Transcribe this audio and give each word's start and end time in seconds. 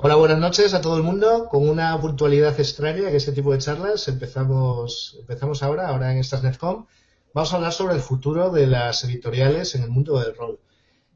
Hola, 0.00 0.14
buenas 0.14 0.38
noches 0.38 0.74
a 0.74 0.80
todo 0.80 0.96
el 0.96 1.02
mundo. 1.02 1.48
Con 1.48 1.68
una 1.68 2.00
puntualidad 2.00 2.58
extraña 2.60 3.10
que 3.10 3.16
este 3.16 3.32
tipo 3.32 3.50
de 3.52 3.58
charlas 3.58 4.06
empezamos, 4.06 5.16
empezamos 5.18 5.64
ahora, 5.64 5.88
ahora 5.88 6.12
en 6.12 6.18
estas 6.18 6.44
NetCom. 6.44 6.86
Vamos 7.34 7.52
a 7.52 7.56
hablar 7.56 7.72
sobre 7.72 7.96
el 7.96 8.00
futuro 8.00 8.50
de 8.50 8.68
las 8.68 9.02
editoriales 9.02 9.74
en 9.74 9.82
el 9.82 9.90
mundo 9.90 10.20
del 10.20 10.36
rol. 10.36 10.60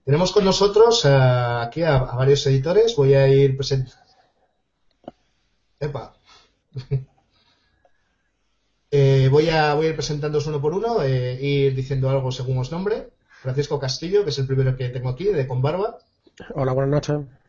Tenemos 0.04 0.32
con 0.32 0.44
nosotros 0.44 1.04
aquí 1.04 1.84
a, 1.84 1.98
varios 1.98 2.44
editores. 2.48 2.96
Voy 2.96 3.14
a 3.14 3.28
ir 3.28 3.56
presentando. 3.56 4.02
Epa. 5.78 6.14
Eh, 8.94 9.30
voy, 9.30 9.48
a, 9.48 9.72
voy 9.72 9.86
a 9.86 9.88
ir 9.88 9.94
presentándoos 9.94 10.46
uno 10.46 10.60
por 10.60 10.74
uno, 10.74 11.02
e 11.02 11.42
ir 11.42 11.74
diciendo 11.74 12.10
algo 12.10 12.30
según 12.30 12.58
os 12.58 12.70
nombre. 12.70 13.08
Francisco 13.40 13.80
Castillo, 13.80 14.22
que 14.22 14.28
es 14.28 14.38
el 14.38 14.46
primero 14.46 14.76
que 14.76 14.90
tengo 14.90 15.08
aquí, 15.08 15.24
de 15.24 15.46
Conbarba. 15.46 15.96
Hola, 16.54 16.72
buenas 16.74 17.08
noches. 17.08 17.41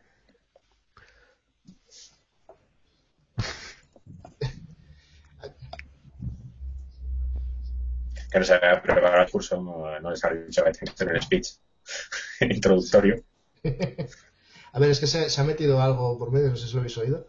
Que 8.34 8.40
no 8.40 8.44
se 8.44 8.54
ha 8.54 8.82
preparado 8.82 9.22
el 9.22 9.30
curso, 9.30 9.62
no, 9.62 10.00
no 10.00 10.10
les 10.10 10.24
ha 10.24 10.30
dicho 10.30 10.64
que 10.64 10.72
que 10.72 10.90
hacer 10.90 11.08
un 11.08 11.22
speech 11.22 11.50
introductorio. 12.40 13.22
A 14.72 14.80
ver, 14.80 14.90
es 14.90 14.98
que 14.98 15.06
se, 15.06 15.40
ha 15.40 15.44
metido 15.44 15.80
algo 15.80 16.18
por 16.18 16.32
medio, 16.32 16.48
no 16.48 16.56
sé 16.56 16.66
si 16.66 16.74
lo 16.74 16.80
habéis 16.80 16.98
oído. 16.98 17.28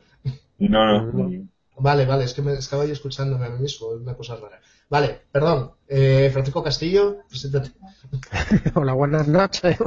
No, 0.57 1.03
no. 1.11 1.47
Vale, 1.77 2.07
vale, 2.07 2.23
es 2.23 2.33
que 2.33 2.41
me 2.41 2.53
estaba 2.53 2.85
yo 2.85 2.93
escuchándome 2.93 3.45
a 3.45 3.49
mí 3.49 3.59
mismo, 3.59 3.93
es 3.93 4.01
una 4.01 4.15
cosa 4.15 4.35
rara. 4.37 4.59
Vale, 4.89 5.21
perdón. 5.31 5.73
Eh, 5.87 6.31
Francisco 6.33 6.63
Castillo, 6.63 7.17
preséntate. 7.29 7.71
Hola, 8.73 8.93
buenas 8.93 9.27
noches. 9.27 9.77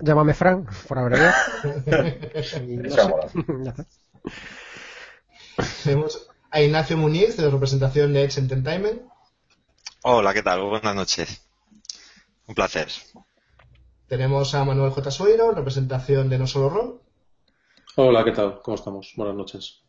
Llámame 0.00 0.32
Fran, 0.32 0.66
por 0.88 0.98
abreviar. 0.98 1.34
Tenemos 5.84 6.33
a 6.54 6.62
Ignacio 6.62 6.96
Muñiz, 6.96 7.36
de 7.36 7.50
representación 7.50 8.12
de 8.12 8.22
Edge 8.22 8.38
Entertainment. 8.38 9.02
Hola, 10.04 10.32
¿qué 10.32 10.40
tal? 10.40 10.62
Buenas 10.62 10.94
noches. 10.94 11.44
Un 12.46 12.54
placer. 12.54 12.86
Tenemos 14.06 14.54
a 14.54 14.64
Manuel 14.64 14.92
J. 14.92 15.10
Suero, 15.10 15.50
representación 15.50 16.28
de 16.28 16.38
No 16.38 16.46
Solo 16.46 16.68
Rol. 16.68 17.00
Hola, 17.96 18.22
¿qué 18.22 18.30
tal? 18.30 18.62
¿Cómo 18.62 18.76
estamos? 18.76 19.14
Buenas 19.16 19.34
noches. 19.34 19.82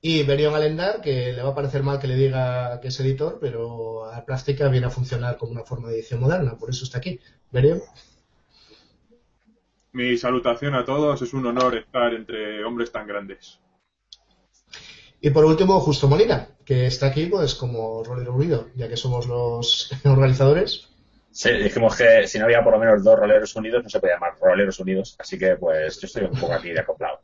Y 0.00 0.22
Berion 0.22 0.54
Alendar, 0.54 1.02
que 1.02 1.34
le 1.34 1.42
va 1.42 1.50
a 1.50 1.54
parecer 1.54 1.82
mal 1.82 1.98
que 1.98 2.06
le 2.06 2.16
diga 2.16 2.80
que 2.80 2.88
es 2.88 2.98
editor, 2.98 3.36
pero 3.38 4.06
a 4.10 4.24
práctica 4.24 4.68
viene 4.68 4.86
a 4.86 4.90
funcionar 4.90 5.36
como 5.36 5.52
una 5.52 5.64
forma 5.64 5.88
de 5.88 5.96
edición 5.96 6.20
moderna, 6.20 6.56
por 6.56 6.70
eso 6.70 6.84
está 6.84 6.98
aquí. 6.98 7.20
Berion. 7.50 7.82
Mi 9.92 10.16
salutación 10.16 10.74
a 10.74 10.86
todos, 10.86 11.20
es 11.20 11.34
un 11.34 11.44
honor 11.44 11.76
estar 11.76 12.14
entre 12.14 12.64
hombres 12.64 12.90
tan 12.90 13.06
grandes. 13.06 13.60
Y 15.20 15.30
por 15.30 15.44
último, 15.44 15.80
Justo 15.80 16.08
Molina, 16.08 16.48
que 16.64 16.86
está 16.86 17.06
aquí 17.06 17.26
pues 17.26 17.54
como 17.54 18.04
rolero 18.04 18.34
unido, 18.34 18.68
ya 18.74 18.88
que 18.88 18.96
somos 18.96 19.26
los 19.26 19.90
organizadores. 20.04 20.88
Sí, 21.30 21.50
dijimos 21.52 21.96
que 21.96 22.26
si 22.26 22.38
no 22.38 22.46
había 22.46 22.64
por 22.64 22.72
lo 22.72 22.78
menos 22.78 23.04
dos 23.04 23.18
roleros 23.18 23.54
unidos, 23.56 23.82
no 23.82 23.90
se 23.90 24.00
puede 24.00 24.14
llamar 24.14 24.38
roleros 24.40 24.78
unidos, 24.80 25.16
así 25.18 25.38
que 25.38 25.56
pues 25.56 26.00
yo 26.00 26.06
estoy 26.06 26.24
un 26.24 26.38
poco 26.38 26.54
aquí 26.54 26.70
de 26.70 26.80
acoplado. 26.80 27.20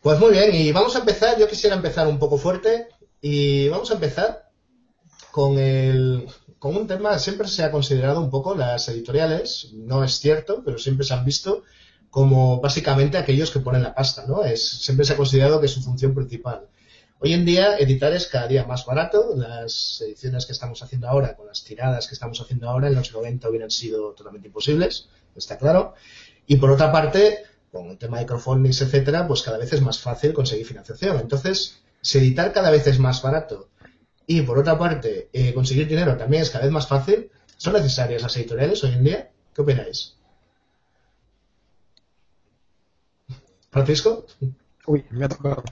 Pues 0.00 0.18
muy 0.18 0.30
bien, 0.30 0.54
y 0.54 0.72
vamos 0.72 0.96
a 0.96 1.00
empezar, 1.00 1.38
yo 1.38 1.48
quisiera 1.48 1.76
empezar 1.76 2.06
un 2.06 2.18
poco 2.18 2.38
fuerte, 2.38 2.88
y 3.20 3.68
vamos 3.68 3.90
a 3.90 3.94
empezar 3.94 4.50
con 5.30 5.58
el, 5.58 6.26
con 6.58 6.76
un 6.76 6.86
tema, 6.86 7.18
siempre 7.18 7.48
se 7.48 7.64
ha 7.64 7.70
considerado 7.70 8.20
un 8.20 8.30
poco 8.30 8.54
las 8.54 8.88
editoriales, 8.88 9.72
no 9.74 10.04
es 10.04 10.18
cierto, 10.18 10.62
pero 10.64 10.78
siempre 10.78 11.04
se 11.04 11.14
han 11.14 11.24
visto 11.24 11.64
como 12.16 12.62
básicamente 12.62 13.18
aquellos 13.18 13.50
que 13.50 13.60
ponen 13.60 13.82
la 13.82 13.94
pasta, 13.94 14.24
¿no? 14.26 14.42
Es, 14.42 14.66
siempre 14.66 15.04
se 15.04 15.12
ha 15.12 15.18
considerado 15.18 15.60
que 15.60 15.66
es 15.66 15.72
su 15.72 15.82
función 15.82 16.14
principal. 16.14 16.62
Hoy 17.18 17.34
en 17.34 17.44
día 17.44 17.76
editar 17.76 18.10
es 18.14 18.26
cada 18.26 18.48
día 18.48 18.64
más 18.64 18.86
barato. 18.86 19.34
Las 19.36 20.00
ediciones 20.00 20.46
que 20.46 20.52
estamos 20.52 20.82
haciendo 20.82 21.10
ahora, 21.10 21.36
con 21.36 21.46
las 21.46 21.62
tiradas 21.62 22.06
que 22.06 22.14
estamos 22.14 22.40
haciendo 22.40 22.70
ahora, 22.70 22.88
en 22.88 22.94
los 22.94 23.12
90 23.12 23.50
hubieran 23.50 23.70
sido 23.70 24.14
totalmente 24.14 24.48
imposibles, 24.48 25.10
está 25.34 25.58
claro. 25.58 25.92
Y 26.46 26.56
por 26.56 26.70
otra 26.70 26.90
parte, 26.90 27.40
con 27.70 27.90
el 27.90 27.98
tema 27.98 28.18
de 28.18 28.24
crowdfunding, 28.24 28.70
etcétera, 28.70 29.28
pues 29.28 29.42
cada 29.42 29.58
vez 29.58 29.74
es 29.74 29.82
más 29.82 29.98
fácil 29.98 30.32
conseguir 30.32 30.64
financiación. 30.64 31.20
Entonces, 31.20 31.82
si 32.00 32.16
editar 32.16 32.50
cada 32.54 32.70
vez 32.70 32.86
es 32.86 32.98
más 32.98 33.20
barato 33.20 33.68
y 34.26 34.40
por 34.40 34.58
otra 34.58 34.78
parte 34.78 35.28
eh, 35.34 35.52
conseguir 35.52 35.86
dinero 35.86 36.16
también 36.16 36.44
es 36.44 36.48
cada 36.48 36.64
vez 36.64 36.72
más 36.72 36.86
fácil, 36.86 37.30
¿son 37.58 37.74
necesarias 37.74 38.22
las 38.22 38.34
editoriales 38.38 38.82
hoy 38.84 38.94
en 38.94 39.04
día? 39.04 39.30
¿Qué 39.54 39.60
opináis? 39.60 40.15
Francisco. 43.76 44.24
Uy, 44.86 45.04
me 45.10 45.26
ha 45.26 45.28
tocado. 45.28 45.62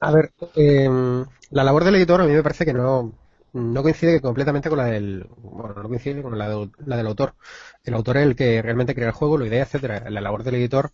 A 0.00 0.10
ver, 0.10 0.32
em, 0.54 1.26
la 1.50 1.64
labor 1.64 1.84
del 1.84 1.96
editor 1.96 2.22
a 2.22 2.24
mí 2.24 2.32
me 2.32 2.42
parece 2.42 2.64
que 2.64 2.72
no, 2.72 3.12
no 3.52 3.82
coincide 3.82 4.22
completamente 4.22 4.70
con 4.70 4.78
la 4.78 4.86
del 4.86 5.26
bueno 5.36 5.74
no 5.82 5.88
coincide 5.88 6.22
con 6.22 6.38
la, 6.38 6.48
del 6.48 7.06
autor 7.06 7.34
el 7.84 7.94
autor 7.94 8.18
es 8.18 8.22
el 8.26 8.36
que 8.36 8.62
realmente 8.62 8.94
crea 8.94 9.08
el 9.08 9.12
juego 9.12 9.36
la 9.38 9.46
idea 9.46 9.62
etcétera 9.62 10.08
la 10.08 10.20
labor 10.20 10.44
del 10.44 10.54
editor 10.54 10.92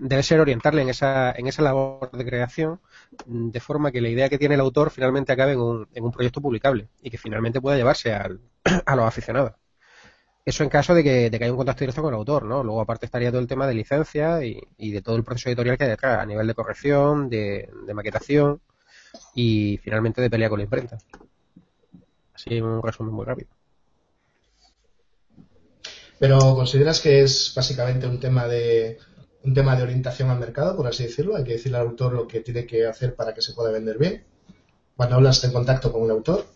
debe 0.00 0.22
ser 0.22 0.40
orientarle 0.40 0.82
en 0.82 0.88
esa 0.88 1.32
en 1.32 1.46
esa 1.46 1.62
labor 1.62 2.10
de 2.10 2.24
creación 2.24 2.80
de 3.26 3.60
forma 3.60 3.92
que 3.92 4.00
la 4.00 4.08
idea 4.08 4.28
que 4.28 4.38
tiene 4.38 4.56
el 4.56 4.60
autor 4.62 4.90
finalmente 4.90 5.32
acabe 5.32 5.52
en 5.52 5.60
un, 5.60 5.88
en 5.94 6.04
un 6.04 6.10
proyecto 6.10 6.40
publicable 6.40 6.88
y 7.02 7.10
que 7.10 7.18
finalmente 7.18 7.60
pueda 7.60 7.76
llevarse 7.76 8.12
al, 8.12 8.40
a 8.86 8.96
los 8.96 9.06
aficionados 9.06 9.52
eso 10.44 10.62
en 10.62 10.68
caso 10.68 10.94
de 10.94 11.02
que, 11.02 11.30
de 11.30 11.36
haya 11.36 11.50
un 11.50 11.56
contacto 11.56 11.80
directo 11.80 12.02
con 12.02 12.12
el 12.12 12.18
autor, 12.18 12.44
¿no? 12.44 12.62
Luego 12.62 12.82
aparte 12.82 13.06
estaría 13.06 13.30
todo 13.30 13.40
el 13.40 13.46
tema 13.46 13.66
de 13.66 13.74
licencia 13.74 14.44
y, 14.44 14.60
y 14.76 14.92
de 14.92 15.00
todo 15.00 15.16
el 15.16 15.24
proceso 15.24 15.48
editorial 15.48 15.78
que 15.78 15.84
hay 15.84 15.90
detrás, 15.90 16.20
a 16.20 16.26
nivel 16.26 16.46
de 16.46 16.54
corrección, 16.54 17.30
de, 17.30 17.70
maquetación 17.94 18.60
y 19.34 19.78
finalmente 19.82 20.20
de 20.20 20.28
pelea 20.28 20.50
con 20.50 20.58
la 20.58 20.64
imprenta. 20.64 20.98
Así 22.34 22.60
un 22.60 22.82
resumen 22.82 23.14
muy 23.14 23.24
rápido. 23.24 23.48
Pero 26.18 26.38
¿consideras 26.38 27.00
que 27.00 27.22
es 27.22 27.52
básicamente 27.56 28.06
un 28.06 28.20
tema 28.20 28.46
de 28.46 28.98
un 29.44 29.54
tema 29.54 29.76
de 29.76 29.82
orientación 29.82 30.30
al 30.30 30.38
mercado, 30.38 30.76
por 30.76 30.86
así 30.86 31.04
decirlo? 31.04 31.36
Hay 31.36 31.44
que 31.44 31.52
decirle 31.52 31.78
al 31.78 31.86
autor 31.86 32.12
lo 32.12 32.26
que 32.26 32.40
tiene 32.40 32.66
que 32.66 32.86
hacer 32.86 33.14
para 33.14 33.34
que 33.34 33.42
se 33.42 33.52
pueda 33.52 33.70
vender 33.70 33.98
bien. 33.98 34.24
Cuando 34.96 35.16
hablas 35.16 35.42
en 35.44 35.52
contacto 35.52 35.92
con 35.92 36.02
un 36.02 36.10
autor, 36.10 36.46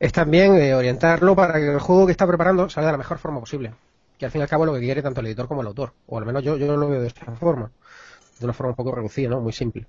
es 0.00 0.12
también 0.12 0.52
orientarlo 0.74 1.34
para 1.34 1.54
que 1.54 1.72
el 1.72 1.80
juego 1.80 2.06
que 2.06 2.12
está 2.12 2.26
preparando 2.26 2.68
salga 2.68 2.88
de 2.88 2.92
la 2.92 2.98
mejor 2.98 3.18
forma 3.18 3.40
posible. 3.40 3.72
Que 4.18 4.26
al 4.26 4.30
fin 4.30 4.40
y 4.40 4.42
al 4.42 4.48
cabo 4.48 4.64
es 4.64 4.68
lo 4.68 4.74
que 4.74 4.80
quiere 4.80 5.02
tanto 5.02 5.20
el 5.20 5.26
editor 5.26 5.48
como 5.48 5.60
el 5.60 5.68
autor. 5.68 5.92
O 6.06 6.18
al 6.18 6.26
menos 6.26 6.42
yo, 6.42 6.56
yo 6.56 6.76
lo 6.76 6.88
veo 6.88 7.00
de 7.00 7.08
esta 7.08 7.24
forma. 7.36 7.70
De 8.38 8.44
una 8.44 8.52
forma 8.52 8.70
un 8.70 8.76
poco 8.76 8.94
reducida, 8.94 9.28
¿no? 9.28 9.40
Muy 9.40 9.52
simple. 9.52 9.86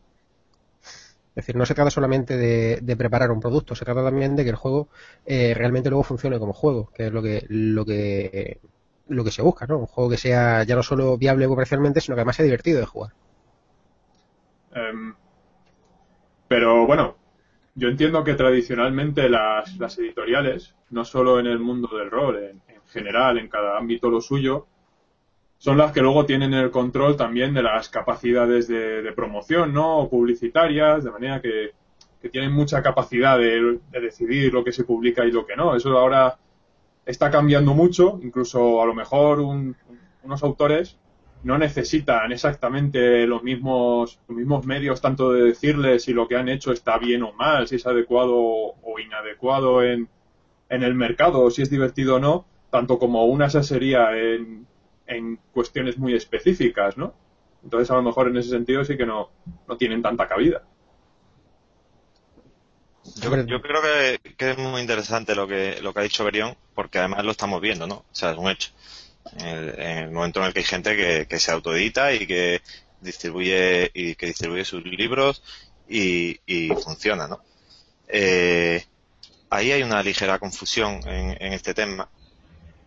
Es 1.40 1.46
decir, 1.46 1.56
no 1.56 1.66
se 1.66 1.75
trata 1.75 1.90
solamente 1.90 2.36
de, 2.36 2.96
preparar 2.97 3.31
un 3.31 3.40
producto, 3.40 3.75
se 3.75 3.86
trata 3.86 4.03
también 4.03 4.36
de 4.36 4.44
que 4.44 4.50
el 4.50 4.56
juego 4.56 4.90
eh, 5.25 5.53
realmente 5.56 5.90
luego 5.90 6.03
funcione 6.03 6.40
como 6.40 6.53
juego, 6.53 6.91
que 6.94 7.08
es 7.08 7.14
lo 7.14 7.22
que, 7.22 7.46
lo 7.47 7.86
que, 7.86 8.59
lo 9.08 9.24
que 9.24 9.31
se 9.31 9.41
busca, 9.41 9.66
¿no? 9.66 9.78
Un 9.78 9.86
juego 9.86 10.09
que 10.09 10.18
sea 10.18 10.64
ya 10.64 10.76
no 10.76 10.84
solo 10.84 11.18
viable 11.18 11.47
comercialmente, 11.47 12.02
sino 12.02 12.16
que 12.16 12.22
además 12.22 12.36
sea 12.36 12.44
divertido 12.44 12.80
de 12.80 12.86
jugar. 12.86 13.14
Em, 14.74 15.16
pero 16.47 16.86
bueno, 16.86 17.16
yo 17.75 17.88
entiendo 17.88 18.24
que 18.24 18.35
tradicionalmente 18.35 19.30
las, 19.30 19.78
las, 19.78 19.97
editoriales, 19.97 20.75
no 20.90 21.06
solo 21.06 21.40
en 21.40 21.47
el 21.47 21.59
mundo 21.59 21.90
del 21.97 22.12
rol, 22.12 22.38
en, 22.44 22.62
general, 22.88 23.38
en 23.38 23.47
cada 23.47 23.78
ámbito 23.78 24.09
lo 24.09 24.19
suyo, 24.19 24.68
son 25.57 25.78
las 25.78 25.91
que 25.91 26.02
luego 26.02 26.25
tienen 26.25 26.53
el 26.53 26.72
control 26.72 27.18
también 27.18 27.53
de 27.53 27.62
las 27.62 27.90
capacidades 27.90 28.68
de, 28.68 29.12
promoción, 29.16 29.74
¿no? 29.74 30.00
O 30.00 30.09
publicitarias, 30.09 31.03
de 31.03 31.12
manera 31.12 31.41
que, 31.41 31.72
tienen 32.31 32.52
mucha 32.52 32.81
capacidad 32.81 33.38
de, 33.38 33.79
decidir 33.91 34.53
lo 34.53 34.63
que 34.63 34.72
se 34.72 34.84
publica 34.84 35.25
y 35.25 35.31
lo 35.31 35.46
que 35.46 35.56
no. 35.56 35.75
Eso 35.75 35.97
ahora 35.97 36.38
está 37.05 37.29
cambiando 37.29 37.73
mucho, 37.73 38.20
incluso 38.23 38.82
a 38.82 38.85
lo 38.85 38.93
mejor 38.93 39.40
unos 39.40 40.43
autores 40.43 40.97
no 41.44 41.58
necesitan 41.58 42.32
exactamente 42.32 43.26
los 43.26 43.44
mismos, 43.44 44.20
los 44.28 44.38
mismos 44.38 44.66
medios 44.66 45.02
tanto 45.02 45.32
de 45.32 45.44
decirles 45.44 46.03
si 46.03 46.14
lo 46.14 46.28
que 46.28 46.36
han 46.36 46.50
hecho 46.50 46.72
está 46.72 46.97
bien 46.97 47.24
o 47.24 47.34
mal, 47.34 47.68
si 47.68 47.76
es 47.76 47.88
adecuado 47.88 48.36
o 48.36 49.00
inadecuado 49.00 49.84
en, 49.84 50.09
en 50.70 50.84
el 50.84 50.96
mercado, 50.96 51.41
o 51.41 51.52
si 51.52 51.62
es 51.62 51.70
divertido 51.70 52.16
o 52.16 52.20
no, 52.20 52.46
tanto 52.70 53.00
como 53.00 53.26
una 53.26 53.46
asesoría 53.46 54.16
en, 54.18 54.68
en 55.08 55.40
cuestiones 55.53 55.97
muy 55.97 56.14
específicas, 56.14 56.97
¿no? 56.97 57.14
Entonces, 57.64 57.90
a 57.91 57.96
lo 57.96 58.03
mejor 58.03 58.28
en 58.28 58.38
ese 58.38 58.50
sentido 58.50 58.84
sí 58.84 58.97
que 58.97 59.06
no, 59.06 59.32
no 59.68 59.78
tienen 59.78 60.02
tanta 60.02 60.28
cabida. 60.28 60.64
Yo, 63.22 63.36
yo 63.46 63.62
creo 63.62 63.82
que, 63.82 64.34
que, 64.36 64.52
es 64.52 64.58
muy 64.58 64.82
interesante 64.82 65.36
lo 65.36 65.47
que, 65.47 65.80
lo 65.82 65.94
que 65.94 66.00
ha 66.00 66.03
dicho 66.03 66.24
Berión, 66.24 66.56
porque 66.76 67.00
además 67.00 67.26
lo 67.26 67.32
estamos 67.32 67.59
viendo, 67.59 67.88
¿no? 67.88 67.96
O 67.96 68.06
sea, 68.12 68.32
es 68.32 68.38
un 68.38 68.50
hecho 68.50 68.72
en 69.37 69.47
el, 69.47 70.11
momento 70.11 70.40
en 70.40 70.47
el 70.47 70.53
que 70.53 70.59
hay 70.59 70.66
gente 70.66 71.26
que, 71.28 71.40
se 71.40 71.52
autoedita 71.52 72.14
y 72.14 72.26
que 72.26 72.61
distribuye 73.02 73.91
y 73.93 74.16
que 74.16 74.28
distribuye 74.28 74.66
sus 74.66 74.84
libros 74.84 75.43
y, 75.87 76.40
funciona, 76.84 77.28
¿no? 77.28 77.41
Eh, 78.08 78.84
ahí 79.49 79.72
hay 79.72 79.84
una 79.84 80.02
ligera 80.03 80.40
confusión 80.40 81.02
en, 81.08 81.53
este 81.53 81.73
tema 81.73 82.09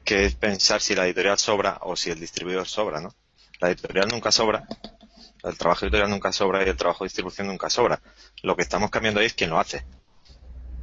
que 0.05 0.25
es 0.25 0.35
pensar 0.35 0.81
si 0.81 0.94
la 0.94 1.06
editorial 1.06 1.39
sobra 1.39 1.79
o 1.83 1.97
si 1.97 2.11
el 2.11 2.19
distribuidor 2.19 2.67
sobra, 2.67 3.00
¿no? 3.00 3.15
La 3.61 3.69
editorial 3.69 4.09
nunca 4.09 4.33
sobra, 4.33 4.67
el 5.44 5.56
trabajo 5.56 5.85
editorial 5.85 6.11
nunca 6.11 6.33
sobra 6.33 6.65
y 6.65 6.69
el 6.69 6.77
trabajo 6.77 7.05
de 7.05 7.06
distribución 7.06 7.47
nunca 7.47 7.71
sobra. 7.71 8.00
Lo 8.43 8.56
que 8.56 8.62
estamos 8.62 8.91
cambiando 8.91 9.21
ahí 9.21 9.27
es 9.27 9.35
quién 9.35 9.50
lo 9.50 9.61
hace, 9.61 9.85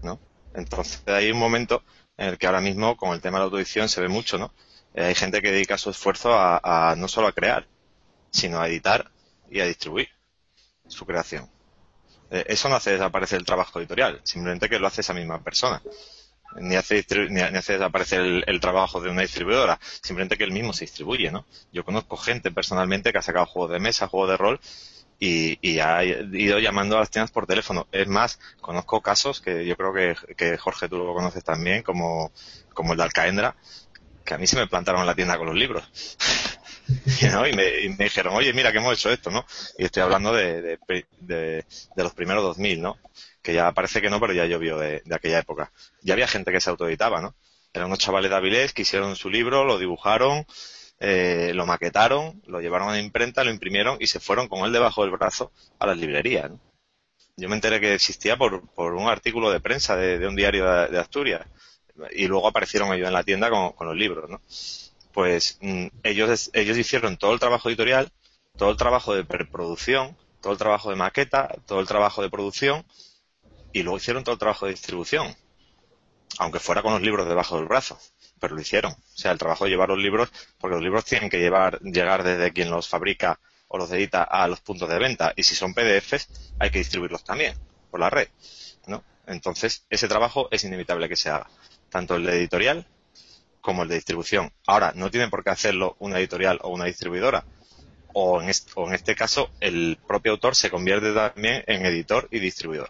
¿no? 0.03 0.19
Entonces 0.53 1.01
hay 1.07 1.31
un 1.31 1.39
momento 1.39 1.83
en 2.17 2.29
el 2.29 2.37
que 2.37 2.47
ahora 2.47 2.61
mismo 2.61 2.95
con 2.97 3.11
el 3.11 3.21
tema 3.21 3.37
de 3.37 3.41
la 3.41 3.45
autoedición 3.45 3.89
se 3.89 4.01
ve 4.01 4.07
mucho, 4.07 4.37
¿no? 4.37 4.53
Eh, 4.93 5.05
hay 5.05 5.15
gente 5.15 5.41
que 5.41 5.51
dedica 5.51 5.77
su 5.77 5.89
esfuerzo 5.89 6.31
a, 6.33 6.95
no 6.97 7.07
solo 7.07 7.27
a 7.27 7.31
crear, 7.31 7.67
sino 8.31 8.59
a 8.59 8.67
editar 8.67 9.11
y 9.49 9.59
a 9.59 9.65
distribuir 9.65 10.09
su 10.87 11.05
creación. 11.05 11.49
Eh, 12.31 12.45
eso 12.47 12.69
no 12.69 12.75
hace 12.75 12.91
desaparecer 12.91 13.39
el 13.39 13.45
trabajo 13.45 13.79
editorial, 13.79 14.21
simplemente 14.23 14.69
que 14.69 14.79
lo 14.79 14.87
hace 14.87 15.01
esa 15.01 15.13
misma 15.13 15.43
persona. 15.43 15.81
Ni 16.55 16.75
hace, 16.75 17.05
ni, 17.29 17.41
hace 17.41 17.73
desaparecer 17.73 18.21
el, 18.47 18.59
trabajo 18.59 18.99
de 18.99 19.09
una 19.09 19.21
distribuidora, 19.21 19.79
simplemente 20.01 20.35
que 20.35 20.43
él 20.43 20.51
mismo 20.51 20.73
se 20.73 20.85
distribuye, 20.85 21.31
¿no? 21.31 21.45
Yo 21.71 21.85
conozco 21.85 22.17
gente 22.17 22.49
personalmente 22.49 23.11
que 23.11 23.19
ha 23.19 23.21
sacado 23.21 23.45
juegos 23.45 23.71
de 23.71 23.79
mesa, 23.79 24.07
juegos 24.07 24.31
de 24.31 24.37
rol, 24.37 24.59
y, 25.19 25.79
ha 25.79 26.03
ido 26.03 26.59
llamando 26.59 26.95
a 26.95 27.01
las 27.01 27.11
tiendas 27.11 27.31
por 27.31 27.45
teléfono. 27.45 27.87
Es 27.91 28.07
más, 28.07 28.39
conozco 28.61 29.01
casos 29.01 29.41
que 29.41 29.65
yo 29.65 29.75
creo 29.75 29.93
que, 29.93 30.35
que 30.35 30.57
Jorge 30.57 30.89
tú 30.89 30.97
lo 30.97 31.13
conoces 31.13 31.43
también, 31.43 31.83
como, 31.83 32.31
como 32.73 32.93
el 32.93 32.97
de 32.97 33.03
Alcaendra, 33.03 33.55
que 34.23 34.33
a 34.33 34.37
mí 34.37 34.47
se 34.47 34.57
me 34.57 34.67
plantaron 34.67 35.01
en 35.01 35.07
la 35.07 35.15
tienda 35.15 35.37
con 35.37 35.47
los 35.47 35.55
libros. 35.55 35.83
y, 37.21 37.55
me, 37.55 37.95
dijeron, 37.97 38.35
oye, 38.35 38.53
mira 38.53 38.71
que 38.71 38.79
hemos 38.79 38.97
hecho 38.97 39.11
esto, 39.11 39.29
¿no? 39.29 39.45
Y 39.77 39.85
estoy 39.85 40.03
hablando 40.03 40.33
de, 40.33 40.77
de, 41.19 41.65
los 41.95 42.13
primeros 42.13 42.43
2000, 42.43 42.81
¿no? 42.81 42.97
Que 43.41 43.53
ya 43.53 43.71
parece 43.71 44.01
que 44.01 44.09
no, 44.09 44.19
pero 44.19 44.33
ya 44.33 44.45
llovió 44.45 44.77
de, 44.77 45.01
aquella 45.11 45.39
época. 45.39 45.71
Ya 46.01 46.13
había 46.13 46.27
gente 46.27 46.51
que 46.51 46.61
se 46.61 46.69
autoeditaba, 46.69 47.21
¿no? 47.21 47.35
Eran 47.73 47.87
unos 47.87 47.99
chavales 47.99 48.31
de 48.31 48.37
Avilés 48.37 48.73
que 48.73 48.81
hicieron 48.81 49.15
su 49.15 49.29
libro, 49.29 49.63
lo 49.63 49.77
dibujaron, 49.77 50.45
eh, 50.99 51.51
lo 51.53 51.65
maquetaron, 51.65 52.41
lo 52.47 52.59
llevaron 52.61 52.89
a 52.89 52.93
la 52.93 52.99
imprenta, 52.99 53.43
lo 53.43 53.51
imprimieron 53.51 53.97
y 53.99 54.07
se 54.07 54.19
fueron 54.19 54.47
con 54.47 54.65
él 54.65 54.73
debajo 54.73 55.03
del 55.03 55.11
brazo 55.11 55.51
a 55.77 55.85
las 55.85 55.97
librerías, 55.97 56.49
¿no? 56.49 56.59
Yo 57.37 57.47
me 57.47 57.55
enteré 57.55 57.79
que 57.79 57.93
existía 57.93 58.37
por, 58.37 58.67
por 58.71 58.95
un 58.95 59.07
artículo 59.07 59.49
de 59.49 59.61
prensa 59.61 59.95
de, 59.95 60.27
un 60.27 60.35
diario 60.35 60.65
de 60.65 60.99
Asturias 60.99 61.45
y 62.11 62.27
luego 62.27 62.47
aparecieron 62.47 62.93
ellos 62.93 63.07
en 63.07 63.13
la 63.13 63.23
tienda 63.23 63.49
con, 63.49 63.87
los 63.87 63.95
libros, 63.95 64.29
¿no? 64.29 64.41
Pues 65.11 65.57
mm, 65.61 65.87
ellos, 66.03 66.49
ellos 66.53 66.77
hicieron 66.77 67.17
todo 67.17 67.33
el 67.33 67.39
trabajo 67.39 67.69
editorial, 67.69 68.11
todo 68.57 68.71
el 68.71 68.77
trabajo 68.77 69.15
de 69.15 69.23
preproducción, 69.23 70.17
todo 70.41 70.53
el 70.53 70.59
trabajo 70.59 70.89
de 70.89 70.95
maqueta, 70.95 71.55
todo 71.65 71.79
el 71.79 71.87
trabajo 71.87 72.21
de 72.21 72.29
producción 72.29 72.85
y 73.73 73.83
luego 73.83 73.97
hicieron 73.97 74.23
todo 74.23 74.33
el 74.33 74.39
trabajo 74.39 74.65
de 74.65 74.71
distribución. 74.71 75.35
Aunque 76.37 76.59
fuera 76.59 76.81
con 76.81 76.93
los 76.93 77.01
libros 77.01 77.27
debajo 77.27 77.57
del 77.57 77.65
brazo, 77.65 77.99
pero 78.39 78.55
lo 78.55 78.61
hicieron. 78.61 78.91
O 78.91 79.17
sea, 79.17 79.31
el 79.31 79.37
trabajo 79.37 79.65
de 79.65 79.71
llevar 79.71 79.89
los 79.89 79.97
libros, 79.97 80.31
porque 80.59 80.75
los 80.75 80.83
libros 80.83 81.05
tienen 81.05 81.29
que 81.29 81.39
llevar, 81.39 81.79
llegar 81.81 82.23
desde 82.23 82.53
quien 82.53 82.69
los 82.69 82.87
fabrica 82.87 83.39
o 83.67 83.77
los 83.77 83.91
edita 83.91 84.23
a 84.23 84.47
los 84.47 84.61
puntos 84.61 84.89
de 84.89 84.99
venta. 84.99 85.33
Y 85.35 85.43
si 85.43 85.55
son 85.55 85.73
PDFs, 85.73 86.53
hay 86.59 86.69
que 86.69 86.79
distribuirlos 86.79 87.23
también 87.23 87.55
por 87.89 87.99
la 87.99 88.09
red, 88.09 88.29
¿no? 88.87 89.03
Entonces, 89.25 89.85
ese 89.89 90.07
trabajo 90.07 90.47
es 90.51 90.63
inevitable 90.63 91.09
que 91.09 91.15
se 91.15 91.29
haga 91.29 91.49
tanto 91.89 92.15
el 92.15 92.25
de 92.25 92.37
editorial 92.37 92.85
como 93.61 93.83
el 93.83 93.89
de 93.89 93.95
distribución. 93.95 94.51
Ahora, 94.67 94.93
no 94.95 95.11
tienen 95.11 95.29
por 95.29 95.43
qué 95.43 95.49
hacerlo 95.51 95.95
una 95.99 96.19
editorial 96.19 96.59
o 96.61 96.69
una 96.69 96.85
distribuidora. 96.85 97.43
O 98.13 98.41
en, 98.41 98.49
este, 98.49 98.71
en 98.81 98.93
este 98.93 99.15
caso, 99.15 99.51
el 99.59 99.97
propio 100.07 100.31
autor 100.31 100.55
se 100.55 100.69
convierte 100.69 101.13
también 101.13 101.63
en 101.67 101.85
editor 101.85 102.27
y 102.31 102.39
distribuidor. 102.39 102.89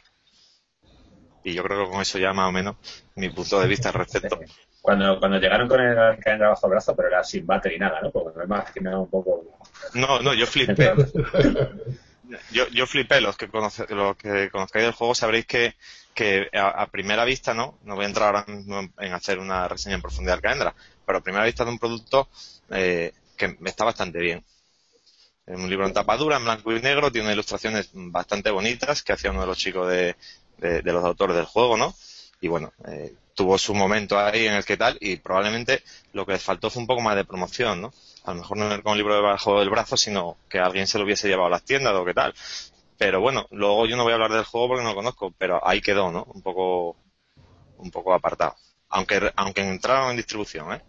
Y 1.43 1.53
yo 1.53 1.63
creo 1.63 1.85
que 1.85 1.91
con 1.91 2.01
eso 2.01 2.17
ya 2.17 2.33
más 2.33 2.49
o 2.49 2.51
menos 2.51 2.75
mi 3.15 3.29
punto 3.29 3.59
de 3.59 3.67
vista 3.67 3.89
al 3.89 3.95
respecto. 3.95 4.39
Cuando, 4.81 5.19
cuando 5.19 5.37
llegaron 5.37 5.67
con 5.67 5.81
el 5.81 6.17
caen 6.19 6.39
bajo 6.39 6.67
el 6.67 6.71
brazo, 6.71 6.95
pero 6.95 7.09
era 7.09 7.23
sin 7.23 7.45
batería 7.45 7.77
ni 7.77 7.85
nada, 7.85 8.01
¿no? 8.01 8.11
Porque 8.11 8.37
me 8.39 8.45
imaginaba 8.45 8.99
un 8.99 9.09
poco. 9.09 9.59
No, 9.93 10.21
no, 10.21 10.33
yo 10.33 10.45
flipé. 10.47 10.93
yo, 12.51 12.67
yo 12.69 12.87
flipé. 12.87 13.19
Los 13.19 13.35
que, 13.35 13.49
conoce, 13.49 13.85
los 13.93 14.15
que 14.15 14.49
conozcáis 14.49 14.85
del 14.85 14.93
juego 14.93 15.15
sabréis 15.15 15.45
que 15.45 15.75
que 16.13 16.49
a, 16.53 16.85
primera 16.87 17.23
vista, 17.23 17.53
¿no? 17.53 17.77
No 17.83 17.95
voy 17.95 18.05
a 18.05 18.07
entrar 18.07 18.35
ahora 18.35 18.45
mismo 18.51 18.79
en, 18.97 19.13
hacer 19.13 19.39
una 19.39 19.67
reseña 19.67 19.95
en 19.95 20.01
profundidad 20.01 20.33
de 20.33 20.37
Alcaendra, 20.37 20.75
pero 21.05 21.19
a 21.19 21.21
primera 21.21 21.45
vista 21.45 21.63
de 21.63 21.71
un 21.71 21.79
producto 21.79 22.27
eh, 22.71 23.13
que 23.37 23.57
está 23.65 23.85
bastante 23.85 24.19
bien. 24.19 24.43
Es 25.47 25.55
un 25.57 25.69
libro 25.69 25.87
en 25.87 25.93
tapa 25.93 26.17
dura, 26.17 26.37
en 26.37 26.43
blanco 26.43 26.71
y 26.71 26.81
negro, 26.81 27.11
tiene 27.11 27.33
ilustraciones 27.33 27.89
bastante 27.93 28.51
bonitas 28.51 29.01
que 29.01 29.13
hacía 29.13 29.31
uno 29.31 29.41
de 29.41 29.47
los 29.47 29.57
chicos 29.57 29.87
de, 29.87 30.15
los 30.59 31.03
autores 31.03 31.35
del 31.35 31.45
juego, 31.45 31.77
¿no? 31.77 31.95
Y 32.41 32.47
bueno, 32.47 32.71
eh, 32.87 33.13
tuvo 33.33 33.57
su 33.57 33.73
momento 33.73 34.19
ahí 34.19 34.45
en 34.45 34.53
el 34.53 34.65
que 34.65 34.77
tal, 34.77 34.97
y 34.99 35.15
probablemente 35.15 35.81
lo 36.13 36.25
que 36.25 36.33
les 36.33 36.43
faltó 36.43 36.69
fue 36.69 36.81
un 36.81 36.87
poco 36.87 37.01
más 37.01 37.15
de 37.15 37.25
promoción, 37.25 37.81
¿no? 37.81 37.93
A 38.25 38.33
lo 38.33 38.41
mejor 38.41 38.57
no 38.57 38.75
ir 38.75 38.83
con 38.83 38.91
un 38.91 38.97
libro 38.97 39.15
debajo 39.15 39.59
del 39.59 39.69
brazo, 39.69 39.97
sino 39.97 40.37
que 40.49 40.59
alguien 40.59 40.85
se 40.85 40.97
lo 40.97 41.05
hubiese 41.05 41.27
llevado 41.27 41.47
a 41.47 41.51
las 41.51 41.63
tiendas 41.63 41.93
o 41.95 42.05
qué 42.05 42.13
tal. 42.13 42.35
Pero 42.99 43.21
bueno, 43.21 43.47
luego 43.51 43.87
yo 43.87 43.97
no 43.97 44.03
voy 44.03 44.11
a 44.11 44.15
hablar 44.15 44.31
del 44.31 44.43
juego 44.43 44.67
porque 44.67 44.83
no 44.83 44.89
lo 44.89 44.95
conozco, 44.95 45.33
pero 45.37 45.65
ahí 45.67 45.81
quedó, 45.81 46.11
¿no? 46.11 46.25
Un 46.35 46.43
poco, 46.43 46.97
un 47.77 47.89
poco 47.89 48.13
apartado. 48.13 48.55
Aunque, 48.89 49.31
aunque 49.35 49.61
entraron 49.61 50.11
en 50.11 50.17
distribución, 50.17 50.73
¿eh? 50.73 50.81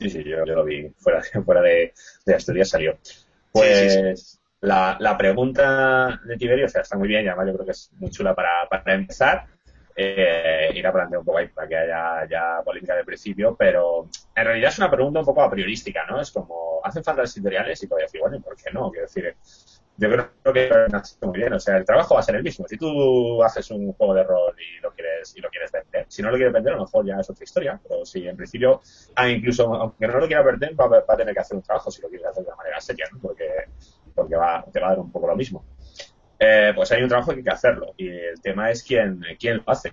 Sí, 0.00 0.10
sí, 0.10 0.24
yo, 0.24 0.44
lo 0.44 0.64
vi 0.64 0.88
fuera, 0.98 1.22
fuera 1.44 1.60
de, 1.62 1.92
de 2.26 2.34
Asturias 2.34 2.70
salió. 2.70 2.98
Pues 3.52 4.40
La, 4.60 4.96
la 5.00 5.18
pregunta 5.18 6.20
de 6.24 6.36
Tiberio, 6.36 6.66
o 6.66 6.68
sea, 6.68 6.82
está 6.82 6.96
muy 6.96 7.08
bien, 7.08 7.24
y 7.24 7.28
además 7.28 7.48
yo 7.48 7.54
creo 7.54 7.66
que 7.66 7.72
es 7.72 7.90
muy 7.98 8.10
chula 8.10 8.34
para, 8.34 8.68
para 8.70 8.94
empezar. 8.94 9.46
Eh, 9.94 10.70
ir 10.74 10.86
a 10.86 10.92
plantear 10.92 11.18
un 11.18 11.26
poco 11.26 11.38
ahí 11.38 11.48
para 11.48 11.68
que 11.68 11.76
haya 11.76 12.26
ya 12.30 12.62
polémica 12.64 12.96
de 12.96 13.04
principio, 13.04 13.54
pero 13.58 14.08
en 14.34 14.44
realidad 14.44 14.70
es 14.70 14.78
una 14.78 14.90
pregunta 14.90 15.20
un 15.20 15.26
poco 15.26 15.42
a 15.42 15.50
priorística, 15.50 16.06
¿no? 16.06 16.20
Es 16.20 16.30
como, 16.30 16.80
¿hacen 16.82 17.04
falta 17.04 17.22
las 17.22 17.36
editoriales? 17.36 17.82
Y 17.82 17.88
todavía 17.88 18.06
decir, 18.06 18.20
bueno, 18.22 18.40
¿por 18.40 18.56
qué 18.56 18.70
no? 18.72 18.90
Quiero 18.90 19.06
decir, 19.06 19.36
yo 20.02 20.10
creo 20.10 20.52
que 20.52 20.70
muy 21.22 21.38
bien. 21.38 21.52
O 21.52 21.60
sea, 21.60 21.76
el 21.76 21.84
trabajo 21.84 22.14
va 22.14 22.20
a 22.20 22.24
ser 22.24 22.36
el 22.36 22.42
mismo. 22.42 22.66
Si 22.66 22.76
tú 22.76 23.42
haces 23.42 23.70
un 23.70 23.92
juego 23.92 24.14
de 24.14 24.24
rol 24.24 24.54
y 24.58 24.80
lo 24.80 24.90
quieres 24.92 25.34
y 25.36 25.40
lo 25.40 25.48
quieres 25.48 25.70
vender, 25.70 26.06
si 26.08 26.22
no 26.22 26.30
lo 26.30 26.36
quieres 26.36 26.52
vender, 26.52 26.72
a 26.72 26.76
lo 26.76 26.82
mejor 26.82 27.06
ya 27.06 27.20
es 27.20 27.30
otra 27.30 27.44
historia. 27.44 27.80
Pero 27.88 28.04
si 28.04 28.26
en 28.26 28.36
principio, 28.36 28.80
ah, 29.14 29.28
incluso 29.28 29.72
aunque 29.74 30.06
no 30.08 30.18
lo 30.18 30.26
quiera 30.26 30.42
vender, 30.42 30.74
va, 30.78 31.04
a 31.06 31.16
tener 31.16 31.32
que 31.32 31.40
hacer 31.40 31.56
un 31.56 31.62
trabajo 31.62 31.90
si 31.90 32.02
lo 32.02 32.08
quieres 32.08 32.26
hacer 32.26 32.42
de 32.42 32.48
una 32.48 32.56
manera 32.56 32.80
seria, 32.80 33.06
¿no? 33.12 33.20
porque, 33.20 33.48
porque 34.14 34.34
va, 34.34 34.64
te 34.72 34.80
va 34.80 34.88
a 34.88 34.90
dar 34.90 34.98
un 34.98 35.12
poco 35.12 35.28
lo 35.28 35.36
mismo. 35.36 35.64
Eh, 36.38 36.72
pues 36.74 36.90
hay 36.90 37.02
un 37.02 37.08
trabajo 37.08 37.30
que 37.30 37.38
hay 37.38 37.44
que 37.44 37.50
hacerlo 37.50 37.94
y 37.96 38.08
el 38.08 38.40
tema 38.40 38.70
es 38.70 38.82
quién, 38.82 39.22
quién 39.38 39.58
lo 39.58 39.62
hace. 39.66 39.92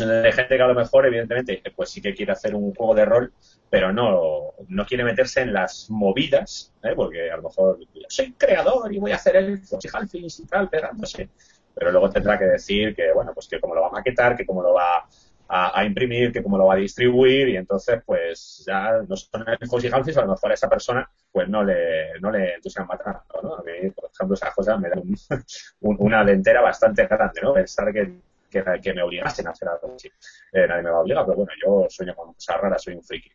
Hay 0.00 0.32
gente 0.32 0.56
que 0.56 0.62
a 0.62 0.66
lo 0.66 0.74
mejor, 0.74 1.06
evidentemente, 1.06 1.62
pues 1.76 1.90
sí 1.90 2.00
que 2.00 2.14
quiere 2.14 2.32
hacer 2.32 2.54
un 2.54 2.74
juego 2.74 2.94
de 2.94 3.04
rol, 3.04 3.32
pero 3.68 3.92
no, 3.92 4.54
no 4.68 4.86
quiere 4.86 5.04
meterse 5.04 5.42
en 5.42 5.52
las 5.52 5.88
movidas, 5.90 6.72
¿eh? 6.82 6.94
porque 6.96 7.30
a 7.30 7.36
lo 7.36 7.42
mejor 7.44 7.78
soy 8.08 8.32
creador 8.32 8.92
y 8.92 8.98
voy 8.98 9.12
a 9.12 9.16
hacer 9.16 9.36
el 9.36 9.60
y 9.60 9.88
Halfings 9.92 10.40
y 10.40 10.46
tal, 10.46 10.70
pegándose. 10.70 11.28
Pero 11.74 11.90
luego 11.90 12.10
tendrá 12.10 12.38
que 12.38 12.44
decir 12.44 12.94
que, 12.94 13.12
bueno, 13.12 13.32
pues 13.34 13.48
que 13.48 13.60
cómo 13.60 13.74
lo 13.74 13.82
va 13.82 13.88
a 13.88 13.92
maquetar, 13.92 14.36
que 14.36 14.46
cómo 14.46 14.62
lo 14.62 14.74
va 14.74 15.06
a, 15.48 15.84
imprimir, 15.84 16.32
que 16.32 16.42
cómo 16.42 16.56
lo 16.56 16.66
va 16.66 16.74
a 16.74 16.78
distribuir, 16.78 17.50
y 17.50 17.56
entonces, 17.56 18.02
pues 18.06 18.64
ya 18.66 19.02
no 19.06 19.16
son 19.16 19.44
elfos 19.60 19.84
y 19.84 19.88
halflings, 19.88 20.16
a 20.16 20.22
lo 20.22 20.32
mejor 20.32 20.50
a 20.50 20.54
esa 20.54 20.68
persona, 20.68 21.10
pues 21.30 21.48
no 21.48 21.62
le, 21.62 22.18
no 22.20 22.30
le 22.30 22.54
entusiasma 22.54 22.96
tanto, 22.96 23.42
¿no? 23.42 23.56
A 23.56 23.62
mí, 23.62 23.90
por 23.90 24.10
ejemplo, 24.10 24.34
esas 24.34 24.54
cosas 24.54 24.80
me 24.80 24.88
dan 24.88 25.02
una 25.80 26.24
dentera 26.24 26.62
bastante 26.62 27.06
grande, 27.06 27.42
¿no? 27.42 27.52
Pensar 27.52 27.92
que 27.92 28.31
que, 28.52 28.94
me 28.94 29.02
obligasen 29.02 29.46
a 29.46 29.50
hacer 29.50 29.68
algo 29.68 29.94
así. 29.94 30.08
Eh, 30.52 30.66
nadie 30.66 30.82
me 30.82 30.90
va 30.90 30.98
a 30.98 31.00
obligar, 31.00 31.24
pero 31.24 31.36
bueno, 31.36 31.52
yo 31.64 31.86
sueño 31.88 32.14
con 32.14 32.34
cosas 32.34 32.60
raras, 32.60 32.82
soy 32.82 32.94
un 32.94 33.02
friki. 33.02 33.30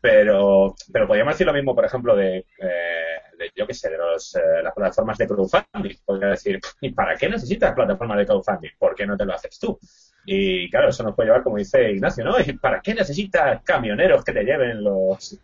Pero, 0.00 0.74
pero 0.92 1.06
podríamos 1.06 1.34
decir 1.34 1.46
lo 1.46 1.52
mismo, 1.52 1.76
por 1.76 1.84
ejemplo, 1.84 2.16
de, 2.16 2.38
eh, 2.38 3.16
de 3.38 3.52
yo 3.54 3.66
qué 3.68 3.72
sé, 3.74 3.88
de 3.88 3.98
los, 3.98 4.34
eh, 4.34 4.62
las 4.62 4.74
plataformas 4.74 5.16
de 5.16 5.28
crowdfunding. 5.28 5.96
Podría 6.04 6.30
decir, 6.30 6.58
¿y 6.80 6.90
para 6.90 7.14
qué 7.14 7.28
necesitas 7.28 7.72
plataformas 7.72 8.18
de 8.18 8.26
crowdfunding? 8.26 8.70
¿Por 8.78 8.96
qué 8.96 9.06
no 9.06 9.16
te 9.16 9.24
lo 9.24 9.34
haces 9.34 9.58
tú? 9.60 9.78
Y 10.24 10.70
claro, 10.70 10.88
eso 10.88 11.02
nos 11.02 11.14
puede 11.14 11.28
llevar, 11.28 11.42
como 11.42 11.56
dice 11.56 11.92
Ignacio, 11.92 12.24
¿no? 12.24 12.34
¿Y 12.40 12.52
para 12.54 12.80
qué 12.80 12.94
necesitas 12.94 13.62
camioneros 13.62 14.24
que 14.24 14.32
te 14.32 14.44
lleven 14.44 14.82
los, 14.82 15.38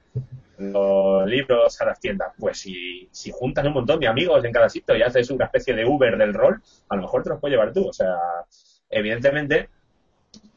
libros 1.27 1.81
a 1.81 1.85
las 1.85 2.01
tiendas? 2.01 2.33
Pues 2.39 2.59
si, 2.59 3.09
si 3.11 3.31
juntas 3.31 3.65
un 3.65 3.75
montón 3.75 4.01
de 4.01 4.09
amigos 4.09 4.45
en 4.45 4.53
cada 4.53 4.69
sitio 4.69 4.97
y 4.97 5.03
haces 5.03 5.31
una 5.31 5.47
especie 5.47 5.75
de 5.75 5.85
Uber 5.85 6.17
del 6.17 6.35
rol, 6.35 6.61
a 6.89 6.97
lo 6.97 7.03
mejor 7.03 7.23
te 7.23 7.31
los 7.31 7.41
puede 7.41 7.55
llevar 7.55 7.73
tú. 7.73 7.89
O 7.89 7.93
sea, 7.93 8.15
Evidentemente, 8.91 9.69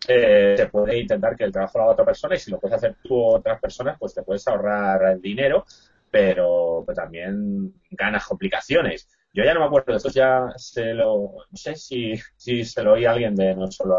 eh, 0.07 0.55
te 0.57 0.67
puede 0.67 0.99
intentar 0.99 1.35
que 1.35 1.43
el 1.43 1.51
trabajo 1.51 1.77
lo 1.77 1.83
haga 1.83 1.93
otra 1.93 2.05
persona 2.05 2.35
y 2.35 2.39
si 2.39 2.51
lo 2.51 2.59
puedes 2.59 2.75
hacer 2.75 2.95
tú 3.03 3.15
o 3.15 3.35
otras 3.37 3.59
personas, 3.59 3.97
pues 3.99 4.13
te 4.13 4.23
puedes 4.23 4.47
ahorrar 4.47 5.03
el 5.11 5.21
dinero, 5.21 5.65
pero, 6.09 6.85
también 6.95 7.73
ganas 7.91 8.25
complicaciones. 8.25 9.07
Yo 9.33 9.43
ya 9.45 9.53
no 9.53 9.61
me 9.61 9.67
acuerdo, 9.67 9.95
esto 9.95 10.09
ya 10.09 10.49
se 10.57 10.93
lo, 10.93 11.45
no 11.49 11.57
sé 11.57 11.75
si, 11.75 12.13
si 12.35 12.65
se 12.65 12.83
lo 12.83 12.93
oí 12.93 13.05
a 13.05 13.11
alguien 13.11 13.33
de 13.35 13.55
no 13.55 13.71
solo 13.71 13.97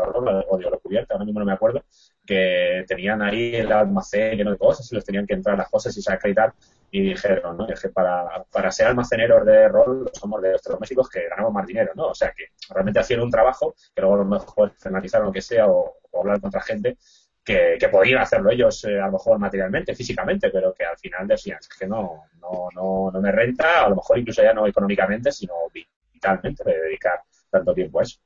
o 0.49 0.59
de 0.59 0.67
Oro 0.67 0.79
Cubierta, 0.81 1.15
ahora 1.15 1.25
mismo 1.25 1.41
no 1.41 1.47
me 1.47 1.53
acuerdo, 1.53 1.85
que 2.25 2.85
tenían 2.87 3.23
ahí 3.23 3.57
el 3.57 3.73
almacén 3.73 4.37
lleno 4.37 4.53
de 4.53 4.59
cosas 4.59 4.91
y 4.91 4.95
les 4.95 5.05
tenían 5.05 5.27
que 5.27 5.35
entrar 5.35 5.59
las 5.59 5.69
cosas 5.69 5.97
y 5.97 6.03
se 6.03 6.13
acreditar 6.13 6.55
y 6.91 7.01
dijeron, 7.01 7.57
¿no? 7.57 7.67
que 7.67 7.89
para, 7.89 8.45
para 8.53 8.71
ser 8.71 8.87
almaceneros 8.89 9.47
de 9.47 9.67
rol 9.67 10.11
somos 10.13 10.43
de 10.43 10.51
electrodomésticos 10.51 11.09
que 11.09 11.27
ganamos 11.29 11.53
más 11.53 11.67
dinero, 11.67 11.93
¿no? 11.95 12.09
O 12.09 12.15
sea 12.15 12.33
que 12.37 12.49
realmente 12.69 13.01
hacían 13.01 13.21
un 13.21 13.31
trabajo 13.31 13.75
que 13.95 14.03
luego 14.03 14.17
a 14.17 14.19
lo 14.19 14.25
mejor 14.27 14.69
externalizaron 14.69 15.29
lo 15.29 15.33
que 15.33 15.41
sea 15.41 15.67
o, 15.69 15.97
hablar 16.13 16.39
con 16.41 16.49
otra 16.49 16.61
gente, 16.61 16.99
que, 17.43 17.79
podrían 17.91 18.21
hacerlo 18.21 18.51
ellos 18.51 18.85
eh, 18.85 19.01
a 19.01 19.07
lo 19.07 19.13
mejor 19.13 19.39
materialmente, 19.39 19.95
físicamente, 19.95 20.51
pero 20.51 20.75
que 20.75 20.85
al 20.85 20.99
final 20.99 21.27
decían 21.27 21.59
es 21.59 21.69
que 21.69 21.87
no, 21.87 22.25
no, 22.39 22.69
no, 22.75 23.11
no 23.11 23.21
me 23.21 23.33
renta, 23.33 23.87
a 23.87 23.89
lo 23.89 23.97
mejor 23.97 24.19
incluso 24.19 24.43
ya 24.43 24.53
no 24.53 24.67
económicamente, 24.67 25.33
sino 25.33 25.55
vitalmente 25.73 26.63
dedicar 26.63 27.23
tanto 27.51 27.73
tiempo 27.73 28.01
a 28.01 28.03
eso. 28.03 28.21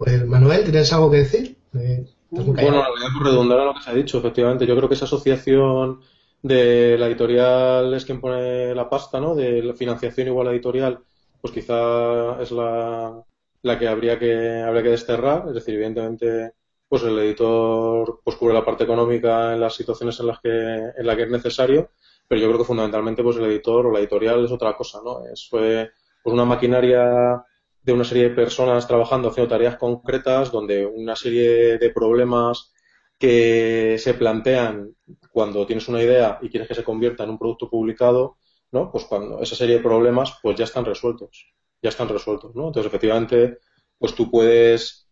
Pues 0.00 0.26
Manuel, 0.26 0.64
¿tienes 0.64 0.90
algo 0.94 1.10
que 1.10 1.18
decir? 1.18 1.58
Eh, 1.74 2.06
bueno, 2.30 2.82
por 3.18 3.26
redundar 3.26 3.60
a 3.60 3.64
lo 3.66 3.74
que 3.74 3.82
se 3.82 3.90
ha 3.90 3.94
dicho, 3.94 4.16
efectivamente, 4.16 4.66
yo 4.66 4.74
creo 4.74 4.88
que 4.88 4.94
esa 4.94 5.04
asociación 5.04 6.00
de 6.40 6.96
la 6.96 7.06
editorial 7.06 7.92
es 7.92 8.06
quien 8.06 8.18
pone 8.18 8.74
la 8.74 8.88
pasta, 8.88 9.20
¿no? 9.20 9.34
De 9.34 9.62
la 9.62 9.74
financiación 9.74 10.28
igual 10.28 10.48
a 10.48 10.52
editorial, 10.52 11.00
pues 11.42 11.52
quizá 11.52 12.40
es 12.40 12.50
la, 12.50 13.22
la 13.60 13.78
que 13.78 13.88
habría 13.88 14.18
que 14.18 14.62
habría 14.62 14.84
que 14.84 14.88
desterrar, 14.88 15.44
es 15.48 15.54
decir, 15.54 15.74
evidentemente 15.74 16.54
pues 16.88 17.02
el 17.02 17.18
editor 17.18 18.20
pues 18.24 18.36
cubre 18.36 18.54
la 18.54 18.64
parte 18.64 18.84
económica 18.84 19.52
en 19.52 19.60
las 19.60 19.74
situaciones 19.74 20.18
en 20.18 20.28
las 20.28 20.40
que 20.40 20.48
en 20.96 21.06
la 21.06 21.14
que 21.14 21.24
es 21.24 21.30
necesario, 21.30 21.90
pero 22.26 22.40
yo 22.40 22.46
creo 22.46 22.58
que 22.60 22.64
fundamentalmente 22.64 23.22
pues 23.22 23.36
el 23.36 23.44
editor 23.44 23.84
o 23.84 23.92
la 23.92 23.98
editorial 23.98 24.46
es 24.46 24.50
otra 24.50 24.74
cosa, 24.74 25.00
¿no? 25.04 25.26
Es 25.26 25.46
fue 25.46 25.90
pues 26.22 26.32
una 26.32 26.46
maquinaria 26.46 27.44
de 27.82 27.92
una 27.92 28.04
serie 28.04 28.28
de 28.28 28.34
personas 28.34 28.86
trabajando 28.86 29.28
haciendo 29.28 29.48
tareas 29.48 29.76
concretas 29.76 30.52
donde 30.52 30.84
una 30.86 31.16
serie 31.16 31.78
de 31.78 31.90
problemas 31.90 32.72
que 33.18 33.96
se 33.98 34.14
plantean 34.14 34.94
cuando 35.30 35.66
tienes 35.66 35.88
una 35.88 36.02
idea 36.02 36.38
y 36.42 36.48
quieres 36.48 36.68
que 36.68 36.74
se 36.74 36.84
convierta 36.84 37.24
en 37.24 37.30
un 37.30 37.38
producto 37.38 37.68
publicado, 37.68 38.38
¿no? 38.72 38.90
Pues 38.90 39.04
cuando 39.04 39.40
esa 39.40 39.54
serie 39.56 39.76
de 39.76 39.82
problemas 39.82 40.38
pues 40.42 40.56
ya 40.56 40.64
están 40.64 40.84
resueltos, 40.84 41.52
ya 41.82 41.90
están 41.90 42.08
resueltos, 42.08 42.54
¿no? 42.54 42.68
Entonces 42.68 42.88
efectivamente 42.88 43.58
pues 43.98 44.14
tú 44.14 44.30
puedes 44.30 45.08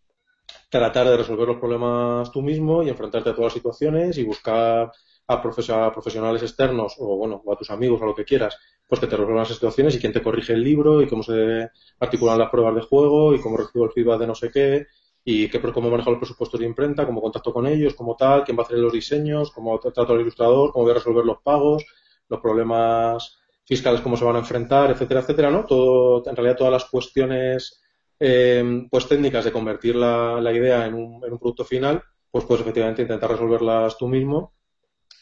tratar 0.69 1.07
de 1.07 1.17
resolver 1.17 1.47
los 1.47 1.57
problemas 1.57 2.31
tú 2.31 2.41
mismo 2.41 2.83
y 2.83 2.89
enfrentarte 2.89 3.29
a 3.29 3.35
todas 3.35 3.47
las 3.47 3.53
situaciones 3.53 4.17
y 4.17 4.23
buscar 4.23 4.91
a, 5.29 5.41
profesionales 5.41 6.41
externos 6.41 6.95
o 6.97 7.15
bueno, 7.17 7.41
o 7.45 7.53
a 7.53 7.57
tus 7.57 7.69
amigos 7.69 8.01
o 8.01 8.05
lo 8.05 8.15
que 8.15 8.25
quieras, 8.25 8.57
pues 8.87 8.99
que 8.99 9.07
te 9.07 9.15
resuelvan 9.15 9.43
las 9.43 9.49
situaciones 9.49 9.95
y 9.95 9.99
quién 9.99 10.11
te 10.11 10.23
corrige 10.23 10.53
el 10.53 10.63
libro 10.63 11.01
y 11.01 11.07
cómo 11.07 11.21
se 11.21 11.69
articulan 11.99 12.39
las 12.39 12.49
pruebas 12.49 12.75
de 12.75 12.81
juego 12.81 13.33
y 13.35 13.39
cómo 13.39 13.57
recibo 13.57 13.85
el 13.85 13.91
feedback 13.91 14.19
de 14.19 14.27
no 14.27 14.35
sé 14.35 14.49
qué 14.51 14.87
y 15.23 15.47
qué, 15.49 15.61
cómo 15.61 15.91
manejo 15.91 16.09
los 16.09 16.19
presupuestos 16.19 16.59
de 16.59 16.65
imprenta, 16.65 17.05
cómo 17.05 17.21
contacto 17.21 17.53
con 17.53 17.67
ellos, 17.67 17.93
cómo 17.93 18.15
tal, 18.15 18.43
quién 18.43 18.57
va 18.57 18.63
a 18.63 18.65
hacer 18.65 18.79
los 18.79 18.91
diseños, 18.91 19.51
cómo 19.51 19.79
trato 19.79 20.13
al 20.13 20.21
ilustrador, 20.21 20.71
cómo 20.71 20.85
voy 20.85 20.91
a 20.91 20.95
resolver 20.95 21.25
los 21.25 21.37
pagos, 21.43 21.85
los 22.27 22.39
problemas 22.39 23.37
fiscales, 23.65 24.01
cómo 24.01 24.17
se 24.17 24.25
van 24.25 24.37
a 24.37 24.39
enfrentar, 24.39 24.89
etcétera, 24.89 25.19
etcétera, 25.19 25.51
¿no? 25.51 25.65
Todo, 25.65 26.27
en 26.27 26.35
realidad 26.35 26.57
todas 26.57 26.73
las 26.73 26.85
cuestiones 26.85 27.83
eh, 28.19 28.87
pues 28.89 29.07
técnicas 29.07 29.45
de 29.45 29.51
convertir 29.51 29.95
la, 29.95 30.41
la 30.41 30.51
idea 30.51 30.87
en 30.87 30.95
un, 30.95 31.23
en 31.23 31.33
un, 31.33 31.37
producto 31.37 31.63
final, 31.63 32.01
pues 32.31 32.45
puedes 32.45 32.61
efectivamente 32.61 33.03
intentar 33.03 33.29
resolverlas 33.29 33.97
tú 33.97 34.07
mismo 34.07 34.53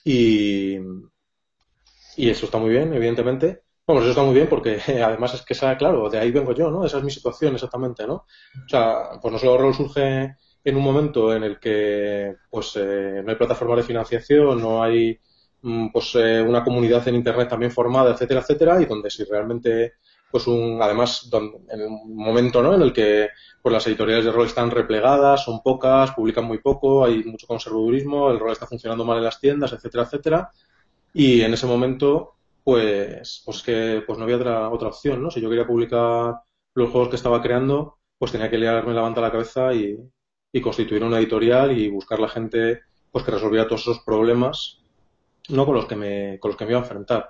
y, 0.08 0.78
y 2.16 2.30
eso 2.30 2.46
está 2.46 2.58
muy 2.58 2.70
bien, 2.72 2.94
evidentemente. 2.94 3.64
Bueno, 3.86 4.02
eso 4.02 4.10
está 4.12 4.24
muy 4.24 4.34
bien 4.34 4.48
porque 4.50 4.80
además 5.04 5.34
es 5.34 5.42
que, 5.44 5.56
claro, 5.78 6.10
de 6.10 6.18
ahí 6.20 6.32
vengo 6.32 6.54
yo, 6.54 6.70
¿no? 6.72 6.86
Esa 6.86 6.98
es 6.98 7.04
mi 7.04 7.12
situación 7.12 7.54
exactamente, 7.56 8.06
¿no? 8.08 8.16
O 8.16 8.70
sea, 8.70 9.12
pues 9.22 9.32
no 9.32 9.40
solo 9.40 9.58
rol 9.58 9.74
surge 9.74 10.36
en 10.64 10.76
un 10.76 10.84
momento 10.84 11.34
en 11.34 11.44
el 11.44 11.60
que 11.60 12.36
pues 12.50 12.74
eh, 12.76 13.22
no 13.24 13.32
hay 13.32 13.38
plataforma 13.38 13.76
de 13.76 13.84
financiación, 13.84 14.62
no 14.62 14.84
hay 14.84 15.20
mm, 15.62 15.90
pues 15.92 16.16
eh, 16.16 16.42
una 16.42 16.64
comunidad 16.64 17.08
en 17.08 17.16
internet 17.16 17.48
también 17.50 17.72
formada, 17.72 18.12
etcétera, 18.12 18.42
etcétera, 18.42 18.82
y 18.82 18.86
donde 18.86 19.10
si 19.10 19.24
realmente 19.24 19.94
pues 20.30 20.48
un 20.48 20.80
además 20.82 21.30
en 21.70 21.82
un 21.82 22.16
momento 22.16 22.62
¿no? 22.62 22.76
en 22.76 22.82
el 22.82 22.94
que 22.94 23.30
pues 23.62 23.74
las 23.74 23.88
editoriales 23.88 24.26
de 24.26 24.32
rol 24.32 24.46
están 24.46 24.72
replegadas, 24.72 25.44
son 25.44 25.62
pocas, 25.62 26.12
publican 26.12 26.46
muy 26.46 26.60
poco, 26.60 27.06
hay 27.06 27.24
mucho 27.24 27.48
conservadurismo, 27.48 28.30
el 28.30 28.40
rol 28.40 28.52
está 28.52 28.68
funcionando 28.68 29.06
mal 29.06 29.18
en 29.18 29.24
las 29.24 29.40
tiendas, 29.40 29.74
etcétera, 29.74 30.04
etcétera, 30.04 30.52
y 31.14 31.42
en 31.42 31.54
ese 31.54 31.66
momento 31.66 32.36
pues, 32.64 33.42
pues 33.46 33.58
es 33.58 33.64
que 33.64 34.04
pues 34.06 34.18
no 34.18 34.26
había 34.26 34.36
otra, 34.36 34.70
otra 34.70 34.90
opción, 34.90 35.24
¿no? 35.24 35.32
Si 35.32 35.40
yo 35.40 35.50
quería 35.50 35.66
publicar 35.66 36.42
los 36.74 36.90
juegos 36.90 37.10
que 37.10 37.16
estaba 37.16 37.42
creando, 37.42 37.98
pues 38.18 38.32
tenía 38.32 38.50
que 38.50 38.58
liarme 38.58 38.94
la 38.94 39.02
manta 39.02 39.22
a 39.22 39.24
la 39.24 39.32
cabeza 39.32 39.74
y, 39.74 39.98
constituir 40.62 41.04
una 41.04 41.20
editorial 41.20 41.78
y 41.78 41.88
buscar 41.88 42.20
la 42.20 42.28
gente 42.28 42.82
pues 43.12 43.24
que 43.24 43.30
resolviera 43.30 43.68
todos 43.68 43.82
esos 43.82 44.00
problemas 44.00 44.80
no 45.50 45.68
con 45.68 45.76
los 45.76 45.86
que 45.86 45.96
me 45.96 46.40
con 46.40 46.50
los 46.50 46.58
que 46.58 46.66
me 46.66 46.72
iba 46.72 46.80
a 46.80 46.82
enfrentar 46.82 47.30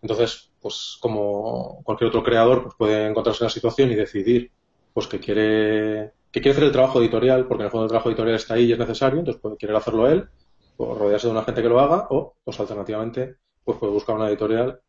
entonces 0.00 0.47
pues 0.60 0.98
como 1.00 1.82
cualquier 1.84 2.08
otro 2.08 2.22
creador 2.22 2.62
pues 2.64 2.74
puede 2.76 3.06
encontrarse 3.06 3.44
en 3.44 3.46
la 3.46 3.50
situación 3.50 3.90
y 3.90 3.94
decidir 3.94 4.50
pues 4.92 5.06
que 5.06 5.20
quiere 5.20 6.12
que 6.30 6.40
quiere 6.40 6.50
hacer 6.50 6.64
el 6.64 6.72
trabajo 6.72 7.00
editorial 7.00 7.46
porque 7.46 7.62
en 7.62 7.66
el 7.66 7.70
fondo 7.70 7.84
el 7.84 7.90
trabajo 7.90 8.08
editorial 8.08 8.36
está 8.36 8.54
ahí 8.54 8.64
y 8.64 8.72
es 8.72 8.78
necesario 8.78 9.20
entonces 9.20 9.40
puede 9.40 9.56
querer 9.56 9.76
hacerlo 9.76 10.08
él 10.08 10.28
o 10.76 10.94
rodearse 10.94 11.26
de 11.26 11.32
una 11.32 11.44
gente 11.44 11.62
que 11.62 11.68
lo 11.68 11.80
haga 11.80 12.06
o 12.10 12.34
pues 12.44 12.58
alternativamente 12.60 13.36
pues 13.64 13.78
puede 13.78 13.92
buscar 13.92 14.16
una 14.16 14.28
editorial 14.28 14.80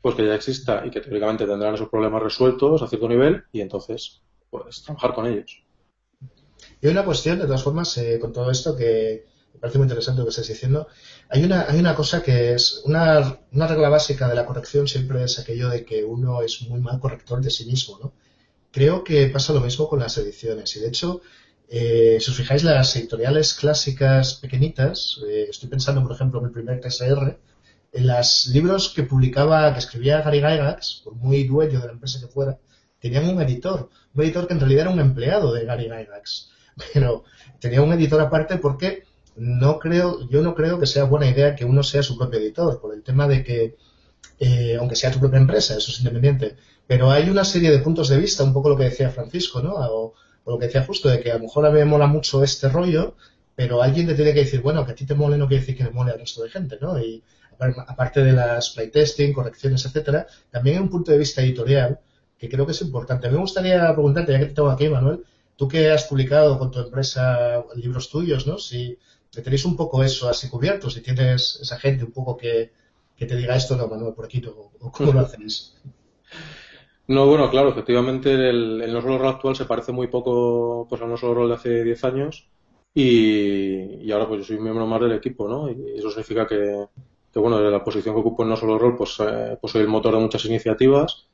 pues 0.00 0.14
que 0.14 0.26
ya 0.26 0.34
exista 0.34 0.84
y 0.86 0.90
que 0.90 1.00
teóricamente 1.00 1.46
tendrán 1.46 1.74
esos 1.74 1.88
problemas 1.88 2.22
resueltos 2.22 2.82
a 2.82 2.86
cierto 2.86 3.08
nivel 3.08 3.44
y 3.52 3.60
entonces 3.60 4.22
pues 4.50 4.82
trabajar 4.82 5.14
con 5.14 5.26
ellos. 5.26 5.64
Y 6.80 6.86
una 6.86 7.04
cuestión, 7.04 7.38
de 7.38 7.44
todas 7.44 7.62
formas, 7.62 7.96
eh, 7.98 8.18
con 8.20 8.32
todo 8.32 8.50
esto 8.50 8.76
que 8.76 9.26
me 9.58 9.62
parece 9.62 9.78
muy 9.78 9.86
interesante 9.86 10.20
lo 10.20 10.26
que 10.26 10.30
estás 10.30 10.46
diciendo. 10.46 10.86
Hay 11.28 11.42
una, 11.42 11.66
hay 11.68 11.80
una 11.80 11.96
cosa 11.96 12.22
que 12.22 12.54
es, 12.54 12.82
una, 12.84 13.40
una 13.50 13.66
regla 13.66 13.88
básica 13.88 14.28
de 14.28 14.36
la 14.36 14.46
corrección 14.46 14.86
siempre 14.86 15.24
es 15.24 15.36
aquello 15.40 15.68
de 15.68 15.84
que 15.84 16.04
uno 16.04 16.42
es 16.42 16.62
muy 16.68 16.80
mal 16.80 17.00
corrector 17.00 17.40
de 17.42 17.50
sí 17.50 17.66
mismo, 17.66 17.98
¿no? 18.00 18.12
Creo 18.70 19.02
que 19.02 19.26
pasa 19.26 19.52
lo 19.52 19.60
mismo 19.60 19.88
con 19.88 19.98
las 19.98 20.16
ediciones 20.16 20.76
y 20.76 20.80
de 20.80 20.88
hecho, 20.88 21.22
eh, 21.68 22.18
si 22.20 22.30
os 22.30 22.36
fijáis, 22.36 22.62
las 22.62 22.94
editoriales 22.94 23.54
clásicas 23.54 24.34
pequeñitas, 24.34 25.20
eh, 25.28 25.48
estoy 25.50 25.68
pensando, 25.68 26.04
por 26.04 26.12
ejemplo, 26.12 26.38
en 26.38 26.46
el 26.46 26.52
primer 26.52 26.80
TSR, 26.80 27.36
en 27.92 28.06
los 28.06 28.46
libros 28.46 28.90
que 28.90 29.02
publicaba, 29.02 29.72
que 29.72 29.80
escribía 29.80 30.22
Gary 30.22 30.38
Gygax, 30.38 31.00
por 31.02 31.16
muy 31.16 31.42
dueño 31.48 31.80
de 31.80 31.86
la 31.86 31.92
empresa 31.94 32.20
que 32.20 32.28
fuera, 32.28 32.58
tenían 33.00 33.28
un 33.28 33.42
editor, 33.42 33.90
un 34.14 34.22
editor 34.22 34.46
que 34.46 34.52
en 34.52 34.60
realidad 34.60 34.82
era 34.82 34.90
un 34.90 35.00
empleado 35.00 35.52
de 35.52 35.64
Gary 35.64 35.84
Gygax, 35.84 36.50
pero 36.94 37.24
tenía 37.58 37.82
un 37.82 37.92
editor 37.92 38.20
aparte 38.20 38.58
porque 38.58 39.07
no 39.38 39.78
creo, 39.78 40.28
yo 40.28 40.42
no 40.42 40.54
creo 40.54 40.78
que 40.78 40.86
sea 40.86 41.04
buena 41.04 41.28
idea 41.28 41.54
que 41.54 41.64
uno 41.64 41.82
sea 41.82 42.02
su 42.02 42.16
propio 42.18 42.40
editor, 42.40 42.80
por 42.80 42.94
el 42.94 43.02
tema 43.02 43.28
de 43.28 43.44
que, 43.44 43.76
eh, 44.38 44.76
aunque 44.78 44.96
sea 44.96 45.10
tu 45.10 45.20
propia 45.20 45.38
empresa, 45.38 45.76
eso 45.76 45.90
es 45.90 45.98
independiente, 45.98 46.56
pero 46.86 47.10
hay 47.10 47.28
una 47.30 47.44
serie 47.44 47.70
de 47.70 47.78
puntos 47.78 48.08
de 48.08 48.18
vista, 48.18 48.44
un 48.44 48.52
poco 48.52 48.70
lo 48.70 48.76
que 48.76 48.84
decía 48.84 49.10
Francisco, 49.10 49.62
¿no? 49.62 49.74
O, 49.74 50.14
o 50.44 50.50
lo 50.50 50.58
que 50.58 50.66
decía 50.66 50.84
justo, 50.84 51.08
de 51.08 51.20
que 51.20 51.30
a 51.30 51.34
lo 51.34 51.44
mejor 51.44 51.66
a 51.66 51.70
mí 51.70 51.78
me 51.78 51.84
mola 51.84 52.06
mucho 52.06 52.42
este 52.42 52.68
rollo, 52.68 53.14
pero 53.54 53.82
alguien 53.82 54.06
te 54.06 54.14
tiene 54.14 54.32
que 54.32 54.40
decir, 54.44 54.60
bueno, 54.60 54.86
que 54.86 54.92
a 54.92 54.94
ti 54.94 55.04
te 55.04 55.14
mole 55.14 55.36
no 55.36 55.48
quiere 55.48 55.60
decir 55.60 55.76
que 55.76 55.84
le 55.84 55.90
mole 55.90 56.12
al 56.12 56.20
resto 56.20 56.42
de 56.42 56.50
gente, 56.50 56.78
¿no? 56.80 56.98
Y 56.98 57.22
aparte 57.58 58.22
de 58.22 58.32
las 58.32 58.70
playtesting, 58.70 59.32
correcciones, 59.32 59.84
etcétera, 59.84 60.26
también 60.50 60.76
hay 60.76 60.82
un 60.82 60.88
punto 60.88 61.10
de 61.10 61.18
vista 61.18 61.42
editorial 61.42 61.98
que 62.38 62.48
creo 62.48 62.64
que 62.64 62.72
es 62.72 62.80
importante. 62.82 63.28
Me 63.28 63.38
gustaría 63.38 63.92
preguntarte, 63.92 64.32
ya 64.32 64.38
que 64.38 64.46
te 64.46 64.54
tengo 64.54 64.70
aquí, 64.70 64.88
Manuel, 64.88 65.24
tú 65.56 65.66
que 65.66 65.90
has 65.90 66.04
publicado 66.04 66.56
con 66.56 66.70
tu 66.70 66.78
empresa 66.78 67.64
libros 67.74 68.08
tuyos, 68.08 68.46
¿no? 68.46 68.58
Si 68.58 68.96
tenéis 69.42 69.64
un 69.64 69.76
poco 69.76 70.02
eso 70.02 70.28
así 70.28 70.48
cubierto, 70.48 70.90
si 70.90 71.00
tienes 71.00 71.58
esa 71.60 71.78
gente 71.78 72.04
un 72.04 72.12
poco 72.12 72.36
que, 72.36 72.72
te 73.16 73.36
diga 73.36 73.56
esto, 73.56 73.76
no, 73.76 73.88
Manuel, 73.88 74.14
por 74.14 74.26
aquí, 74.26 74.42
o, 74.46 74.70
cómo 74.90 75.12
lo 75.14 75.20
hacéis. 75.20 75.76
No, 77.08 77.26
bueno, 77.26 77.50
claro, 77.50 77.70
efectivamente 77.70 78.32
el, 78.32 78.82
el 78.82 78.92
no 78.92 79.00
solo 79.00 79.18
rol 79.18 79.28
actual 79.28 79.56
se 79.56 79.64
parece 79.64 79.92
muy 79.92 80.08
poco 80.08 80.86
pues, 80.88 81.00
al 81.00 81.08
no 81.08 81.16
solo 81.16 81.34
rol 81.34 81.48
de 81.48 81.54
hace 81.54 81.84
10 81.84 82.04
años 82.04 82.48
y, 82.94 84.10
ahora 84.12 84.28
pues 84.28 84.40
yo 84.40 84.46
soy 84.46 84.56
un 84.56 84.64
miembro 84.64 84.86
más 84.86 85.00
del 85.00 85.12
equipo, 85.12 85.48
¿no? 85.48 85.70
Y 85.70 85.98
eso 85.98 86.10
significa 86.10 86.46
que, 86.46 86.86
que 87.32 87.38
bueno, 87.38 87.58
de 87.60 87.70
la 87.70 87.84
posición 87.84 88.14
que 88.14 88.20
ocupo 88.20 88.42
en 88.42 88.50
no 88.50 88.56
solo 88.56 88.78
rol, 88.78 88.96
pues, 88.96 89.16
eh, 89.20 89.56
pues 89.60 89.72
soy 89.72 89.82
el 89.82 89.88
motor 89.88 90.14
de 90.14 90.20
muchas 90.20 90.44
iniciativas, 90.44 91.28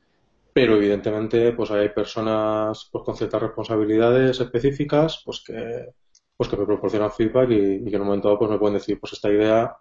pero 0.53 0.75
evidentemente 0.75 1.51
pues 1.53 1.71
hay 1.71 1.89
personas 1.89 2.87
pues, 2.91 3.03
con 3.03 3.17
ciertas 3.17 3.41
responsabilidades 3.41 4.39
específicas 4.39 5.21
pues 5.25 5.41
que, 5.45 5.93
pues 6.37 6.49
que 6.49 6.57
me 6.57 6.65
proporcionan 6.65 7.11
feedback 7.11 7.49
y, 7.51 7.83
que 7.89 7.95
en 7.95 8.01
un 8.01 8.07
momento 8.07 8.27
dado 8.27 8.39
pues 8.39 8.51
me 8.51 8.57
pueden 8.57 8.75
decir 8.75 8.99
pues 8.99 9.13
esta 9.13 9.29
idea 9.29 9.75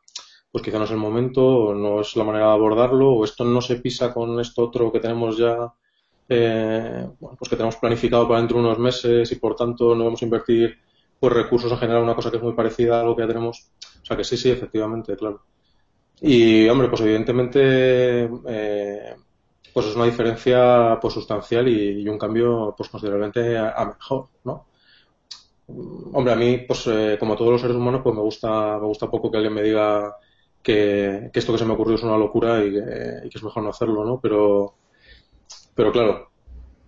pues 0.51 0.63
quizá 0.63 0.79
no 0.79 0.85
es 0.85 0.91
el 0.91 0.97
momento 0.99 1.45
o 1.45 1.75
no 1.75 2.01
es 2.01 2.15
la 2.17 2.25
manera 2.25 2.47
de 2.47 2.53
abordarlo 2.53 3.13
o 3.13 3.25
esto 3.25 3.45
no 3.45 3.61
se 3.61 3.77
pisa 3.77 4.13
con 4.15 4.39
esto 4.41 4.63
otro 4.63 4.93
que 4.93 5.01
tenemos 5.01 5.37
ya 5.37 5.73
eh, 6.29 7.09
bueno, 7.21 7.37
pues 7.39 7.49
que 7.49 7.57
tenemos 7.57 7.77
planificado 7.77 8.27
para 8.27 8.41
dentro 8.41 8.59
de 8.59 8.65
unos 8.65 8.79
meses 8.79 9.31
y 9.33 9.37
por 9.37 9.57
tanto 9.57 9.95
no 9.95 10.05
vamos 10.05 10.23
a 10.23 10.25
invertir 10.25 10.79
pues 11.19 11.33
recursos 11.33 11.71
en 11.73 11.79
generar 11.79 12.03
una 12.03 12.15
cosa 12.15 12.31
que 12.31 12.37
es 12.37 12.43
muy 12.43 12.55
parecida 12.55 13.01
a 13.01 13.05
lo 13.05 13.17
que 13.17 13.23
ya 13.23 13.29
tenemos 13.29 13.71
o 14.03 14.05
sea 14.05 14.17
que 14.17 14.25
sí 14.25 14.37
sí 14.37 14.51
efectivamente 14.51 15.17
claro 15.17 15.43
y, 16.21 16.69
hombre, 16.69 16.89
pues 16.89 17.01
evidentemente, 17.03 18.25
eh, 18.49 19.15
pues 19.73 19.87
es 19.87 19.97
una 19.97 20.07
diferencia 20.07 20.99
pues 21.01 21.15
sustancial 21.15 21.69
y, 21.69 22.09
un 22.09 22.19
cambio 22.19 22.75
pues 22.77 22.89
considerablemente 22.89 23.59
a, 23.59 23.85
mejor, 23.85 24.29
¿no? 24.45 24.67
Hombre, 25.67 26.33
a 26.33 26.37
mí, 26.37 26.59
pues 26.59 26.87
eh, 26.87 27.17
como 27.19 27.37
todos 27.37 27.53
los 27.53 27.61
seres 27.61 27.77
humanos, 27.77 28.03
pues 28.03 28.15
me 28.15 28.21
gusta, 28.21 28.79
me 28.79 28.87
gusta 28.87 29.11
poco 29.11 29.31
que 29.31 29.39
alguien 29.39 29.55
me 29.55 29.63
diga 29.63 30.17
que, 30.63 31.31
esto 31.33 31.53
que 31.53 31.59
se 31.59 31.65
me 31.65 31.75
ocurrió 31.75 31.95
es 31.95 32.03
una 32.03 32.19
locura 32.19 32.65
y 32.65 32.73
que, 32.73 33.29
es 33.33 33.43
mejor 33.43 33.63
no 33.63 33.71
hacerlo, 33.71 34.05
¿no? 34.05 34.21
Pero, 34.21 34.75
pero 35.75 35.93
claro, 35.93 36.31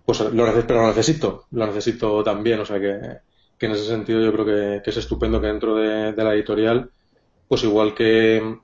pues 0.05 0.19
lo, 0.19 0.45
pero 0.67 0.81
lo 0.81 0.87
necesito, 0.87 1.45
lo 1.51 1.67
necesito 1.67 2.23
también, 2.23 2.59
o 2.59 2.65
sea 2.65 2.79
que, 2.79 2.99
que 3.57 3.65
en 3.65 3.71
ese 3.71 3.85
sentido 3.85 4.21
yo 4.21 4.31
creo 4.31 4.81
que, 4.83 4.89
es 4.89 4.97
estupendo 4.97 5.41
que 5.41 5.47
dentro 5.47 5.75
de, 5.75 6.13
la 6.15 6.33
editorial, 6.33 6.91
pues 7.47 7.63
igual 7.63 7.93
que 7.93 8.59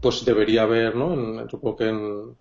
pues 0.00 0.24
debería 0.24 0.62
haber, 0.62 0.96
¿no? 0.96 1.12
En, 1.12 1.50
supongo 1.50 1.76
que 1.76 1.88
en, 1.88 2.36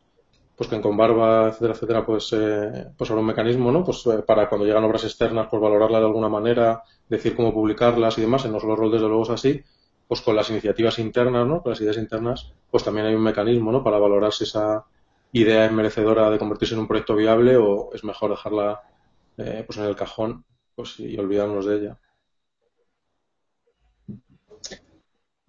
pues 0.60 0.70
que 0.70 0.76
en 0.76 0.82
Conbarba, 0.82 1.48
etcétera, 1.48 1.74
etcétera, 1.74 2.06
pues, 2.06 2.34
eh, 2.34 2.92
pues 2.98 3.10
habrá 3.10 3.22
un 3.22 3.28
mecanismo, 3.28 3.72
¿no? 3.72 3.86
Pues 3.86 4.06
eh, 4.08 4.24
para 4.28 4.50
cuando 4.50 4.68
llegan 4.68 4.84
obras 4.84 5.06
externas, 5.06 5.48
pues 5.50 5.62
valorarla 5.62 6.00
de 6.02 6.06
alguna 6.08 6.28
manera, 6.28 6.84
decir 7.08 7.34
cómo 7.38 7.54
publicarlas 7.54 8.18
y 8.18 8.22
demás, 8.22 8.44
en 8.44 8.52
los 8.52 8.64
roles 8.64 8.92
desde 8.92 9.08
luego 9.08 9.24
es 9.24 9.30
así, 9.30 9.64
pues 10.10 10.22
con 10.22 10.36
las 10.36 10.50
iniciativas 10.50 11.00
internas, 11.00 11.48
¿no? 11.48 11.64
Con 11.64 11.72
las 11.72 11.80
ideas 11.82 11.96
internas, 11.98 12.52
pues 12.70 12.84
también 12.84 13.06
hay 13.08 13.16
un 13.16 13.24
mecanismo, 13.24 13.72
¿no? 13.72 13.82
Para 13.86 14.00
valorar 14.00 14.34
si 14.34 14.44
esa 14.44 14.84
idea 15.32 15.66
es 15.66 15.72
merecedora 15.72 16.30
de 16.30 16.38
convertirse 16.40 16.74
en 16.74 16.82
un 16.82 16.88
proyecto 16.88 17.16
viable 17.16 17.56
o 17.56 17.92
es 17.94 18.04
mejor 18.04 18.32
dejarla 18.32 18.82
eh, 19.38 19.64
pues 19.66 19.78
en 19.80 19.86
el 19.86 19.96
cajón 19.96 20.44
pues, 20.76 21.00
y 21.00 21.18
olvidarnos 21.18 21.66
de 21.66 21.76
ella. 21.78 22.00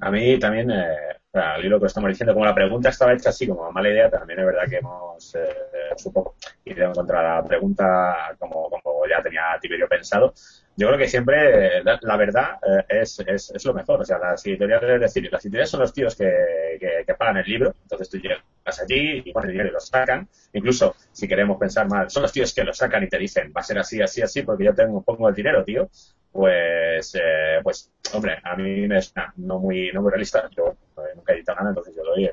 A 0.01 0.11
mí 0.11 0.37
también, 0.39 0.71
eh, 0.73 1.20
al 1.33 1.65
hilo 1.65 1.79
que 1.79 1.87
estamos 1.87 2.09
diciendo, 2.09 2.35
como 2.35 2.45
la 2.45 2.55
pregunta 2.55 2.89
estaba 2.89 3.13
hecha 3.13 3.31
así, 3.31 3.47
como 3.47 3.71
mala 3.71 3.89
idea, 3.89 4.11
también 4.11 4.41
es 4.41 4.47
verdad 4.47 4.69
que 4.69 4.77
hemos 4.79 5.35
eh, 5.37 6.11
poco 6.13 6.35
ido 6.65 6.93
contra 6.93 7.37
la 7.37 7.45
pregunta 7.45 8.35
como, 8.39 8.69
como 8.69 9.07
ya 9.09 9.23
tenía 9.23 9.57
Tiberio 9.61 9.89
pensado. 9.89 10.35
Yo 10.81 10.87
creo 10.87 10.99
que 10.99 11.09
siempre 11.09 11.85
la, 11.85 12.17
verdad 12.17 12.59
eh, 12.67 13.01
es, 13.03 13.21
es, 13.27 13.53
es, 13.55 13.65
lo 13.67 13.75
mejor. 13.75 14.01
O 14.01 14.05
sea, 14.07 14.19
las 14.19 14.47
editoriales, 14.47 14.91
es 14.95 15.01
decir, 15.03 15.31
las 15.31 15.45
editoriales 15.45 15.69
son 15.69 15.81
los 15.81 15.93
tíos 15.93 16.17
que, 16.17 17.05
que, 17.07 17.15
pagan 17.17 17.37
el 17.37 17.45
libro. 17.45 17.75
Entonces 17.83 18.09
tú 18.09 18.17
llegas 18.17 18.81
allí 18.81 19.23
y 19.27 19.31
pones 19.31 19.51
dinero 19.51 19.69
y 19.69 19.73
lo 19.73 19.81
sacan. 19.81 20.27
Incluso, 20.55 20.97
si 21.13 21.29
queremos 21.29 21.59
pensar 21.59 21.87
mal, 21.87 22.09
son 22.09 22.23
los 22.23 22.33
tíos 22.33 22.55
que 22.55 22.65
lo 22.65 22.73
sacan 22.73 23.05
y 23.05 23.09
te 23.09 23.19
dicen, 23.19 23.53
va 23.55 23.61
a 23.61 23.65
ser 23.65 23.79
así, 23.79 24.01
así, 24.01 24.23
así, 24.23 24.41
porque 24.41 24.65
yo 24.65 24.75
tengo, 24.75 25.03
pongo 25.03 25.29
el 25.29 25.35
dinero, 25.35 25.63
tío. 25.65 25.91
Pues, 26.33 27.15
eh, 27.15 27.61
pues, 27.63 27.93
hombre, 28.15 28.39
a 28.43 28.57
mí 28.57 28.89
me 28.89 29.01
no 29.37 29.59
muy, 29.59 29.93
no 29.93 30.01
muy 30.01 30.11
realista. 30.11 30.49
Yo 30.57 30.79
eh, 30.97 31.13
nunca 31.15 31.35
he 31.35 31.37
editado 31.37 31.59
nada, 31.59 31.71
entonces 31.73 31.95
yo 31.95 32.05
doy, 32.05 32.31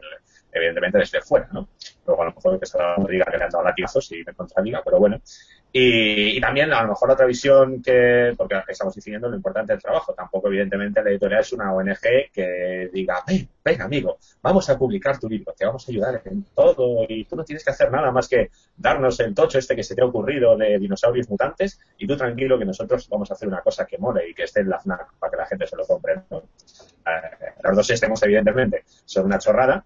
evidentemente, 0.51 0.97
desde 0.99 1.21
fuera, 1.21 1.47
¿no? 1.51 1.69
Luego 2.05 2.21
a 2.21 2.25
lo 2.25 2.33
mejor 2.33 2.59
que 2.59 2.65
se 2.65 2.77
diga 3.09 3.25
que 3.25 3.37
le 3.37 3.43
han 3.43 3.49
dado 3.49 3.63
latigazos 3.63 4.11
y 4.11 4.23
me 4.23 4.33
contradiga, 4.33 4.81
pero 4.83 4.99
bueno. 4.99 5.19
Y, 5.71 6.39
también, 6.39 6.71
a 6.73 6.81
lo 6.81 6.89
mejor, 6.89 7.11
otra 7.11 7.25
visión 7.25 7.83
que, 7.83 8.33
porque 8.37 8.55
estamos 8.67 8.95
diciendo 8.95 9.29
lo 9.29 9.35
importante 9.35 9.73
del 9.73 9.81
trabajo. 9.81 10.13
Tampoco, 10.13 10.47
evidentemente, 10.47 11.03
la 11.03 11.09
editorial 11.09 11.41
es 11.41 11.53
una 11.53 11.73
ONG 11.73 12.31
que 12.33 12.89
diga, 12.91 13.21
ven, 13.27 13.47
ven, 13.63 13.81
amigo, 13.81 14.17
vamos 14.41 14.69
a 14.69 14.77
publicar 14.77 15.19
tu 15.19 15.29
libro, 15.29 15.53
te 15.55 15.65
vamos 15.65 15.87
a 15.87 15.91
ayudar 15.91 16.21
en 16.25 16.45
todo 16.55 17.05
y 17.07 17.25
tú 17.25 17.35
no 17.35 17.43
tienes 17.43 17.63
que 17.63 17.71
hacer 17.71 17.91
nada 17.91 18.11
más 18.11 18.27
que 18.27 18.49
darnos 18.75 19.19
el 19.19 19.35
tocho 19.35 19.59
este 19.59 19.75
que 19.75 19.83
se 19.83 19.93
te 19.93 20.01
ha 20.01 20.05
ocurrido 20.05 20.57
de 20.57 20.79
dinosaurios 20.79 21.29
mutantes 21.29 21.79
y 21.97 22.07
tú 22.07 22.15
tranquilo 22.15 22.57
que 22.57 22.65
nosotros 22.65 23.07
vamos 23.09 23.29
a 23.29 23.33
hacer 23.33 23.47
una 23.47 23.61
cosa 23.61 23.85
que 23.85 23.97
mole 23.97 24.29
y 24.29 24.33
que 24.33 24.43
esté 24.43 24.61
en 24.61 24.69
la 24.69 24.79
FNAC 24.79 25.13
para 25.19 25.31
que 25.31 25.37
la 25.37 25.45
gente 25.45 25.67
se 25.67 25.75
lo 25.75 25.85
compre. 25.85 26.13
Eh, 26.31 27.53
los 27.63 27.75
dos 27.75 27.87
sistemas, 27.87 28.21
evidentemente, 28.23 28.83
son 29.05 29.25
una 29.25 29.37
chorrada. 29.37 29.85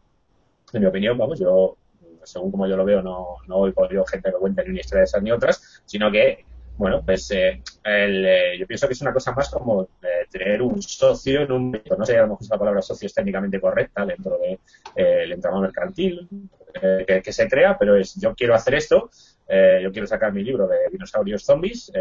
En 0.73 0.81
mi 0.81 0.87
opinión, 0.87 1.17
vamos, 1.17 1.39
yo 1.39 1.77
según 2.23 2.51
como 2.51 2.67
yo 2.67 2.77
lo 2.77 2.85
veo, 2.85 3.01
no, 3.01 3.37
no 3.47 3.71
por 3.73 3.93
yo 3.93 4.05
gente 4.05 4.31
que 4.31 4.37
cuente 4.37 4.63
ni 4.63 4.71
una 4.71 4.79
historia 4.79 5.01
de 5.01 5.05
esas 5.05 5.23
ni 5.23 5.31
otras, 5.31 5.81
sino 5.85 6.11
que, 6.11 6.45
bueno, 6.77 7.01
pues 7.05 7.29
eh, 7.31 7.61
eh, 7.83 8.55
yo 8.59 8.67
pienso 8.67 8.87
que 8.87 8.93
es 8.93 9.01
una 9.01 9.13
cosa 9.13 9.33
más 9.33 9.49
como 9.49 9.83
eh, 9.83 10.27
tener 10.29 10.61
un 10.61 10.81
socio 10.81 11.41
en 11.41 11.51
un 11.51 11.81
no 11.97 12.05
sé 12.05 12.17
a 12.17 12.23
lo 12.23 12.29
mejor 12.29 12.47
la 12.49 12.57
palabra 12.57 12.81
socio 12.81 13.07
es 13.07 13.13
técnicamente 13.13 13.59
correcta 13.59 14.05
dentro 14.05 14.37
del 14.37 14.59
de, 14.95 15.23
el 15.23 15.31
entramado 15.31 15.61
mercantil 15.61 16.27
que, 16.73 17.33
se 17.33 17.49
crea, 17.49 17.77
pero 17.77 17.97
es 17.97 18.15
yo 18.15 18.33
quiero 18.33 18.55
hacer 18.55 18.75
esto, 18.75 19.09
yo 19.49 19.91
quiero 19.91 20.07
sacar 20.07 20.31
mi 20.31 20.41
libro 20.41 20.67
de 20.67 20.77
dinosaurios 20.89 21.43
zombies, 21.43 21.91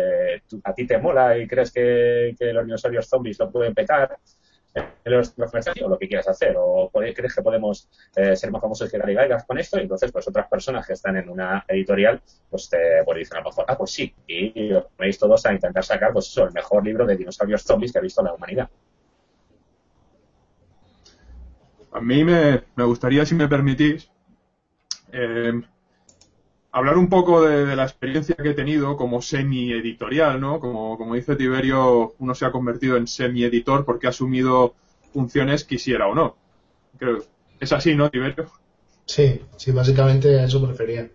a 0.62 0.72
ti 0.72 0.86
te 0.86 0.96
mola 0.96 1.36
y 1.36 1.48
crees 1.48 1.72
que, 1.72 2.36
que 2.38 2.52
los 2.52 2.64
dinosaurios 2.64 3.08
zombies 3.08 3.40
lo 3.40 3.50
pueden 3.50 3.74
petar, 3.74 4.16
o 4.74 5.88
lo 5.88 5.98
que 5.98 6.08
quieras 6.08 6.28
hacer, 6.28 6.54
o 6.59 6.90
crees 6.92 7.35
que 7.35 7.42
podemos 7.42 7.88
eh, 8.14 8.37
ser 8.37 8.50
más 8.50 8.61
famosos 8.61 8.90
que 8.90 8.98
Gary 8.98 9.14
Gygax 9.14 9.44
con 9.44 9.59
esto, 9.59 9.78
y 9.78 9.83
entonces 9.83 10.12
pues 10.12 10.28
otras 10.28 10.48
personas 10.48 10.87
que 10.87 10.92
están 10.92 11.16
en 11.16 11.28
una 11.28 11.64
editorial 11.66 12.20
pues 12.48 12.68
te 12.68 13.02
pues, 13.04 13.18
dicen 13.18 13.38
a 13.38 13.40
lo 13.40 13.46
mejor, 13.46 13.64
ah 13.68 13.76
pues 13.76 13.90
sí, 13.90 14.14
y, 14.26 14.72
os 14.72 14.87
ponéis 14.96 15.18
todos 15.18 15.44
a 15.46 15.52
intentar 15.52 15.85
sacar 15.85 16.12
pues 16.12 16.28
eso, 16.28 16.44
el 16.44 16.52
mejor 16.52 16.85
libro 16.85 17.06
de 17.06 17.16
dinosaurios 17.16 17.62
zombies 17.62 17.92
que 17.92 17.98
ha 17.98 18.02
visto 18.02 18.22
la 18.22 18.33
humanidad. 18.33 18.68
A 21.92 22.00
mí 22.00 22.22
me, 22.22 22.62
me 22.76 22.85
gustaría, 22.85 23.26
si 23.26 23.35
me 23.35 23.48
permitís, 23.48 24.09
eh, 25.12 25.61
hablar 26.72 26.98
un 26.98 27.09
poco 27.09 27.42
de, 27.42 27.74
la 27.76 27.85
experiencia 27.85 28.37
que 28.37 28.50
he 28.50 28.54
tenido 28.54 28.96
como 28.96 29.22
semi-editorial, 29.22 30.40
¿no? 30.40 30.61
Como, 30.61 30.96
como 30.96 31.14
dice 31.14 31.37
Tiberio, 31.37 32.14
uno 32.18 32.35
se 32.35 32.44
ha 32.44 32.52
convertido 32.52 32.96
en 32.96 33.06
semi-editor 33.06 33.85
porque 33.85 34.06
ha 34.06 34.11
asumido 34.11 34.74
funciones 35.12 35.64
quisiera 35.64 36.06
o 36.06 36.14
no. 36.14 36.37
Creo, 36.98 37.24
es 37.59 37.72
así, 37.72 37.94
¿no, 37.94 38.11
Tiberio? 38.11 38.50
Sí, 39.06 39.40
sí, 39.56 39.72
básicamente 39.72 40.38
a 40.38 40.44
eso 40.44 40.64
prefería. 40.64 41.11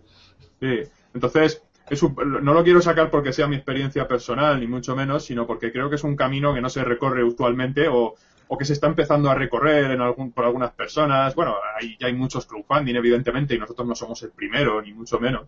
Sí, 0.60 0.80
entonces, 1.14 1.62
no 1.90 2.54
lo 2.54 2.64
quiero 2.64 2.82
sacar 2.82 3.10
porque 3.10 3.32
sea 3.32 3.46
mi 3.46 3.56
experiencia 3.56 4.08
personal, 4.08 4.58
ni 4.58 4.66
mucho 4.66 4.96
menos, 4.96 5.24
sino 5.24 5.46
porque 5.46 5.72
creo 5.72 5.88
que 5.88 5.96
es 5.96 6.04
un 6.04 6.16
camino 6.16 6.52
que 6.52 6.60
no 6.60 6.68
se 6.68 6.84
recorre 6.84 7.22
usualmente 7.22 7.86
o, 7.88 8.14
o 8.48 8.58
que 8.58 8.64
se 8.64 8.72
está 8.72 8.88
empezando 8.88 9.30
a 9.30 9.34
recorrer 9.34 9.96
por 10.34 10.44
algunas 10.44 10.72
personas. 10.72 11.34
Bueno, 11.34 11.56
hay, 11.78 11.96
ya 11.98 12.08
hay 12.08 12.14
muchos 12.14 12.46
crowdfunding, 12.46 12.94
evidentemente, 12.96 13.54
y 13.54 13.58
nosotros 13.58 13.86
no 13.86 13.94
somos 13.94 14.22
el 14.22 14.30
primero, 14.30 14.82
ni 14.82 14.92
mucho 14.92 15.20
menos. 15.20 15.46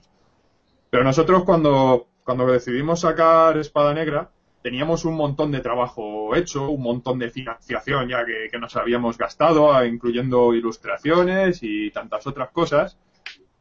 Pero 0.90 1.04
nosotros 1.04 1.44
cuando, 1.44 2.08
cuando 2.24 2.46
decidimos 2.46 3.00
sacar 3.00 3.58
Espada 3.58 3.92
Negra, 3.92 4.30
teníamos 4.62 5.04
un 5.04 5.16
montón 5.16 5.50
de 5.50 5.60
trabajo 5.60 6.34
hecho, 6.36 6.68
un 6.70 6.82
montón 6.82 7.18
de 7.18 7.30
financiación 7.30 8.08
ya 8.08 8.24
que, 8.24 8.48
que 8.50 8.58
nos 8.58 8.76
habíamos 8.76 9.18
gastado, 9.18 9.84
incluyendo 9.84 10.54
ilustraciones 10.54 11.60
y 11.62 11.90
tantas 11.90 12.26
otras 12.26 12.50
cosas. 12.50 12.96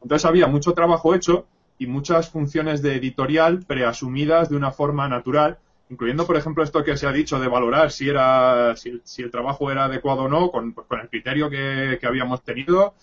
Entonces 0.00 0.24
había 0.24 0.46
mucho 0.46 0.74
trabajo 0.74 1.14
hecho 1.14 1.46
y 1.78 1.86
muchas 1.86 2.30
funciones 2.30 2.82
de 2.82 2.96
editorial 2.96 3.64
preasumidas 3.66 4.48
de 4.48 4.56
una 4.56 4.72
forma 4.72 5.08
natural 5.08 5.58
incluyendo, 5.90 6.26
por 6.26 6.36
ejemplo, 6.36 6.62
esto 6.62 6.84
que 6.84 6.96
se 6.96 7.06
ha 7.06 7.12
dicho 7.12 7.40
de 7.40 7.48
valorar 7.48 7.90
si 7.90 8.08
era 8.08 8.74
si, 8.76 9.22
el 9.22 9.30
trabajo 9.30 9.70
era 9.70 9.84
adecuado 9.84 10.22
o 10.22 10.28
no, 10.28 10.50
con, 10.50 10.72
pues, 10.72 10.86
el 11.02 11.08
criterio 11.08 11.48
que, 11.50 11.98
habíamos 12.02 12.42
tenido, 12.42 12.94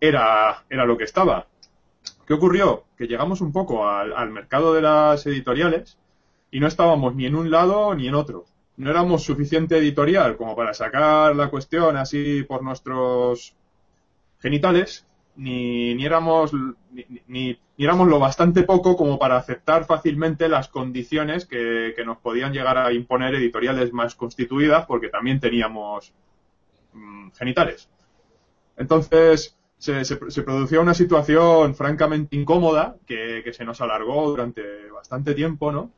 era, 0.00 0.64
era 0.68 0.84
lo 0.84 0.98
que 0.98 1.04
estaba. 1.04 1.46
¿Qué 2.26 2.34
ocurrió? 2.34 2.84
Que 2.96 3.06
llegamos 3.06 3.40
un 3.40 3.52
poco 3.52 3.88
al, 3.88 4.30
mercado 4.30 4.74
de 4.74 4.82
las 4.82 5.26
editoriales 5.26 5.98
y 6.50 6.60
no 6.60 6.66
estábamos 6.66 7.14
ni 7.14 7.26
en 7.26 7.36
un 7.36 7.50
lado 7.50 7.94
ni 7.94 8.08
en 8.08 8.14
otro. 8.14 8.46
No 8.76 8.90
éramos 8.90 9.22
suficiente 9.22 9.76
editorial 9.78 10.36
como 10.36 10.56
para 10.56 10.74
sacar 10.74 11.36
la 11.36 11.50
cuestión 11.50 11.96
así 11.96 12.42
por 12.42 12.62
nuestros 12.62 13.54
genitales 14.40 15.06
ni, 15.36 15.94
ni 15.94 16.04
éramos 16.04 16.52
ni, 17.26 17.58
lo 17.86 18.18
bastante 18.18 18.62
poco 18.62 18.96
como 18.96 19.18
para 19.18 19.36
aceptar 19.36 19.84
fácilmente 19.84 20.48
las 20.48 20.68
condiciones 20.68 21.46
que, 21.46 21.94
nos 22.04 22.18
podían 22.18 22.52
llegar 22.52 22.78
a 22.78 22.92
imponer 22.92 23.34
editoriales 23.34 23.92
más 23.92 24.14
constituidas 24.14 24.86
porque 24.86 25.08
también 25.08 25.40
teníamos 25.40 26.12
mm, 26.92 27.30
genitales. 27.30 27.88
Entonces 28.76 29.56
se, 29.78 30.04
se, 30.04 30.16
producía 30.16 30.80
una 30.80 30.94
situación 30.94 31.74
francamente 31.74 32.36
incómoda 32.36 32.96
que, 33.06 33.50
se 33.52 33.64
nos 33.64 33.80
alargó 33.80 34.28
durante 34.28 34.90
bastante 34.90 35.34
tiempo, 35.34 35.72
¿no? 35.72 35.90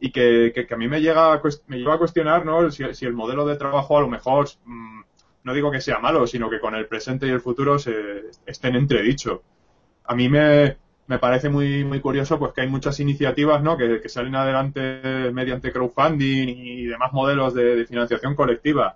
Y 0.00 0.10
que, 0.12 0.66
a 0.70 0.76
mí 0.76 0.88
me, 0.88 1.00
llega 1.00 1.32
a, 1.34 1.42
me 1.66 1.78
lleva 1.78 1.94
a 1.94 1.98
cuestionar, 1.98 2.44
¿no? 2.44 2.70
Si, 2.70 2.82
si, 2.94 3.06
el 3.06 3.12
modelo 3.12 3.46
de 3.46 3.56
trabajo 3.56 3.96
a 3.98 4.00
lo 4.00 4.08
mejor 4.08 4.48
mm, 4.64 5.00
no 5.44 5.54
digo 5.54 5.70
que 5.70 5.80
sea 5.80 5.98
malo, 5.98 6.26
sino 6.26 6.50
que 6.50 6.60
con 6.60 6.74
el 6.74 6.86
presente 6.86 7.26
y 7.26 7.30
el 7.30 7.40
futuro 7.40 7.78
se 7.78 8.30
estén 8.46 8.76
entredicho. 8.76 9.42
A 10.04 10.14
mí 10.14 10.28
me, 10.28 10.76
me 11.10 11.18
parece 11.18 11.48
muy, 11.48 11.82
muy 11.82 12.00
curioso 12.00 12.38
pues 12.38 12.52
que 12.52 12.60
hay 12.60 12.68
muchas 12.68 13.00
iniciativas 13.00 13.60
¿no? 13.64 13.76
que, 13.76 14.08
salen 14.08 14.36
adelante 14.36 15.32
mediante 15.32 15.72
crowdfunding 15.72 16.48
y 16.56 16.84
demás 16.84 17.12
modelos 17.12 17.52
de, 17.52 17.84
financiación 17.84 18.36
colectiva. 18.36 18.94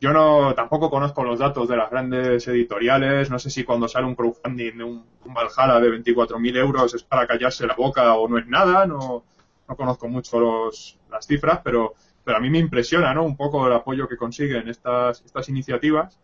Yo 0.00 0.14
no 0.14 0.54
tampoco 0.54 0.88
conozco 0.88 1.22
los 1.22 1.38
datos 1.38 1.68
de 1.68 1.76
las 1.76 1.90
grandes 1.90 2.48
editoriales, 2.48 3.28
no 3.28 3.38
sé 3.38 3.50
si 3.50 3.64
cuando 3.64 3.88
sale 3.88 4.06
un 4.06 4.14
crowdfunding 4.14 4.78
de 4.78 4.84
un, 4.84 5.04
un 5.22 5.34
Valhalla 5.34 5.78
de 5.78 6.02
24.000 6.02 6.56
euros 6.56 6.94
es 6.94 7.02
para 7.02 7.26
callarse 7.26 7.66
la 7.66 7.74
boca 7.74 8.14
o 8.14 8.26
no 8.26 8.38
es 8.38 8.46
nada, 8.46 8.86
no, 8.86 9.22
no 9.68 9.76
conozco 9.76 10.08
mucho 10.08 10.40
los, 10.40 10.96
las 11.10 11.26
cifras, 11.26 11.60
pero 11.62 11.94
pero 12.24 12.38
a 12.38 12.40
mí 12.40 12.48
me 12.48 12.58
impresiona, 12.58 13.12
¿no? 13.12 13.24
Un 13.24 13.36
poco 13.36 13.66
el 13.66 13.72
apoyo 13.72 14.08
que 14.08 14.16
consiguen 14.16 14.68
estas, 14.68 15.22
estas 15.24 15.48
iniciativas. 15.48 16.18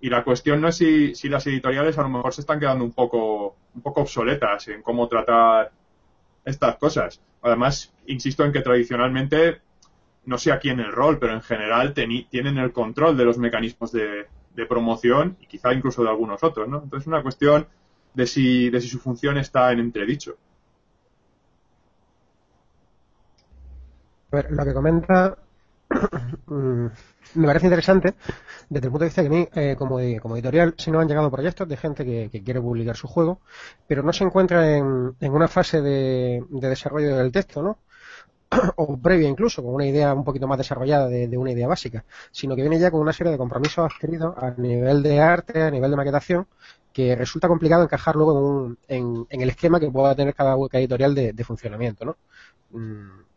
Y 0.00 0.08
la 0.08 0.24
cuestión 0.24 0.60
no 0.60 0.68
es 0.68 0.76
si, 0.76 1.14
si 1.14 1.28
las 1.28 1.46
editoriales 1.46 1.98
a 1.98 2.02
lo 2.02 2.08
mejor 2.08 2.32
se 2.32 2.40
están 2.40 2.60
quedando 2.60 2.84
un 2.84 2.92
poco, 2.92 3.56
un 3.74 3.82
poco 3.82 4.02
obsoletas 4.02 4.68
en 4.68 4.82
cómo 4.82 5.08
tratar 5.08 5.70
estas 6.44 6.76
cosas. 6.76 7.20
Además, 7.42 7.92
insisto 8.06 8.44
en 8.44 8.52
que 8.52 8.60
tradicionalmente, 8.60 9.60
no 10.26 10.38
sé 10.38 10.52
aquí 10.52 10.70
en 10.70 10.80
el 10.80 10.92
rol, 10.92 11.18
pero 11.18 11.34
en 11.34 11.42
general 11.42 11.94
tienen 11.94 12.58
el 12.58 12.72
control 12.72 13.16
de 13.16 13.24
los 13.24 13.38
mecanismos 13.38 13.92
de, 13.92 14.26
de, 14.54 14.66
promoción 14.66 15.36
y 15.40 15.46
quizá 15.46 15.72
incluso 15.72 16.02
de 16.02 16.10
algunos 16.10 16.42
otros, 16.42 16.68
¿no? 16.68 16.82
Entonces 16.82 17.02
es 17.02 17.06
una 17.06 17.22
cuestión 17.22 17.66
de 18.14 18.26
si, 18.26 18.70
de 18.70 18.80
si 18.80 18.88
su 18.88 18.98
función 18.98 19.38
está 19.38 19.72
en 19.72 19.80
entredicho. 19.80 20.36
ver, 24.30 24.50
lo 24.50 24.64
que 24.64 24.72
comenta 24.72 25.36
me 27.34 27.46
parece 27.46 27.66
interesante 27.66 28.14
desde 28.68 28.86
el 28.86 28.90
punto 28.90 29.04
de 29.04 29.08
vista 29.08 29.22
que 29.22 29.28
a 29.28 29.30
mí, 29.30 29.48
eh, 29.54 29.76
como, 29.76 29.98
como 30.20 30.36
editorial, 30.36 30.74
si 30.78 30.90
no 30.90 31.00
han 31.00 31.08
llegado 31.08 31.30
proyectos 31.30 31.68
de 31.68 31.76
gente 31.76 32.04
que, 32.04 32.42
quiere 32.42 32.60
publicar 32.60 32.96
su 32.96 33.08
juego, 33.08 33.40
pero 33.86 34.02
no 34.02 34.12
se 34.12 34.24
encuentra 34.24 34.76
en, 34.76 35.14
una 35.20 35.48
fase 35.48 35.80
de, 35.80 36.44
desarrollo 36.48 37.16
del 37.16 37.32
texto, 37.32 37.62
¿no? 37.62 37.78
o 38.76 38.96
previa 38.96 39.28
incluso, 39.28 39.62
con 39.62 39.74
una 39.74 39.86
idea 39.86 40.12
un 40.12 40.24
poquito 40.24 40.48
más 40.48 40.58
desarrollada 40.58 41.08
de, 41.08 41.38
una 41.38 41.52
idea 41.52 41.68
básica, 41.68 42.04
sino 42.30 42.56
que 42.56 42.62
viene 42.62 42.78
ya 42.78 42.90
con 42.90 43.00
una 43.00 43.12
serie 43.12 43.32
de 43.32 43.38
compromisos 43.38 43.92
adquiridos 43.92 44.36
a 44.36 44.52
nivel 44.56 45.02
de 45.02 45.20
arte, 45.20 45.62
a 45.62 45.70
nivel 45.70 45.90
de 45.90 45.96
maquetación, 45.96 46.46
que 46.92 47.14
resulta 47.14 47.48
complicado 47.48 47.84
encajar 47.84 48.16
luego 48.16 48.74
en, 48.88 49.26
el 49.28 49.48
esquema 49.48 49.78
que 49.78 49.90
pueda 49.90 50.14
tener 50.16 50.34
cada, 50.34 50.56
editorial 50.72 51.14
de, 51.14 51.44
funcionamiento, 51.44 52.04
¿no? 52.04 52.16
Mm, 52.70 53.29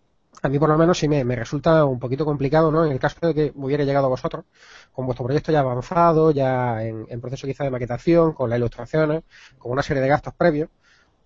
a 0.44 0.50
mí 0.50 0.60
por 0.60 0.68
lo 0.68 0.78
menos 0.78 1.00
sí 1.00 1.08
me, 1.08 1.24
resulta 1.24 1.86
un 1.86 2.00
poquito 2.00 2.26
complicado, 2.26 2.70
¿no? 2.70 2.86
En 2.86 2.92
el 2.92 3.00
caso 3.00 3.16
de 3.22 3.34
que 3.34 3.54
hubiera 3.56 3.86
llegado 3.86 4.08
a 4.08 4.10
vosotros, 4.10 4.44
con 4.92 5.06
vuestro 5.06 5.24
proyecto 5.26 5.54
ya 5.54 5.62
avanzado, 5.62 6.32
ya 6.32 6.84
en, 6.84 7.22
proceso 7.22 7.48
quizá 7.48 7.64
de 7.64 7.70
maquetación, 7.70 8.34
con 8.34 8.50
las 8.50 8.60
ilustraciones, 8.60 9.24
con 9.58 9.72
una 9.72 9.82
serie 9.82 10.04
de 10.04 10.10
gastos 10.10 10.34
previos, 10.34 10.70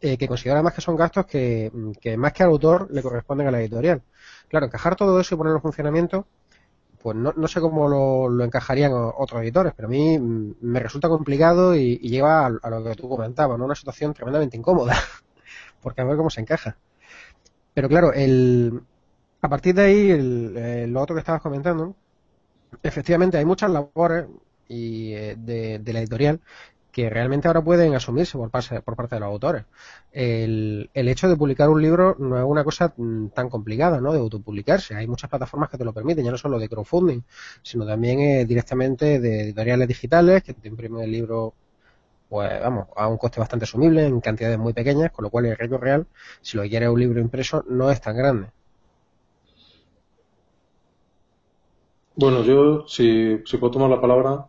eh, 0.01 0.17
que 0.17 0.27
considero 0.27 0.57
además 0.57 0.75
que 0.75 0.81
son 0.81 0.95
gastos 0.95 1.25
que, 1.25 1.71
más 2.15 2.31
que 2.31 2.43
al 2.43 2.49
autor 2.49 2.89
le 2.91 3.01
corresponden 3.01 3.47
a 3.47 3.51
la 3.51 3.59
editorial. 3.59 4.03
Claro, 4.49 4.67
encajar 4.67 4.95
todo 4.95 5.19
eso 5.19 5.33
y 5.33 5.37
ponerlo 5.39 5.57
en 5.57 5.63
funcionamiento, 5.63 6.27
pues 7.01 7.15
no, 7.17 7.33
no 7.35 7.47
sé 7.47 7.59
cómo 7.59 7.87
lo, 7.87 8.43
encajarían 8.43 8.91
otros 8.93 9.41
editores, 9.41 9.73
pero 9.75 9.87
a 9.87 9.91
mí 9.91 10.19
mm, 10.19 10.57
me 10.61 10.79
resulta 10.79 11.09
complicado 11.09 11.75
y, 11.75 11.97
lleva 11.97 12.45
a, 12.45 12.69
lo 12.69 12.83
que 12.83 12.93
tú 12.93 13.09
comentabas, 13.09 13.57
¿no? 13.57 13.65
Una 13.65 13.73
situación 13.73 14.13
tremendamente 14.13 14.57
incómoda, 14.57 14.95
porque 15.81 16.01
a 16.01 16.05
ver 16.05 16.17
cómo 16.17 16.29
se 16.29 16.41
encaja. 16.41 16.77
Pero 17.73 17.89
claro, 17.89 18.13
el, 18.13 18.81
a 19.41 19.49
partir 19.49 19.75
de 19.75 19.81
ahí, 19.83 20.11
el, 20.11 20.91
lo 20.91 21.01
otro 21.01 21.15
que 21.15 21.19
estabas 21.19 21.41
comentando, 21.41 21.95
efectivamente 22.83 23.37
hay 23.37 23.45
muchas 23.45 23.71
labores 23.71 24.25
y, 24.67 25.13
eh, 25.13 25.35
de, 25.37 25.93
la 25.93 25.99
editorial 25.99 26.41
que 26.91 27.09
realmente 27.09 27.47
ahora 27.47 27.63
pueden 27.63 27.93
asumirse 27.93 28.37
por, 28.37 28.49
parte, 28.49 28.81
por 28.81 28.95
parte 28.95 29.15
de 29.15 29.19
los 29.21 29.27
autores. 29.27 29.65
El, 30.11 30.89
el, 30.93 31.07
hecho 31.09 31.29
de 31.29 31.37
publicar 31.37 31.69
un 31.69 31.81
libro 31.81 32.15
no 32.17 32.37
es 32.37 32.43
una 32.43 32.63
cosa 32.63 32.93
mm, 32.97 33.27
tan 33.27 33.49
complicada, 33.49 34.01
¿no? 34.01 34.13
De 34.13 34.19
autopublicarse. 34.19 34.95
Hay 34.95 35.07
muchas 35.07 35.29
plataformas 35.29 35.69
que 35.69 35.77
te 35.77 35.85
lo 35.85 35.93
permiten, 35.93 36.25
ya 36.25 36.31
no 36.31 36.37
solo 36.37 36.57
de 36.57 36.67
crowdfunding, 36.69 37.21
sino 37.61 37.85
también 37.85 38.19
eh, 38.21 38.45
directamente 38.45 39.19
de 39.19 39.41
editoriales 39.41 39.87
digitales 39.87 40.43
que 40.43 40.53
te 40.53 40.67
imprimen 40.67 41.03
el 41.03 41.11
libro, 41.11 41.53
pues 42.29 42.49
vamos, 42.61 42.87
a 42.95 43.07
un 43.07 43.17
coste 43.17 43.39
bastante 43.39 43.65
asumible, 43.65 44.05
en 44.05 44.19
cantidades 44.21 44.57
muy 44.57 44.73
pequeñas, 44.73 45.11
con 45.11 45.23
lo 45.23 45.29
cual 45.29 45.45
el 45.45 45.57
riesgo 45.57 45.77
real, 45.77 46.07
si 46.41 46.57
lo 46.57 46.63
quieres 46.63 46.89
un 46.89 46.99
libro 46.99 47.19
impreso, 47.21 47.63
no 47.69 47.91
es 47.91 48.01
tan 48.01 48.17
grande. 48.17 48.47
Bueno, 52.17 52.41
yo, 52.43 52.87
si, 52.87 53.37
si 53.45 53.57
puedo 53.57 53.71
tomar 53.71 53.89
la 53.91 54.01
palabra, 54.01 54.47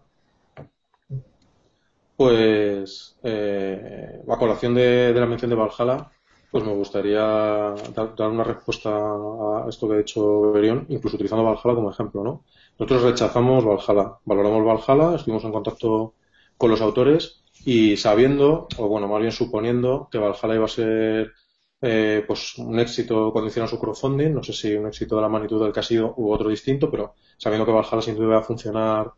pues 2.17 3.17
eh, 3.23 4.23
a 4.27 4.37
colación 4.39 4.75
de, 4.75 5.13
la 5.15 5.27
mención 5.27 5.51
de 5.51 5.57
Valhalla, 5.57 6.11
pues 6.51 6.65
me 6.65 6.73
gustaría 6.73 7.21
dar, 7.21 8.31
una 8.31 8.43
respuesta 8.45 8.89
a 8.91 9.67
esto 9.69 9.87
que 9.87 9.95
ha 9.95 9.99
dicho 9.99 10.51
Berión, 10.53 10.87
incluso 10.89 11.17
utilizando 11.17 11.45
Valhalla 11.45 11.75
como 11.75 11.91
ejemplo, 11.91 12.25
¿no? 12.25 12.45
Nosotros 12.79 13.03
rechazamos 13.03 13.65
Valhalla, 13.65 14.15
valoramos 14.25 14.65
Valhalla, 14.65 15.17
estuvimos 15.17 15.45
en 15.45 15.53
contacto 15.53 16.15
con 16.57 16.71
los 16.71 16.81
autores 16.81 17.43
y 17.67 17.99
sabiendo, 17.99 18.67
o 18.79 18.89
bueno, 18.89 19.09
más 19.09 19.21
bien 19.21 19.33
suponiendo 19.33 20.09
que 20.11 20.19
Valhalla 20.19 20.55
iba 20.55 20.65
a 20.65 20.69
ser 20.69 21.33
eh, 21.81 22.25
pues 22.27 22.59
un 22.59 22.79
éxito 22.79 23.31
cuando 23.33 23.49
hicieron 23.49 23.69
su 23.69 23.79
crowdfunding, 23.79 24.35
no 24.35 24.43
sé 24.43 24.53
si 24.53 24.75
un 24.75 24.87
éxito 24.87 25.17
de 25.17 25.23
la 25.23 25.29
magnitud 25.29 25.63
del 25.63 25.73
que 25.73 26.01
u 26.01 26.33
otro 26.33 26.49
distinto, 26.49 26.91
pero 26.91 27.15
sabiendo 27.37 27.65
que 27.65 27.73
Valhalla 27.73 28.03
sin 28.03 28.17
duda 28.17 28.29
va 28.29 28.39
a 28.39 28.43
funcionar 28.43 29.13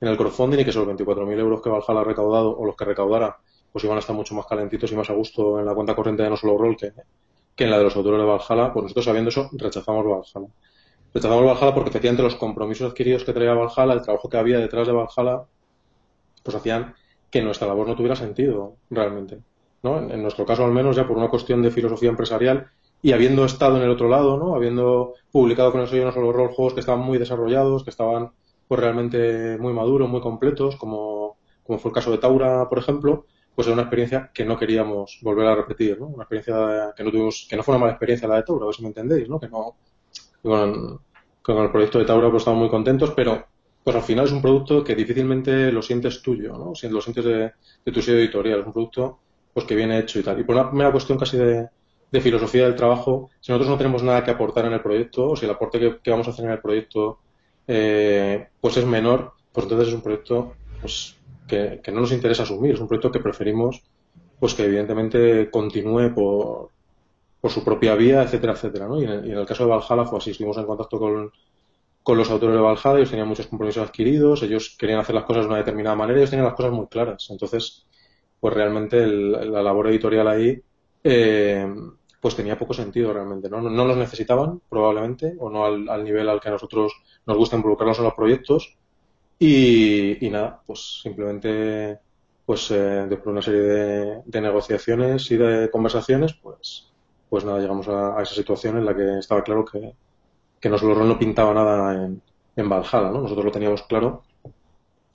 en 0.00 0.08
el 0.08 0.16
crowdfunding 0.16 0.60
y 0.60 0.64
que 0.64 0.70
esos 0.70 0.86
24.000 0.86 1.38
euros 1.38 1.62
que 1.62 1.70
Valhalla 1.70 2.00
ha 2.00 2.04
recaudado 2.04 2.56
o 2.56 2.64
los 2.64 2.76
que 2.76 2.84
recaudara, 2.84 3.36
pues 3.72 3.84
iban 3.84 3.96
a 3.96 4.00
estar 4.00 4.14
mucho 4.14 4.34
más 4.34 4.46
calentitos 4.46 4.92
y 4.92 4.96
más 4.96 5.10
a 5.10 5.14
gusto 5.14 5.58
en 5.58 5.66
la 5.66 5.74
cuenta 5.74 5.94
corriente 5.96 6.22
de 6.22 6.30
No 6.30 6.36
Solo 6.36 6.56
Roll 6.56 6.76
que, 6.76 6.92
que 7.56 7.64
en 7.64 7.70
la 7.70 7.78
de 7.78 7.84
los 7.84 7.96
autores 7.96 8.20
de 8.20 8.26
Valhalla, 8.26 8.72
pues 8.72 8.82
nosotros 8.84 9.04
sabiendo 9.04 9.30
eso 9.30 9.50
rechazamos 9.52 10.04
Valhalla. 10.04 10.52
Rechazamos 11.12 11.44
Valhalla 11.44 11.74
porque 11.74 11.90
efectivamente 11.90 12.22
los 12.22 12.36
compromisos 12.36 12.90
adquiridos 12.90 13.24
que 13.24 13.32
traía 13.32 13.54
Valhalla, 13.54 13.94
el 13.94 14.02
trabajo 14.02 14.28
que 14.28 14.36
había 14.36 14.58
detrás 14.58 14.86
de 14.86 14.92
Valhalla, 14.92 15.44
pues 16.42 16.56
hacían 16.56 16.94
que 17.30 17.42
nuestra 17.42 17.66
labor 17.66 17.88
no 17.88 17.96
tuviera 17.96 18.14
sentido 18.14 18.76
realmente. 18.90 19.40
En, 19.84 20.22
nuestro 20.22 20.46
caso 20.46 20.64
al 20.64 20.72
menos 20.72 20.96
ya 20.96 21.06
por 21.06 21.18
una 21.18 21.28
cuestión 21.28 21.60
de 21.62 21.70
filosofía 21.70 22.08
empresarial 22.08 22.70
y 23.02 23.12
habiendo 23.12 23.44
estado 23.44 23.76
en 23.76 23.82
el 23.82 23.90
otro 23.90 24.08
lado, 24.08 24.38
¿no? 24.38 24.54
Habiendo 24.54 25.12
publicado 25.30 25.72
con 25.72 25.82
el 25.82 25.88
sello 25.88 26.06
no 26.06 26.12
solo 26.12 26.32
rol 26.32 26.52
juegos 26.52 26.72
que 26.72 26.80
estaban 26.80 27.04
muy 27.04 27.18
desarrollados, 27.18 27.84
que 27.84 27.90
estaban 27.90 28.30
pues 28.66 28.80
realmente 28.80 29.58
muy 29.58 29.74
maduros, 29.74 30.08
muy 30.08 30.22
completos, 30.22 30.76
como, 30.76 31.36
como 31.64 31.78
fue 31.78 31.90
el 31.90 31.94
caso 31.94 32.10
de 32.10 32.16
Taura, 32.18 32.66
por 32.66 32.78
ejemplo, 32.78 33.26
pues 33.54 33.66
era 33.66 33.74
una 33.74 33.82
experiencia 33.82 34.30
que 34.32 34.46
no 34.46 34.58
queríamos 34.58 35.18
volver 35.22 35.46
a 35.46 35.54
repetir, 35.54 36.00
¿no? 36.00 36.06
Una 36.06 36.22
experiencia 36.24 36.94
que 36.96 37.04
no 37.04 37.10
tuvimos, 37.10 37.46
que 37.48 37.56
no 37.56 37.62
fue 37.62 37.74
una 37.74 37.80
mala 37.80 37.92
experiencia 37.92 38.26
la 38.26 38.36
de 38.36 38.42
Taura, 38.44 38.64
a 38.64 38.66
ver 38.66 38.74
si 38.74 38.82
me 38.82 38.88
entendéis, 38.88 39.28
¿no? 39.28 39.38
Que 39.38 39.48
no, 39.50 39.76
con, 40.42 41.00
con 41.42 41.58
el 41.58 41.70
proyecto 41.70 41.98
de 41.98 42.06
Taura 42.06 42.30
pues 42.30 42.40
estamos 42.40 42.60
muy 42.60 42.70
contentos, 42.70 43.12
pero 43.14 43.44
pues 43.82 43.94
al 43.94 44.02
final 44.02 44.24
es 44.24 44.32
un 44.32 44.40
producto 44.40 44.82
que 44.82 44.94
difícilmente 44.94 45.70
lo 45.70 45.82
sientes 45.82 46.22
tuyo, 46.22 46.56
¿no? 46.56 46.72
Lo 46.90 47.00
sientes 47.02 47.24
de, 47.24 47.52
de 47.84 47.92
tu 47.92 48.00
sello 48.00 48.16
editorial, 48.16 48.60
es 48.60 48.66
un 48.66 48.72
producto 48.72 49.18
pues 49.54 49.66
que 49.66 49.76
viene 49.76 50.00
hecho 50.00 50.18
y 50.18 50.22
tal. 50.22 50.38
Y 50.40 50.44
por 50.44 50.56
una 50.56 50.68
primera 50.68 50.90
cuestión 50.90 51.16
casi 51.16 51.38
de, 51.38 51.70
filosofía 52.20 52.64
del 52.64 52.76
trabajo, 52.76 53.30
si 53.40 53.50
nosotros 53.50 53.70
no 53.70 53.78
tenemos 53.78 54.02
nada 54.02 54.22
que 54.22 54.30
aportar 54.30 54.66
en 54.66 54.72
el 54.72 54.80
proyecto, 54.80 55.30
o 55.30 55.36
si 55.36 55.46
el 55.46 55.50
aporte 55.50 55.98
que, 56.02 56.10
vamos 56.10 56.28
a 56.28 56.30
hacer 56.30 56.44
en 56.44 56.52
el 56.52 56.60
proyecto 56.60 57.18
eh, 57.66 58.48
pues 58.60 58.76
es 58.76 58.84
menor, 58.84 59.32
pues 59.52 59.64
entonces 59.64 59.88
es 59.88 59.94
un 59.94 60.02
proyecto 60.02 60.54
pues 60.80 61.16
que, 61.48 61.80
no 61.92 62.00
nos 62.00 62.12
interesa 62.12 62.42
asumir, 62.42 62.74
es 62.74 62.80
un 62.80 62.88
proyecto 62.88 63.10
que 63.10 63.20
preferimos 63.20 63.82
pues 64.38 64.54
que 64.54 64.64
evidentemente 64.64 65.50
continúe 65.50 66.12
por, 66.14 66.70
por 67.40 67.50
su 67.50 67.64
propia 67.64 67.94
vía, 67.94 68.22
etcétera, 68.22 68.52
etcétera. 68.52 68.86
¿no? 68.86 69.00
Y, 69.00 69.04
en 69.04 69.10
el, 69.10 69.46
caso 69.46 69.64
de 69.64 69.70
Valhalla 69.70 70.04
fue 70.04 70.18
así, 70.18 70.30
estuvimos 70.30 70.58
en 70.58 70.66
contacto 70.66 70.98
con, 70.98 71.32
con 72.02 72.18
los 72.18 72.30
autores 72.30 72.54
de 72.54 72.60
Valhalla, 72.60 72.98
ellos 72.98 73.10
tenían 73.10 73.28
muchos 73.28 73.46
compromisos 73.46 73.88
adquiridos, 73.88 74.42
ellos 74.42 74.76
querían 74.78 75.00
hacer 75.00 75.14
las 75.14 75.24
cosas 75.24 75.44
de 75.44 75.48
una 75.48 75.56
determinada 75.58 75.96
manera, 75.96 76.18
ellos 76.18 76.30
tenían 76.30 76.46
las 76.46 76.54
cosas 76.54 76.72
muy 76.72 76.86
claras. 76.86 77.26
Entonces, 77.30 77.86
pues 78.44 78.52
realmente 78.52 79.06
la 79.06 79.62
labor 79.62 79.88
editorial 79.88 80.28
ahí 80.28 80.62
eh, 81.02 81.66
pues 82.20 82.36
tenía 82.36 82.58
poco 82.58 82.74
sentido 82.74 83.10
realmente. 83.10 83.48
¿no? 83.48 83.62
no 83.62 83.84
los 83.86 83.96
necesitaban 83.96 84.60
probablemente 84.68 85.34
o 85.38 85.48
no 85.48 85.64
al, 85.64 86.04
nivel 86.04 86.28
al 86.28 86.42
que 86.42 86.48
a 86.48 86.52
nosotros 86.52 86.92
nos 87.24 87.38
gusta 87.38 87.56
involucrarnos 87.56 87.96
en 88.00 88.04
los 88.04 88.12
proyectos 88.12 88.76
y, 89.38 90.18
nada, 90.30 90.60
pues 90.66 91.00
simplemente 91.02 91.98
pues 92.44 92.70
eh, 92.70 93.06
después 93.08 93.24
de 93.24 93.30
una 93.30 93.40
serie 93.40 93.62
de, 93.62 94.40
negociaciones 94.42 95.30
y 95.30 95.38
de 95.38 95.70
conversaciones 95.70 96.34
pues 96.34 96.92
pues 97.30 97.46
nada, 97.46 97.60
llegamos 97.60 97.88
a, 97.88 98.20
esa 98.20 98.34
situación 98.34 98.76
en 98.76 98.84
la 98.84 98.94
que 98.94 99.20
estaba 99.20 99.42
claro 99.42 99.64
que, 99.64 99.94
que 100.60 100.68
nosotros 100.68 100.98
no 100.98 101.18
pintaba 101.18 101.54
nada 101.54 101.94
en, 101.94 102.20
en 102.56 102.68
Valhalla, 102.68 103.10
¿no? 103.10 103.22
Nosotros 103.22 103.46
lo 103.46 103.52
teníamos 103.52 103.84
claro 103.84 104.22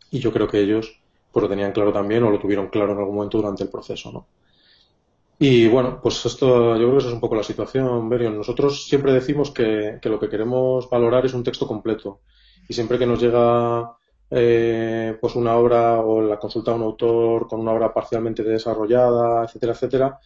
y 0.09 0.17
yo 0.17 0.33
creo 0.33 0.47
que 0.47 0.61
ellos 0.61 0.98
pues 1.31 1.43
lo 1.43 1.49
tenían 1.49 1.71
claro 1.71 1.93
también 1.93 2.23
o 2.23 2.31
lo 2.31 2.39
tuvieron 2.39 2.67
claro 2.67 2.93
en 2.93 2.99
algún 2.99 3.15
momento 3.15 3.37
durante 3.37 3.63
el 3.63 3.69
proceso, 3.69 4.11
¿no? 4.11 4.25
Y 5.41 5.67
bueno, 5.69 6.01
pues 6.01 6.25
esto 6.25 6.75
yo 6.75 6.79
creo 6.79 6.91
que 6.91 6.97
eso 6.97 7.07
es 7.07 7.13
un 7.13 7.21
poco 7.21 7.35
la 7.35 7.43
situación, 7.43 8.09
Berion. 8.09 8.37
Nosotros 8.37 8.85
siempre 8.85 9.13
decimos 9.13 9.51
que, 9.51 9.97
lo 10.03 10.19
que 10.19 10.27
queremos 10.27 10.89
valorar 10.89 11.25
es 11.25 11.33
un 11.33 11.45
texto 11.45 11.65
completo. 11.65 12.19
Y 12.67 12.73
siempre 12.73 12.99
que 12.99 13.05
nos 13.05 13.21
llega 13.21 13.95
eh, 14.29 15.17
pues 15.21 15.35
una 15.35 15.55
obra 15.55 16.01
o 16.01 16.21
la 16.21 16.37
consulta 16.37 16.71
a 16.71 16.75
un 16.75 16.83
autor 16.83 17.47
con 17.47 17.61
una 17.61 17.71
obra 17.71 17.93
parcialmente 17.93 18.43
desarrollada, 18.43 19.45
etcétera, 19.45 19.71
etcétera, 19.73 20.19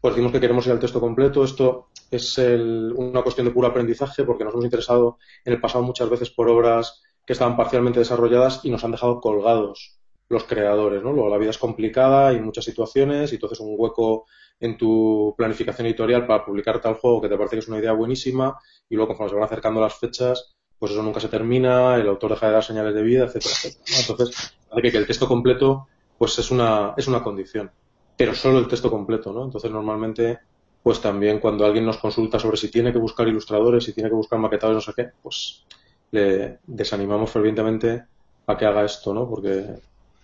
pues 0.00 0.14
decimos 0.14 0.32
que 0.32 0.40
queremos 0.40 0.66
ir 0.66 0.72
al 0.72 0.80
texto 0.80 1.00
completo. 1.00 1.44
Esto 1.44 1.90
es 2.10 2.36
una 2.38 3.22
cuestión 3.22 3.46
de 3.46 3.52
puro 3.52 3.68
aprendizaje 3.68 4.24
porque 4.24 4.42
nos 4.42 4.54
hemos 4.54 4.64
interesado 4.64 5.18
en 5.44 5.52
el 5.52 5.60
pasado 5.60 5.84
muchas 5.84 6.10
veces 6.10 6.30
por 6.30 6.48
obras 6.48 7.02
que 7.24 7.32
estaban 7.34 7.56
parcialmente 7.56 8.00
desarrolladas 8.00 8.64
y 8.64 8.70
nos 8.70 8.82
han 8.82 8.90
dejado 8.90 9.20
colgados 9.20 9.97
los 10.28 10.44
creadores, 10.44 11.02
¿no? 11.02 11.12
Luego 11.12 11.28
la 11.30 11.38
vida 11.38 11.50
es 11.50 11.58
complicada, 11.58 12.28
hay 12.28 12.40
muchas 12.40 12.64
situaciones 12.64 13.32
y 13.32 13.36
entonces 13.36 13.60
un 13.60 13.74
hueco 13.76 14.26
en 14.60 14.76
tu 14.76 15.34
planificación 15.36 15.86
editorial 15.86 16.26
para 16.26 16.44
publicar 16.44 16.80
tal 16.80 16.94
juego 16.94 17.20
que 17.20 17.28
te 17.28 17.36
parece 17.36 17.56
que 17.56 17.60
es 17.60 17.68
una 17.68 17.78
idea 17.78 17.92
buenísima 17.92 18.58
y 18.88 18.96
luego 18.96 19.08
conforme 19.08 19.30
se 19.30 19.36
van 19.36 19.44
acercando 19.44 19.80
las 19.80 19.94
fechas, 19.94 20.56
pues 20.78 20.92
eso 20.92 21.02
nunca 21.02 21.20
se 21.20 21.28
termina, 21.28 21.96
el 21.96 22.08
autor 22.08 22.30
deja 22.30 22.46
de 22.46 22.52
dar 22.52 22.64
señales 22.64 22.94
de 22.94 23.02
vida, 23.02 23.24
etcétera, 23.24 23.54
etcétera. 23.54 23.98
Entonces, 24.00 24.54
que, 24.82 24.92
que 24.92 24.98
el 24.98 25.06
texto 25.06 25.26
completo 25.26 25.86
pues 26.18 26.38
es 26.38 26.50
una, 26.50 26.94
es 26.96 27.06
una 27.06 27.22
condición, 27.22 27.70
pero 28.16 28.34
solo 28.34 28.58
el 28.58 28.68
texto 28.68 28.90
completo, 28.90 29.32
¿no? 29.32 29.44
Entonces 29.44 29.70
normalmente 29.70 30.40
pues 30.82 31.00
también 31.00 31.38
cuando 31.38 31.64
alguien 31.64 31.84
nos 31.84 31.98
consulta 31.98 32.38
sobre 32.38 32.56
si 32.56 32.70
tiene 32.70 32.92
que 32.92 32.98
buscar 32.98 33.26
ilustradores, 33.28 33.84
si 33.84 33.92
tiene 33.92 34.08
que 34.08 34.14
buscar 34.14 34.38
maquetadores, 34.38 34.76
no 34.76 34.92
sé 34.92 34.92
qué, 34.96 35.10
pues 35.22 35.64
le 36.10 36.58
desanimamos 36.66 37.30
fervientemente 37.30 38.04
a 38.46 38.56
que 38.56 38.64
haga 38.64 38.84
esto, 38.84 39.12
¿no? 39.12 39.28
Porque 39.28 39.66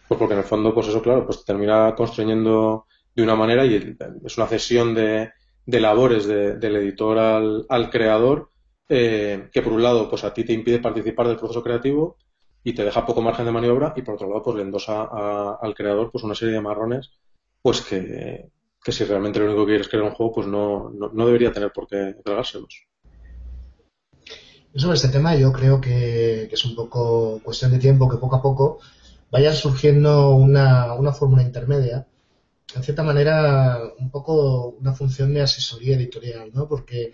pues 0.08 0.18
porque 0.18 0.34
en 0.34 0.40
el 0.40 0.46
fondo, 0.46 0.74
pues 0.74 0.88
eso, 0.88 1.02
claro, 1.02 1.24
pues 1.24 1.44
termina 1.44 1.94
construyendo 1.94 2.86
de 3.14 3.22
una 3.22 3.36
manera 3.36 3.64
y 3.64 3.96
es 4.24 4.36
una 4.36 4.46
cesión 4.46 4.94
de, 4.94 5.30
labores 5.66 6.26
del 6.26 6.76
editor 6.76 7.18
al, 7.18 7.90
creador 7.90 8.50
eh, 8.88 9.48
que 9.52 9.62
por 9.62 9.72
un 9.72 9.82
lado, 9.82 10.10
pues 10.10 10.24
a 10.24 10.34
ti 10.34 10.44
te 10.44 10.52
impide 10.52 10.78
participar 10.78 11.28
del 11.28 11.36
proceso 11.36 11.62
creativo 11.62 12.16
y 12.62 12.74
te 12.74 12.84
deja 12.84 13.06
poco 13.06 13.22
margen 13.22 13.46
de 13.46 13.52
maniobra 13.52 13.92
y 13.96 14.02
por 14.02 14.14
otro 14.14 14.28
lado, 14.28 14.42
pues 14.42 14.56
le 14.56 14.62
endosa 14.62 15.08
al 15.60 15.74
creador 15.74 16.10
pues 16.10 16.24
una 16.24 16.34
serie 16.34 16.54
de 16.54 16.60
marrones 16.60 17.10
pues 17.64 17.80
que, 17.80 18.50
si 18.86 19.04
realmente 19.04 19.38
lo 19.38 19.46
único 19.46 19.62
que 19.62 19.70
quieres 19.70 19.86
es 19.86 19.90
crear 19.90 20.04
un 20.04 20.12
juego, 20.12 20.34
pues 20.34 20.46
no, 20.46 20.90
no, 20.90 21.26
debería 21.26 21.50
tener 21.50 21.72
por 21.72 21.86
qué 21.86 22.14
tragárselos. 22.22 22.86
Sobre 24.74 24.96
este 24.96 25.08
tema 25.08 25.34
yo 25.34 25.50
creo 25.50 25.80
que, 25.80 26.44
es 26.44 26.64
un 26.66 26.74
poco 26.74 27.40
cuestión 27.42 27.70
de 27.70 27.78
tiempo 27.78 28.06
que 28.06 28.18
poco 28.18 28.36
a 28.36 28.42
poco 28.42 28.80
vaya 29.34 29.52
surgiendo 29.52 30.30
una, 30.36 30.94
una 30.94 31.12
fórmula 31.12 31.42
intermedia 31.42 32.06
en 32.76 32.84
cierta 32.84 33.02
manera, 33.02 33.80
un 33.98 34.08
poco 34.08 34.76
una 34.80 34.92
función 34.92 35.34
de 35.34 35.42
asesoría 35.42 35.96
editorial, 35.96 36.52
¿no? 36.54 36.68
Porque 36.68 37.12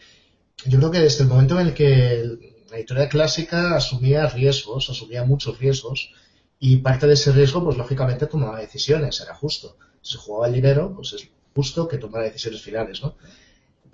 yo 0.67 0.79
creo 0.79 0.91
que 0.91 1.01
desde 1.01 1.25
el 1.25 1.31
momento 1.31 1.59
en 1.59 1.69
el 1.69 1.75
que 1.75 2.25
la 2.71 2.77
editorial 2.77 3.09
clásica 3.09 3.75
asumía 3.75 4.29
riesgos, 4.29 4.91
asumía 4.91 5.25
muchos 5.25 5.59
riesgos, 5.59 6.13
y 6.59 6.77
parte 6.77 7.07
de 7.07 7.15
ese 7.15 7.33
riesgo, 7.33 7.65
pues 7.65 7.79
lógicamente 7.79 8.27
tomaba 8.27 8.61
decisiones, 8.61 9.19
era 9.23 9.35
justo. 9.35 9.79
Si 10.03 10.19
jugaba 10.19 10.49
el 10.49 10.53
dinero, 10.53 10.93
pues 10.95 11.15
es 11.15 11.27
justo 11.55 11.89
que 11.89 11.97
tomara 11.97 12.25
decisiones 12.25 12.61
finales, 12.61 13.03
¿no? 13.03 13.17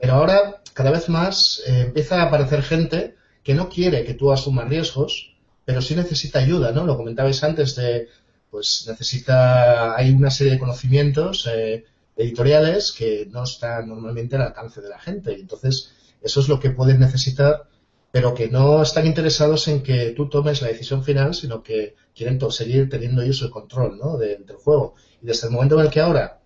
Pero 0.01 0.15
ahora, 0.15 0.63
cada 0.75 0.91
vez 0.91 1.09
más, 1.09 1.63
eh, 1.65 1.83
empieza 1.83 2.21
a 2.21 2.27
aparecer 2.27 2.65
gente 2.65 3.15
que 3.45 3.55
no 3.55 3.69
quiere 3.69 4.05
que 4.05 4.15
tú 4.15 4.33
asumas 4.33 4.69
riesgos, 4.69 5.36
pero 5.67 5.83
sí 5.83 5.97
necesita 5.97 6.39
ayuda, 6.39 6.71
¿no? 6.73 6.87
Lo 6.87 6.97
comentabais 6.97 7.43
antes 7.43 7.75
de, 7.75 8.09
pues 8.51 8.87
necesita, 8.89 9.97
hay 9.97 10.13
una 10.13 10.31
serie 10.31 10.55
de 10.55 10.59
conocimientos 10.61 11.47
eh, 11.53 11.85
editoriales 12.17 12.93
que 12.93 13.29
no 13.31 13.43
están 13.43 13.89
normalmente 13.89 14.37
al 14.37 14.43
alcance 14.43 14.81
de 14.81 14.89
la 14.89 15.01
gente. 15.01 15.37
Y 15.37 15.41
entonces, 15.41 15.93
eso 16.23 16.41
es 16.41 16.49
lo 16.49 16.61
que 16.61 16.71
pueden 16.71 17.01
necesitar, 17.01 17.69
pero 18.13 18.33
que 18.33 18.49
no 18.49 18.81
están 18.81 19.07
interesados 19.07 19.67
en 19.67 19.83
que 19.83 20.13
tú 20.13 20.29
tomes 20.29 20.63
la 20.63 20.69
decisión 20.69 21.03
final, 21.03 21.35
sino 21.35 21.65
que 21.65 21.97
quieren 22.15 22.39
seguir 22.53 22.89
teniendo 22.89 23.23
ellos 23.23 23.43
el 23.43 23.51
control 23.51 23.99
¿no? 23.99 24.17
del 24.17 24.47
juego. 24.63 24.95
Y 25.21 25.27
desde 25.27 25.49
el 25.49 25.53
momento 25.53 25.81
en 25.81 25.87
el 25.87 25.91
que 25.91 26.01
ahora 26.01 26.41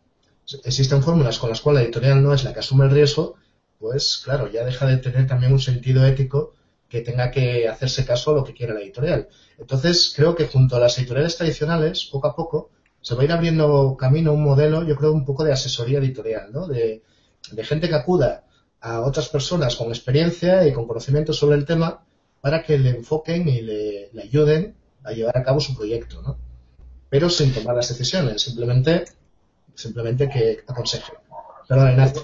existen 0.64 1.02
fórmulas 1.02 1.38
con 1.38 1.50
las 1.50 1.60
cuales 1.60 1.82
la 1.82 1.84
editorial 1.84 2.22
no 2.22 2.32
es 2.32 2.42
la 2.42 2.54
que 2.54 2.60
asume 2.60 2.86
el 2.86 2.90
riesgo, 2.90 3.36
pues 3.78 4.22
claro, 4.24 4.50
ya 4.50 4.64
deja 4.64 4.86
de 4.86 4.96
tener 4.96 5.26
también 5.26 5.52
un 5.52 5.60
sentido 5.60 6.06
ético 6.06 6.54
que 6.90 7.00
tenga 7.02 7.30
que 7.30 7.68
hacerse 7.68 8.04
caso 8.04 8.32
a 8.32 8.34
lo 8.34 8.44
que 8.44 8.52
quiera 8.52 8.74
la 8.74 8.80
editorial. 8.80 9.28
Entonces, 9.58 10.12
creo 10.14 10.34
que 10.34 10.48
junto 10.48 10.76
a 10.76 10.80
las 10.80 10.98
editoriales 10.98 11.36
tradicionales, 11.36 12.04
poco 12.10 12.26
a 12.26 12.34
poco, 12.34 12.70
se 13.00 13.14
va 13.14 13.22
a 13.22 13.24
ir 13.24 13.32
abriendo 13.32 13.96
camino 13.96 14.32
un 14.32 14.42
modelo, 14.42 14.82
yo 14.82 14.96
creo, 14.96 15.12
un 15.12 15.24
poco 15.24 15.44
de 15.44 15.52
asesoría 15.52 16.00
editorial, 16.00 16.52
¿no? 16.52 16.66
De, 16.66 17.02
gente 17.62 17.88
que 17.88 17.94
acuda 17.94 18.44
a 18.80 19.00
otras 19.00 19.28
personas 19.28 19.76
con 19.76 19.88
experiencia 19.88 20.66
y 20.66 20.72
con 20.72 20.86
conocimiento 20.86 21.32
sobre 21.32 21.56
el 21.56 21.64
tema 21.64 22.04
para 22.40 22.62
que 22.62 22.78
le 22.78 22.90
enfoquen 22.90 23.48
y 23.48 23.62
le, 23.62 24.10
ayuden 24.20 24.74
a 25.04 25.12
llevar 25.12 25.38
a 25.38 25.44
cabo 25.44 25.60
su 25.60 25.74
proyecto, 25.76 26.20
¿no? 26.22 26.38
Pero 27.08 27.30
sin 27.30 27.54
tomar 27.54 27.76
las 27.76 27.88
decisiones, 27.88 28.42
simplemente, 28.42 29.04
simplemente 29.74 30.28
que 30.28 30.60
aconsejen. 30.66 31.19
Perdón, 31.70 31.90
Ignacio, 31.90 32.22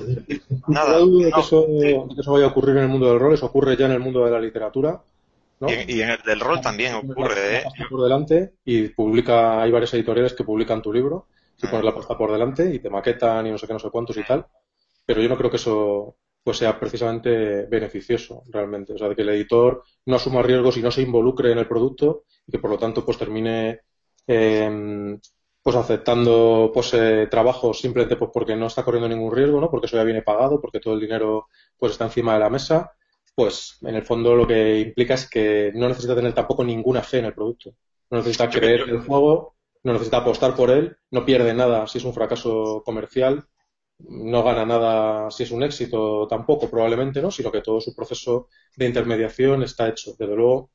Nada, 0.66 0.98
duda 0.98 1.26
de 1.26 1.32
que, 1.32 1.40
eso, 1.40 1.66
de 1.68 2.14
que 2.16 2.20
eso 2.20 2.32
vaya 2.32 2.46
a 2.46 2.48
ocurrir 2.48 2.78
en 2.78 2.82
el 2.82 2.88
mundo 2.88 3.08
del 3.08 3.20
rol, 3.20 3.32
eso 3.32 3.46
ocurre 3.46 3.76
ya 3.76 3.86
en 3.86 3.92
el 3.92 4.00
mundo 4.00 4.24
de 4.24 4.32
la 4.32 4.40
literatura 4.40 5.00
y, 5.60 6.00
en 6.00 6.10
el 6.10 6.18
del 6.26 6.40
rol 6.40 6.60
también 6.60 6.94
ocurre, 6.94 7.58
¿eh? 7.58 7.64
Por 7.88 8.02
delante 8.02 8.54
y 8.64 8.88
publica, 8.88 9.62
hay 9.62 9.70
varias 9.70 9.94
editoriales 9.94 10.34
que 10.34 10.42
publican 10.42 10.82
tu 10.82 10.92
libro, 10.92 11.28
si 11.54 11.68
pones 11.68 11.84
la 11.84 11.94
pasta 11.94 12.18
por 12.18 12.32
delante 12.32 12.74
y 12.74 12.80
te 12.80 12.90
maquetan 12.90 13.46
y 13.46 13.52
no 13.52 13.58
sé 13.58 13.68
qué, 13.68 13.72
no 13.72 13.78
sé 13.78 13.88
cuántos 13.88 14.16
y 14.16 14.24
tal. 14.24 14.44
Pero 15.04 15.22
yo 15.22 15.28
no 15.28 15.36
creo 15.36 15.48
que 15.48 15.58
eso 15.58 16.16
pues 16.42 16.56
sea 16.56 16.78
precisamente 16.80 17.66
beneficioso 17.66 18.42
realmente. 18.48 18.94
O 18.94 18.98
sea, 18.98 19.08
de 19.08 19.14
que 19.14 19.22
el 19.22 19.28
editor 19.28 19.84
no 20.06 20.16
asuma 20.16 20.42
riesgos 20.42 20.76
y 20.76 20.82
no 20.82 20.90
se 20.90 21.02
involucre 21.02 21.52
en 21.52 21.58
el 21.58 21.68
producto 21.68 22.24
y 22.48 22.50
que 22.50 22.58
por 22.58 22.70
lo 22.70 22.78
tanto 22.78 23.04
pues 23.04 23.16
termine 23.16 23.82
em, 24.26 25.20
pues 25.66 25.74
aceptando 25.74 26.70
pues 26.72 26.94
eh, 26.94 27.26
trabajos 27.28 27.80
simplemente 27.80 28.14
pues 28.14 28.30
porque 28.32 28.54
no 28.54 28.68
está 28.68 28.84
corriendo 28.84 29.08
ningún 29.08 29.34
riesgo, 29.34 29.60
¿no? 29.60 29.68
Porque 29.68 29.86
eso 29.86 29.96
ya 29.96 30.04
viene 30.04 30.22
pagado, 30.22 30.60
porque 30.60 30.78
todo 30.78 30.94
el 30.94 31.00
dinero 31.00 31.48
pues 31.76 31.90
está 31.90 32.04
encima 32.04 32.34
de 32.34 32.38
la 32.38 32.50
mesa 32.50 32.92
pues 33.34 33.78
en 33.82 33.96
el 33.96 34.04
fondo 34.04 34.36
lo 34.36 34.46
que 34.46 34.78
implica 34.78 35.14
es 35.14 35.28
que 35.28 35.72
no 35.74 35.88
necesita 35.88 36.14
tener 36.14 36.32
tampoco 36.34 36.62
ninguna 36.62 37.02
fe 37.02 37.18
en 37.18 37.24
el 37.24 37.34
producto. 37.34 37.74
No 38.10 38.18
necesita 38.18 38.48
creer 38.48 38.82
en 38.82 38.90
el 38.90 39.00
juego, 39.00 39.56
no 39.82 39.92
necesita 39.92 40.18
apostar 40.18 40.54
por 40.54 40.70
él, 40.70 40.96
no 41.10 41.24
pierde 41.24 41.52
nada 41.52 41.88
si 41.88 41.98
es 41.98 42.04
un 42.04 42.14
fracaso 42.14 42.84
comercial, 42.84 43.44
no 43.98 44.44
gana 44.44 44.64
nada 44.64 45.32
si 45.32 45.42
es 45.42 45.50
un 45.50 45.64
éxito 45.64 46.28
tampoco, 46.28 46.70
probablemente 46.70 47.20
no, 47.20 47.32
sino 47.32 47.50
que 47.50 47.60
todo 47.60 47.80
su 47.80 47.92
proceso 47.92 48.50
de 48.76 48.86
intermediación 48.86 49.64
está 49.64 49.88
hecho. 49.88 50.12
Desde 50.16 50.36
luego, 50.36 50.70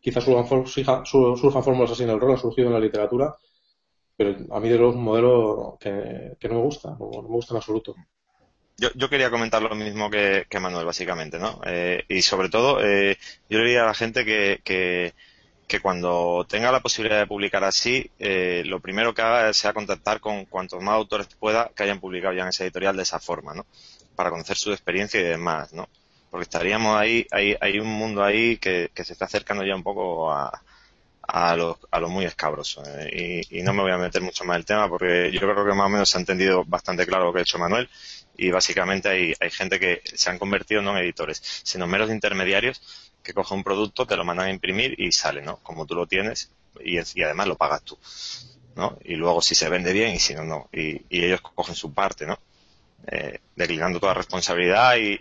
quizás 0.00 0.24
surjan, 0.24 1.04
fórmulas 1.62 1.92
así 1.92 2.02
en 2.02 2.10
el 2.10 2.18
rol, 2.18 2.34
ha 2.34 2.38
surgido 2.38 2.66
en 2.66 2.74
la 2.74 2.80
literatura, 2.80 3.36
pero 4.22 4.54
a 4.54 4.60
mí 4.60 4.68
de 4.68 4.76
luego 4.76 4.92
es 4.92 4.96
un 4.96 5.04
modelo 5.04 5.78
que, 5.80 6.36
no 6.48 6.54
me 6.54 6.60
gusta, 6.60 6.90
no 6.90 7.22
me 7.22 7.28
gusta 7.28 7.54
en 7.54 7.56
absoluto. 7.56 7.94
Yo, 8.76 8.88
yo, 8.94 9.08
quería 9.08 9.30
comentar 9.30 9.62
lo 9.62 9.74
mismo 9.74 10.10
que, 10.10 10.46
Manuel, 10.60 10.86
básicamente, 10.86 11.38
¿no? 11.38 11.60
Eh, 11.66 12.04
y 12.08 12.22
sobre 12.22 12.48
todo, 12.48 12.84
eh, 12.84 13.18
yo 13.48 13.58
le 13.58 13.64
diría 13.64 13.82
a 13.82 13.86
la 13.86 13.94
gente 13.94 14.24
que, 14.24 14.60
que, 14.64 15.12
cuando 15.80 16.46
tenga 16.46 16.70
la 16.70 16.80
posibilidad 16.80 17.18
de 17.18 17.26
publicar 17.26 17.64
así, 17.64 18.10
eh, 18.18 18.62
lo 18.66 18.80
primero 18.80 19.14
que 19.14 19.22
haga 19.22 19.52
sea 19.54 19.72
contactar 19.72 20.20
con 20.20 20.44
cuantos 20.44 20.82
más 20.82 20.94
autores 20.94 21.28
pueda 21.38 21.70
que 21.74 21.82
hayan 21.82 21.98
publicado 21.98 22.34
ya 22.34 22.42
en 22.42 22.48
esa 22.48 22.64
editorial 22.64 22.94
de 22.94 23.04
esa 23.04 23.18
forma, 23.18 23.54
¿no? 23.54 23.64
Para 24.14 24.28
conocer 24.28 24.58
su 24.58 24.70
experiencia 24.70 25.18
y 25.18 25.24
demás, 25.24 25.72
¿no? 25.72 25.88
Porque 26.30 26.42
estaríamos 26.42 26.94
ahí, 26.98 27.26
hay, 27.30 27.56
hay 27.58 27.78
un 27.78 27.88
mundo 27.88 28.22
ahí 28.22 28.58
que, 28.58 28.90
se 28.94 29.14
está 29.14 29.24
acercando 29.24 29.64
ya 29.64 29.74
un 29.74 29.82
poco 29.82 30.30
a, 30.30 30.62
a 31.22 31.56
lo, 31.56 31.78
a 31.90 32.00
lo 32.00 32.08
muy 32.08 32.24
escabroso. 32.24 32.82
Y, 33.12 33.58
y, 33.58 33.62
no 33.62 33.72
me 33.72 33.82
voy 33.82 33.92
a 33.92 33.98
meter 33.98 34.22
mucho 34.22 34.44
más 34.44 34.56
en 34.56 34.60
el 34.60 34.66
tema 34.66 34.88
porque 34.88 35.30
yo 35.32 35.40
creo 35.40 35.64
que 35.64 35.72
más 35.72 35.86
o 35.86 35.90
menos 35.90 36.08
se 36.08 36.18
ha 36.18 36.20
entendido 36.20 36.64
bastante 36.64 37.06
claro 37.06 37.26
lo 37.26 37.32
que 37.32 37.40
ha 37.40 37.42
hecho 37.42 37.58
Manuel 37.58 37.88
y 38.36 38.50
básicamente 38.50 39.08
hay, 39.08 39.34
hay 39.38 39.50
gente 39.50 39.78
que 39.78 40.02
se 40.04 40.30
han 40.30 40.38
convertido 40.38 40.82
no 40.82 40.96
en 40.96 41.04
editores, 41.04 41.42
sino 41.62 41.86
meros 41.86 42.10
intermediarios 42.10 42.80
que 43.22 43.34
cogen 43.34 43.58
un 43.58 43.64
producto, 43.64 44.06
te 44.06 44.16
lo 44.16 44.24
mandan 44.24 44.46
a 44.46 44.50
imprimir 44.50 44.98
y 44.98 45.12
sale, 45.12 45.42
¿no? 45.42 45.58
Como 45.58 45.86
tú 45.86 45.94
lo 45.94 46.06
tienes 46.06 46.50
y, 46.80 46.98
además 47.22 47.46
lo 47.46 47.56
pagas 47.56 47.82
tú, 47.82 47.98
¿no? 48.74 48.98
Y 49.04 49.14
luego 49.14 49.40
si 49.42 49.54
se 49.54 49.68
vende 49.68 49.92
bien 49.92 50.14
y 50.14 50.18
si 50.18 50.34
no, 50.34 50.44
no. 50.44 50.68
Y, 50.72 51.02
ellos 51.10 51.40
cogen 51.40 51.74
su 51.74 51.92
parte, 51.92 52.26
¿no? 52.26 52.38
Eh, 53.06 53.38
declinando 53.56 54.00
toda 54.00 54.14
responsabilidad 54.14 54.96
y, 54.96 55.18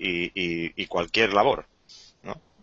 y, 0.76 0.86
cualquier 0.88 1.34
labor. 1.34 1.66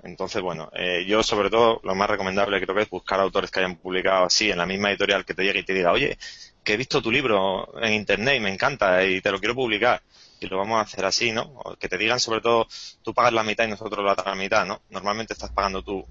Entonces, 0.08 0.42
bueno, 0.42 0.70
eh, 0.74 1.04
yo 1.06 1.22
sobre 1.22 1.50
todo 1.50 1.80
lo 1.84 1.94
más 1.94 2.08
recomendable 2.08 2.60
creo 2.60 2.74
que 2.74 2.82
es 2.82 2.90
buscar 2.90 3.20
autores 3.20 3.50
que 3.50 3.60
hayan 3.60 3.76
publicado 3.76 4.24
así 4.24 4.50
en 4.50 4.58
la 4.58 4.66
misma 4.66 4.90
editorial 4.90 5.24
que 5.24 5.34
te 5.34 5.44
llegue 5.44 5.60
y 5.60 5.64
te 5.64 5.74
diga, 5.74 5.92
oye, 5.92 6.18
que 6.64 6.74
he 6.74 6.76
visto 6.76 7.02
tu 7.02 7.10
libro 7.10 7.68
en 7.80 7.92
internet 7.92 8.36
y 8.36 8.40
me 8.40 8.52
encanta 8.52 9.04
y 9.04 9.20
te 9.20 9.30
lo 9.30 9.38
quiero 9.38 9.54
publicar 9.54 10.02
y 10.40 10.46
lo 10.46 10.58
vamos 10.58 10.78
a 10.78 10.82
hacer 10.82 11.04
así, 11.04 11.32
¿no? 11.32 11.76
que 11.78 11.88
te 11.88 11.98
digan 11.98 12.20
sobre 12.20 12.40
todo, 12.40 12.66
tú 13.02 13.12
pagas 13.12 13.32
la 13.32 13.42
mitad 13.42 13.64
y 13.64 13.70
nosotros 13.70 14.04
la 14.04 14.12
otra 14.12 14.34
mitad, 14.34 14.64
¿no? 14.64 14.82
Normalmente 14.90 15.32
estás 15.34 15.50
pagando 15.50 15.82
tú 15.82 16.06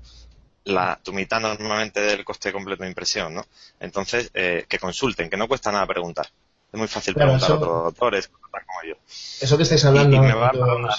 la, 0.65 0.99
tu 1.01 1.13
mitad 1.13 1.39
normalmente 1.39 2.01
del 2.01 2.25
coste 2.25 2.51
completo 2.51 2.83
de 2.83 2.89
impresión, 2.89 3.33
¿no? 3.33 3.45
Entonces, 3.79 4.29
eh, 4.33 4.65
que 4.67 4.79
consulten, 4.79 5.29
que 5.29 5.37
no 5.37 5.47
cuesta 5.47 5.71
nada 5.71 5.87
preguntar. 5.87 6.27
Es 6.71 6.77
muy 6.77 6.87
fácil 6.89 7.13
preguntar 7.13 7.51
a 7.51 7.55
otros 7.55 7.85
autores 7.85 8.27
como 8.27 8.83
yo. 8.85 8.95
Eso 9.39 9.55
que 9.55 9.63
estáis 9.63 9.85
hablando, 9.85 10.19
una 10.19 10.91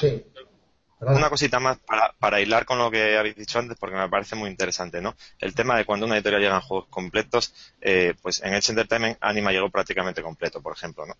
cosita 1.31 1.61
más 1.61 1.79
para, 1.79 2.13
para 2.19 2.41
hilar 2.41 2.65
con 2.65 2.79
lo 2.79 2.91
que 2.91 3.17
habéis 3.17 3.37
dicho 3.37 3.59
antes, 3.59 3.77
porque 3.79 3.97
me 3.97 4.09
parece 4.09 4.37
muy 4.37 4.51
interesante, 4.51 5.01
¿no? 5.01 5.15
El 5.39 5.55
tema 5.55 5.77
de 5.77 5.85
cuando 5.85 6.07
una 6.07 6.17
editorial 6.17 6.43
llega 6.43 6.57
a 6.57 6.61
juegos 6.61 6.89
completos, 6.89 7.55
eh, 7.81 8.15
pues 8.21 8.43
en 8.43 8.55
Edge 8.55 8.71
Entertainment 8.71 9.19
Anima 9.21 9.53
llegó 9.53 9.71
prácticamente 9.71 10.23
completo, 10.23 10.61
por 10.61 10.75
ejemplo, 10.75 11.07
¿no? 11.07 11.15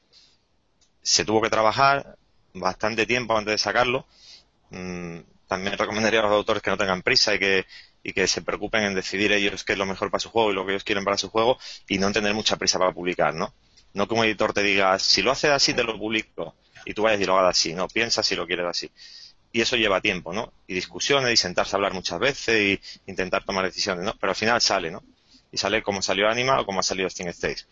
se 1.09 1.25
tuvo 1.25 1.41
que 1.41 1.49
trabajar 1.49 2.19
bastante 2.53 3.07
tiempo 3.07 3.37
antes 3.37 3.53
de 3.53 3.59
sacarlo. 3.59 4.07
Mm, 4.71 5.21
también 5.47 5.79
recomendaría 5.79 6.21
a 6.21 6.25
los 6.25 6.33
autores 6.33 6.62
que 6.62 6.71
no 6.71 6.77
tengan 6.77 7.01
prisa 7.01 7.35
y 7.35 7.38
que, 7.38 7.67
y 8.03 8.12
que 8.12 8.27
se 8.27 8.43
preocupen 8.43 8.83
en 8.83 8.95
decidir 8.95 9.33
ellos 9.33 9.64
qué 9.64 9.73
es 9.73 9.79
lo 9.79 9.87
mejor 9.87 10.11
para 10.11 10.21
su 10.21 10.29
juego 10.29 10.51
y 10.51 10.55
lo 10.55 10.67
que 10.67 10.73
ellos 10.73 10.85
quieren 10.85 11.05
para 11.05 11.17
su 11.17 11.31
juego 11.31 11.59
y 11.88 11.99
no 11.99 12.12
tener 12.12 12.35
mucha 12.35 12.57
prisa 12.57 12.79
para 12.79 12.93
publicar, 12.93 13.35
¿no? 13.35 13.55
No 13.95 14.07
que 14.07 14.14
un 14.14 14.25
editor 14.25 14.53
te 14.53 14.62
diga, 14.62 14.99
si 14.99 15.23
lo 15.23 15.31
haces 15.31 15.51
así 15.51 15.73
te 15.73 15.83
lo 15.83 15.99
publico 15.99 16.55
y 16.85 16.93
tú 16.93 17.03
vayas 17.03 17.23
y 17.23 17.25
lo 17.25 17.38
hagas 17.38 17.59
así, 17.59 17.73
no, 17.73 17.88
piensa 17.88 18.23
si 18.23 18.37
lo 18.37 18.47
quieres 18.47 18.67
así. 18.67 18.91
Y 19.52 19.61
eso 19.62 19.76
lleva 19.76 20.00
tiempo, 20.00 20.32
¿no? 20.32 20.52
Y 20.66 20.74
discusiones 20.74 21.32
y 21.32 21.37
sentarse 21.37 21.74
a 21.74 21.78
hablar 21.78 21.94
muchas 21.94 22.18
veces 22.18 22.61
y 22.61 23.11
intentar 23.11 23.44
tomar 23.44 23.64
decisiones, 23.64 24.04
¿no? 24.04 24.14
Pero 24.20 24.30
al 24.30 24.37
final 24.37 24.61
sale, 24.61 24.90
¿no? 24.90 25.02
Y 25.50 25.56
sale 25.56 25.82
como 25.82 26.02
salió 26.02 26.28
Anima 26.28 26.61
o 26.61 26.66
como 26.66 26.80
ha 26.80 26.82
salido 26.82 27.08
Steam 27.08 27.30
Stage 27.30 27.64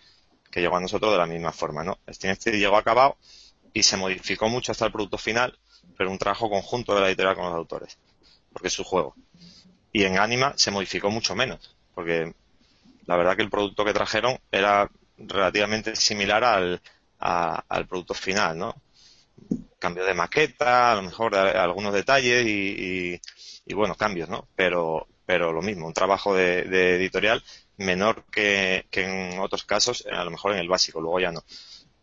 que 0.57 0.63
llegó 0.63 0.77
a 0.77 0.81
nosotros 0.81 1.13
de 1.13 1.19
la 1.19 1.27
misma 1.27 1.53
forma, 1.53 1.85
¿no? 1.85 1.99
Steam 2.09 2.33
State 2.33 2.59
llegó 2.59 2.79
acabado 2.79 3.19
y 3.75 3.83
se 3.83 3.99
modificó 3.99 4.49
mucho 4.49 4.73
hasta 4.73 4.87
el 4.87 4.93
producto 4.93 5.19
final, 5.19 5.59
pero 5.99 6.11
un 6.11 6.17
trabajo 6.17 6.49
conjunto 6.49 6.95
de 6.95 7.03
la 7.03 7.09
editorial 7.09 7.35
con 7.35 7.45
los 7.45 7.55
autores, 7.55 7.99
porque 8.53 8.69
es 8.69 8.75
su 8.75 8.83
juego. 8.83 9.15
Y 9.93 10.05
en 10.05 10.19
Anima 10.19 10.55
se 10.57 10.71
modificó 10.71 11.11
mucho 11.11 11.35
menos, 11.35 11.77
porque 11.95 12.35
la 13.05 13.17
verdad 13.17 13.37
que 13.37 13.43
el 13.43 13.51
producto 13.51 13.85
que 13.85 13.93
trajeron 13.93 14.39
era 14.51 14.91
relativamente 15.19 15.95
similar 15.95 16.43
al, 16.43 16.81
al 17.19 17.87
producto 17.87 18.15
final, 18.15 18.57
¿no? 18.57 18.75
Cambio 19.79 20.05
de 20.05 20.15
maqueta, 20.15 20.93
a 20.93 20.97
lo 20.97 21.03
mejor 21.03 21.35
algunos 21.37 21.93
detalles 21.93 22.47
y, 22.47 23.21
y, 23.67 23.75
bueno, 23.75 23.95
cambios, 23.95 24.29
¿no? 24.29 24.49
Pero, 24.57 25.07
pero 25.27 25.53
lo 25.53 25.63
mismo, 25.63 25.87
un 25.87 25.95
trabajo 25.95 26.35
de, 26.35 26.61
editorial 26.97 27.43
menor 27.77 28.25
que, 28.31 28.87
que, 28.91 29.05
en 29.05 29.39
otros 29.41 29.65
casos, 29.65 30.07
a 30.11 30.25
lo 30.25 30.31
mejor 30.31 30.53
en 30.53 30.59
el 30.59 30.69
básico, 30.69 31.01
luego 31.01 31.21
ya 31.21 31.33
no. 31.33 31.45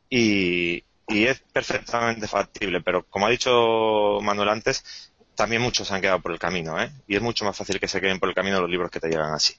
Y, 0.09 0.83
y 1.07 1.25
es 1.25 1.39
perfectamente 1.51 2.27
factible, 2.27 2.81
pero 2.81 3.05
como 3.07 3.27
ha 3.27 3.29
dicho 3.29 4.19
Manuel 4.21 4.49
antes, 4.49 5.11
también 5.35 5.61
muchos 5.61 5.87
se 5.87 5.93
han 5.93 6.01
quedado 6.01 6.21
por 6.21 6.31
el 6.31 6.39
camino, 6.39 6.81
¿eh? 6.81 6.91
Y 7.07 7.15
es 7.15 7.21
mucho 7.21 7.45
más 7.45 7.57
fácil 7.57 7.79
que 7.79 7.87
se 7.87 7.99
queden 7.99 8.19
por 8.19 8.29
el 8.29 8.35
camino 8.35 8.61
los 8.61 8.69
libros 8.69 8.91
que 8.91 8.99
te 8.99 9.09
llegan 9.09 9.33
así. 9.33 9.55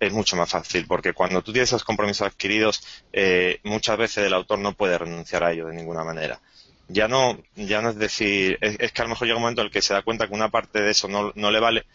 Es 0.00 0.12
mucho 0.12 0.36
más 0.36 0.50
fácil, 0.50 0.86
porque 0.86 1.12
cuando 1.12 1.42
tú 1.42 1.52
tienes 1.52 1.68
esos 1.68 1.84
compromisos 1.84 2.26
adquiridos, 2.26 2.82
eh, 3.12 3.60
muchas 3.62 3.96
veces 3.96 4.26
el 4.26 4.34
autor 4.34 4.58
no 4.58 4.74
puede 4.74 4.98
renunciar 4.98 5.44
a 5.44 5.52
ello 5.52 5.66
de 5.66 5.74
ninguna 5.74 6.04
manera. 6.04 6.40
Ya 6.88 7.08
no, 7.08 7.38
ya 7.56 7.80
no 7.80 7.90
es 7.90 7.96
decir, 7.96 8.58
es, 8.60 8.92
que 8.92 9.02
a 9.02 9.04
lo 9.04 9.10
mejor 9.10 9.26
llega 9.26 9.36
un 9.36 9.42
momento 9.42 9.62
en 9.62 9.66
el 9.66 9.72
que 9.72 9.82
se 9.82 9.94
da 9.94 10.02
cuenta 10.02 10.28
que 10.28 10.34
una 10.34 10.50
parte 10.50 10.82
de 10.82 10.90
eso 10.90 11.08
no, 11.08 11.32
no 11.34 11.50
le 11.50 11.60
vale, 11.60 11.86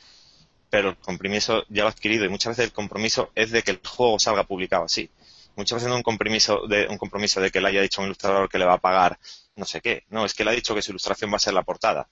pero 0.70 0.90
el 0.90 0.98
compromiso 0.98 1.64
ya 1.70 1.84
lo 1.84 1.90
ha 1.90 1.92
adquirido 1.92 2.26
y 2.26 2.30
muchas 2.30 2.52
veces 2.52 2.66
el 2.66 2.74
compromiso 2.74 3.32
es 3.36 3.52
de 3.52 3.62
que 3.62 3.72
el 3.72 3.82
juego 3.86 4.18
salga 4.20 4.44
publicado 4.44 4.86
así 4.86 5.10
muchas 5.56 5.78
veces 5.78 5.90
no 5.90 5.96
un 5.98 6.04
compromiso 6.04 6.68
de 6.68 6.88
un 6.88 6.98
compromiso 6.98 7.42
de 7.42 7.52
que 7.52 7.60
le 7.60 7.68
haya 7.68 7.82
dicho 7.82 8.00
a 8.00 8.04
un 8.04 8.08
ilustrador 8.08 8.50
que 8.50 8.58
le 8.58 8.66
va 8.66 8.76
a 8.76 8.78
pagar 8.78 9.20
no 9.60 9.66
sé 9.66 9.82
qué. 9.82 10.06
No, 10.10 10.26
es 10.26 10.34
que 10.34 10.44
le 10.44 10.52
ha 10.52 10.54
dicho 10.54 10.74
que 10.74 10.82
su 10.82 10.92
ilustración 10.92 11.32
va 11.32 11.36
a 11.36 11.40
ser 11.40 11.54
la 11.54 11.64
portada. 11.64 12.08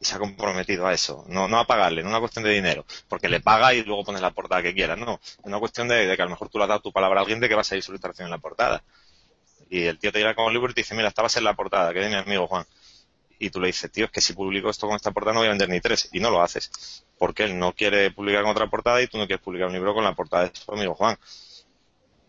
Y 0.00 0.04
se 0.04 0.14
ha 0.14 0.18
comprometido 0.18 0.86
a 0.86 0.94
eso. 0.94 1.24
No, 1.28 1.48
no 1.48 1.58
a 1.58 1.66
pagarle, 1.66 2.02
no 2.02 2.08
una 2.08 2.20
cuestión 2.20 2.44
de 2.44 2.52
dinero. 2.52 2.86
Porque 3.08 3.28
le 3.28 3.40
paga 3.40 3.74
y 3.74 3.82
luego 3.82 4.04
pones 4.04 4.22
la 4.22 4.30
portada 4.30 4.62
que 4.62 4.74
quiera. 4.74 4.96
No, 4.96 5.20
es 5.22 5.38
una 5.42 5.58
cuestión 5.58 5.88
de, 5.88 6.14
que 6.16 6.22
a 6.22 6.24
lo 6.24 6.30
mejor 6.30 6.48
tú 6.48 6.58
le 6.58 6.64
has 6.64 6.68
dado 6.68 6.80
tu 6.80 6.92
palabra 6.92 7.20
a 7.20 7.22
alguien 7.22 7.40
de 7.40 7.48
que 7.48 7.54
va 7.54 7.62
a 7.62 7.64
salir 7.64 7.82
su 7.82 7.90
ilustración 7.92 8.26
en 8.26 8.30
la 8.30 8.38
portada. 8.38 8.82
Y 9.70 9.84
el 9.84 9.98
tío 9.98 10.12
te 10.12 10.18
llega 10.18 10.34
con 10.34 10.46
el 10.46 10.52
libro 10.52 10.70
y 10.70 10.74
te 10.74 10.80
dice, 10.80 10.94
mira, 10.94 11.08
esta 11.08 11.22
va 11.22 11.26
a 11.26 11.30
ser 11.30 11.42
la 11.42 11.54
portada, 11.54 11.92
que 11.92 12.00
de 12.00 12.08
mi 12.08 12.14
amigo 12.14 12.46
Juan. 12.46 12.64
Y 13.38 13.50
tú 13.50 13.60
le 13.60 13.66
dices, 13.68 13.90
tío, 13.90 14.06
es 14.06 14.10
que 14.10 14.20
si 14.20 14.32
publico 14.32 14.70
esto 14.70 14.86
con 14.86 14.96
esta 14.96 15.10
portada 15.10 15.34
no 15.34 15.40
voy 15.40 15.48
a 15.48 15.50
vender 15.50 15.68
ni 15.68 15.80
tres. 15.80 16.08
Y 16.12 16.20
no 16.20 16.30
lo 16.30 16.40
haces. 16.40 17.04
Porque 17.18 17.44
él 17.44 17.58
no 17.58 17.72
quiere 17.72 18.10
publicar 18.10 18.42
con 18.42 18.52
otra 18.52 18.68
portada 18.68 19.02
y 19.02 19.08
tú 19.08 19.18
no 19.18 19.26
quieres 19.26 19.44
publicar 19.44 19.66
un 19.68 19.74
libro 19.74 19.94
con 19.94 20.04
la 20.04 20.14
portada 20.14 20.44
de 20.44 20.52
su 20.54 20.72
amigo 20.72 20.94
Juan 20.94 21.18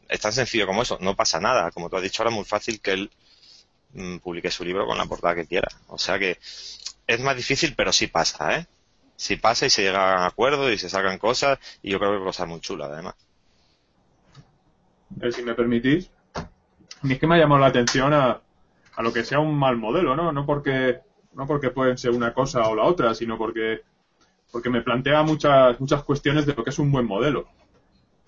es 0.08 0.20
tan 0.20 0.34
sencillo 0.34 0.68
como 0.68 0.82
eso, 0.82 0.98
no 1.02 1.16
pasa 1.16 1.40
nada. 1.40 1.72
Como 1.72 1.90
tú 1.90 1.98
has 1.98 2.04
dicho 2.04 2.22
ahora, 2.22 2.30
es 2.30 2.36
muy 2.36 2.46
fácil 2.46 2.80
que 2.80 2.92
él 2.92 3.12
mm, 3.94 4.18
publique 4.18 4.52
su 4.52 4.64
libro 4.64 4.86
con 4.86 4.98
la 4.98 5.06
portada 5.06 5.36
que 5.36 5.48
quiera. 5.48 5.68
O 5.88 5.98
sea 5.98 6.20
que 6.20 6.40
es 7.08 7.20
más 7.22 7.36
difícil, 7.36 7.74
pero 7.76 7.92
sí 7.92 8.08
pasa, 8.08 8.58
¿eh? 8.58 8.68
Sí 9.18 9.38
pasa 9.38 9.66
y 9.66 9.70
se 9.70 9.84
llegan 9.84 10.02
a 10.02 10.26
acuerdos 10.26 10.72
y 10.72 10.78
se 10.78 10.90
sacan 10.90 11.18
cosas 11.18 11.58
y 11.82 11.92
yo 11.92 12.00
creo 12.00 12.18
que 12.18 12.24
cosas 12.24 12.48
muy 12.48 12.60
chulas 12.60 12.92
además. 12.92 13.16
si 15.34 15.42
me 15.42 15.54
permitís, 15.54 16.10
mí 17.06 17.14
es 17.14 17.20
que 17.20 17.28
me 17.28 17.36
ha 17.36 17.40
llamado 17.40 17.62
la 17.62 17.68
atención 17.68 18.14
a, 18.14 18.42
a 18.96 19.04
lo 19.04 19.14
que 19.14 19.24
sea 19.24 19.40
un 19.40 19.58
mal 19.58 19.78
modelo, 19.78 20.16
¿no? 20.16 20.32
No 20.32 20.46
porque, 20.46 21.00
no 21.34 21.48
porque 21.48 21.70
pueden 21.70 21.98
ser 21.98 22.12
una 22.12 22.34
cosa 22.34 22.68
o 22.68 22.76
la 22.76 22.84
otra, 22.84 23.14
sino 23.14 23.38
porque, 23.38 23.82
porque 24.52 24.70
me 24.70 24.82
plantea 24.82 25.24
muchas, 25.24 25.80
muchas 25.80 26.04
cuestiones 26.04 26.46
de 26.46 26.54
lo 26.54 26.64
que 26.64 26.70
es 26.70 26.80
un 26.80 26.92
buen 26.92 27.06
modelo. 27.06 27.48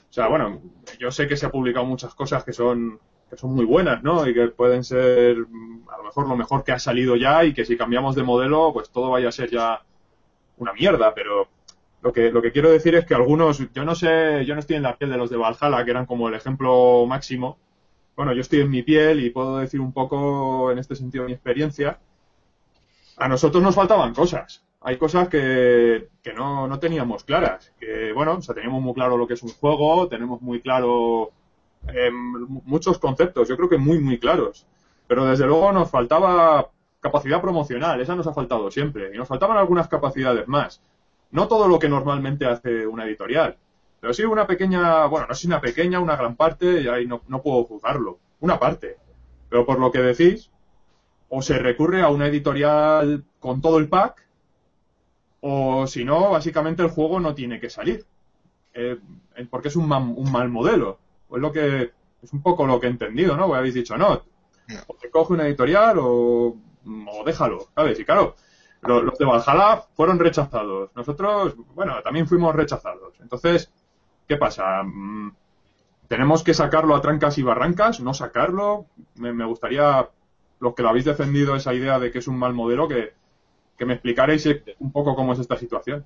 O 0.10 0.14
sea, 0.14 0.28
bueno, 0.28 0.62
yo 1.00 1.12
sé 1.12 1.28
que 1.28 1.38
se 1.38 1.46
ha 1.46 1.52
publicado 1.52 1.86
muchas 1.86 2.14
cosas 2.14 2.44
que 2.44 2.54
son 2.54 3.00
que 3.30 3.38
son 3.38 3.54
muy 3.54 3.66
buenas, 3.66 4.04
¿no? 4.04 4.28
Y 4.28 4.34
que 4.34 4.48
pueden 4.48 4.84
ser 4.84 5.38
a 5.38 5.98
lo 5.98 6.04
mejor 6.04 6.28
lo 6.28 6.38
mejor 6.38 6.64
que 6.64 6.72
ha 6.72 6.80
salido 6.80 7.16
ya 7.16 7.44
y 7.44 7.54
que 7.54 7.66
si 7.66 7.78
cambiamos 7.78 8.16
de 8.16 8.24
modelo, 8.24 8.72
pues 8.74 8.90
todo 8.90 9.12
vaya 9.12 9.30
a 9.30 9.34
ser 9.34 9.50
ya 9.50 9.82
una 10.58 10.74
mierda, 10.74 11.14
pero 11.14 11.48
lo 12.02 12.14
que, 12.14 12.32
lo 12.32 12.42
que 12.42 12.52
quiero 12.52 12.72
decir 12.72 12.96
es 12.96 13.06
que 13.06 13.16
algunos, 13.16 13.62
yo 13.74 13.84
no 13.84 13.96
sé, 13.96 14.46
yo 14.46 14.54
no 14.54 14.60
estoy 14.62 14.78
en 14.78 14.84
la 14.84 14.96
piel 14.98 15.12
de 15.12 15.18
los 15.18 15.30
de 15.30 15.38
Valhalla, 15.38 15.84
que 15.84 15.92
eran 15.92 16.06
como 16.06 16.30
el 16.30 16.36
ejemplo 16.36 17.06
máximo. 17.06 17.58
Bueno, 18.18 18.34
yo 18.34 18.42
estoy 18.42 18.60
en 18.60 18.70
mi 18.70 18.84
piel 18.84 19.24
y 19.24 19.30
puedo 19.30 19.60
decir 19.60 19.80
un 19.80 19.94
poco 19.94 20.70
en 20.72 20.80
este 20.80 20.96
sentido 20.98 21.24
mi 21.24 21.32
experiencia. 21.32 22.00
A 23.16 23.30
nosotros 23.30 23.64
nos 23.64 23.76
faltaban 23.76 24.14
cosas 24.14 24.68
hay 24.82 24.98
cosas 24.98 25.28
que, 25.28 26.08
que 26.24 26.34
no, 26.34 26.68
no, 26.68 26.80
teníamos 26.80 27.26
claras. 27.26 27.74
Que, 27.80 28.14
bueno, 28.14 28.36
o 28.36 28.42
sea, 28.42 28.56
teníamos 28.56 28.82
muy 28.82 28.94
claro 28.94 29.18
lo 29.18 29.28
que 29.28 29.34
es 29.34 29.44
un 29.44 29.50
juego, 29.50 30.08
tenemos 30.08 30.42
muy 30.42 30.62
claro 30.62 31.32
eh, 31.94 32.10
muchos 32.12 32.98
conceptos, 32.98 33.50
yo 33.50 33.58
creo 33.58 33.68
que 33.68 33.78
muy, 33.78 34.00
muy 34.00 34.18
claros. 34.18 34.66
Pero 35.08 35.26
desde 35.26 35.46
luego 35.46 35.72
nos 35.72 35.90
faltaba 35.90 36.70
capacidad 37.02 37.42
promocional, 37.42 38.00
esa 38.02 38.16
nos 38.16 38.28
ha 38.28 38.34
faltado 38.34 38.72
siempre. 38.72 39.12
Y 39.14 39.18
nos 39.18 39.28
faltaban 39.28 39.58
algunas 39.58 39.88
capacidades 39.88 40.48
más. 40.48 40.82
No 41.32 41.50
todo 41.50 41.68
lo 41.68 41.80
que 41.80 41.90
normalmente 41.90 42.46
hace 42.46 42.88
una 42.88 43.06
editorial, 43.06 43.58
pero 44.00 44.14
sí 44.14 44.24
una 44.24 44.48
pequeña, 44.48 45.06
bueno, 45.06 45.28
no 45.28 45.36
si 45.36 45.48
una 45.48 45.62
pequeña, 45.62 46.00
una 46.00 46.16
gran 46.16 46.36
parte, 46.36 46.82
y 46.82 46.88
ahí 46.88 47.08
no, 47.08 47.22
no 47.28 47.42
puedo 47.42 47.64
juzgarlo. 47.64 48.20
Una 48.40 48.60
parte. 48.60 48.98
Pero 49.50 49.66
por 49.66 49.80
lo 49.80 49.92
que 49.92 50.00
decís, 50.00 50.52
o 51.30 51.42
se 51.42 51.58
recurre 51.58 52.02
a 52.02 52.10
una 52.10 52.28
editorial 52.28 53.24
con 53.40 53.62
todo 53.62 53.80
el 53.80 53.90
pack, 53.90 54.26
o 55.42 55.88
si 55.88 56.04
no, 56.04 56.32
básicamente 56.32 56.84
el 56.84 56.90
juego 56.90 57.20
no 57.20 57.34
tiene 57.34 57.60
que 57.60 57.70
salir. 57.70 58.06
Eh, 58.74 58.98
porque 59.50 59.70
es 59.70 59.76
un, 59.76 59.92
un, 59.92 60.32
mal 60.32 60.50
modelo. 60.50 61.00
Es 61.32 61.40
lo 61.40 61.52
que 61.52 61.92
es 62.22 62.34
un 62.34 62.42
poco 62.42 62.68
lo 62.68 62.80
que 62.80 62.88
he 62.88 62.90
entendido, 62.90 63.36
¿no? 63.36 63.44
Porque 63.46 63.58
habéis 63.60 63.74
dicho, 63.74 63.98
no, 63.98 64.22
o 64.88 64.96
te 64.96 65.10
coge 65.10 65.34
una 65.34 65.48
editorial 65.48 65.98
o, 66.00 66.56
o 66.86 67.24
déjalo, 67.26 67.68
¿sabes? 67.74 68.00
Y 68.00 68.06
claro, 68.06 68.36
los, 68.82 69.18
de 69.18 69.26
Valhalla 69.26 69.84
fueron 69.96 70.20
rechazados. 70.20 70.92
Nosotros, 70.96 71.56
bueno, 71.74 72.02
también 72.04 72.28
fuimos 72.28 72.56
rechazados. 72.56 73.14
Entonces, 73.20 73.72
¿qué 74.28 74.38
pasa? 74.38 74.84
Mm, 74.84 75.36
¿Tenemos 76.08 76.44
que 76.44 76.54
sacarlo 76.54 76.96
a 76.96 77.02
trancas 77.02 77.38
y 77.38 77.44
barrancas? 77.44 78.00
¿No 78.00 78.14
sacarlo? 78.14 78.86
Me, 79.16 79.34
me 79.34 79.46
gustaría, 79.46 80.08
los 80.60 80.76
que 80.76 80.84
lo 80.84 80.90
habéis 80.90 81.06
defendido, 81.06 81.56
esa 81.56 81.74
idea 81.74 82.00
de 82.00 82.12
que 82.12 82.20
es 82.20 82.28
un 82.28 82.38
mal 82.38 82.54
modelo, 82.54 82.88
que, 82.88 83.14
que 83.78 83.86
me 83.86 83.94
explicaréis 83.94 84.48
un 84.80 84.92
poco 84.92 85.16
cómo 85.16 85.34
es 85.34 85.40
esta 85.40 85.58
situación. 85.58 86.06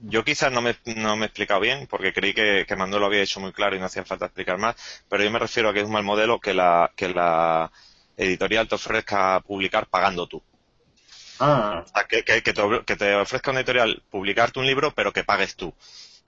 Yo 0.00 0.24
quizás 0.24 0.52
no 0.52 0.60
me, 0.60 0.76
no 0.96 1.16
me 1.16 1.24
he 1.24 1.26
explicado 1.26 1.60
bien, 1.60 1.86
porque 1.88 2.12
creí 2.12 2.32
que, 2.32 2.64
que 2.66 2.76
Manuel 2.76 3.00
lo 3.00 3.06
había 3.06 3.22
hecho 3.22 3.40
muy 3.40 3.52
claro 3.52 3.74
y 3.74 3.80
no 3.80 3.86
hacía 3.86 4.04
falta 4.04 4.26
explicar 4.26 4.58
más, 4.58 4.76
pero 5.08 5.24
yo 5.24 5.30
me 5.30 5.40
refiero 5.40 5.68
a 5.68 5.72
que 5.72 5.80
es 5.80 5.86
un 5.86 5.92
mal 5.92 6.04
modelo 6.04 6.40
que 6.40 6.54
la, 6.54 6.92
que 6.94 7.08
la 7.08 7.70
editorial 8.16 8.68
te 8.68 8.76
ofrezca 8.76 9.40
publicar 9.40 9.86
pagando 9.86 10.26
tú. 10.26 10.42
Ah. 11.40 11.84
que, 12.08 12.24
que, 12.24 12.40
te, 12.40 12.62
que 12.84 12.96
te 12.96 13.14
ofrezca 13.14 13.52
una 13.52 13.60
editorial 13.60 14.02
publicarte 14.10 14.58
un 14.58 14.66
libro, 14.66 14.92
pero 14.92 15.12
que 15.12 15.22
pagues 15.22 15.54
tú 15.54 15.72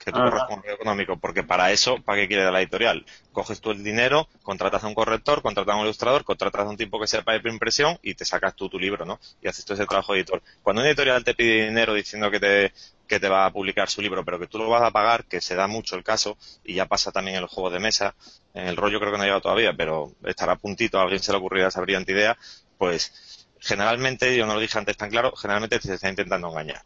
que 0.03 0.11
tú 0.11 0.19
corres 0.19 0.43
con 0.47 0.61
económico, 0.67 1.17
porque 1.17 1.43
para 1.43 1.71
eso, 1.71 2.01
¿para 2.01 2.21
qué 2.21 2.27
quiere 2.27 2.49
la 2.51 2.59
editorial? 2.59 3.05
Coges 3.31 3.61
tú 3.61 3.71
el 3.71 3.83
dinero, 3.83 4.27
contratas 4.43 4.83
a 4.83 4.87
un 4.87 4.95
corrector, 4.95 5.41
contratas 5.41 5.75
a 5.75 5.77
un 5.77 5.83
ilustrador, 5.83 6.23
contratas 6.23 6.65
a 6.65 6.69
un 6.69 6.77
tipo 6.77 6.99
que 6.99 7.07
sepa 7.07 7.33
de 7.33 7.49
impresión 7.49 7.99
y 8.01 8.15
te 8.15 8.25
sacas 8.25 8.55
tú 8.55 8.69
tu 8.69 8.79
libro, 8.79 9.05
¿no? 9.05 9.19
Y 9.41 9.47
haces 9.47 9.63
todo 9.63 9.75
ese 9.75 9.85
trabajo 9.85 10.15
editor. 10.15 10.41
Cuando 10.63 10.81
una 10.81 10.89
editorial 10.89 11.23
te 11.23 11.35
pide 11.35 11.67
dinero 11.67 11.93
diciendo 11.93 12.31
que 12.31 12.39
te, 12.39 12.73
que 13.07 13.19
te 13.19 13.29
va 13.29 13.45
a 13.45 13.51
publicar 13.51 13.89
su 13.89 14.01
libro, 14.01 14.25
pero 14.25 14.39
que 14.39 14.47
tú 14.47 14.57
lo 14.57 14.69
vas 14.69 14.83
a 14.83 14.91
pagar, 14.91 15.25
que 15.25 15.39
se 15.39 15.55
da 15.55 15.67
mucho 15.67 15.95
el 15.95 16.03
caso, 16.03 16.37
y 16.63 16.73
ya 16.75 16.87
pasa 16.87 17.11
también 17.11 17.35
en 17.35 17.43
los 17.43 17.51
juegos 17.51 17.73
de 17.73 17.79
mesa, 17.79 18.15
en 18.53 18.67
el 18.67 18.77
rollo 18.77 18.99
creo 18.99 19.11
que 19.11 19.17
no 19.17 19.23
ha 19.23 19.27
llegado 19.27 19.41
todavía, 19.41 19.73
pero 19.73 20.13
estará 20.25 20.53
a 20.53 20.57
puntito, 20.57 20.99
a 20.99 21.03
alguien 21.03 21.21
se 21.21 21.31
le 21.31 21.37
ocurrirá 21.37 21.67
esa 21.67 21.81
brillante 21.81 22.11
idea, 22.11 22.37
pues 22.77 23.47
generalmente, 23.59 24.35
yo 24.35 24.47
no 24.47 24.55
lo 24.55 24.59
dije 24.59 24.77
antes 24.77 24.97
tan 24.97 25.09
claro, 25.09 25.35
generalmente 25.35 25.79
se 25.79 25.93
está 25.93 26.09
intentando 26.09 26.49
engañar. 26.49 26.81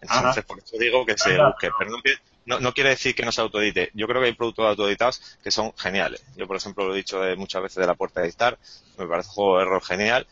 Entonces, 0.00 0.44
por 0.44 0.58
eso 0.58 0.76
digo 0.78 1.04
que 1.04 1.16
se 1.18 1.36
busque. 1.36 1.70
Pero 1.78 1.90
no, 2.46 2.60
no, 2.60 2.72
quiere 2.72 2.90
decir 2.90 3.14
que 3.14 3.24
no 3.24 3.32
se 3.32 3.40
autoedite. 3.40 3.90
Yo 3.94 4.06
creo 4.06 4.20
que 4.20 4.28
hay 4.28 4.34
productos 4.34 4.66
autoeditados 4.66 5.38
que 5.42 5.50
son 5.50 5.72
geniales. 5.76 6.24
Yo, 6.36 6.46
por 6.46 6.56
ejemplo, 6.56 6.86
lo 6.86 6.94
he 6.94 6.98
dicho 6.98 7.20
muchas 7.36 7.62
veces 7.62 7.78
de 7.78 7.86
la 7.86 7.94
puerta 7.94 8.20
de 8.20 8.26
editar. 8.26 8.58
Me 8.98 9.06
parece 9.06 9.28
un 9.30 9.34
juego 9.34 9.58
de 9.58 9.62
error 9.64 9.82
genial 9.82 10.26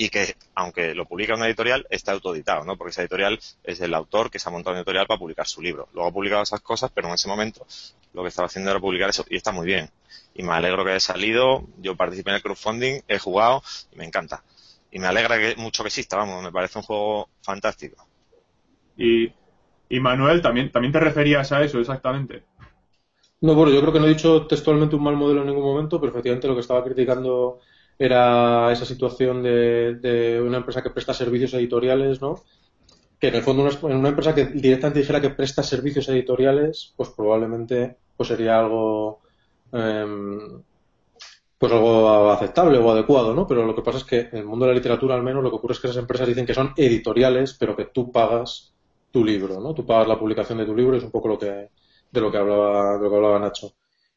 y 0.00 0.10
que, 0.10 0.36
aunque 0.54 0.94
lo 0.94 1.06
publica 1.06 1.34
una 1.34 1.46
editorial, 1.46 1.84
está 1.90 2.12
autoeditado, 2.12 2.64
¿no? 2.64 2.76
Porque 2.76 2.92
esa 2.92 3.02
editorial 3.02 3.40
es 3.64 3.80
el 3.80 3.92
autor 3.94 4.30
que 4.30 4.38
se 4.38 4.48
ha 4.48 4.52
montado 4.52 4.72
una 4.74 4.80
editorial 4.80 5.08
para 5.08 5.18
publicar 5.18 5.48
su 5.48 5.60
libro. 5.60 5.88
Luego 5.92 6.08
ha 6.08 6.12
publicado 6.12 6.42
esas 6.44 6.60
cosas, 6.60 6.92
pero 6.94 7.08
en 7.08 7.14
ese 7.14 7.26
momento 7.26 7.66
lo 8.14 8.22
que 8.22 8.28
estaba 8.28 8.46
haciendo 8.46 8.70
era 8.70 8.78
publicar 8.78 9.10
eso 9.10 9.24
y 9.28 9.36
está 9.36 9.50
muy 9.50 9.66
bien. 9.66 9.90
Y 10.34 10.44
me 10.44 10.52
alegro 10.52 10.84
que 10.84 10.90
haya 10.90 11.00
salido. 11.00 11.66
Yo 11.78 11.96
participé 11.96 12.30
en 12.30 12.36
el 12.36 12.42
crowdfunding, 12.42 13.00
he 13.08 13.18
jugado 13.18 13.62
y 13.92 13.96
me 13.96 14.04
encanta. 14.04 14.44
Y 14.92 15.00
me 15.00 15.08
alegra 15.08 15.36
que, 15.36 15.56
mucho 15.56 15.82
que 15.82 15.88
exista, 15.88 16.16
vamos, 16.16 16.44
me 16.44 16.52
parece 16.52 16.78
un 16.78 16.84
juego 16.84 17.28
fantástico. 17.42 18.06
Y, 18.96 19.32
y 19.88 20.00
Manuel, 20.00 20.42
también, 20.42 20.70
también 20.70 20.92
te 20.92 21.00
referías 21.00 21.50
a 21.52 21.62
eso 21.62 21.78
exactamente. 21.78 22.44
No, 23.40 23.54
bueno, 23.54 23.72
yo 23.72 23.80
creo 23.80 23.92
que 23.92 24.00
no 24.00 24.06
he 24.06 24.10
dicho 24.10 24.46
textualmente 24.46 24.96
un 24.96 25.02
mal 25.02 25.16
modelo 25.16 25.42
en 25.42 25.46
ningún 25.46 25.64
momento, 25.64 26.00
pero 26.00 26.10
efectivamente 26.10 26.48
lo 26.48 26.54
que 26.54 26.60
estaba 26.60 26.82
criticando 26.82 27.60
era 27.98 28.72
esa 28.72 28.84
situación 28.84 29.42
de, 29.42 29.94
de 29.96 30.40
una 30.40 30.58
empresa 30.58 30.82
que 30.82 30.90
presta 30.90 31.14
servicios 31.14 31.54
editoriales, 31.54 32.20
¿no? 32.20 32.42
Que 33.18 33.28
en 33.28 33.36
el 33.36 33.42
fondo 33.42 33.68
en 33.68 33.96
una 33.96 34.10
empresa 34.10 34.34
que 34.34 34.46
directamente 34.46 35.00
dijera 35.00 35.20
que 35.20 35.30
presta 35.30 35.62
servicios 35.62 36.08
editoriales, 36.08 36.94
pues 36.96 37.10
probablemente 37.10 37.96
pues 38.16 38.28
sería 38.28 38.58
algo 38.58 39.20
em, 39.72 40.62
pues 41.58 41.72
algo 41.72 42.30
aceptable 42.30 42.78
o 42.78 42.90
adecuado, 42.90 43.34
¿no? 43.34 43.46
Pero 43.46 43.64
lo 43.66 43.74
que 43.74 43.82
pasa 43.82 43.98
es 43.98 44.04
que 44.04 44.20
en 44.32 44.38
el 44.38 44.46
mundo 44.46 44.64
de 44.64 44.72
la 44.72 44.76
literatura 44.76 45.14
al 45.14 45.22
menos 45.22 45.42
lo 45.42 45.50
que 45.50 45.56
ocurre 45.56 45.74
es 45.74 45.80
que 45.80 45.88
esas 45.88 46.02
empresas 46.02 46.28
dicen 46.28 46.46
que 46.46 46.54
son 46.54 46.72
editoriales, 46.76 47.54
pero 47.54 47.76
que 47.76 47.86
tú 47.86 48.12
pagas 48.12 48.72
tu 49.10 49.24
libro, 49.24 49.60
¿no? 49.60 49.74
Tú 49.74 49.86
pagas 49.86 50.08
la 50.08 50.18
publicación 50.18 50.58
de 50.58 50.66
tu 50.66 50.74
libro, 50.76 50.96
es 50.96 51.04
un 51.04 51.10
poco 51.10 51.28
lo 51.28 51.38
que, 51.38 51.70
de 52.10 52.20
lo 52.20 52.30
que 52.30 52.38
hablaba, 52.38 52.96
de 52.98 53.04
lo 53.04 53.10
que 53.10 53.16
hablaba 53.16 53.38
Nacho. 53.38 53.72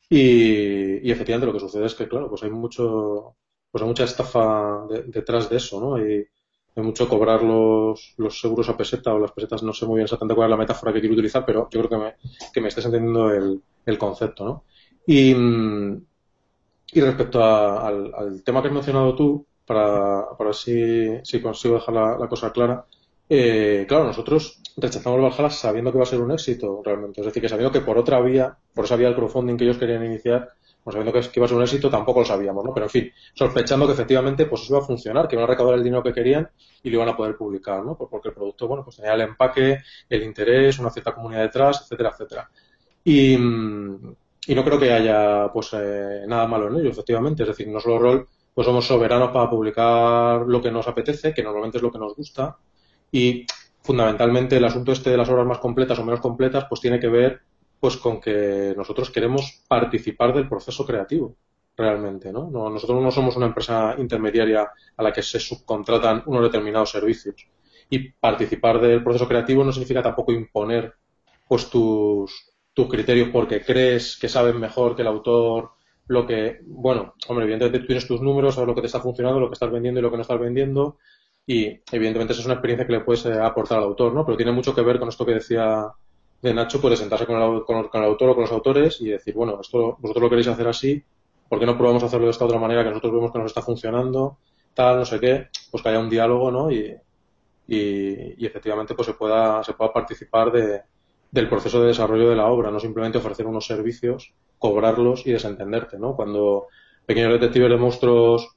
Y, 0.10 1.08
y 1.08 1.12
efectivamente 1.12 1.48
lo 1.48 1.54
que 1.54 1.60
sucede 1.60 1.86
es 1.86 1.96
que, 1.96 2.08
claro, 2.08 2.30
pues 2.30 2.44
hay 2.44 2.52
mucho, 2.52 3.36
pues 3.72 3.82
hay 3.82 3.88
mucha 3.88 4.04
estafa 4.04 4.86
detrás 5.08 5.50
de 5.50 5.58
eso, 5.58 5.80
¿no? 5.80 5.98
Y 6.06 6.28
hay 6.76 6.84
mucho 6.84 7.08
cobrar 7.08 7.44
los, 7.44 8.14
los 8.18 8.40
seguros 8.40 8.70
a 8.70 8.78
peseta 8.78 9.14
o 9.14 9.20
las 9.20 9.32
pesetas, 9.32 9.64
no 9.64 9.74
sé 9.74 9.86
muy 9.86 9.96
bien 9.98 10.06
exactamente 10.06 10.36
cuál 10.36 10.48
es 10.48 10.52
la 10.52 10.58
metáfora 10.58 10.94
que 10.94 11.00
quiero 11.00 11.14
utilizar, 11.14 11.46
pero 11.46 11.70
yo 11.70 11.80
creo 11.82 11.90
que 11.90 11.98
me, 11.98 12.16
que 12.54 12.62
me 12.62 12.68
estés 12.70 12.86
entendiendo 12.86 13.30
el, 13.32 13.62
el 13.86 13.98
concepto, 13.98 14.46
¿no? 14.46 14.64
Y, 15.08 15.34
y 16.94 17.02
respecto 17.02 17.44
al, 17.44 18.14
al, 18.14 18.44
tema 18.44 18.62
que 18.62 18.68
has 18.68 18.74
mencionado 18.74 19.16
tú, 19.16 19.46
para, 19.66 20.36
para 20.38 20.54
si, 20.54 21.20
si 21.24 21.42
consigo 21.42 21.76
dejar 21.76 21.94
la 22.20 22.28
cosa 22.28 22.52
clara, 22.52 22.86
eh, 23.34 23.86
claro, 23.88 24.04
nosotros 24.04 24.62
rechazamos 24.76 25.22
Valhalla 25.22 25.50
sabiendo 25.50 25.90
que 25.90 25.98
va 25.98 26.04
a 26.04 26.08
ser 26.08 26.20
un 26.20 26.34
éxito 26.34 26.82
realmente. 26.84 27.22
Es 27.22 27.28
decir, 27.28 27.42
que 27.42 27.48
sabiendo 27.48 27.72
que 27.72 27.80
por 27.80 27.98
otra 27.98 28.20
vía, 28.20 28.58
por 28.74 28.84
esa 28.84 28.98
vía 28.98 29.08
del 29.08 29.16
crowdfunding 29.16 29.56
que 29.56 29.64
ellos 29.64 29.78
querían 29.78 30.04
iniciar, 30.04 30.50
pues 30.84 30.94
sabiendo 30.94 31.14
que, 31.14 31.26
iba 31.34 31.46
a 31.46 31.48
ser 31.48 31.56
un 31.56 31.64
éxito, 31.64 31.90
tampoco 31.90 32.20
lo 32.20 32.26
sabíamos, 32.26 32.66
¿no? 32.66 32.74
Pero 32.74 32.88
en 32.88 32.90
fin, 32.90 33.12
sospechando 33.34 33.88
que 33.88 33.94
efectivamente 33.94 34.48
pues 34.48 34.64
eso 34.64 34.74
iba 34.74 34.84
a 34.84 34.86
funcionar, 34.86 35.30
que 35.30 35.36
iban 35.36 35.46
a 35.46 35.48
recaudar 35.48 35.76
el 35.76 35.84
dinero 35.84 36.04
que 36.04 36.12
querían 36.12 36.50
y 36.84 36.90
lo 36.90 36.98
iban 36.98 37.08
a 37.08 37.16
poder 37.16 37.38
publicar, 37.38 37.86
¿no? 37.86 37.96
Porque 37.96 38.28
el 38.28 38.34
producto, 38.34 38.68
bueno, 38.68 38.84
pues 38.84 38.98
tenía 38.98 39.14
el 39.14 39.22
empaque, 39.22 39.78
el 40.10 40.24
interés, 40.24 40.78
una 40.80 40.90
cierta 40.90 41.14
comunidad 41.14 41.44
detrás, 41.44 41.84
etcétera, 41.84 42.10
etcétera. 42.10 42.50
Y, 43.06 43.36
y 43.36 44.56
no 44.56 44.64
creo 44.66 44.78
que 44.78 44.92
haya 44.92 45.50
pues 45.54 45.70
eh, 45.72 46.26
nada 46.28 46.48
malo 46.48 46.68
en 46.68 46.82
ello, 46.82 46.90
efectivamente. 46.90 47.44
Es 47.44 47.48
decir, 47.48 47.70
no 47.70 47.80
solo 47.80 47.98
rol, 47.98 48.28
pues 48.54 48.66
somos 48.66 48.86
soberanos 48.86 49.32
para 49.32 49.50
publicar 49.50 50.42
lo 50.42 50.62
que 50.62 50.70
nos 50.70 50.86
apetece, 50.90 51.34
que 51.34 51.44
normalmente 51.44 51.78
es 51.78 51.84
lo 51.84 51.92
que 51.94 52.00
nos 52.00 52.14
gusta, 52.14 52.58
y 53.12 53.46
fundamentalmente 53.82 54.58
el 54.58 54.66
asunto 54.66 54.92
este 54.92 55.10
de 55.10 55.18
las 55.18 55.30
obras 55.30 55.46
más 55.46 55.60
completas 55.60 56.00
o 56.00 56.06
menos 56.06 56.22
completas, 56.22 56.66
pues 56.70 56.82
tiene 56.82 57.00
que 57.00 57.08
ver 57.08 57.42
pues 57.80 57.98
con 57.98 58.22
que 58.22 58.74
nosotros 58.78 59.10
queremos 59.10 59.64
participar 59.68 60.34
del 60.34 60.48
proceso 60.48 60.86
creativo 60.86 61.36
realmente, 61.76 62.32
¿no? 62.32 62.50
Nosotros 62.52 63.02
no 63.02 63.10
somos 63.10 63.36
una 63.36 63.48
empresa 63.48 63.96
intermediaria 63.98 64.70
a 64.98 65.04
la 65.04 65.12
que 65.12 65.24
se 65.24 65.40
subcontratan 65.40 66.24
unos 66.28 66.44
determinados 66.44 66.92
servicios. 66.92 67.48
Y 67.90 68.12
participar 68.12 68.80
del 68.80 69.04
proceso 69.04 69.28
creativo 69.28 69.64
no 69.64 69.72
significa 69.72 70.04
tampoco 70.04 70.32
imponer 70.32 70.94
pues 71.48 71.70
tus, 71.70 72.54
tus 72.74 72.88
criterios 72.88 73.30
porque 73.30 73.62
crees 73.62 74.18
que 74.18 74.30
saben 74.30 74.60
mejor 74.60 74.96
que 74.96 75.02
el 75.02 75.08
autor 75.08 75.72
lo 76.08 76.26
que, 76.26 76.60
bueno, 76.66 77.14
hombre, 77.28 77.46
evidentemente 77.46 77.88
tienes 77.88 78.08
tus 78.08 78.22
números, 78.22 78.56
sabes 78.56 78.68
lo 78.68 78.76
que 78.76 78.82
te 78.82 78.88
está 78.88 79.00
funcionando, 79.00 79.40
lo 79.40 79.50
que 79.50 79.54
estás 79.54 79.72
vendiendo 79.72 80.00
y 80.00 80.04
lo 80.04 80.12
que 80.12 80.18
no 80.18 80.24
estás 80.24 80.40
vendiendo, 80.40 80.98
y 81.52 81.82
evidentemente 81.92 82.32
esa 82.32 82.40
es 82.40 82.46
una 82.46 82.54
experiencia 82.54 82.88
que 82.88 82.94
le 82.94 83.02
puedes 83.02 83.26
eh, 83.26 83.38
aportar 83.38 83.80
al 83.80 83.84
autor, 83.84 84.14
¿no? 84.14 84.26
Pero 84.26 84.38
tiene 84.38 84.54
mucho 84.54 84.74
que 84.74 84.82
ver 84.82 85.00
con 85.00 85.10
esto 85.10 85.26
que 85.26 85.34
decía 85.34 85.86
de 86.42 86.54
Nacho, 86.54 86.80
puede 86.80 86.96
sentarse 86.96 87.26
con 87.26 87.36
el, 87.42 87.66
con, 87.66 87.90
el, 87.94 88.04
autor 88.08 88.30
o 88.30 88.36
con 88.36 88.44
los 88.44 88.52
autores 88.54 89.02
y 89.02 89.10
decir, 89.10 89.34
bueno, 89.34 89.60
esto 89.60 89.98
vosotros 90.00 90.24
lo 90.24 90.30
queréis 90.30 90.48
hacer 90.48 90.66
así, 90.70 91.04
¿por 91.50 91.60
qué 91.60 91.66
no 91.66 91.78
probamos 91.78 92.04
a 92.04 92.06
hacerlo 92.06 92.28
de 92.28 92.32
esta 92.32 92.46
otra 92.46 92.58
manera 92.58 92.86
que 92.86 92.90
nosotros 92.92 93.12
vemos 93.12 93.34
que 93.34 93.40
nos 93.40 93.48
está 93.48 93.62
funcionando? 93.62 94.38
Tal, 94.74 95.00
no 95.00 95.06
sé 95.06 95.20
qué, 95.20 95.50
pues 95.70 95.84
que 95.84 95.90
haya 95.90 96.00
un 96.00 96.10
diálogo, 96.10 96.52
¿no? 96.52 96.72
Y, 96.72 96.96
y, 97.68 98.42
y 98.42 98.46
efectivamente 98.46 98.96
pues 98.96 99.08
se 99.08 99.14
pueda, 99.14 99.62
se 99.62 99.74
pueda 99.74 99.92
participar 99.92 100.54
de, 100.54 100.84
del 101.32 101.50
proceso 101.50 101.82
de 101.82 101.88
desarrollo 101.88 102.30
de 102.30 102.38
la 102.38 102.48
obra, 102.48 102.72
no 102.72 102.80
simplemente 102.80 103.18
ofrecer 103.18 103.46
unos 103.46 103.66
servicios, 103.66 104.34
cobrarlos 104.58 105.28
y 105.28 105.34
desentenderte, 105.34 106.00
¿no? 106.00 106.16
Cuando 106.16 106.68
Pequeños 107.06 107.34
Detectives 107.34 107.72
de 107.72 107.78
Monstruos 107.78 108.56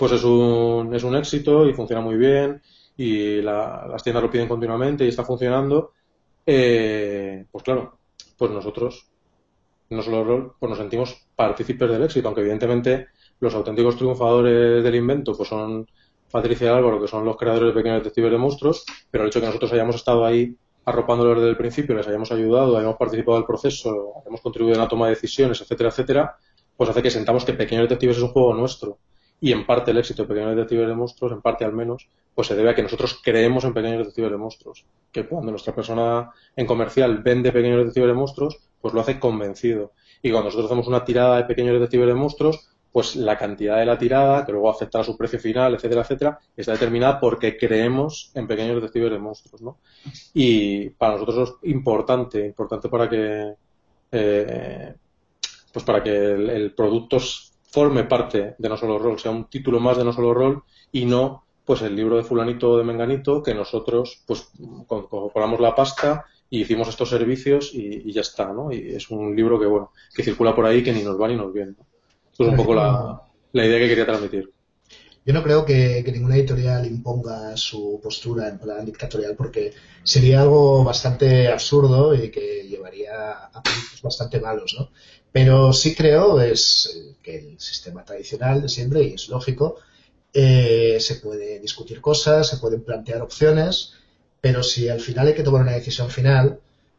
pues 0.00 0.12
es 0.12 0.24
un, 0.24 0.94
es 0.94 1.04
un 1.04 1.14
éxito 1.14 1.68
y 1.68 1.74
funciona 1.74 2.00
muy 2.00 2.16
bien 2.16 2.62
y 2.96 3.42
las 3.42 4.02
tiendas 4.02 4.22
lo 4.22 4.30
piden 4.30 4.48
continuamente 4.48 5.04
y 5.04 5.08
está 5.08 5.24
funcionando, 5.24 5.92
eh, 6.46 7.44
pues 7.50 7.62
claro, 7.62 7.98
pues 8.38 8.50
nosotros, 8.50 9.10
no 9.90 10.00
solo 10.00 10.56
pues 10.58 10.70
nos 10.70 10.78
sentimos 10.78 11.26
partícipes 11.36 11.90
del 11.90 12.02
éxito, 12.02 12.28
aunque 12.28 12.40
evidentemente 12.40 13.08
los 13.40 13.54
auténticos 13.54 13.96
triunfadores 13.96 14.82
del 14.82 14.94
invento 14.94 15.34
pues 15.36 15.50
son 15.50 15.86
Patricia 16.30 16.68
y 16.68 16.70
Álvaro, 16.70 16.98
que 16.98 17.06
son 17.06 17.22
los 17.26 17.36
creadores 17.36 17.68
de 17.68 17.74
Pequeños 17.74 17.98
Detectives 17.98 18.30
de 18.30 18.38
Monstruos, 18.38 18.84
pero 19.10 19.24
el 19.24 19.28
hecho 19.28 19.40
de 19.40 19.42
que 19.42 19.48
nosotros 19.48 19.72
hayamos 19.74 19.96
estado 19.96 20.24
ahí 20.24 20.56
arropándolos 20.86 21.36
desde 21.36 21.50
el 21.50 21.58
principio, 21.58 21.94
les 21.94 22.08
hayamos 22.08 22.32
ayudado, 22.32 22.78
hayamos 22.78 22.96
participado 22.96 23.36
del 23.36 23.46
proceso, 23.46 24.14
hemos 24.26 24.40
contribuido 24.40 24.76
en 24.76 24.80
la 24.80 24.88
toma 24.88 25.08
de 25.08 25.14
decisiones, 25.14 25.60
etcétera, 25.60 25.90
etcétera, 25.90 26.36
pues 26.74 26.88
hace 26.88 27.02
que 27.02 27.10
sentamos 27.10 27.44
que 27.44 27.52
Pequeños 27.52 27.82
Detectives 27.82 28.16
es 28.16 28.22
un 28.22 28.30
juego 28.30 28.54
nuestro 28.54 28.98
y 29.40 29.52
en 29.52 29.64
parte 29.64 29.90
el 29.90 29.98
éxito 29.98 30.22
de 30.22 30.28
Pequeños 30.28 30.54
Detectives 30.54 30.86
de 30.86 30.94
Monstruos, 30.94 31.32
en 31.32 31.40
parte 31.40 31.64
al 31.64 31.72
menos, 31.72 32.08
pues 32.34 32.48
se 32.48 32.54
debe 32.54 32.70
a 32.70 32.74
que 32.74 32.82
nosotros 32.82 33.20
creemos 33.22 33.64
en 33.64 33.72
Pequeños 33.72 33.98
Detectives 33.98 34.30
de 34.30 34.36
Monstruos. 34.36 34.84
Que 35.10 35.26
cuando 35.26 35.50
nuestra 35.50 35.74
persona 35.74 36.30
en 36.54 36.66
comercial 36.66 37.22
vende 37.22 37.52
Pequeños 37.52 37.78
Detectives 37.78 38.08
de 38.08 38.14
Monstruos, 38.14 38.58
pues 38.80 38.94
lo 38.94 39.00
hace 39.00 39.18
convencido. 39.18 39.92
Y 40.22 40.30
cuando 40.30 40.46
nosotros 40.46 40.66
hacemos 40.66 40.86
una 40.88 41.04
tirada 41.04 41.38
de 41.38 41.44
Pequeños 41.44 41.74
Detectives 41.74 42.06
de 42.06 42.14
Monstruos, 42.14 42.68
pues 42.92 43.16
la 43.16 43.38
cantidad 43.38 43.78
de 43.78 43.86
la 43.86 43.96
tirada, 43.96 44.44
que 44.44 44.52
luego 44.52 44.68
afecta 44.68 45.00
a 45.00 45.04
su 45.04 45.16
precio 45.16 45.38
final, 45.38 45.74
etcétera, 45.74 46.02
etcétera, 46.02 46.38
está 46.56 46.72
determinada 46.72 47.20
porque 47.20 47.56
creemos 47.56 48.32
en 48.34 48.46
Pequeños 48.46 48.76
Detectives 48.76 49.12
de 49.12 49.18
Monstruos, 49.18 49.62
¿no? 49.62 49.78
Y 50.34 50.90
para 50.90 51.14
nosotros 51.14 51.48
es 51.62 51.70
importante, 51.70 52.44
importante 52.44 52.88
para 52.88 53.08
que, 53.08 53.54
eh, 54.12 54.94
pues 55.72 55.84
para 55.84 56.02
que 56.02 56.10
el, 56.10 56.50
el 56.50 56.74
producto 56.74 57.18
forme 57.70 58.04
parte 58.04 58.54
de 58.58 58.68
No 58.68 58.76
Solo 58.76 58.98
Rol, 58.98 59.18
sea 59.18 59.30
un 59.30 59.44
título 59.44 59.80
más 59.80 59.96
de 59.96 60.04
No 60.04 60.12
Solo 60.12 60.34
Rol 60.34 60.62
y 60.92 61.06
no 61.06 61.44
pues 61.64 61.82
el 61.82 61.94
libro 61.94 62.16
de 62.16 62.24
fulanito 62.24 62.70
o 62.70 62.78
de 62.78 62.84
menganito 62.84 63.42
que 63.42 63.54
nosotros 63.54 64.22
pues 64.26 64.50
compramos 64.86 65.60
la 65.60 65.74
pasta 65.74 66.24
y 66.48 66.62
hicimos 66.62 66.88
estos 66.88 67.08
servicios 67.08 67.70
y, 67.72 68.12
ya 68.12 68.22
está, 68.22 68.52
¿no? 68.52 68.72
Y 68.72 68.96
es 68.96 69.08
un 69.10 69.36
libro 69.36 69.60
que 69.60 69.66
bueno, 69.66 69.92
que 70.12 70.24
circula 70.24 70.54
por 70.54 70.66
ahí 70.66 70.82
que 70.82 70.92
ni 70.92 71.04
nos 71.04 71.20
va 71.20 71.28
ni 71.28 71.36
nos 71.36 71.52
viene. 71.52 71.74
Esto 72.32 72.44
es 72.44 72.50
un 72.50 72.56
poco 72.56 72.74
la, 72.74 73.22
la 73.52 73.66
idea 73.66 73.78
que 73.78 73.88
quería 73.88 74.06
transmitir. 74.06 74.50
Yo 75.30 75.34
no 75.34 75.44
creo 75.44 75.64
que, 75.64 76.02
ninguna 76.12 76.34
editorial 76.34 76.84
imponga 76.86 77.56
su 77.56 78.00
postura 78.02 78.48
en 78.48 78.58
plan 78.58 78.84
dictatorial 78.84 79.36
porque 79.36 79.72
sería 80.02 80.42
algo 80.42 80.82
bastante 80.82 81.46
absurdo 81.46 82.12
y 82.16 82.32
que 82.32 82.66
llevaría 82.68 83.44
a 83.44 83.62
puntos 83.62 84.02
bastante 84.02 84.40
malos, 84.40 84.74
¿no? 84.76 84.90
Pero 85.30 85.72
sí 85.72 85.94
creo 85.94 86.40
es 86.40 87.12
que 87.22 87.38
el 87.38 87.60
sistema 87.60 88.04
tradicional 88.04 88.60
de 88.62 88.68
siempre, 88.68 89.04
y 89.04 89.14
es 89.14 89.28
lógico, 89.28 89.76
eh, 90.34 90.98
se 90.98 91.14
puede 91.14 91.60
discutir 91.60 92.00
cosas, 92.00 92.48
se 92.48 92.56
pueden 92.56 92.82
plantear 92.82 93.22
opciones, 93.22 93.92
pero 94.40 94.64
si 94.64 94.88
al 94.88 95.00
final 95.00 95.28
hay 95.28 95.34
que 95.34 95.44
tomar 95.44 95.62
una 95.62 95.74
decisión 95.74 96.10
final, 96.10 96.58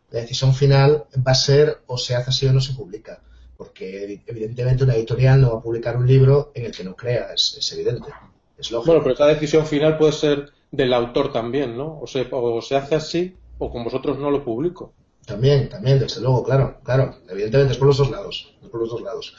la 0.09 0.21
decisión 0.21 0.55
final 0.55 1.03
va 1.17 1.33
a 1.33 1.35
ser 1.35 1.81
o 1.85 1.97
se 1.97 2.15
hace 2.15 2.29
así 2.29 2.47
o 2.47 2.53
no 2.53 2.61
se 2.61 2.75
publica. 2.75 3.19
Porque 3.61 4.23
evidentemente 4.25 4.83
una 4.83 4.95
editorial 4.95 5.39
no 5.39 5.51
va 5.51 5.59
a 5.59 5.61
publicar 5.61 5.95
un 5.95 6.07
libro 6.07 6.51
en 6.55 6.65
el 6.65 6.71
que 6.71 6.83
no 6.83 6.95
crea, 6.95 7.31
es, 7.31 7.55
es 7.59 7.71
evidente, 7.73 8.09
es 8.57 8.71
lógico. 8.71 8.93
Bueno, 8.93 9.03
pero 9.03 9.13
esa 9.13 9.27
decisión 9.27 9.67
final 9.67 9.99
puede 9.99 10.13
ser 10.13 10.51
del 10.71 10.91
autor 10.91 11.31
también, 11.31 11.77
¿no? 11.77 11.99
O 12.01 12.07
se, 12.07 12.27
o 12.31 12.59
se 12.63 12.75
hace 12.75 12.95
así 12.95 13.35
o 13.59 13.69
con 13.69 13.83
vosotros 13.83 14.17
no 14.17 14.31
lo 14.31 14.43
publico. 14.43 14.93
También, 15.27 15.69
también, 15.69 15.99
desde 15.99 16.21
luego, 16.21 16.43
claro, 16.43 16.79
claro. 16.83 17.17
Evidentemente 17.29 17.73
es 17.73 17.77
por 17.77 17.85
los 17.85 17.97
dos 17.99 18.09
lados, 18.09 18.51
es 18.63 18.67
por 18.69 18.81
los 18.81 18.89
dos 18.89 19.03
lados. 19.03 19.35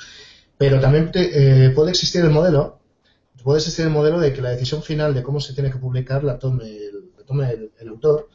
Pero 0.57 0.79
también 0.79 1.11
te, 1.11 1.67
eh, 1.67 1.71
puede 1.71 1.91
existir 1.91 2.25
el 2.25 2.31
modelo, 2.31 2.79
puede 3.43 3.59
existir 3.59 3.87
el 3.87 3.91
modelo 3.91 4.21
de 4.21 4.33
que 4.33 4.41
la 4.41 4.51
decisión 4.51 4.85
final 4.85 5.15
de 5.15 5.25
cómo 5.25 5.41
se 5.41 5.53
tiene 5.53 5.73
que 5.73 5.79
publicar 5.79 6.23
la 6.23 6.39
tome 6.39 6.69
el, 6.69 7.11
la 7.19 7.25
tome 7.25 7.51
el, 7.51 7.73
el 7.77 7.89
autor 7.89 8.29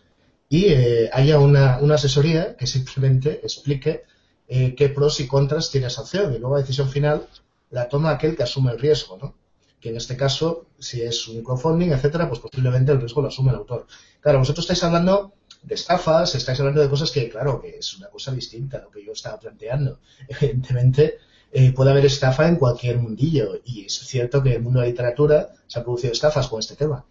y 0.50 0.66
eh, 0.66 1.10
haya 1.14 1.40
una, 1.40 1.80
una, 1.80 1.96
asesoría 1.96 2.58
que 2.58 2.68
simplemente 2.68 3.40
explique 3.42 4.04
eh, 4.48 4.76
qué 4.76 4.90
pros 4.90 5.20
y 5.20 5.28
contras 5.28 5.70
tiene 5.70 5.88
esa 5.88 6.02
opción 6.02 6.34
y 6.34 6.40
luego 6.40 6.56
la 6.56 6.62
decisión 6.62 6.90
final 6.90 7.28
la 7.70 7.90
toma 7.90 8.12
aquel 8.12 8.36
que 8.36 8.44
asume 8.44 8.72
el 8.72 8.80
riesgo, 8.80 9.18
¿no? 9.18 9.36
Que 9.80 9.90
en 9.90 9.98
este 9.98 10.16
caso, 10.16 10.68
si 10.80 11.02
es 11.02 11.28
un 11.28 11.44
crowdfunding, 11.44 11.92
etcétera, 11.92 12.28
pues 12.28 12.40
posiblemente 12.40 12.92
el 12.92 13.00
riesgo 13.00 13.22
lo 13.22 13.28
asume 13.28 13.52
el 13.52 13.58
autor. 13.58 13.86
Claro, 14.22 14.40
vosotros 14.40 14.64
estáis 14.64 14.84
hablando 14.84 15.34
de 15.62 15.76
estafas, 15.76 16.34
estáis 16.36 16.60
hablando 16.60 16.82
de 16.82 16.90
cosas 16.90 17.12
que, 17.12 17.30
claro, 17.30 17.62
que 17.62 17.78
es 17.78 17.98
una 17.98 18.08
cosa 18.08 18.32
distinta 18.32 18.78
a 18.78 18.82
lo 18.82 18.90
que 18.90 19.04
yo 19.06 19.12
estaba 19.12 19.40
planteando. 19.40 20.00
Evidentemente, 20.28 21.18
eh, 21.52 21.72
puede 21.74 21.92
haber 21.92 22.06
estafa 22.06 22.48
en 22.48 22.56
cualquier 22.56 22.98
mundillo, 22.98 23.62
y 23.66 23.86
es 23.86 23.94
cierto 23.94 24.42
que 24.42 24.50
en 24.50 24.56
el 24.56 24.62
mundo 24.62 24.80
de 24.80 24.86
la 24.86 24.90
literatura 24.90 25.50
se 25.68 25.80
han 25.80 25.86
producido 25.86 26.14
estafas 26.14 26.48
con 26.48 26.60
este 26.60 26.76
tema, 26.76 27.06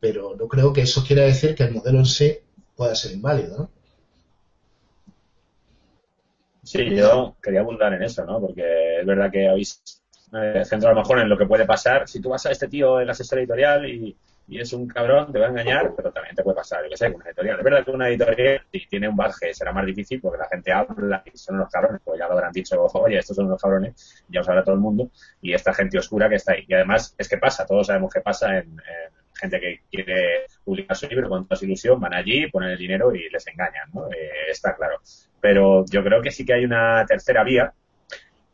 pero 0.00 0.34
no 0.36 0.48
creo 0.48 0.72
que 0.72 0.82
eso 0.82 1.04
quiera 1.04 1.22
decir 1.22 1.54
que 1.54 1.64
el 1.64 1.74
modelo 1.74 1.98
en 1.98 2.06
sí 2.06 2.38
pueda 2.76 2.94
ser 2.94 3.12
inválido, 3.12 3.58
¿no? 3.58 3.70
Sí, 6.68 6.94
yo 6.94 7.36
quería 7.42 7.60
abundar 7.60 7.94
en 7.94 8.02
eso, 8.02 8.24
¿no? 8.24 8.40
Porque 8.40 9.00
es 9.00 9.06
verdad 9.06 9.30
que 9.30 9.48
habéis 9.48 9.82
eh, 10.32 10.62
centrado 10.64 10.92
a 10.92 10.94
lo 10.94 11.00
mejor 11.00 11.20
en 11.20 11.28
lo 11.28 11.38
que 11.38 11.46
puede 11.46 11.64
pasar. 11.64 12.08
Si 12.08 12.20
tú 12.20 12.30
vas 12.30 12.44
a 12.46 12.50
este 12.50 12.68
tío 12.68 13.00
en 13.00 13.06
la 13.06 13.12
asesor 13.12 13.38
editorial 13.38 13.88
y 13.88 14.16
y 14.48 14.58
es 14.58 14.72
un 14.72 14.88
cabrón, 14.88 15.30
te 15.30 15.38
va 15.38 15.46
a 15.46 15.50
engañar, 15.50 15.92
pero 15.94 16.10
también 16.10 16.34
te 16.34 16.42
puede 16.42 16.56
pasar, 16.56 16.82
yo 16.82 16.88
que 16.88 16.96
sé, 16.96 17.12
con 17.12 17.16
una 17.16 17.26
editorial. 17.26 17.58
Es 17.58 17.64
verdad 17.64 17.84
que 17.84 17.90
una 17.90 18.08
editorial, 18.08 18.62
si 18.72 18.86
tiene 18.86 19.08
un 19.08 19.14
baje, 19.14 19.52
será 19.52 19.72
más 19.72 19.84
difícil 19.84 20.22
porque 20.22 20.38
la 20.38 20.48
gente 20.48 20.72
habla 20.72 21.22
y 21.26 21.36
son 21.36 21.56
unos 21.56 21.70
cabrones, 21.70 22.00
pues 22.02 22.18
ya 22.18 22.26
lo 22.26 22.32
habrán 22.32 22.52
dicho, 22.52 22.82
oye, 22.82 23.18
estos 23.18 23.36
son 23.36 23.44
unos 23.44 23.60
cabrones, 23.60 24.24
ya 24.28 24.40
os 24.40 24.48
habla 24.48 24.64
todo 24.64 24.74
el 24.74 24.80
mundo, 24.80 25.10
y 25.42 25.52
esta 25.52 25.74
gente 25.74 25.98
oscura 25.98 26.30
que 26.30 26.36
está 26.36 26.52
ahí. 26.52 26.64
Y 26.66 26.72
además, 26.72 27.14
es 27.18 27.28
que 27.28 27.36
pasa, 27.36 27.66
todos 27.66 27.88
sabemos 27.88 28.10
que 28.12 28.22
pasa 28.22 28.56
en, 28.56 28.70
en 28.70 29.12
gente 29.34 29.60
que 29.60 29.80
quiere 29.90 30.46
publicar 30.64 30.96
su 30.96 31.06
libro 31.08 31.28
con 31.28 31.46
toda 31.46 31.58
su 31.58 31.66
ilusión, 31.66 32.00
van 32.00 32.14
allí, 32.14 32.50
ponen 32.50 32.70
el 32.70 32.78
dinero 32.78 33.14
y 33.14 33.28
les 33.28 33.46
engañan, 33.48 33.90
¿no? 33.92 34.08
Eh, 34.10 34.50
está 34.50 34.74
claro. 34.74 34.98
Pero 35.40 35.84
yo 35.86 36.02
creo 36.02 36.22
que 36.22 36.30
sí 36.30 36.44
que 36.44 36.54
hay 36.54 36.64
una 36.64 37.04
tercera 37.06 37.44
vía, 37.44 37.72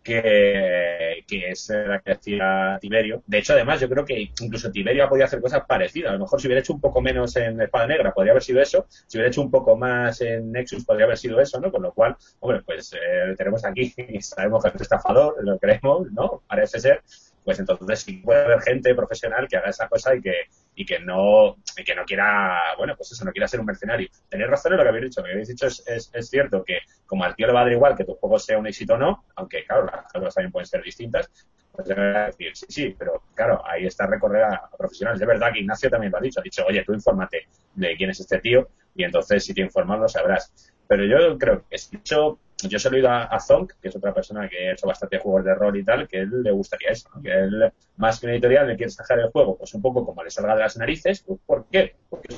que, 0.05 1.25
es 1.29 1.71
la 1.71 2.01
que 2.01 2.13
hacía 2.13 2.79
Tiberio. 2.81 3.23
De 3.27 3.39
hecho, 3.39 3.55
además, 3.55 3.81
yo 3.81 3.89
creo 3.89 4.05
que 4.05 4.31
incluso 4.41 4.71
Tiberio 4.71 5.05
ha 5.05 5.09
podido 5.09 5.25
hacer 5.25 5.41
cosas 5.41 5.65
parecidas. 5.67 6.11
A 6.11 6.15
lo 6.15 6.21
mejor 6.21 6.41
si 6.41 6.47
hubiera 6.47 6.61
hecho 6.61 6.75
un 6.75 6.81
poco 6.81 7.01
menos 7.01 7.35
en 7.37 7.61
Espada 7.61 7.87
Negra, 7.87 8.13
podría 8.13 8.33
haber 8.33 8.43
sido 8.43 8.61
eso. 8.61 8.87
Si 8.89 9.17
hubiera 9.17 9.29
hecho 9.29 9.41
un 9.41 9.51
poco 9.51 9.77
más 9.77 10.21
en 10.21 10.53
Nexus, 10.53 10.85
podría 10.85 11.07
haber 11.07 11.17
sido 11.17 11.41
eso, 11.41 11.59
¿no? 11.59 11.73
Con 11.73 11.83
lo 11.83 11.93
cual, 11.93 12.17
hombre, 12.41 12.63
pues 12.65 12.93
eh, 12.93 13.35
tenemos 13.37 13.65
aquí 13.65 13.95
y 14.09 14.21
sabemos 14.21 14.63
que 14.63 14.71
es 14.75 14.83
estafador, 14.83 15.37
lo 15.43 15.59
creemos, 15.59 16.13
¿no? 16.13 16.43
Parece 16.47 16.79
ser 16.81 17.03
pues 17.45 17.59
entonces 17.59 18.01
sí 18.01 18.15
puede 18.25 18.45
haber 18.45 18.63
gente 18.63 18.95
profesional 18.95 19.47
que 19.47 19.57
haga 19.57 19.69
esa 19.69 19.87
cosa 19.89 20.15
y 20.15 20.23
que, 20.23 20.35
y 20.75 20.85
que 20.85 20.99
no, 20.99 21.57
y 21.77 21.85
que 21.85 21.95
no 21.95 22.05
quiera, 22.05 22.75
bueno, 22.77 22.95
pues 22.97 23.13
eso, 23.13 23.25
no 23.25 23.33
quiera 23.33 23.49
ser 23.49 23.61
un 23.61 23.67
mercenario. 23.67 24.09
Tenéis 24.29 24.51
razón 24.51 24.73
en 24.73 24.79
lo 24.79 24.85
que 24.85 24.89
habéis 24.89 25.05
dicho, 25.05 25.21
lo 25.21 25.27
que 25.27 25.33
habéis 25.33 25.49
dicho 25.49 25.67
es, 25.67 26.11
es, 26.13 26.29
cierto 26.29 26.65
que 26.65 26.79
como 27.07 27.25
al 27.25 27.35
tío 27.35 27.47
le 27.47 27.53
va 27.53 27.61
a 27.61 27.65
dar 27.65 27.73
igual 27.73 27.97
que 27.97 28.05
tu 28.05 28.15
juego 28.15 28.39
sea 28.39 28.59
un 28.59 28.67
éxito 28.67 28.95
o 28.95 28.99
no, 28.99 29.25
aunque 29.37 29.65
claro, 29.65 29.87
las 29.87 30.13
cosas 30.13 30.35
también 30.35 30.53
pueden 30.53 30.67
ser 30.67 30.83
distintas, 30.83 31.31
pues 31.73 31.89
decir, 31.89 32.57
sí, 32.57 32.67
sí, 32.69 32.97
pero 32.97 33.23
claro, 33.35 33.63
ahí 33.67 33.87
está 33.87 34.07
recorrer 34.07 34.45
a, 34.45 34.71
profesionales. 34.77 35.21
De 35.21 35.27
verdad 35.27 35.53
que 35.53 35.61
Ignacio 35.61 35.91
también 35.91 36.13
lo 36.13 36.19
ha 36.19 36.21
dicho, 36.21 36.41
ha 36.41 36.43
dicho, 36.43 36.65
oye, 36.67 36.85
tú 36.85 36.93
infórmate 36.93 37.49
de 37.75 37.97
quién 37.97 38.11
es 38.11 38.21
este 38.21 38.39
tío 38.39 38.69
y 38.95 39.05
entonces 39.05 39.45
si 39.45 39.55
te 39.55 39.61
informas 39.61 40.01
lo 40.01 40.09
sabrás. 40.09 40.73
Pero 40.87 41.05
yo 41.05 41.39
creo 41.39 41.67
que 41.69 41.77
es 41.77 41.91
dicho 41.91 42.39
yo 42.69 42.79
se 42.79 42.91
lo 42.91 42.97
he 42.97 43.01
oído 43.01 43.11
a, 43.11 43.41
Zonk, 43.41 43.75
que 43.81 43.89
es 43.89 43.97
otra 43.97 44.13
persona 44.13 44.49
que 44.49 44.69
ha 44.69 44.73
hecho 44.73 44.87
bastante 44.87 45.19
juegos 45.19 45.45
de 45.45 45.55
rol 45.55 45.77
y 45.77 45.85
tal, 45.85 46.09
que 46.09 46.19
él 46.19 46.43
le 46.43 46.51
gustaría 46.51 46.91
eso, 46.91 47.09
que 47.23 47.31
él, 47.31 47.73
más 47.97 48.21
que 48.21 48.27
una 48.27 48.35
editorial, 48.35 48.69
le 48.69 48.77
quiere 48.77 48.91
sacar 48.91 49.19
el 49.19 49.31
juego, 49.31 49.57
pues 49.57 49.75
un 49.75 49.83
poco 49.83 50.05
como 50.05 50.23
le 50.23 50.31
salga 50.31 50.55
de 50.55 50.61
las 50.61 50.77
narices. 50.77 51.23
Pues, 51.23 51.41
¿Por 51.45 51.67
qué? 51.71 51.97
Porque 52.09 52.29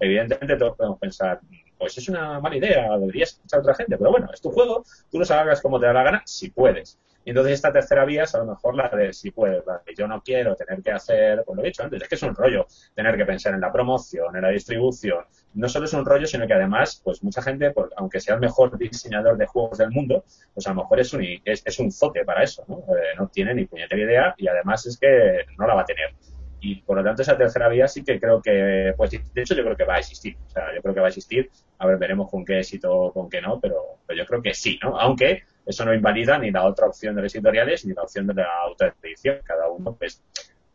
evidentemente 0.00 0.56
todos 0.56 0.76
podemos 0.76 0.98
pensar, 0.98 1.40
pues 1.78 1.98
es 1.98 2.08
una 2.08 2.40
mala 2.40 2.56
idea, 2.56 2.96
deberías 2.98 3.30
escuchar 3.30 3.58
a 3.58 3.62
otra 3.62 3.74
gente, 3.74 3.96
pero 3.98 4.10
bueno, 4.10 4.28
es 4.32 4.40
tu 4.40 4.50
juego, 4.50 4.84
tú 5.10 5.18
lo 5.18 5.34
hagas 5.34 5.60
como 5.60 5.78
te 5.78 5.86
da 5.86 5.92
la 5.92 6.02
gana, 6.02 6.22
si 6.24 6.50
puedes. 6.50 6.98
Y 7.26 7.30
entonces 7.30 7.54
esta 7.54 7.72
tercera 7.72 8.04
vía 8.04 8.22
es 8.22 8.32
a 8.36 8.38
lo 8.38 8.46
mejor 8.46 8.76
la 8.76 8.88
de 8.88 9.12
si 9.12 9.32
puedes, 9.32 9.66
la 9.66 9.82
de 9.84 9.94
yo 9.96 10.06
no 10.06 10.22
quiero 10.22 10.54
tener 10.54 10.80
que 10.80 10.92
hacer, 10.92 11.42
pues 11.44 11.56
lo 11.56 11.64
he 11.64 11.66
dicho 11.66 11.82
antes, 11.82 12.00
es 12.00 12.08
que 12.08 12.14
es 12.14 12.22
un 12.22 12.36
rollo 12.36 12.68
tener 12.94 13.16
que 13.16 13.26
pensar 13.26 13.52
en 13.52 13.60
la 13.60 13.72
promoción, 13.72 14.36
en 14.36 14.42
la 14.42 14.50
distribución. 14.50 15.24
No 15.54 15.68
solo 15.68 15.86
es 15.86 15.92
un 15.92 16.06
rollo, 16.06 16.24
sino 16.28 16.46
que 16.46 16.54
además, 16.54 17.00
pues 17.02 17.24
mucha 17.24 17.42
gente, 17.42 17.72
pues, 17.72 17.88
aunque 17.96 18.20
sea 18.20 18.36
el 18.36 18.40
mejor 18.40 18.78
diseñador 18.78 19.36
de 19.36 19.46
juegos 19.46 19.76
del 19.76 19.90
mundo, 19.90 20.22
pues 20.54 20.68
a 20.68 20.70
lo 20.70 20.82
mejor 20.82 21.00
es 21.00 21.12
un, 21.14 21.26
es, 21.44 21.66
es 21.66 21.78
un 21.80 21.90
zote 21.90 22.24
para 22.24 22.44
eso, 22.44 22.64
¿no? 22.68 22.78
Eh, 22.94 23.16
no 23.18 23.26
tiene 23.26 23.54
ni 23.54 23.66
puñetera 23.66 24.00
idea 24.00 24.34
y 24.38 24.46
además 24.46 24.86
es 24.86 24.96
que 24.96 25.46
no 25.58 25.66
la 25.66 25.74
va 25.74 25.80
a 25.80 25.84
tener 25.84 26.14
y 26.60 26.76
por 26.82 26.96
lo 26.96 27.04
tanto 27.04 27.22
esa 27.22 27.36
tercera 27.36 27.68
vía 27.68 27.86
sí 27.86 28.02
que 28.02 28.18
creo 28.18 28.40
que, 28.40 28.94
pues 28.96 29.10
de 29.10 29.42
hecho 29.42 29.54
yo 29.54 29.64
creo 29.64 29.76
que 29.76 29.84
va 29.84 29.96
a 29.96 29.98
existir, 29.98 30.36
o 30.46 30.50
sea, 30.50 30.74
yo 30.74 30.80
creo 30.80 30.94
que 30.94 31.00
va 31.00 31.06
a 31.06 31.08
existir, 31.08 31.50
a 31.78 31.86
ver, 31.86 31.98
veremos 31.98 32.30
con 32.30 32.44
qué 32.44 32.60
éxito 32.60 33.12
con 33.12 33.28
qué 33.28 33.40
no, 33.40 33.60
pero, 33.60 33.98
pero 34.06 34.18
yo 34.18 34.26
creo 34.26 34.42
que 34.42 34.54
sí, 34.54 34.78
¿no? 34.82 34.98
Aunque 34.98 35.42
eso 35.66 35.84
no 35.84 35.92
invalida 35.92 36.38
ni 36.38 36.50
la 36.50 36.64
otra 36.64 36.86
opción 36.86 37.14
de 37.16 37.22
las 37.22 37.34
editoriales 37.34 37.84
ni 37.84 37.92
la 37.92 38.02
opción 38.02 38.26
de 38.26 38.34
la 38.34 38.48
autoedición, 38.62 39.38
cada 39.44 39.68
uno, 39.68 39.94
pues, 39.94 40.22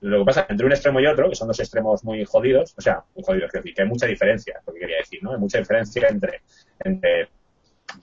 lo 0.01 0.19
que 0.19 0.25
pasa 0.25 0.45
entre 0.49 0.65
un 0.65 0.71
extremo 0.71 0.99
y 0.99 1.05
otro, 1.05 1.29
que 1.29 1.35
son 1.35 1.47
dos 1.47 1.59
extremos 1.59 2.03
muy 2.03 2.25
jodidos, 2.25 2.73
o 2.77 2.81
sea, 2.81 3.03
muy 3.15 3.23
jodidos, 3.23 3.51
decir, 3.51 3.73
que 3.73 3.83
hay 3.83 3.87
mucha 3.87 4.07
diferencia, 4.07 4.59
lo 4.65 4.73
que 4.73 4.79
quería 4.79 4.97
decir, 4.97 5.23
¿no? 5.23 5.31
Hay 5.31 5.39
mucha 5.39 5.59
diferencia 5.59 6.07
entre, 6.09 6.41
entre 6.79 7.29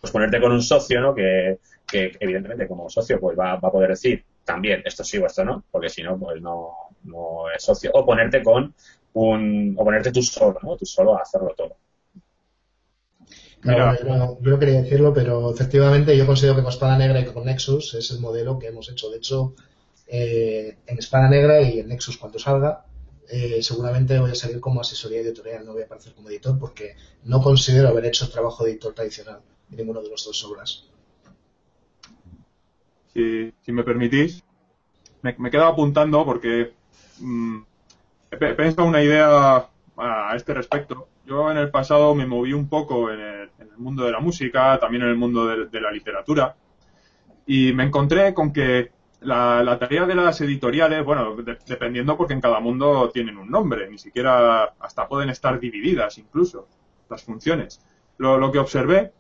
pues 0.01 0.12
ponerte 0.12 0.41
con 0.41 0.53
un 0.53 0.62
socio, 0.62 1.01
¿no? 1.01 1.14
Que, 1.14 1.59
que 1.86 2.12
evidentemente 2.20 2.68
como 2.68 2.89
socio 2.89 3.18
pues 3.18 3.39
va, 3.39 3.57
va 3.57 3.68
a 3.68 3.72
poder 3.72 3.91
decir 3.91 4.24
también 4.45 4.82
esto 4.84 5.03
sí 5.03 5.18
o 5.18 5.26
esto 5.26 5.45
no, 5.45 5.64
porque 5.70 5.89
si 5.89 6.03
no, 6.03 6.18
pues 6.18 6.41
no, 6.41 6.72
no 7.05 7.51
es 7.55 7.62
socio. 7.62 7.91
O 7.95 8.05
ponerte 8.05 8.43
con 8.43 8.74
un, 9.14 9.74
o 9.76 9.84
ponerte 9.84 10.12
tú 10.12 10.22
solo, 10.22 10.59
¿no? 10.62 10.76
Tú 10.76 10.86
solo 10.86 11.18
a 11.18 11.22
hacerlo 11.22 11.55
todo. 11.57 11.76
Yo 13.64 14.38
no 14.40 14.59
quería 14.59 14.82
decirlo, 14.82 15.12
pero 15.12 15.52
efectivamente 15.52 16.16
yo 16.16 16.26
considero 16.26 16.56
que 16.56 16.62
con 16.62 16.72
Espada 16.72 16.98
Negra 16.98 17.20
y 17.20 17.24
con 17.26 17.44
Nexus 17.44 17.94
es 17.94 18.11
el 18.11 18.20
modelo 18.20 18.59
que 18.59 18.68
hemos 18.68 18.88
hecho. 18.88 19.11
De 19.11 19.18
hecho, 19.18 19.54
eh, 20.06 20.76
en 20.86 20.98
Espada 20.98 21.28
Negra 21.28 21.61
y 21.62 21.80
en 21.80 21.88
Nexus 21.88 22.16
cuando 22.18 22.38
salga, 22.38 22.84
eh, 23.28 23.62
seguramente 23.62 24.18
voy 24.18 24.30
a 24.30 24.34
salir 24.34 24.61
como 24.61 24.80
asesoría 24.80 25.20
editorial, 25.20 25.66
no 25.66 25.72
voy 25.72 25.82
a 25.82 25.84
aparecer 25.86 26.14
como 26.14 26.30
editor 26.30 26.59
porque 26.59 26.96
no 27.24 27.42
considero 27.42 27.88
haber 27.88 28.06
hecho 28.06 28.24
el 28.24 28.30
trabajo 28.30 28.64
de 28.64 28.70
editor 28.70 28.94
tradicional 28.94 29.40
en 29.70 29.76
ninguno 29.76 30.02
de 30.02 30.09
los 30.09 30.24
dos 30.24 30.44
obras 30.44 30.88
si, 33.64 33.72
me 33.72 33.84
permitís. 33.84 34.44
Me, 35.22 35.34
me 35.38 35.50
quedo 35.50 35.66
apuntando 35.66 36.24
porque 36.24 36.72
mm, 37.18 37.59
he, 38.30 38.36
pensado 38.36 38.86
una 38.86 39.02
idea 39.02 39.68
a 39.96 40.32
este 40.36 40.54
respecto. 40.54 41.09
Yo 41.29 41.51
en 41.51 41.59
el 41.59 41.70
pasado 41.70 42.14
me 42.14 42.26
moví 42.26 42.55
un 42.55 42.68
poco 42.68 43.11
en 43.11 43.20
el, 43.20 43.51
mundo 43.76 44.05
de 44.05 44.12
la 44.12 44.18
música, 44.18 44.79
también 44.81 45.03
en 45.03 45.11
el 45.11 45.16
mundo 45.16 45.47
de, 45.47 45.81
la 45.81 45.93
literatura, 45.93 46.57
y 47.47 47.72
me 47.74 47.85
encontré 47.85 48.33
con 48.35 48.53
que 48.53 48.91
la, 49.20 49.76
tarea 49.79 50.07
de 50.07 50.14
las 50.14 50.41
editoriales, 50.41 51.05
bueno, 51.05 51.37
dependiendo 51.66 52.16
porque 52.16 52.35
en 52.35 52.41
cada 52.41 52.61
mundo 52.61 53.11
tienen 53.12 53.37
un 53.37 53.51
nombre, 53.51 53.89
ni 53.89 53.99
siquiera 53.99 54.74
hasta 54.81 55.07
pueden 55.07 55.29
estar 55.29 55.61
divididas 55.61 56.18
incluso 56.18 56.66
las 57.09 57.22
funciones. 57.22 57.81
Lo, 58.16 58.39
lo 58.39 58.51
que 58.51 58.59
observé 58.59 59.12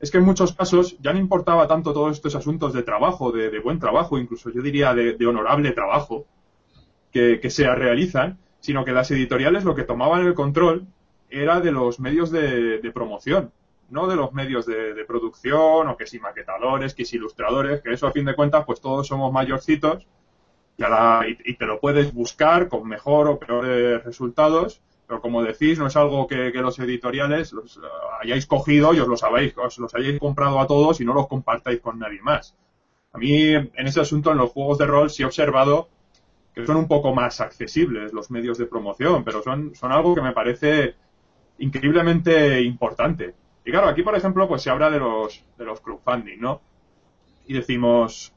es 0.00 0.10
que 0.10 0.18
en 0.18 0.24
muchos 0.24 0.52
casos 0.54 0.98
ya 1.00 1.12
no 1.12 1.18
importaba 1.18 1.66
tanto 1.66 1.94
todos 1.94 2.16
estos 2.16 2.34
asuntos 2.34 2.74
de 2.74 2.82
trabajo, 2.82 3.32
de, 3.32 3.58
buen 3.60 3.78
trabajo, 3.78 4.18
incluso 4.18 4.50
yo 4.50 4.60
diría 4.60 4.92
de, 4.92 5.26
honorable 5.26 5.70
trabajo 5.70 6.26
que, 7.10 7.40
se 7.48 7.72
realizan, 7.74 8.38
sino 8.60 8.84
que 8.84 8.92
las 8.92 9.10
editoriales 9.12 9.64
lo 9.64 9.74
que 9.74 9.84
tomaban 9.84 10.26
el 10.26 10.34
control 10.34 10.86
era 11.42 11.60
de 11.60 11.72
los 11.72 12.00
medios 12.00 12.30
de, 12.30 12.90
promoción, 12.92 13.52
no 13.90 14.06
de 14.06 14.16
los 14.16 14.32
medios 14.32 14.66
de, 14.66 15.04
producción, 15.06 15.88
o 15.88 15.96
que 15.96 16.06
si 16.06 16.18
maquetadores, 16.18 16.94
que 16.94 17.04
si 17.04 17.16
ilustradores, 17.16 17.82
que 17.82 17.92
eso 17.92 18.06
a 18.06 18.12
fin 18.12 18.24
de 18.24 18.34
cuentas, 18.34 18.64
pues 18.64 18.80
todos 18.80 19.06
somos 19.06 19.32
mayorcitos 19.32 20.06
y, 20.76 21.54
te 21.54 21.66
lo 21.66 21.80
puedes 21.80 22.12
buscar 22.12 22.68
con 22.68 22.88
mejor 22.88 23.28
o 23.28 23.38
peores 23.38 24.04
resultados 24.04 24.80
pero 25.06 25.20
como 25.20 25.42
decís, 25.42 25.78
no 25.78 25.86
es 25.86 25.96
algo 25.96 26.26
que, 26.26 26.50
los 26.54 26.78
editoriales 26.78 27.52
los, 27.52 27.76
eh, 27.76 27.80
hayáis 28.22 28.46
cogido 28.46 28.94
y 28.94 29.00
os 29.00 29.08
lo 29.08 29.16
sabéis, 29.16 29.54
os 29.56 29.78
los 29.78 29.94
hayáis 29.94 30.18
comprado 30.18 30.60
a 30.60 30.66
todos 30.66 31.00
y 31.00 31.04
no 31.04 31.12
los 31.12 31.28
compartáis 31.28 31.80
con 31.80 31.98
nadie 31.98 32.22
más. 32.22 32.56
A 33.12 33.18
mí, 33.18 33.52
en 33.52 33.86
ese 33.86 34.00
asunto, 34.00 34.32
en 34.32 34.38
los 34.38 34.50
juegos 34.50 34.78
de 34.78 34.86
rol, 34.86 35.10
sí 35.10 35.22
he 35.22 35.26
observado 35.26 35.88
que 36.54 36.66
son 36.66 36.76
un 36.76 36.88
poco 36.88 37.12
más 37.14 37.40
accesibles 37.40 38.12
los 38.12 38.30
medios 38.30 38.58
de 38.58 38.66
promoción, 38.66 39.24
pero 39.24 39.42
son, 39.42 39.74
son 39.74 39.92
algo 39.92 40.14
que 40.14 40.22
me 40.22 40.32
parece 40.32 40.94
increíblemente 41.58 42.60
importante. 42.62 43.34
Y 43.64 43.70
claro, 43.70 43.88
aquí, 43.88 44.02
por 44.02 44.14
ejemplo, 44.14 44.46
pues 44.46 44.62
se 44.62 44.70
habla 44.70 44.90
de 44.90 44.98
los, 44.98 45.44
de 45.56 45.64
los 45.64 45.80
crowdfunding, 45.80 46.38
¿no? 46.38 46.60
Y 47.46 47.54
decimos, 47.54 48.32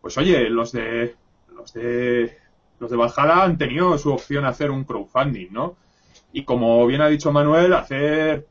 pues 0.00 0.16
oye, 0.18 0.48
los 0.50 0.72
de, 0.72 1.16
los 1.54 1.72
de, 1.72 2.38
los 2.78 2.90
de 2.90 2.96
Valhalla 2.96 3.44
han 3.44 3.58
tenido 3.58 3.96
su 3.98 4.12
opción 4.12 4.44
a 4.44 4.48
hacer 4.48 4.70
un 4.70 4.84
crowdfunding, 4.84 5.48
¿no? 5.50 5.76
y 6.32 6.44
como 6.44 6.86
bien 6.86 7.02
ha 7.02 7.08
dicho 7.08 7.30
Manuel, 7.30 7.72
hacer, 7.74 8.46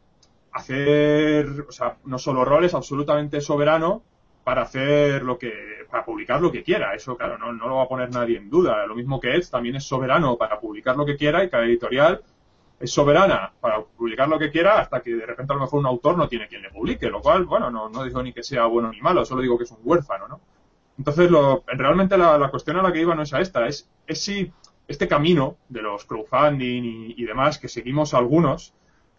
hacer, 0.51 1.65
o 1.67 1.71
sea, 1.71 1.97
no 2.05 2.17
solo 2.19 2.45
roles, 2.45 2.73
absolutamente 2.73 3.41
soberano 3.41 4.03
para 4.43 4.63
hacer 4.63 5.23
lo 5.23 5.37
que, 5.37 5.51
para 5.89 6.05
publicar 6.05 6.41
lo 6.41 6.51
que 6.51 6.63
quiera. 6.63 6.93
Eso, 6.93 7.17
claro, 7.17 7.37
no, 7.37 7.51
no 7.51 7.67
lo 7.67 7.77
va 7.77 7.83
a 7.83 7.87
poner 7.87 8.11
nadie 8.11 8.37
en 8.37 8.49
duda. 8.49 8.85
Lo 8.85 8.95
mismo 8.95 9.19
que 9.19 9.35
Ed 9.35 9.43
también 9.49 9.75
es 9.75 9.83
soberano 9.83 10.37
para 10.37 10.59
publicar 10.59 10.95
lo 10.95 11.05
que 11.05 11.17
quiera 11.17 11.43
y 11.43 11.49
cada 11.49 11.65
editorial 11.65 12.21
es 12.81 12.91
soberana 12.91 13.53
para 13.59 13.81
publicar 13.81 14.27
lo 14.27 14.39
que 14.39 14.51
quiera 14.51 14.79
hasta 14.79 15.01
que 15.01 15.15
de 15.15 15.25
repente 15.25 15.53
a 15.53 15.55
lo 15.55 15.61
mejor 15.61 15.79
un 15.79 15.85
autor 15.85 16.17
no 16.17 16.27
tiene 16.27 16.47
quien 16.47 16.61
le 16.61 16.71
publique, 16.71 17.09
lo 17.09 17.21
cual, 17.21 17.45
bueno, 17.45 17.69
no, 17.69 17.89
no 17.89 18.03
digo 18.03 18.21
ni 18.23 18.33
que 18.33 18.43
sea 18.43 18.65
bueno 18.65 18.89
ni 18.91 19.01
malo, 19.01 19.23
solo 19.23 19.41
digo 19.41 19.57
que 19.57 19.65
es 19.65 19.71
un 19.71 19.79
huérfano, 19.83 20.27
¿no? 20.27 20.41
Entonces, 20.97 21.31
lo, 21.31 21.63
realmente 21.67 22.17
la, 22.17 22.37
la 22.37 22.49
cuestión 22.49 22.77
a 22.77 22.83
la 22.83 22.91
que 22.91 23.01
iba 23.01 23.15
no 23.15 23.23
es 23.23 23.33
a 23.33 23.41
esta, 23.41 23.65
es, 23.67 23.89
es 24.05 24.21
si 24.21 24.51
este 24.91 25.07
camino 25.07 25.57
de 25.69 25.81
los 25.81 26.05
crowdfunding 26.05 27.13
y, 27.15 27.23
demás 27.23 27.57
que 27.57 27.67
seguimos 27.67 28.13
algunos 28.13 28.73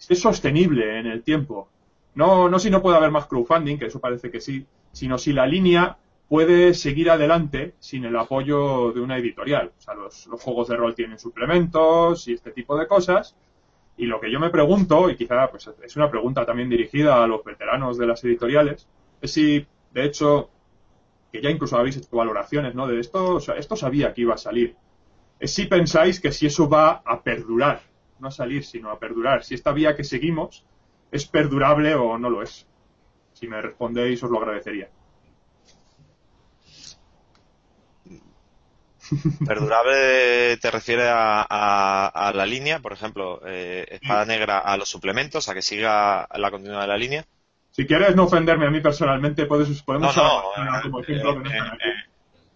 es 0.09 0.21
sostenible 0.21 0.99
en 0.99 1.07
el 1.07 1.23
tiempo. 1.23 1.69
No, 2.15 2.49
no 2.49 2.59
si 2.59 2.71
no 2.71 2.83
puede 2.83 2.97
haber 2.97 3.11
más 3.11 3.27
crowdfunding, 3.27 3.79
que 3.79 3.87
eso 3.87 4.01
parece 4.01 4.31
que 4.31 4.41
sí, 4.41 4.67
sino 4.93 5.17
si 5.17 5.33
la 5.33 5.47
línea 5.47 5.97
puede 6.29 6.75
seguir 6.75 7.11
adelante 7.11 7.75
sin 7.79 8.05
el 8.05 8.17
apoyo 8.17 8.93
de 8.93 9.01
una 9.01 9.19
editorial. 9.19 9.73
O 9.79 9.81
sea, 9.81 9.95
los, 9.95 10.29
juegos 10.41 10.69
de 10.69 10.77
rol 10.77 10.95
tienen 10.95 11.19
suplementos 11.19 12.27
y 12.29 12.35
este 12.35 12.53
tipo 12.53 12.77
de 12.77 12.87
cosas. 12.87 13.37
Y 13.97 14.07
lo 14.07 14.21
que 14.21 14.31
yo 14.31 14.41
me 14.41 14.51
pregunto, 14.51 15.11
y 15.11 15.17
quizá 15.17 15.51
pues, 15.51 15.71
es 15.83 15.97
una 15.97 16.11
pregunta 16.11 16.47
también 16.47 16.69
dirigida 16.69 17.23
a 17.23 17.27
los 17.27 17.45
veteranos 17.45 17.99
de 17.99 18.07
las 18.07 18.25
editoriales, 18.25 18.89
es 19.21 19.33
si, 19.33 19.67
de 19.93 20.05
hecho, 20.05 20.51
que 21.31 21.43
ya 21.43 21.51
incluso 21.51 21.77
habéis 21.77 21.97
hecho 21.97 22.17
valoraciones, 22.17 22.75
¿no? 22.75 22.87
De 22.87 22.99
esto, 22.99 23.35
o 23.35 23.41
sea, 23.41 23.57
esto 23.57 23.77
sabía 23.77 24.13
que 24.13 24.23
iba 24.23 24.35
a 24.35 24.39
salir 24.39 24.77
si 25.47 25.67
pensáis 25.67 26.21
que 26.21 26.33
si 26.33 26.47
eso 26.47 26.69
va 26.69 27.03
a 27.05 27.23
perdurar, 27.23 27.83
no 28.21 28.29
a 28.29 28.31
salir, 28.31 28.65
sino 28.65 28.91
a 28.91 28.99
perdurar, 28.99 29.45
si 29.45 29.55
esta 29.55 29.73
vía 29.73 29.97
que 29.97 30.05
seguimos 30.05 30.65
es 31.11 31.27
perdurable 31.27 31.95
o 31.95 32.19
no 32.19 32.31
lo 32.31 32.43
es. 32.43 32.67
Si 33.33 33.49
me 33.49 33.61
respondéis, 33.61 34.23
os 34.23 34.31
lo 34.31 34.39
agradecería. 34.39 34.89
Perdurable 39.47 40.57
te 40.59 40.71
refiere 40.71 41.05
a, 41.09 42.33
la 42.35 42.47
línea, 42.47 42.79
por 42.81 42.93
ejemplo, 42.93 43.41
eh, 43.47 43.87
espada 43.91 44.25
negra 44.25 44.59
a 44.59 44.77
los 44.77 44.89
suplementos, 44.89 45.49
a 45.49 45.55
que 45.55 45.63
siga 45.63 46.27
la 46.35 46.51
continuidad 46.51 46.83
de 46.83 46.89
la 46.89 46.97
línea. 46.97 47.25
si 47.71 47.87
quieres 47.87 48.15
no 48.17 48.25
ofenderme 48.25 48.67
a 48.67 48.71
mí 48.71 48.81
personalmente, 48.81 49.47
puedes, 49.47 49.83
podemos 49.83 50.17
no, 50.17 50.43
como 50.83 51.01
ejemplo 51.01 51.43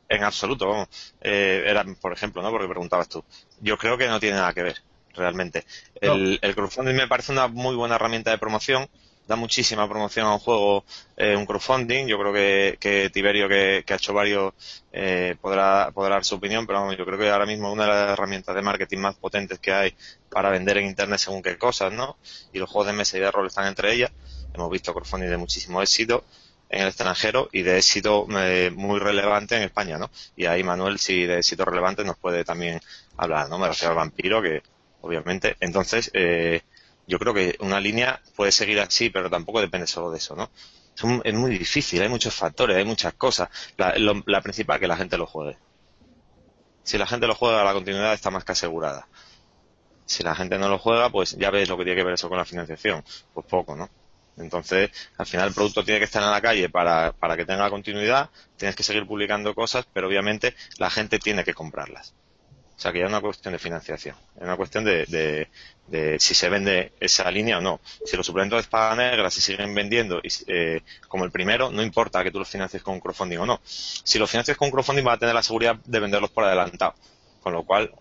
en, 0.09 0.23
absoluto, 0.23 0.89
eh, 1.21 1.65
era, 1.67 1.85
por 2.01 2.13
ejemplo, 2.13 2.41
¿no? 2.41 2.51
Porque 2.51 2.69
preguntabas 2.69 3.09
tú. 3.09 3.25
Yo 3.61 3.77
creo 3.77 3.99
que 3.99 4.07
no 4.07 4.21
tiene 4.21 4.37
nada 4.37 4.53
que 4.53 4.63
ver, 4.63 4.77
realmente. 5.15 5.65
El, 6.01 6.39
el 6.41 6.55
crowdfunding 6.55 6.95
me 6.95 7.09
parece 7.09 7.33
una 7.33 7.49
muy 7.49 7.75
buena 7.75 7.97
herramienta 7.97 8.31
de 8.31 8.39
promoción 8.39 8.89
da 9.27 9.37
muchísima 9.37 9.89
promoción 9.89 10.27
a 10.27 10.33
un 10.35 10.39
juego, 10.39 10.85
eh, 11.17 11.37
un 11.37 11.47
crowdfunding. 11.47 12.07
Yo 12.07 12.19
creo 12.19 12.33
que, 12.33 13.11
Tiberio, 13.13 13.49
que, 13.49 13.85
ha 13.89 13.95
hecho 13.95 14.13
varios, 14.13 14.55
eh, 14.93 15.37
podrá, 15.41 15.91
podrá 15.93 16.17
dar 16.17 16.25
su 16.25 16.37
opinión, 16.37 16.67
pero 16.67 16.81
vamos, 16.81 16.97
yo 16.97 17.05
creo 17.05 17.19
que 17.19 17.31
ahora 17.31 17.47
mismo 17.47 17.73
una 17.73 17.85
de 17.85 17.89
las 17.91 18.11
herramientas 18.11 18.55
de 18.55 18.63
marketing 18.63 18.99
más 18.99 19.17
potentes 19.17 19.59
que 19.59 19.73
hay 19.73 19.95
para 20.31 20.51
vender 20.51 20.79
en 20.79 20.87
Internet 20.87 21.19
según 21.19 21.43
qué 21.43 21.59
cosas, 21.59 21.93
¿no? 21.93 22.17
Y 22.53 22.59
los 22.59 22.71
juegos 22.71 22.89
de 22.89 22.93
mesa 22.93 23.17
y 23.17 23.21
de 23.21 23.31
rol 23.31 23.47
están 23.47 23.67
entre 23.67 23.93
ellas. 23.93 24.11
Hemos 24.55 24.71
visto 24.71 24.95
crowdfunding 24.95 25.29
de 25.29 25.37
muchísimo 25.37 25.83
éxito 25.83 26.25
en 26.69 26.83
el 26.83 26.89
extranjero 26.89 27.49
y 27.53 27.63
de 27.63 27.79
éxito 27.79 28.27
eh, 28.39 28.71
muy 28.75 28.99
relevante 28.99 29.57
en 29.57 29.63
España, 29.63 29.99
¿no? 29.99 30.11
Y 30.37 30.47
ahí 30.47 30.63
Manuel, 30.63 30.99
si 30.99 31.27
de 31.27 31.39
éxito 31.39 31.65
relevante, 31.65 32.05
nos 32.05 32.17
puede 32.17 32.45
también 32.45 32.81
hablar, 33.17 33.49
¿no? 33.49 33.59
Me 33.59 33.69
refiero 33.69 33.91
al 33.91 33.97
vampiro, 33.97 34.43
que 34.43 34.63
obviamente. 35.01 35.57
Entonces, 35.61 36.11
eh, 36.15 36.63
yo 37.07 37.19
creo 37.19 37.35
que 37.35 37.57
una 37.61 37.81
línea 37.81 38.21
puede 38.35 38.53
seguir 38.53 38.81
así, 38.81 39.11
pero 39.11 39.31
tampoco 39.31 39.61
depende 39.61 39.87
solo 39.87 40.11
de 40.11 40.19
eso, 40.19 40.35
¿no? 40.35 40.51
Es 41.25 41.35
muy 41.35 41.59
difícil, 41.59 42.01
hay 42.01 42.09
muchos 42.09 42.35
factores, 42.35 42.77
hay 42.77 42.85
muchas 42.85 43.15
cosas. 43.15 43.51
La, 43.77 43.95
la 44.27 44.41
principal, 44.41 44.81
que 44.81 44.87
la 44.87 44.97
gente 44.97 45.19
lo 45.19 45.27
juegue. 45.27 45.59
Si 46.83 46.97
la 46.97 47.07
gente 47.07 47.27
lo 47.27 47.35
juega, 47.35 47.65
la 47.65 47.73
continuidad 47.75 48.15
está 48.15 48.31
más 48.31 48.45
que 48.45 48.53
asegurada. 48.53 49.07
Si 50.07 50.23
la 50.23 50.35
gente 50.35 50.57
no 50.59 50.69
lo 50.69 50.79
juega, 50.79 51.11
pues 51.11 51.37
ya 51.37 51.51
ves 51.51 51.69
lo 51.69 51.77
que 51.77 51.85
tiene 51.85 51.99
que 51.99 52.05
ver 52.05 52.15
eso 52.15 52.29
con 52.29 52.39
la 52.39 52.45
financiación. 52.45 53.05
Pues 53.35 53.47
poco, 53.47 53.77
¿no? 53.77 53.91
Entonces, 54.39 54.91
al 55.19 55.27
final 55.27 55.49
el 55.49 55.55
producto 55.55 55.85
tiene 55.85 55.99
que 55.99 56.05
estar 56.05 56.23
en 56.23 56.31
la 56.31 56.41
calle 56.41 56.69
para, 56.69 57.13
para 57.13 57.37
que 57.37 57.45
tenga 57.45 57.69
continuidad, 57.71 58.31
tienes 58.57 58.77
que 58.77 58.83
seguir 58.83 59.07
publicando 59.07 59.55
cosas, 59.55 59.87
pero 59.93 60.09
obviamente 60.09 60.55
la 60.79 60.91
gente 60.91 61.19
tiene 61.19 61.45
que 61.45 61.55
comprarlas. 61.55 62.15
O 62.77 62.79
sea 62.79 62.93
que 62.93 62.99
ya 62.99 63.07
es 63.07 63.11
una 63.11 63.23
cuestión 63.23 63.53
de 63.53 63.59
financiación, 63.59 64.15
es 64.37 64.43
una 64.43 64.57
cuestión 64.57 64.85
de, 64.85 65.07
de, 65.87 66.21
si 66.21 66.35
se 66.35 66.51
vende 66.51 66.93
esa 67.01 67.31
línea 67.31 67.57
o 67.57 67.61
no. 67.63 67.81
Si 68.05 68.19
los 68.19 68.27
suplementos 68.27 68.59
de 68.59 68.63
espada 68.63 68.95
negra 68.95 69.31
se 69.31 69.41
siguen 69.41 69.75
vendiendo 69.75 70.21
eh, 70.47 70.83
como 71.09 71.25
el 71.25 71.31
primero, 71.31 71.71
no 71.71 71.83
importa 71.83 72.23
que 72.23 72.31
tú 72.31 72.39
los 72.39 72.51
financies 72.51 72.83
con 72.83 73.01
crowdfunding 73.01 73.39
o 73.39 73.47
no. 73.47 73.61
Si 73.65 74.19
los 74.19 74.31
financias 74.31 74.59
con 74.59 74.71
crowdfunding 74.71 75.05
vas 75.05 75.17
a 75.17 75.21
tener 75.21 75.35
la 75.35 75.43
seguridad 75.43 75.77
de 75.87 76.01
venderlos 76.01 76.31
por 76.31 76.45
adelantado. 76.45 76.95
Con 77.41 77.55
lo 77.55 77.63
cual, 77.63 77.93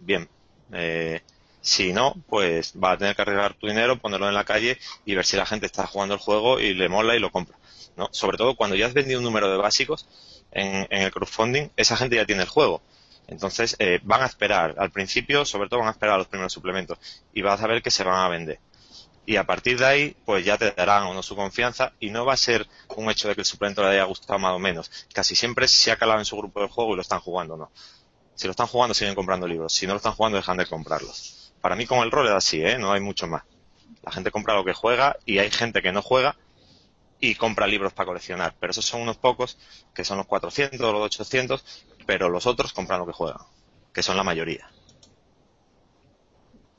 bien. 0.00 0.26
Eh, 0.72 1.20
si 1.60 1.92
no, 1.92 2.14
pues 2.26 2.72
vas 2.74 2.94
a 2.94 2.98
tener 2.98 3.14
que 3.14 3.22
arriesgar 3.22 3.54
tu 3.54 3.66
dinero, 3.66 3.98
ponerlo 3.98 4.28
en 4.28 4.34
la 4.34 4.44
calle 4.44 4.78
y 5.04 5.14
ver 5.14 5.26
si 5.26 5.36
la 5.36 5.44
gente 5.44 5.66
está 5.66 5.86
jugando 5.86 6.14
el 6.14 6.20
juego 6.20 6.58
y 6.58 6.72
le 6.72 6.88
mola 6.88 7.14
y 7.14 7.18
lo 7.18 7.30
compra. 7.30 7.58
¿no? 7.98 8.08
Sobre 8.12 8.38
todo 8.38 8.56
cuando 8.56 8.76
ya 8.76 8.86
has 8.86 8.94
vendido 8.94 9.18
un 9.18 9.24
número 9.24 9.50
de 9.50 9.58
básicos 9.58 10.08
en 10.52 10.86
el 10.90 11.10
crowdfunding, 11.10 11.68
esa 11.76 11.98
gente 11.98 12.16
ya 12.16 12.24
tiene 12.24 12.42
el 12.42 12.48
juego 12.48 12.80
entonces, 13.28 13.76
eh, 13.78 14.00
van 14.02 14.22
a 14.22 14.26
esperar, 14.26 14.74
al 14.78 14.90
principio, 14.90 15.44
sobre 15.44 15.68
todo 15.68 15.80
van 15.80 15.88
a 15.88 15.92
esperar 15.92 16.18
los 16.18 16.28
primeros 16.28 16.52
suplementos 16.52 16.98
y 17.32 17.42
vas 17.42 17.60
a 17.62 17.66
ver 17.66 17.82
que 17.82 17.90
se 17.90 18.04
van 18.04 18.24
a 18.24 18.28
vender. 18.28 18.60
Y 19.24 19.36
a 19.36 19.44
partir 19.44 19.78
de 19.78 19.86
ahí, 19.86 20.16
pues 20.24 20.44
ya 20.44 20.58
te 20.58 20.72
darán 20.72 21.04
o 21.04 21.14
no 21.14 21.22
su 21.22 21.36
confianza 21.36 21.92
y 22.00 22.10
no 22.10 22.24
va 22.24 22.32
a 22.32 22.36
ser 22.36 22.66
un 22.96 23.08
hecho 23.08 23.28
de 23.28 23.34
que 23.34 23.42
el 23.42 23.44
suplemento 23.44 23.82
le 23.82 23.90
haya 23.90 24.04
gustado 24.04 24.38
más 24.38 24.52
o 24.52 24.58
menos. 24.58 24.90
Casi 25.14 25.36
siempre 25.36 25.68
se 25.68 25.92
ha 25.92 25.96
calado 25.96 26.18
en 26.18 26.24
su 26.24 26.36
grupo 26.36 26.60
de 26.60 26.68
juego 26.68 26.92
y 26.92 26.96
lo 26.96 27.02
están 27.02 27.20
jugando, 27.20 27.56
¿no? 27.56 27.70
Si 28.34 28.48
lo 28.48 28.50
están 28.50 28.66
jugando, 28.66 28.94
siguen 28.94 29.14
comprando 29.14 29.46
libros. 29.46 29.72
Si 29.72 29.86
no 29.86 29.92
lo 29.92 29.98
están 29.98 30.14
jugando, 30.14 30.36
dejan 30.36 30.56
de 30.56 30.66
comprarlos. 30.66 31.52
Para 31.60 31.76
mí, 31.76 31.86
con 31.86 32.00
el 32.00 32.10
rol 32.10 32.26
es 32.26 32.32
así, 32.32 32.64
¿eh? 32.64 32.78
No 32.78 32.90
hay 32.90 33.00
mucho 33.00 33.28
más. 33.28 33.44
La 34.02 34.10
gente 34.10 34.32
compra 34.32 34.54
lo 34.54 34.64
que 34.64 34.72
juega 34.72 35.16
y 35.24 35.38
hay 35.38 35.50
gente 35.50 35.82
que 35.82 35.92
no 35.92 36.02
juega 36.02 36.36
y 37.22 37.36
compra 37.36 37.68
libros 37.68 37.92
para 37.92 38.08
coleccionar. 38.08 38.56
Pero 38.58 38.72
esos 38.72 38.84
son 38.84 39.00
unos 39.00 39.16
pocos, 39.16 39.56
que 39.94 40.04
son 40.04 40.18
los 40.18 40.26
400 40.26 40.80
o 40.80 40.92
los 40.92 41.02
800, 41.02 41.86
pero 42.04 42.28
los 42.28 42.46
otros 42.46 42.72
compran 42.72 42.98
lo 42.98 43.06
que 43.06 43.12
juegan, 43.12 43.40
que 43.94 44.02
son 44.02 44.16
la 44.16 44.24
mayoría. 44.24 44.68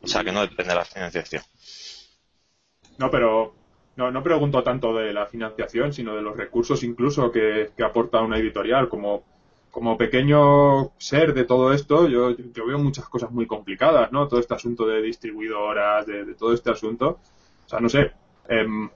O 0.01 0.07
sea 0.07 0.21
que 0.21 0.33
no 0.33 0.41
depende 0.41 0.73
de 0.73 0.79
la 0.79 0.85
financiación. 0.85 1.41
No, 2.97 3.09
pero 3.09 3.55
no, 3.95 4.11
no 4.11 4.21
pregunto 4.21 4.61
tanto 4.63 4.93
de 4.93 5.13
la 5.13 5.27
financiación, 5.27 5.93
sino 5.93 6.13
de 6.13 6.21
los 6.21 6.35
recursos 6.35 6.83
incluso 6.83 7.31
que, 7.31 7.71
aporta 7.81 8.21
una 8.21 8.37
editorial. 8.37 8.89
Como, 8.89 9.23
como 9.71 9.97
pequeño 9.97 10.91
ser 10.97 11.33
de 11.33 11.45
todo 11.45 11.71
esto, 11.71 12.09
yo, 12.09 12.35
yo 12.35 12.65
veo 12.65 12.79
muchas 12.79 13.07
cosas 13.07 13.31
muy 13.31 13.47
complicadas, 13.47 14.11
¿no? 14.11 14.27
Todo 14.27 14.41
este 14.41 14.55
asunto 14.55 14.85
de 14.85 15.01
distribuidoras, 15.01 16.05
de, 16.05 16.35
todo 16.35 16.53
este 16.53 16.69
asunto. 16.69 17.19
O 17.65 17.69
sea, 17.69 17.79
no 17.79 17.87
sé. 17.87 18.11
Em, 18.49 18.89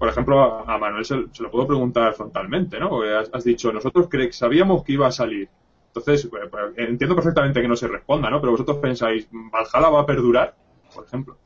por 0.00 0.08
ejemplo, 0.08 0.66
a 0.66 0.78
Manuel 0.78 1.04
se, 1.04 1.14
lo 1.14 1.50
puedo 1.50 1.66
preguntar 1.66 2.14
frontalmente, 2.14 2.80
¿no? 2.80 3.02
Has, 3.02 3.44
dicho, 3.44 3.70
nosotros 3.70 4.08
sabíamos 4.30 4.82
que 4.82 4.92
iba 4.94 5.06
a 5.06 5.12
salir. 5.12 5.50
Entonces, 5.88 6.26
pues, 6.26 6.50
entiendo 6.78 7.14
perfectamente 7.14 7.60
que 7.60 7.68
no 7.68 7.76
se 7.76 7.86
responda, 7.86 8.30
¿no? 8.30 8.40
Pero 8.40 8.52
vosotros 8.52 8.78
pensáis, 8.78 9.28
¿Valhalla 9.30 9.90
va 9.90 10.00
a 10.00 10.06
perdurar? 10.06 10.54
Por 10.94 11.04
ejemplo. 11.04 11.36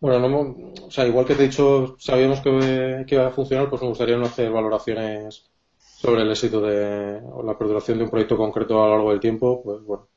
Bueno, 0.00 0.26
no, 0.26 0.86
o 0.86 0.90
sea, 0.90 1.06
igual 1.06 1.26
que 1.26 1.34
te 1.34 1.44
he 1.44 1.48
dicho, 1.48 1.96
sabíamos 1.98 2.40
que, 2.40 3.04
iba 3.06 3.26
a 3.26 3.30
funcionar, 3.30 3.68
pues 3.68 3.82
me 3.82 3.88
gustaría 3.88 4.16
no 4.16 4.24
hacer 4.24 4.50
valoraciones 4.50 5.50
sobre 5.76 6.22
el 6.22 6.30
éxito 6.30 6.62
de 6.62 7.20
o 7.30 7.42
la 7.42 7.58
perduración 7.58 7.98
de 7.98 8.04
un 8.04 8.10
proyecto 8.10 8.38
concreto 8.38 8.82
a 8.82 8.86
lo 8.86 8.94
largo 8.94 9.10
del 9.10 9.20
tiempo, 9.20 9.62
pues 9.62 9.84
bueno, 9.84 10.08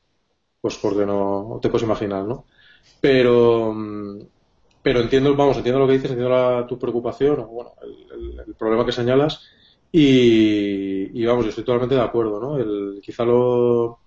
pues 0.62 0.78
porque 0.78 1.04
no 1.04 1.58
te 1.60 1.68
puedes 1.68 1.84
imaginar, 1.84 2.24
¿no? 2.24 2.46
Pero, 3.02 3.74
pero 4.84 5.00
entiendo, 5.00 5.34
vamos, 5.34 5.56
entiendo 5.56 5.80
lo 5.80 5.88
que 5.88 5.94
dices, 5.94 6.12
entiendo 6.12 6.64
tu 6.66 6.78
preocupación, 6.78 7.40
o 7.40 7.46
bueno, 7.48 7.72
el 8.46 8.54
problema 8.54 8.86
que 8.86 8.92
señalas 8.92 9.40
y, 9.96 11.24
vamos, 11.24 11.44
yo 11.44 11.50
estoy 11.50 11.62
totalmente 11.62 11.94
de 11.94 12.00
acuerdo, 12.00 12.40
¿no? 12.40 12.58
El, 12.58 13.00
quizá 13.00 13.24
lo, 13.24 14.00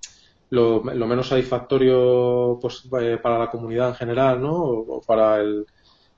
lo, 0.50 0.84
menos 0.84 1.30
satisfactorio 1.30 2.60
pues, 2.62 2.90
eh, 3.00 3.18
para 3.24 3.40
la 3.40 3.50
comunidad 3.50 3.88
en 3.88 3.96
general, 3.96 4.42
¿no? 4.42 4.54
O, 4.54 5.02
para 5.02 5.40
el, 5.40 5.66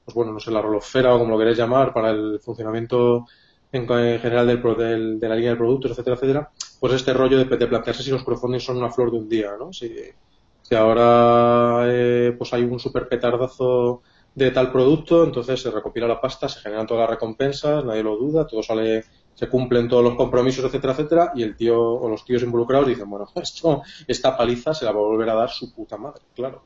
pues 0.04 0.16
bueno, 0.16 0.32
no 0.32 0.40
sé, 0.40 0.50
la 0.50 0.64
rolosfera 0.64 1.14
o 1.14 1.20
como 1.20 1.34
lo 1.34 1.38
queréis 1.38 1.60
llamar, 1.60 1.94
para 1.94 2.10
el 2.10 2.40
funcionamiento 2.40 3.28
en, 3.72 3.88
general 3.88 4.48
del, 4.48 5.20
de 5.20 5.30
la 5.30 5.36
línea 5.36 5.52
de 5.52 5.58
productos, 5.58 5.92
etcétera, 5.92 6.16
etcétera, 6.16 6.50
pues 6.80 6.94
este 6.94 7.14
rollo 7.14 7.38
de, 7.38 7.46
de 7.46 7.68
plantearse 7.68 8.02
si 8.02 8.10
los 8.10 8.24
crowdfunding 8.24 8.60
son 8.60 8.78
una 8.78 8.90
flor 8.90 9.12
de 9.12 9.18
un 9.20 9.30
día, 9.30 9.52
¿no? 9.60 9.72
Si, 9.72 9.94
si 10.64 10.74
ahora 10.74 11.84
eh, 11.86 12.34
pues 12.36 12.52
hay 12.54 12.64
un 12.64 12.80
super 12.80 13.08
petardazo 13.08 14.02
de 14.46 14.52
tal 14.52 14.72
producto, 14.72 15.24
entonces 15.24 15.62
se 15.62 15.72
recopila 15.72 16.08
la 16.08 16.20
pasta, 16.20 16.50
se 16.50 16.60
generan 16.60 16.88
todas 16.88 17.02
las 17.02 17.10
recompensas, 17.12 17.86
nadie 17.86 18.04
lo 18.04 18.18
duda, 18.18 18.48
todo 18.48 18.64
sale 18.64 19.04
se 19.40 19.48
cumplen 19.48 19.88
todos 19.88 20.04
los 20.04 20.16
compromisos, 20.16 20.66
etcétera, 20.66 20.92
etcétera, 20.92 21.32
y 21.34 21.44
el 21.44 21.56
tío 21.56 21.82
o 21.82 22.10
los 22.10 22.26
tíos 22.26 22.44
involucrados 22.44 22.90
dicen, 22.90 23.10
bueno, 23.10 23.26
esto, 23.42 23.84
esta 24.06 24.36
paliza 24.36 24.74
se 24.74 24.84
la 24.84 24.92
va 24.92 25.00
a 25.00 25.04
volver 25.04 25.30
a 25.30 25.36
dar 25.36 25.50
su 25.50 25.74
puta 25.74 25.96
madre, 25.96 26.22
claro, 26.36 26.64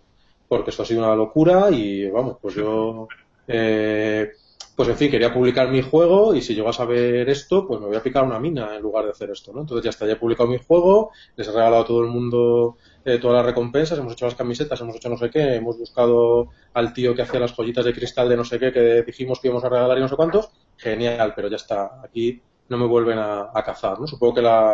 porque 0.48 0.72
esto 0.72 0.82
ha 0.82 0.86
sido 0.86 1.04
una 1.04 1.16
locura 1.16 1.70
y 1.70 2.10
vamos, 2.10 2.38
pues 2.42 2.56
yo, 2.56 3.08
eh, 3.48 4.32
pues 4.76 4.90
en 4.90 4.96
fin, 4.96 5.12
quería 5.12 5.32
publicar 5.32 5.70
mi 5.70 5.84
juego 5.84 6.34
y 6.34 6.42
si 6.42 6.56
llego 6.56 6.70
a 6.70 6.74
saber 6.74 7.30
esto, 7.30 7.68
pues 7.68 7.80
me 7.80 7.86
voy 7.86 7.96
a 7.96 8.02
picar 8.02 8.24
una 8.24 8.40
mina 8.40 8.76
en 8.76 8.82
lugar 8.82 9.06
de 9.06 9.12
hacer 9.12 9.30
esto, 9.30 9.54
¿no? 9.54 9.62
Entonces 9.62 9.84
ya 9.84 9.92
está, 9.92 10.08
ya 10.08 10.14
he 10.14 10.16
publicado 10.16 10.50
mi 10.50 10.58
juego, 10.58 11.12
les 11.36 11.48
he 11.48 11.52
regalado 11.52 11.84
a 11.84 11.86
todo 11.86 12.02
el 12.02 12.10
mundo 12.10 12.78
eh, 13.06 13.18
todas 13.20 13.38
las 13.38 13.46
recompensas, 13.46 14.00
hemos 14.00 14.14
hecho 14.14 14.26
las 14.26 14.36
camisetas, 14.36 14.80
hemos 14.80 14.96
hecho 14.96 15.10
no 15.10 15.18
sé 15.18 15.30
qué, 15.30 15.56
hemos 15.56 15.78
buscado 15.78 16.50
al 16.74 16.94
tío 16.94 17.14
que 17.14 17.22
hacía 17.22 17.40
las 17.40 17.54
joyitas 17.54 17.84
de 17.84 17.94
cristal 17.94 18.30
de 18.30 18.38
no 18.38 18.46
sé 18.46 18.60
qué, 18.60 18.72
que 18.72 19.04
dijimos 19.04 19.40
que 19.40 19.50
íbamos 19.50 19.64
a 19.66 19.70
regalar 19.70 19.98
y 19.98 20.02
no 20.02 20.08
sé 20.08 20.16
cuántos, 20.16 20.52
genial, 20.78 21.34
pero 21.36 21.50
ya 21.50 21.58
está, 21.58 22.02
aquí 22.04 22.42
no 22.70 22.78
me 22.78 22.88
vuelven 22.88 23.20
a, 23.20 23.52
cazar, 23.66 24.00
¿no? 24.00 24.08
Supongo 24.08 24.36
que 24.36 24.42
la, 24.42 24.74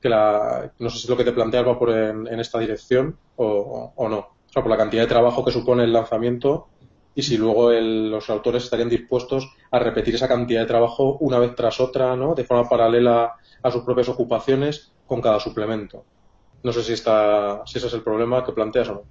que 0.00 0.08
la, 0.08 0.72
no 0.78 0.90
sé 0.90 0.98
si 0.98 1.08
lo 1.08 1.16
que 1.16 1.24
te 1.24 1.32
planteas 1.32 1.66
va 1.66 1.78
por 1.78 1.90
en, 1.90 2.26
esta 2.40 2.58
dirección 2.58 3.16
o, 3.36 3.92
o, 3.94 4.08
no. 4.08 4.18
O 4.18 4.52
sea, 4.52 4.62
por 4.62 4.70
la 4.70 4.76
cantidad 4.76 5.02
de 5.02 5.08
trabajo 5.08 5.44
que 5.44 5.52
supone 5.52 5.84
el 5.84 5.92
lanzamiento 5.92 6.68
y 7.14 7.22
si 7.22 7.36
luego 7.36 7.70
los 7.70 8.28
autores 8.30 8.64
estarían 8.64 8.88
dispuestos 8.88 9.54
a 9.70 9.78
repetir 9.78 10.14
esa 10.14 10.28
cantidad 10.28 10.60
de 10.60 10.66
trabajo 10.66 11.16
una 11.20 11.38
vez 11.38 11.54
tras 11.54 11.80
otra, 11.80 12.16
¿no? 12.16 12.34
De 12.34 12.44
forma 12.44 12.68
paralela 12.68 13.34
a 13.62 13.70
sus 13.70 13.82
propias 13.82 14.08
ocupaciones 14.08 14.92
con 15.06 15.20
cada 15.20 15.38
suplemento. 15.40 16.04
No 16.62 16.72
sé 16.72 16.82
si 16.82 16.92
está, 16.92 17.62
si 17.66 17.78
ese 17.78 17.88
es 17.88 17.94
el 17.94 18.02
problema 18.02 18.44
que 18.44 18.52
planteas 18.52 18.88
o 18.90 18.94
no. 18.94 19.02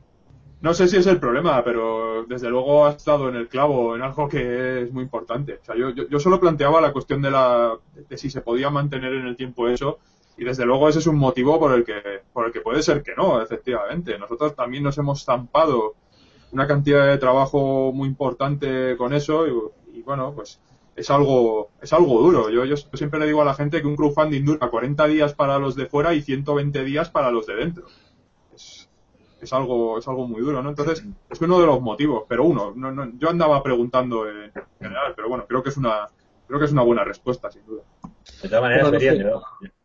No 0.61 0.75
sé 0.75 0.87
si 0.87 0.97
es 0.97 1.07
el 1.07 1.19
problema, 1.19 1.63
pero 1.63 2.23
desde 2.25 2.49
luego 2.49 2.85
ha 2.85 2.91
estado 2.91 3.27
en 3.29 3.35
el 3.35 3.47
clavo 3.47 3.95
en 3.95 4.03
algo 4.03 4.29
que 4.29 4.83
es 4.83 4.91
muy 4.91 5.03
importante. 5.03 5.59
O 5.61 5.65
sea, 5.65 5.75
yo, 5.75 5.89
yo, 5.89 6.19
solo 6.19 6.39
planteaba 6.39 6.79
la 6.79 6.93
cuestión 6.93 7.21
de, 7.21 7.31
la, 7.31 7.77
de 8.07 8.17
si 8.17 8.29
se 8.29 8.41
podía 8.41 8.69
mantener 8.69 9.13
en 9.13 9.25
el 9.25 9.35
tiempo 9.35 9.67
eso 9.67 9.97
y 10.37 10.43
desde 10.43 10.65
luego 10.65 10.87
ese 10.87 10.99
es 10.99 11.07
un 11.07 11.17
motivo 11.17 11.59
por 11.59 11.73
el 11.73 11.83
que 11.83 12.21
por 12.31 12.45
el 12.45 12.51
que 12.51 12.61
puede 12.61 12.83
ser 12.83 13.01
que 13.01 13.15
no, 13.15 13.41
efectivamente. 13.41 14.17
Nosotros 14.19 14.55
también 14.55 14.83
nos 14.83 14.97
hemos 14.97 15.25
zampado 15.25 15.95
una 16.51 16.67
cantidad 16.67 17.07
de 17.07 17.17
trabajo 17.17 17.91
muy 17.93 18.07
importante 18.07 18.95
con 18.97 19.13
eso 19.13 19.47
y, 19.47 20.01
bueno, 20.01 20.33
pues 20.35 20.59
es 20.95 21.09
algo 21.09 21.71
es 21.81 21.93
algo 21.93 22.21
duro. 22.21 22.49
Yo, 22.49 22.65
yo 22.65 22.75
siempre 22.77 23.19
le 23.19 23.27
digo 23.27 23.41
a 23.41 23.45
la 23.45 23.53
gente 23.53 23.81
que 23.81 23.87
un 23.87 23.95
crowdfunding 23.95 24.45
dura 24.45 24.69
40 24.69 25.07
días 25.07 25.33
para 25.33 25.59
los 25.59 25.75
de 25.75 25.85
fuera 25.85 26.13
y 26.13 26.21
120 26.21 26.83
días 26.83 27.09
para 27.09 27.31
los 27.31 27.45
de 27.45 27.55
dentro 27.55 27.85
es 29.41 29.53
algo 29.53 29.97
es 29.97 30.07
algo 30.07 30.27
muy 30.27 30.41
duro, 30.41 30.61
¿no? 30.61 30.69
Entonces, 30.69 31.03
es 31.29 31.41
uno 31.41 31.59
de 31.59 31.65
los 31.65 31.81
motivos, 31.81 32.23
pero 32.27 32.45
uno, 32.45 32.73
no, 32.75 32.91
no, 32.91 33.11
yo 33.17 33.29
andaba 33.29 33.61
preguntando 33.63 34.29
en 34.29 34.51
general, 34.79 35.13
pero 35.15 35.29
bueno, 35.29 35.45
creo 35.47 35.63
que 35.63 35.69
es 35.69 35.77
una 35.77 36.07
creo 36.47 36.59
que 36.59 36.65
es 36.65 36.71
una 36.71 36.83
buena 36.83 37.03
respuesta, 37.03 37.49
sin 37.49 37.65
duda. 37.65 37.83
De 38.41 38.49
todas 38.49 38.61
maneras, 38.61 38.89
Bueno, 38.89 38.99
sería, 38.99 39.31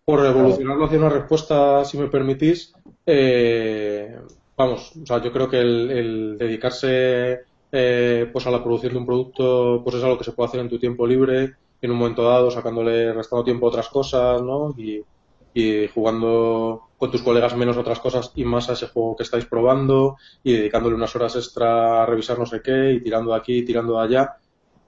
Por 0.05 0.27
evolucionarlo 0.27 0.85
hacia 0.85 0.99
una 0.99 1.09
respuesta, 1.09 1.85
si 1.85 1.99
me 1.99 2.09
permitís, 2.09 2.75
eh, 3.07 4.19
vamos, 4.57 4.93
o 5.03 5.07
sea, 5.07 5.23
yo 5.23 5.33
creo 5.33 5.49
que 5.49 5.61
el, 5.61 5.91
el 5.91 6.39
dedicarse 6.39 7.45
eh, 7.73 8.29
pues 8.33 8.47
a 8.47 8.51
la 8.51 8.63
producción 8.63 8.93
de 8.93 8.99
un 8.99 9.07
producto 9.07 9.81
pues 9.85 9.97
es 9.97 10.05
algo 10.05 10.19
que 10.19 10.25
se 10.25 10.33
puede 10.33 10.49
hacer 10.49 10.61
en 10.61 10.69
tu 10.69 10.79
tiempo 10.79 11.07
libre, 11.07 11.55
en 11.81 11.91
un 11.91 11.99
momento 11.99 12.25
dado, 12.25 12.51
sacándole, 12.51 13.13
restando 13.13 13.45
tiempo 13.45 13.67
a 13.67 13.69
otras 13.71 13.89
cosas, 13.89 14.43
¿no? 14.43 14.75
Y, 14.79 15.03
y 15.55 15.89
jugando 15.89 16.83
con 16.99 17.11
tus 17.11 17.23
colegas 17.23 17.57
menos 17.57 17.77
otras 17.77 17.99
cosas 17.99 18.33
y 18.35 18.45
más 18.45 18.69
a 18.69 18.75
ese 18.75 18.89
juego 18.89 19.17
que 19.17 19.23
estáis 19.23 19.47
probando 19.47 20.17
y 20.43 20.53
dedicándole 20.53 20.95
unas 20.95 21.15
horas 21.17 21.37
extra 21.37 22.03
a 22.03 22.07
revisar 22.07 22.39
no 22.39 22.47
sé 22.47 22.61
qué 22.63 22.93
y 22.93 23.01
tirando 23.03 23.33
de 23.33 23.39
aquí, 23.39 23.65
tirando 23.65 23.97
de 23.99 24.05
allá 24.05 24.37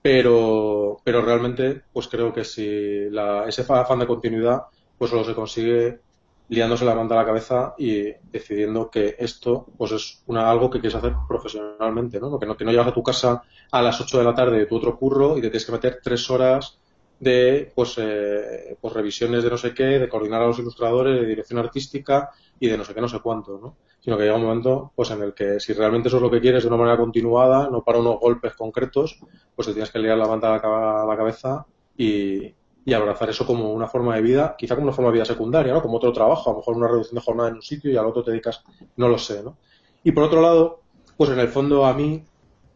pero, 0.02 0.98
pero 1.04 1.22
realmente 1.22 1.82
pues 1.92 2.08
creo 2.08 2.32
que 2.32 2.44
si 2.44 3.10
la, 3.10 3.46
ese 3.48 3.62
afán 3.62 3.98
de 3.98 4.06
continuidad 4.06 4.62
pues 4.96 5.10
solo 5.10 5.24
se 5.24 5.34
consigue 5.34 6.00
liándose 6.48 6.84
la 6.84 6.94
manta 6.94 7.14
a 7.14 7.18
la 7.18 7.26
cabeza 7.26 7.74
y 7.78 8.12
decidiendo 8.30 8.90
que 8.90 9.16
esto 9.18 9.66
pues 9.76 9.92
es 9.92 10.22
una, 10.26 10.50
algo 10.50 10.70
que 10.70 10.80
quieres 10.80 10.96
hacer 10.96 11.14
profesionalmente, 11.28 12.18
¿no? 12.20 12.38
Que 12.38 12.46
no, 12.46 12.56
que 12.56 12.64
no 12.64 12.70
llegas 12.70 12.88
a 12.88 12.94
tu 12.94 13.02
casa 13.02 13.42
a 13.70 13.82
las 13.82 14.00
8 14.00 14.18
de 14.18 14.24
la 14.24 14.34
tarde 14.34 14.58
de 14.58 14.66
tu 14.66 14.76
otro 14.76 14.96
curro 14.98 15.36
y 15.36 15.42
te 15.42 15.50
tienes 15.50 15.66
que 15.66 15.72
meter 15.72 16.00
tres 16.02 16.30
horas 16.30 16.78
de 17.20 17.72
pues, 17.74 17.96
eh, 17.98 18.76
pues 18.80 18.94
revisiones 18.94 19.42
de 19.42 19.50
no 19.50 19.58
sé 19.58 19.74
qué, 19.74 19.84
de 19.84 20.08
coordinar 20.08 20.42
a 20.42 20.46
los 20.46 20.58
ilustradores, 20.58 21.20
de 21.20 21.26
dirección 21.26 21.58
artística 21.58 22.30
y 22.58 22.68
de 22.68 22.78
no 22.78 22.84
sé 22.84 22.94
qué, 22.94 23.00
no 23.00 23.08
sé 23.08 23.20
cuánto, 23.20 23.58
¿no? 23.58 23.76
Sino 24.00 24.16
que 24.16 24.22
llega 24.22 24.36
un 24.36 24.44
momento 24.44 24.92
pues 24.94 25.10
en 25.10 25.22
el 25.22 25.34
que 25.34 25.60
si 25.60 25.72
realmente 25.74 26.08
eso 26.08 26.16
es 26.16 26.22
lo 26.22 26.30
que 26.30 26.40
quieres 26.40 26.62
de 26.62 26.68
una 26.68 26.78
manera 26.78 26.96
continuada, 26.96 27.68
no 27.68 27.82
para 27.82 27.98
unos 27.98 28.20
golpes 28.20 28.54
concretos, 28.54 29.20
pues 29.54 29.66
te 29.66 29.74
tienes 29.74 29.90
que 29.90 29.98
liar 29.98 30.16
la 30.16 30.28
manta 30.28 30.54
a 30.54 31.06
la 31.06 31.16
cabeza 31.16 31.66
y, 31.96 32.54
y 32.88 32.94
abrazar 32.94 33.28
eso 33.28 33.44
como 33.44 33.70
una 33.70 33.86
forma 33.86 34.14
de 34.14 34.22
vida, 34.22 34.54
quizá 34.56 34.74
como 34.74 34.86
una 34.86 34.94
forma 34.94 35.10
de 35.10 35.16
vida 35.16 35.26
secundaria, 35.26 35.74
¿no? 35.74 35.82
Como 35.82 35.98
otro 35.98 36.10
trabajo, 36.10 36.48
a 36.48 36.52
lo 36.54 36.58
mejor 36.60 36.74
una 36.74 36.88
reducción 36.88 37.16
de 37.16 37.20
jornada 37.20 37.50
en 37.50 37.56
un 37.56 37.62
sitio 37.62 37.90
y 37.90 37.98
al 37.98 38.06
otro 38.06 38.24
te 38.24 38.30
dedicas, 38.30 38.64
no 38.96 39.08
lo 39.10 39.18
sé, 39.18 39.42
¿no? 39.42 39.58
Y 40.04 40.12
por 40.12 40.24
otro 40.24 40.40
lado, 40.40 40.80
pues 41.18 41.28
en 41.28 41.38
el 41.38 41.48
fondo 41.48 41.84
a 41.84 41.92
mí, 41.92 42.24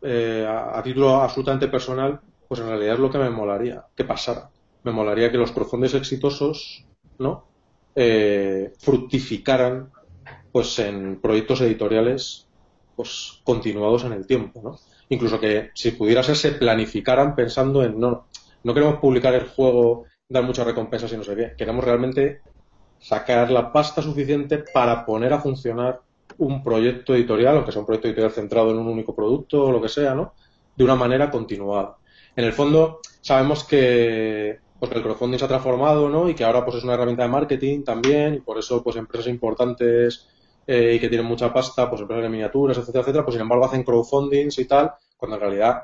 eh, 0.02 0.46
a, 0.46 0.82
título 0.82 1.16
absolutamente 1.16 1.66
personal, 1.68 2.20
pues 2.46 2.60
en 2.60 2.66
realidad 2.66 2.96
es 2.96 3.00
lo 3.00 3.10
que 3.10 3.16
me 3.16 3.30
molaría 3.30 3.86
que 3.96 4.04
pasara. 4.04 4.50
Me 4.82 4.92
molaría 4.92 5.30
que 5.30 5.38
los 5.38 5.50
crowdfunders 5.50 5.94
exitosos, 5.94 6.84
¿no? 7.18 7.46
Eh, 7.96 8.74
fructificaran 8.80 9.92
pues 10.52 10.78
en 10.78 11.22
proyectos 11.22 11.62
editoriales 11.62 12.46
pues 12.96 13.40
continuados 13.44 14.04
en 14.04 14.12
el 14.12 14.26
tiempo, 14.26 14.60
¿no? 14.62 14.78
Incluso 15.08 15.40
que 15.40 15.70
si 15.72 15.92
pudiera 15.92 16.22
ser 16.22 16.36
se 16.36 16.52
planificaran 16.52 17.34
pensando 17.34 17.82
en 17.82 17.98
no, 17.98 18.26
no 18.64 18.74
queremos 18.74 18.98
publicar 18.98 19.34
el 19.34 19.48
juego, 19.48 20.04
dar 20.28 20.44
muchas 20.44 20.66
recompensas 20.66 21.12
y 21.12 21.16
no 21.16 21.24
sé 21.24 21.36
qué, 21.36 21.52
queremos 21.56 21.84
realmente 21.84 22.40
sacar 22.98 23.50
la 23.50 23.72
pasta 23.72 24.00
suficiente 24.00 24.64
para 24.72 25.04
poner 25.04 25.32
a 25.32 25.40
funcionar 25.40 26.00
un 26.38 26.62
proyecto 26.62 27.14
editorial, 27.14 27.56
aunque 27.56 27.72
sea 27.72 27.80
un 27.80 27.86
proyecto 27.86 28.08
editorial 28.08 28.32
centrado 28.32 28.70
en 28.70 28.78
un 28.78 28.86
único 28.86 29.14
producto 29.14 29.64
o 29.64 29.72
lo 29.72 29.82
que 29.82 29.88
sea, 29.88 30.14
¿no? 30.14 30.34
De 30.76 30.84
una 30.84 30.94
manera 30.94 31.30
continuada. 31.30 31.96
En 32.36 32.44
el 32.44 32.52
fondo, 32.52 33.00
sabemos 33.20 33.64
que, 33.64 34.58
pues, 34.78 34.90
que 34.90 34.98
el 34.98 35.04
crowdfunding 35.04 35.38
se 35.38 35.44
ha 35.44 35.48
transformado, 35.48 36.08
¿no? 36.08 36.28
Y 36.28 36.34
que 36.34 36.44
ahora 36.44 36.64
pues 36.64 36.78
es 36.78 36.84
una 36.84 36.94
herramienta 36.94 37.24
de 37.24 37.28
marketing 37.28 37.82
también, 37.82 38.34
y 38.34 38.40
por 38.40 38.58
eso 38.58 38.82
pues 38.82 38.96
empresas 38.96 39.26
importantes 39.28 40.28
eh, 40.66 40.94
y 40.94 41.00
que 41.00 41.08
tienen 41.08 41.26
mucha 41.26 41.52
pasta, 41.52 41.90
pues 41.90 42.00
empresas 42.00 42.22
de 42.22 42.28
miniaturas, 42.30 42.78
etcétera, 42.78 43.02
etcétera, 43.02 43.24
pues 43.24 43.34
sin 43.34 43.42
embargo 43.42 43.64
hacen 43.64 43.82
crowdfundings 43.82 44.58
y 44.58 44.64
tal, 44.64 44.92
cuando 45.16 45.36
en 45.36 45.40
realidad 45.40 45.82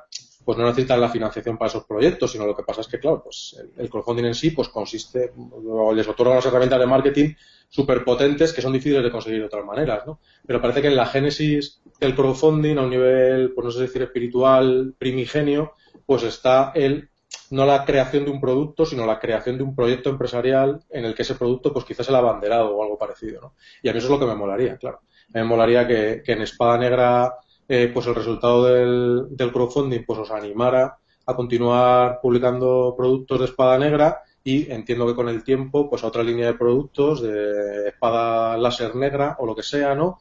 pues 0.48 0.56
no 0.56 0.64
necesitan 0.64 0.98
la 0.98 1.10
financiación 1.10 1.58
para 1.58 1.68
esos 1.68 1.84
proyectos, 1.84 2.32
sino 2.32 2.46
lo 2.46 2.56
que 2.56 2.62
pasa 2.62 2.80
es 2.80 2.88
que, 2.88 2.98
claro, 2.98 3.22
pues 3.22 3.62
el, 3.76 3.90
crowdfunding 3.90 4.24
en 4.24 4.34
sí 4.34 4.50
pues 4.52 4.70
consiste, 4.70 5.30
o 5.36 5.92
les 5.92 6.08
otorga 6.08 6.32
unas 6.32 6.46
herramientas 6.46 6.80
de 6.80 6.86
marketing 6.86 7.34
súper 7.68 8.02
potentes 8.02 8.54
que 8.54 8.62
son 8.62 8.72
difíciles 8.72 9.04
de 9.04 9.10
conseguir 9.10 9.40
de 9.40 9.44
otras 9.44 9.66
maneras, 9.66 10.06
¿no? 10.06 10.20
Pero 10.46 10.62
parece 10.62 10.80
que 10.80 10.88
en 10.88 10.96
la 10.96 11.04
génesis 11.04 11.82
del 12.00 12.14
crowdfunding, 12.14 12.78
a 12.78 12.80
un 12.84 12.88
nivel, 12.88 13.52
pues 13.52 13.62
no 13.62 13.70
sé 13.70 13.82
decir 13.82 14.00
espiritual, 14.00 14.94
primigenio, 14.96 15.74
pues 16.06 16.22
está 16.22 16.72
el, 16.74 17.10
no 17.50 17.66
la 17.66 17.84
creación 17.84 18.24
de 18.24 18.30
un 18.30 18.40
producto, 18.40 18.86
sino 18.86 19.04
la 19.04 19.20
creación 19.20 19.58
de 19.58 19.64
un 19.64 19.76
proyecto 19.76 20.08
empresarial 20.08 20.80
en 20.88 21.04
el 21.04 21.14
que 21.14 21.24
ese 21.24 21.34
producto, 21.34 21.74
pues 21.74 21.84
quizás 21.84 22.08
el 22.08 22.14
abanderado 22.14 22.74
o 22.74 22.82
algo 22.82 22.96
parecido, 22.96 23.42
¿no? 23.42 23.54
Y 23.82 23.90
a 23.90 23.92
mí 23.92 23.98
eso 23.98 24.06
es 24.06 24.12
lo 24.12 24.18
que 24.18 24.24
me 24.24 24.34
molaría, 24.34 24.78
claro. 24.78 25.00
Me 25.28 25.44
molaría 25.44 25.86
que 25.86 26.22
en 26.24 26.40
Espada 26.40 26.78
Negra, 26.78 27.34
eh, 27.68 27.90
pues 27.92 28.06
el 28.06 28.14
resultado 28.14 28.64
del, 28.64 29.26
del 29.30 29.52
crowdfunding, 29.52 30.04
pues 30.06 30.18
os 30.18 30.30
animara 30.30 30.98
a 31.26 31.36
continuar 31.36 32.20
publicando 32.22 32.94
productos 32.96 33.40
de 33.40 33.44
Espada 33.44 33.78
Negra 33.78 34.22
y 34.42 34.72
entiendo 34.72 35.06
que 35.06 35.14
con 35.14 35.28
el 35.28 35.44
tiempo, 35.44 35.90
pues 35.90 36.02
a 36.02 36.06
otra 36.06 36.22
línea 36.22 36.46
de 36.46 36.54
productos 36.54 37.20
de 37.20 37.88
espada 37.88 38.56
láser 38.56 38.96
negra 38.96 39.36
o 39.38 39.44
lo 39.44 39.54
que 39.54 39.62
sea, 39.62 39.94
¿no? 39.94 40.20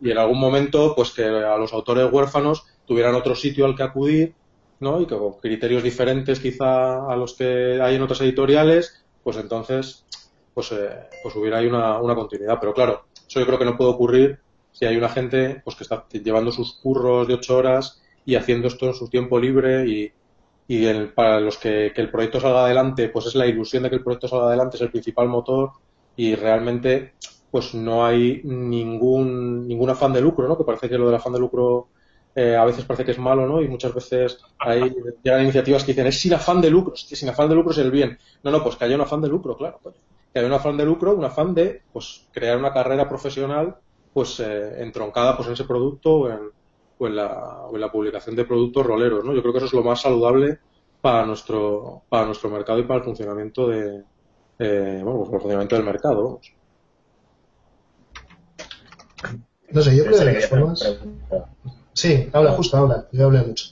Y 0.00 0.10
en 0.10 0.18
algún 0.18 0.40
momento, 0.40 0.94
pues 0.96 1.12
que 1.12 1.24
a 1.24 1.56
los 1.56 1.72
autores 1.72 2.12
huérfanos 2.12 2.66
tuvieran 2.86 3.14
otro 3.14 3.36
sitio 3.36 3.64
al 3.64 3.76
que 3.76 3.84
acudir, 3.84 4.34
¿no? 4.80 5.00
Y 5.00 5.06
que 5.06 5.16
con 5.16 5.34
criterios 5.34 5.84
diferentes 5.84 6.40
quizá 6.40 7.06
a 7.06 7.14
los 7.14 7.34
que 7.34 7.80
hay 7.80 7.94
en 7.94 8.02
otras 8.02 8.20
editoriales, 8.20 9.04
pues 9.22 9.36
entonces, 9.36 10.04
pues, 10.52 10.72
eh, 10.72 10.90
pues 11.22 11.36
hubiera 11.36 11.58
ahí 11.58 11.66
una, 11.66 12.00
una 12.00 12.16
continuidad. 12.16 12.58
Pero 12.58 12.74
claro, 12.74 13.06
eso 13.28 13.38
yo 13.38 13.46
creo 13.46 13.60
que 13.60 13.64
no 13.64 13.76
puede 13.76 13.90
ocurrir 13.90 14.40
si 14.78 14.84
hay 14.86 14.96
una 14.96 15.08
gente 15.08 15.60
pues 15.64 15.76
que 15.76 15.84
está 15.84 16.06
llevando 16.10 16.52
sus 16.52 16.78
curros 16.80 17.26
de 17.28 17.34
ocho 17.34 17.56
horas 17.56 18.02
y 18.24 18.34
haciendo 18.36 18.68
esto 18.68 18.86
en 18.86 18.94
su 18.94 19.08
tiempo 19.08 19.38
libre 19.38 19.86
y, 19.88 20.12
y 20.66 20.84
el- 20.86 21.12
para 21.14 21.40
los 21.40 21.58
que, 21.58 21.92
que 21.94 22.00
el 22.02 22.10
proyecto 22.10 22.40
salga 22.40 22.64
adelante, 22.64 23.08
pues 23.08 23.26
es 23.26 23.34
la 23.34 23.46
ilusión 23.46 23.82
de 23.82 23.90
que 23.90 23.96
el 23.96 24.02
proyecto 24.04 24.28
salga 24.28 24.46
adelante, 24.48 24.76
es 24.76 24.82
el 24.82 24.90
principal 24.90 25.28
motor 25.28 25.70
y 26.16 26.34
realmente 26.34 27.14
pues 27.50 27.74
no 27.74 28.04
hay 28.04 28.40
ningún, 28.44 29.66
ningún 29.66 29.90
afán 29.90 30.12
de 30.12 30.20
lucro, 30.20 30.48
¿no? 30.48 30.58
Que 30.58 30.64
parece 30.64 30.88
que 30.88 30.98
lo 30.98 31.06
del 31.06 31.14
afán 31.16 31.32
de 31.32 31.38
lucro 31.40 31.88
eh, 32.34 32.54
a 32.56 32.64
veces 32.64 32.84
parece 32.84 33.04
que 33.04 33.12
es 33.12 33.18
malo, 33.18 33.46
¿no? 33.46 33.62
Y 33.62 33.68
muchas 33.68 33.94
veces 33.94 34.38
hay 34.58 34.94
llegan 35.22 35.42
iniciativas 35.42 35.84
que 35.84 35.92
dicen 35.92 36.06
es 36.06 36.20
sin 36.20 36.34
afán 36.34 36.60
de 36.60 36.70
lucro, 36.70 36.94
sin 36.96 37.28
afán 37.28 37.48
de 37.48 37.54
lucro 37.54 37.72
es 37.72 37.78
el 37.78 37.90
bien. 37.90 38.18
No, 38.42 38.50
no, 38.50 38.62
pues 38.62 38.76
que 38.76 38.84
haya 38.84 38.96
un 38.96 39.00
afán 39.02 39.22
de 39.22 39.28
lucro, 39.28 39.56
claro. 39.56 39.80
Que 40.32 40.38
haya 40.40 40.48
un 40.48 40.54
afán 40.54 40.76
de 40.76 40.84
lucro, 40.84 41.14
un 41.14 41.24
afán 41.24 41.54
de 41.54 41.82
pues 41.92 42.28
crear 42.32 42.58
una 42.58 42.72
carrera 42.72 43.08
profesional 43.08 43.76
pues 44.16 44.40
eh, 44.40 44.82
entroncada 44.82 45.36
pues 45.36 45.46
en 45.46 45.52
ese 45.52 45.64
producto 45.64 46.14
o 46.14 46.30
en, 46.30 46.38
o 46.96 47.06
en 47.06 47.16
la, 47.16 47.66
o 47.66 47.74
en 47.74 47.80
la 47.82 47.92
publicación 47.92 48.34
de 48.34 48.46
productos 48.46 48.86
roleros, 48.86 49.22
¿no? 49.22 49.34
Yo 49.34 49.42
creo 49.42 49.52
que 49.52 49.58
eso 49.58 49.66
es 49.66 49.74
lo 49.74 49.82
más 49.82 50.00
saludable 50.00 50.58
para 51.02 51.26
nuestro, 51.26 52.04
para 52.08 52.24
nuestro 52.24 52.48
mercado 52.48 52.78
y 52.78 52.84
para 52.84 53.00
el 53.00 53.04
funcionamiento 53.04 53.68
de, 53.68 54.04
eh, 54.58 55.00
bueno, 55.04 55.18
pues 55.18 55.28
para 55.28 55.36
el 55.36 55.42
funcionamiento 55.42 55.76
del 55.76 55.84
mercado, 55.84 56.24
vamos. 56.24 56.54
No 59.72 59.82
sé, 59.82 59.94
yo 59.94 60.04
creo 60.06 60.18
que 60.18 60.24
de 60.24 60.40
formas. 60.40 60.98
Sí, 61.92 62.30
habla, 62.32 62.52
justo 62.52 62.78
habla. 62.78 63.08
Yo 63.12 63.26
hablé 63.26 63.42
mucho. 63.42 63.66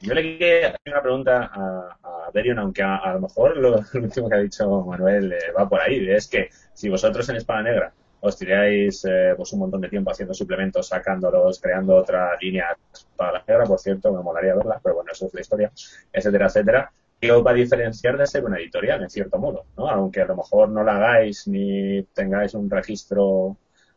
Yo 0.00 0.14
le 0.14 0.38
quería 0.38 0.68
hacer 0.68 0.80
una 0.86 1.02
pregunta 1.02 1.50
a, 1.52 1.98
a 2.04 2.30
Berion, 2.32 2.60
aunque 2.60 2.84
a, 2.84 2.98
a 2.98 3.14
lo 3.14 3.22
mejor 3.22 3.56
lo, 3.56 3.70
lo 3.94 4.00
último 4.00 4.28
que 4.28 4.36
ha 4.36 4.42
dicho 4.42 4.84
Manuel 4.84 5.32
eh, 5.32 5.50
va 5.58 5.68
por 5.68 5.80
ahí. 5.80 6.08
Es 6.08 6.28
que 6.28 6.50
si 6.72 6.88
vosotros 6.88 7.28
en 7.28 7.34
Espada 7.34 7.62
Negra 7.62 7.92
os 8.24 8.36
tiráis 8.36 9.04
eh, 9.04 9.34
pues 9.36 9.52
un 9.52 9.58
montón 9.58 9.80
de 9.80 9.88
tiempo 9.88 10.12
haciendo 10.12 10.32
suplementos, 10.32 10.86
sacándolos, 10.86 11.60
creando 11.60 11.96
otra 11.96 12.36
línea 12.40 12.76
para 13.16 13.32
la 13.32 13.44
negra, 13.46 13.64
por 13.64 13.80
cierto, 13.80 14.12
me 14.12 14.22
molaría 14.22 14.54
verla, 14.54 14.78
pero 14.80 14.94
bueno, 14.94 15.10
eso 15.10 15.26
es 15.26 15.34
la 15.34 15.40
historia, 15.40 15.72
etcétera, 16.12 16.46
etcétera. 16.46 16.92
¿Qué 17.20 17.32
os 17.32 17.44
va 17.44 17.50
a 17.50 17.54
diferenciar 17.54 18.16
de 18.16 18.26
ser 18.26 18.44
una 18.44 18.58
editorial, 18.58 19.02
en 19.02 19.10
cierto 19.10 19.38
modo? 19.38 19.64
¿no? 19.76 19.88
Aunque 19.88 20.20
a 20.20 20.26
lo 20.26 20.36
mejor 20.36 20.68
no 20.68 20.84
la 20.84 20.96
hagáis 20.96 21.48
ni 21.48 22.04
tengáis 22.14 22.54
un 22.54 22.70
registro, 22.70 23.56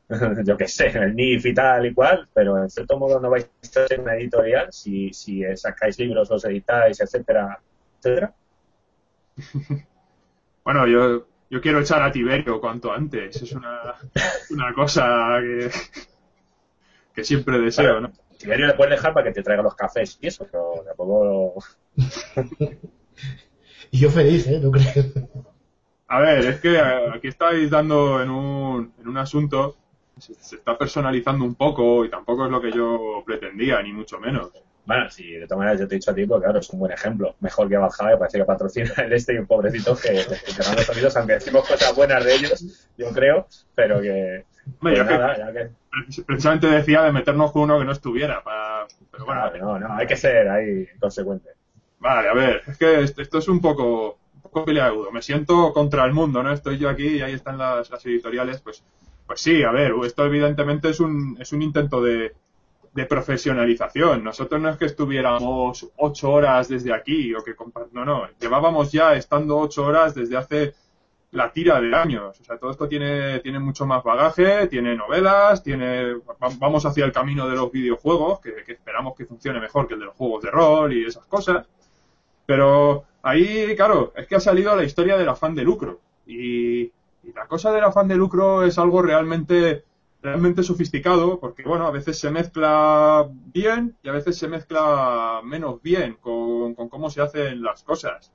yo 0.44 0.58
qué 0.58 0.68
sé, 0.68 0.88
el 0.88 1.16
NIF 1.16 1.46
y 1.46 1.54
tal 1.54 1.86
y 1.86 1.94
cual, 1.94 2.28
pero 2.34 2.58
en 2.58 2.70
cierto 2.70 2.98
modo 2.98 3.20
no 3.20 3.30
vais 3.30 3.48
a 3.62 3.88
ser 3.88 4.00
una 4.00 4.16
editorial 4.16 4.74
si, 4.74 5.14
si 5.14 5.44
eh, 5.44 5.56
sacáis 5.56 6.00
libros, 6.00 6.32
los 6.32 6.44
editáis, 6.46 7.00
etcétera, 7.00 7.60
etcétera. 8.00 8.34
Bueno, 10.66 10.88
yo, 10.88 11.28
yo 11.50 11.62
quiero 11.62 11.80
echar 11.80 12.02
a 12.02 12.12
Tiberio 12.12 12.60
cuanto 12.60 12.92
antes. 12.92 13.42
Es 13.42 13.52
una, 13.54 13.96
una 14.50 14.74
cosa 14.74 15.38
que, 15.42 15.70
que 17.14 17.24
siempre 17.24 17.60
deseo, 17.60 18.02
¿no? 18.02 18.12
Tiberio 18.38 18.68
le 18.68 18.74
puedes 18.74 18.92
dejar 18.92 19.14
para 19.14 19.28
que 19.28 19.34
te 19.34 19.44
traiga 19.44 19.64
los 19.64 19.76
cafés 19.76 20.18
y 20.22 20.28
eso, 20.28 20.48
pero 20.52 20.84
tampoco... 20.86 21.64
Y 23.92 24.00
yo 24.00 24.10
feliz, 24.10 24.46
¿eh? 24.48 24.60
¿No 24.62 24.72
crees? 24.72 25.14
A 26.08 26.20
ver, 26.20 26.46
es 26.46 26.60
que 26.60 26.80
aquí 26.80 27.28
estáis 27.30 27.70
dando 27.70 28.22
en 28.22 28.30
un, 28.30 28.94
en 29.00 29.08
un 29.08 29.18
asunto, 29.18 29.78
se, 30.18 30.34
se 30.34 30.58
está 30.58 30.78
personalizando 30.78 31.46
un 31.46 31.56
poco 31.56 32.04
y 32.04 32.10
tampoco 32.10 32.46
es 32.46 32.52
lo 32.52 32.60
que 32.60 32.72
yo 32.72 33.24
pretendía, 33.26 33.82
ni 33.82 33.94
mucho 33.94 34.20
menos. 34.20 34.52
Bueno, 34.86 35.10
sí, 35.10 35.32
de 35.32 35.48
todas 35.48 35.60
maneras 35.60 35.80
yo 35.80 35.88
te 35.88 35.96
he 35.96 35.98
dicho 35.98 36.12
a 36.12 36.16
ti, 36.16 36.26
porque 36.26 36.44
claro, 36.44 36.60
es 36.60 36.70
un 36.70 36.80
buen 36.80 36.92
ejemplo. 36.92 37.36
Mejor 37.40 37.68
que 37.68 37.78
Valhalla, 37.78 38.12
que 38.12 38.18
parece 38.18 38.38
que 38.38 38.46
patrocina 38.46 38.94
el 38.98 39.14
este 39.14 39.34
y 39.34 39.38
un 39.38 39.48
pobrecito 39.48 39.96
que, 39.96 40.10
que 40.10 40.76
los 40.76 40.90
Unidos, 40.90 41.18
aunque 41.18 41.34
decimos 41.34 41.68
cosas 41.68 41.96
buenas 41.96 42.24
de 42.24 42.36
ellos, 42.36 42.88
yo 42.98 43.10
creo, 43.12 43.48
pero 43.74 44.02
que... 44.02 44.46
Pues 44.80 44.98
nada, 45.06 45.38
ya 45.38 45.54
que... 45.54 45.70
Precisamente 46.24 46.68
decía 46.68 47.04
de 47.04 47.12
meternos 47.12 47.52
con 47.52 47.64
uno 47.64 47.80
que 47.80 47.86
no 47.86 47.92
estuviera, 47.92 48.44
para... 48.44 48.86
pero 49.12 49.26
bueno. 49.26 49.52
no, 49.60 49.80
no, 49.80 49.96
hay 49.96 50.06
que 50.06 50.18
ser 50.18 50.50
ahí 50.50 50.88
consecuente. 51.00 51.50
Vale, 52.00 52.30
a 52.30 52.34
ver, 52.34 52.62
es 52.68 52.78
que 52.78 53.02
esto 53.02 53.38
es 53.40 53.48
un 53.48 53.62
poco, 53.62 54.20
un 54.36 54.42
poco 54.42 54.66
peleagudo. 54.66 55.12
Me 55.12 55.22
siento 55.22 55.74
contra 55.74 56.06
el 56.06 56.14
mundo, 56.14 56.44
¿no? 56.44 56.52
Estoy 56.52 56.78
yo 56.78 56.90
aquí 56.90 57.08
y 57.08 57.22
ahí 57.22 57.34
están 57.34 57.58
las, 57.58 57.90
las 57.90 58.06
editoriales, 58.06 58.60
pues, 58.62 58.84
pues 59.26 59.40
sí, 59.40 59.64
a 59.64 59.72
ver, 59.72 59.94
esto 60.04 60.26
evidentemente 60.26 60.90
es 60.90 61.00
un, 61.00 61.38
es 61.40 61.54
un 61.54 61.62
intento 61.62 62.02
de, 62.02 62.34
de 62.96 63.06
profesionalización. 63.06 64.24
Nosotros 64.24 64.62
no 64.62 64.70
es 64.70 64.78
que 64.78 64.86
estuviéramos 64.86 65.86
ocho 65.98 66.32
horas 66.32 66.70
desde 66.70 66.94
aquí 66.94 67.36
o 67.36 67.44
que 67.44 67.54
no, 67.92 68.06
no, 68.06 68.30
llevábamos 68.40 68.90
ya 68.94 69.16
estando 69.16 69.58
ocho 69.58 69.86
horas 69.86 70.16
desde 70.16 70.38
hace 70.38 70.74
la 71.32 71.52
tira 71.52 71.82
de 71.82 71.94
años. 71.94 72.40
O 72.40 72.44
sea, 72.46 72.58
todo 72.58 72.72
esto 72.72 72.88
tiene, 72.88 73.42
tiene 73.42 73.60
mucho 73.60 73.86
más 73.86 74.02
bagaje, 74.02 74.68
tiene 74.68 74.96
novelas, 74.96 75.62
tiene, 75.62 76.16
vamos 76.58 76.86
hacia 76.86 77.04
el 77.04 77.12
camino 77.12 77.50
de 77.50 77.58
los 77.58 77.70
videojuegos, 77.70 78.40
que, 78.40 78.64
esperamos 78.66 79.14
que 79.18 79.26
funcione 79.26 79.60
mejor 79.60 79.90
que 79.90 79.96
el 79.96 80.00
de 80.00 80.06
los 80.06 80.16
juegos 80.16 80.44
de 80.44 80.52
rol 80.52 80.94
y 80.94 81.04
esas 81.04 81.26
cosas. 81.26 81.68
Pero 82.46 83.04
ahí, 83.24 83.76
claro, 83.76 84.14
es 84.16 84.26
que 84.26 84.36
ha 84.36 84.40
salido 84.40 84.74
la 84.74 84.86
historia 84.86 85.18
del 85.18 85.28
afán 85.28 85.54
de 85.54 85.64
lucro. 85.64 86.00
Y, 86.26 86.84
y 87.24 87.34
la 87.36 87.46
cosa 87.46 87.74
del 87.74 87.84
afán 87.84 88.08
de 88.08 88.16
lucro 88.16 88.64
es 88.64 88.80
algo 88.80 89.02
realmente 89.02 89.84
realmente 90.26 90.64
sofisticado, 90.64 91.40
porque 91.40 91.64
bueno, 91.64 91.86
a 91.86 91.92
veces 91.92 92.18
se 92.18 92.32
mezcla 92.32 93.30
bien 93.54 93.96
y 94.02 94.10
a 94.10 94.12
veces 94.12 94.38
se 94.38 94.48
mezcla 94.48 95.40
menos 95.44 95.82
bien 95.84 96.18
con, 96.20 96.74
cómo 96.74 97.12
se 97.12 97.22
hacen 97.22 97.62
las 97.62 97.84
cosas. 97.84 98.32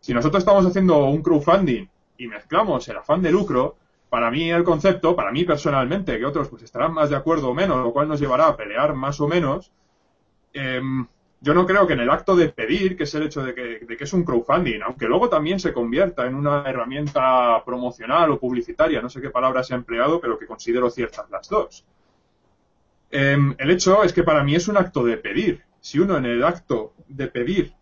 Si 0.00 0.12
nosotros 0.12 0.40
estamos 0.40 0.66
haciendo 0.66 1.06
un 1.06 1.22
crowdfunding 1.22 1.86
y 2.18 2.26
mezclamos 2.26 2.88
el 2.88 2.96
afán 2.96 3.22
de 3.22 3.30
lucro, 3.30 3.76
para 4.10 4.32
mí 4.32 4.50
el 4.50 4.64
concepto, 4.64 5.14
para 5.14 5.30
mí 5.30 5.44
personalmente, 5.44 6.18
que 6.18 6.26
otros 6.26 6.48
pues 6.48 6.64
estarán 6.64 6.92
más 6.92 7.08
de 7.08 7.16
acuerdo 7.16 7.50
o 7.50 7.54
menos, 7.54 7.78
lo 7.78 7.92
cual 7.92 8.08
nos 8.08 8.20
llevará 8.20 8.48
a 8.48 8.56
pelear 8.56 8.94
más 8.94 9.20
o 9.20 9.28
menos, 9.28 9.70
eh, 10.52 10.80
yo 11.42 11.54
no 11.54 11.66
creo 11.66 11.88
que 11.88 11.94
en 11.94 12.00
el 12.00 12.10
acto 12.10 12.36
de 12.36 12.50
pedir, 12.50 12.96
que 12.96 13.02
es 13.02 13.14
el 13.16 13.24
hecho 13.24 13.42
de 13.42 13.52
que, 13.52 13.96
es 13.98 14.12
un 14.12 14.22
crowdfunding, 14.22 14.80
aunque 14.82 15.06
luego 15.06 15.28
también 15.28 15.58
se 15.58 15.72
convierta 15.72 16.24
en 16.24 16.36
una 16.36 16.62
herramienta 16.64 17.64
promocional 17.64 18.30
o 18.30 18.38
publicitaria, 18.38 19.02
no 19.02 19.10
sé 19.10 19.20
qué 19.20 19.28
palabra 19.28 19.64
se 19.64 19.74
ha 19.74 19.76
empleado, 19.76 20.20
pero 20.20 20.38
que 20.38 20.46
considero 20.46 20.88
ciertas 20.88 21.28
las 21.30 21.48
dos. 21.48 21.84
Em, 23.10 23.56
el 23.58 23.70
hecho 23.70 24.04
es 24.04 24.12
que 24.12 24.22
para 24.22 24.44
mí 24.44 24.54
es 24.54 24.68
un 24.68 24.76
acto 24.76 25.04
de 25.04 25.16
pedir. 25.16 25.64
Si 25.80 25.98
uno 25.98 26.16
en 26.16 26.26
el 26.26 26.44
acto 26.44 26.92
de 27.08 27.26
pedir 27.26 27.72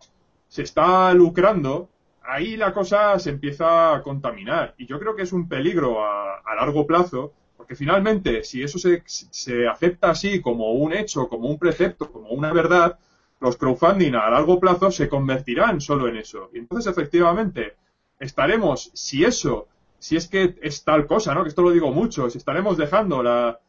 se 0.47 0.63
está 0.63 1.13
lucrando, 1.13 1.87
ahí 2.23 2.57
la 2.57 2.73
cosa 2.73 3.19
se 3.19 3.29
empieza 3.29 3.95
a 3.95 4.01
contaminar. 4.01 4.73
Y 4.79 4.87
yo 4.87 4.99
creo 4.99 5.15
que 5.15 5.21
es 5.21 5.33
un 5.33 5.47
peligro 5.47 6.03
a, 6.03 6.41
largo 6.55 6.87
plazo, 6.87 7.31
porque 7.55 7.75
finalmente, 7.75 8.43
si 8.43 8.63
eso 8.63 8.79
se, 8.79 9.03
se 9.05 9.67
acepta 9.67 10.09
así 10.09 10.41
como 10.41 10.71
un 10.71 10.93
hecho, 10.93 11.29
como 11.29 11.47
un 11.47 11.59
precepto, 11.59 12.11
como 12.11 12.29
una 12.31 12.51
verdad, 12.51 12.97
los 13.41 13.57
crowdfunding 13.57 14.13
a 14.13 14.29
largo 14.29 14.59
plazo 14.59 14.91
se 14.91 15.09
convertirán 15.09 15.81
solo 15.81 16.07
en 16.07 16.17
eso. 16.17 16.49
Y 16.53 16.59
entonces, 16.59 16.91
efectivamente, 16.91 17.75
estaremos, 18.19 18.91
si 18.93 19.25
eso, 19.25 19.67
si 19.97 20.15
es 20.15 20.27
que 20.27 20.55
es 20.61 20.83
tal 20.83 21.07
cosa, 21.07 21.33
¿no? 21.33 21.41
Que 21.43 21.49
esto 21.49 21.63
lo 21.63 21.71
digo 21.71 21.91
mucho, 21.91 22.29
si 22.29 22.37
estaremos 22.37 22.77
dejando 22.77 23.23
la, 23.23 23.59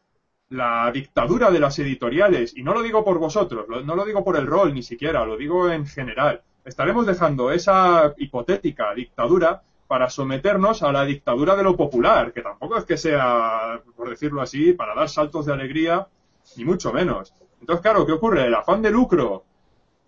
la 0.51 0.91
dictadura 0.93 1.51
de 1.51 1.59
las 1.59 1.79
editoriales, 1.79 2.55
y 2.55 2.63
no 2.63 2.75
lo 2.75 2.83
digo 2.83 3.03
por 3.03 3.19
vosotros, 3.19 3.67
no 3.69 3.97
lo 3.97 4.05
digo 4.05 4.23
por 4.23 4.37
el 4.37 4.47
rol 4.47 4.75
ni 4.75 4.83
siquiera, 4.83 5.25
lo 5.25 5.39
digo 5.39 5.71
en 5.71 5.87
general, 5.87 6.43
estaremos 6.67 7.07
dejando 7.07 7.51
esa 7.51 8.15
hipotética 8.19 8.93
dictadura 8.95 9.63
para 9.89 10.11
someternos 10.11 10.83
a 10.83 10.93
la 10.93 11.05
dictadura 11.07 11.57
de 11.57 11.63
lo 11.63 11.77
popular, 11.79 12.35
que 12.35 12.43
tampoco 12.43 12.77
es 12.77 12.85
que 12.85 12.99
sea, 12.99 13.81
por 13.97 14.11
decirlo 14.11 14.43
así, 14.43 14.75
para 14.75 14.95
dar 14.95 15.09
saltos 15.09 15.47
de 15.47 15.55
alegría, 15.55 16.07
ni 16.57 16.65
mucho 16.65 16.93
menos. 16.93 17.33
Entonces, 17.61 17.83
claro, 17.83 18.05
¿qué 18.05 18.13
ocurre? 18.13 18.47
El 18.47 18.55
afán 18.55 18.83
de 18.83 18.91
lucro 18.91 19.45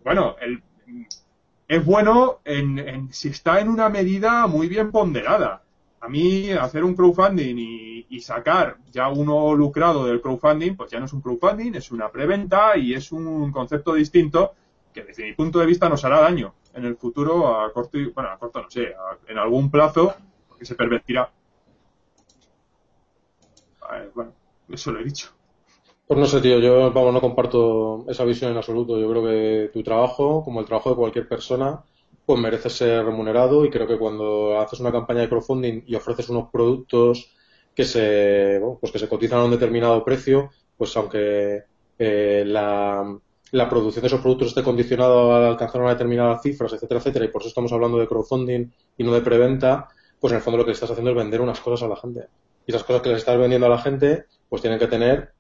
bueno, 0.05 0.37
el, 0.41 0.63
es 1.67 1.85
bueno 1.85 2.41
en, 2.45 3.13
si 3.13 3.29
está 3.29 3.61
en 3.61 3.69
una 3.69 3.89
medida 3.89 4.47
muy 4.47 4.69
bien 4.69 4.91
ponderada. 4.91 5.63
A 6.01 6.09
mí 6.09 6.51
hacer 6.53 6.85
un 6.85 6.95
crowdfunding 6.95 7.57
y, 7.59 7.95
sacar 8.21 8.79
ya 8.93 9.09
uno 9.09 9.55
lucrado 9.55 10.07
del 10.07 10.21
crowdfunding, 10.21 10.77
pues 10.77 10.91
ya 10.91 11.01
no 11.01 11.07
es 11.07 11.13
un 11.13 11.21
crowdfunding, 11.21 11.75
es 11.75 11.91
una 11.91 12.11
preventa 12.11 12.77
y 12.77 12.95
es 12.95 13.11
un 13.11 13.51
concepto 13.51 13.93
distinto 13.93 14.55
que 14.95 15.03
desde 15.03 15.25
mi 15.25 15.33
punto 15.33 15.59
de 15.59 15.67
vista 15.67 15.89
nos 15.89 16.05
hará 16.05 16.21
daño 16.21 16.55
en 16.75 16.85
el 16.85 16.97
futuro 16.97 17.61
a 17.61 17.73
corto, 17.73 17.99
bueno, 18.15 18.31
a 18.31 18.39
corto 18.39 18.63
no 18.63 18.71
sé, 18.71 18.95
en 19.27 19.37
algún 19.37 19.69
plazo, 19.69 20.15
porque 20.49 20.65
se 20.65 20.77
pervertirá. 20.77 21.29
bueno, 24.15 24.33
eso 24.69 24.93
lo 24.93 25.01
he 25.01 25.05
dicho. 25.05 25.33
Pues 26.07 26.21
no 26.21 26.27
sé, 26.27 26.41
tío, 26.43 26.59
yo 26.59 26.93
vamos, 26.93 27.15
no 27.15 27.21
comparto 27.21 28.05
esa 28.09 28.25
visión 28.25 28.51
en 28.51 28.59
absoluto. 28.59 28.99
Yo 29.01 29.09
creo 29.11 29.25
que 29.25 29.71
tu 29.73 29.83
trabajo, 29.83 30.45
como 30.45 30.61
el 30.61 30.67
trabajo 30.67 30.91
de 30.91 30.97
cualquier 30.97 31.27
persona, 31.29 31.83
pues 32.27 32.39
merece 32.41 32.69
ser 32.71 33.05
remunerado 33.05 33.65
y 33.65 33.71
creo 33.71 33.87
que 33.87 33.99
cuando 33.99 34.59
haces 34.61 34.81
una 34.81 34.93
campaña 34.93 35.23
de 35.23 35.29
crowdfunding 35.31 35.83
y 35.87 35.95
ofreces 35.95 36.29
unos 36.29 36.51
productos 36.51 37.35
que 37.75 37.85
se, 37.85 38.61
pues 38.81 38.93
que 38.93 38.99
se 38.99 39.09
cotizan 39.09 39.41
a 39.41 39.45
un 39.45 39.51
determinado 39.53 40.05
precio, 40.05 40.51
pues 40.77 40.97
aunque 40.97 41.65
eh, 41.99 42.45
la, 42.47 43.19
producción 43.71 44.03
de 44.03 44.09
esos 44.09 44.21
productos 44.21 44.49
esté 44.49 44.63
condicionada 44.63 45.47
a 45.47 45.49
alcanzar 45.49 45.81
una 45.81 45.91
determinada 45.91 46.39
cifras, 46.41 46.73
etcétera, 46.73 47.01
etcétera, 47.01 47.25
y 47.25 47.29
por 47.29 47.43
eso 47.43 47.49
estamos 47.49 47.73
hablando 47.73 47.99
de 47.99 48.09
crowdfunding 48.09 48.71
y 48.99 49.05
no 49.05 49.13
de 49.13 49.21
preventa, 49.23 49.89
pues 50.21 50.33
en 50.33 50.37
el 50.37 50.43
fondo 50.43 50.59
lo 50.59 50.65
que 50.67 50.73
estás 50.73 50.91
haciendo 50.91 51.11
es 51.13 51.17
vender 51.17 51.41
unas 51.41 51.61
cosas 51.61 51.83
a 51.85 51.89
la 51.89 51.97
gente. 51.97 52.27
Y 52.67 52.73
esas 52.73 52.85
cosas 52.85 53.03
que 53.03 53.11
les 53.11 53.19
estás 53.19 53.39
vendiendo 53.39 53.67
a 53.67 53.71
la 53.71 53.79
gente, 53.79 54.27
pues 54.49 54.63
tienen 54.63 54.79
que 54.79 54.87
tener 54.87 55.35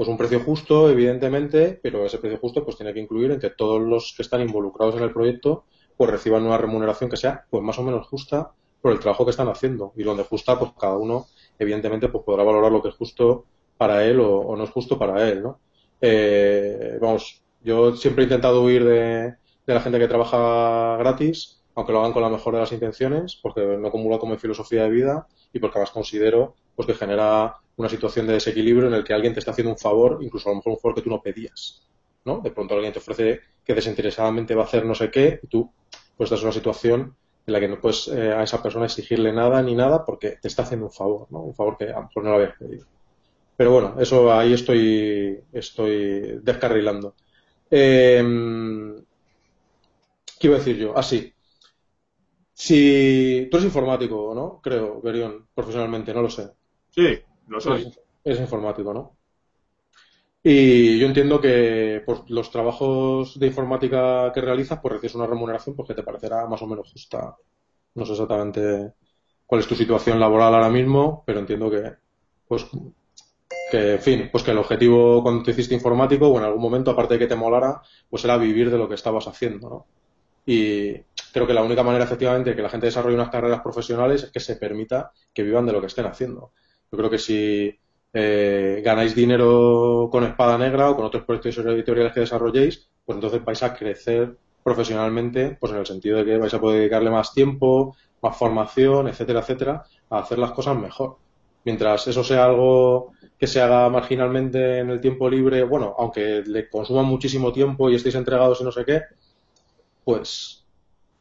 pues 0.00 0.08
un 0.08 0.16
precio 0.16 0.40
justo, 0.40 0.88
evidentemente, 0.88 1.78
pero 1.82 2.06
ese 2.06 2.16
precio 2.16 2.38
justo 2.38 2.64
pues 2.64 2.74
tiene 2.74 2.94
que 2.94 3.00
incluir 3.00 3.32
en 3.32 3.38
que 3.38 3.50
todos 3.50 3.82
los 3.82 4.14
que 4.16 4.22
están 4.22 4.40
involucrados 4.40 4.94
en 4.96 5.02
el 5.02 5.12
proyecto 5.12 5.64
pues 5.94 6.10
reciban 6.10 6.42
una 6.42 6.56
remuneración 6.56 7.10
que 7.10 7.18
sea 7.18 7.44
pues 7.50 7.62
más 7.62 7.78
o 7.78 7.82
menos 7.82 8.06
justa 8.06 8.50
por 8.80 8.92
el 8.92 8.98
trabajo 8.98 9.26
que 9.26 9.32
están 9.32 9.48
haciendo 9.48 9.92
y 9.94 10.02
donde 10.02 10.22
justa 10.22 10.58
pues 10.58 10.72
cada 10.80 10.96
uno 10.96 11.26
evidentemente 11.58 12.08
pues 12.08 12.24
podrá 12.24 12.44
valorar 12.44 12.72
lo 12.72 12.80
que 12.80 12.88
es 12.88 12.94
justo 12.94 13.44
para 13.76 14.02
él 14.06 14.20
o, 14.20 14.56
no 14.56 14.64
es 14.64 14.70
justo 14.70 14.98
para 14.98 15.28
él, 15.28 15.42
¿no? 15.42 15.60
Eh, 16.00 16.96
vamos, 16.98 17.42
yo 17.62 17.94
siempre 17.94 18.24
he 18.24 18.26
intentado 18.26 18.64
huir 18.64 18.86
de, 18.86 19.34
la 19.66 19.80
gente 19.82 19.98
que 19.98 20.08
trabaja 20.08 20.96
gratis, 20.96 21.60
aunque 21.74 21.92
lo 21.92 22.00
hagan 22.00 22.14
con 22.14 22.22
la 22.22 22.30
mejor 22.30 22.54
de 22.54 22.60
las 22.60 22.72
intenciones, 22.72 23.38
porque 23.42 23.60
no 23.78 23.90
comulga 23.90 24.18
como 24.18 24.38
filosofía 24.38 24.84
de 24.84 24.90
vida 24.92 25.28
y 25.52 25.58
porque 25.58 25.76
además 25.76 25.90
considero 25.90 26.54
pues 26.74 26.86
que 26.86 26.94
genera 26.94 27.56
una 27.80 27.88
situación 27.88 28.26
de 28.26 28.34
desequilibrio 28.34 28.88
en 28.88 28.94
el 28.94 29.04
que 29.04 29.14
alguien 29.14 29.32
te 29.32 29.40
está 29.40 29.52
haciendo 29.52 29.72
un 29.72 29.78
favor, 29.78 30.18
incluso 30.20 30.48
a 30.48 30.52
lo 30.52 30.56
mejor 30.56 30.72
un 30.72 30.78
favor 30.78 30.94
que 30.94 31.02
tú 31.02 31.10
no 31.10 31.22
pedías, 31.22 31.82
¿no? 32.24 32.40
De 32.40 32.50
pronto 32.50 32.74
alguien 32.74 32.92
te 32.92 32.98
ofrece 32.98 33.40
que 33.64 33.74
desinteresadamente 33.74 34.54
va 34.54 34.62
a 34.62 34.66
hacer 34.66 34.84
no 34.84 34.94
sé 34.94 35.10
qué 35.10 35.40
y 35.42 35.46
tú 35.46 35.70
pues 36.16 36.26
estás 36.26 36.40
en 36.40 36.46
una 36.46 36.52
situación 36.52 37.16
en 37.46 37.52
la 37.52 37.58
que 37.58 37.68
no 37.68 37.80
puedes 37.80 38.08
eh, 38.08 38.32
a 38.32 38.42
esa 38.42 38.62
persona 38.62 38.84
exigirle 38.84 39.32
nada 39.32 39.62
ni 39.62 39.74
nada 39.74 40.04
porque 40.04 40.36
te 40.42 40.48
está 40.48 40.62
haciendo 40.62 40.86
un 40.86 40.92
favor, 40.92 41.26
¿no? 41.30 41.40
Un 41.40 41.54
favor 41.54 41.78
que 41.78 41.84
a 41.84 41.96
lo 41.96 42.02
mejor 42.02 42.24
no 42.24 42.30
lo 42.30 42.36
habías 42.36 42.56
pedido. 42.58 42.86
Pero 43.56 43.72
bueno, 43.72 43.96
eso 43.98 44.32
ahí 44.32 44.52
estoy, 44.52 45.40
estoy 45.52 46.38
descarrilando. 46.42 47.14
Eh, 47.70 48.22
¿Qué 50.38 50.46
iba 50.46 50.56
a 50.56 50.58
decir 50.58 50.76
yo? 50.76 50.92
Ah, 50.96 51.02
sí. 51.02 51.32
Si 52.52 53.48
tú 53.50 53.56
eres 53.56 53.66
informático, 53.66 54.34
¿no? 54.34 54.60
Creo, 54.62 55.00
Berión, 55.00 55.48
profesionalmente, 55.54 56.12
no 56.12 56.22
lo 56.22 56.30
sé. 56.30 56.50
Sí, 56.90 57.18
lo 57.50 57.60
soy. 57.60 57.92
Es, 58.22 58.38
informático, 58.38 58.94
¿no? 58.94 59.16
Y 60.42 60.98
yo 60.98 61.06
entiendo 61.06 61.40
que 61.40 62.02
por 62.06 62.30
los 62.30 62.50
trabajos 62.50 63.38
de 63.38 63.48
informática 63.48 64.32
que 64.32 64.40
realizas, 64.40 64.78
pues 64.80 64.94
recibes 64.94 65.16
una 65.16 65.26
remuneración 65.26 65.76
porque 65.76 65.94
te 65.94 66.02
parecerá 66.02 66.46
más 66.46 66.62
o 66.62 66.66
menos 66.66 66.90
justa. 66.92 67.36
No 67.94 68.06
sé 68.06 68.12
exactamente 68.12 68.94
cuál 69.44 69.60
es 69.60 69.66
tu 69.66 69.74
situación 69.74 70.20
laboral 70.20 70.54
ahora 70.54 70.70
mismo, 70.70 71.24
pero 71.26 71.40
entiendo 71.40 71.68
que, 71.68 71.92
pues, 72.46 72.66
que, 73.70 73.94
en 73.94 74.00
fin, 74.00 74.28
pues 74.30 74.44
que 74.44 74.52
el 74.52 74.58
objetivo 74.58 75.22
cuando 75.22 75.42
te 75.42 75.50
hiciste 75.50 75.74
informático, 75.74 76.28
o 76.28 76.38
en 76.38 76.44
algún 76.44 76.62
momento, 76.62 76.92
aparte 76.92 77.14
de 77.14 77.20
que 77.20 77.26
te 77.26 77.36
molara, 77.36 77.82
pues 78.08 78.24
era 78.24 78.38
vivir 78.38 78.70
de 78.70 78.78
lo 78.78 78.88
que 78.88 78.94
estabas 78.94 79.26
haciendo, 79.26 79.68
¿no? 79.68 79.86
Y 80.46 80.94
creo 81.32 81.46
que 81.46 81.52
la 81.52 81.62
única 81.62 81.82
manera, 81.82 82.04
efectivamente, 82.04 82.50
de 82.50 82.56
que 82.56 82.62
la 82.62 82.70
gente 82.70 82.86
desarrolle 82.86 83.16
unas 83.16 83.30
carreras 83.30 83.60
profesionales 83.60 84.22
es 84.22 84.30
que 84.30 84.40
se 84.40 84.56
permita 84.56 85.12
que 85.34 85.42
vivan 85.42 85.66
de 85.66 85.72
lo 85.72 85.80
que 85.80 85.88
estén 85.88 86.06
haciendo. 86.06 86.52
Yo 86.92 86.98
creo 86.98 87.10
que 87.10 87.18
si 87.18 87.78
eh, 88.12 88.82
ganáis 88.84 89.14
dinero 89.14 90.08
con 90.10 90.24
Espada 90.24 90.58
Negra 90.58 90.90
o 90.90 90.96
con 90.96 91.04
otros 91.04 91.24
proyectos 91.24 91.64
editoriales 91.64 92.12
que 92.12 92.20
desarrolléis, 92.20 92.88
pues 93.04 93.16
entonces 93.16 93.44
vais 93.44 93.62
a 93.62 93.74
crecer 93.74 94.36
profesionalmente, 94.64 95.56
pues 95.60 95.72
en 95.72 95.78
el 95.78 95.86
sentido 95.86 96.18
de 96.18 96.24
que 96.24 96.38
vais 96.38 96.52
a 96.54 96.60
poder 96.60 96.80
dedicarle 96.80 97.10
más 97.10 97.32
tiempo, 97.32 97.96
más 98.22 98.36
formación, 98.36 99.08
etcétera, 99.08 99.40
etcétera, 99.40 99.84
a 100.10 100.18
hacer 100.18 100.38
las 100.38 100.52
cosas 100.52 100.76
mejor. 100.76 101.16
Mientras 101.64 102.06
eso 102.08 102.24
sea 102.24 102.46
algo 102.46 103.12
que 103.38 103.46
se 103.46 103.60
haga 103.60 103.88
marginalmente 103.88 104.78
en 104.78 104.90
el 104.90 105.00
tiempo 105.00 105.28
libre, 105.30 105.62
bueno, 105.62 105.94
aunque 105.98 106.42
le 106.44 106.68
consuma 106.68 107.02
muchísimo 107.02 107.52
tiempo 107.52 107.88
y 107.88 107.94
estéis 107.94 108.16
entregados 108.16 108.60
y 108.60 108.64
no 108.64 108.72
sé 108.72 108.84
qué, 108.84 109.02
pues, 110.04 110.64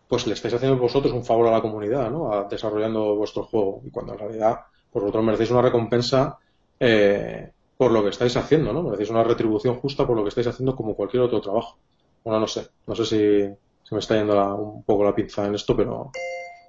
pues 0.08 0.26
le 0.28 0.34
estáis 0.34 0.54
haciendo 0.54 0.78
vosotros 0.78 1.14
un 1.14 1.24
favor 1.26 1.48
a 1.48 1.52
la 1.52 1.62
comunidad, 1.62 2.10
¿no? 2.12 2.34
A, 2.34 2.46
desarrollando 2.46 3.16
vuestro 3.16 3.44
juego. 3.44 3.82
Y 3.86 3.92
cuando 3.92 4.14
en 4.14 4.20
realidad, 4.20 4.60
vosotros 4.94 5.24
merecéis 5.24 5.52
una 5.52 5.62
recompensa 5.62 6.38
eh, 6.80 7.52
por 7.78 7.92
lo 7.92 8.04
que 8.04 8.10
estáis 8.10 8.36
haciendo, 8.36 8.74
¿no? 8.74 8.84
Merecéis 8.84 9.10
una 9.10 9.24
retribución 9.24 9.76
justa 9.76 10.06
por 10.06 10.18
lo 10.18 10.24
que 10.24 10.30
estáis 10.30 10.48
haciendo 10.48 10.76
como 10.76 10.96
cualquier 10.96 11.24
otro 11.24 11.42
trabajo. 11.42 11.78
Bueno, 12.24 12.40
no 12.40 12.48
sé, 12.48 12.68
no 12.88 12.96
sé 12.96 13.06
si 13.06 13.56
se 13.84 13.96
me 13.96 14.00
está 14.00 14.16
yendo 14.16 14.56
un 14.56 14.84
poco 14.84 15.04
la 15.04 15.16
pinza 15.16 15.46
en 15.46 15.56
esto, 15.56 15.76
pero, 15.76 16.12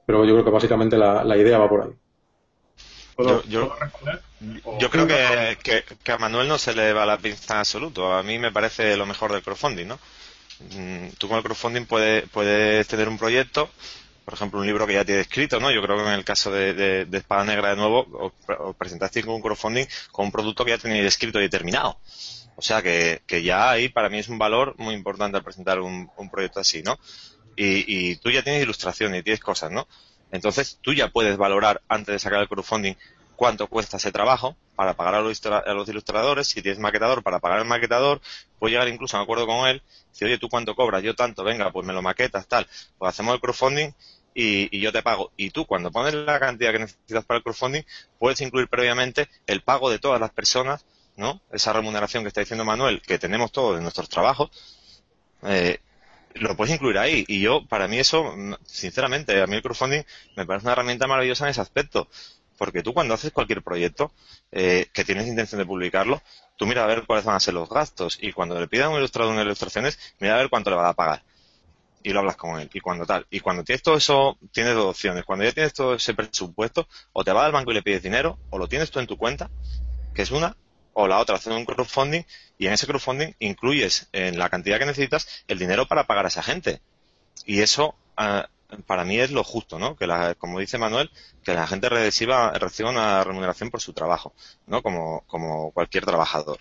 pero 0.07 0.25
yo 0.25 0.35
creo 0.35 0.45
que 0.45 0.51
básicamente 0.51 0.97
la, 0.97 1.25
la 1.25 1.37
idea 1.37 1.59
va 1.59 1.69
por 1.69 1.83
ahí. 1.83 1.91
Yo, 3.19 3.43
yo, 4.79 4.91
creo 4.91 5.07
que, 5.07 5.85
que, 6.03 6.13
a 6.13 6.19
Manuel 6.19 6.49
no 6.49 6.57
se 6.57 6.75
le 6.75 6.93
va 6.93 7.05
la 7.05 7.19
pinza 7.19 7.55
en 7.55 7.61
absoluto. 7.61 8.13
A 8.15 8.23
mí 8.23 8.39
me 8.39 8.53
parece 8.53 8.97
lo 8.97 9.05
mejor 9.05 9.33
del 9.33 9.43
crowdfunding, 9.43 9.87
¿no? 9.87 9.99
Mm, 10.75 11.09
tú 11.19 11.29
con 11.29 11.37
el 11.37 11.43
crowdfunding 11.43 11.85
puedes, 11.87 12.29
puedes 12.31 12.87
tener 12.87 13.09
un 13.09 13.19
proyecto, 13.19 13.69
por 14.31 14.37
ejemplo, 14.37 14.61
un 14.61 14.67
libro 14.67 14.87
que 14.87 14.93
ya 14.93 15.05
tienes 15.05 15.27
escrito, 15.27 15.59
¿no? 15.59 15.73
Yo 15.73 15.83
creo 15.83 15.97
que 15.97 16.05
en 16.05 16.13
el 16.13 16.25
caso 16.25 16.53
de, 16.53 17.05
Espada 17.11 17.43
Negra, 17.45 17.71
de 17.71 17.77
nuevo, 17.77 18.07
os, 18.13 18.33
con 19.25 19.35
un 19.35 19.41
crowdfunding 19.43 19.87
con 20.13 20.27
un 20.27 20.31
producto 20.31 20.65
que 20.65 20.71
ya 20.71 20.79
tenéis 20.79 21.05
escrito 21.05 21.41
y 21.41 21.43
determinado. 21.43 21.99
O 22.55 22.63
sea 22.63 22.81
que, 22.81 23.23
que, 23.27 23.43
ya 23.43 23.71
ahí 23.71 23.89
para 23.89 24.09
mí 24.09 24.19
es 24.19 24.29
un 24.29 24.39
valor 24.39 24.77
muy 24.79 24.95
importante 24.95 25.37
al 25.37 25.43
presentar 25.43 25.81
un, 25.81 26.09
proyecto 26.31 26.61
así, 26.61 26.81
¿no? 26.81 26.97
Y, 27.57 27.85
y, 27.89 28.17
tú 28.17 28.31
ya 28.31 28.45
tienes 28.45 28.63
ilustraciones 28.63 29.19
y 29.19 29.25
tienes 29.25 29.41
cosas, 29.41 29.73
¿no? 29.73 29.89
Entonces 30.31 30.79
tú 30.81 30.95
ya 30.95 31.09
puedes 31.09 31.37
valorar 31.37 31.83
antes 31.89 32.13
de 32.13 32.19
sacar 32.21 32.41
el 32.41 32.49
crowdfunding 32.49 32.95
cuánto 33.35 33.67
cuesta 33.67 33.97
ese 33.97 34.13
trabajo 34.13 34.55
para 34.77 34.95
pagar 34.95 35.15
a 35.15 35.21
los, 35.23 35.89
ilustradores, 35.89 36.47
si 36.47 36.63
tienes 36.63 36.79
maquetador 36.79 37.23
para 37.23 37.39
pagar 37.39 37.59
al 37.59 37.65
maquetador, 37.65 38.21
puedes 38.59 38.73
llegar 38.73 38.89
incluso 38.89 39.17
a 39.17 39.21
un 39.21 39.25
acuerdo 39.25 39.47
con 39.47 39.67
él, 39.67 39.83
si 40.11 40.25
oye, 40.25 40.39
tú 40.39 40.49
cuánto 40.49 40.75
cobras, 40.75 41.03
yo 41.03 41.15
tanto, 41.15 41.45
venga, 41.45 41.71
pues 41.71 41.87
me 41.87 41.93
lo 41.93 42.03
maquetas, 42.03 42.47
tal, 42.47 42.67
pues 42.99 43.09
hacemos 43.11 43.35
el 43.35 43.41
crowdfunding 43.41 43.93
y, 44.35 44.77
y, 44.77 44.81
yo 44.81 44.93
te 44.93 45.03
pago. 45.03 45.33
Y 45.37 45.51
tú, 45.51 45.67
cuando 45.67 45.91
pones 45.91 46.15
la 46.15 46.39
cantidad 46.39 46.73
que 46.73 46.81
necesitas 46.81 47.25
para 47.25 47.39
el 47.39 47.45
crowdfunding, 47.45 47.83
puedes 48.19 48.41
incluir 48.41 48.69
previamente 48.69 49.29
el 49.47 49.63
pago 49.63 49.91
de 49.91 49.99
todas 49.99 50.21
las 50.21 50.31
personas, 50.31 50.85
¿no? 51.17 51.41
Esa 51.53 51.73
remuneración 51.73 52.23
que 52.23 52.29
está 52.29 52.41
diciendo 52.41 52.65
Manuel, 52.65 53.03
que 53.03 53.19
tenemos 53.19 53.53
todos 53.53 53.77
en 53.77 53.83
nuestros 53.83 54.09
trabajos, 54.09 54.51
eh, 55.43 55.79
lo 56.35 56.57
puedes 56.57 56.75
incluir 56.75 56.99
ahí. 56.99 57.25
Y 57.29 57.41
yo, 57.41 57.67
para 57.67 57.89
mí 57.89 57.99
eso, 57.99 58.35
sinceramente, 58.65 59.41
a 59.41 59.47
mí 59.47 59.57
el 59.57 59.63
crowdfunding 59.63 60.03
me 60.37 60.47
parece 60.47 60.67
una 60.67 60.73
herramienta 60.73 61.07
maravillosa 61.07 61.45
en 61.45 61.51
ese 61.51 61.61
aspecto. 61.61 62.09
Porque 62.57 62.83
tú 62.83 62.93
cuando 62.93 63.15
haces 63.15 63.33
cualquier 63.33 63.63
proyecto 63.63 64.13
eh, 64.53 64.89
que 64.93 65.05
tienes 65.05 65.27
intención 65.27 65.59
de 65.59 65.65
publicarlo, 65.65 66.23
tú 66.57 66.67
mira 66.67 66.85
a 66.85 66.87
ver 66.87 67.07
cuáles 67.07 67.25
van 67.25 67.37
a 67.37 67.41
ser 67.41 67.55
los 67.55 67.71
gastos 67.71 68.19
y 68.21 68.33
cuando 68.33 68.61
le 68.61 68.69
pidan 68.69 68.91
un 68.91 68.99
ilustrador 68.99 69.33
unas 69.33 69.47
ilustraciones, 69.47 69.99
mira 70.19 70.35
a 70.35 70.39
ver 70.39 70.51
cuánto 70.51 70.69
le 70.69 70.77
va 70.77 70.91
a 70.91 70.95
pagar. 70.95 71.23
Y 72.03 72.13
lo 72.13 72.21
hablas 72.21 72.37
con 72.37 72.59
él. 72.59 72.71
Y 72.73 72.81
cuando 72.81 73.05
tal. 73.05 73.27
Y 73.31 73.41
cuando 73.41 73.63
tienes 73.63 73.83
todo 73.83 73.97
eso, 73.97 74.39
tienes 74.53 74.75
dos 74.75 74.87
opciones. 74.87 75.25
Cuando 75.25 75.45
ya 75.45 75.53
tienes 75.53 75.75
todo 75.75 75.95
ese 75.95 76.15
presupuesto, 76.15 76.89
o 77.13 77.25
te 77.25 77.33
vas 77.33 77.45
al 77.45 77.53
banco 77.53 77.71
y 77.71 77.75
le 77.75 77.83
pides 77.83 78.03
dinero, 78.03 78.39
o 78.51 78.59
lo 78.59 78.69
tienes 78.69 78.91
tú 78.91 79.01
en 79.01 79.07
tu 79.07 79.19
cuenta, 79.19 79.51
que 80.15 80.23
es 80.23 80.31
una, 80.31 80.57
o 80.93 81.07
la 81.07 81.19
otra, 81.19 81.37
hacer 81.37 81.53
un 81.53 81.65
crowdfunding 81.65 82.23
y 82.59 82.67
en 82.67 82.73
ese 82.73 82.87
crowdfunding 82.87 83.35
incluyes 83.39 84.09
en 84.13 84.39
la 84.39 84.49
cantidad 84.49 84.79
que 84.79 84.87
necesitas 84.87 85.45
el 85.49 85.59
dinero 85.59 85.87
para 85.87 86.07
pagar 86.07 86.25
a 86.25 86.29
esa 86.29 86.43
gente. 86.43 86.81
Y 87.47 87.61
eso, 87.61 87.95
ah, 88.17 88.49
para 88.87 89.05
mí 89.05 89.19
es 89.19 89.31
lo 89.31 89.45
justo, 89.45 89.79
¿no? 89.79 89.97
Que 89.97 90.07
la, 90.07 90.35
como 90.35 90.59
dice 90.61 90.79
Manuel, 90.79 91.11
que 91.43 91.55
la 91.55 91.67
gente 91.67 91.89
reciba, 91.89 92.53
reciba 92.53 92.91
una 92.91 93.25
remuneración 93.25 93.71
por 93.71 93.81
su 93.81 93.93
trabajo, 93.93 94.35
¿no? 94.67 94.83
Como, 94.83 95.25
como 95.27 95.73
cualquier 95.73 96.05
trabajador. 96.05 96.59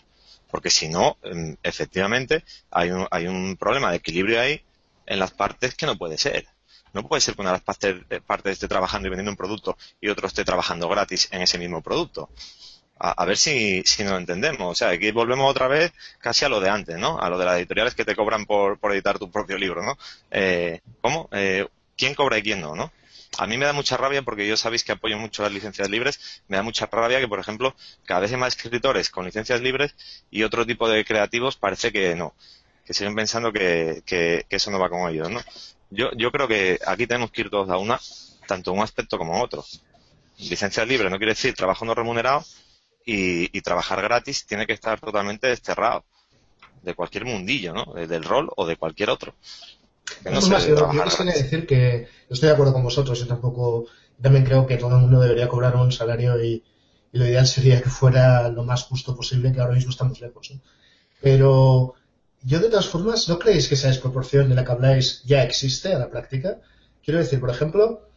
Porque 0.49 0.69
si 0.69 0.89
no, 0.89 1.17
em, 1.23 1.57
efectivamente, 1.61 2.43
hay 2.71 2.91
un, 2.91 3.07
hay 3.11 3.27
un 3.27 3.57
problema 3.57 3.91
de 3.91 3.97
equilibrio 3.97 4.41
ahí 4.41 4.63
en 5.09 5.19
las 5.19 5.31
partes 5.31 5.75
que 5.75 5.85
no 5.85 5.97
puede 5.97 6.17
ser. 6.17 6.47
No 6.93 7.07
puede 7.07 7.21
ser 7.21 7.35
que 7.35 7.41
una 7.41 7.51
de 7.51 7.57
las 7.57 7.63
partes, 7.63 7.95
partes 8.25 8.53
esté 8.53 8.67
trabajando 8.67 9.07
y 9.07 9.09
vendiendo 9.09 9.31
un 9.31 9.37
producto 9.37 9.77
y 9.99 10.07
otro 10.07 10.27
esté 10.27 10.45
trabajando 10.45 10.87
gratis 10.87 11.27
en 11.31 11.41
ese 11.41 11.57
mismo 11.57 11.81
producto. 11.81 12.29
A, 13.01 13.23
ver 13.23 13.37
si, 13.37 13.81
si 13.85 14.03
nos 14.03 14.19
entendemos. 14.19 14.71
O 14.71 14.75
sea, 14.75 14.89
aquí 14.89 15.11
volvemos 15.11 15.49
otra 15.49 15.69
vez 15.69 15.93
casi 16.19 16.43
a 16.43 16.49
lo 16.49 16.59
de 16.59 16.69
antes, 16.69 16.97
¿no? 16.97 17.17
A 17.19 17.29
lo 17.29 17.37
de 17.37 17.45
las 17.45 17.57
editoriales 17.57 17.95
que 17.95 18.03
te 18.03 18.15
cobran 18.15 18.45
por, 18.45 18.77
por 18.77 18.91
editar 18.91 19.17
tu 19.17 19.31
propio 19.31 19.57
libro, 19.57 19.81
¿no? 19.81 19.97
Eh, 20.31 20.81
¿Cómo? 20.99 21.29
Eh, 21.31 21.65
quién 21.95 22.13
cobra 22.13 22.37
y 22.37 22.43
quién 22.43 22.59
no, 22.59 22.75
¿no? 22.75 22.91
A 23.37 23.47
mí 23.47 23.57
me 23.57 23.65
da 23.65 23.71
mucha 23.71 23.95
rabia 23.95 24.21
porque 24.21 24.45
yo 24.45 24.57
sabéis 24.57 24.83
que 24.83 24.91
apoyo 24.91 25.17
mucho 25.17 25.43
las 25.43 25.53
licencias 25.53 25.89
libres. 25.89 26.41
Me 26.49 26.57
da 26.57 26.63
mucha 26.63 26.87
rabia 26.87 27.21
que, 27.21 27.27
por 27.29 27.39
ejemplo, 27.39 27.73
cada 28.05 28.19
vez 28.19 28.31
hay 28.31 28.37
más 28.37 28.57
escritores 28.57 29.09
con 29.09 29.23
licencias 29.23 29.61
libres 29.61 29.95
y 30.29 30.43
otro 30.43 30.65
tipo 30.65 30.89
de 30.89 31.05
creativos 31.05 31.55
parece 31.55 31.93
que 31.93 32.15
no, 32.15 32.33
que 32.89 32.95
siguen 32.95 33.15
pensando 33.15 33.53
que, 33.53 34.03
eso 34.49 34.71
no 34.71 34.79
va 34.79 34.89
con 34.89 35.07
ellos, 35.09 35.29
¿no? 35.29 35.39
Yo, 35.91 36.09
yo 36.17 36.31
creo 36.31 36.47
que 36.47 36.79
aquí 36.85 37.05
tenemos 37.05 37.29
que 37.29 37.41
ir 37.41 37.49
todos 37.51 37.69
a 37.69 37.77
una, 37.77 37.99
tanto 38.47 38.73
un 38.73 38.81
aspecto 38.81 39.19
como 39.19 39.41
otro. 39.41 39.63
Licencias 40.39 40.87
libres 40.87 41.11
no 41.11 41.17
quiere 41.17 41.33
decir 41.33 41.53
trabajo 41.53 41.85
no 41.85 41.93
remunerado 41.93 42.43
y, 43.05 43.55
y 43.55 43.61
trabajar 43.61 44.01
gratis 44.01 44.47
tiene 44.47 44.65
que 44.65 44.73
estar 44.73 44.99
totalmente 44.99 45.45
desterrado 45.45 46.03
de 46.81 46.95
cualquier 46.95 47.25
mundillo, 47.25 47.73
¿no? 47.73 47.93
Del 47.93 48.23
rol 48.23 48.49
o 48.55 48.65
de 48.65 48.75
cualquier 48.75 49.11
otro 49.11 49.35
yo, 50.23 50.39
quisiera 51.03 51.33
decir 51.33 51.67
que 51.67 52.07
estoy 52.29 52.47
de 52.47 52.53
acuerdo 52.53 52.73
con 52.73 52.83
vosotros. 52.83 53.19
Yo 53.19 53.27
tampoco, 53.27 53.85
también 54.21 54.45
creo 54.45 54.65
que 54.65 54.77
todo 54.77 54.95
el 54.95 55.01
mundo 55.01 55.19
debería 55.19 55.47
cobrar 55.47 55.75
un 55.75 55.91
salario 55.91 56.41
y, 56.43 56.63
lo 57.11 57.25
ideal 57.25 57.47
sería 57.47 57.81
que 57.81 57.89
fuera 57.89 58.49
lo 58.49 58.63
más 58.63 58.83
justo 58.83 59.15
posible, 59.15 59.51
que 59.51 59.59
ahora 59.59 59.73
mismo 59.73 59.89
estamos 59.89 60.21
lejos. 60.21 60.53
Pero 61.21 61.95
yo 62.43 62.59
de 62.59 62.69
todas 62.69 62.87
formas, 62.87 63.27
¿no 63.29 63.39
creéis 63.39 63.67
que 63.67 63.75
esa 63.75 63.87
desproporción 63.87 64.49
de 64.49 64.55
la 64.55 64.63
que 64.63 64.71
habláis 64.71 65.23
ya 65.23 65.43
existe 65.43 65.93
a 65.93 65.99
la 65.99 66.09
práctica? 66.09 66.59
Quiero 67.03 67.19
decir, 67.19 67.39
por 67.39 67.49
ejemplo, 67.49 68.07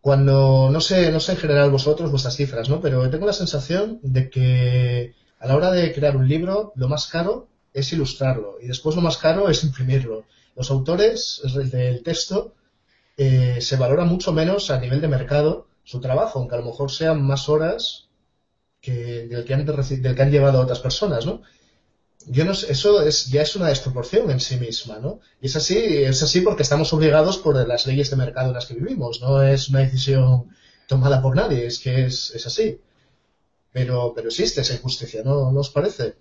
cuando, 0.00 0.70
no 0.70 0.80
sé, 0.80 1.10
no 1.10 1.20
sé 1.20 1.32
en 1.32 1.38
general 1.38 1.70
vosotros 1.70 2.10
vuestras 2.10 2.36
cifras, 2.36 2.68
¿no? 2.68 2.80
Pero 2.80 3.08
tengo 3.10 3.26
la 3.26 3.32
sensación 3.32 4.00
de 4.02 4.30
que 4.30 5.14
a 5.38 5.46
la 5.46 5.56
hora 5.56 5.70
de 5.70 5.92
crear 5.92 6.16
un 6.16 6.28
libro, 6.28 6.72
lo 6.76 6.88
más 6.88 7.06
caro 7.06 7.48
es 7.72 7.92
ilustrarlo 7.92 8.56
y 8.60 8.66
después 8.66 8.96
lo 8.96 9.02
más 9.02 9.18
caro 9.18 9.48
es 9.48 9.62
imprimirlo 9.62 10.24
los 10.58 10.72
autores 10.72 11.40
del 11.70 12.02
texto 12.02 12.54
eh, 13.16 13.58
se 13.60 13.76
valora 13.76 14.04
mucho 14.04 14.32
menos 14.32 14.72
a 14.72 14.80
nivel 14.80 15.00
de 15.00 15.06
mercado 15.06 15.68
su 15.84 16.00
trabajo, 16.00 16.40
aunque 16.40 16.56
a 16.56 16.58
lo 16.58 16.64
mejor 16.64 16.90
sean 16.90 17.24
más 17.24 17.48
horas 17.48 18.08
que 18.80 19.28
del 19.28 19.44
que 19.44 19.54
han, 19.54 20.30
llevado 20.30 20.60
otras 20.60 20.80
personas, 20.80 21.26
¿no? 21.26 21.42
Yo 22.30 22.44
no 22.44 22.54
sé, 22.54 22.72
eso 22.72 23.02
es, 23.02 23.26
ya 23.26 23.42
es 23.42 23.56
una 23.56 23.68
desproporción 23.68 24.30
en 24.30 24.40
sí 24.40 24.56
misma, 24.56 24.98
¿no? 24.98 25.20
Y 25.40 25.46
es 25.46 25.56
así, 25.56 25.78
es 25.78 26.22
así 26.22 26.40
porque 26.42 26.62
estamos 26.62 26.92
obligados 26.92 27.38
por 27.38 27.56
las 27.66 27.86
leyes 27.86 28.10
de 28.10 28.16
mercado 28.16 28.48
en 28.48 28.54
las 28.54 28.66
que 28.66 28.74
vivimos, 28.74 29.20
no 29.20 29.42
es 29.42 29.68
una 29.68 29.80
decisión 29.80 30.50
tomada 30.86 31.22
por 31.22 31.36
nadie, 31.36 31.66
es 31.66 31.78
que 31.78 32.04
es, 32.06 32.32
es 32.34 32.46
así. 32.46 32.80
Pero, 33.72 34.12
pero 34.14 34.28
existe 34.28 34.60
esa 34.60 34.74
injusticia, 34.74 35.22
¿no, 35.22 35.52
¿No 35.52 35.60
os 35.60 35.70
parece? 35.70 36.16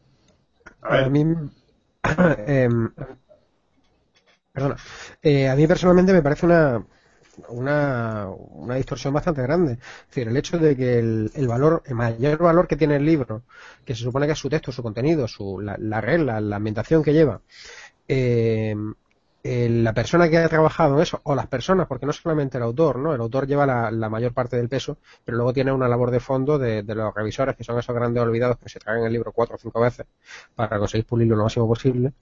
A, 0.82 1.10
mí, 1.10 1.24
em, 2.48 2.90
Perdona. 4.58 4.78
Eh, 5.22 5.48
a 5.48 5.56
mí 5.56 5.68
personalmente 5.68 6.12
me 6.12 6.24
parece 6.24 6.48
una, 6.48 6.84
una, 7.50 8.28
una, 8.30 8.76
distorsión 8.76 9.14
bastante 9.14 9.42
grande. 9.42 9.74
Es 9.74 10.08
decir, 10.10 10.28
el 10.28 10.38
hecho 10.38 10.58
de 10.58 10.76
que 10.76 11.00
el, 11.00 11.48
valor, 11.48 11.84
el 11.86 11.96
mayor 11.96 12.38
valor 12.40 12.68
que 12.68 12.76
tiene 12.76 12.98
el 12.98 13.06
libro, 13.06 13.44
que 13.86 13.96
se 13.96 14.04
supone 14.04 14.26
que 14.26 14.34
es 14.34 14.40
su 14.40 14.50
texto, 14.50 14.72
su 14.72 14.84
contenido, 14.84 15.28
su, 15.28 15.60
la, 15.60 16.02
regla, 16.02 16.42
la 16.42 16.56
ambientación 16.58 17.04
que 17.04 17.14
lleva, 17.14 17.42
eh, 18.08 18.76
la 19.44 19.94
persona 19.94 20.30
que 20.30 20.38
ha 20.38 20.50
trabajado 20.50 20.96
en 20.96 21.04
eso, 21.04 21.22
o 21.24 21.34
las 21.34 21.48
personas, 21.48 21.88
porque 21.88 22.06
no 22.06 22.12
solamente 22.12 22.58
el 22.58 22.64
autor, 22.64 23.00
¿no? 23.00 23.14
El 23.14 23.22
autor 23.22 23.48
lleva 23.48 23.66
la, 23.66 24.10
mayor 24.10 24.34
parte 24.34 24.58
del 24.58 24.68
peso, 24.68 24.98
pero 25.24 25.38
luego 25.38 25.54
tiene 25.54 25.72
una 25.72 25.88
labor 25.88 26.12
de 26.12 26.20
fondo 26.20 26.58
de, 26.58 26.84
de, 26.84 26.96
los 26.96 27.14
revisores, 27.16 27.56
que 27.56 27.64
son 27.64 27.80
esos 27.80 27.96
grandes 27.96 28.22
olvidados 28.22 28.58
que 28.58 28.68
se 28.68 28.80
traen 28.80 29.06
el 29.06 29.14
libro 29.14 29.32
cuatro 29.32 29.56
o 29.56 29.58
cinco 29.58 29.80
veces 29.80 30.06
para 30.56 30.78
conseguir 30.80 31.06
pulirlo 31.06 31.38
lo 31.38 31.44
máximo 31.44 31.68
posible 31.68 32.14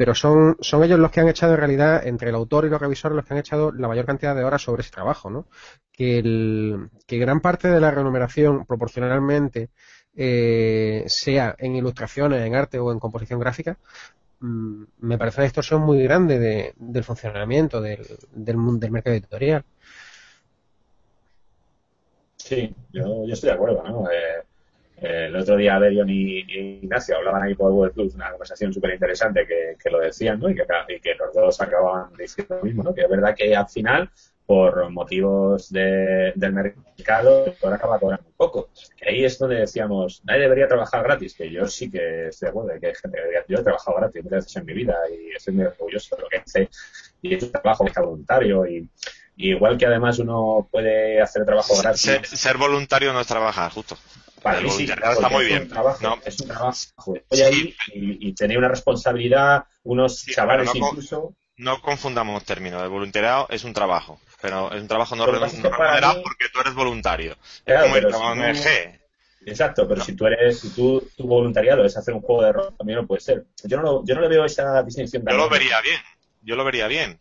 pero 0.00 0.14
son, 0.14 0.56
son 0.62 0.82
ellos 0.82 0.98
los 0.98 1.10
que 1.10 1.20
han 1.20 1.28
echado 1.28 1.52
en 1.52 1.58
realidad, 1.58 2.06
entre 2.06 2.30
el 2.30 2.34
autor 2.34 2.64
y 2.64 2.70
los 2.70 2.80
revisores, 2.80 3.14
los 3.14 3.26
que 3.26 3.34
han 3.34 3.40
echado 3.40 3.70
la 3.70 3.86
mayor 3.86 4.06
cantidad 4.06 4.34
de 4.34 4.44
horas 4.44 4.62
sobre 4.62 4.80
ese 4.80 4.90
trabajo, 4.90 5.28
¿no? 5.28 5.46
Que, 5.92 6.18
el, 6.18 6.88
que 7.06 7.18
gran 7.18 7.40
parte 7.42 7.68
de 7.68 7.80
la 7.80 7.90
remuneración 7.90 8.64
proporcionalmente 8.64 9.68
eh, 10.16 11.04
sea 11.06 11.54
en 11.58 11.76
ilustraciones, 11.76 12.40
en 12.46 12.54
arte 12.54 12.78
o 12.78 12.92
en 12.92 12.98
composición 12.98 13.40
gráfica, 13.40 13.76
mm, 14.40 14.84
me 15.00 15.18
parece 15.18 15.42
una 15.42 15.44
distorsión 15.44 15.82
muy 15.82 16.02
grande 16.02 16.38
de, 16.38 16.72
del 16.78 17.04
funcionamiento 17.04 17.82
del, 17.82 18.00
del, 18.32 18.56
del 18.80 18.90
mercado 18.90 19.16
editorial. 19.16 19.66
Sí, 22.38 22.74
yo, 22.90 23.26
yo 23.26 23.34
estoy 23.34 23.50
de 23.50 23.54
acuerdo, 23.54 23.82
¿no? 23.82 24.10
Eh, 24.10 24.46
eh, 25.00 25.26
el 25.28 25.36
otro 25.36 25.56
día 25.56 25.78
Berion 25.78 26.08
y, 26.10 26.40
Ignacio 26.82 27.16
hablaban 27.16 27.42
ahí 27.42 27.54
por 27.54 27.72
Google 27.72 27.92
Plus, 27.92 28.14
una 28.14 28.30
conversación 28.30 28.72
súper 28.72 28.94
interesante 28.94 29.46
que, 29.46 29.90
lo 29.90 29.98
decían, 29.98 30.38
¿no? 30.38 30.50
Y 30.50 30.54
que, 30.54 31.14
los 31.14 31.34
dos 31.34 31.60
acababan 31.60 32.12
diciendo 32.18 32.56
lo 32.56 32.64
mismo, 32.64 32.82
¿no? 32.82 32.94
Que 32.94 33.02
es 33.02 33.08
verdad 33.08 33.34
que 33.34 33.56
al 33.56 33.68
final, 33.68 34.10
por 34.44 34.90
motivos 34.90 35.70
de, 35.70 36.32
del 36.34 36.52
mercado, 36.52 37.54
ahora 37.62 37.76
acaba 37.76 37.98
cobrando 37.98 38.26
un 38.26 38.34
poco. 38.36 38.68
ahí 39.06 39.24
es 39.24 39.38
donde 39.38 39.56
decíamos, 39.56 40.22
nadie 40.24 40.42
debería 40.42 40.68
trabajar 40.68 41.02
gratis, 41.02 41.34
que 41.34 41.50
yo 41.50 41.66
sí 41.66 41.90
que 41.90 42.28
estoy 42.28 42.46
de 42.46 42.50
acuerdo, 42.50 42.80
que 42.80 42.86
hay 42.88 42.94
gente 42.94 43.16
que 43.16 43.22
debería, 43.22 43.44
yo 43.48 43.58
he 43.58 43.62
trabajado 43.62 43.96
gratis 43.96 44.24
muchas 44.24 44.44
veces 44.44 44.56
en 44.56 44.66
mi 44.66 44.74
vida 44.74 44.96
y 45.10 45.36
estoy 45.36 45.54
muy 45.54 45.64
orgulloso 45.64 46.16
de 46.16 46.22
lo 46.22 46.28
que 46.28 46.36
hace 46.38 46.68
y 47.22 47.34
es 47.34 47.42
un 47.42 47.52
trabajo 47.52 47.84
que 47.84 48.00
voluntario 48.00 48.66
y, 48.66 48.88
igual 49.36 49.78
que 49.78 49.86
además 49.86 50.18
uno 50.18 50.68
puede 50.70 51.20
hacer 51.20 51.44
trabajo 51.44 51.74
gratis. 51.80 52.20
Ser, 52.24 52.58
voluntario 52.58 53.12
no 53.12 53.20
es 53.20 53.26
trabajar, 53.26 53.70
justo. 53.72 53.96
Para 54.42 54.60
mí 54.60 54.70
sí, 54.70 54.84
está 54.84 55.28
muy 55.28 55.46
bien. 55.46 55.70
no. 56.00 56.18
Es 56.24 56.40
un 56.40 56.48
trabajo. 56.48 57.14
Estoy 57.14 57.40
ahí 57.42 57.74
y, 57.94 58.34
y, 58.38 58.56
una 58.56 58.68
responsabilidad, 58.68 59.64
unos 59.82 60.24
chavales 60.26 60.70
incluso. 60.74 61.34
No 61.56 61.82
confundamos 61.82 62.44
términos. 62.44 62.82
El 62.82 62.88
voluntariado 62.88 63.46
es 63.50 63.64
un 63.64 63.74
trabajo, 63.74 64.18
pero 64.40 64.72
es 64.72 64.80
un 64.80 64.88
trabajo 64.88 65.14
no, 65.14 65.26
remunerado 65.26 66.22
porque 66.22 66.48
tú 66.50 66.60
eres 66.60 66.74
voluntario. 66.74 67.36
es 67.66 67.82
como 67.82 67.96
el 67.96 68.08
trabajo 68.08 68.32
ONG. 68.32 69.00
Exacto, 69.46 69.88
pero 69.88 70.02
si 70.02 70.14
tú 70.14 70.26
eres, 70.26 70.60
si 70.60 70.70
tú, 70.70 71.06
tu 71.16 71.26
voluntariado 71.26 71.84
es 71.84 71.96
hacer 71.96 72.14
un 72.14 72.20
juego 72.20 72.42
de 72.42 72.52
rol, 72.52 72.74
también 72.76 72.98
no 72.98 73.06
puede 73.06 73.20
ser. 73.20 73.46
Yo 73.64 73.78
no, 73.78 73.82
lo, 73.82 74.04
yo 74.04 74.14
no 74.14 74.20
le 74.20 74.28
veo 74.28 74.44
esa 74.44 74.82
distinción. 74.82 75.24
Yo 75.26 75.36
lo 75.36 75.48
vería 75.48 75.80
bien, 75.80 76.00
yo 76.42 76.56
lo 76.56 76.64
vería 76.64 76.86
bien, 76.88 77.18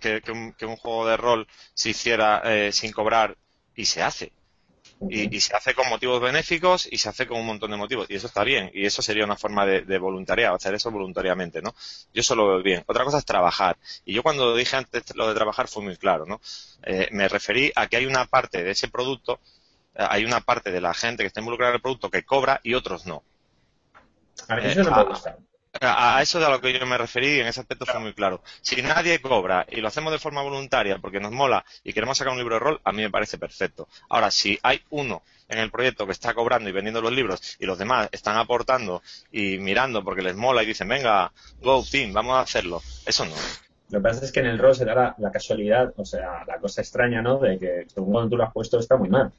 que, 0.00 0.20
que, 0.20 0.32
un, 0.32 0.52
que 0.54 0.66
un, 0.66 0.76
juego 0.76 1.06
de 1.06 1.16
rol 1.16 1.46
se 1.74 1.90
hiciera 1.90 2.42
eh, 2.44 2.72
sin 2.72 2.90
cobrar 2.90 3.36
y 3.76 3.84
se 3.84 4.02
hace. 4.02 4.32
Y, 5.08 5.40
se 5.40 5.56
hace 5.56 5.74
con 5.74 5.88
motivos 5.88 6.20
benéficos 6.20 6.86
y 6.90 6.98
se 6.98 7.08
hace 7.08 7.26
con 7.26 7.38
un 7.38 7.46
montón 7.46 7.70
de 7.70 7.78
motivos. 7.78 8.06
Y 8.10 8.16
eso 8.16 8.26
está 8.26 8.44
bien. 8.44 8.70
Y 8.74 8.84
eso 8.84 9.00
sería 9.00 9.24
una 9.24 9.36
forma 9.36 9.64
de, 9.64 9.80
de 9.82 9.98
voluntariado, 9.98 10.56
hacer 10.56 10.74
eso 10.74 10.90
voluntariamente, 10.90 11.62
¿no? 11.62 11.74
Yo 12.12 12.20
eso 12.20 12.34
lo 12.34 12.48
veo 12.48 12.62
bien. 12.62 12.84
Otra 12.86 13.04
cosa 13.04 13.18
es 13.18 13.24
trabajar. 13.24 13.78
Y 14.04 14.12
yo 14.12 14.22
cuando 14.22 14.54
dije 14.54 14.76
antes 14.76 15.16
lo 15.16 15.28
de 15.28 15.34
trabajar 15.34 15.68
fue 15.68 15.82
muy 15.82 15.96
claro, 15.96 16.26
¿no? 16.26 16.40
Eh, 16.82 17.08
me 17.12 17.28
referí 17.28 17.72
a 17.74 17.86
que 17.86 17.96
hay 17.96 18.06
una 18.06 18.26
parte 18.26 18.62
de 18.62 18.72
ese 18.72 18.88
producto, 18.88 19.40
eh, 19.94 20.06
hay 20.08 20.24
una 20.24 20.40
parte 20.40 20.70
de 20.70 20.80
la 20.80 20.92
gente 20.92 21.22
que 21.22 21.28
está 21.28 21.40
involucrada 21.40 21.70
en 21.70 21.76
el 21.76 21.82
producto 21.82 22.10
que 22.10 22.24
cobra 22.24 22.60
y 22.62 22.74
otros 22.74 23.06
no. 23.06 23.22
A 24.48 24.56
mí 24.56 24.62
eso 24.64 24.82
no 24.82 24.96
me 24.96 25.04
gusta. 25.04 25.36
A, 25.80 26.20
eso 26.20 26.40
de 26.40 26.46
a 26.46 26.50
lo 26.50 26.60
que 26.60 26.76
yo 26.76 26.84
me 26.84 26.98
referí, 26.98 27.38
en 27.38 27.46
ese 27.46 27.60
aspecto 27.60 27.86
fue 27.86 28.00
muy 28.00 28.12
claro. 28.12 28.42
Si 28.60 28.82
nadie 28.82 29.20
cobra 29.20 29.64
y 29.70 29.80
lo 29.80 29.88
hacemos 29.88 30.12
de 30.12 30.18
forma 30.18 30.42
voluntaria 30.42 30.98
porque 30.98 31.20
nos 31.20 31.30
mola 31.30 31.64
y 31.84 31.92
queremos 31.92 32.18
sacar 32.18 32.32
un 32.32 32.38
libro 32.38 32.56
de 32.56 32.60
rol, 32.60 32.80
a 32.82 32.92
mí 32.92 33.02
me 33.02 33.10
parece 33.10 33.38
perfecto. 33.38 33.88
Ahora, 34.08 34.32
si 34.32 34.58
hay 34.62 34.82
uno 34.90 35.22
en 35.48 35.58
el 35.58 35.70
proyecto 35.70 36.06
que 36.06 36.12
está 36.12 36.34
cobrando 36.34 36.68
y 36.68 36.72
vendiendo 36.72 37.00
los 37.00 37.12
libros 37.12 37.56
y 37.60 37.66
los 37.66 37.78
demás 37.78 38.08
están 38.10 38.36
aportando 38.36 39.02
y 39.30 39.58
mirando 39.58 40.02
porque 40.02 40.22
les 40.22 40.34
mola 40.34 40.62
y 40.62 40.66
dicen, 40.66 40.88
venga, 40.88 41.32
go 41.62 41.84
team, 41.88 42.12
vamos 42.12 42.36
a 42.36 42.40
hacerlo, 42.40 42.82
eso 43.06 43.24
no. 43.24 43.34
Lo 43.90 43.98
que 43.98 44.02
pasa 44.02 44.24
es 44.24 44.32
que 44.32 44.40
en 44.40 44.46
el 44.46 44.58
rol 44.58 44.74
se 44.74 44.84
da 44.84 45.14
la, 45.18 45.32
casualidad, 45.32 45.92
o 45.96 46.04
sea, 46.04 46.44
la 46.46 46.58
cosa 46.58 46.80
extraña, 46.80 47.22
¿no? 47.22 47.38
De 47.38 47.58
que 47.58 47.86
según 47.92 48.28
tú 48.28 48.36
lo 48.36 48.44
has 48.44 48.52
puesto 48.52 48.78
está 48.78 48.96
muy 48.96 49.08
mal. 49.08 49.32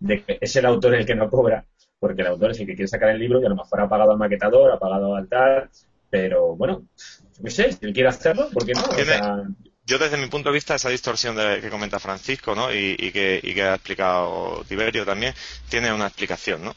De 0.00 0.22
que 0.22 0.38
es 0.40 0.54
el 0.56 0.64
autor 0.64 0.94
el 0.94 1.04
que 1.04 1.14
no 1.14 1.28
cobra 1.28 1.64
porque 1.98 2.22
el 2.22 2.28
autor 2.28 2.52
es 2.52 2.60
el 2.60 2.66
que 2.66 2.74
quiere 2.74 2.88
sacar 2.88 3.10
el 3.10 3.18
libro 3.18 3.40
y 3.40 3.46
a 3.46 3.48
lo 3.48 3.56
mejor 3.56 3.80
ha 3.80 3.88
pagado 3.88 4.12
al 4.12 4.18
maquetador, 4.18 4.72
ha 4.72 4.78
pagado 4.78 5.16
al 5.16 5.28
tal, 5.28 5.68
pero 6.10 6.56
bueno, 6.56 6.84
no 7.40 7.50
sé, 7.50 7.72
si 7.72 7.78
él 7.86 7.92
quiere 7.92 8.08
hacerlo, 8.08 8.48
¿por 8.52 8.64
qué 8.64 8.72
no? 8.72 8.82
yo 9.88 9.98
desde 9.98 10.18
mi 10.18 10.26
punto 10.26 10.50
de 10.50 10.54
vista 10.54 10.74
esa 10.74 10.90
distorsión 10.90 11.34
de, 11.34 11.62
que 11.62 11.70
comenta 11.70 11.98
Francisco, 11.98 12.54
¿no? 12.54 12.72
Y, 12.72 13.10
que, 13.10 13.40
y 13.42 13.54
que 13.54 13.62
ha 13.62 13.74
explicado 13.74 14.62
Tiberio 14.68 15.06
también, 15.06 15.34
tiene 15.70 15.90
una 15.92 16.06
explicación, 16.06 16.62
¿no? 16.62 16.74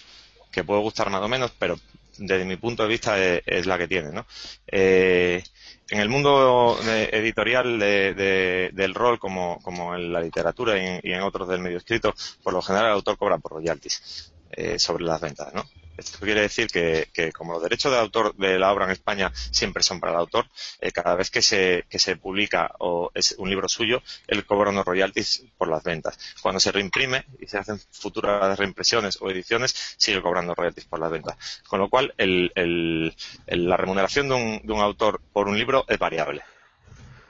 Que 0.49 0.63
puede 0.63 0.81
gustar 0.81 1.09
más 1.09 1.21
o 1.21 1.27
menos, 1.27 1.51
pero 1.59 1.77
desde 2.17 2.45
mi 2.45 2.55
punto 2.55 2.83
de 2.83 2.89
vista 2.89 3.21
es, 3.21 3.65
la 3.65 3.77
que 3.77 3.89
tiene, 3.89 4.11
¿no? 4.11 4.25
Eh, 4.65 5.43
en 5.89 5.99
el 5.99 6.07
mundo 6.07 6.79
editorial 6.81 7.77
del 7.79 8.93
rol, 8.93 9.19
como, 9.19 9.59
como 9.61 9.93
en 9.93 10.13
la 10.13 10.21
literatura 10.21 10.77
y 10.77 10.85
en, 10.85 11.01
y 11.03 11.11
en, 11.11 11.21
otros 11.21 11.49
del 11.49 11.59
medio 11.59 11.79
escrito, 11.79 12.13
por 12.41 12.53
lo 12.53 12.61
general 12.61 12.87
el 12.87 12.93
autor 12.93 13.17
cobra 13.17 13.39
por 13.39 13.51
royalties. 13.51 14.30
Eh, 14.53 14.79
sobre 14.79 15.05
las 15.05 15.21
ventas, 15.21 15.53
¿no? 15.53 15.65
Esto 15.95 16.19
quiere 16.19 16.41
decir 16.41 16.67
que, 16.67 17.31
como 17.31 17.53
los 17.53 17.63
derechos 17.63 17.91
de 17.91 17.99
autor 17.99 18.35
de 18.35 18.59
la 18.59 18.73
obra 18.73 18.85
en 18.85 18.91
España 18.91 19.31
siempre 19.33 19.81
son 19.81 19.99
para 19.99 20.13
el 20.13 20.19
autor, 20.19 20.47
eh, 20.81 20.91
cada 20.91 21.15
vez 21.15 21.29
que 21.29 21.41
se, 21.41 21.85
que 21.89 21.99
se 21.99 22.17
publica 22.17 22.71
o 22.79 23.11
es 23.13 23.35
un 23.37 23.49
libro 23.49 23.69
suyo, 23.69 24.01
él 24.27 24.45
cobra 24.45 24.71
unos 24.71 24.85
royalties 24.85 25.45
por 25.57 25.69
las 25.69 25.83
ventas. 25.83 26.17
Cuando 26.41 26.59
se 26.59 26.71
reimprime 26.71 27.25
y 27.39 27.47
se 27.47 27.59
hacen 27.59 27.79
futuras 27.91 28.57
reimpresiones 28.57 29.19
o 29.21 29.29
ediciones, 29.29 29.95
sigue 29.97 30.21
cobrando 30.21 30.53
royalties 30.55 30.87
por 30.87 30.99
las 30.99 31.11
ventas. 31.11 31.37
Con 31.67 31.79
lo 31.79 31.89
cual, 31.89 32.13
la 32.17 33.77
remuneración 33.77 34.27
de 34.27 34.35
un, 34.35 34.61
de 34.63 34.73
un 34.73 34.81
autor 34.81 35.21
por 35.31 35.47
un 35.47 35.57
libro 35.57 35.85
es 35.87 35.99
variable. 35.99 36.41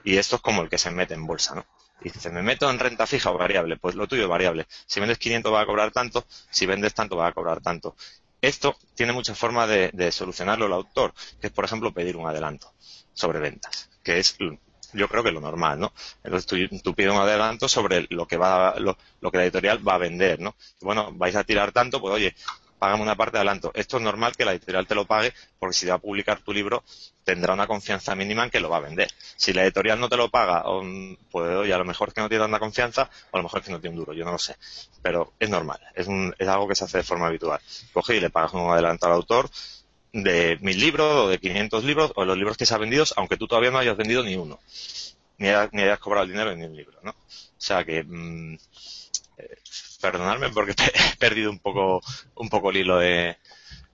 Y 0.02 0.16
esto 0.16 0.36
es 0.36 0.42
como 0.42 0.62
el 0.62 0.68
que 0.68 0.78
se 0.78 0.90
mete 0.90 1.14
en 1.14 1.26
bolsa, 1.26 1.54
¿no? 1.54 1.66
Y 2.04 2.28
¿me 2.30 2.42
meto 2.42 2.70
en 2.70 2.78
renta 2.78 3.06
fija 3.06 3.30
o 3.30 3.38
variable? 3.38 3.76
Pues 3.76 3.94
lo 3.94 4.06
tuyo 4.06 4.22
es 4.22 4.28
variable. 4.28 4.66
Si 4.86 5.00
vendes 5.00 5.18
500 5.18 5.52
va 5.52 5.60
a 5.60 5.66
cobrar 5.66 5.92
tanto, 5.92 6.24
si 6.50 6.66
vendes 6.66 6.94
tanto 6.94 7.16
va 7.16 7.28
a 7.28 7.32
cobrar 7.32 7.60
tanto. 7.60 7.96
Esto 8.40 8.76
tiene 8.94 9.12
muchas 9.12 9.38
formas 9.38 9.68
de, 9.68 10.12
solucionarlo 10.12 10.66
el 10.66 10.72
autor, 10.72 11.14
que 11.40 11.46
es, 11.46 11.52
por 11.52 11.64
ejemplo, 11.64 11.92
pedir 11.92 12.16
un 12.16 12.26
adelanto 12.26 12.72
sobre 13.14 13.38
ventas, 13.38 13.88
que 14.02 14.18
es 14.18 14.36
yo 14.94 15.08
creo 15.08 15.22
que 15.22 15.32
lo 15.32 15.40
normal, 15.40 15.78
¿no? 15.78 15.92
Entonces 16.22 16.46
tú, 16.82 16.94
pides 16.94 17.12
un 17.12 17.18
adelanto 17.18 17.68
sobre 17.68 18.06
lo 18.10 18.26
que 18.26 18.36
va, 18.36 18.74
lo, 18.78 18.96
que 19.30 19.38
la 19.38 19.44
editorial 19.44 19.86
va 19.86 19.94
a 19.94 19.98
vender, 19.98 20.40
¿no? 20.40 20.54
Bueno, 20.80 21.12
vais 21.14 21.36
a 21.36 21.44
tirar 21.44 21.72
tanto, 21.72 22.00
pues 22.00 22.14
oye, 22.14 22.34
págame 22.82 23.04
una 23.04 23.14
parte 23.14 23.34
de 23.34 23.38
adelanto. 23.38 23.70
Esto 23.74 23.98
es 23.98 24.02
normal 24.02 24.34
que 24.36 24.44
la 24.44 24.50
editorial 24.50 24.88
te 24.88 24.96
lo 24.96 25.04
pague 25.04 25.32
porque 25.60 25.72
si 25.72 25.86
va 25.86 25.94
a 25.94 25.98
publicar 25.98 26.40
tu 26.40 26.52
libro 26.52 26.82
tendrá 27.22 27.54
una 27.54 27.68
confianza 27.68 28.16
mínima 28.16 28.42
en 28.42 28.50
que 28.50 28.58
lo 28.58 28.68
va 28.68 28.78
a 28.78 28.80
vender. 28.80 29.08
Si 29.36 29.52
la 29.52 29.62
editorial 29.62 30.00
no 30.00 30.08
te 30.08 30.16
lo 30.16 30.30
paga, 30.30 30.64
pues 31.30 31.56
oye, 31.58 31.72
a 31.72 31.78
lo 31.78 31.84
mejor 31.84 32.08
es 32.08 32.14
que 32.14 32.22
no 32.22 32.28
tiene 32.28 32.42
tanta 32.42 32.58
confianza 32.58 33.08
o 33.30 33.36
a 33.36 33.38
lo 33.38 33.44
mejor 33.44 33.60
es 33.60 33.66
que 33.66 33.70
no 33.70 33.80
tiene 33.80 33.94
un 33.94 34.04
duro, 34.04 34.12
yo 34.14 34.24
no 34.24 34.32
lo 34.32 34.38
sé. 34.38 34.56
Pero 35.00 35.32
es 35.38 35.48
normal, 35.48 35.78
es, 35.94 36.08
es 36.36 36.48
algo 36.48 36.66
que 36.66 36.74
se 36.74 36.82
hace 36.82 36.98
de 36.98 37.04
forma 37.04 37.28
habitual. 37.28 37.60
Coge 37.92 38.16
y 38.16 38.20
le 38.20 38.30
pagas 38.30 38.52
un 38.52 38.68
adelanto 38.68 39.06
al 39.06 39.12
autor 39.12 39.48
de 40.12 40.58
mil 40.60 40.80
libros 40.80 41.14
o 41.14 41.28
de 41.28 41.38
500 41.38 41.84
libros 41.84 42.12
o 42.16 42.24
los 42.24 42.36
libros 42.36 42.56
que 42.56 42.66
se 42.66 42.74
han 42.74 42.80
vendido, 42.80 43.04
aunque 43.14 43.36
tú 43.36 43.46
todavía 43.46 43.70
no 43.70 43.78
hayas 43.78 43.96
vendido 43.96 44.24
ni 44.24 44.34
uno. 44.34 44.58
Ni 45.38 45.50
hayas, 45.50 46.00
cobrado 46.00 46.24
el 46.24 46.32
dinero 46.32 46.56
ni 46.56 46.64
un 46.64 46.74
libro, 46.74 46.98
¿no? 47.04 47.12
O 47.12 47.14
sea 47.58 47.84
que... 47.84 48.02
Mm, 48.02 48.56
eh, 49.38 49.58
perdonadme 50.02 50.50
porque 50.50 50.72
he 50.94 51.16
perdido 51.16 51.50
un 51.50 51.60
poco, 51.60 52.02
un 52.34 52.48
poco 52.48 52.70
el 52.70 52.78
hilo 52.78 52.98
de, 52.98 53.38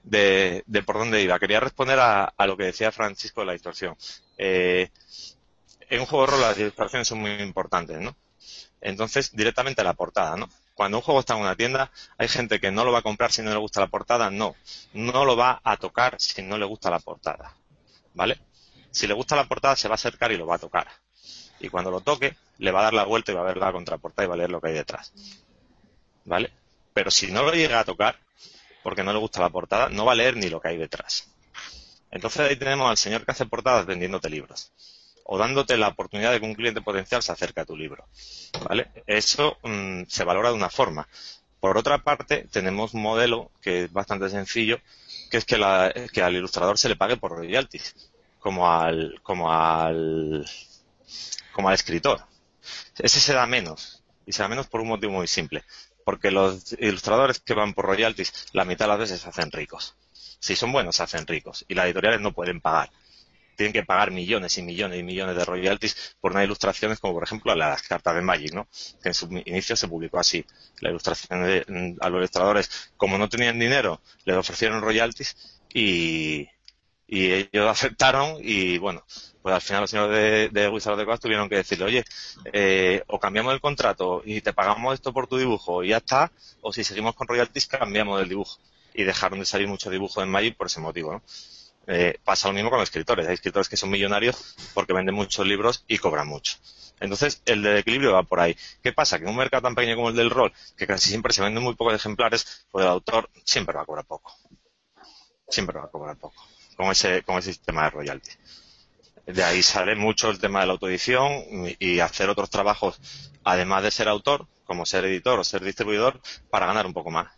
de, 0.03 0.83
por 0.85 0.99
dónde 0.99 1.23
iba. 1.23 1.39
Quería 1.39 1.61
responder 1.61 1.99
a, 2.01 2.33
lo 2.47 2.57
que 2.57 2.65
decía 2.65 2.91
Francisco 2.91 3.43
de 3.43 3.47
la 3.47 3.53
distorsión. 3.53 3.97
Eh, 4.39 4.91
en 5.91 6.01
un 6.01 6.07
juego 6.07 6.27
de 6.27 6.33
rol 6.33 6.41
las 6.41 6.57
distorsiones 6.57 7.07
son 7.07 7.21
muy 7.21 7.31
importantes, 7.43 8.01
¿no? 8.01 8.17
Entonces, 8.81 9.35
directamente 9.35 9.81
a 9.81 9.85
la 9.85 9.95
portada, 9.95 10.37
¿no? 10.37 10.49
Cuando 10.75 10.99
un 10.99 11.03
juego 11.03 11.21
está 11.21 11.35
en 11.35 11.41
una 11.41 11.57
tienda, 11.57 11.91
hay 12.17 12.29
gente 12.29 12.61
que 12.61 12.71
no 12.71 12.85
lo 12.85 12.93
va 12.93 13.01
a 13.01 13.03
comprar 13.03 13.33
si 13.33 13.43
no 13.43 13.51
le 13.51 13.57
gusta 13.57 13.81
la 13.81 13.89
portada, 13.89 14.31
no. 14.31 14.55
No 14.93 15.25
lo 15.25 15.37
va 15.37 15.61
a 15.65 15.77
tocar 15.77 16.17
si 16.19 16.43
no 16.43 16.57
le 16.57 16.65
gusta 16.65 16.91
la 16.91 17.01
portada, 17.01 17.57
¿vale? 18.15 18.41
Si 18.91 19.07
le 19.07 19.15
gusta 19.15 19.35
la 19.37 19.49
portada, 19.49 19.77
se 19.77 19.89
va 19.89 19.95
a 19.95 19.97
acercar 19.97 20.31
y 20.33 20.37
lo 20.37 20.47
va 20.47 20.55
a 20.55 20.59
tocar. 20.59 20.87
Y 21.61 21.69
cuando 21.69 21.91
lo 21.91 22.01
toque, 22.01 22.37
le 22.59 22.71
va 22.71 22.81
a 22.81 22.85
dar 22.85 22.95
la 22.95 23.05
vuelta 23.05 23.33
y 23.33 23.35
va 23.35 23.41
a 23.41 23.45
ver 23.45 23.57
la 23.57 23.73
contraportada 23.73 24.25
y 24.25 24.29
va 24.29 24.35
a 24.35 24.39
leer 24.39 24.51
lo 24.51 24.61
que 24.61 24.69
hay 24.69 24.75
detrás. 24.75 25.13
¿Vale? 26.29 26.53
Pero 26.93 27.11
si 27.11 27.33
no 27.33 27.43
lo 27.43 27.53
llega 27.53 27.81
a 27.81 27.85
tocar, 27.85 28.17
porque 28.83 29.03
no 29.03 29.13
le 29.13 29.19
gusta 29.19 29.41
la 29.41 29.51
portada, 29.51 29.89
no 29.89 30.05
va 30.05 30.13
a 30.13 30.15
leer 30.15 30.37
ni 30.37 30.49
lo 30.49 30.61
que 30.61 30.69
hay 30.69 30.77
detrás. 30.77 31.29
Entonces 32.11 32.41
ahí 32.41 32.57
tenemos 32.57 32.89
al 32.89 32.97
señor 32.97 33.25
que 33.25 33.33
hace 33.33 33.47
portadas 33.47 33.87
vendiéndote 33.87 34.31
libros 34.31 34.73
o 35.25 35.37
dándote 35.37 35.77
la 35.77 35.89
oportunidad 35.89 36.33
de 36.33 36.41
que 36.41 36.47
un 36.47 36.55
cliente 36.55 36.81
potencial 36.81 37.23
se 37.23 37.33
acerque 37.33 37.61
a 37.61 37.67
tu 37.67 37.77
libro. 37.77 38.07
¿Vale? 38.67 38.91
Eso 39.07 39.59
mm, 39.63 40.05
se 40.09 40.25
valora 40.25 40.49
de 40.49 40.55
una 40.55 40.71
forma. 40.71 41.07
Por 41.61 41.77
otra 41.77 41.99
parte, 41.99 42.47
tenemos 42.51 42.95
un 42.95 43.03
modelo 43.03 43.51
que 43.61 43.85
es 43.85 43.93
bastante 43.93 44.31
sencillo, 44.31 44.81
que 45.31 45.37
es 45.37 45.45
que, 45.45 45.59
que 46.13 46.23
al 46.23 46.35
ilustrador 46.35 46.79
se 46.79 46.89
le 46.89 46.97
pague 46.97 47.17
por 47.17 47.33
royalties, 47.33 47.95
como 48.39 48.71
al, 48.71 49.21
como 49.23 49.53
al, 49.53 50.49
como 51.53 51.69
al 51.69 51.75
escritor. 51.75 52.25
Ese 52.99 53.21
se 53.21 53.35
da 53.35 53.47
menos, 53.47 54.03
y 54.25 54.33
se 54.33 54.43
da 54.43 54.49
menos 54.49 54.67
por 54.67 54.81
un 54.81 54.89
motivo 54.89 55.13
muy 55.13 55.27
simple 55.27 55.63
porque 56.09 56.31
los 56.31 56.75
ilustradores 56.79 57.39
que 57.39 57.53
van 57.53 57.75
por 57.75 57.85
royalties, 57.85 58.47
la 58.53 58.65
mitad 58.65 58.87
de 58.87 58.89
las 58.89 58.99
veces 58.99 59.21
se 59.21 59.29
hacen 59.29 59.53
ricos. 59.53 59.95
Si 60.41 60.57
son 60.57 60.73
buenos, 60.73 60.97
se 60.97 61.03
hacen 61.03 61.27
ricos. 61.27 61.67
Y 61.69 61.75
las 61.75 61.85
editoriales 61.85 62.23
no 62.23 62.33
pueden 62.33 62.63
pagar. 62.63 62.91
Tienen 63.57 63.75
que 63.75 63.83
pagar 63.83 64.11
millones 64.11 64.57
y 64.57 64.63
millones 64.63 64.99
y 64.99 65.03
millones 65.03 65.37
de 65.37 65.45
royalties 65.45 66.17
por 66.19 66.33
unas 66.33 66.45
ilustraciones 66.45 66.99
como, 66.99 67.13
por 67.13 67.25
ejemplo, 67.25 67.55
las 67.55 67.83
cartas 67.83 68.15
de 68.15 68.23
Magic, 68.23 68.55
¿no? 68.55 68.69
Que 69.03 69.11
en 69.11 69.15
su 69.15 69.27
inicio 69.45 69.77
se 69.77 69.87
publicó 69.87 70.19
así. 70.19 70.47
La 70.81 70.89
ilustración 70.89 71.45
de, 71.45 71.97
a 72.01 72.09
los 72.09 72.21
ilustradores, 72.21 72.91
como 72.97 73.19
no 73.19 73.29
tenían 73.29 73.59
dinero, 73.59 74.01
les 74.25 74.35
ofrecieron 74.35 74.81
royalties 74.81 75.37
y, 75.75 76.49
y 77.09 77.33
ellos 77.33 77.67
aceptaron 77.69 78.37
y, 78.41 78.77
bueno, 78.79 79.03
pues 79.43 79.55
al 79.55 79.63
final 79.63 79.81
los 79.81 79.91
señores 79.91 80.53
de, 80.53 80.61
de 80.61 80.69
Wizards 80.69 81.01
of 81.01 81.07
the 81.07 81.19
tuvieron 81.19 81.49
que 81.49 81.57
decirle, 81.57 81.87
oye, 81.87 82.05
eh, 82.53 83.03
o 83.07 83.19
cambiamos 83.19 83.55
el 83.55 83.61
contrato 83.61 84.21
y 84.25 84.43
te 84.43 84.53
pagamos 84.53 84.93
esto 84.95 85.13
por 85.13 85.27
tu 85.27 85.39
dibujo 85.39 85.83
y 85.83 85.89
ya 85.89 85.97
está, 85.97 86.31
o 86.61 86.73
si 86.73 86.85
seguimos 86.85 87.15
con 87.15 87.27
royalties 87.27 87.67
cambiamos 87.67 88.21
el 88.21 88.29
dibujo. 88.29 88.59
Y 88.93 89.05
dejaron 89.05 89.39
de 89.39 89.47
salir 89.47 89.69
muchos 89.69 89.91
dibujos 89.93 90.23
en 90.23 90.31
Magic 90.31 90.57
por 90.57 90.67
ese 90.67 90.81
motivo, 90.81 91.13
¿no? 91.13 91.23
Eh, 91.87 92.19
pasa 92.23 92.49
lo 92.49 92.55
mismo 92.55 92.69
con 92.69 92.79
los 92.81 92.89
escritores. 92.89 93.27
Hay 93.27 93.35
escritores 93.35 93.69
que 93.69 93.77
son 93.77 93.91
millonarios 93.91 94.57
porque 94.75 94.93
venden 94.93 95.15
muchos 95.15 95.47
libros 95.47 95.85
y 95.89 95.97
cobran 95.99 96.29
mucho. 96.29 96.57
Entonces, 97.01 97.41
el 97.47 97.63
del 97.63 97.79
equilibrio 97.79 98.13
va 98.13 98.25
por 98.25 98.41
ahí. 98.41 98.57
¿Qué 98.83 98.93
pasa? 98.93 99.19
Que 99.19 99.25
en 99.25 99.31
un 99.31 99.37
mercado 99.37 99.63
tan 99.63 99.75
pequeño 99.75 99.97
como 99.97 100.11
el 100.11 100.17
del 100.17 100.31
rol, 100.31 100.53
que 100.77 100.87
casi 100.87 101.09
siempre 101.09 101.33
se 101.33 101.43
venden 101.43 101.63
muy 101.63 101.75
pocos 101.75 101.95
ejemplares, 101.95 102.67
pues 102.71 102.85
el 102.85 102.91
autor 102.91 103.31
siempre 103.45 103.75
va 103.77 103.83
a 103.83 103.87
cobrar 103.87 104.05
poco. 104.05 104.37
Siempre 105.49 105.79
va 105.79 105.87
a 105.87 105.91
cobrar 105.91 106.17
poco. 106.17 106.45
Con 106.79 106.91
ese, 106.93 107.23
con 107.25 107.37
ese 107.39 107.53
sistema 107.53 107.85
de 107.85 107.91
royalty. 107.91 108.31
De 109.27 109.45
ahí 109.45 109.63
sale 109.63 109.95
mucho 109.95 110.31
el 110.31 110.39
tema 110.39 110.61
de 110.61 110.67
la 110.67 110.73
autoedición 110.73 111.43
y 111.79 112.01
hacer 112.01 112.31
otros 112.31 112.49
trabajos, 112.49 112.99
además 113.45 113.83
de 113.83 113.91
ser 113.91 114.09
autor, 114.09 114.47
como 114.65 114.87
ser 114.87 115.05
editor 115.05 115.39
o 115.39 115.45
ser 115.45 115.63
distribuidor, 115.63 116.21
para 116.49 116.65
ganar 116.65 116.87
un 116.87 116.95
poco 116.95 117.11
más. 117.11 117.31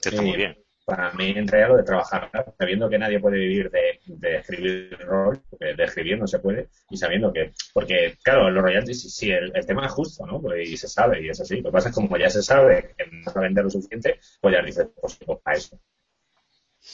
Que 0.00 0.10
está 0.10 0.22
muy 0.22 0.36
bien 0.36 0.56
para 0.86 1.12
mí 1.14 1.34
entraría 1.36 1.66
lo 1.66 1.76
de 1.76 1.82
trabajar, 1.82 2.30
sabiendo 2.56 2.88
que 2.88 2.96
nadie 2.96 3.18
puede 3.18 3.38
vivir 3.38 3.72
de, 3.72 4.36
escribir 4.36 4.96
rol, 5.00 5.42
de 5.58 5.82
escribir 5.82 6.16
no 6.16 6.28
se 6.28 6.38
puede, 6.38 6.68
y 6.88 6.96
sabiendo 6.96 7.32
que, 7.32 7.52
porque 7.74 8.16
claro, 8.22 8.48
los 8.50 8.62
royalties, 8.62 9.12
sí, 9.12 9.32
el, 9.32 9.52
tema 9.66 9.86
es 9.86 9.92
justo, 9.92 10.24
¿no? 10.24 10.40
Pues, 10.40 10.70
y 10.70 10.76
se 10.76 10.86
sabe, 10.86 11.20
y 11.22 11.28
es 11.28 11.40
así. 11.40 11.56
Lo 11.56 11.70
que 11.70 11.72
pasa 11.72 11.88
es 11.88 11.94
que 11.94 12.00
como 12.00 12.16
ya 12.16 12.30
se 12.30 12.40
sabe 12.40 12.94
que 12.96 13.04
no 13.10 13.32
va 13.34 13.40
a 13.40 13.44
vender 13.44 13.64
lo 13.64 13.70
suficiente, 13.70 14.20
pues 14.40 14.54
ya 14.54 14.62
dices, 14.62 14.86
pues, 15.00 15.18
pues 15.26 15.38
a 15.44 15.52
eso. 15.54 15.80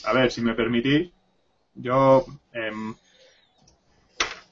A 0.05 0.13
ver, 0.13 0.31
si 0.31 0.41
me 0.41 0.55
permitís, 0.55 1.11
yo... 1.75 2.25
Em, 2.51 2.95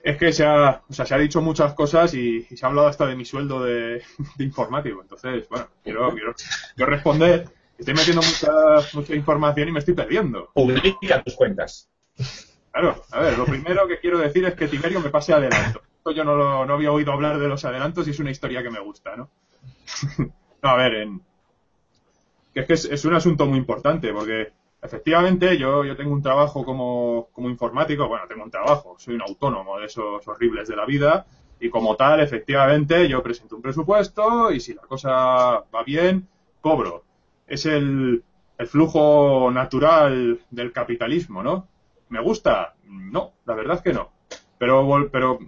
es 0.04 0.18
que 0.18 0.34
se 0.34 0.44
ha, 0.44 0.82
o 0.90 0.94
sea, 0.94 1.06
se 1.06 1.14
ha 1.14 1.18
dicho 1.20 1.42
muchas 1.42 1.76
cosas 1.76 2.16
y, 2.16 2.42
se 2.44 2.66
ha 2.66 2.70
hablado 2.70 2.88
hasta 2.88 3.06
de 3.06 3.16
mi 3.16 3.24
sueldo 3.24 3.64
de, 3.64 4.02
informático. 4.40 5.02
Entonces, 5.02 5.48
bueno, 5.48 5.68
quiero, 5.84 6.12
quiero, 6.12 6.34
quiero 6.76 6.92
responder 6.92 7.48
Estoy 7.82 7.96
metiendo 7.96 8.22
mucha, 8.22 8.52
mucha 8.94 9.16
información 9.16 9.70
y 9.70 9.72
me 9.72 9.80
estoy 9.80 9.96
perdiendo. 9.96 10.52
Publica 10.54 11.24
tus 11.24 11.36
cuentas. 11.36 11.90
Claro, 12.72 13.04
a 13.10 13.22
ver, 13.22 13.36
lo 13.40 13.46
primero 13.46 13.88
que 13.88 14.00
quiero 14.00 14.20
decir 14.20 14.46
es 14.46 14.54
que 14.54 14.68
Tiberio 14.68 15.00
me 15.00 15.10
pase 15.10 15.34
adelanto. 15.34 15.82
Esto 15.98 16.12
yo 16.12 16.24
no, 16.24 16.64
no 16.64 16.74
había 16.76 16.92
oído 16.92 17.12
hablar 17.12 17.40
de 17.40 17.48
los 17.48 17.66
adelantos 17.66 18.08
y 18.08 18.12
es 18.12 18.20
una 18.20 18.30
historia 18.30 18.62
que 18.62 18.70
me 18.70 18.80
gusta, 18.80 19.16
¿no? 19.16 19.32
no, 20.20 20.70
a 20.70 20.76
ver, 20.76 20.94
en... 20.94 21.24
es 22.54 22.68
que 22.68 22.74
es, 22.74 23.04
un 23.04 23.16
asunto 23.16 23.48
muy 23.48 23.58
importante 23.58 24.14
porque 24.14 24.54
efectivamente 24.82 25.58
yo, 25.58 25.84
yo 25.84 25.96
tengo 25.96 26.14
un 26.14 26.22
trabajo 26.22 26.66
como, 26.66 27.30
como 27.34 27.50
informático, 27.50 28.08
bueno, 28.08 28.26
tengo 28.28 28.44
un 28.44 28.52
trabajo, 28.52 28.96
soy 28.98 29.16
un 29.16 29.22
autónomo 29.22 29.80
de 29.80 29.86
esos 29.86 30.28
horribles 30.28 30.68
de 30.68 30.76
la 30.76 30.86
vida 30.86 31.26
y 31.60 31.70
como 31.70 31.96
tal, 31.96 32.20
efectivamente, 32.22 33.08
yo 33.08 33.22
presento 33.22 33.56
un 33.56 33.62
presupuesto 33.62 34.52
y 34.52 34.60
si 34.60 34.74
la 34.74 34.82
cosa 34.82 35.64
va 35.74 35.84
bien, 35.86 36.28
cobro 36.60 37.04
es 37.52 37.66
el, 37.66 38.24
flujo 38.68 39.50
natural 39.52 40.40
del 40.52 40.72
capitalismo, 40.72 41.42
¿no? 41.42 41.68
¿Me 42.10 42.22
gusta? 42.22 42.76
No, 42.86 43.34
la 43.46 43.56
verdad 43.56 43.82
que 43.82 43.92
no. 43.92 44.12
Pero, 44.60 45.10
pero 45.12 45.40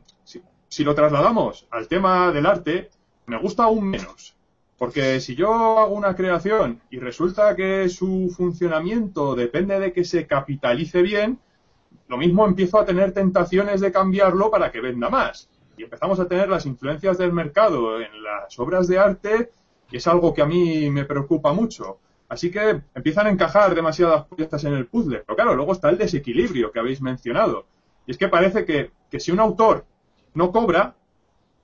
si, 0.68 0.84
lo 0.84 0.96
trasladamos 0.96 1.68
al 1.70 1.88
tema 1.88 2.32
del 2.32 2.48
arte, 2.48 2.90
me 3.28 3.38
gusta 3.38 3.66
aún 3.66 3.88
menos. 3.88 4.36
Porque 4.78 5.20
si 5.20 5.36
yo 5.36 5.54
hago 5.54 5.94
una 5.94 6.16
creación 6.16 6.82
y 6.90 7.00
resulta 7.00 7.56
que 7.56 7.88
su 7.90 8.34
funcionamiento 8.36 9.36
depende 9.36 9.80
de 9.80 9.94
que 9.94 10.04
se 10.04 10.28
capitalice 10.28 11.02
bien, 11.02 11.40
lo 12.08 12.18
mismo 12.18 12.46
empiezo 12.46 12.80
a 12.80 12.86
tener 12.86 13.14
tentaciones 13.14 13.82
de 13.82 13.92
cambiarlo 13.92 14.52
para 14.52 14.72
que 14.72 14.82
venda 14.82 15.10
más. 15.10 15.50
Y 15.78 15.84
empezamos 15.84 16.20
a 16.20 16.28
tener 16.28 16.50
las 16.50 16.66
influencias 16.66 17.18
del 17.18 17.34
mercado 17.34 18.00
en 18.00 18.24
las 18.24 18.60
obras 18.60 18.88
de 18.88 19.00
arte 19.00 19.52
y 19.92 19.98
es 19.98 20.08
algo 20.08 20.34
que 20.34 20.42
a 20.42 20.46
mí 20.46 20.90
me 20.90 21.06
preocupa 21.06 21.54
mucho. 21.54 22.00
Así 22.28 22.50
que 22.50 22.82
empiezan 22.96 23.28
a 23.28 23.30
encajar 23.30 23.76
demasiadas 23.76 24.26
piezas 24.36 24.64
en 24.64 24.74
el 24.74 24.88
puzzle. 24.88 25.20
Pero 25.20 25.36
claro, 25.36 25.56
luego 25.56 25.74
está 25.74 25.90
el 25.90 26.00
desequilibrio 26.00 26.72
que 26.72 26.80
habéis 26.80 27.00
mencionado. 27.00 27.68
Y 28.08 28.12
es 28.12 28.18
que 28.18 28.28
parece 28.28 28.66
que, 28.66 28.92
si 29.20 29.32
un 29.32 29.40
autor 29.40 29.86
no 30.34 30.52
cobra, 30.52 30.96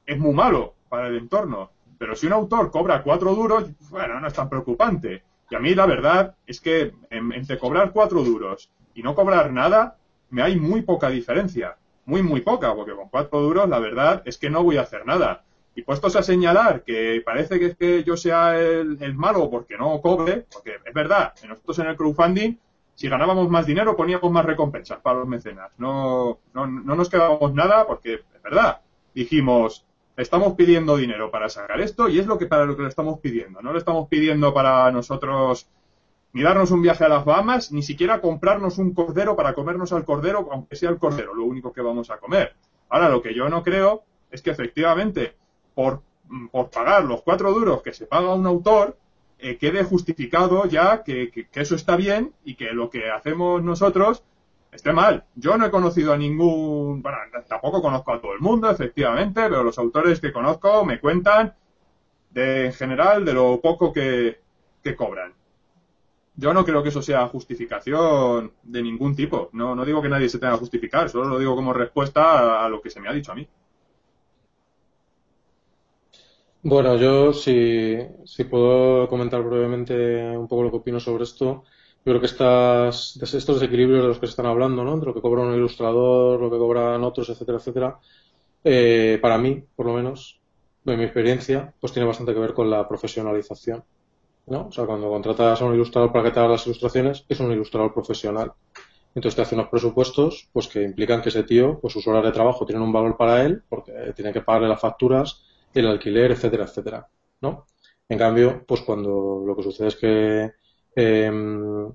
es 0.06 0.19
muy 0.19 0.34
malo 0.34 0.76
para 0.88 1.07
el 1.07 1.18
entorno. 1.18 1.72
Pero 1.99 2.15
si 2.15 2.26
un 2.27 2.34
autor 2.34 2.71
cobra 2.71 3.03
cuatro 3.03 3.35
duros, 3.35 3.65
bueno, 3.91 4.19
no 4.19 4.27
es 4.27 4.34
tan 4.34 4.49
preocupante. 4.49 5.21
Y 5.49 5.55
a 5.55 5.59
mí 5.59 5.76
la 5.76 5.85
verdad 5.85 6.35
es 6.47 6.61
que 6.61 6.93
entre 7.11 7.59
cobrar 7.59 7.91
cuatro 7.91 8.23
duros 8.23 8.71
y 8.95 9.03
no 9.03 9.13
cobrar 9.13 9.51
nada, 9.51 9.97
me 10.30 10.41
hay 10.41 10.55
muy 10.57 10.81
poca 10.81 11.09
diferencia. 11.09 11.76
Muy, 12.05 12.23
muy 12.23 12.41
poca, 12.41 12.73
porque 12.73 12.95
con 12.95 13.09
cuatro 13.09 13.41
duros 13.41 13.69
la 13.69 13.80
verdad 13.80 14.23
es 14.26 14.38
que 14.38 14.49
no 14.49 14.63
voy 14.63 14.77
a 14.77 14.81
hacer 14.81 15.05
nada. 15.05 15.43
Y 15.76 15.84
puestos 15.84 16.15
a 16.15 16.23
señalar 16.23 16.84
que 16.84 17.21
parece 17.23 17.59
que 17.59 17.65
es 17.67 17.76
que 17.76 18.03
yo 18.03 18.15
sea 18.15 18.57
el, 18.57 19.13
malo 19.13 19.49
porque 19.49 19.77
no 19.77 19.99
cobre, 20.01 20.45
porque 20.51 20.77
es 20.84 20.93
verdad, 20.93 21.34
nosotros 21.47 21.80
en 21.80 21.88
el 21.88 21.97
crowdfunding, 21.97 22.57
si 22.95 23.09
ganábamos 23.09 23.49
más 23.49 23.65
dinero, 23.65 23.95
poníamos 23.95 24.31
más 24.31 24.45
recompensas 24.45 24.99
para 24.99 25.19
los 25.19 25.27
mecenas. 25.27 25.71
No, 25.77 26.39
no, 26.53 26.65
no 26.65 26.95
nos 26.95 27.09
quedábamos 27.09 27.53
nada 27.53 27.85
porque 27.85 28.15
es 28.15 28.41
verdad. 28.41 28.81
Dijimos, 29.13 29.85
estamos 30.22 30.54
pidiendo 30.54 30.98
dinero 30.98 31.32
para 31.32 31.50
sacar 31.50 31.80
esto 31.82 32.10
y 32.10 32.20
es 32.20 32.28
lo 32.28 32.38
que 32.38 32.46
para 32.46 32.66
lo 32.66 32.76
que 32.76 32.84
le 32.84 32.90
estamos 32.90 33.20
pidiendo. 33.20 33.62
No 33.62 33.72
le 33.72 33.80
estamos 33.80 34.08
pidiendo 34.08 34.54
para 34.54 34.91
nosotros 34.91 35.68
ni 36.34 36.44
darnos 36.44 36.72
un 36.72 36.82
viaje 36.82 37.06
a 37.06 37.10
las 37.10 37.26
Bahamas, 37.26 37.72
ni 37.72 37.82
siquiera 37.82 38.22
comprarnos 38.22 38.78
un 38.78 38.94
cordero 38.94 39.36
para 39.36 39.54
comernos 39.54 39.94
al 39.94 40.06
cordero, 40.06 40.48
aunque 40.52 40.76
sea 40.76 40.90
el 40.90 41.00
cordero, 41.00 41.34
lo 41.34 41.46
único 41.46 41.74
que 41.74 41.82
vamos 41.82 42.10
a 42.12 42.18
comer. 42.18 42.56
Ahora, 42.90 43.10
lo 43.10 43.22
que 43.22 43.34
yo 43.34 43.50
no 43.50 43.64
creo 43.64 44.04
es 44.30 44.41
que 44.41 44.52
efectivamente 44.52 45.36
por, 45.74 46.02
pagar 46.72 47.06
los 47.06 47.22
cuatro 47.24 47.52
duros 47.52 47.82
que 47.82 47.94
se 47.94 48.06
paga 48.06 48.34
un 48.34 48.46
autor, 48.46 48.98
eh, 49.40 49.58
quede 49.58 49.84
justificado 49.84 50.66
ya 50.66 51.04
que, 51.04 51.32
eso 51.54 51.76
está 51.76 51.96
bien 51.96 52.34
y 52.44 52.56
que 52.56 52.74
lo 52.74 52.90
que 52.90 53.10
hacemos 53.10 53.64
nosotros 53.64 54.24
esté 54.72 54.94
mal. 54.94 55.24
Yo 55.36 55.58
no 55.58 55.66
he 55.66 55.72
conocido 55.72 56.14
a 56.14 56.18
ningún, 56.18 57.02
bueno, 57.02 57.18
tampoco 57.48 57.82
conozco 57.82 58.14
a 58.14 58.22
todo 58.22 58.34
el 58.34 58.40
mundo, 58.40 58.70
efectivamente, 58.70 59.41
pero 59.44 59.64
los 59.64 59.78
autores 59.78 60.20
que 60.20 60.32
conozco 60.32 60.86
me 60.86 61.00
cuentan 61.00 61.54
de, 62.32 62.66
en 62.68 62.74
general 62.74 63.26
de 63.26 63.34
lo 63.34 63.60
poco 63.62 63.91
que, 63.91 64.40
cobran. 64.98 65.34
Yo 66.36 66.52
no 66.52 66.66
creo 66.66 66.82
que 66.82 66.90
eso 66.90 67.04
sea 67.04 67.28
justificación 67.28 68.54
de 68.64 68.82
ningún 68.82 69.16
tipo. 69.16 69.50
No, 69.54 69.76
no 69.76 69.86
digo 69.86 70.02
que 70.02 70.10
nadie 70.10 70.30
se 70.30 70.40
tenga 70.40 70.54
que 70.54 70.60
justificar, 70.60 71.10
solo 71.10 71.30
lo 71.30 71.38
digo 71.38 71.56
como 71.56 71.74
respuesta 71.74 72.66
a 72.66 72.70
lo 72.70 72.82
que 72.82 72.90
se 72.90 73.00
me 73.00 73.08
ha 73.08 73.14
dicho 73.14 73.32
a 73.32 73.36
mí. 73.36 73.48
Bueno, 76.64 76.98
yo 76.98 77.34
si, 77.34 77.98
si 78.26 78.44
puedo 78.46 79.08
comentar 79.08 79.44
brevemente 79.44 80.36
un 80.36 80.48
poco 80.48 80.64
lo 80.64 80.72
que 80.72 80.78
opino 80.78 81.00
sobre 81.00 81.24
esto. 81.24 81.64
Yo 82.05 82.13
creo 82.13 82.19
que 82.19 82.27
estas, 82.27 83.17
estos 83.21 83.59
desequilibrios 83.59 84.01
de 84.01 84.07
los 84.07 84.19
que 84.19 84.27
se 84.27 84.31
están 84.31 84.45
hablando, 84.45 84.84
¿no? 84.84 84.93
Entre 84.93 85.07
lo 85.07 85.13
que 85.13 85.21
cobra 85.21 85.43
un 85.43 85.53
ilustrador, 85.53 86.39
lo 86.39 86.49
que 86.49 86.57
cobran 86.57 87.03
otros, 87.03 87.30
etcétera, 87.30 87.57
etcétera, 87.57 87.99
eh, 88.63 89.19
para 89.21 89.38
mí, 89.38 89.63
por 89.76 89.85
lo 89.85 89.93
menos, 89.93 90.39
de 90.84 90.97
mi 90.97 91.03
experiencia, 91.03 91.73
pues 91.80 91.93
tiene 91.93 92.07
bastante 92.07 92.34
que 92.34 92.39
ver 92.39 92.53
con 92.53 92.69
la 92.69 92.88
profesionalización. 92.88 93.84
¿no? 94.47 94.67
O 94.67 94.71
sea, 94.71 94.85
cuando 94.85 95.09
contratas 95.09 95.61
a 95.61 95.65
un 95.65 95.76
ilustrador 95.76 96.11
para 96.11 96.26
que 96.26 96.31
te 96.31 96.39
haga 96.39 96.49
las 96.49 96.65
ilustraciones, 96.65 97.26
es 97.30 97.39
un 97.39 97.51
ilustrador 97.51 97.93
profesional. 97.93 98.53
Entonces 99.15 99.35
te 99.35 99.41
hace 99.41 99.55
unos 99.55 99.69
presupuestos 99.69 100.49
pues 100.53 100.67
que 100.67 100.84
implican 100.84 101.21
que 101.21 101.30
ese 101.30 101.43
tío, 101.43 101.80
pues 101.80 101.93
sus 101.93 102.07
horas 102.07 102.23
de 102.23 102.31
trabajo 102.31 102.65
tienen 102.65 102.84
un 102.84 102.93
valor 102.93 103.17
para 103.17 103.43
él, 103.43 103.63
porque 103.67 103.91
tiene 104.15 104.34
que 104.34 104.41
pagarle 104.41 104.67
las 104.67 104.80
facturas, 104.80 105.43
el 105.73 105.88
alquiler, 105.88 106.31
etcétera, 106.31 106.65
etcétera, 106.65 107.07
¿no? 107.41 107.65
En 108.07 108.17
cambio, 108.17 108.63
pues 108.67 108.81
cuando 108.81 109.43
lo 109.45 109.55
que 109.55 109.63
sucede 109.63 109.89
es 109.89 109.95
que 109.95 110.51
em, 110.95 111.91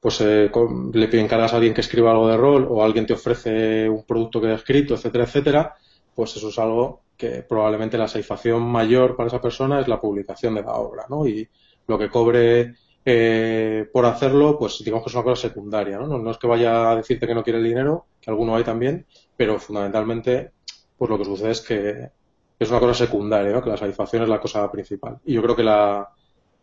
pues 0.00 0.20
eh, 0.22 0.50
le 0.92 1.20
encargas 1.20 1.52
a 1.52 1.56
alguien 1.56 1.74
que 1.74 1.82
escriba 1.82 2.10
algo 2.10 2.28
de 2.28 2.36
rol 2.36 2.66
o 2.70 2.82
alguien 2.82 3.06
te 3.06 3.12
ofrece 3.12 3.88
un 3.88 4.04
producto 4.04 4.40
que 4.40 4.48
ha 4.48 4.54
escrito, 4.54 4.94
etcétera, 4.94 5.24
etcétera, 5.24 5.74
pues 6.14 6.36
eso 6.36 6.48
es 6.48 6.58
algo 6.58 7.02
que 7.16 7.42
probablemente 7.42 7.98
la 7.98 8.08
satisfacción 8.08 8.62
mayor 8.62 9.14
para 9.14 9.28
esa 9.28 9.40
persona 9.42 9.80
es 9.80 9.88
la 9.88 10.00
publicación 10.00 10.54
de 10.54 10.62
la 10.62 10.72
obra, 10.72 11.04
¿no? 11.10 11.26
Y 11.26 11.46
lo 11.86 11.98
que 11.98 12.08
cobre 12.08 12.74
eh, 13.04 13.88
por 13.92 14.06
hacerlo, 14.06 14.58
pues 14.58 14.82
digamos 14.84 15.04
que 15.04 15.10
es 15.10 15.14
una 15.14 15.24
cosa 15.24 15.48
secundaria, 15.48 15.98
¿no? 15.98 16.18
¿no? 16.18 16.30
es 16.30 16.38
que 16.38 16.46
vaya 16.46 16.90
a 16.90 16.96
decirte 16.96 17.26
que 17.26 17.34
no 17.34 17.42
quiere 17.42 17.58
el 17.58 17.64
dinero, 17.64 18.06
que 18.20 18.30
alguno 18.30 18.56
hay 18.56 18.64
también, 18.64 19.06
pero 19.36 19.58
fundamentalmente, 19.58 20.52
pues 20.96 21.10
lo 21.10 21.18
que 21.18 21.24
sucede 21.24 21.50
es 21.50 21.60
que 21.60 22.10
es 22.58 22.70
una 22.70 22.80
cosa 22.80 22.94
secundaria, 23.06 23.60
que 23.62 23.70
la 23.70 23.76
satisfacción 23.76 24.22
es 24.22 24.28
la 24.28 24.40
cosa 24.40 24.70
principal. 24.70 25.18
Y 25.24 25.34
yo 25.34 25.42
creo 25.42 25.56
que 25.56 25.62
la 25.62 26.08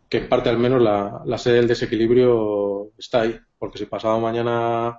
que 0.08 0.18
en 0.18 0.28
parte 0.28 0.48
al 0.48 0.58
menos 0.58 0.80
la, 0.80 1.22
la 1.24 1.38
sede 1.38 1.56
del 1.56 1.68
desequilibrio 1.68 2.90
está 2.98 3.22
ahí, 3.22 3.38
porque 3.58 3.78
si 3.78 3.86
pasado 3.86 4.18
mañana 4.20 4.98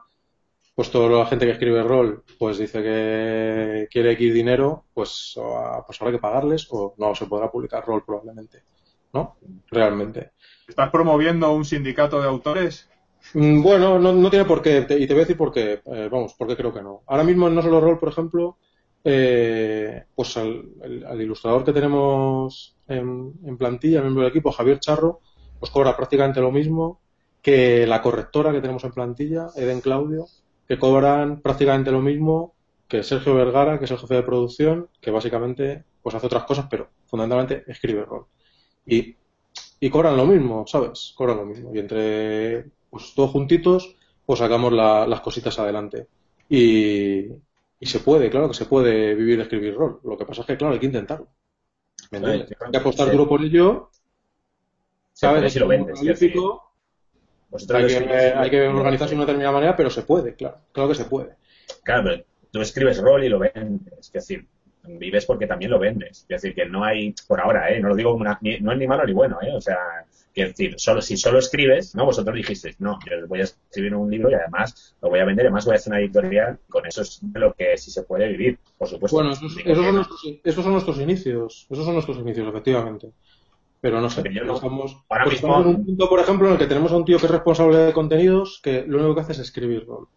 pues 0.80 0.92
toda 0.92 1.10
la 1.10 1.26
gente 1.26 1.46
que 1.46 1.52
escribe 1.52 1.84
rol 1.84 2.24
pues 2.38 2.58
dice 2.58 2.82
que 2.82 3.88
quiere 3.92 4.14
X 4.14 4.34
dinero, 4.34 4.86
pues, 4.94 5.38
pues 5.86 6.02
habrá 6.02 6.14
que 6.14 6.22
pagarles 6.22 6.68
o 6.70 6.96
no 6.98 7.14
se 7.16 7.26
podrá 7.26 7.52
publicar 7.52 7.86
rol 7.86 8.06
probablemente, 8.06 8.64
¿no? 9.14 9.36
Realmente. 9.70 10.32
¿Estás 10.68 10.90
promoviendo 10.90 11.52
un 11.52 11.66
sindicato 11.66 12.22
de 12.22 12.28
autores? 12.28 12.88
Mm, 13.34 13.62
bueno, 13.62 14.00
no, 14.00 14.14
no 14.14 14.30
tiene 14.30 14.46
por 14.46 14.62
qué, 14.62 14.86
y 14.90 15.06
te 15.06 15.14
voy 15.14 15.18
a 15.18 15.26
decir 15.26 15.36
por 15.36 15.52
qué, 15.52 15.82
eh, 15.84 16.08
vamos, 16.10 16.34
porque 16.38 16.56
creo 16.56 16.74
que 16.74 16.82
no. 16.82 17.02
Ahora 17.08 17.26
mismo 17.26 17.50
en 17.50 17.56
No 17.56 17.62
Solo 17.62 17.82
Rol, 17.82 18.00
por 18.00 18.08
ejemplo, 18.08 18.58
eh, 19.04 20.04
pues 20.16 20.36
al, 20.38 21.22
ilustrador 21.22 21.64
que 21.64 21.74
tenemos 21.74 22.76
en, 22.88 23.58
plantilla, 23.58 24.02
miembro 24.02 24.24
del 24.24 24.32
equipo, 24.32 24.52
Javier 24.52 24.80
Charro, 24.80 25.22
pues 25.60 25.72
cobra 25.72 25.96
prácticamente 25.96 26.42
lo 26.42 26.52
mismo 26.52 27.00
que 27.42 27.88
la 27.88 28.02
correctora 28.02 28.52
que 28.52 28.62
tenemos 28.62 28.84
en 28.84 28.92
plantilla, 28.92 29.48
Eden 29.56 29.82
Claudio, 29.82 30.26
que 30.68 30.78
cobran 30.78 31.42
prácticamente 31.42 31.92
lo 31.92 32.02
mismo 32.02 32.54
que 32.88 33.04
Sergio 33.04 33.36
Vergara, 33.36 33.80
que 33.80 33.86
es 33.86 33.92
el 33.92 33.98
jefe 33.98 34.16
de 34.16 34.24
producción, 34.24 34.90
que 35.00 35.12
básicamente 35.12 35.84
pues 36.02 36.16
hace 36.16 36.28
otras 36.28 36.44
cosas, 36.44 36.68
pero 36.70 36.90
fundamentalmente 37.08 37.64
escribe 37.72 38.04
rol. 38.06 38.26
Y, 38.86 39.16
y 39.80 39.90
cobran 39.90 40.18
lo 40.18 40.26
mismo, 40.26 40.66
¿sabes? 40.68 41.14
Cobran 41.16 41.38
lo 41.38 41.46
mismo. 41.46 41.74
Y 41.74 41.80
entre 41.80 42.66
pues 42.90 43.14
todos 43.16 43.32
juntitos, 43.32 43.96
pues 44.26 44.40
sacamos 44.40 44.74
las 44.74 45.22
cositas 45.22 45.58
adelante. 45.60 46.08
Y, 46.50 47.28
y 47.80 47.86
se 47.86 48.00
puede, 48.00 48.30
claro 48.30 48.50
que 48.50 48.56
se 48.56 48.66
puede 48.66 49.16
vivir 49.16 49.38
de 49.38 49.44
escribir 49.44 49.76
rol. 49.76 50.00
Lo 50.04 50.18
que 50.18 50.26
pasa 50.26 50.42
es 50.42 50.48
que, 50.48 50.58
claro, 50.58 50.74
hay 50.74 50.80
que 50.80 50.88
intentarlo. 50.88 51.28
¿Me 52.12 52.18
entiendes? 52.18 52.58
Hay 52.60 52.72
que 52.72 52.78
apostar 52.78 53.12
duro 53.12 53.28
por 53.28 53.42
ello. 53.42 53.90
¿Sabes? 55.14 55.54
Si 55.54 55.60
lo 55.60 55.68
vendes, 55.68 56.00
hay, 56.00 57.88
que, 57.88 58.34
hay 58.36 58.50
que 58.50 58.68
organizarse 58.68 59.12
de 59.12 59.16
una 59.16 59.26
determinada 59.26 59.54
manera, 59.54 59.76
pero 59.76 59.90
se 59.90 60.04
puede, 60.04 60.36
claro. 60.36 60.58
Claro 60.72 60.90
que 60.90 60.96
se 60.96 61.06
puede. 61.06 61.36
Claro, 61.84 62.04
pero 62.04 62.24
tú 62.52 62.62
escribes 62.62 63.02
rol 63.02 63.24
y 63.24 63.30
lo 63.30 63.40
vendes. 63.40 63.94
Es 64.00 64.12
decir, 64.12 64.46
vives 64.84 65.26
porque 65.26 65.48
también 65.48 65.72
lo 65.72 65.80
vendes. 65.80 66.22
Es 66.22 66.42
decir, 66.42 66.54
que 66.54 66.66
no 66.66 66.84
hay, 66.84 67.14
por 67.28 67.40
ahora, 67.40 67.72
¿eh? 67.72 67.80
no 67.80 67.90
lo 67.90 67.96
digo, 67.96 68.14
una, 68.14 68.40
no 68.62 68.72
es 68.72 68.78
ni 68.78 68.88
malo 68.88 69.06
ni 69.06 69.14
bueno, 69.14 69.40
¿eh? 69.42 69.54
o 69.54 69.62
sea, 69.62 69.78
que 70.34 70.46
decir, 70.46 70.76
solo, 70.78 71.02
si 71.02 71.18
solo 71.18 71.40
escribes, 71.40 71.96
¿no? 71.96 72.06
Vosotros 72.06 72.36
dijisteis, 72.36 72.80
no, 72.80 73.00
yo 73.06 73.28
voy 73.28 73.42
a 73.42 73.44
escribir 73.44 73.96
un 73.96 74.10
libro 74.10 74.30
y 74.30 74.34
además 74.34 74.96
lo 75.02 75.10
voy 75.10 75.20
a 75.20 75.26
vender, 75.26 75.46
además 75.46 75.66
voy 75.66 75.74
a 75.74 75.78
hacer 75.78 75.92
una 75.92 76.02
editorial, 76.02 76.60
con 76.70 76.86
eso 76.86 77.02
es 77.02 77.22
lo 77.34 77.54
que 77.54 77.78
sí 77.78 77.92
se 77.92 78.04
puede 78.04 78.28
vivir, 78.30 78.60
por 78.78 78.88
supuesto. 78.88 79.18
Bueno, 79.18 79.32
esos, 79.32 79.54
son, 79.54 79.96
nuestros, 79.96 80.26
esos 80.44 80.64
son 80.64 80.74
nuestros 80.74 81.00
inicios, 81.00 81.68
esos 81.70 81.86
son 81.86 81.94
nuestros 81.94 82.18
inicios, 82.18 82.48
efectivamente. 82.48 83.12
Pero 83.82 84.02
no 84.02 84.10
sé, 84.10 84.22
estamos, 84.22 84.98
ahora 85.08 85.24
pues 85.24 85.36
mismo... 85.36 85.50
estamos 85.50 85.66
en 85.66 85.68
un 85.68 85.86
punto, 85.86 86.10
por 86.10 86.20
ejemplo, 86.20 86.48
en 86.48 86.54
el 86.54 86.60
que 86.60 86.68
tenemos 86.68 86.92
a 86.92 86.98
un 86.98 87.06
tío 87.06 87.18
que 87.18 87.26
es 87.26 87.32
responsable 87.32 87.78
de 87.78 87.94
contenidos 87.94 88.60
que 88.62 88.84
lo 88.86 88.98
único 88.98 89.16
que 89.16 89.22
hace 89.22 89.32
es 89.32 89.40
escribirlo. 89.40 90.10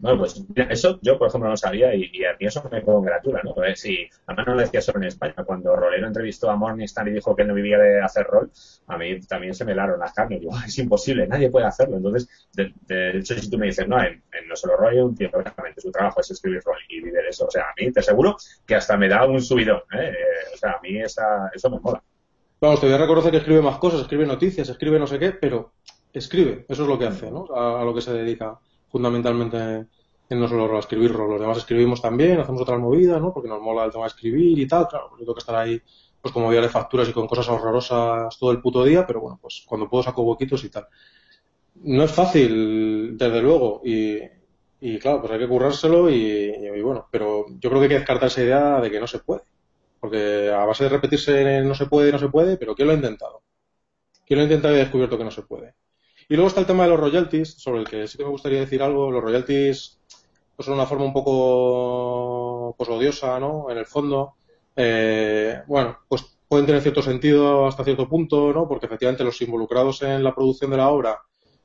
Bueno, 0.00 0.18
pues 0.18 0.44
eso 0.70 1.00
yo, 1.02 1.18
por 1.18 1.26
ejemplo, 1.26 1.50
no 1.50 1.56
sabía 1.56 1.92
y, 1.92 2.24
a 2.24 2.36
mí 2.38 2.46
eso 2.46 2.62
me 2.70 2.82
congratula, 2.82 3.42
¿no? 3.42 3.52
Si, 3.74 4.08
además 4.26 4.46
no 4.46 4.54
lo 4.54 4.60
decía 4.60 4.80
solo 4.80 4.98
en 4.98 5.08
España, 5.08 5.34
cuando 5.44 5.74
Rolero 5.74 6.06
entrevistó 6.06 6.48
a 6.50 6.56
Morningstar 6.56 7.08
y 7.08 7.14
dijo 7.14 7.34
que 7.34 7.42
él 7.42 7.48
no 7.48 7.54
vivía 7.54 7.78
de 7.78 8.00
hacer 8.00 8.24
rol, 8.24 8.48
a 8.86 8.96
mí 8.96 9.20
también 9.22 9.54
se 9.54 9.64
me 9.64 9.72
helaron 9.72 9.98
las 9.98 10.12
carnes. 10.12 10.40
Digo, 10.40 10.52
es 10.64 10.78
imposible, 10.78 11.26
nadie 11.26 11.50
puede 11.50 11.66
hacerlo. 11.66 11.96
Entonces, 11.96 12.28
de, 12.52 13.18
hecho, 13.18 13.34
si 13.34 13.50
tú 13.50 13.58
me 13.58 13.66
dices, 13.66 13.88
no, 13.88 14.00
en, 14.00 14.22
No 14.46 14.54
Solo 14.54 14.76
Rol 14.76 14.94
un 15.00 15.16
tiempo, 15.16 15.38
perfectamente, 15.38 15.80
su 15.80 15.90
trabajo 15.90 16.20
es 16.20 16.30
escribir 16.30 16.62
rol 16.64 16.78
y 16.88 17.00
vivir 17.00 17.18
eso. 17.28 17.46
O 17.46 17.50
sea, 17.50 17.64
a 17.64 17.74
mí 17.76 17.90
te 17.90 17.98
aseguro 17.98 18.36
que 18.64 18.76
hasta 18.76 18.96
me 18.96 19.08
da 19.08 19.26
un 19.26 19.42
subidón, 19.42 19.82
¿eh? 19.92 20.12
O 20.54 20.56
sea, 20.56 20.72
a 20.72 20.80
mí 20.80 20.96
esa, 21.00 21.50
eso 21.52 21.70
me 21.70 21.80
mola. 21.80 22.00
Vamos, 22.60 22.80
te 22.80 22.86
voy 22.86 22.94
a 22.94 22.98
reconocer 22.98 23.32
que 23.32 23.38
escribe 23.38 23.62
más 23.62 23.78
cosas, 23.78 24.02
escribe 24.02 24.26
noticias, 24.26 24.68
escribe 24.68 25.00
no 25.00 25.08
sé 25.08 25.18
qué, 25.18 25.32
pero 25.32 25.72
escribe, 26.12 26.66
eso 26.68 26.82
es 26.82 26.88
lo 26.88 26.98
que 26.98 27.06
hace, 27.06 27.30
¿no? 27.30 27.46
a 27.54 27.84
lo 27.84 27.94
que 27.94 28.00
se 28.00 28.12
dedica 28.12 28.58
fundamentalmente 28.90 29.86
no 30.30 30.48
solo 30.48 30.78
escribirlo, 30.78 31.26
los 31.26 31.40
demás 31.40 31.58
escribimos 31.58 32.02
también, 32.02 32.38
hacemos 32.40 32.60
otras 32.62 32.78
movidas, 32.78 33.20
¿no? 33.20 33.32
Porque 33.32 33.48
nos 33.48 33.60
mola 33.62 33.84
el 33.84 33.90
tema 33.90 34.04
de 34.04 34.08
escribir 34.08 34.58
y 34.58 34.66
tal, 34.68 34.86
claro, 34.88 35.10
yo 35.12 35.18
tengo 35.20 35.34
que 35.34 35.40
estar 35.40 35.56
ahí, 35.56 35.80
pues 36.20 36.34
como 36.34 36.50
vía 36.50 36.60
de 36.60 36.68
facturas 36.68 37.08
y 37.08 37.12
con 37.12 37.26
cosas 37.26 37.48
horrorosas 37.48 38.38
todo 38.38 38.50
el 38.52 38.60
puto 38.60 38.84
día, 38.84 39.06
pero 39.06 39.20
bueno, 39.20 39.38
pues 39.40 39.64
cuando 39.66 39.88
puedo 39.88 40.02
saco 40.02 40.22
huequitos 40.22 40.64
y 40.64 40.70
tal. 40.70 40.86
No 41.82 42.02
es 42.04 42.12
fácil, 42.12 43.16
desde 43.16 43.40
luego, 43.42 43.80
y, 43.84 44.18
y 44.80 44.98
claro, 44.98 45.20
pues 45.20 45.32
hay 45.32 45.38
que 45.38 45.48
currárselo 45.48 46.10
y, 46.10 46.80
bueno, 46.82 47.08
pero 47.10 47.46
yo 47.60 47.70
creo 47.70 47.80
que 47.80 47.84
hay 47.84 47.88
que 47.88 47.98
descartar 47.98 48.28
esa 48.28 48.42
idea 48.42 48.80
de 48.80 48.90
que 48.90 49.00
no 49.00 49.06
se 49.06 49.20
puede. 49.20 49.42
Porque 50.00 50.50
a 50.50 50.64
base 50.64 50.84
de 50.84 50.90
repetirse 50.90 51.62
no 51.62 51.74
se 51.74 51.86
puede, 51.86 52.12
no 52.12 52.18
se 52.18 52.28
puede, 52.28 52.56
pero 52.56 52.74
¿quién 52.74 52.88
lo 52.88 52.94
ha 52.94 52.96
intentado? 52.96 53.42
¿Quién 54.26 54.38
lo 54.38 54.42
ha 54.42 54.46
intentado 54.46 54.74
y 54.74 54.78
ha 54.78 54.84
descubierto 54.84 55.18
que 55.18 55.24
no 55.24 55.30
se 55.32 55.42
puede? 55.42 55.74
Y 56.28 56.34
luego 56.34 56.48
está 56.48 56.60
el 56.60 56.66
tema 56.66 56.84
de 56.84 56.90
los 56.90 57.00
royalties, 57.00 57.54
sobre 57.54 57.80
el 57.80 57.88
que 57.88 58.06
sí 58.06 58.18
que 58.18 58.24
me 58.24 58.30
gustaría 58.30 58.60
decir 58.60 58.82
algo. 58.82 59.10
Los 59.10 59.22
royalties 59.22 59.98
pues 60.54 60.66
son 60.66 60.74
una 60.74 60.86
forma 60.86 61.04
un 61.04 61.12
poco 61.12 62.74
pues 62.76 62.90
odiosa, 62.90 63.38
¿no? 63.40 63.70
En 63.70 63.78
el 63.78 63.86
fondo. 63.86 64.34
Eh, 64.76 65.62
bueno, 65.66 65.98
pues 66.08 66.24
pueden 66.48 66.66
tener 66.66 66.82
cierto 66.82 67.02
sentido 67.02 67.66
hasta 67.66 67.84
cierto 67.84 68.08
punto, 68.08 68.52
¿no? 68.52 68.68
Porque 68.68 68.86
efectivamente 68.86 69.24
los 69.24 69.40
involucrados 69.40 70.02
en 70.02 70.22
la 70.22 70.34
producción 70.34 70.70
de 70.70 70.76
la 70.76 70.88
obra, 70.88 71.20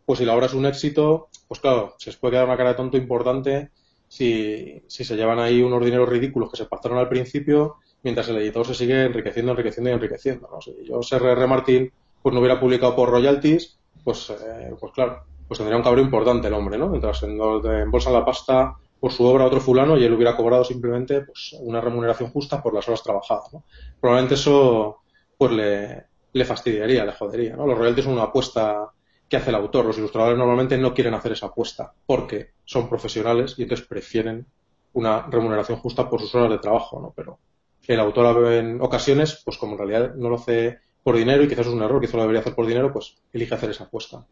pues 0.05 0.19
si 0.19 0.25
la 0.25 0.35
obra 0.35 0.45
es 0.45 0.53
un 0.53 0.65
éxito, 0.65 1.29
pues 1.47 1.59
claro, 1.59 1.95
se 1.97 2.11
les 2.11 2.17
puede 2.17 2.33
quedar 2.33 2.45
una 2.45 2.57
cara 2.57 2.69
de 2.69 2.75
tonto 2.75 2.97
importante 2.97 3.71
si, 4.07 4.83
si 4.87 5.03
se 5.03 5.15
llevan 5.15 5.39
ahí 5.39 5.61
unos 5.61 5.83
dineros 5.83 6.07
ridículos 6.07 6.51
que 6.51 6.57
se 6.57 6.65
pactaron 6.65 6.99
al 6.99 7.09
principio, 7.09 7.77
mientras 8.03 8.29
el 8.29 8.37
editor 8.37 8.65
se 8.65 8.75
sigue 8.75 9.05
enriqueciendo, 9.05 9.53
enriqueciendo 9.53 9.89
y 9.89 9.93
enriqueciendo, 9.93 10.49
¿no? 10.51 10.61
Si 10.61 10.75
yo, 10.85 10.99
R.R. 10.99 11.47
Martin, 11.47 11.91
pues 12.21 12.33
no 12.33 12.39
hubiera 12.39 12.59
publicado 12.59 12.95
por 12.95 13.09
royalties, 13.09 13.79
pues, 14.03 14.29
eh, 14.29 14.73
pues 14.79 14.91
claro, 14.93 15.23
pues 15.47 15.57
tendría 15.57 15.77
un 15.77 15.83
cabrón 15.83 16.05
importante 16.05 16.47
el 16.47 16.53
hombre, 16.53 16.77
¿no? 16.77 16.87
Mientras 16.87 17.23
embolsan 17.23 18.13
la 18.13 18.25
pasta 18.25 18.75
por 18.99 19.11
su 19.11 19.25
obra 19.25 19.43
a 19.43 19.47
otro 19.47 19.59
fulano 19.59 19.97
y 19.97 20.03
él 20.03 20.13
hubiera 20.13 20.35
cobrado 20.35 20.63
simplemente 20.63 21.21
pues, 21.21 21.55
una 21.59 21.81
remuneración 21.81 22.29
justa 22.29 22.63
por 22.63 22.73
las 22.73 22.87
horas 22.87 23.03
trabajadas, 23.03 23.53
¿no? 23.53 23.63
Probablemente 23.99 24.35
eso 24.35 24.99
pues 25.37 25.51
le, 25.51 26.05
le 26.31 26.45
fastidiaría, 26.45 27.05
le 27.05 27.11
jodería, 27.11 27.55
¿no? 27.55 27.67
Los 27.67 27.77
royalties 27.77 28.05
son 28.05 28.13
una 28.13 28.23
apuesta 28.23 28.91
que 29.27 29.37
hace 29.37 29.49
el 29.49 29.55
autor. 29.55 29.85
Los 29.85 29.97
ilustradores 29.97 30.37
normalmente 30.37 30.77
no 30.77 30.93
quieren 30.93 31.13
hacer 31.13 31.33
esa 31.33 31.47
apuesta 31.47 31.93
porque 32.05 32.51
son 32.65 32.87
profesionales 32.87 33.55
y 33.57 33.63
entonces 33.63 33.87
prefieren 33.87 34.45
una 34.93 35.27
remuneración 35.27 35.79
justa 35.79 36.09
por 36.09 36.21
sus 36.21 36.33
horas 36.35 36.51
de 36.51 36.59
trabajo, 36.59 36.99
¿no? 36.99 37.13
Pero 37.15 37.39
el 37.87 37.99
autor 37.99 38.53
en 38.53 38.81
ocasiones, 38.81 39.41
pues 39.43 39.57
como 39.57 39.73
en 39.73 39.79
realidad 39.79 40.15
no 40.15 40.29
lo 40.29 40.35
hace 40.35 40.79
por 41.03 41.17
dinero 41.17 41.43
y 41.43 41.47
quizás 41.47 41.67
es 41.67 41.73
un 41.73 41.83
error, 41.83 41.99
quizás 41.99 42.15
lo 42.15 42.21
debería 42.21 42.41
hacer 42.41 42.55
por 42.55 42.65
dinero, 42.65 42.91
pues 42.91 43.15
elige 43.33 43.53
hacer 43.53 43.69
esa 43.69 43.83
apuesta. 43.83 44.25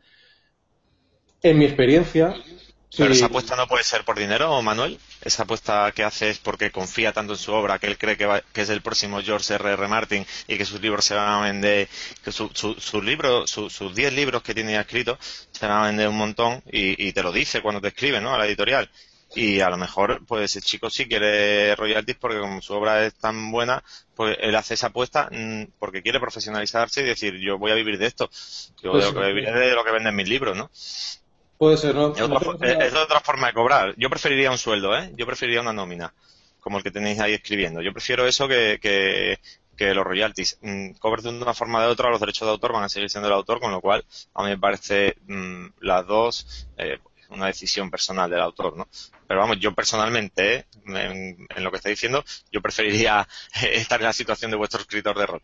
En 1.44 1.58
mi 1.58 1.66
experiencia. 1.66 2.36
Pero 2.98 3.14
esa 3.14 3.28
apuesta 3.28 3.56
no 3.56 3.68
puede 3.68 3.86
ser 3.86 4.04
por 4.04 4.20
dinero, 4.20 4.62
Manuel. 4.62 5.00
Esa 5.22 5.44
apuesta 5.44 5.92
que 5.94 6.04
hace 6.04 6.30
es 6.30 6.40
porque 6.40 6.72
confía 6.72 7.14
tanto 7.14 7.34
en 7.34 7.40
su 7.40 7.54
obra 7.54 7.80
que 7.80 7.88
él 7.88 7.98
cree 7.98 8.18
que, 8.18 8.44
es 8.54 8.70
el 8.70 8.82
próximo 8.82 9.22
George 9.22 9.54
R. 9.54 9.72
R. 9.72 9.88
Martin 9.88 10.26
y 10.48 10.58
que 10.58 10.66
sus 10.66 10.82
libros 10.82 11.06
se 11.06 11.16
van 11.16 11.30
a 11.30 11.42
vender, 11.42 11.88
que 12.24 12.32
sus 12.34 13.04
libros, 13.04 13.50
sus 13.50 13.96
10 13.96 14.14
libros 14.14 14.44
que 14.44 14.54
tiene 14.54 14.78
escritos 14.78 15.18
se 15.52 15.68
van 15.68 15.84
a 15.84 15.88
vender 15.88 16.10
un 16.10 16.18
montón 16.18 16.62
y, 16.70 17.08
y 17.08 17.14
te 17.14 17.24
lo 17.24 17.32
dice 17.32 17.62
cuando 17.62 17.80
te 17.80 17.90
escribe, 17.90 18.20
¿no? 18.20 18.34
A 18.34 18.38
la 18.38 18.46
editorial 18.46 18.90
y 19.34 19.62
a 19.62 19.70
lo 19.70 19.78
mejor 19.78 20.26
pues 20.26 20.56
el 20.56 20.62
chico 20.62 20.90
sí 20.90 21.08
quiere 21.08 21.76
royalties 21.76 22.18
porque 22.18 22.40
como 22.40 22.62
su 22.62 22.74
obra 22.74 23.06
es 23.06 23.14
tan 23.16 23.52
buena 23.52 23.84
pues 24.16 24.38
él 24.42 24.56
hace 24.56 24.74
esa 24.74 24.88
apuesta 24.88 25.30
mm, 25.32 25.64
porque 25.80 26.02
quiere 26.02 26.20
profesionalizarse 26.20 27.02
y 27.02 27.06
decir 27.06 27.36
yo 27.40 27.58
voy 27.58 27.72
a 27.72 27.76
vivir 27.76 27.98
de 27.98 28.08
esto 28.08 28.30
yo 28.82 28.92
pues 28.92 29.06
de 29.06 29.12
lo 29.12 29.22
que 29.22 29.28
viviré 29.28 29.52
de 29.52 29.76
lo 29.76 29.84
que 29.84 29.92
venden 29.92 30.16
mis 30.16 30.28
libros 30.28 30.58
¿no? 30.58 30.70
puede 31.58 31.78
ser 31.78 31.96
¿no? 31.96 32.14
es 32.14 32.22
otra, 32.22 33.04
otra 33.04 33.20
forma 33.22 33.48
de 33.48 33.54
cobrar 33.54 33.94
yo 33.98 34.10
preferiría 34.10 34.52
un 34.52 34.58
sueldo 34.58 34.98
¿eh? 34.98 35.12
yo 35.16 35.26
preferiría 35.26 35.62
una 35.62 35.74
nómina 35.74 36.14
como 36.60 36.78
el 36.78 36.84
que 36.84 36.92
tenéis 36.92 37.20
ahí 37.20 37.34
escribiendo 37.34 37.82
yo 37.82 37.94
prefiero 37.94 38.28
eso 38.28 38.48
que, 38.48 38.80
que 38.82 39.40
que 39.78 39.96
los 39.96 40.06
royalties 40.06 40.60
mm, 40.62 40.92
cobres 41.00 41.24
de 41.24 41.30
una 41.30 41.56
forma 41.56 41.80
o 41.80 41.82
de 41.82 41.88
otra, 41.88 42.12
los 42.12 42.20
derechos 42.20 42.46
de 42.46 42.52
autor 42.52 42.72
van 42.72 42.84
a 42.84 42.90
seguir 42.90 43.10
siendo 43.10 43.28
el 43.28 43.34
autor, 43.34 43.60
con 43.60 43.72
lo 43.72 43.82
cual 43.82 44.06
a 44.36 44.44
mí 44.44 44.50
me 44.50 44.58
parece 44.60 45.16
mm, 45.26 45.66
las 45.80 46.06
dos 46.06 46.68
eh, 46.78 47.00
una 47.32 47.48
decisión 47.48 47.90
personal 47.90 48.30
del 48.30 48.42
autor, 48.42 48.78
¿no? 48.78 48.88
Pero 49.28 49.40
vamos, 49.40 49.60
yo 49.60 49.74
personalmente, 49.74 50.68
en, 50.86 51.48
lo 51.58 51.72
que 51.72 51.78
está 51.78 51.90
diciendo, 51.90 52.24
yo 52.52 52.62
preferiría 52.62 53.28
estar 53.74 54.00
en 54.00 54.08
la 54.08 54.14
situación 54.14 54.52
de 54.52 54.58
vuestro 54.58 54.82
escritor 54.82 55.18
de 55.18 55.26
rol 55.26 55.42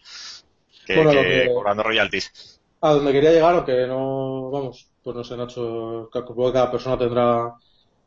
que, 0.88 1.49
cobrando 1.53 1.84
royalties. 1.84 2.59
A 2.81 2.91
donde 2.91 3.11
quería 3.11 3.31
llegar, 3.31 3.55
aunque 3.55 3.88
no, 3.88 4.49
vamos, 4.51 4.88
pues 5.03 5.15
no 5.15 5.23
sé, 5.23 5.35
Nacho, 5.35 6.09
supongo 6.11 6.47
que 6.47 6.53
cada 6.53 6.72
persona 6.72 6.97
tendrá 6.97 7.53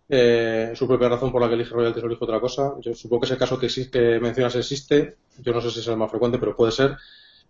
eh, 0.09 0.73
su 0.75 0.87
propia 0.87 1.09
razón 1.09 1.33
por 1.33 1.43
la 1.43 1.49
que 1.49 1.55
elige 1.55 1.75
royalties 1.75 2.05
o 2.05 2.07
elige 2.07 2.25
otra 2.25 2.41
cosa. 2.41 2.75
Yo 2.81 2.95
supongo 2.95 3.23
que 3.23 3.27
ese 3.27 3.37
caso 3.37 3.59
que, 3.59 3.69
que 3.91 4.21
mencionas 4.21 4.55
existe, 4.57 5.17
yo 5.39 5.53
no 5.53 5.61
sé 5.61 5.71
si 5.71 5.81
es 5.81 5.87
el 5.89 5.97
más 5.97 6.11
frecuente, 6.11 6.39
pero 6.39 6.57
puede 6.57 6.73
ser. 6.73 6.97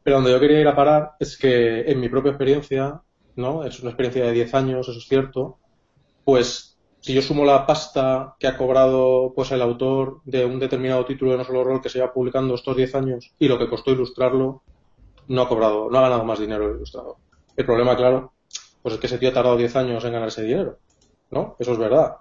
Pero 0.03 0.17
donde 0.17 0.31
yo 0.31 0.41
quería 0.41 0.61
ir 0.61 0.69
a 0.69 0.77
parar 0.77 1.13
es 1.21 1.37
que 1.37 1.83
en 1.83 2.01
mi 2.01 2.09
propia 2.09 2.31
experiencia, 2.31 3.03
¿no? 3.37 3.65
Es 3.65 3.81
una 3.81 3.91
experiencia 3.91 4.25
de 4.25 4.33
10 4.33 4.55
años, 4.55 4.89
eso 4.89 4.99
es 4.99 5.07
cierto, 5.07 5.59
pues 6.31 6.79
si 7.01 7.13
yo 7.13 7.23
sumo 7.23 7.45
la 7.45 7.67
pasta 7.67 8.37
que 8.39 8.47
ha 8.47 8.57
cobrado 8.57 9.33
pues 9.35 9.51
el 9.51 9.61
autor 9.63 10.21
de 10.25 10.45
un 10.45 10.61
determinado 10.61 11.05
título 11.05 11.33
de 11.33 11.39
no 11.39 11.45
solo 11.45 11.65
rol 11.65 11.83
que 11.83 11.89
se 11.89 11.99
lleva 11.99 12.13
publicando 12.13 12.55
estos 12.55 12.77
10 12.77 12.95
años 12.95 13.35
y 13.41 13.49
lo 13.49 13.59
que 13.59 13.69
costó 13.69 13.91
ilustrarlo, 13.91 14.63
no 15.27 15.43
ha 15.43 15.49
cobrado, 15.49 15.91
no 15.91 15.99
ha 15.99 16.03
ganado 16.03 16.25
más 16.25 16.39
dinero 16.39 16.69
el 16.69 16.77
ilustrador. 16.77 17.17
El 17.57 17.67
problema, 17.67 17.97
claro, 17.97 18.33
pues 18.81 18.95
es 18.95 19.01
que 19.01 19.09
ese 19.09 19.19
tío 19.19 19.31
ha 19.31 19.33
tardado 19.33 19.57
10 19.57 19.75
años 19.75 20.05
en 20.05 20.13
ganar 20.13 20.29
ese 20.29 20.45
dinero, 20.45 20.79
¿no? 21.33 21.57
Eso 21.59 21.73
es 21.73 21.79
verdad. 21.79 22.19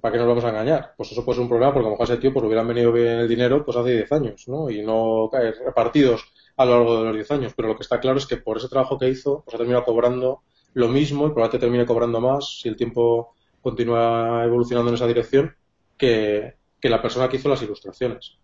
¿Para 0.00 0.12
qué 0.12 0.18
nos 0.18 0.28
vamos 0.28 0.44
a 0.44 0.50
engañar? 0.50 0.94
Pues 0.96 1.10
eso 1.10 1.24
puede 1.24 1.38
ser 1.38 1.42
un 1.42 1.48
problema 1.48 1.72
porque 1.72 1.88
a 1.88 1.90
lo 1.90 1.96
mejor 1.96 2.04
ese 2.08 2.18
tío 2.18 2.32
pues 2.32 2.44
hubieran 2.44 2.68
venido 2.68 2.92
bien 2.92 3.18
el 3.18 3.28
dinero 3.28 3.64
pues 3.64 3.76
hace 3.76 3.94
10 3.94 4.12
años, 4.12 4.46
¿no? 4.46 4.70
Y 4.70 4.80
no 4.82 5.28
caer 5.32 5.56
repartidos 5.66 6.22
a 6.56 6.64
lo 6.64 6.76
largo 6.76 6.98
de 6.98 7.04
los 7.06 7.14
10 7.14 7.30
años. 7.32 7.52
Pero 7.56 7.66
lo 7.66 7.74
que 7.74 7.82
está 7.82 7.98
claro 7.98 8.18
es 8.18 8.26
que 8.26 8.36
por 8.36 8.58
ese 8.58 8.68
trabajo 8.68 8.96
que 8.96 9.08
hizo, 9.08 9.42
pues 9.44 9.56
ha 9.56 9.58
terminado 9.58 9.84
cobrando 9.84 10.42
lo 10.78 10.88
mismo 10.88 11.26
y 11.26 11.30
probablemente 11.30 11.58
termine 11.58 11.84
cobrando 11.84 12.20
más 12.20 12.60
si 12.60 12.68
el 12.68 12.76
tiempo 12.76 13.34
continúa 13.60 14.44
evolucionando 14.44 14.90
en 14.90 14.94
esa 14.94 15.08
dirección 15.08 15.56
que, 15.96 16.54
la 16.82 17.02
persona 17.02 17.28
que 17.28 17.36
hizo 17.36 17.48
las 17.48 17.62
ilustraciones. 17.62 18.38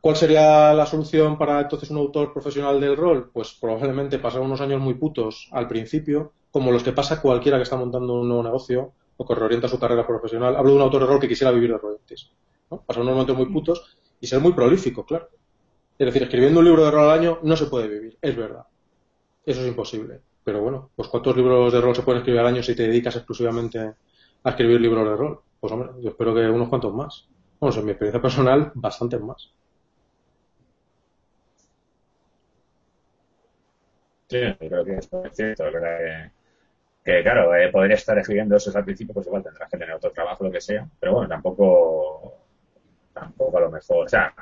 ¿Cuál 0.00 0.16
sería 0.16 0.72
la 0.72 0.86
solución 0.86 1.36
para 1.36 1.60
entonces 1.60 1.90
un 1.90 1.98
autor 1.98 2.32
profesional 2.32 2.80
del 2.80 2.96
rol? 2.96 3.30
Pues 3.30 3.52
probablemente 3.60 4.18
pasar 4.18 4.40
unos 4.40 4.62
años 4.62 4.80
muy 4.80 4.94
putos 4.94 5.48
al 5.52 5.68
principio, 5.68 6.32
como 6.50 6.72
los 6.72 6.82
que 6.82 6.92
pasa 6.92 7.20
cualquiera 7.20 7.58
que 7.58 7.64
está 7.64 7.76
montando 7.76 8.14
un 8.14 8.28
nuevo 8.28 8.42
negocio 8.42 8.92
o 9.18 9.26
que 9.26 9.34
reorienta 9.34 9.68
su 9.68 9.78
carrera 9.78 10.06
profesional. 10.06 10.56
Hablo 10.56 10.70
de 10.70 10.76
un 10.76 10.82
autor 10.82 11.02
de 11.02 11.06
rol 11.08 11.20
que 11.20 11.28
quisiera 11.28 11.50
vivir 11.50 11.72
de 11.72 11.78
royalties. 11.78 12.30
¿no? 12.70 12.80
Pasar 12.80 13.02
unos 13.02 13.14
momentos 13.14 13.36
muy 13.36 13.52
putos 13.52 13.98
y 14.18 14.26
ser 14.26 14.40
muy 14.40 14.52
prolífico, 14.52 15.04
claro. 15.04 15.28
Es 15.98 16.06
decir, 16.06 16.22
escribiendo 16.22 16.60
un 16.60 16.66
libro 16.66 16.84
de 16.84 16.90
rol 16.90 17.04
al 17.04 17.18
año 17.18 17.38
no 17.42 17.54
se 17.54 17.66
puede 17.66 17.88
vivir, 17.88 18.16
es 18.22 18.34
verdad. 18.34 18.66
Eso 19.44 19.60
es 19.60 19.68
imposible. 19.68 20.20
Pero 20.46 20.62
bueno, 20.62 20.90
pues 20.96 21.08
¿cuántos 21.10 21.36
libros 21.36 21.70
de 21.74 21.80
rol 21.82 21.94
se 21.94 22.02
pueden 22.02 22.20
escribir 22.20 22.40
al 22.40 22.46
año 22.46 22.62
si 22.62 22.74
te 22.74 22.84
dedicas 22.84 23.16
exclusivamente 23.16 23.78
a 23.80 24.50
escribir 24.50 24.80
libros 24.80 25.04
de 25.04 25.14
rol? 25.16 25.40
Pues 25.60 25.72
hombre, 25.74 25.90
yo 26.00 26.08
espero 26.10 26.34
que 26.34 26.48
unos 26.48 26.70
cuantos 26.70 26.94
más. 26.94 27.28
Bueno, 27.60 27.76
en 27.78 27.84
mi 27.84 27.90
experiencia 27.90 28.22
personal, 28.22 28.72
bastantes 28.76 29.20
más. 29.20 29.52
Sí, 34.28 34.38
creo 34.58 34.84
que 34.84 34.96
es 34.96 35.08
cierto, 35.32 35.64
que, 35.70 36.30
que 37.04 37.22
claro, 37.22 37.54
eh, 37.54 37.70
poder 37.70 37.92
estar 37.92 38.18
escribiendo 38.18 38.56
eso 38.56 38.76
al 38.76 38.84
principio, 38.84 39.14
pues 39.14 39.26
igual 39.26 39.42
tendrás 39.42 39.70
que 39.70 39.78
tener 39.78 39.94
otro 39.94 40.12
trabajo, 40.12 40.44
lo 40.44 40.50
que 40.52 40.60
sea, 40.60 40.88
pero 41.00 41.14
bueno, 41.14 41.28
tampoco, 41.28 42.34
tampoco 43.14 43.58
a 43.58 43.62
lo 43.62 43.70
mejor, 43.72 44.06
o 44.06 44.08
sea, 44.08 44.34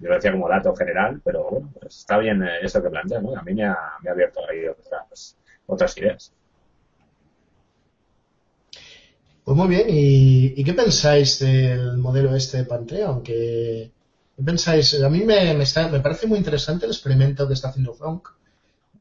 yo 0.00 0.10
decía 0.10 0.32
como 0.32 0.48
dato 0.48 0.74
general, 0.74 1.20
pero 1.24 1.48
bueno, 1.50 1.72
pues 1.80 1.98
está 1.98 2.18
bien 2.18 2.42
eh, 2.42 2.58
eso 2.62 2.82
que 2.82 2.90
planteas, 2.90 3.22
¿no? 3.22 3.36
A 3.36 3.42
mí 3.42 3.54
me 3.54 3.64
ha, 3.64 3.76
abierto 4.08 4.40
ahí 4.48 4.66
otras, 4.66 5.36
otras 5.66 5.96
ideas. 5.98 6.32
Pues 9.44 9.56
muy 9.56 9.68
bien, 9.68 9.86
¿Y, 9.88 10.54
¿y, 10.60 10.64
qué 10.64 10.72
pensáis 10.72 11.38
del 11.38 11.98
modelo 11.98 12.34
este 12.34 12.58
de 12.58 12.64
Pantera? 12.64 13.20
¿Qué 13.22 13.90
pensáis? 14.42 15.02
A 15.02 15.10
mí 15.10 15.22
me, 15.22 15.54
me, 15.54 15.64
está, 15.64 15.88
me 15.88 16.00
parece 16.00 16.26
muy 16.26 16.38
interesante 16.38 16.86
el 16.86 16.92
experimento 16.92 17.46
que 17.46 17.54
está 17.54 17.68
haciendo 17.68 17.94
Frank, 17.94 18.28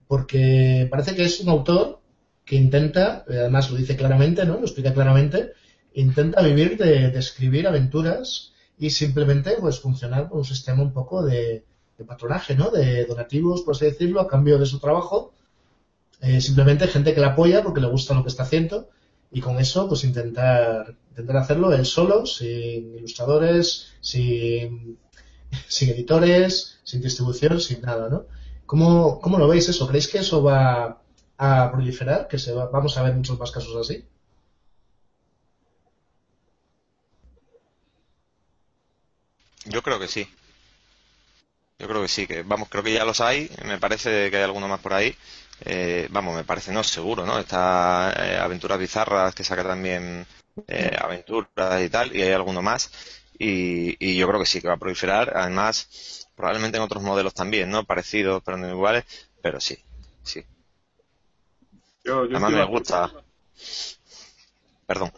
porque 0.07 0.87
parece 0.91 1.15
que 1.15 1.23
es 1.23 1.39
un 1.39 1.49
autor 1.49 2.01
que 2.45 2.55
intenta, 2.55 3.23
además 3.27 3.71
lo 3.71 3.77
dice 3.77 3.95
claramente, 3.95 4.45
¿no? 4.45 4.55
Lo 4.55 4.65
explica 4.65 4.93
claramente, 4.93 5.53
intenta 5.93 6.41
vivir 6.41 6.77
de, 6.77 7.07
escribir 7.17 7.67
aventuras 7.67 8.52
y 8.77 8.89
simplemente 8.89 9.57
pues 9.59 9.79
funcionar 9.79 10.29
con 10.29 10.39
un 10.39 10.45
sistema 10.45 10.81
un 10.81 10.93
poco 10.93 11.23
de, 11.23 11.65
patronaje, 12.07 12.53
¿no? 12.55 12.69
De 12.69 13.05
donativos, 13.05 13.61
por 13.61 13.75
así 13.75 13.85
decirlo, 13.85 14.19
a 14.19 14.27
cambio 14.27 14.59
de 14.59 14.65
su 14.65 14.79
trabajo. 14.79 15.31
Eh, 16.21 16.41
simplemente 16.41 16.87
gente 16.87 17.13
que 17.13 17.21
le 17.21 17.27
apoya 17.27 17.63
porque 17.63 17.81
le 17.81 17.87
gusta 17.87 18.13
lo 18.13 18.23
que 18.23 18.29
está 18.29 18.43
haciendo 18.43 18.89
y 19.31 19.41
con 19.41 19.57
eso 19.59 19.87
pues 19.87 20.03
intentar, 20.03 20.95
intentar 21.09 21.37
hacerlo 21.37 21.73
él 21.73 21.85
solo, 21.85 22.25
sin 22.25 22.95
ilustradores, 22.95 23.87
sin, 24.01 24.97
sin 25.67 25.89
editores, 25.89 26.79
sin 26.83 27.01
distribución, 27.01 27.59
sin 27.59 27.81
nada, 27.81 28.09
¿no? 28.09 28.25
¿Cómo, 28.65 29.19
¿Cómo 29.21 29.37
lo 29.37 29.47
veis 29.47 29.69
eso? 29.69 29.87
¿Creéis 29.87 30.07
que 30.07 30.19
eso 30.19 30.43
va 30.43 31.01
a 31.37 31.71
proliferar? 31.71 32.27
¿Que 32.27 32.37
se 32.37 32.53
va, 32.53 32.67
vamos 32.67 32.97
a 32.97 33.03
ver 33.03 33.13
muchos 33.13 33.39
más 33.39 33.51
casos 33.51 33.75
así? 33.75 34.05
Yo 39.65 39.81
creo 39.81 39.99
que 39.99 40.07
sí. 40.07 40.27
Yo 41.79 41.87
creo 41.87 42.01
que 42.01 42.07
sí, 42.07 42.27
que 42.27 42.43
vamos, 42.43 42.69
creo 42.69 42.83
que 42.83 42.93
ya 42.93 43.03
los 43.03 43.19
hay, 43.19 43.49
me 43.65 43.77
parece 43.77 44.29
que 44.29 44.37
hay 44.37 44.43
alguno 44.43 44.67
más 44.67 44.79
por 44.79 44.93
ahí. 44.93 45.15
Eh, 45.65 46.07
vamos, 46.11 46.35
me 46.35 46.43
parece, 46.43 46.71
no, 46.71 46.83
seguro, 46.83 47.25
¿no? 47.25 47.39
Está 47.39 48.13
eh, 48.17 48.37
Aventuras 48.37 48.79
Bizarras, 48.79 49.33
que 49.35 49.43
saca 49.43 49.63
también 49.63 50.25
eh, 50.67 50.95
aventuras 50.99 51.81
y 51.81 51.89
tal, 51.89 52.15
y 52.15 52.21
hay 52.21 52.31
alguno 52.31 52.61
más. 52.61 52.91
Y, 53.37 53.95
y, 53.99 54.15
yo 54.15 54.27
creo 54.27 54.39
que 54.39 54.45
sí, 54.45 54.61
que 54.61 54.67
va 54.67 54.75
a 54.75 54.77
proliferar. 54.77 55.35
Además, 55.35 56.27
probablemente 56.35 56.77
en 56.77 56.83
otros 56.83 57.03
modelos 57.03 57.33
también, 57.33 57.69
¿no? 57.69 57.83
Parecidos, 57.83 58.41
pero 58.45 58.57
no 58.57 58.69
iguales, 58.69 59.05
pero 59.41 59.59
sí, 59.59 59.77
sí. 60.23 60.45
Además 62.05 62.51
me 62.51 62.65
gusta. 62.65 63.11
Perdón. 64.85 65.11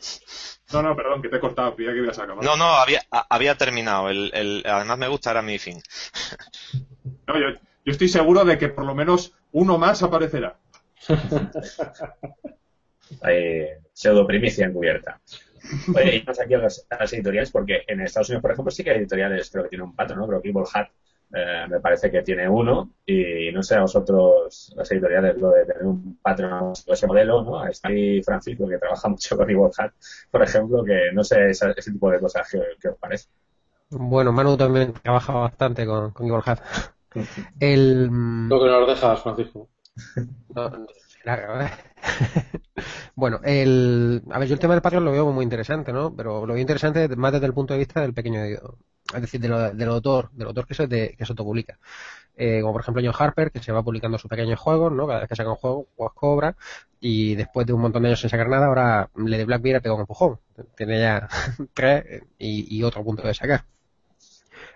No, 0.76 0.90
no, 0.90 0.96
perdón, 0.96 1.22
que 1.22 1.30
te 1.30 1.38
he 1.38 1.40
cortado, 1.40 1.76
que 1.76 1.84
ibas 1.84 2.20
a 2.20 2.24
acabar. 2.24 2.44
No, 2.44 2.58
no, 2.58 2.66
había, 2.66 3.02
había 3.10 3.56
terminado. 3.56 4.10
El, 4.10 4.32
el, 4.34 4.64
además 4.66 4.98
me 4.98 5.08
gusta, 5.08 5.32
era 5.32 5.42
mi 5.42 5.58
fin. 5.58 5.82
No, 7.28 7.40
yo, 7.40 7.58
yo 7.86 7.92
estoy 7.92 8.10
seguro 8.10 8.44
de 8.44 8.58
que 8.58 8.70
por 8.70 8.86
lo 8.86 8.94
menos 8.94 9.34
uno 9.52 9.78
más 9.78 10.04
aparecerá. 10.04 10.58
Pseudo 13.94 14.28
primicia 14.28 14.66
encubierta. 14.66 15.22
Oye, 15.96 16.18
y 16.18 16.26
aquí 16.30 16.54
a 16.54 16.60
las, 16.60 16.86
editoriales, 17.14 17.52
porque 17.52 17.84
en 17.88 18.02
Estados 18.02 18.30
Unidos, 18.30 18.42
por 18.42 18.52
ejemplo, 18.52 18.72
sí 18.72 18.84
que 18.84 18.92
hay 18.92 18.98
editoriales, 18.98 19.50
creo 19.50 19.64
que 19.64 19.70
tiene 19.70 19.86
un 19.86 19.96
patrón, 19.96 20.20
¿no? 20.20 20.28
Creo 20.28 20.42
que 20.42 20.50
Evil 20.50 20.64
Hat 20.74 20.90
eh, 21.34 21.66
me 21.70 21.80
parece 21.80 22.12
que 22.12 22.22
tiene 22.22 22.48
uno 22.48 22.92
y 23.06 23.52
no 23.52 23.62
sé 23.64 23.76
a 23.76 23.82
vosotros, 23.82 24.74
las 24.76 24.92
editoriales, 24.92 25.38
lo 25.38 25.52
de 25.52 25.66
tener 25.66 25.84
un 25.84 26.18
patrón 26.22 26.74
o 26.88 26.94
ese 26.94 27.08
modelo, 27.08 27.44
¿no? 27.44 27.66
Está 27.68 27.90
ahí 27.90 28.22
Francisco 28.24 28.68
que 28.68 28.78
trabaja 28.78 29.10
mucho 29.10 29.36
con 29.36 29.50
Evil 29.50 29.70
Hat, 29.78 29.92
por 30.32 30.44
ejemplo, 30.44 30.84
que 30.84 31.12
no 31.14 31.24
sé 31.24 31.50
ese, 31.50 31.74
tipo 31.74 32.10
de 32.10 32.20
cosas 32.20 32.50
que, 32.50 32.90
os 32.90 32.98
parece. 32.98 33.28
Bueno, 33.90 34.32
Manu 34.32 34.58
también 34.58 34.94
trabaja 34.94 35.34
bastante 35.34 35.86
con, 35.86 36.12
con 36.12 36.28
Evil 36.28 36.42
Hat. 36.46 36.60
El... 37.60 38.08
Lo 38.48 38.60
que 38.60 38.68
nos 38.68 38.88
dejas, 38.88 39.22
Francisco. 39.22 39.70
bueno, 43.16 43.40
el... 43.44 44.22
a 44.32 44.40
ver, 44.40 44.48
yo 44.48 44.54
el 44.54 44.60
tema 44.60 44.74
del 44.74 44.82
Patreon 44.82 45.06
lo 45.06 45.12
veo 45.12 45.32
muy 45.32 45.44
interesante, 45.44 45.92
¿no? 45.94 46.16
Pero 46.16 46.46
lo 46.46 46.54
veo 46.54 46.62
interesante 46.62 47.08
más 47.16 47.32
desde 47.34 47.48
el 47.48 47.54
punto 47.54 47.74
de 47.74 47.80
vista 47.80 48.02
del 48.02 48.14
pequeño, 48.14 48.42
es 48.44 49.22
decir, 49.22 49.40
del 49.42 49.90
autor, 49.90 50.32
del 50.34 50.48
autor 50.48 50.66
que 50.68 50.74
se, 50.74 50.88
de, 50.88 51.16
que 51.18 51.26
se 51.26 51.32
autopublica. 51.32 51.80
Eh, 52.36 52.62
como 52.62 52.74
por 52.74 52.82
ejemplo 52.82 53.04
John 53.06 53.16
Harper, 53.18 53.52
que 53.52 53.62
se 53.62 53.72
va 53.72 53.84
publicando 53.84 54.18
sus 54.18 54.30
pequeños 54.30 54.60
juegos, 54.60 54.92
¿no? 54.94 55.08
Cada 55.08 55.22
vez 55.22 55.30
que 55.30 55.36
saca 55.36 55.50
un 55.52 55.56
juego, 55.58 55.88
pues 55.96 56.12
cobra, 56.14 56.56
y 57.00 57.36
después 57.36 57.68
de 57.68 57.74
un 57.74 57.82
montón 57.82 58.04
de 58.04 58.10
años 58.10 58.22
sin 58.22 58.30
sacar 58.30 58.50
nada, 58.50 58.68
ahora 58.68 59.10
le 59.16 59.38
de 59.38 59.46
Blackbeard 59.46 59.82
pega 59.82 59.96
un 59.96 60.02
empujón. 60.02 60.40
Tiene 60.78 61.00
ya 61.00 61.28
tres 61.74 62.24
y, 62.38 62.78
y 62.78 62.84
otro 62.84 63.04
punto 63.04 63.28
de 63.28 63.34
sacar. 63.34 63.66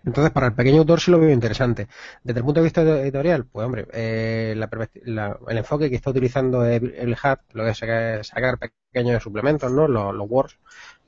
Entonces, 0.05 0.31
para 0.31 0.47
el 0.47 0.53
pequeño 0.53 0.79
autor 0.79 0.99
sí 0.99 1.11
lo 1.11 1.19
veo 1.19 1.31
interesante. 1.31 1.87
Desde 2.23 2.39
el 2.39 2.45
punto 2.45 2.59
de 2.59 2.63
vista 2.65 2.81
editorial, 2.81 3.45
pues 3.45 3.65
hombre, 3.65 3.87
eh, 3.93 4.55
el 4.55 5.57
enfoque 5.57 5.89
que 5.89 5.95
está 5.95 6.09
utilizando 6.11 6.65
el, 6.65 7.17
HAT, 7.21 7.41
lo 7.53 7.63
que 7.65 7.71
es 7.71 8.27
sacar, 8.27 8.57
pequeños 8.91 9.23
suplementos, 9.23 9.71
¿no? 9.71 9.87
Los, 9.87 10.13
los 10.15 10.29
Words 10.29 10.57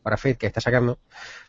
para 0.04 0.18
Fate 0.18 0.38
que 0.38 0.48
está 0.48 0.62
sacando, 0.62 1.00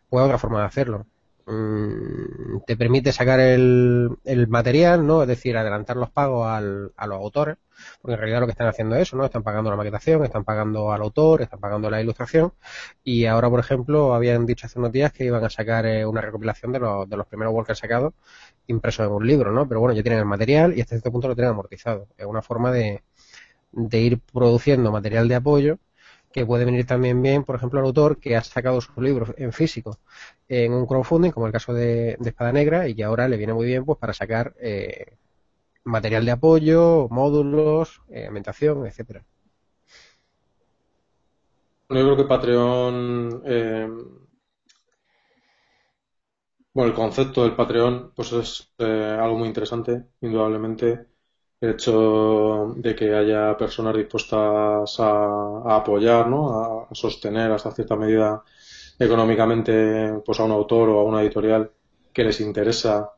pues 0.08 0.24
otra 0.24 0.38
forma 0.38 0.60
de 0.60 0.66
hacerlo. 0.66 1.06
Mm, 1.44 2.60
te 2.66 2.76
permite 2.76 3.10
sacar 3.12 3.40
el, 3.40 4.10
el, 4.24 4.46
material, 4.48 5.04
¿no? 5.06 5.22
Es 5.22 5.28
decir, 5.28 5.56
adelantar 5.56 5.96
los 5.96 6.10
pagos 6.10 6.46
al, 6.46 6.92
a 6.96 7.06
los 7.08 7.18
autores, 7.18 7.56
porque 8.00 8.14
en 8.14 8.18
realidad 8.20 8.40
lo 8.40 8.46
que 8.46 8.52
están 8.52 8.68
haciendo 8.68 8.94
es 8.94 9.02
eso, 9.02 9.16
¿no? 9.16 9.24
Están 9.24 9.42
pagando 9.42 9.68
la 9.70 9.76
maquetación, 9.76 10.24
están 10.24 10.44
pagando 10.44 10.92
al 10.92 11.02
autor, 11.02 11.42
están 11.42 11.58
pagando 11.58 11.90
la 11.90 12.00
ilustración, 12.00 12.52
y 13.02 13.26
ahora, 13.26 13.50
por 13.50 13.58
ejemplo, 13.58 14.14
habían 14.14 14.46
dicho 14.46 14.66
hace 14.66 14.78
unos 14.78 14.92
días 14.92 15.12
que 15.12 15.24
iban 15.24 15.44
a 15.44 15.50
sacar 15.50 15.84
eh, 15.86 16.06
una 16.06 16.20
recopilación 16.20 16.72
de 16.72 16.78
los, 16.78 17.08
de 17.08 17.16
los 17.16 17.26
primeros 17.26 17.52
workers 17.54 17.80
sacados 17.80 18.14
impresos 18.68 19.06
en 19.06 19.12
un 19.12 19.26
libro, 19.26 19.50
¿no? 19.52 19.66
Pero 19.68 19.80
bueno, 19.80 19.94
ya 19.94 20.02
tienen 20.02 20.20
el 20.20 20.26
material 20.26 20.76
y 20.76 20.80
hasta 20.80 20.90
cierto 20.96 21.10
punto 21.12 21.28
lo 21.28 21.34
tienen 21.34 21.50
amortizado. 21.52 22.08
Es 22.16 22.26
una 22.26 22.42
forma 22.42 22.70
de, 22.72 23.02
de 23.72 24.00
ir 24.00 24.20
produciendo 24.20 24.92
material 24.92 25.28
de 25.28 25.34
apoyo 25.36 25.78
que 26.32 26.46
puede 26.46 26.64
venir 26.64 26.86
también 26.86 27.20
bien, 27.22 27.44
por 27.44 27.56
ejemplo, 27.56 27.80
al 27.80 27.86
autor 27.86 28.18
que 28.18 28.36
ha 28.36 28.42
sacado 28.42 28.80
sus 28.80 28.96
libros 28.98 29.32
en 29.36 29.52
físico 29.52 29.98
en 30.48 30.72
un 30.72 30.86
crowdfunding, 30.86 31.30
como 31.30 31.46
el 31.46 31.52
caso 31.52 31.72
de, 31.74 32.18
Espada 32.24 32.52
Negra, 32.52 32.88
y 32.88 32.94
que 32.94 33.04
ahora 33.04 33.28
le 33.28 33.36
viene 33.36 33.54
muy 33.54 33.66
bien 33.66 33.84
pues 33.84 33.98
para 33.98 34.12
sacar 34.12 34.54
eh, 34.60 35.16
material 35.84 36.24
de 36.24 36.32
apoyo, 36.32 37.08
módulos, 37.10 38.02
eh, 38.08 38.26
ambientación, 38.26 38.86
etcétera. 38.86 39.24
Yo 41.88 41.96
creo 41.96 42.16
que 42.16 42.24
Patreon, 42.24 43.42
eh, 43.44 43.88
bueno, 46.72 46.90
el 46.90 46.96
concepto 46.96 47.42
del 47.42 47.54
Patreon, 47.54 48.12
pues 48.16 48.32
es 48.32 48.72
algo 48.78 49.36
muy 49.36 49.48
interesante, 49.48 50.06
indudablemente 50.22 51.11
el 51.62 51.70
hecho 51.70 52.74
de 52.76 52.94
que 52.94 53.14
haya 53.14 53.56
personas 53.56 53.96
dispuestas 53.96 54.98
a, 54.98 55.76
apoyar, 55.76 56.26
¿no? 56.28 56.88
a, 56.90 56.94
sostener 56.94 57.52
hasta 57.52 57.70
cierta 57.70 57.94
medida 57.94 58.42
económicamente 58.98 60.20
pues 60.24 60.40
a 60.40 60.44
un 60.44 60.50
autor 60.50 60.88
o 60.88 61.00
a 61.00 61.04
una 61.04 61.22
editorial 61.22 61.70
que 62.12 62.24
les 62.24 62.40
interesa 62.40 63.12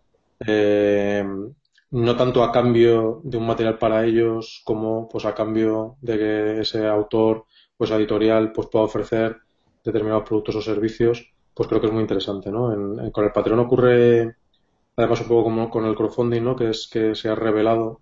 eh, 0.46 1.24
no 1.90 2.16
tanto 2.16 2.42
a 2.44 2.52
cambio 2.52 3.22
de 3.24 3.38
un 3.38 3.46
material 3.46 3.78
para 3.78 4.04
ellos 4.04 4.60
como 4.64 5.08
pues 5.08 5.24
a 5.24 5.34
cambio 5.34 5.96
de 6.02 6.18
que 6.18 6.60
ese 6.60 6.86
autor 6.86 7.46
pues 7.78 7.90
editorial 7.92 8.52
pues 8.52 8.68
pueda 8.68 8.84
ofrecer 8.84 9.38
determinados 9.82 10.28
productos 10.28 10.56
o 10.56 10.62
servicios 10.62 11.32
pues 11.54 11.66
creo 11.66 11.80
que 11.80 11.86
es 11.86 11.92
muy 11.92 12.02
interesante 12.02 12.50
¿no? 12.50 12.68
con 13.10 13.24
el 13.24 13.32
Patreon 13.32 13.60
ocurre 13.60 14.36
además 14.96 15.20
un 15.22 15.28
poco 15.28 15.44
como 15.44 15.70
con 15.70 15.86
el 15.86 15.94
crowdfunding 15.94 16.44
¿no? 16.44 16.56
que 16.56 16.68
es 16.70 16.88
que 16.92 17.14
se 17.14 17.30
ha 17.30 17.34
revelado 17.34 18.00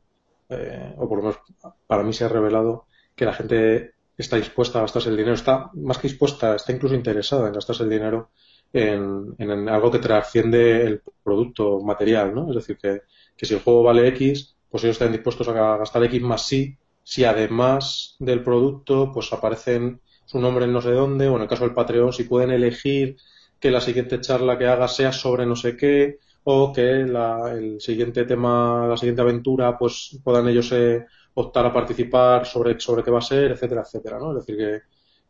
eh, 0.53 0.95
o 0.97 1.09
por 1.09 1.19
lo 1.19 1.25
menos 1.25 1.41
para 1.87 2.03
mí 2.03 2.13
se 2.13 2.25
ha 2.25 2.29
revelado 2.29 2.87
que 3.15 3.25
la 3.25 3.35
gente 3.35 3.95
está 4.17 4.37
dispuesta 4.37 4.79
a 4.79 4.83
gastarse 4.83 5.09
el 5.09 5.17
dinero, 5.17 5.35
está 5.35 5.71
más 5.75 5.99
que 5.99 6.09
dispuesta, 6.09 6.55
está 6.55 6.73
incluso 6.73 6.95
interesada 6.95 7.49
en 7.49 7.55
gastarse 7.55 7.83
el 7.85 7.91
dinero 7.91 8.31
en, 8.73 9.69
algo 9.69 9.91
que 9.91 9.99
trasciende 9.99 10.83
el 10.83 11.03
producto 11.23 11.81
material, 11.81 12.35
¿no? 12.35 12.49
Es 12.49 12.57
decir, 12.57 12.79
que, 12.79 13.03
si 13.37 13.55
el 13.55 13.61
juego 13.61 13.83
vale 13.83 14.09
X, 14.09 14.57
pues 14.71 14.85
ellos 14.85 14.95
están 14.95 15.13
dispuestos 15.13 15.49
a 15.49 15.53
gastar 15.53 16.05
X 16.05 16.23
más 16.23 16.47
sí, 16.47 16.77
si 17.03 17.25
además 17.25 18.17
del 18.19 18.43
producto, 18.43 19.11
pues 19.13 19.33
aparecen 19.33 20.01
su 20.25 20.39
nombre 20.41 20.65
en 20.65 20.73
no 20.73 20.81
sé 20.81 20.93
dónde, 20.93 21.29
o 21.29 21.37
en 21.37 21.43
el 21.43 21.49
caso 21.49 21.65
del 21.65 21.75
Patreon, 21.75 22.13
si 22.13 22.25
pueden 22.25 22.51
elegir 22.51 23.17
que 23.59 23.71
la 23.71 23.81
siguiente 23.81 24.21
charla 24.21 24.59
que 24.59 24.67
haga 24.67 24.89
sea 24.89 25.13
sobre 25.13 25.45
no 25.47 25.57
sé 25.57 25.77
qué, 25.77 26.19
o 26.45 26.73
que 26.73 27.05
la, 27.07 27.53
el 27.53 27.81
siguiente 27.81 28.25
tema, 28.25 28.87
la 28.89 28.97
siguiente 28.97 29.23
aventura, 29.23 29.79
pues 29.79 30.19
puedan 30.25 30.49
ellos 30.49 30.73
eh, 30.73 31.07
optar 31.35 31.67
a 31.67 31.73
participar 31.73 32.47
sobre, 32.47 32.79
sobre 32.81 33.03
qué 33.03 33.11
va 33.11 33.19
a 33.19 33.23
ser, 33.23 33.53
etcétera, 33.53 33.83
etcétera, 33.83 34.19
¿no? 34.19 34.37
Es 34.37 34.45
decir, 34.45 34.57
que, 34.57 34.81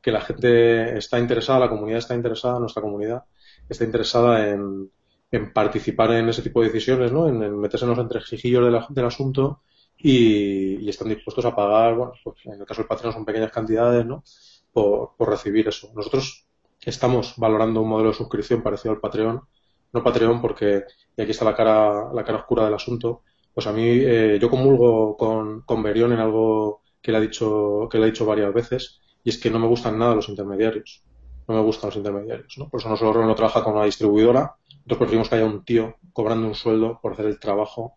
que 0.00 0.10
la 0.10 0.20
gente 0.20 0.96
está 0.96 1.18
interesada, 1.18 1.60
la 1.60 1.68
comunidad 1.68 1.98
está 1.98 2.14
interesada, 2.14 2.58
nuestra 2.58 2.82
comunidad 2.82 3.24
está 3.68 3.84
interesada 3.84 4.48
en, 4.48 4.90
en 5.30 5.52
participar 5.52 6.12
en 6.12 6.28
ese 6.28 6.42
tipo 6.42 6.60
de 6.60 6.68
decisiones, 6.68 7.12
¿no? 7.12 7.28
En, 7.28 7.58
meterse 7.58 7.84
en 7.84 7.90
los 7.90 7.98
entresijillos 7.98 8.64
del, 8.64 8.80
del 8.88 9.04
asunto 9.04 9.62
y, 9.98 10.84
y, 10.84 10.88
están 10.88 11.08
dispuestos 11.08 11.44
a 11.44 11.54
pagar, 11.54 11.94
bueno, 11.94 12.12
pues 12.24 12.36
en 12.46 12.60
el 12.60 12.66
caso 12.66 12.82
del 12.82 12.88
Patreon 12.88 13.12
son 13.12 13.24
pequeñas 13.24 13.52
cantidades, 13.52 14.04
¿no? 14.06 14.24
Por, 14.72 15.14
por 15.16 15.28
recibir 15.28 15.68
eso. 15.68 15.90
Nosotros 15.94 16.46
estamos 16.80 17.34
valorando 17.36 17.82
un 17.82 17.88
modelo 17.88 18.10
de 18.10 18.16
suscripción 18.16 18.62
parecido 18.62 18.92
al 18.94 19.00
Patreon, 19.00 19.42
no 19.92 20.02
Patreon 20.02 20.40
porque, 20.40 20.84
y 21.16 21.22
aquí 21.22 21.30
está 21.30 21.44
la 21.44 21.54
cara, 21.54 22.12
la 22.12 22.24
cara 22.24 22.38
oscura 22.38 22.64
del 22.64 22.74
asunto, 22.74 23.22
pues 23.54 23.66
a 23.66 23.72
mí, 23.72 23.84
eh, 23.86 24.38
yo 24.40 24.48
comulgo 24.48 25.16
con, 25.16 25.62
con 25.62 25.82
Berión 25.82 26.12
en 26.12 26.20
algo 26.20 26.82
que 27.00 27.12
le 27.12 27.18
ha 27.18 27.20
dicho, 27.20 27.88
que 27.90 27.98
le 27.98 28.04
ha 28.04 28.06
dicho 28.06 28.24
varias 28.24 28.52
veces, 28.54 29.00
y 29.24 29.30
es 29.30 29.38
que 29.38 29.50
no 29.50 29.58
me 29.58 29.66
gustan 29.66 29.98
nada 29.98 30.14
los 30.14 30.28
intermediarios. 30.28 31.02
No 31.48 31.56
me 31.56 31.60
gustan 31.62 31.88
los 31.88 31.96
intermediarios, 31.96 32.56
¿no? 32.56 32.68
Por 32.68 32.80
eso 32.80 32.88
nosotros 32.88 33.26
no 33.26 33.34
trabaja 33.34 33.64
con 33.64 33.74
una 33.74 33.84
distribuidora, 33.84 34.54
nosotros 34.68 34.98
preferimos 34.98 35.28
que 35.28 35.34
haya 35.34 35.44
un 35.44 35.64
tío 35.64 35.96
cobrando 36.12 36.46
un 36.46 36.54
sueldo 36.54 37.00
por 37.02 37.12
hacer 37.12 37.26
el 37.26 37.40
trabajo, 37.40 37.94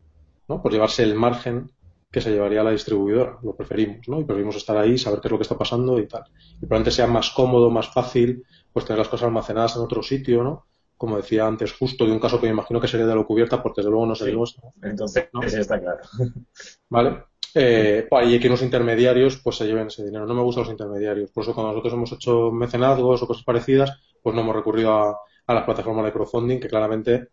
¿no? 0.47 0.61
Por 0.61 0.71
llevarse 0.71 1.03
el 1.03 1.15
margen 1.15 1.71
que 2.11 2.21
se 2.21 2.31
llevaría 2.31 2.61
a 2.61 2.63
la 2.63 2.71
distribuidora, 2.71 3.37
lo 3.43 3.55
preferimos, 3.55 4.07
¿no? 4.07 4.19
Y 4.19 4.23
preferimos 4.23 4.55
estar 4.55 4.77
ahí, 4.77 4.97
saber 4.97 5.19
qué 5.19 5.27
es 5.27 5.31
lo 5.31 5.37
que 5.37 5.43
está 5.43 5.57
pasando 5.57 5.99
y 5.99 6.07
tal. 6.07 6.23
Y 6.55 6.59
probablemente 6.65 6.91
sea 6.91 7.07
más 7.07 7.29
cómodo, 7.29 7.69
más 7.69 7.89
fácil, 7.93 8.43
pues 8.73 8.85
tener 8.85 8.99
las 8.99 9.09
cosas 9.09 9.27
almacenadas 9.27 9.75
en 9.75 9.83
otro 9.83 10.01
sitio, 10.01 10.43
¿no? 10.43 10.65
Como 10.97 11.17
decía 11.17 11.45
antes, 11.45 11.73
justo 11.73 12.05
de 12.05 12.11
un 12.11 12.19
caso 12.19 12.39
que 12.39 12.47
me 12.47 12.53
imagino 12.53 12.79
que 12.79 12.87
sería 12.87 13.05
de 13.05 13.15
lo 13.15 13.27
cubierta, 13.27 13.61
porque 13.61 13.81
desde 13.81 13.91
luego 13.91 14.05
no 14.05 14.15
sería 14.15 14.35
sí, 14.45 14.55
Entonces, 14.81 15.29
¿no? 15.33 15.41
está 15.43 15.79
claro. 15.79 16.01
¿Vale? 16.89 17.23
Eh, 17.53 18.07
y 18.25 18.39
que 18.39 18.49
los 18.49 18.61
intermediarios 18.61 19.37
pues 19.43 19.55
se 19.57 19.65
lleven 19.65 19.87
ese 19.87 20.05
dinero. 20.05 20.25
No 20.25 20.33
me 20.33 20.41
gustan 20.41 20.63
los 20.63 20.71
intermediarios. 20.71 21.31
Por 21.31 21.43
eso 21.43 21.53
cuando 21.53 21.71
nosotros 21.71 21.93
hemos 21.93 22.11
hecho 22.11 22.51
mecenazgos 22.51 23.23
o 23.23 23.27
cosas 23.27 23.43
parecidas, 23.43 23.91
pues 24.21 24.35
no 24.35 24.41
hemos 24.41 24.55
recurrido 24.55 24.93
a, 24.93 25.19
a 25.47 25.53
las 25.53 25.63
plataformas 25.63 26.05
de 26.05 26.11
crowdfunding 26.11 26.59
que 26.59 26.67
claramente 26.67 27.29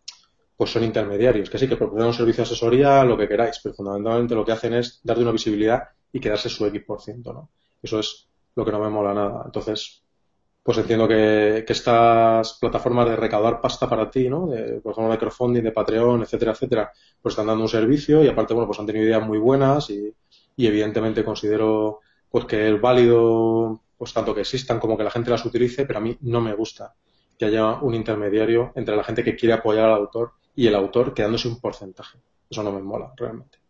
pues 0.55 0.71
son 0.71 0.83
intermediarios, 0.83 1.49
que 1.49 1.57
sí, 1.57 1.67
que 1.67 1.75
proporcionan 1.75 2.09
un 2.09 2.13
servicio 2.13 2.43
de 2.43 2.49
asesoría, 2.49 3.03
lo 3.03 3.17
que 3.17 3.27
queráis, 3.27 3.59
pero 3.61 3.75
fundamentalmente 3.75 4.35
lo 4.35 4.45
que 4.45 4.51
hacen 4.51 4.73
es 4.75 5.01
darle 5.03 5.23
una 5.23 5.31
visibilidad 5.31 5.83
y 6.11 6.19
quedarse 6.19 6.49
su 6.49 6.65
X%, 6.65 7.33
¿no? 7.33 7.49
Eso 7.81 7.99
es 7.99 8.29
lo 8.55 8.63
que 8.63 8.71
no 8.71 8.79
me 8.79 8.89
mola 8.89 9.13
nada. 9.13 9.41
Entonces, 9.45 10.02
pues 10.63 10.77
entiendo 10.77 11.07
que, 11.07 11.63
que 11.67 11.73
estas 11.73 12.57
plataformas 12.59 13.09
de 13.09 13.15
recaudar 13.17 13.59
pasta 13.61 13.89
para 13.89 14.09
ti, 14.09 14.29
¿no? 14.29 14.47
De, 14.47 14.79
por 14.81 14.93
ejemplo, 14.93 15.11
de 15.11 15.19
crowdfunding, 15.19 15.63
de 15.63 15.71
Patreon, 15.71 16.21
etcétera, 16.23 16.53
etcétera, 16.53 16.91
pues 17.21 17.33
están 17.33 17.47
dando 17.47 17.63
un 17.63 17.69
servicio 17.69 18.23
y 18.23 18.27
aparte, 18.27 18.53
bueno, 18.53 18.67
pues 18.67 18.79
han 18.79 18.85
tenido 18.85 19.05
ideas 19.05 19.25
muy 19.27 19.37
buenas 19.39 19.89
y, 19.89 20.13
y 20.55 20.67
evidentemente 20.67 21.23
considero 21.23 21.99
pues 22.29 22.45
que 22.45 22.67
es 22.69 22.81
válido, 22.81 23.83
pues 23.97 24.13
tanto 24.13 24.33
que 24.33 24.41
existan 24.41 24.79
como 24.79 24.97
que 24.97 25.03
la 25.03 25.11
gente 25.11 25.29
las 25.29 25.45
utilice, 25.45 25.85
pero 25.85 25.99
a 25.99 26.01
mí 26.01 26.17
no 26.21 26.41
me 26.41 26.53
gusta 26.55 26.95
que 27.37 27.45
haya 27.45 27.73
un 27.81 27.93
intermediario 27.93 28.71
entre 28.75 28.95
la 28.95 29.03
gente 29.03 29.23
que 29.23 29.35
quiere 29.35 29.53
apoyar 29.53 29.85
al 29.89 29.95
autor 29.95 30.33
y 30.55 30.67
el 30.67 30.75
autor 30.75 31.13
quedándose 31.13 31.47
un 31.47 31.59
porcentaje. 31.59 32.19
Eso 32.49 32.63
no 32.63 32.71
me 32.71 32.81
mola, 32.81 33.13
realmente. 33.17 33.62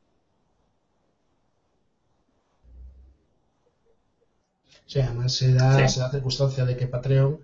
Sí, 4.94 5.00
además 5.00 5.34
se 5.34 5.52
da, 5.56 5.88
sí. 5.88 5.96
se 5.96 6.02
da 6.02 6.12
circunstancia 6.12 6.66
de 6.66 6.78
que 6.78 6.86
Patreon, 6.86 7.40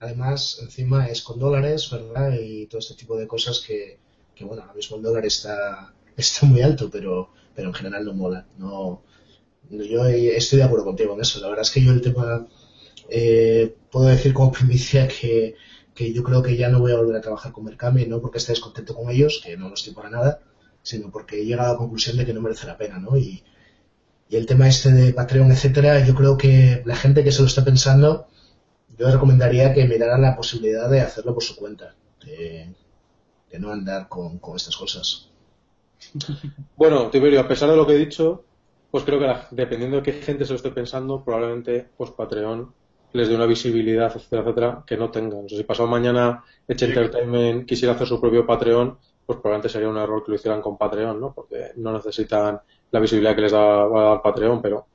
además, 0.00 0.58
encima 0.60 1.08
es 1.08 1.22
con 1.22 1.38
dólares, 1.38 1.88
¿verdad? 1.90 2.34
Y 2.38 2.66
todo 2.66 2.78
este 2.78 2.94
tipo 2.94 3.16
de 3.16 3.26
cosas 3.26 3.60
que, 3.66 3.98
que 4.34 4.44
bueno, 4.44 4.60
ahora 4.60 4.74
mismo 4.74 4.98
el 4.98 5.02
dólar 5.02 5.24
está, 5.24 5.94
está 6.14 6.44
muy 6.44 6.60
alto, 6.60 6.90
pero, 6.90 7.30
pero 7.54 7.68
en 7.68 7.74
general 7.74 8.04
no 8.04 8.12
mola. 8.12 8.46
No, 8.58 9.02
yo 9.70 10.04
estoy 10.04 10.58
de 10.58 10.64
acuerdo 10.64 10.84
contigo 10.84 11.14
en 11.14 11.22
eso. 11.22 11.40
La 11.40 11.48
verdad 11.48 11.62
es 11.62 11.70
que 11.70 11.82
yo 11.82 11.90
el 11.90 12.02
tema, 12.02 12.46
eh, 13.08 13.74
puedo 13.90 14.04
decir 14.04 14.34
como 14.34 14.52
primicia 14.58 15.08
que, 15.08 15.54
que 15.94 16.12
yo 16.12 16.22
creo 16.22 16.42
que 16.42 16.54
ya 16.54 16.68
no 16.68 16.80
voy 16.80 16.92
a 16.92 16.96
volver 16.96 17.16
a 17.16 17.22
trabajar 17.22 17.50
con 17.50 17.64
Mercami, 17.64 18.04
no 18.04 18.20
porque 18.20 18.36
esté 18.36 18.52
descontento 18.52 18.94
con 18.94 19.08
ellos, 19.08 19.40
que 19.42 19.56
no 19.56 19.68
lo 19.68 19.74
estoy 19.74 19.94
para 19.94 20.10
nada, 20.10 20.42
sino 20.82 21.10
porque 21.10 21.40
he 21.40 21.46
llegado 21.46 21.70
a 21.70 21.72
la 21.72 21.78
conclusión 21.78 22.18
de 22.18 22.26
que 22.26 22.34
no 22.34 22.42
merece 22.42 22.66
la 22.66 22.76
pena, 22.76 22.98
¿no? 22.98 23.16
Y, 23.16 23.42
y 24.30 24.36
el 24.36 24.46
tema 24.46 24.68
este 24.68 24.92
de 24.92 25.12
Patreon, 25.12 25.50
etcétera, 25.50 26.06
yo 26.06 26.14
creo 26.14 26.36
que 26.38 26.82
la 26.84 26.94
gente 26.94 27.24
que 27.24 27.32
se 27.32 27.42
lo 27.42 27.48
está 27.48 27.64
pensando, 27.64 28.28
yo 28.96 29.10
recomendaría 29.10 29.74
que 29.74 29.88
miraran 29.88 30.22
la 30.22 30.36
posibilidad 30.36 30.88
de 30.88 31.00
hacerlo 31.00 31.34
por 31.34 31.42
su 31.42 31.56
cuenta, 31.56 31.96
de, 32.24 32.72
de 33.50 33.58
no 33.58 33.72
andar 33.72 34.08
con, 34.08 34.38
con, 34.38 34.56
estas 34.56 34.76
cosas. 34.76 35.28
Bueno, 36.76 37.10
Tiberio, 37.10 37.40
a 37.40 37.48
pesar 37.48 37.70
de 37.70 37.76
lo 37.76 37.86
que 37.86 37.94
he 37.94 37.98
dicho, 37.98 38.44
pues 38.90 39.04
creo 39.04 39.18
que 39.18 39.26
la, 39.26 39.48
dependiendo 39.50 39.96
de 39.96 40.02
qué 40.04 40.12
gente 40.12 40.44
se 40.44 40.52
lo 40.52 40.56
esté 40.56 40.70
pensando, 40.70 41.24
probablemente 41.24 41.88
pues 41.96 42.10
Patreon 42.10 42.72
les 43.12 43.28
dé 43.28 43.34
una 43.34 43.46
visibilidad, 43.46 44.12
etcétera, 44.14 44.42
etcétera, 44.42 44.84
que 44.86 44.96
no 44.96 45.10
tengan. 45.10 45.44
O 45.44 45.48
sea, 45.48 45.58
si 45.58 45.64
pasado 45.64 45.88
mañana 45.88 46.44
Edge 46.68 46.84
Entertainment 46.84 47.66
quisiera 47.66 47.94
hacer 47.94 48.06
su 48.06 48.20
propio 48.20 48.46
Patreon, 48.46 48.96
pues 49.26 49.40
probablemente 49.40 49.68
sería 49.68 49.88
un 49.88 49.98
error 49.98 50.24
que 50.24 50.30
lo 50.30 50.36
hicieran 50.36 50.62
con 50.62 50.78
Patreon, 50.78 51.20
¿no? 51.20 51.34
Porque 51.34 51.72
no 51.76 51.92
necesitan 51.92 52.60
la 52.90 53.00
visibilidad 53.00 53.34
que 53.34 53.42
les 53.42 53.52
da, 53.52 53.84
va 53.86 54.00
a 54.00 54.08
dar 54.10 54.22
Patreon, 54.22 54.60
pero 54.60 54.86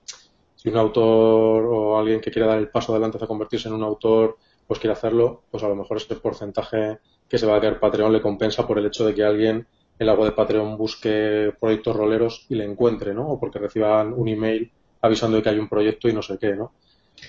si 0.56 0.70
un 0.70 0.78
autor 0.78 1.66
o 1.66 1.98
alguien 1.98 2.20
que 2.20 2.32
quiera 2.32 2.48
dar 2.48 2.58
el 2.58 2.70
paso 2.70 2.92
adelante 2.92 3.18
hacia 3.18 3.28
convertirse 3.28 3.68
en 3.68 3.76
un 3.76 3.84
autor, 3.84 4.38
pues 4.68 4.80
quiere 4.80 4.94
hacerlo, 4.94 5.44
pues 5.52 5.64
a 5.64 5.68
lo 5.68 5.76
mejor 5.76 5.98
este 5.98 6.16
porcentaje 6.16 7.00
que 7.30 7.38
se 7.38 7.46
va 7.46 7.58
a 7.58 7.62
quedar 7.62 7.80
Patreon 7.80 8.12
le 8.12 8.22
compensa 8.22 8.66
por 8.66 8.80
el 8.80 8.86
hecho 8.86 9.06
de 9.06 9.14
que 9.14 9.24
alguien 9.24 9.68
en 9.98 10.08
la 10.08 10.14
web 10.14 10.26
de 10.26 10.36
Patreon 10.36 10.78
busque 10.78 11.54
proyectos 11.60 11.96
roleros 11.96 12.46
y 12.50 12.56
le 12.56 12.66
encuentre, 12.66 13.14
¿no? 13.14 13.30
O 13.30 13.40
porque 13.40 13.60
reciban 13.60 14.14
un 14.14 14.28
email 14.28 14.72
avisando 15.02 15.38
de 15.38 15.44
que 15.44 15.50
hay 15.50 15.60
un 15.60 15.70
proyecto 15.70 16.10
y 16.10 16.14
no 16.14 16.22
sé 16.22 16.38
qué, 16.38 16.56
¿no? 16.56 16.74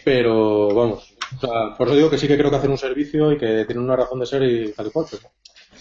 Pero 0.05 0.75
vamos, 0.75 1.15
o 1.37 1.41
sea, 1.41 1.77
por 1.77 1.89
eso 1.89 1.97
digo 1.97 2.11
que 2.11 2.19
sí 2.19 2.27
que 2.27 2.37
creo 2.37 2.51
que 2.51 2.57
hacen 2.57 2.71
un 2.71 2.79
servicio 2.79 3.33
y 3.33 3.39
que 3.39 3.65
tienen 3.65 3.85
una 3.85 3.97
razón 3.97 4.21
de 4.21 4.27
ser 4.27 4.43
y 4.43 4.73
tal 4.73 4.87
y 4.87 4.91
cual. 4.91 5.07
Pero, 5.11 5.31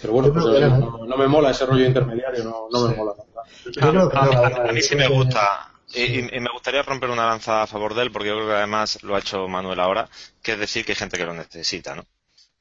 pero 0.01 0.13
bueno, 0.13 0.33
pues, 0.33 0.45
no, 0.45 1.05
no, 1.05 1.17
me 1.17 1.27
mola 1.27 1.51
ese 1.51 1.65
rollo 1.65 1.85
intermediario, 1.85 2.43
no, 2.43 2.67
no 2.71 2.79
sí. 2.79 2.89
me 2.89 2.95
mola. 2.95 3.13
No, 3.17 3.34
a, 3.81 3.87
a, 3.87 4.69
a, 4.69 4.71
mí 4.71 4.81
sí 4.81 4.95
me 4.95 5.07
gusta. 5.07 5.71
Y, 5.93 6.35
y, 6.35 6.39
me 6.39 6.49
gustaría 6.51 6.83
romper 6.83 7.09
una 7.09 7.27
lanza 7.27 7.61
a 7.61 7.67
favor 7.67 7.93
de 7.93 8.03
él, 8.03 8.11
porque 8.11 8.29
yo 8.29 8.35
creo 8.35 8.47
que 8.47 8.53
además 8.53 9.01
lo 9.03 9.15
ha 9.15 9.19
hecho 9.19 9.47
Manuel 9.47 9.79
ahora, 9.79 10.09
que 10.41 10.53
es 10.53 10.59
decir 10.59 10.85
que 10.85 10.93
hay 10.93 10.97
gente 10.97 11.17
que 11.17 11.25
lo 11.25 11.33
necesita, 11.33 11.95
¿no? 11.95 12.05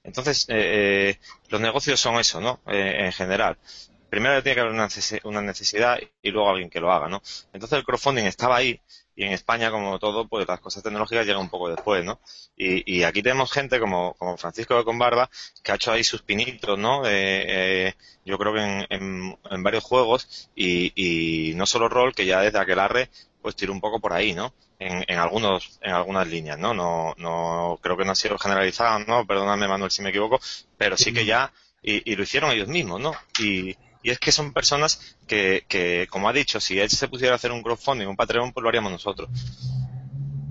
Entonces, 0.04 0.46
eh, 0.48 1.16
eh, 1.16 1.20
los 1.48 1.60
negocios 1.60 1.98
son 1.98 2.16
eso, 2.20 2.40
¿no? 2.40 2.60
Eh, 2.66 3.06
en 3.06 3.12
general. 3.12 3.56
Primero 4.10 4.42
tiene 4.42 4.54
que 4.54 4.60
haber 4.60 4.72
una 5.24 5.42
necesidad 5.42 5.98
y 6.22 6.30
luego 6.30 6.50
alguien 6.50 6.70
que 6.70 6.78
lo 6.80 6.92
haga, 6.92 7.08
¿no? 7.08 7.20
Entonces 7.52 7.78
el 7.78 7.84
crowdfunding 7.84 8.24
estaba 8.24 8.56
ahí 8.56 8.80
y 9.16 9.24
en 9.24 9.32
España, 9.32 9.70
como 9.70 9.98
todo, 9.98 10.26
pues 10.26 10.46
las 10.46 10.60
cosas 10.60 10.82
tecnológicas 10.82 11.26
llegan 11.26 11.42
un 11.42 11.48
poco 11.48 11.68
después, 11.68 12.04
¿no? 12.04 12.20
Y, 12.56 12.98
y 12.98 13.04
aquí 13.04 13.22
tenemos 13.22 13.52
gente 13.52 13.78
como, 13.78 14.14
como 14.14 14.36
Francisco 14.36 14.76
de 14.76 14.84
Conbarba 14.84 15.30
que 15.62 15.72
ha 15.72 15.76
hecho 15.76 15.92
ahí 15.92 16.02
sus 16.04 16.22
pinitos, 16.22 16.78
¿no? 16.78 17.06
Eh, 17.06 17.44
eh, 17.88 17.94
yo 18.24 18.38
creo 18.38 18.54
que 18.54 18.60
en, 18.60 18.86
en, 18.90 19.38
en 19.50 19.62
varios 19.62 19.84
juegos 19.84 20.50
y, 20.54 20.92
y, 20.96 21.54
no 21.54 21.66
solo 21.66 21.88
rol, 21.88 22.14
que 22.14 22.26
ya 22.26 22.40
desde 22.40 22.58
aquel 22.58 22.78
arre 22.78 23.10
pues 23.42 23.56
tiró 23.56 23.72
un 23.72 23.80
poco 23.80 24.00
por 24.00 24.12
ahí, 24.12 24.32
¿no? 24.32 24.54
En, 24.78 25.04
en, 25.06 25.18
algunos, 25.18 25.78
en 25.82 25.92
algunas 25.92 26.26
líneas, 26.26 26.58
¿no? 26.58 26.74
No, 26.74 27.14
no, 27.18 27.78
creo 27.82 27.96
que 27.96 28.04
no 28.04 28.12
ha 28.12 28.16
sido 28.16 28.38
generalizado, 28.38 29.00
¿no? 29.00 29.26
Perdóname 29.26 29.68
Manuel 29.68 29.90
si 29.90 30.02
me 30.02 30.08
equivoco, 30.10 30.40
pero 30.78 30.96
sí 30.96 31.12
que 31.12 31.24
ya, 31.26 31.52
y, 31.82 32.10
y 32.10 32.16
lo 32.16 32.22
hicieron 32.22 32.50
ellos 32.50 32.68
mismos, 32.68 33.00
¿no? 33.00 33.12
Y, 33.38 33.76
y 34.04 34.10
es 34.10 34.18
que 34.18 34.30
son 34.30 34.52
personas 34.52 35.16
que, 35.26 35.64
que, 35.66 36.06
como 36.10 36.28
ha 36.28 36.32
dicho, 36.34 36.60
si 36.60 36.78
él 36.78 36.90
se 36.90 37.08
pusiera 37.08 37.32
a 37.32 37.36
hacer 37.36 37.50
un 37.50 37.62
crowdfunding, 37.62 38.06
un 38.06 38.16
Patreon, 38.16 38.52
pues 38.52 38.62
lo 38.62 38.68
haríamos 38.68 38.92
nosotros. 38.92 39.30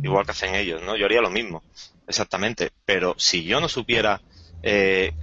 Igual 0.02 0.26
que 0.26 0.32
hacen 0.32 0.56
ellos, 0.56 0.82
¿no? 0.82 0.98
Yo 0.98 1.06
haría 1.06 1.22
lo 1.22 1.30
mismo, 1.30 1.64
exactamente. 2.08 2.72
Pero 2.84 3.14
si 3.20 3.44
yo 3.44 3.62
no 3.62 3.70
supiera 3.70 4.22
eh, 4.64 5.14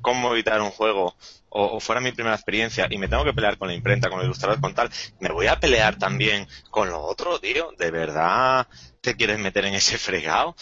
cómo 0.00 0.34
editar 0.34 0.60
un 0.60 0.70
juego 0.70 1.14
o, 1.48 1.64
o, 1.76 1.80
fuera 1.80 2.00
mi 2.00 2.10
primera 2.10 2.34
experiencia 2.34 2.88
y 2.90 2.98
me 2.98 3.06
tengo 3.06 3.24
que 3.24 3.32
pelear 3.32 3.56
con 3.56 3.68
la 3.68 3.74
imprenta, 3.74 4.10
con 4.10 4.18
el 4.18 4.26
ilustrador, 4.26 4.60
con 4.60 4.74
tal, 4.74 4.90
me 5.20 5.30
voy 5.30 5.46
a 5.46 5.60
pelear 5.60 5.96
también 5.98 6.48
con 6.70 6.90
lo 6.90 7.00
otro, 7.02 7.38
tío. 7.38 7.70
¿De 7.78 7.92
verdad 7.92 8.66
te 9.02 9.16
quieres 9.16 9.38
meter 9.38 9.66
en 9.66 9.74
ese 9.74 9.98
fregado? 9.98 10.56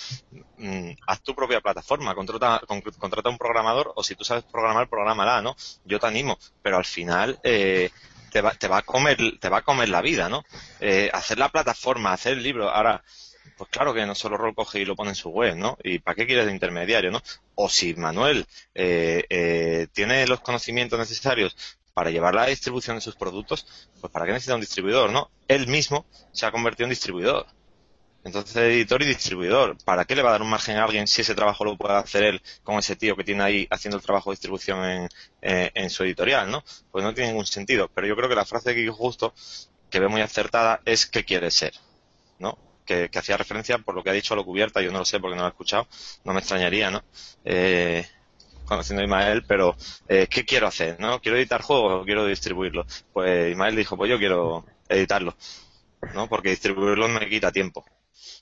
Mm, 0.59 0.93
haz 1.07 1.23
tu 1.23 1.35
propia 1.35 1.61
plataforma, 1.61 2.15
contrata, 2.15 2.61
con, 2.67 2.81
contrata 2.81 3.29
un 3.29 3.39
programador 3.39 3.93
o 3.95 4.03
si 4.03 4.17
tú 4.17 4.25
sabes 4.25 4.45
programar, 4.45 4.89
programala, 4.89 5.41
¿no? 5.43 5.55
Yo 5.85 6.01
te 6.01 6.07
animo, 6.09 6.39
pero 6.63 6.79
al 6.79 6.85
final 6.85 7.39
eh, 7.45 7.91
te, 8.33 8.41
va, 8.41 8.53
te, 8.53 8.67
va 8.67 8.79
a 8.79 8.83
comer, 8.83 9.39
te 9.39 9.49
va 9.49 9.59
a 9.59 9.63
comer 9.63 9.89
la 9.89 10.01
vida, 10.01 10.29
¿no? 10.29 10.43
Eh, 10.81 11.11
hacer 11.13 11.39
la 11.39 11.51
plataforma, 11.51 12.13
hacer 12.13 12.33
el 12.33 12.43
libro, 12.43 12.69
ahora 12.69 13.05
pues 13.57 13.69
claro 13.69 13.93
que 13.93 14.07
no 14.07 14.15
solo 14.15 14.39
Rol 14.39 14.55
coge 14.55 14.81
y 14.81 14.85
lo 14.87 14.97
pone 14.97 15.11
en 15.11 15.17
su 15.17 15.29
web, 15.29 15.55
¿no? 15.55 15.77
¿Y 15.85 15.99
para 15.99 16.15
qué 16.15 16.27
quieres 16.27 16.47
de 16.47 16.53
intermediario, 16.53 17.11
no? 17.11 17.21
O 17.57 17.69
si 17.69 17.93
Manuel 17.95 18.47
eh, 18.75 19.25
eh, 19.29 19.87
tiene 19.93 20.27
los 20.27 20.41
conocimientos 20.41 20.99
necesarios 20.99 21.55
para 21.93 22.11
llevar 22.11 22.35
la 22.35 22.47
distribución 22.47 22.97
de 22.97 23.03
sus 23.03 23.17
productos, 23.17 23.67
pues 24.01 24.11
para 24.11 24.25
qué 24.25 24.33
necesita 24.33 24.55
un 24.55 24.63
distribuidor, 24.63 25.13
¿no? 25.13 25.31
Él 25.47 25.67
mismo 25.67 26.07
se 26.33 26.47
ha 26.47 26.53
convertido 26.53 26.87
en 26.87 26.91
distribuidor. 26.91 27.47
Entonces, 28.23 28.57
editor 28.57 29.03
y 29.03 29.07
distribuidor, 29.07 29.79
¿para 29.85 30.05
qué 30.05 30.15
le 30.15 30.23
va 30.23 30.29
a 30.29 30.33
dar 30.33 30.43
un 30.43 30.51
margen 30.51 30.77
a 30.77 30.85
alguien 30.85 31.07
si 31.07 31.23
ese 31.23 31.35
trabajo 31.35 31.65
lo 31.65 31.77
puede 31.79 31.95
hacer 31.95 32.23
él 32.25 32.43
con 32.63 32.79
ese 32.79 32.95
tío 32.97 33.17
que 33.17 33.25
tiene 33.25 33.43
ahí 33.43 33.67
haciendo 33.71 33.97
el 33.97 34.03
trabajo 34.03 34.31
de 34.31 34.35
distribución 34.35 34.85
en, 34.85 35.09
en 35.41 35.91
su 35.91 36.05
editorial, 36.05 36.51
¿no? 36.51 36.63
Pues 36.91 37.03
no 37.03 37.15
tiene 37.15 37.31
ningún 37.31 37.47
sentido. 37.47 37.89
Pero 37.95 38.07
yo 38.07 38.17
creo 38.17 38.29
que 38.29 38.35
la 38.35 38.45
frase 38.45 38.75
que 38.75 38.87
justo, 38.89 39.33
que 39.91 40.01
ve 40.01 40.09
muy 40.09 40.21
acertada, 40.21 40.81
es 40.85 41.07
¿qué 41.07 41.25
quiere 41.25 41.51
ser? 41.51 41.73
¿No? 42.39 42.59
Que, 42.85 43.11
hacía 43.15 43.37
referencia 43.37 43.79
por 43.79 43.95
lo 43.95 44.03
que 44.03 44.11
ha 44.11 44.13
dicho 44.13 44.35
a 44.35 44.37
lo 44.37 44.45
cubierta, 44.45 44.83
yo 44.83 44.93
no 44.93 44.99
lo 44.99 45.05
sé 45.05 45.21
porque 45.21 45.37
no 45.37 45.43
lo 45.43 45.49
he 45.49 45.51
escuchado, 45.51 45.89
no 46.25 46.33
me 46.35 46.41
extrañaría, 46.41 46.91
¿no? 46.91 47.03
Eh, 47.45 48.07
conociendo 48.67 49.03
a 49.03 49.05
Ismael, 49.05 49.45
pero 49.47 49.77
eh, 50.09 50.27
¿qué 50.31 50.45
quiero 50.45 50.67
hacer? 50.67 51.01
¿No? 51.01 51.21
¿Quiero 51.21 51.39
editar 51.39 51.63
juegos 51.63 52.03
o 52.03 52.05
quiero 52.05 52.27
distribuirlo? 52.27 52.87
Pues 53.13 53.51
Ismael 53.51 53.77
dijo, 53.77 53.97
pues 53.97 54.11
yo 54.11 54.19
quiero 54.19 54.67
editarlo, 54.89 55.37
¿no? 56.15 56.29
Porque 56.29 56.51
distribuirlo 56.51 57.09
me 57.09 57.29
quita 57.29 57.51
tiempo 57.53 57.85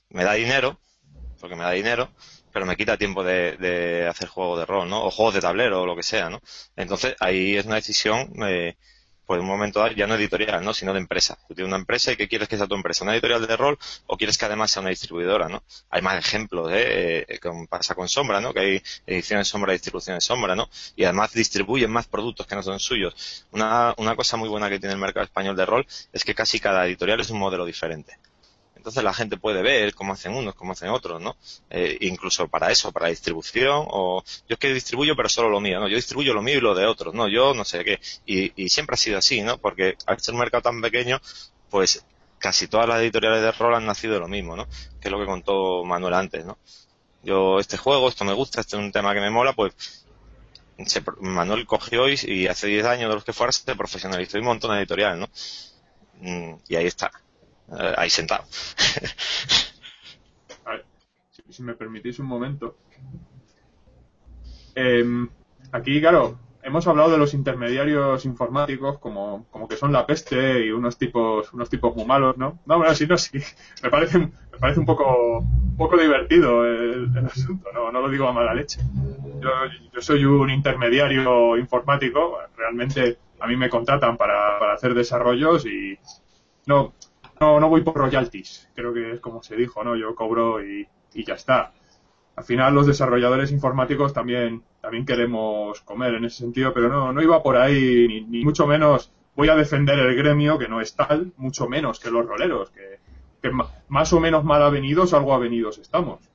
me 0.09 0.23
da 0.23 0.33
dinero, 0.33 0.79
porque 1.39 1.55
me 1.55 1.63
da 1.63 1.71
dinero, 1.71 2.09
pero 2.51 2.65
me 2.65 2.75
quita 2.75 2.97
tiempo 2.97 3.23
de, 3.23 3.57
de 3.57 4.07
hacer 4.07 4.27
juegos 4.27 4.59
de 4.59 4.65
rol, 4.65 4.89
¿no? 4.89 5.03
O 5.03 5.11
juegos 5.11 5.35
de 5.35 5.41
tablero 5.41 5.81
o 5.81 5.85
lo 5.85 5.95
que 5.95 6.03
sea, 6.03 6.29
¿no? 6.29 6.41
Entonces 6.75 7.15
ahí 7.19 7.55
es 7.55 7.65
una 7.65 7.75
decisión, 7.75 8.31
eh, 8.47 8.75
pues 9.25 9.37
en 9.37 9.43
un 9.43 9.51
momento 9.51 9.85
ya 9.91 10.07
no 10.07 10.15
editorial, 10.15 10.63
¿no? 10.65 10.73
Sino 10.73 10.91
de 10.91 10.99
empresa. 10.99 11.37
Tú 11.47 11.53
tienes 11.53 11.67
una 11.69 11.77
empresa 11.77 12.11
y 12.11 12.17
¿qué 12.17 12.27
quieres 12.27 12.47
que 12.47 12.57
sea 12.57 12.65
tu 12.65 12.73
empresa? 12.73 13.03
¿Una 13.03 13.13
editorial 13.13 13.45
de 13.45 13.55
rol 13.55 13.77
o 14.07 14.17
quieres 14.17 14.39
que 14.39 14.45
además 14.45 14.71
sea 14.71 14.81
una 14.81 14.89
distribuidora, 14.89 15.47
¿no? 15.47 15.63
Hay 15.91 16.01
más 16.01 16.17
ejemplos, 16.17 16.71
¿eh? 16.71 17.25
eh 17.27 17.39
pasa 17.69 17.93
con 17.93 18.09
Sombra, 18.09 18.41
¿no? 18.41 18.53
Que 18.53 18.59
hay 18.59 18.83
ediciones 19.05 19.47
Sombra 19.47 19.73
distribuciones 19.73 20.23
Sombra, 20.23 20.55
¿no? 20.55 20.67
Y 20.95 21.03
además 21.03 21.31
distribuyen 21.33 21.91
más 21.91 22.07
productos 22.07 22.47
que 22.47 22.55
no 22.55 22.63
son 22.63 22.79
suyos. 22.79 23.45
Una, 23.51 23.93
una 23.97 24.15
cosa 24.15 24.35
muy 24.35 24.49
buena 24.49 24.67
que 24.67 24.79
tiene 24.79 24.93
el 24.93 24.99
mercado 24.99 25.25
español 25.25 25.55
de 25.55 25.65
rol 25.67 25.85
es 26.11 26.23
que 26.23 26.33
casi 26.33 26.59
cada 26.59 26.87
editorial 26.87 27.19
es 27.19 27.29
un 27.29 27.37
modelo 27.37 27.65
diferente. 27.65 28.17
Entonces 28.79 29.03
la 29.03 29.13
gente 29.13 29.35
puede 29.35 29.61
ver 29.61 29.93
cómo 29.93 30.13
hacen 30.13 30.33
unos, 30.33 30.55
cómo 30.55 30.71
hacen 30.71 30.87
otros, 30.87 31.21
¿no? 31.21 31.35
Eh, 31.69 31.97
incluso 31.99 32.47
para 32.47 32.71
eso, 32.71 32.93
para 32.93 33.09
distribución, 33.09 33.85
o 33.89 34.23
yo 34.47 34.53
es 34.53 34.57
que 34.57 34.73
distribuyo 34.73 35.17
pero 35.17 35.27
solo 35.27 35.49
lo 35.49 35.59
mío, 35.59 35.81
¿no? 35.81 35.89
Yo 35.89 35.97
distribuyo 35.97 36.33
lo 36.33 36.41
mío 36.41 36.59
y 36.59 36.61
lo 36.61 36.73
de 36.73 36.85
otros, 36.85 37.13
¿no? 37.13 37.27
Yo 37.27 37.53
no 37.53 37.65
sé 37.65 37.83
qué. 37.83 37.99
Y, 38.25 38.69
siempre 38.69 38.93
ha 38.93 38.97
sido 38.97 39.17
así, 39.17 39.41
¿no? 39.41 39.57
Porque 39.57 39.97
al 40.05 40.21
ser 40.21 40.33
un 40.33 40.39
mercado 40.39 40.61
tan 40.61 40.81
pequeño, 40.81 41.19
pues 41.69 42.05
casi 42.37 42.69
todas 42.69 42.87
las 42.87 43.01
editoriales 43.01 43.41
de 43.41 43.51
rol 43.51 43.75
han 43.75 43.85
nacido 43.85 44.13
de 44.13 44.21
lo 44.21 44.29
mismo, 44.29 44.55
¿no? 44.55 44.65
Que 45.01 45.09
es 45.09 45.11
lo 45.11 45.19
que 45.19 45.25
contó 45.25 45.83
Manuel 45.83 46.13
antes, 46.13 46.45
¿no? 46.45 46.57
Yo, 47.21 47.59
este 47.59 47.75
juego, 47.75 48.07
esto 48.07 48.23
me 48.23 48.33
gusta, 48.33 48.61
este 48.61 48.77
es 48.77 48.81
un 48.81 48.93
tema 48.93 49.13
que 49.13 49.19
me 49.19 49.29
mola, 49.29 49.51
pues 49.51 49.73
Manuel 51.19 51.65
cogió 51.65 52.07
y, 52.07 52.17
y 52.25 52.47
hace 52.47 52.67
10 52.67 52.85
años 52.85 53.09
de 53.09 53.15
los 53.15 53.25
que 53.25 53.33
fuera 53.33 53.51
se 53.51 53.75
profesionalizó 53.75 54.37
y 54.37 54.41
montó 54.41 54.67
una 54.67 54.79
editorial, 54.79 55.19
¿no? 55.19 55.29
Mm, 56.21 56.55
y 56.69 56.75
ahí 56.77 56.85
está. 56.87 57.11
Eh, 57.77 57.93
ahí 57.97 58.09
sentado. 58.09 58.45
Si, 61.51 61.63
me 61.63 61.73
permitís 61.73 62.19
un 62.19 62.27
momento. 62.27 62.77
Em, 64.75 65.27
aquí, 65.71 65.99
claro, 65.99 66.37
hemos 66.61 66.85
hablado 66.85 67.09
de 67.09 67.17
los 67.17 67.33
intermediarios 67.33 68.23
informáticos 68.25 68.99
como, 68.99 69.47
como 69.49 69.67
que 69.67 69.75
son 69.75 69.91
la 69.91 70.05
peste 70.05 70.65
y 70.65 70.71
unos 70.71 70.97
tipos 70.97 71.51
unos 71.51 71.69
tipos 71.69 71.95
muy 71.95 72.05
malos, 72.05 72.37
¿no? 72.37 72.59
No, 72.67 72.77
bueno, 72.77 72.93
sí, 72.93 73.07
no, 73.07 73.17
sí. 73.17 73.39
Me 73.81 73.89
parece, 73.89 74.19
me 74.19 74.57
parece 74.59 74.79
un 74.79 74.85
poco 74.85 75.39
un 75.39 75.75
poco 75.75 75.97
divertido 75.97 76.65
el, 76.65 77.11
asunto, 77.25 77.71
no, 77.73 77.91
no 77.91 78.01
lo 78.01 78.09
digo 78.09 78.27
a 78.27 78.33
mala 78.33 78.53
leche. 78.53 78.79
Yo, 79.41 79.49
yo, 79.91 80.01
soy 80.01 80.25
un 80.25 80.49
intermediario 80.49 81.57
informático, 81.57 82.37
realmente 82.55 83.17
a 83.39 83.47
mí 83.47 83.55
me 83.55 83.69
contratan 83.69 84.17
para, 84.17 84.59
para 84.59 84.73
hacer 84.73 84.93
desarrollos 84.93 85.65
y 85.65 85.97
no 86.67 86.93
no, 87.39 87.59
no 87.59 87.69
voy 87.69 87.81
por 87.81 87.95
royalties, 87.95 88.69
creo 88.75 88.93
que 88.93 89.13
es 89.13 89.19
como 89.19 89.41
se 89.43 89.55
dijo, 89.55 89.83
¿no? 89.83 89.95
Yo 89.95 90.15
cobro 90.15 90.63
y, 90.63 90.87
ya 91.13 91.33
está. 91.33 91.73
Al 92.35 92.43
final 92.43 92.73
los 92.73 92.87
desarrolladores 92.87 93.51
informáticos 93.51 94.13
también, 94.13 94.63
también 94.81 95.05
queremos 95.05 95.81
comer 95.81 96.15
en 96.15 96.25
ese 96.25 96.37
sentido, 96.37 96.73
pero 96.73 96.89
no, 96.89 97.11
no 97.11 97.21
iba 97.21 97.43
por 97.43 97.57
ahí, 97.57 98.25
ni, 98.29 98.43
mucho 98.43 98.65
menos 98.67 99.11
voy 99.35 99.49
a 99.49 99.55
defender 99.55 99.99
el 99.99 100.15
gremio, 100.15 100.57
que 100.57 100.67
no 100.67 100.81
es 100.81 100.95
tal, 100.95 101.33
mucho 101.37 101.67
menos 101.67 101.99
que 101.99 102.11
los 102.11 102.25
roleros, 102.25 102.69
que, 102.71 102.99
que 103.41 103.51
más 103.87 104.13
o 104.13 104.19
menos 104.19 104.43
mal 104.43 104.61
avenidos, 104.61 105.13
algo 105.13 105.33
avenidos 105.33 105.77
estamos. 105.77 106.29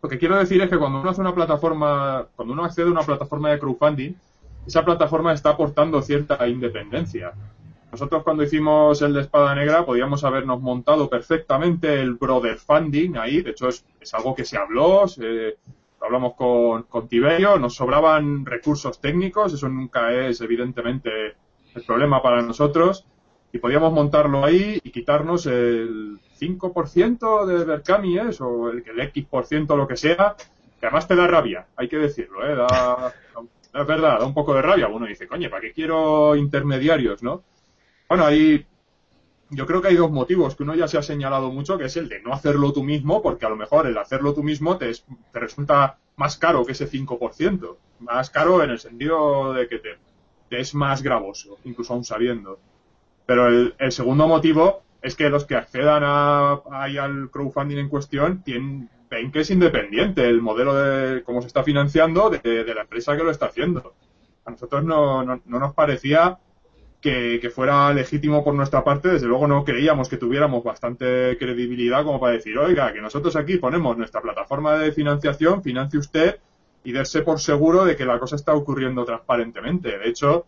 Lo 0.00 0.08
que 0.08 0.18
quiero 0.18 0.36
decir 0.36 0.62
es 0.62 0.70
que 0.70 0.78
cuando 0.78 1.00
uno 1.00 1.10
hace 1.10 1.20
una 1.20 1.34
plataforma, 1.34 2.28
cuando 2.36 2.54
uno 2.54 2.64
accede 2.64 2.86
a 2.86 2.92
una 2.92 3.02
plataforma 3.02 3.50
de 3.50 3.58
crowdfunding, 3.58 4.14
esa 4.66 4.84
plataforma 4.84 5.32
está 5.32 5.50
aportando 5.50 6.00
cierta 6.02 6.46
independencia. 6.46 7.32
Nosotros 7.90 8.22
cuando 8.22 8.42
hicimos 8.42 9.00
el 9.00 9.14
de 9.14 9.22
Espada 9.22 9.54
Negra 9.54 9.84
podíamos 9.86 10.22
habernos 10.22 10.60
montado 10.60 11.08
perfectamente 11.08 12.00
el 12.00 12.14
brother 12.14 12.56
funding 12.58 13.16
ahí, 13.16 13.40
de 13.40 13.50
hecho 13.50 13.68
es, 13.68 13.84
algo 14.12 14.34
que 14.34 14.44
se 14.44 14.58
habló, 14.58 15.04
hablamos 16.00 16.34
con, 16.34 16.82
con, 16.84 17.08
Tiberio, 17.08 17.58
nos 17.58 17.74
sobraban 17.76 18.44
recursos 18.44 19.00
técnicos, 19.00 19.54
eso 19.54 19.68
nunca 19.68 20.12
es 20.12 20.40
evidentemente 20.40 21.34
el 21.74 21.82
problema 21.86 22.22
para 22.22 22.42
nosotros, 22.42 23.06
y 23.52 23.58
podíamos 23.58 23.92
montarlo 23.92 24.44
ahí 24.44 24.78
y 24.82 24.90
quitarnos 24.90 25.46
el 25.46 26.18
5% 26.38 27.46
de 27.46 27.64
Berkami 27.64 28.18
o 28.18 28.68
el, 28.68 28.84
el 28.86 29.00
X% 29.00 29.76
lo 29.76 29.88
que 29.88 29.96
sea, 29.96 30.36
que 30.78 30.86
además 30.86 31.08
te 31.08 31.16
da 31.16 31.26
rabia, 31.26 31.66
hay 31.74 31.88
que 31.88 31.96
decirlo, 31.96 32.46
¿eh? 32.46 32.54
da, 32.54 33.14
es 33.74 33.86
verdad, 33.86 34.18
da 34.18 34.26
un 34.26 34.34
poco 34.34 34.54
de 34.54 34.62
rabia. 34.62 34.88
Uno 34.88 35.06
dice, 35.06 35.26
coño, 35.26 35.50
¿para 35.50 35.60
qué 35.62 35.72
quiero 35.72 36.34
intermediarios, 36.36 37.22
no? 37.22 37.42
Bueno, 38.08 38.24
ahí 38.24 38.66
yo 39.50 39.66
creo 39.66 39.80
que 39.80 39.88
hay 39.88 39.96
dos 39.96 40.10
motivos 40.10 40.54
que 40.54 40.62
uno 40.62 40.74
ya 40.74 40.88
se 40.88 40.98
ha 40.98 41.02
señalado 41.02 41.50
mucho, 41.50 41.78
que 41.78 41.86
es 41.86 41.96
el 41.96 42.08
de 42.08 42.20
no 42.20 42.32
hacerlo 42.32 42.72
tú 42.72 42.82
mismo, 42.82 43.22
porque 43.22 43.46
a 43.46 43.48
lo 43.48 43.56
mejor 43.56 43.86
el 43.86 43.98
hacerlo 43.98 44.34
tú 44.34 44.42
mismo 44.42 44.76
te, 44.76 44.92
te 45.32 45.38
resulta 45.38 45.98
más 46.16 46.36
caro 46.36 46.64
que 46.64 46.72
ese 46.72 46.90
5%. 46.90 47.76
Más 48.00 48.30
caro 48.30 48.62
en 48.62 48.70
el 48.70 48.78
sentido 48.78 49.52
de 49.52 49.68
que 49.68 49.78
te, 49.78 49.98
es 50.50 50.74
más 50.74 51.02
gravoso, 51.02 51.58
incluso 51.64 51.94
aún 51.94 52.04
sabiendo. 52.04 52.58
Pero 53.26 53.48
el, 53.48 53.92
segundo 53.92 54.26
motivo 54.26 54.82
es 55.02 55.14
que 55.14 55.30
los 55.30 55.44
que 55.44 55.56
accedan 55.56 56.02
a, 56.04 56.60
al 56.70 57.30
crowdfunding 57.30 57.78
en 57.78 57.88
cuestión 57.88 58.42
tienen, 58.42 58.88
ven 59.10 59.30
que 59.30 59.40
es 59.40 59.50
independiente 59.50 60.26
el 60.26 60.40
modelo 60.40 60.74
de 60.74 61.22
cómo 61.22 61.40
se 61.40 61.46
está 61.46 61.62
financiando 61.62 62.30
de, 62.30 62.64
de 62.64 62.74
la 62.74 62.82
empresa 62.82 63.16
que 63.16 63.24
lo 63.24 63.30
está 63.30 63.46
haciendo. 63.46 63.94
A 64.44 64.50
nosotros 64.50 64.84
no, 64.84 65.22
no, 65.22 65.40
no 65.44 65.58
nos 65.58 65.74
parecía 65.74 66.38
que, 67.00 67.50
fuera 67.54 67.92
legítimo 67.92 68.42
por 68.42 68.54
nuestra 68.54 68.82
parte, 68.82 69.08
desde 69.08 69.26
luego 69.26 69.46
no 69.46 69.64
creíamos 69.64 70.08
que 70.08 70.16
tuviéramos 70.16 70.64
bastante 70.64 71.36
credibilidad 71.38 72.04
como 72.04 72.20
para 72.20 72.32
decir, 72.32 72.58
oiga, 72.58 72.92
que 72.92 73.00
nosotros 73.00 73.36
aquí 73.36 73.56
ponemos 73.58 73.96
nuestra 73.96 74.20
plataforma 74.20 74.74
de 74.74 74.92
financiación, 74.92 75.62
financie 75.62 75.98
usted 75.98 76.40
y 76.82 76.92
darse 76.92 77.22
por 77.22 77.40
seguro 77.40 77.84
de 77.84 77.96
que 77.96 78.04
la 78.04 78.18
cosa 78.18 78.36
está 78.36 78.54
ocurriendo 78.54 79.04
transparentemente. 79.04 79.98
De 79.98 80.08
hecho, 80.08 80.46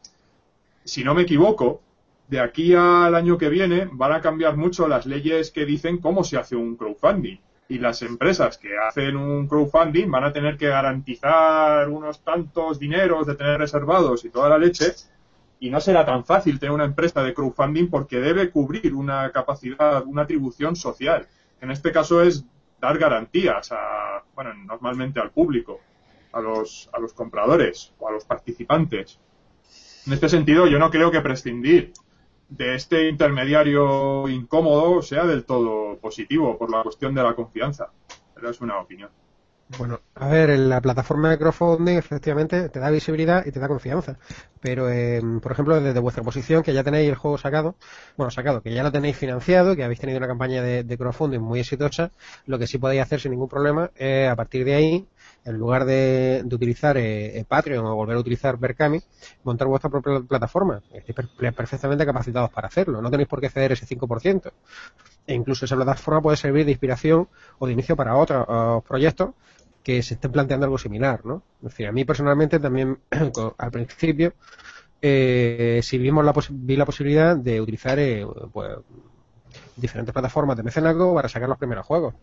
si 0.85 1.05
no 1.05 1.14
me 1.14 1.22
equivoco, 1.22 1.82
de 2.28 2.40
aquí 2.40 2.74
al 2.74 3.14
año 3.14 3.39
que 3.39 3.48
viene 3.48 3.89
van 3.93 4.12
a 4.12 4.20
cambiar 4.20 4.56
mucho 4.56 4.89
las 4.89 5.06
leyes 5.06 5.51
que 5.51 5.66
dicen 5.66 5.98
cómo 5.98 6.24
se 6.24 6.36
hace 6.36 6.56
un 6.56 6.77
crowdfunding. 6.77 7.39
Y 7.68 7.78
las 7.78 8.02
empresas 8.02 8.59
que 8.59 8.77
hacen 8.77 9.16
un 9.16 9.47
crowdfunding 9.47 10.10
van 10.10 10.24
a 10.24 10.32
tener 10.32 10.56
que 10.56 10.66
garantizar 10.66 11.89
unos 11.89 12.24
tantos 12.24 12.81
dineros 12.81 13.28
de 13.28 13.36
tener 13.36 13.59
reservados 13.59 14.24
y 14.24 14.31
toda 14.31 14.48
la 14.48 14.59
leche 14.59 14.93
y 15.61 15.69
no 15.69 15.81
será 15.81 16.07
tan 16.07 16.24
fácil 16.24 16.59
tener 16.59 16.73
una 16.73 16.87
empresa 16.87 17.23
de 17.23 17.35
crowdfunding 17.35 17.89
porque 17.89 18.19
debe 18.19 18.51
cubrir 18.51 18.95
una 18.95 19.31
capacidad, 19.31 20.03
una 20.07 20.23
atribución 20.23 20.74
social. 20.74 21.28
En 21.61 21.70
este 21.70 21.93
caso 21.93 22.23
es 22.23 22.47
dar 22.81 22.99
garantías 22.99 23.70
a, 23.70 24.24
bueno, 24.35 24.55
normalmente 24.55 25.20
al 25.20 25.31
público, 25.31 25.81
a 26.32 26.41
los, 26.41 26.89
a 26.95 26.99
los 26.99 27.12
compradores 27.12 27.93
o 27.99 28.09
a 28.09 28.12
los 28.12 28.24
participantes. 28.24 29.20
En 30.07 30.15
este 30.15 30.31
sentido, 30.31 30.66
yo 30.66 30.78
no 30.78 30.91
creo 30.91 31.11
que 31.11 31.20
prescindir 31.20 31.93
de 32.49 32.74
este 32.74 33.09
intermediario 33.09 34.28
incómodo 34.28 35.03
sea 35.03 35.27
del 35.27 35.45
todo 35.45 35.99
positivo 35.99 36.57
por 36.57 36.70
la 36.70 36.82
cuestión 36.82 37.15
de 37.15 37.23
la 37.23 37.35
confianza. 37.35 37.91
Pero 38.35 38.49
es 38.49 38.61
una 38.62 38.81
opinión. 38.81 39.11
Bueno, 39.78 40.01
a 40.16 40.26
ver, 40.28 40.59
la 40.59 40.80
plataforma 40.80 41.30
de 41.30 41.38
crowdfunding 41.38 41.97
efectivamente 41.97 42.68
te 42.70 42.80
da 42.80 42.90
visibilidad 42.90 43.47
y 43.47 43.52
te 43.52 43.60
da 43.60 43.68
confianza. 43.68 44.18
Pero, 44.60 44.90
em, 44.90 45.40
por 45.40 45.52
ejemplo, 45.52 45.80
desde 45.80 46.01
vuestra 46.01 46.24
posición, 46.24 46.62
que 46.64 46.74
ya 46.74 46.82
tenéis 46.82 47.09
el 47.09 47.14
juego 47.14 47.38
sacado, 47.38 47.76
bueno, 48.16 48.30
sacado, 48.32 48.62
que 48.62 48.74
ya 48.74 48.82
lo 48.82 48.90
tenéis 48.90 49.16
financiado, 49.16 49.76
que 49.76 49.84
habéis 49.84 50.01
tenido 50.01 50.18
una 50.18 50.26
campaña 50.26 50.60
de, 50.62 50.98
crowdfunding 50.98 51.38
muy 51.40 51.60
exitosa, 51.60 52.10
lo 52.47 52.59
que 52.59 52.66
sí 52.66 52.78
podéis 52.78 53.02
hacer 53.02 53.20
sin 53.20 53.30
ningún 53.30 53.48
problema 53.48 53.92
es, 53.94 54.28
a 54.28 54.34
partir 54.34 54.64
de 54.64 54.74
ahí, 54.74 55.09
en 55.44 55.56
lugar 55.56 55.84
de, 55.84 56.42
utilizar 56.52 56.97
eh, 56.98 57.44
Patreon 57.48 57.86
o 57.86 57.94
volver 57.94 58.16
a 58.16 58.20
utilizar 58.20 58.59
Berkami, 58.59 59.01
montar 59.44 59.68
vuestra 59.68 59.88
propia 59.88 60.20
plataforma. 60.20 60.82
Estáis 60.92 61.28
perfectamente 61.55 62.05
capacitados 62.05 62.51
para 62.51 62.66
hacerlo. 62.68 63.01
No 63.01 63.10
tenéis 63.10 63.28
por 63.28 63.40
qué 63.40 63.48
ceder 63.48 63.72
ese 63.72 63.86
5%. 63.86 64.52
E 65.26 65.34
incluso 65.34 65.64
esa 65.64 65.76
plataforma 65.76 66.22
puede 66.22 66.36
servir 66.36 66.64
de 66.64 66.72
inspiración 66.72 67.28
o 67.59 67.66
de 67.66 67.72
inicio 67.72 67.97
para 67.97 68.16
otros 68.16 68.47
proyectos 68.84 69.30
que 69.82 70.02
se 70.02 70.14
estén 70.14 70.32
planteando 70.32 70.66
algo 70.66 70.78
similar, 70.78 71.24
¿no? 71.24 71.42
Es 71.64 71.86
a 71.86 71.92
mí 71.92 72.05
personalmente 72.05 72.59
también 72.59 72.98
al 73.59 73.70
principio 73.70 74.34
eh, 75.02 75.80
si 75.82 75.97
vimos 75.98 76.24
la 76.24 76.34
vi 76.51 76.76
la 76.76 76.84
posibilidad 76.84 77.36
de 77.36 77.60
utilizar 77.60 77.98
eh, 77.98 78.26
pues, 78.52 78.76
diferentes 79.76 80.12
plataformas 80.12 80.56
de 80.56 80.62
mecenazgo 80.62 81.14
para 81.14 81.28
sacar 81.28 81.48
los 81.48 81.59
primeros 81.59 81.86
juegos. 81.86 82.14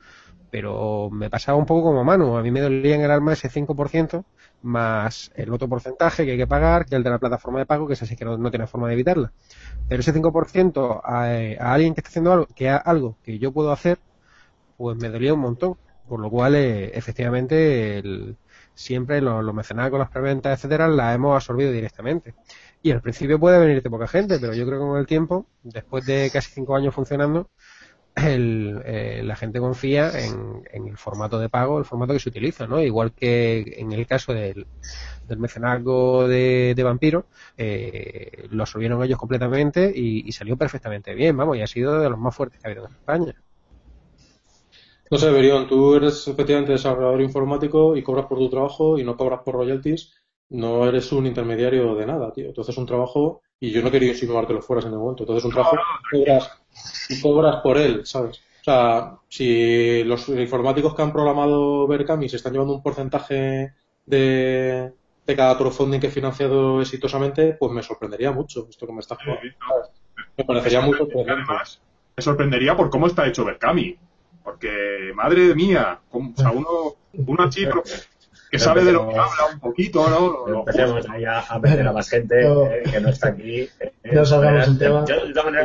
Pero 0.52 1.10
me 1.12 1.30
pasaba 1.30 1.58
un 1.58 1.66
poco 1.66 1.90
como 1.90 2.04
Manu, 2.04 2.38
a 2.38 2.44
mí 2.44 2.52
me 2.52 2.62
dolía 2.62 2.96
en 2.96 3.02
el 3.02 3.12
alma 3.12 3.34
ese 3.34 3.50
5% 3.50 4.24
más 4.62 5.32
el 5.36 5.52
otro 5.52 5.68
porcentaje 5.68 6.26
que 6.26 6.32
hay 6.32 6.38
que 6.38 6.48
pagar, 6.48 6.86
que 6.86 6.96
el 6.96 7.04
de 7.04 7.10
la 7.10 7.20
plataforma 7.20 7.60
de 7.60 7.66
pago, 7.66 7.88
que 7.88 7.94
es 7.94 8.02
así 8.02 8.16
que 8.16 8.26
no, 8.26 8.50
tiene 8.50 8.68
forma 8.68 8.88
de 8.88 8.94
evitarla. 8.94 9.32
Pero 9.88 10.02
ese 10.02 10.14
5% 10.14 11.02
a, 11.04 11.24
a 11.64 11.74
alguien 11.74 11.94
que 11.94 12.02
está 12.02 12.10
haciendo 12.10 12.34
algo 12.34 12.48
que, 12.56 12.70
algo 12.70 13.18
que 13.24 13.40
yo 13.40 13.52
puedo 13.52 13.72
hacer, 13.72 14.00
pues 14.78 14.98
me 14.98 15.10
dolía 15.10 15.34
un 15.34 15.42
montón. 15.42 15.78
Por 16.08 16.22
lo 16.22 16.30
cual, 16.30 16.56
eh, 16.56 16.92
efectivamente, 16.98 17.98
el, 18.00 18.38
siempre 18.74 19.22
los, 19.22 19.44
los 19.44 19.68
con 19.90 20.00
las 20.00 20.10
preventas, 20.10 20.58
etcétera, 20.58 20.88
las 20.88 21.16
hemos 21.16 21.36
absorbido 21.36 21.72
directamente. 21.72 22.34
Y 22.82 22.92
al 22.92 23.02
principio 23.02 23.40
puede 23.40 23.60
venirte 23.60 23.90
poca 23.90 24.08
gente, 24.08 24.40
pero 24.40 24.54
yo 24.54 24.66
creo 24.66 24.80
que 24.80 24.86
con 24.86 24.98
el 25.00 25.08
tiempo, 25.08 25.48
después 25.64 26.06
de 26.06 26.30
casi 26.32 26.52
cinco 26.52 26.76
años 26.76 26.94
funcionando, 26.94 27.50
el, 28.16 28.82
eh, 28.86 29.22
la 29.24 29.36
gente 29.36 29.60
confía 29.60 30.12
en, 30.20 30.64
el 30.72 30.98
formato 30.98 31.40
de 31.40 31.50
pago, 31.50 31.80
el 31.80 31.86
formato 31.86 32.14
que 32.14 32.20
se 32.20 32.30
utiliza, 32.30 32.68
¿no? 32.68 32.82
Igual 32.82 33.14
que 33.14 33.76
en 33.78 33.92
el 33.92 34.08
caso 34.08 34.34
del, 34.34 34.68
del 35.28 35.40
mecenazgo 35.40 36.28
de, 36.28 36.74
de 36.76 36.84
Vampiro, 36.84 37.26
eh, 37.58 38.48
lo 38.50 38.64
absorbieron 38.64 39.04
ellos 39.04 39.20
completamente 39.20 39.92
y, 39.94 40.28
y, 40.28 40.32
salió 40.32 40.58
perfectamente 40.58 41.14
bien, 41.14 41.36
vamos, 41.36 41.58
y 41.58 41.62
ha 41.62 41.68
sido 41.68 42.00
de 42.00 42.10
los 42.10 42.20
más 42.20 42.36
fuertes 42.36 42.60
que 42.60 42.68
ha 42.68 42.72
habido 42.72 42.88
en 42.88 42.94
España. 42.94 43.36
No 45.10 45.18
sé, 45.18 45.32
Berión, 45.32 45.68
tú 45.68 45.96
eres 45.96 46.28
efectivamente 46.28 46.74
desarrollador 46.74 47.22
informático 47.22 47.96
y 47.96 48.04
cobras 48.04 48.26
por 48.26 48.40
tu 48.40 48.50
trabajo 48.50 48.98
y 48.98 49.04
no 49.04 49.16
cobras 49.16 49.42
por 49.44 49.56
royalties. 49.56 50.14
No 50.50 50.88
eres 50.88 51.12
un 51.12 51.26
intermediario 51.26 51.96
de 51.96 52.06
nada, 52.06 52.32
tío. 52.34 52.48
Entonces 52.48 52.74
es 52.74 52.78
un 52.78 52.86
trabajo, 52.86 53.42
y 53.60 53.72
yo 53.72 53.82
no 53.82 53.92
quería 53.92 54.10
insinuarte 54.10 54.54
lo 54.54 54.62
fueras 54.62 54.86
en 54.86 54.94
el 54.94 55.00
momento. 55.00 55.24
Entonces 55.24 55.44
es 55.44 55.46
un 55.46 55.54
trabajo 55.54 55.78
y 56.12 56.20
cobras, 56.20 56.52
y 57.10 57.22
cobras 57.22 57.56
por 57.62 57.78
él, 57.78 58.06
¿sabes? 58.06 58.38
O 58.62 58.64
sea, 58.64 59.18
si 59.30 60.04
los 60.04 60.28
informáticos 60.30 60.94
que 60.94 61.02
han 61.02 61.14
programado 61.14 61.88
Berkami 61.88 62.28
se 62.28 62.36
están 62.36 62.52
llevando 62.52 62.74
un 62.74 62.84
porcentaje 62.84 63.74
de, 64.06 64.92
de 65.28 65.36
cada 65.36 65.58
crowdfunding 65.58 66.00
que 66.00 66.08
he 66.08 66.12
financiado 66.12 66.82
exitosamente, 66.82 67.54
pues 67.60 67.72
me 67.74 67.84
sorprendería 67.84 68.32
mucho 68.32 68.66
esto 68.70 68.88
que 68.88 68.94
me 68.94 69.02
estás 69.02 69.18
jugando. 69.18 69.42
Me 70.38 70.44
parecería 70.46 70.82
muy 70.82 70.98
sorprendente. 70.98 71.34
Además, 71.34 71.82
me 72.16 72.24
sorprendería 72.24 72.76
por 72.76 72.90
cómo 72.90 73.08
está 73.08 73.28
hecho 73.28 73.44
Berkami. 73.44 73.98
Porque, 74.42 75.12
madre 75.14 75.54
mía, 75.54 76.00
o 76.10 76.32
sea, 76.38 76.52
uno, 76.52 76.96
uno 77.12 77.50
chico 77.50 77.84
que 78.50 78.58
sabe 78.58 78.86
de 78.86 78.94
lo 78.94 79.10
que 79.10 79.16
habla 79.16 79.48
un 79.54 79.60
poquito, 79.60 80.10
¿no? 80.10 80.60
Empecemos 80.60 81.06
ahí 81.10 81.26
a, 81.26 81.44
meter 81.62 81.86
a 81.86 81.92
más 81.92 82.10
gente 82.10 82.48
eh, 82.48 82.84
que 82.90 83.02
no 83.02 83.10
está 83.10 83.28
aquí. 83.28 83.68
Eh, 83.80 83.92
no 84.04 84.26
salgamos 84.26 84.68
el 84.70 84.78
tema. 84.78 85.04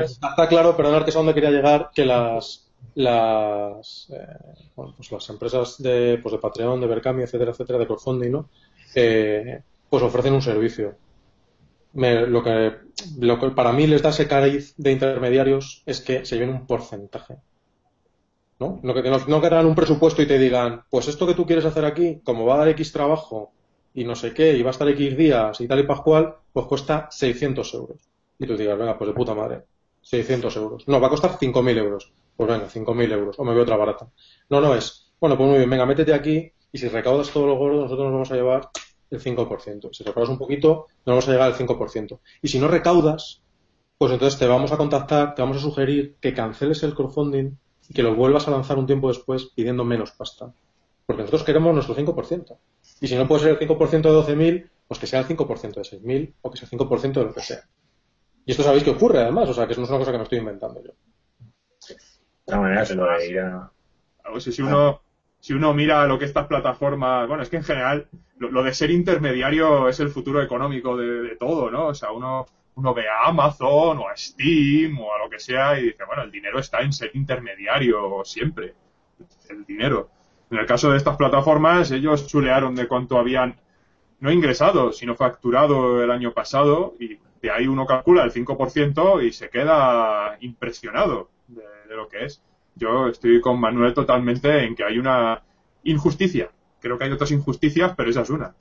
Está 0.04 0.48
claro, 0.48 0.76
perdonad 0.76 1.04
que 1.04 1.10
es 1.10 1.16
a 1.16 1.20
donde 1.20 1.34
quería 1.34 1.52
llegar, 1.52 1.90
que 1.94 2.04
las 2.04 2.66
las 2.94 4.08
eh, 4.12 4.26
bueno, 4.74 4.92
pues 4.96 5.10
las 5.12 5.28
empresas 5.30 5.80
de, 5.80 6.18
pues 6.22 6.32
de 6.32 6.38
Patreon, 6.38 6.80
de 6.80 6.86
Berkami, 6.86 7.22
etcétera, 7.22 7.52
etcétera, 7.52 7.78
de 7.78 7.86
crowdfunding, 7.86 8.30
¿no? 8.30 8.48
Eh, 8.94 9.60
pues 9.88 10.02
ofrecen 10.02 10.34
un 10.34 10.42
servicio. 10.42 10.96
Me, 11.94 12.26
lo, 12.26 12.42
que, 12.42 12.72
lo 13.18 13.38
que 13.38 13.50
para 13.50 13.72
mí 13.72 13.86
les 13.86 14.02
da 14.02 14.10
ese 14.10 14.26
cariz 14.26 14.74
de 14.76 14.92
intermediarios 14.92 15.82
es 15.84 16.00
que 16.00 16.24
se 16.24 16.36
lleven 16.36 16.54
un 16.54 16.66
porcentaje. 16.66 17.36
¿no? 18.58 18.80
No 18.82 18.94
que, 18.94 19.02
no, 19.02 19.40
que 19.40 19.48
un 19.48 19.74
presupuesto 19.74 20.22
y 20.22 20.26
te 20.26 20.38
digan, 20.38 20.84
pues 20.88 21.08
esto 21.08 21.26
que 21.26 21.34
tú 21.34 21.44
quieres 21.44 21.64
hacer 21.64 21.84
aquí, 21.84 22.20
como 22.24 22.46
va 22.46 22.54
a 22.54 22.58
dar 22.58 22.68
X 22.68 22.92
trabajo 22.92 23.52
y 23.92 24.04
no 24.04 24.14
sé 24.14 24.32
qué, 24.32 24.56
y 24.56 24.62
va 24.62 24.70
a 24.70 24.72
estar 24.72 24.88
X 24.88 25.16
días 25.16 25.60
y 25.60 25.68
tal 25.68 25.80
y 25.80 25.82
pascual, 25.82 26.36
pues 26.52 26.66
cuesta 26.66 27.08
600 27.10 27.74
euros. 27.74 27.98
Y 28.38 28.46
tú 28.46 28.56
digas, 28.56 28.78
venga, 28.78 28.96
pues 28.96 29.08
de 29.08 29.14
puta 29.14 29.34
madre, 29.34 29.64
600 30.00 30.56
euros. 30.56 30.88
No, 30.88 31.00
va 31.00 31.08
a 31.08 31.10
costar 31.10 31.32
5.000 31.38 31.78
euros. 31.78 32.12
Pues 32.36 32.48
venga, 32.48 32.68
5.000 32.68 33.12
euros, 33.12 33.38
o 33.38 33.44
me 33.44 33.52
veo 33.52 33.62
otra 33.62 33.76
barata. 33.76 34.08
No, 34.48 34.60
no 34.60 34.74
es, 34.74 35.12
bueno, 35.20 35.36
pues 35.36 35.48
muy 35.48 35.58
bien, 35.58 35.68
venga, 35.68 35.84
métete 35.84 36.14
aquí 36.14 36.50
y 36.72 36.78
si 36.78 36.88
recaudas 36.88 37.30
todo 37.30 37.46
lo 37.46 37.56
gordo, 37.56 37.82
nosotros 37.82 38.06
nos 38.06 38.12
vamos 38.12 38.32
a 38.32 38.36
llevar 38.36 38.70
el 39.12 39.22
5%. 39.22 39.92
Si 39.92 40.04
recaudas 40.04 40.30
un 40.30 40.38
poquito, 40.38 40.86
nos 41.04 41.12
vamos 41.12 41.28
a 41.28 41.32
llegar 41.32 41.46
al 41.48 41.54
5%. 41.54 42.18
Y 42.42 42.48
si 42.48 42.58
no 42.58 42.68
recaudas, 42.68 43.42
pues 43.98 44.12
entonces 44.12 44.38
te 44.38 44.46
vamos 44.46 44.72
a 44.72 44.76
contactar, 44.76 45.34
te 45.34 45.42
vamos 45.42 45.58
a 45.58 45.60
sugerir 45.60 46.16
que 46.20 46.34
canceles 46.34 46.82
el 46.82 46.94
crowdfunding 46.94 47.56
y 47.88 47.94
que 47.94 48.02
lo 48.02 48.14
vuelvas 48.14 48.48
a 48.48 48.50
lanzar 48.50 48.78
un 48.78 48.86
tiempo 48.86 49.08
después 49.08 49.50
pidiendo 49.54 49.84
menos 49.84 50.12
pasta. 50.12 50.52
Porque 51.06 51.22
nosotros 51.22 51.44
queremos 51.44 51.74
nuestro 51.74 51.94
5%. 51.94 52.56
Y 53.00 53.08
si 53.08 53.16
no 53.16 53.28
puede 53.28 53.42
ser 53.42 53.58
el 53.60 53.68
5% 53.68 53.88
de 53.88 54.34
12.000, 54.34 54.70
pues 54.88 55.00
que 55.00 55.06
sea 55.06 55.20
el 55.20 55.26
5% 55.26 55.74
de 55.74 55.82
6.000 55.82 56.34
o 56.42 56.50
que 56.50 56.58
sea 56.58 56.68
el 56.70 56.78
5% 56.78 57.12
de 57.12 57.24
lo 57.24 57.34
que 57.34 57.40
sea. 57.40 57.68
Y 58.44 58.50
esto 58.50 58.62
sabéis 58.62 58.84
que 58.84 58.90
ocurre 58.90 59.20
además, 59.20 59.48
o 59.48 59.54
sea, 59.54 59.66
que 59.66 59.72
eso 59.72 59.80
no 59.80 59.84
es 59.84 59.90
una 59.90 59.98
cosa 60.00 60.12
que 60.12 60.18
me 60.18 60.24
estoy 60.24 60.38
inventando 60.38 60.82
yo. 60.82 60.92
De 62.46 62.56
manera 62.56 62.84
se 62.84 62.94
lo 62.94 63.06
Si 64.40 64.62
uno, 64.62 65.00
si 65.42 65.54
uno 65.54 65.74
mira 65.74 66.06
lo 66.06 66.20
que 66.20 66.24
estas 66.24 66.46
plataformas, 66.46 67.26
bueno, 67.26 67.42
es 67.42 67.48
que 67.48 67.56
en 67.56 67.64
general 67.64 68.06
lo, 68.38 68.62
de 68.62 68.72
ser 68.72 68.92
intermediario 68.92 69.88
es 69.88 69.98
el 69.98 70.08
futuro 70.08 70.40
económico 70.40 70.96
de, 70.96 71.34
todo, 71.34 71.68
¿no? 71.68 71.88
O 71.88 71.94
sea, 71.94 72.12
uno 72.12 72.46
uno 72.76 72.94
ve 72.94 73.08
a 73.08 73.28
Amazon 73.28 73.98
o 73.98 74.08
a 74.08 74.16
Steam 74.16 75.00
o 75.00 75.12
a 75.12 75.18
lo 75.18 75.28
que 75.28 75.40
sea 75.40 75.80
y 75.80 75.86
dice, 75.86 76.04
bueno, 76.06 76.22
el 76.22 76.30
dinero 76.30 76.60
está 76.60 76.80
en 76.80 76.92
ser 76.92 77.10
intermediario 77.14 78.22
siempre. 78.24 78.74
El 79.50 79.64
dinero. 79.64 80.10
En 80.48 80.58
el 80.58 80.66
caso 80.66 80.92
de 80.92 80.96
estas 80.96 81.16
plataformas, 81.16 81.90
ellos 81.90 82.28
chulearon 82.28 82.76
de 82.76 82.86
cuánto 82.86 83.18
habían 83.18 83.56
no 84.20 84.30
ingresado, 84.30 84.92
sino 84.92 85.16
facturado 85.16 86.04
el 86.04 86.12
año 86.12 86.32
pasado 86.32 86.94
y 87.00 87.18
de 87.42 87.50
ahí 87.50 87.66
uno 87.66 87.84
calcula 87.84 88.22
el 88.22 88.32
5% 88.32 89.26
y 89.26 89.32
se 89.32 89.50
queda 89.50 90.36
impresionado 90.40 91.30
de 91.48 91.96
lo 91.96 92.06
que 92.08 92.26
es. 92.26 92.40
Yo 92.74 93.08
estoy 93.08 93.40
con 93.40 93.60
Manuel 93.60 93.94
totalmente 93.94 94.64
en 94.64 94.74
que 94.74 94.84
hay 94.84 94.98
una 94.98 95.42
injusticia. 95.84 96.50
Creo 96.80 96.98
que 96.98 97.04
hay 97.04 97.12
otras 97.12 97.30
injusticias, 97.30 97.92
pero 97.96 98.10
esa 98.10 98.22
es 98.22 98.30
una. 98.30 98.54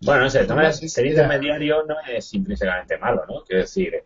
Bueno, 0.00 0.22
no 0.22 0.30
sé, 0.30 0.88
ser 0.88 1.06
intermediario 1.06 1.84
no 1.84 1.94
es 2.08 2.34
intrínsecamente 2.34 2.98
malo, 2.98 3.24
¿no? 3.28 3.44
Quiero 3.44 3.62
decir, 3.62 4.02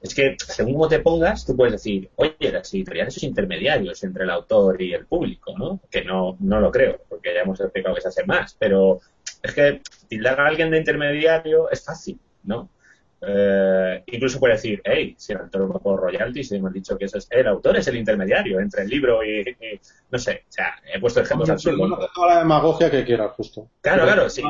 es 0.00 0.14
que 0.14 0.36
según 0.38 0.74
cómo 0.74 0.88
te 0.88 1.00
pongas, 1.00 1.44
tú 1.44 1.56
puedes 1.56 1.72
decir, 1.72 2.08
oye, 2.16 2.52
las 2.52 2.72
editoriales 2.72 3.14
son 3.14 3.28
intermediarios 3.28 4.02
entre 4.04 4.24
el 4.24 4.30
autor 4.30 4.80
y 4.80 4.94
el 4.94 5.06
público, 5.06 5.52
¿no? 5.58 5.80
Que 5.90 6.04
no, 6.04 6.36
no 6.40 6.60
lo 6.60 6.70
creo, 6.70 7.00
porque 7.08 7.34
ya 7.34 7.40
hemos 7.40 7.60
explicado 7.60 7.94
que 7.94 8.00
se 8.00 8.08
hace 8.08 8.24
más, 8.24 8.56
pero 8.58 9.00
es 9.42 9.52
que 9.52 9.82
tildar 10.08 10.40
a 10.40 10.46
alguien 10.46 10.70
de 10.70 10.78
intermediario 10.78 11.68
es 11.70 11.84
fácil, 11.84 12.18
¿no? 12.44 12.70
Eh, 13.22 14.02
incluso 14.06 14.40
puede 14.40 14.54
decir, 14.54 14.80
hey, 14.82 15.14
si 15.18 15.32
el 15.32 15.40
autor 15.40 15.68
no 15.68 15.78
por 15.78 16.00
royalties, 16.00 16.52
hemos 16.52 16.72
dicho 16.72 16.96
que 16.96 17.04
eso 17.04 17.18
es, 17.18 17.28
el 17.30 17.46
autor 17.46 17.76
es 17.76 17.86
el 17.88 17.96
intermediario 17.96 18.60
entre 18.60 18.82
el 18.82 18.88
libro 18.88 19.22
y, 19.22 19.44
no 20.10 20.18
sé, 20.18 20.44
o 20.48 20.52
sea, 20.52 20.74
he 20.92 20.98
puesto 20.98 21.20
ejemplos 21.20 21.50
absurdos. 21.50 21.78
Podemos 21.78 21.98
hacer 21.98 22.10
toda 22.14 22.34
la 22.34 22.38
demagogia 22.38 22.90
que 22.90 23.04
quieras, 23.04 23.32
justo. 23.32 23.68
Claro, 23.82 24.04
claro, 24.04 24.30
sí. 24.30 24.42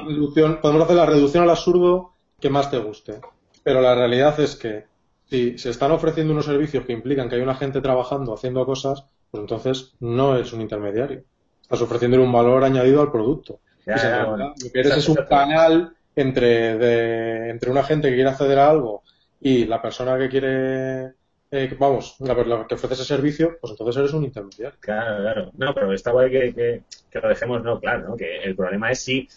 podemos 0.63 0.83
hacer 0.83 0.97
la 0.97 1.07
reducción 1.07 1.43
al 1.43 1.51
absurdo 1.51 2.15
que 2.39 2.51
más 2.51 2.71
te 2.71 2.79
guste. 2.79 3.21
Pero 3.63 3.81
la 3.81 3.95
realidad 3.95 4.39
es 4.41 4.57
que 4.57 4.85
si 5.29 5.59
se 5.59 5.71
están 5.71 5.91
ofreciendo 5.93 6.33
unos 6.33 6.47
servicios 6.47 6.85
que 6.85 6.93
implican 6.93 7.29
que 7.29 7.37
hay 7.37 7.43
una 7.43 7.55
gente 7.55 7.81
trabajando, 7.81 8.35
haciendo 8.35 8.65
cosas, 8.65 9.05
pues 9.31 9.41
entonces 9.41 9.95
no 10.01 10.37
es 10.37 10.53
un 10.53 10.61
intermediario. 10.61 11.25
Estás 11.61 11.83
ofreciendo 11.83 12.23
un 12.23 12.33
valor 12.33 12.65
añadido 12.65 13.01
al 13.03 13.13
producto. 13.13 13.61
lo 13.87 14.55
que 14.73 14.81
eres 14.81 14.97
es 14.97 15.09
un 15.09 15.17
canal 15.29 15.95
entre, 16.17 16.79
de, 16.79 17.51
entre 17.51 17.71
una 17.71 17.83
gente 17.83 18.09
que 18.09 18.15
quiere 18.15 18.31
acceder 18.31 18.59
a 18.59 18.71
algo 18.71 19.03
y 19.41 19.65
la 19.65 19.81
persona 19.81 20.19
que 20.19 20.29
quiere, 20.29 21.13
eh, 21.51 21.77
vamos, 21.79 22.17
la, 22.21 22.35
que 22.67 22.75
ofrece 22.75 22.95
ese 22.95 23.05
servicio, 23.05 23.57
pues 23.61 23.73
entonces 23.73 23.97
eres 23.97 24.13
un 24.13 24.25
intermediario. 24.25 24.79
Claro, 24.81 25.23
claro. 25.23 25.51
No, 25.57 25.75
pero 25.75 25.93
está 25.93 26.13
guay 26.13 26.31
que, 26.31 26.83
que, 27.11 27.21
lo 27.21 27.29
dejemos, 27.29 27.63
no, 27.63 27.81
claro, 27.81 28.17
que 28.17 28.43
el 28.43 28.55
problema 28.55 28.91
es 28.91 29.01
si 29.03 29.29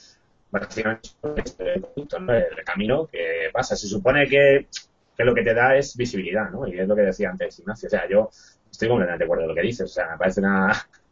básicamente 0.51 1.09
¿no? 1.23 2.33
el 2.33 2.63
camino 2.63 3.07
que 3.07 3.49
pasa. 3.51 3.75
Se 3.75 3.87
supone 3.87 4.27
que, 4.27 4.67
que 5.17 5.23
lo 5.23 5.33
que 5.33 5.43
te 5.43 5.53
da 5.53 5.75
es 5.75 5.97
visibilidad, 5.97 6.49
¿no? 6.51 6.67
Y 6.67 6.79
es 6.79 6.87
lo 6.87 6.95
que 6.95 7.01
decía 7.01 7.29
antes 7.29 7.59
Ignacio. 7.59 7.87
O 7.87 7.89
sea, 7.89 8.07
yo 8.07 8.29
estoy 8.71 8.87
completamente 8.87 9.23
de 9.23 9.25
acuerdo 9.25 9.43
con 9.43 9.49
lo 9.49 9.55
que 9.55 9.67
dices. 9.67 9.89
O 9.89 9.93
sea, 9.93 10.11
me 10.11 10.17
parece 10.17 10.41
una, 10.41 10.71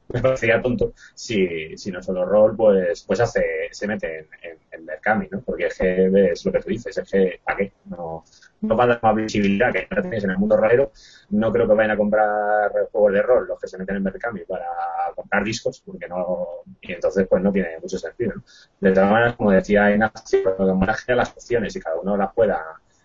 me 0.10 0.22
parecería 0.22 0.62
tonto 0.62 0.94
si, 1.14 1.78
si 1.78 1.92
no 1.92 2.02
solo 2.02 2.26
rol 2.26 2.56
pues 2.56 3.04
pues 3.04 3.20
hace 3.20 3.44
se 3.72 3.88
mete 3.88 4.20
en, 4.20 4.28
en, 4.42 4.58
en 4.72 4.86
Berkami, 4.86 5.28
¿no? 5.32 5.42
Porque 5.42 5.68
es 5.68 5.78
que 5.78 6.10
ves 6.10 6.46
lo 6.46 6.52
que 6.52 6.60
tú 6.60 6.70
dices, 6.70 6.98
es 6.98 7.10
que 7.10 7.40
¿para 7.44 7.58
qué? 7.58 7.72
No, 7.86 8.24
no 8.62 8.78
va 8.78 8.84
a 8.84 8.88
dar 8.88 9.00
más 9.02 9.16
visibilidad 9.16 9.72
que 9.72 9.88
no 9.90 10.02
tienes 10.02 10.24
en 10.24 10.32
el 10.32 10.38
mundo 10.38 10.58
rolero. 10.58 10.92
No 11.30 11.52
creo 11.52 11.68
que 11.68 11.74
vayan 11.74 11.92
a 11.92 11.98
comprar 11.98 12.72
juegos 12.92 13.14
de 13.14 13.22
rol 13.22 13.48
los 13.48 13.60
que 13.60 13.68
se 13.68 13.78
meten 13.78 13.98
en 13.98 14.04
Berkami 14.04 14.42
para 14.42 14.68
comprar 15.16 15.44
discos, 15.44 15.82
porque 15.86 16.08
no, 16.08 16.48
y 16.82 16.94
entonces 16.94 17.28
pues 17.28 17.42
no 17.42 17.52
tiene 17.52 17.80
mucho 17.80 17.98
sentido, 17.98 18.34
¿no? 18.36 18.44
De 18.80 18.92
todas 18.92 19.12
maneras, 19.12 19.36
como 19.36 19.52
decía 19.52 19.92
Ignacio, 19.92 20.56
lo 20.58 20.80
que 21.06 21.16
las 21.16 21.32
opciones 21.32 21.76
y 21.76 21.80
cada 21.80 22.00
uno 22.00 22.18
las 22.18 22.34
pueda 22.34 22.64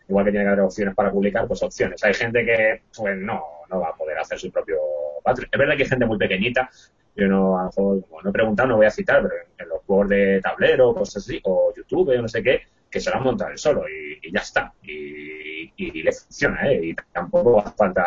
igual 0.09 0.25
que 0.25 0.31
tiene 0.31 0.45
que 0.45 0.51
haber 0.51 0.65
opciones 0.65 0.95
para 0.95 1.11
publicar, 1.11 1.47
pues 1.47 1.63
opciones. 1.63 2.03
Hay 2.05 2.15
gente 2.15 2.45
que 2.45 2.83
pues 2.97 3.17
no, 3.17 3.43
no 3.71 3.81
va 3.81 3.89
a 3.89 3.97
poder 3.97 4.19
hacer 4.19 4.39
su 4.39 4.51
propio 4.51 4.79
Patreon. 5.23 5.49
Es 5.53 5.59
verdad 5.59 5.77
que 5.77 5.83
hay 5.83 5.89
gente 5.89 6.07
muy 6.07 6.19
pequeñita, 6.19 6.71
yo 7.17 7.29
no, 7.29 7.59
a 7.59 7.63
lo 7.63 7.67
mejor, 7.69 8.09
como 8.09 8.23
no 8.23 8.31
he 8.31 8.33
preguntado, 8.33 8.69
no 8.69 8.77
voy 8.77 8.87
a 8.87 8.91
citar, 8.91 9.23
pero 9.23 9.35
en, 9.59 9.69
los 9.69 9.83
juegos 9.85 10.09
de 10.11 10.41
tablero, 10.43 10.95
cosas 10.95 11.25
así, 11.25 11.41
o 11.45 11.73
YouTube, 11.75 12.11
o 12.11 12.23
no 12.23 12.29
sé 12.29 12.43
qué, 12.43 12.63
que 12.91 13.01
se 13.01 13.11
lo 13.11 13.17
han 13.17 13.23
montado 13.23 13.51
él 13.51 13.59
solo 13.59 13.85
y, 13.89 14.31
ya 14.31 14.41
está. 14.41 14.73
Y, 14.83 15.73
y, 15.77 16.03
le 16.03 16.13
funciona, 16.13 16.71
¿eh? 16.71 16.81
Y 16.83 16.95
tampoco 17.13 17.61
hace 17.61 17.75
falta 17.75 18.05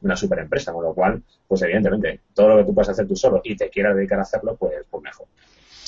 una 0.00 0.16
super 0.16 0.38
empresa, 0.38 0.72
con 0.72 0.84
lo 0.84 0.94
cual, 0.94 1.22
pues 1.46 1.62
evidentemente, 1.62 2.20
todo 2.32 2.48
lo 2.48 2.56
que 2.58 2.64
tú 2.64 2.74
puedes 2.74 2.88
hacer 2.88 3.06
tú 3.06 3.14
solo 3.14 3.40
y 3.44 3.56
te 3.56 3.68
quieras 3.68 3.94
dedicar 3.94 4.18
a 4.18 4.22
hacerlo, 4.22 4.56
pues, 4.56 4.74
pues 4.90 5.02
mejor. 5.02 5.26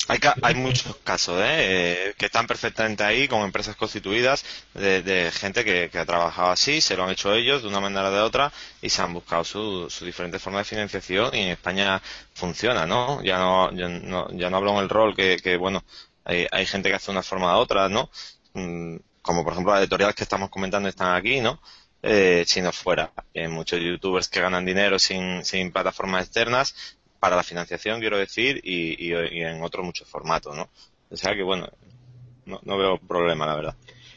Hay, 0.09 0.19
hay 0.41 0.55
muchos 0.55 0.95
casos 1.03 1.39
¿eh? 1.39 2.07
¿eh? 2.09 2.13
que 2.17 2.25
están 2.25 2.47
perfectamente 2.47 3.03
ahí 3.03 3.27
con 3.27 3.43
empresas 3.43 3.75
constituidas 3.75 4.43
de, 4.73 5.31
gente 5.31 5.63
que, 5.63 5.99
ha 5.99 6.05
trabajado 6.05 6.49
así, 6.49 6.81
se 6.81 6.97
lo 6.97 7.03
han 7.03 7.11
hecho 7.11 7.31
ellos 7.31 7.61
de 7.61 7.67
una 7.67 7.79
manera 7.79 8.09
o 8.09 8.11
de 8.11 8.19
otra 8.19 8.51
y 8.81 8.89
se 8.89 9.03
han 9.03 9.13
buscado 9.13 9.43
su, 9.43 9.87
su 9.87 10.05
diferente 10.05 10.39
forma 10.39 10.59
de 10.59 10.65
financiación 10.65 11.35
y 11.35 11.41
en 11.41 11.49
España 11.49 12.01
funciona, 12.33 12.87
¿no? 12.87 13.21
Ya 13.23 13.37
no, 13.37 13.71
ya 13.71 13.87
no, 13.87 14.31
ya 14.31 14.49
no 14.49 14.57
hablo 14.57 14.71
en 14.71 14.77
el 14.79 14.89
rol 14.89 15.15
que, 15.15 15.37
que 15.37 15.57
bueno, 15.57 15.83
hay, 16.25 16.47
hay 16.51 16.65
gente 16.65 16.89
que 16.89 16.95
hace 16.95 17.11
una 17.11 17.21
forma 17.21 17.55
u 17.55 17.59
otra, 17.59 17.87
¿no? 17.87 18.09
Mm, 18.53 18.97
como 19.21 19.43
por 19.43 19.53
ejemplo 19.53 19.73
las 19.73 19.81
editoriales 19.81 20.15
que 20.15 20.23
estamos 20.23 20.49
comentando 20.49 20.89
están 20.89 21.13
aquí, 21.15 21.39
¿no? 21.39 21.61
Eh, 22.01 22.45
sino 22.47 22.71
fuera. 22.71 23.11
Hay 23.35 23.47
muchos 23.47 23.79
youtubers 23.79 24.29
que 24.29 24.41
ganan 24.41 24.65
dinero 24.65 24.97
sin, 24.97 25.43
sin 25.45 25.71
plataformas 25.71 26.25
externas 26.25 26.97
para 27.19 27.35
la 27.35 27.43
financiación, 27.43 27.99
quiero 27.99 28.17
decir, 28.17 28.61
y, 28.63 29.11
en 29.13 29.61
otros 29.61 29.85
muchos 29.85 30.07
formatos, 30.07 30.55
¿no? 30.55 30.69
O 31.09 31.17
sea 31.17 31.35
que, 31.35 31.43
bueno, 31.43 31.67
no, 32.45 32.77
veo 32.77 32.97
problema, 32.97 33.45
la 33.45 33.55
verdad. 33.55 33.75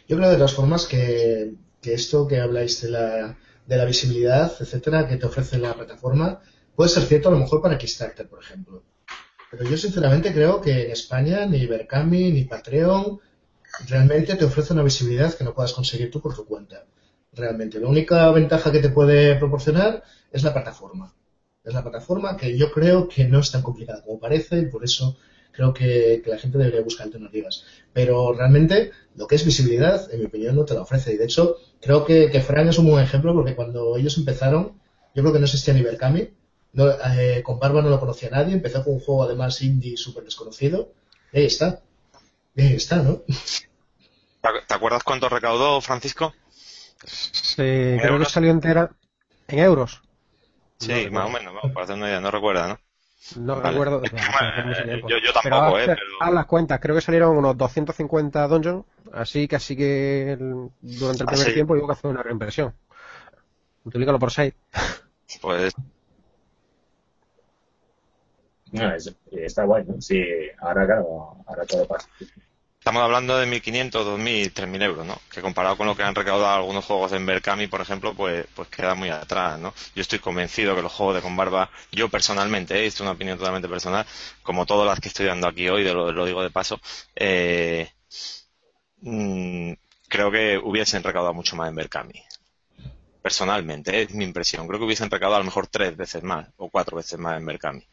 Yo 0.08 0.16
creo 0.16 0.30
de 0.30 0.36
todas 0.36 0.54
formas 0.54 0.86
que, 0.86 1.54
esto 1.82 2.28
que 2.28 2.40
habláis 2.40 2.80
de 2.82 2.90
la, 2.90 3.36
de 3.66 3.76
la 3.76 3.84
visibilidad, 3.84 4.52
etcétera, 4.60 5.08
que 5.08 5.16
te 5.16 5.26
ofrece 5.26 5.58
la 5.58 5.74
plataforma, 5.74 6.40
puede 6.76 6.90
ser 6.90 7.04
cierto 7.04 7.28
a 7.28 7.32
lo 7.32 7.38
mejor 7.38 7.60
para 7.60 7.78
Kickstarter, 7.78 8.28
por 8.28 8.42
ejemplo. 8.42 8.82
Pero 9.50 9.68
yo 9.68 9.76
sinceramente 9.76 10.32
creo 10.32 10.60
que 10.60 10.86
en 10.86 10.90
España 10.92 11.44
ni 11.44 11.66
Berkami 11.66 12.32
ni 12.32 12.44
Patreon 12.44 13.20
realmente 13.88 14.36
te 14.36 14.44
ofrece 14.44 14.72
una 14.72 14.82
visibilidad 14.82 15.34
que 15.34 15.44
no 15.44 15.54
puedas 15.54 15.72
conseguir 15.72 16.10
tú 16.10 16.20
por 16.20 16.34
tu 16.34 16.46
cuenta. 16.46 16.86
Realmente. 17.34 17.80
La 17.80 17.88
única 17.88 18.30
ventaja 18.30 18.70
que 18.70 18.80
te 18.80 18.90
puede 18.90 19.36
proporcionar 19.36 20.02
es 20.30 20.42
la 20.42 20.52
plataforma. 20.52 21.14
Es 21.64 21.74
la 21.74 21.82
plataforma 21.82 22.36
que 22.36 22.56
yo 22.56 22.72
creo 22.72 23.08
que 23.08 23.24
no 23.24 23.38
es 23.38 23.52
tan 23.52 23.62
complicada 23.62 24.02
como 24.02 24.18
parece 24.18 24.58
y 24.58 24.66
por 24.66 24.84
eso 24.84 25.16
creo 25.52 25.72
que, 25.72 26.22
la 26.26 26.38
gente 26.38 26.58
debería 26.58 26.82
buscar 26.82 27.06
alternativas. 27.06 27.64
Pero 27.92 28.32
realmente 28.32 28.90
lo 29.14 29.26
que 29.26 29.36
es 29.36 29.44
visibilidad, 29.44 30.12
en 30.12 30.20
mi 30.20 30.26
opinión, 30.26 30.56
no 30.56 30.64
te 30.64 30.74
la 30.74 30.82
ofrece. 30.82 31.12
Y 31.12 31.18
de 31.18 31.24
hecho, 31.24 31.56
creo 31.80 32.04
que, 32.04 32.30
que 32.30 32.40
Fran 32.40 32.68
es 32.68 32.78
un 32.78 32.90
buen 32.90 33.04
ejemplo 33.04 33.34
porque 33.34 33.54
cuando 33.54 33.96
ellos 33.96 34.16
empezaron, 34.18 34.80
yo 35.14 35.22
creo 35.22 35.32
que 35.32 35.38
no 35.38 35.44
existía 35.44 35.74
ni 35.74 35.82
Berkami. 35.82 36.30
No, 36.72 36.90
eh, 36.90 37.42
con 37.44 37.58
Barba 37.58 37.82
no 37.82 37.90
lo 37.90 38.00
conocía 38.00 38.30
nadie. 38.30 38.54
Empezó 38.54 38.82
con 38.82 38.94
un 38.94 39.00
juego 39.00 39.24
además 39.24 39.60
indie 39.60 39.96
súper 39.96 40.24
desconocido. 40.24 40.92
Y 41.32 41.40
ahí 41.40 41.46
está. 41.46 41.82
Y 42.56 42.62
ahí 42.62 42.74
está, 42.74 43.02
¿no? 43.02 43.22
¿Te 44.66 44.74
acuerdas 44.74 45.04
cuánto 45.04 45.28
recaudó 45.28 45.80
Francisco? 45.80 46.34
Sí, 47.04 47.96
creo 48.00 48.18
que 48.18 48.24
salió 48.24 48.50
entera 48.50 48.90
en 49.48 49.58
euros. 49.58 50.02
Sí, 50.82 51.10
más 51.10 51.26
o 51.26 51.30
menos, 51.30 51.54
vamos, 51.54 51.72
para 51.72 51.84
hacer 51.84 51.96
una 51.96 52.08
idea, 52.08 52.20
no 52.20 52.30
recuerda, 52.30 52.68
¿no? 52.68 52.78
No 53.36 53.60
recuerdo. 53.60 54.02
yo, 55.08 55.18
yo, 55.18 55.32
tampoco, 55.32 55.78
¿eh? 55.78 55.86
Pero... 55.86 56.00
A 56.20 56.30
las 56.30 56.46
cuentas, 56.46 56.80
creo 56.80 56.96
que 56.96 57.00
salieron 57.00 57.36
unos 57.36 57.56
250 57.56 58.48
dungeons, 58.48 58.84
así 59.12 59.46
que 59.46 59.56
así 59.56 59.76
que 59.76 60.36
durante 60.80 61.22
el 61.22 61.28
ah, 61.28 61.32
primer 61.32 61.54
tiempo 61.54 61.74
hubo 61.74 61.86
que 61.86 61.92
hacer 61.92 62.10
una 62.10 62.22
reimpresión. 62.22 62.74
Multiplícalo 63.84 64.18
por 64.18 64.30
6. 64.30 64.54
Pues. 65.40 65.72
No, 68.70 68.92
está 69.32 69.64
guay, 69.64 69.84
¿no? 69.84 70.00
Sí, 70.00 70.22
ahora 70.60 70.84
claro, 70.84 71.36
ahora 71.46 71.64
todo 71.66 71.86
pasa. 71.88 72.06
Estamos 72.82 73.04
hablando 73.04 73.38
de 73.38 73.46
1.500, 73.46 73.92
2.000, 73.92 74.52
3.000 74.52 74.82
euros, 74.82 75.06
¿no? 75.06 75.16
Que 75.30 75.40
comparado 75.40 75.76
con 75.76 75.86
lo 75.86 75.94
que 75.94 76.02
han 76.02 76.16
recaudado 76.16 76.52
algunos 76.56 76.84
juegos 76.84 77.12
en 77.12 77.24
Berkami, 77.24 77.68
por 77.68 77.80
ejemplo, 77.80 78.12
pues, 78.12 78.44
pues 78.56 78.66
queda 78.70 78.96
muy 78.96 79.08
atrás, 79.08 79.56
¿no? 79.60 79.72
Yo 79.94 80.02
estoy 80.02 80.18
convencido 80.18 80.74
que 80.74 80.82
los 80.82 80.90
juegos 80.90 81.14
de 81.14 81.22
Conbarba, 81.22 81.70
yo 81.92 82.08
personalmente, 82.08 82.74
¿eh? 82.74 82.86
esto 82.86 82.96
es 82.96 83.00
una 83.02 83.12
opinión 83.12 83.38
totalmente 83.38 83.68
personal, 83.68 84.04
como 84.42 84.66
todas 84.66 84.84
las 84.84 84.98
que 84.98 85.06
estoy 85.06 85.26
dando 85.26 85.46
aquí 85.46 85.68
hoy, 85.68 85.84
de 85.84 85.94
lo, 85.94 86.24
digo 86.26 86.42
de 86.42 86.50
paso, 86.50 86.80
eh, 87.14 87.88
mm, 89.02 89.72
creo 90.08 90.32
que 90.32 90.58
hubiesen 90.58 91.04
recaudado 91.04 91.34
mucho 91.34 91.54
más 91.54 91.68
en 91.68 91.76
Berkami. 91.76 92.20
Personalmente, 93.22 93.96
¿eh? 93.96 94.02
es 94.02 94.14
mi 94.14 94.24
impresión. 94.24 94.66
Creo 94.66 94.80
que 94.80 94.86
hubiesen 94.86 95.10
recaudado 95.10 95.36
a 95.36 95.38
lo 95.38 95.44
mejor 95.44 95.68
tres 95.68 95.96
veces 95.96 96.22
más 96.24 96.48
o 96.56 96.68
cuatro 96.68 96.96
veces 96.96 97.18
más 97.18 97.38
en 97.38 97.46
Berkami. 97.46 97.86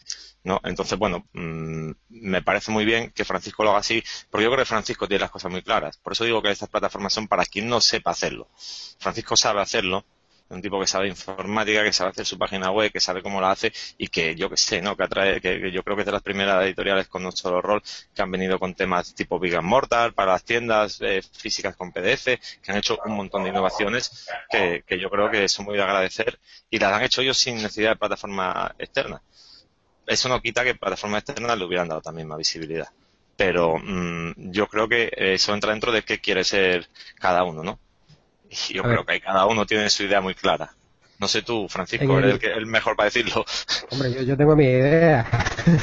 ¿no? 0.43 0.59
Entonces, 0.63 0.97
bueno, 0.97 1.27
mm, 1.33 1.91
me 2.09 2.41
parece 2.41 2.71
muy 2.71 2.83
bien 2.83 3.11
que 3.11 3.25
Francisco 3.25 3.63
lo 3.63 3.69
haga 3.71 3.79
así, 3.79 4.03
porque 4.29 4.45
yo 4.45 4.49
creo 4.49 4.63
que 4.63 4.69
Francisco 4.69 5.07
tiene 5.07 5.21
las 5.21 5.31
cosas 5.31 5.51
muy 5.51 5.61
claras. 5.61 5.97
Por 5.97 6.13
eso 6.13 6.23
digo 6.23 6.41
que 6.41 6.49
estas 6.49 6.69
plataformas 6.69 7.13
son 7.13 7.27
para 7.27 7.45
quien 7.45 7.69
no 7.69 7.79
sepa 7.79 8.11
hacerlo. 8.11 8.49
Francisco 8.99 9.37
sabe 9.37 9.61
hacerlo, 9.61 10.03
un 10.49 10.61
tipo 10.61 10.79
que 10.79 10.87
sabe 10.87 11.07
informática, 11.07 11.83
que 11.83 11.93
sabe 11.93 12.11
hacer 12.11 12.25
su 12.25 12.37
página 12.37 12.71
web, 12.71 12.91
que 12.91 12.99
sabe 12.99 13.21
cómo 13.21 13.39
la 13.41 13.51
hace 13.51 13.71
y 13.97 14.07
que 14.07 14.35
yo 14.35 14.49
que 14.49 14.57
sé, 14.57 14.81
¿no? 14.81 14.95
Que 14.95 15.03
atrae, 15.03 15.41
que, 15.41 15.71
yo 15.71 15.83
creo 15.83 15.95
que 15.95 16.01
es 16.01 16.05
de 16.05 16.11
las 16.11 16.23
primeras 16.23 16.63
editoriales 16.63 17.07
con 17.07 17.25
un 17.25 17.31
solo 17.31 17.61
rol 17.61 17.81
que 18.13 18.21
han 18.21 18.31
venido 18.31 18.59
con 18.59 18.73
temas 18.75 19.13
tipo 19.13 19.39
Big 19.39 19.59
Mortal 19.61 20.13
para 20.13 20.33
las 20.33 20.43
tiendas 20.43 20.99
eh, 21.01 21.21
físicas 21.21 21.75
con 21.75 21.91
PDF, 21.91 22.25
que 22.61 22.71
han 22.71 22.77
hecho 22.77 22.99
un 23.05 23.15
montón 23.15 23.43
de 23.43 23.49
innovaciones 23.49 24.27
que, 24.49 24.83
que 24.85 24.99
yo 24.99 25.09
creo 25.09 25.29
que 25.29 25.47
son 25.49 25.65
muy 25.65 25.77
de 25.77 25.83
agradecer 25.83 26.39
y 26.69 26.79
las 26.79 26.93
han 26.93 27.03
hecho 27.03 27.21
ellos 27.21 27.37
sin 27.37 27.55
necesidad 27.55 27.91
de 27.91 27.95
plataforma 27.97 28.73
externa 28.77 29.21
eso 30.09 30.27
no 30.27 30.41
quita 30.41 30.63
que 30.63 30.75
plataformas 30.75 31.21
externas 31.21 31.57
le 31.57 31.65
hubieran 31.65 31.87
dado 31.87 32.01
también 32.01 32.27
más 32.27 32.39
visibilidad. 32.39 32.89
Pero 33.37 33.77
mm, 33.77 34.51
yo 34.51 34.67
creo 34.67 34.89
que 34.89 35.11
eso 35.15 35.53
entra 35.53 35.71
dentro 35.71 35.91
de 35.91 36.01
qué 36.01 36.19
quiere 36.19 36.43
ser 36.43 36.89
cada 37.19 37.43
uno, 37.43 37.63
¿no? 37.63 37.79
Y 38.49 38.73
yo 38.73 38.83
creo 38.83 39.05
que 39.05 39.21
cada 39.21 39.45
uno 39.45 39.65
tiene 39.65 39.89
su 39.89 40.03
idea 40.03 40.21
muy 40.21 40.35
clara. 40.35 40.71
No 41.19 41.27
sé 41.27 41.41
tú, 41.41 41.67
Francisco, 41.67 42.17
eres 42.17 42.39
el, 42.43 42.65
mejor 42.65 42.95
para 42.95 43.07
decirlo. 43.07 43.43
Hombre, 43.91 44.25
yo, 44.25 44.37
tengo 44.37 44.55
mi 44.55 44.63
idea. 44.63 45.27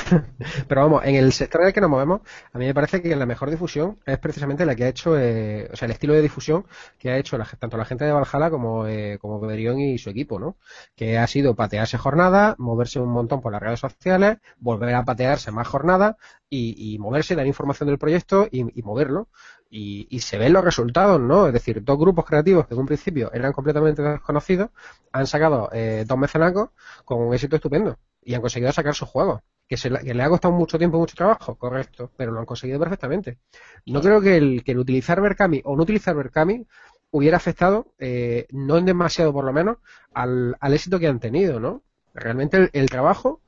Pero 0.67 0.81
vamos, 0.81 1.05
en 1.05 1.15
el 1.15 1.31
sector 1.35 1.61
en 1.61 1.67
el 1.67 1.73
que 1.75 1.83
nos 1.83 1.91
movemos, 1.91 2.23
a 2.55 2.59
mí 2.59 2.65
me 2.65 2.73
parece 2.73 3.03
que 3.03 3.15
la 3.15 3.27
mejor 3.27 3.51
difusión 3.51 3.99
es 4.07 4.19
precisamente 4.19 4.65
la 4.65 4.75
que 4.75 4.85
ha 4.85 4.89
hecho, 4.89 5.19
eh, 5.19 5.69
o 5.71 5.77
sea, 5.77 5.85
el 5.85 5.93
estilo 5.93 6.15
de 6.15 6.23
difusión 6.23 6.65
que 6.99 7.11
ha 7.11 7.19
hecho 7.19 7.39
tanto 7.59 7.77
la 7.77 7.85
gente 7.85 8.07
de 8.07 8.13
Valhalla 8.13 8.49
como, 8.49 8.87
eh, 8.87 9.19
como 9.21 9.39
Bederión 9.39 9.79
y 9.79 9.99
su 9.99 10.09
equipo, 10.09 10.39
¿no? 10.39 10.57
Que 10.97 11.19
ha 11.19 11.27
sido 11.27 11.55
patearse 11.55 11.99
jornada, 11.99 12.55
moverse 12.57 12.99
un 12.99 13.11
montón 13.11 13.43
por 13.43 13.53
las 13.53 13.61
redes 13.61 13.81
sociales, 13.81 14.39
volver 14.57 14.95
a 14.95 15.05
patearse 15.05 15.51
más 15.51 15.69
jornada 15.69 16.17
y, 16.49 16.97
moverse, 16.99 17.35
dar 17.35 17.47
información 17.47 17.89
del 17.89 17.99
proyecto 17.99 18.49
y 18.51 18.83
moverlo 18.83 19.29
y, 19.69 20.21
se 20.21 20.39
ven 20.39 20.53
los 20.53 20.65
resultados, 20.65 21.21
¿no? 21.21 21.47
Es 21.47 21.53
decir, 21.53 21.83
dos 21.83 21.99
grupos 21.99 22.25
creativos 22.25 22.67
que 22.67 22.75
en 22.75 22.81
un 22.81 22.87
principio 22.87 23.31
eran 23.33 23.53
completamente 23.53 24.03
desconocidos 24.03 24.71
han 25.13 25.27
sacado 25.27 25.69
eh, 25.73 26.05
dos 26.07 26.19
mecenacos 26.19 26.71
con 27.05 27.21
un 27.21 27.35
éxito 27.35 27.57
estupendo 27.57 27.99
y 28.23 28.35
han 28.35 28.41
conseguido 28.41 28.73
sacar 28.73 28.95
sus 28.95 29.09
juegos. 29.09 29.43
Que, 29.69 29.77
se, 29.77 29.91
le 29.91 30.23
ha 30.23 30.29
costado 30.29 30.55
mucho 30.55 30.79
tiempo, 30.79 30.99
mucho 30.99 31.17
trabajo, 31.17 31.57
correcto, 31.57 32.13
pero 32.17 32.31
lo 32.31 32.39
han 32.39 32.47
conseguido 32.47 32.79
perfectamente. 32.79 33.39
No 33.85 34.01
creo 34.01 34.21
que 34.21 34.37
el, 34.37 34.63
que 34.63 34.73
el 34.73 34.79
utilizar 34.79 35.21
Berkami 35.21 35.61
o 35.65 35.77
no 35.77 35.83
utilizar 35.83 36.15
Berkami 36.15 36.67
hubiera 37.11 37.37
afectado, 37.37 37.93
eh, 37.99 38.47
no 38.53 38.79
en 38.79 38.85
demasiado 38.85 39.33
por 39.33 39.45
lo 39.45 39.53
menos, 39.53 39.79
al, 40.15 40.57
al 40.61 40.75
éxito 40.75 41.01
que 41.01 41.09
han 41.09 41.19
tenido, 41.19 41.59
¿no? 41.59 41.83
Realmente 42.15 42.71
el 42.73 42.89
trabajo 42.89 43.41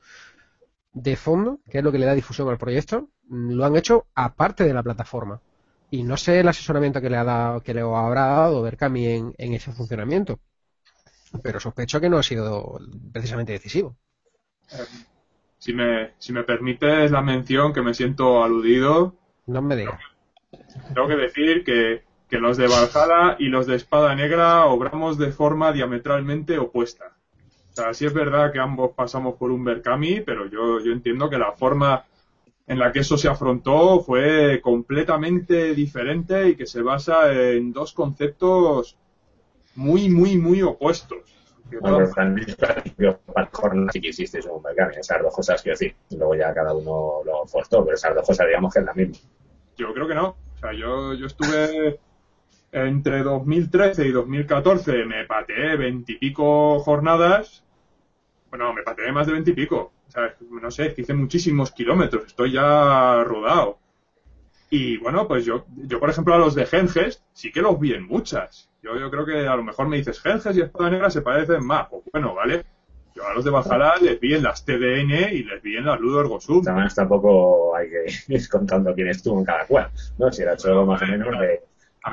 de 0.93 1.17
fondo, 1.17 1.61
que 1.71 1.79
es 1.79 1.85
lo 1.85 1.93
que 1.93 1.99
le 1.99 2.07
da 2.07 2.15
difusión 2.15 2.49
al 2.49 2.59
proyecto, 2.59 3.09
lo 3.29 3.65
han 3.65 3.77
hecho 3.77 4.07
aparte 4.15 4.65
de 4.65 4.75
la 4.75 4.83
plataforma. 4.83 5.41
Y 5.91 6.03
no 6.03 6.17
sé 6.17 6.41
el 6.41 6.49
asesoramiento 6.49 7.01
que 7.01 7.11
le 7.11 7.17
ha 7.17 7.25
dado, 7.25 7.61
que 7.61 7.75
le 7.75 7.81
habrá 7.81 8.27
dado 8.27 8.63
Berkami 8.63 9.07
en, 9.07 9.35
en 9.39 9.55
ese 9.55 9.73
funcionamiento. 9.73 10.39
Pero 11.43 11.61
sospecho 11.61 12.01
que 12.01 12.09
no 12.09 12.19
ha 12.19 12.23
sido 12.23 12.79
precisamente 13.13 13.53
decisivo. 13.53 13.97
Si 15.59 15.73
me, 15.73 16.13
si 16.19 16.33
me 16.33 16.45
permites 16.45 17.11
la 17.11 17.23
mención, 17.23 17.73
que 17.73 17.83
me 17.83 17.95
siento 17.95 18.43
aludido. 18.43 19.17
No 19.47 19.63
me 19.63 19.77
digas. 19.77 20.01
Tengo 20.95 21.09
que 21.09 21.17
decir 21.17 21.65
que, 21.65 22.05
que 22.29 22.39
los 22.39 22.57
de 22.57 22.69
Valhalla 22.69 23.37
y 23.39 23.49
los 23.49 23.67
de 23.67 23.77
Espada 23.77 24.15
Negra 24.15 24.67
obramos 24.67 25.19
de 25.19 25.33
forma 25.33 25.73
diametralmente 25.73 26.59
opuesta. 26.59 27.17
O 27.73 27.75
sea, 27.75 27.95
sí 27.95 28.07
es 28.07 28.13
verdad 28.13 28.53
que 28.53 28.59
ambos 28.59 28.93
pasamos 28.95 29.37
por 29.37 29.51
un 29.51 29.65
Berkami, 29.65 30.21
pero 30.21 30.47
yo, 30.47 30.81
yo 30.81 30.93
entiendo 30.93 31.31
que 31.31 31.39
la 31.39 31.53
forma 31.53 32.05
en 32.69 32.79
la 32.79 32.93
que 32.93 33.01
eso 33.01 33.17
se 33.17 33.29
afrontó 33.29 34.01
fue 34.01 34.61
completamente 34.61 35.75
diferente 35.75 36.51
y 36.51 36.57
que 36.57 36.67
se 36.67 36.83
basa 36.83 37.33
en 37.33 37.73
dos 37.73 37.95
conceptos 37.95 38.99
muy, 39.75 40.11
muy, 40.11 40.37
muy 40.37 40.61
opuestos. 40.63 41.35
Bueno, 41.81 42.07
sí 43.93 44.01
que 44.01 44.09
hiciste 44.09 44.41
un 44.51 44.63
esas 44.99 45.23
dos 45.23 45.35
cosas 45.35 45.63
quiero 45.63 45.79
decir. 45.79 45.95
Luego 46.11 46.35
ya 46.35 46.53
cada 46.53 46.75
uno 46.75 47.21
lo 47.25 47.47
forzó, 47.47 47.85
pero 47.85 47.95
esas 47.95 48.15
dos 48.15 48.27
cosas 48.27 48.47
digamos 48.47 48.73
que 48.73 48.81
es 48.81 48.87
la 48.87 48.95
misma. 48.95 49.17
Yo 49.77 49.95
creo 49.95 50.07
que 50.07 50.15
no. 50.15 50.29
O 50.29 50.59
sea, 50.61 50.73
yo, 50.73 51.15
yo 51.15 51.27
estuve 51.27 52.01
entre 52.73 53.23
2013 53.23 54.07
y 54.07 54.13
2014, 54.13 55.05
me 55.07 55.25
pateé 55.25 55.77
veintipico 55.77 56.81
jornadas. 56.81 57.65
Bueno, 58.51 58.75
me 58.75 58.83
pateé 58.83 59.11
más 59.13 59.27
de 59.27 59.35
veintipico 59.35 59.93
no 60.51 60.71
sé, 60.71 60.95
hice 60.97 61.15
muchísimos 61.15 61.71
kilómetros, 61.73 62.27
estoy 62.27 62.53
ya 62.53 63.23
rodado. 63.25 63.79
Y 64.71 64.99
bueno, 64.99 65.27
pues 65.27 65.45
yo, 65.45 65.65
yo 65.77 65.99
por 65.99 66.11
ejemplo 66.11 66.35
a 66.35 66.39
los 66.39 66.55
de 66.55 66.67
Genges 66.67 67.25
sí 67.33 67.51
que 67.51 67.63
los 67.63 67.79
vi 67.81 67.95
en 67.95 68.07
muchas. 68.07 68.71
Yo, 68.83 68.99
yo 68.99 69.11
creo 69.11 69.25
que 69.25 69.47
a 69.47 69.57
lo 69.57 69.63
mejor 69.63 69.89
me 69.89 69.97
dices 69.97 70.21
Genges 70.21 70.57
y 70.57 70.61
Espada 70.61 70.91
Negra 70.91 71.11
se 71.11 71.23
parecen 71.23 71.65
más. 71.65 71.89
Pues 71.89 72.03
bueno, 72.13 72.35
¿vale? 72.35 72.65
Yo 73.15 73.27
a 73.27 73.35
los 73.35 73.45
de 73.45 73.51
Valhalla 73.51 73.97
les 74.01 74.21
vi 74.21 74.35
en 74.35 74.43
las 74.43 74.65
TDN 74.65 75.33
y 75.33 75.43
les 75.43 75.63
vi 75.63 75.77
en 75.77 75.87
las 75.87 75.99
Ludo 75.99 76.21
Ergosum. 76.21 76.63
Además, 76.67 76.95
tampoco 76.95 77.75
hay 77.75 77.89
que 77.89 78.07
ir 78.35 78.49
contando 78.49 78.95
quién 78.95 79.09
estuvo 79.09 79.39
en 79.39 79.45
cada 79.45 79.67
cual, 79.67 79.91
¿no? 80.19 80.31
Si 80.31 80.43
era 80.43 80.55
hecho 80.55 80.85
más 80.85 81.03
o 81.03 81.07
menos 81.07 81.41
de 81.41 81.63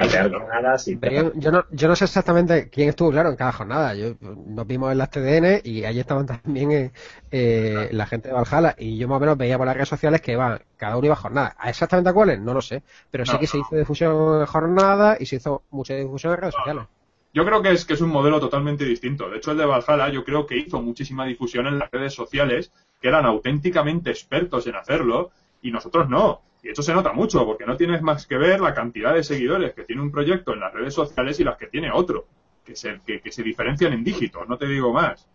hacer 0.03 0.31
jornadas 0.31 0.87
y... 0.87 0.99
Yo, 0.99 1.33
yo, 1.35 1.51
no, 1.51 1.65
yo 1.71 1.87
no 1.87 1.95
sé 1.95 2.05
exactamente 2.05 2.69
quién 2.69 2.89
estuvo, 2.89 3.11
claro, 3.11 3.29
en 3.29 3.35
cada 3.35 3.51
jornada. 3.51 3.93
Yo, 3.95 4.15
nos 4.21 4.67
vimos 4.67 4.91
en 4.91 4.97
las 4.97 5.09
TDN 5.09 5.61
y 5.63 5.85
allí 5.85 5.99
estaban 5.99 6.25
también 6.43 6.71
eh, 6.71 6.91
eh, 7.31 7.89
la 7.91 8.05
gente 8.05 8.29
de 8.29 8.33
Valhalla 8.33 8.75
y 8.77 8.97
yo 8.97 9.07
más 9.07 9.17
o 9.17 9.19
menos 9.19 9.37
veía 9.37 9.57
por 9.57 9.67
las 9.67 9.75
redes 9.75 9.89
sociales 9.89 10.21
que 10.21 10.33
iban, 10.33 10.61
cada 10.77 10.97
uno 10.97 11.05
iba 11.05 11.13
a 11.13 11.17
jornada. 11.17 11.55
¿A 11.57 11.69
exactamente 11.69 12.09
a 12.09 12.13
cuáles? 12.13 12.39
No 12.39 12.53
lo 12.53 12.61
sé. 12.61 12.83
Pero 13.11 13.25
sí 13.25 13.33
No, 13.33 13.39
que 13.39 13.47
se 13.47 13.57
hizo 13.57 13.75
difusión 13.75 14.41
en 14.41 14.45
jornada 14.45 15.17
y 15.19 15.25
se 15.25 15.37
hizo 15.37 15.63
mucha 15.71 15.95
difusión 15.95 16.33
en 16.33 16.41
redes 16.41 16.55
sociales. 16.55 16.85
Yo 17.33 17.45
creo 17.45 17.61
que 17.61 17.71
es, 17.71 17.83
que 17.83 17.95
es 17.95 18.01
un 18.01 18.11
modelo 18.11 18.39
totalmente 18.39 18.85
distinto. 18.85 19.29
De 19.29 19.37
hecho, 19.37 19.51
el 19.51 19.57
de 19.57 19.65
Valhalla 19.65 20.07
yo 20.09 20.23
creo 20.23 20.45
que 20.45 20.57
hizo 20.57 20.81
muchísima 20.81 21.25
difusión 21.25 21.67
en 21.67 21.77
las 21.79 21.91
redes 21.91 22.13
sociales, 22.13 22.71
que 23.01 23.09
eran 23.09 23.25
auténticamente 23.25 24.09
expertos 24.09 24.65
en 24.67 24.75
hacerlo, 24.75 25.31
y 25.67 25.71
nosotros 25.71 26.09
no. 26.09 26.41
Y 26.63 26.69
eso 26.69 26.81
se 26.81 26.93
nota 26.93 27.13
mucho, 27.13 27.45
porque 27.45 27.65
no 27.65 27.77
tienes 27.77 28.01
más 28.01 28.25
que 28.27 28.37
ver 28.37 28.59
la 28.59 28.73
cantidad 28.73 29.13
de 29.13 29.23
seguidores 29.23 29.73
que 29.73 29.83
tiene 29.83 30.01
un 30.01 30.11
proyecto 30.11 30.53
en 30.53 30.59
las 30.61 30.73
redes 30.73 30.93
sociales 30.93 31.39
y 31.39 31.43
las 31.43 31.57
que 31.57 31.67
tiene 31.67 31.91
otro, 31.91 32.27
que 32.63 32.75
se, 32.75 32.99
que, 33.05 33.21
que 33.21 33.31
se 33.31 33.43
diferencian 33.43 33.93
en 33.93 34.03
dígitos, 34.03 34.47
no 34.47 34.57
te 34.57 34.67
digo 34.67 34.91
más. 34.91 35.27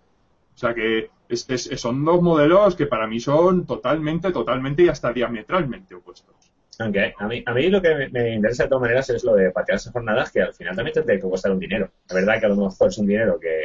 O 0.55 0.59
sea 0.59 0.74
que 0.74 1.11
es- 1.28 1.70
son 1.81 2.05
dos 2.05 2.20
modelos 2.23 2.77
que 2.77 2.86
para 2.86 3.07
mí 3.07 3.20
son 3.20 3.66
totalmente, 3.66 4.32
totalmente 4.32 4.82
y 4.82 4.89
hasta 4.89 5.12
diametralmente 5.12 5.94
opuestos. 5.94 6.35
Aunque 6.78 7.15
a 7.19 7.27
mí, 7.28 7.43
a 7.47 7.55
mí 7.55 7.69
lo 7.69 7.81
que 7.82 7.94
me, 7.94 8.09
me 8.11 8.35
interesa 8.35 8.65
de 8.65 8.69
todas 8.70 8.82
maneras 8.82 9.11
es 9.11 9.23
lo 9.24 9.35
de 9.35 9.51
patear 9.51 9.77
esas 9.77 9.93
jornadas 9.93 10.31
que 10.32 10.43
al 10.43 10.55
final 10.55 10.74
también 10.77 10.94
te 10.94 11.02
tiene 11.02 11.20
que 11.20 11.28
costar 11.28 11.52
un 11.52 11.59
dinero. 11.61 11.90
La 12.09 12.15
verdad 12.16 12.40
que 12.40 12.47
a 12.47 12.48
lo 12.48 12.57
mejor 12.57 12.89
es 12.89 12.98
un 12.98 13.07
dinero 13.07 13.39
que, 13.39 13.61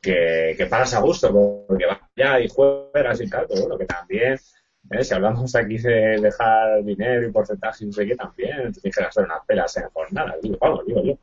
que, 0.00 0.54
que 0.56 0.66
pagas 0.66 0.94
a 0.94 1.00
gusto 1.00 1.32
porque 1.66 1.86
vas 1.86 2.00
allá 2.16 2.40
y 2.40 2.48
juegas 2.48 3.20
y 3.20 3.28
tal, 3.28 3.46
pero 3.48 3.60
bueno, 3.62 3.78
que 3.78 3.86
también, 3.86 4.38
¿eh? 4.90 5.04
si 5.04 5.14
hablamos 5.14 5.54
aquí 5.54 5.78
de 5.78 6.18
dejar 6.20 6.84
dinero 6.84 7.28
y 7.28 7.32
porcentaje 7.32 7.84
y 7.84 7.86
no 7.88 7.92
sé 7.92 8.06
qué, 8.06 8.16
también 8.16 8.72
tienes 8.72 8.96
que 8.96 9.02
gastar 9.02 9.24
unas 9.24 9.44
pelas 9.46 9.76
en 9.76 9.88
jornadas. 9.90 10.36
Digo, 10.42 10.56
vamos, 10.60 10.86
digo 10.86 11.02
yo. 11.04 11.18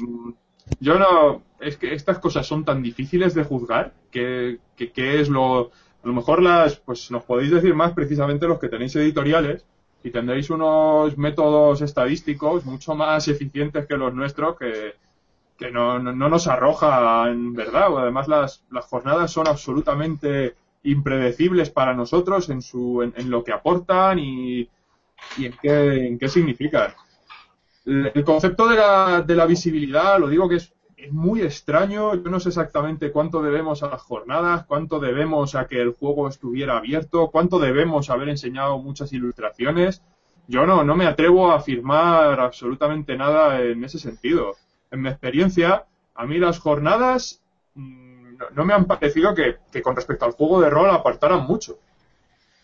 Mm, 0.00 0.32
Yo 0.80 0.98
no. 0.98 1.42
Es 1.60 1.76
que 1.76 1.94
estas 1.94 2.18
cosas 2.18 2.46
son 2.46 2.64
tan 2.64 2.82
difíciles 2.82 3.34
de 3.34 3.44
juzgar 3.44 3.92
que, 4.10 4.58
que, 4.76 4.92
que 4.92 5.20
es 5.20 5.28
lo. 5.28 5.70
A 6.02 6.06
lo 6.06 6.12
mejor 6.12 6.42
las. 6.42 6.76
Pues 6.76 7.10
nos 7.10 7.24
podéis 7.24 7.50
decir 7.50 7.74
más 7.74 7.92
precisamente 7.92 8.46
los 8.46 8.58
que 8.58 8.68
tenéis 8.68 8.94
editoriales 8.96 9.64
y 10.04 10.10
tendréis 10.10 10.50
unos 10.50 11.16
métodos 11.18 11.82
estadísticos 11.82 12.64
mucho 12.64 12.94
más 12.94 13.26
eficientes 13.28 13.86
que 13.86 13.96
los 13.96 14.14
nuestros 14.14 14.56
que, 14.56 14.94
que 15.56 15.70
no, 15.72 15.98
no, 15.98 16.12
no 16.14 16.28
nos 16.28 16.46
arrojan, 16.46 17.52
¿verdad? 17.54 17.88
Además, 17.98 18.28
las, 18.28 18.64
las 18.70 18.84
jornadas 18.86 19.30
son 19.32 19.48
absolutamente 19.48 20.54
impredecibles 20.82 21.70
para 21.70 21.94
nosotros 21.94 22.48
en, 22.50 22.62
su, 22.62 23.02
en, 23.02 23.30
lo 23.30 23.44
que 23.44 23.52
aportan 23.52 24.18
y, 24.18 24.68
y 25.36 25.46
en, 25.46 25.54
qué, 25.60 26.06
en 26.06 26.18
qué 26.18 26.28
significan. 26.28 26.92
El 27.84 28.12
el 28.14 28.24
concepto 28.24 28.68
de 28.68 28.76
la, 28.76 29.22
de 29.22 29.34
la 29.34 29.46
visibilidad, 29.46 30.18
lo 30.18 30.28
digo 30.28 30.48
que 30.48 30.56
es, 30.56 30.74
es 30.98 31.12
muy 31.12 31.40
extraño. 31.42 32.14
Yo 32.14 32.30
no 32.30 32.40
sé 32.40 32.50
exactamente 32.50 33.12
cuánto 33.12 33.40
debemos 33.40 33.82
a 33.82 33.88
las 33.88 34.02
jornadas, 34.02 34.66
cuánto 34.66 35.00
debemos 35.00 35.54
a 35.54 35.66
que 35.66 35.80
el 35.80 35.92
juego 35.92 36.28
estuviera 36.28 36.76
abierto, 36.76 37.30
cuánto 37.30 37.58
debemos 37.58 38.10
haber 38.10 38.28
enseñado 38.28 38.78
muchas 38.78 39.12
ilustraciones. 39.12 40.02
Yo 40.48 40.66
no, 40.66 40.82
no 40.82 40.96
me 40.96 41.06
atrevo 41.06 41.50
a 41.50 41.56
afirmar 41.56 42.40
absolutamente 42.40 43.16
nada 43.16 43.62
en 43.62 43.84
ese 43.84 43.98
sentido. 43.98 44.56
En 44.90 45.02
mi 45.02 45.08
experiencia, 45.08 45.86
a 46.14 46.26
mí 46.26 46.38
las 46.38 46.58
jornadas 46.58 47.42
mm, 47.74 48.07
no, 48.54 48.64
me 48.64 48.74
han 48.74 48.86
parecido 48.86 49.34
que, 49.34 49.56
que 49.70 49.82
con 49.82 49.96
respecto 49.96 50.24
al 50.24 50.32
juego 50.32 50.60
de 50.60 50.70
rol 50.70 50.90
apartaran 50.90 51.44
mucho. 51.46 51.78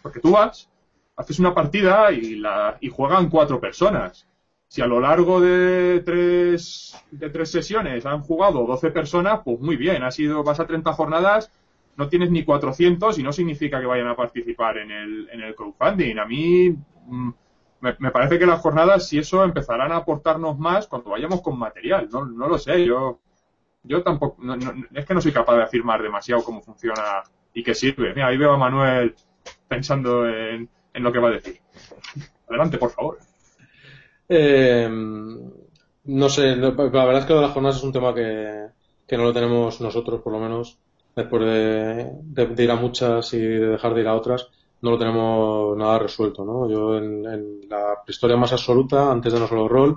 Porque 0.03 0.21
tú 0.21 0.33
vas, 0.33 0.69
haces 1.17 1.39
una 1.39 1.55
partida 1.55 2.13
y, 2.13 2.37
la, 2.37 2.77
y 2.81 2.89
juegan 2.89 3.29
cuatro 3.29 3.61
personas. 3.61 4.27
Si 4.69 4.83
a 4.83 4.87
lo 4.87 5.01
largo 5.01 5.41
de 5.41 6.03
tres, 6.05 6.97
de 7.11 7.31
tres 7.31 7.51
sesiones 7.51 8.07
han 8.07 8.21
jugado 8.23 8.67
12 8.67 8.91
personas, 8.91 9.41
pues 9.45 9.61
muy 9.61 9.77
bien, 9.77 10.03
has 10.03 10.19
ido, 10.19 10.43
vas 10.43 10.59
a 10.59 10.67
30 10.67 10.93
jornadas, 10.93 11.53
no 11.97 12.09
tienes 12.09 12.31
ni 12.31 12.45
400 12.45 13.19
y 13.19 13.23
no 13.23 13.33
significa 13.33 13.81
que 13.81 13.87
vayan 13.87 14.09
a 14.09 14.17
participar 14.17 14.79
en 14.79 14.91
el, 14.91 15.29
en 15.31 15.43
el 15.43 15.55
crowdfunding. 15.55 16.19
A 16.19 16.27
mí 16.27 16.71
mm, 17.07 17.31
me, 17.81 17.97
me 17.99 18.11
parece 18.11 18.39
que 18.39 18.47
las 18.47 18.61
jornadas, 18.61 19.07
si 19.09 19.19
eso, 19.19 19.45
empezarán 19.45 19.93
a 19.93 19.97
aportarnos 19.97 20.59
más 20.59 20.89
cuando 20.89 21.11
vayamos 21.11 21.41
con 21.41 21.59
material. 21.59 22.09
No, 22.11 22.25
no 22.25 22.49
lo 22.49 22.59
sé, 22.59 22.85
yo, 22.85 23.21
yo 23.85 24.03
tampoco, 24.03 24.43
no- 24.43 24.57
no- 24.57 24.73
es 24.93 25.05
que 25.07 25.15
no 25.15 25.21
soy 25.21 25.33
capaz 25.33 25.57
de 25.57 25.63
afirmar 25.63 26.03
demasiado 26.03 26.43
cómo 26.43 26.63
funciona 26.63 27.23
y 27.53 27.63
qué 27.63 27.75
sirve. 27.75 28.15
Mira, 28.15 28.29
ahí 28.29 28.37
veo 28.37 28.53
a 28.53 28.59
Manuel 28.59 29.15
pensando 29.69 30.29
en, 30.29 30.69
en 30.93 31.03
lo 31.03 31.13
que 31.13 31.19
va 31.19 31.29
a 31.29 31.33
decir. 31.33 31.61
Adelante, 32.49 32.79
por 32.79 32.91
favor. 32.91 33.19
Eh, 34.29 34.89
no 36.05 36.29
sé, 36.29 36.57
la 36.57 36.71
verdad 36.71 37.19
es 37.19 37.25
que 37.25 37.33
lo 37.33 37.41
de 37.41 37.47
las 37.47 37.53
jornadas 37.53 37.77
es 37.79 37.85
un 37.85 37.93
tema 37.93 38.15
que, 38.15 38.67
que 39.07 39.17
no 39.17 39.25
lo 39.25 39.33
tenemos 39.33 39.81
nosotros, 39.81 40.21
por 40.23 40.33
lo 40.33 40.41
menos, 40.41 40.79
después 41.15 41.43
de, 41.45 42.63
ir 42.65 42.71
a 42.71 42.77
muchas 42.77 43.33
y 43.35 43.39
de 43.39 43.69
dejar 43.69 43.95
de 43.95 44.01
ir 44.03 44.09
a 44.09 44.15
otras, 44.15 44.49
no 44.83 44.91
lo 44.91 44.99
tenemos 44.99 45.77
nada 45.77 45.99
resuelto, 45.99 46.45
¿no? 46.45 46.69
Yo 46.69 46.97
en, 46.99 47.25
en 47.27 47.61
la 47.69 48.03
historia 48.07 48.37
más 48.37 48.53
absoluta, 48.53 49.11
antes 49.11 49.33
de 49.33 49.41
No 49.41 49.47
Solo 49.47 49.69
Roll, 49.69 49.97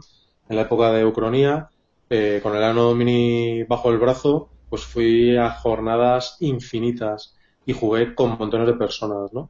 en 0.49 0.55
la 0.55 0.61
época 0.63 0.91
de 0.91 1.05
Ucronía, 1.05 1.69
eh, 2.09 2.39
con 2.43 2.55
el 2.55 2.63
Anno 2.63 2.83
Domini 2.83 3.63
bajo 3.63 3.91
el 3.91 3.97
brazo, 3.97 4.49
pues 4.69 4.83
fui 4.83 5.35
a 5.37 5.51
jornadas 5.51 6.37
infinitas 6.39 7.35
y 7.65 7.73
jugué 7.73 8.15
con 8.15 8.37
montones 8.37 8.67
de 8.67 8.73
personas, 8.73 9.33
¿no? 9.33 9.49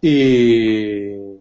Y, 0.00 1.36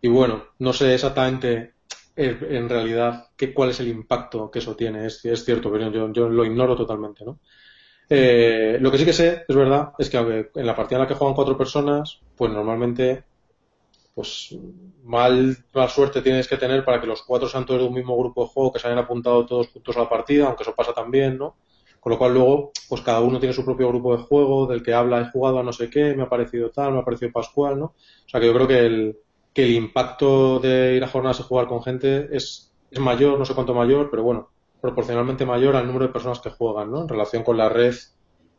y 0.00 0.08
bueno, 0.08 0.44
no 0.58 0.72
sé 0.72 0.94
exactamente 0.94 1.74
eh, 2.16 2.38
en 2.50 2.68
realidad 2.68 3.28
qué, 3.36 3.52
cuál 3.52 3.70
es 3.70 3.80
el 3.80 3.88
impacto 3.88 4.50
que 4.50 4.60
eso 4.60 4.76
tiene. 4.76 5.06
Es, 5.06 5.24
es 5.24 5.44
cierto, 5.44 5.70
pero 5.70 5.90
yo, 5.90 6.12
yo 6.12 6.28
lo 6.28 6.44
ignoro 6.44 6.76
totalmente, 6.76 7.24
¿no? 7.24 7.40
Eh, 8.08 8.78
lo 8.80 8.90
que 8.90 8.98
sí 8.98 9.04
que 9.04 9.12
sé, 9.12 9.44
es 9.48 9.56
verdad, 9.56 9.92
es 9.98 10.08
que 10.10 10.16
en 10.18 10.66
la 10.66 10.76
partida 10.76 10.98
en 10.98 11.02
la 11.02 11.08
que 11.08 11.14
juegan 11.14 11.34
cuatro 11.34 11.58
personas, 11.58 12.20
pues 12.36 12.52
normalmente, 12.52 13.24
pues 14.16 14.56
mal, 15.04 15.58
mal 15.74 15.90
suerte 15.90 16.22
tienes 16.22 16.48
que 16.48 16.56
tener 16.56 16.86
para 16.86 16.98
que 17.02 17.06
los 17.06 17.22
cuatro 17.22 17.46
sean 17.48 17.66
todos 17.66 17.82
de 17.82 17.86
un 17.88 17.92
mismo 17.92 18.16
grupo 18.16 18.44
de 18.44 18.48
juego, 18.48 18.72
que 18.72 18.78
se 18.78 18.86
hayan 18.86 19.00
apuntado 19.00 19.44
todos 19.44 19.68
juntos 19.68 19.94
a 19.94 20.00
la 20.00 20.08
partida, 20.08 20.46
aunque 20.46 20.62
eso 20.62 20.74
pasa 20.74 20.94
también, 20.94 21.36
¿no? 21.36 21.56
Con 22.00 22.12
lo 22.12 22.18
cual 22.18 22.32
luego, 22.32 22.72
pues 22.88 23.02
cada 23.02 23.20
uno 23.20 23.38
tiene 23.38 23.52
su 23.52 23.62
propio 23.62 23.88
grupo 23.88 24.16
de 24.16 24.22
juego, 24.22 24.66
del 24.66 24.82
que 24.82 24.94
habla, 24.94 25.20
he 25.20 25.30
jugado 25.30 25.58
a 25.58 25.62
no 25.62 25.70
sé 25.74 25.90
qué, 25.90 26.14
me 26.14 26.22
ha 26.22 26.30
parecido 26.30 26.70
tal, 26.70 26.94
me 26.94 27.00
ha 27.00 27.04
parecido 27.04 27.30
Pascual, 27.30 27.78
¿no? 27.78 27.84
O 27.86 28.28
sea 28.28 28.40
que 28.40 28.46
yo 28.46 28.54
creo 28.54 28.66
que 28.66 28.86
el, 28.86 29.18
que 29.52 29.64
el 29.64 29.72
impacto 29.72 30.60
de 30.60 30.94
ir 30.96 31.04
a 31.04 31.08
jornadas 31.08 31.40
y 31.40 31.42
jugar 31.42 31.66
con 31.66 31.82
gente 31.82 32.34
es, 32.34 32.72
es 32.90 32.98
mayor, 32.98 33.38
no 33.38 33.44
sé 33.44 33.52
cuánto 33.54 33.74
mayor, 33.74 34.08
pero 34.10 34.22
bueno, 34.22 34.48
proporcionalmente 34.80 35.44
mayor 35.44 35.76
al 35.76 35.86
número 35.86 36.06
de 36.06 36.12
personas 36.14 36.40
que 36.40 36.48
juegan, 36.48 36.90
¿no? 36.90 37.02
En 37.02 37.08
relación 37.08 37.42
con 37.44 37.58
la 37.58 37.68
red, 37.68 37.94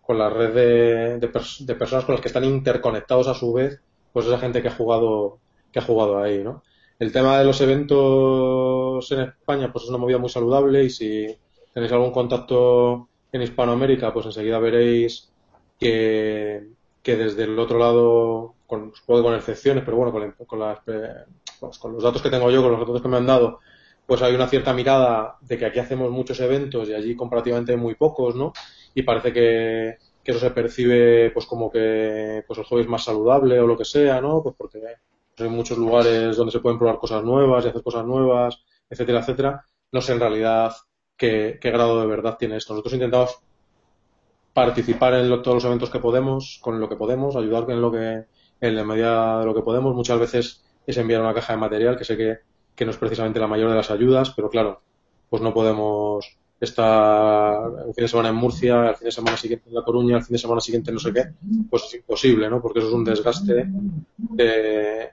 con 0.03 0.19
la 0.19 0.29
red 0.29 0.53
de, 0.53 1.17
de, 1.17 1.31
de 1.61 1.75
personas 1.75 2.05
con 2.05 2.13
las 2.13 2.21
que 2.21 2.27
están 2.27 2.43
interconectados 2.43 3.27
a 3.27 3.33
su 3.33 3.53
vez, 3.53 3.81
pues 4.13 4.25
esa 4.25 4.39
gente 4.39 4.61
que 4.61 4.67
ha 4.69 4.75
jugado, 4.75 5.39
que 5.71 5.79
ha 5.79 5.81
jugado 5.81 6.19
ahí, 6.19 6.43
¿no? 6.43 6.63
El 6.99 7.11
tema 7.11 7.37
de 7.39 7.45
los 7.45 7.61
eventos 7.61 9.11
en 9.11 9.19
España, 9.21 9.71
pues 9.71 9.83
es 9.85 9.89
una 9.89 9.99
movida 9.99 10.17
muy 10.17 10.29
saludable 10.29 10.83
y 10.83 10.89
si 10.89 11.27
tenéis 11.73 11.91
algún 11.91 12.11
contacto 12.11 13.09
en 13.31 13.41
Hispanoamérica, 13.43 14.13
pues 14.13 14.25
enseguida 14.25 14.59
veréis 14.59 15.31
que, 15.79 16.69
que 17.03 17.15
desde 17.15 17.43
el 17.43 17.57
otro 17.59 17.77
lado, 17.79 18.55
con, 18.65 18.93
supongo 18.95 19.23
con 19.23 19.35
excepciones, 19.35 19.83
pero 19.83 19.97
bueno, 19.97 20.11
con, 20.11 20.21
la- 20.21 20.33
con, 20.33 20.59
las, 20.59 20.79
eh, 20.87 21.25
pues 21.59 21.79
los 21.83 22.03
datos 22.03 22.21
que 22.21 22.29
tengo 22.29 22.49
yo, 22.51 22.61
con 22.61 22.71
los 22.71 22.79
datos 22.81 23.01
que 23.01 23.07
me 23.07 23.17
han 23.17 23.25
dado, 23.27 23.59
pues 24.05 24.21
hay 24.21 24.33
una 24.35 24.47
cierta 24.47 24.73
mirada 24.73 25.37
de 25.41 25.57
que 25.57 25.65
aquí 25.65 25.79
hacemos 25.79 26.11
muchos 26.11 26.39
eventos 26.39 26.87
y 26.89 26.93
allí 26.93 27.15
comparativamente 27.15 27.75
muy 27.77 27.95
pocos, 27.95 28.35
¿no? 28.35 28.53
Y 28.93 29.03
parece 29.03 29.33
que, 29.33 29.97
que 30.23 30.31
eso 30.31 30.39
se 30.39 30.51
percibe 30.51 31.31
pues 31.31 31.45
como 31.45 31.69
que 31.71 32.43
pues 32.47 32.57
el 32.59 32.65
hobby 32.65 32.81
es 32.81 32.87
más 32.87 33.03
saludable 33.03 33.59
o 33.59 33.67
lo 33.67 33.77
que 33.77 33.85
sea, 33.85 34.21
¿no? 34.21 34.41
Pues 34.43 34.55
porque 34.57 34.79
hay 35.39 35.49
muchos 35.49 35.77
lugares 35.77 36.35
donde 36.37 36.51
se 36.51 36.59
pueden 36.59 36.79
probar 36.79 36.97
cosas 36.97 37.23
nuevas 37.23 37.65
y 37.65 37.69
hacer 37.69 37.83
cosas 37.83 38.05
nuevas, 38.05 38.63
etcétera, 38.89 39.19
etcétera. 39.19 39.65
No 39.91 40.01
sé 40.01 40.13
en 40.13 40.19
realidad 40.19 40.73
qué, 41.15 41.57
qué 41.61 41.71
grado 41.71 41.99
de 42.01 42.07
verdad 42.07 42.37
tiene 42.37 42.57
esto. 42.57 42.73
Nosotros 42.73 42.93
intentamos 42.93 43.39
participar 44.53 45.13
en 45.13 45.29
todos 45.41 45.55
los 45.55 45.65
eventos 45.65 45.89
que 45.89 45.99
podemos, 45.99 46.59
con 46.61 46.79
lo 46.79 46.89
que 46.89 46.95
podemos, 46.95 47.35
ayudar 47.35 47.69
en 47.69 47.81
lo 47.81 47.91
que, 47.91 48.25
en 48.61 48.75
la 48.75 48.83
medida 48.83 49.39
de 49.39 49.45
lo 49.45 49.53
que 49.53 49.61
podemos. 49.61 49.93
Muchas 49.95 50.19
veces 50.19 50.65
es 50.85 50.97
enviar 50.97 51.21
una 51.21 51.33
caja 51.33 51.53
de 51.53 51.59
material, 51.59 51.97
que 51.97 52.05
sé 52.05 52.17
que 52.75 52.85
no 52.85 52.91
es 52.91 52.97
precisamente 52.97 53.39
la 53.39 53.47
mayor 53.47 53.69
de 53.69 53.75
las 53.75 53.91
ayudas, 53.91 54.31
pero 54.31 54.49
claro, 54.49 54.81
pues 55.29 55.41
no 55.41 55.53
podemos 55.53 56.37
estar 56.59 57.69
un 57.69 57.93
fin 57.93 58.03
de 58.03 58.07
semana 58.07 58.29
en 58.29 58.35
Murcia, 58.35 58.89
el 58.89 58.95
fin 58.95 59.05
de 59.05 59.11
semana 59.11 59.37
siguiente 59.37 59.69
en 59.69 59.75
La 59.75 59.83
Coruña, 59.83 60.17
el 60.17 60.23
fin 60.23 60.33
de 60.33 60.39
semana 60.39 60.61
siguiente 60.61 60.91
no 60.91 60.99
sé 60.99 61.13
qué, 61.13 61.25
pues 61.69 61.83
es 61.83 61.95
imposible, 61.95 62.49
¿no? 62.49 62.61
Porque 62.61 62.79
eso 62.79 62.87
es 62.87 62.93
un 62.93 63.03
desgaste 63.03 63.67
de, 64.17 65.09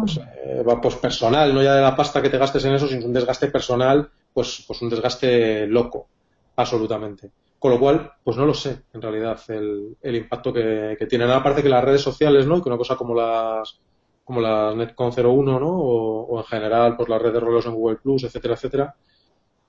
pues, 0.00 0.20
eh, 0.44 0.64
pues 0.80 0.96
personal, 0.96 1.54
no 1.54 1.62
ya 1.62 1.74
de 1.74 1.82
la 1.82 1.96
pasta 1.96 2.22
que 2.22 2.30
te 2.30 2.38
gastes 2.38 2.64
en 2.64 2.74
eso, 2.74 2.88
sino 2.88 3.06
un 3.06 3.12
desgaste 3.12 3.48
personal, 3.48 4.08
pues, 4.32 4.64
pues 4.66 4.80
un 4.82 4.88
desgaste 4.88 5.66
loco, 5.66 6.08
absolutamente. 6.56 7.30
Con 7.58 7.70
lo 7.70 7.80
cual, 7.80 8.12
pues 8.22 8.36
no 8.36 8.46
lo 8.46 8.54
sé, 8.54 8.82
en 8.92 9.02
realidad, 9.02 9.40
el, 9.48 9.96
el 10.00 10.16
impacto 10.16 10.52
que, 10.52 10.96
que 10.98 11.06
tienen. 11.06 11.28
Ahora 11.28 11.42
parece 11.42 11.62
que 11.62 11.68
las 11.68 11.82
redes 11.82 12.02
sociales, 12.02 12.46
¿no? 12.46 12.62
Que 12.62 12.68
una 12.68 12.78
cosa 12.78 12.96
como 12.96 13.14
las 13.14 13.80
como 14.26 14.40
las 14.40 14.74
Netcon 14.74 15.12
01, 15.16 15.60
¿no? 15.60 15.68
O, 15.70 16.38
en 16.38 16.44
general, 16.44 16.96
pues 16.96 17.08
las 17.08 17.22
redes 17.22 17.34
de 17.34 17.40
rolos 17.40 17.64
en 17.66 17.74
Google 17.74 17.98
Plus, 18.02 18.24
etcétera, 18.24 18.54
etcétera, 18.54 18.94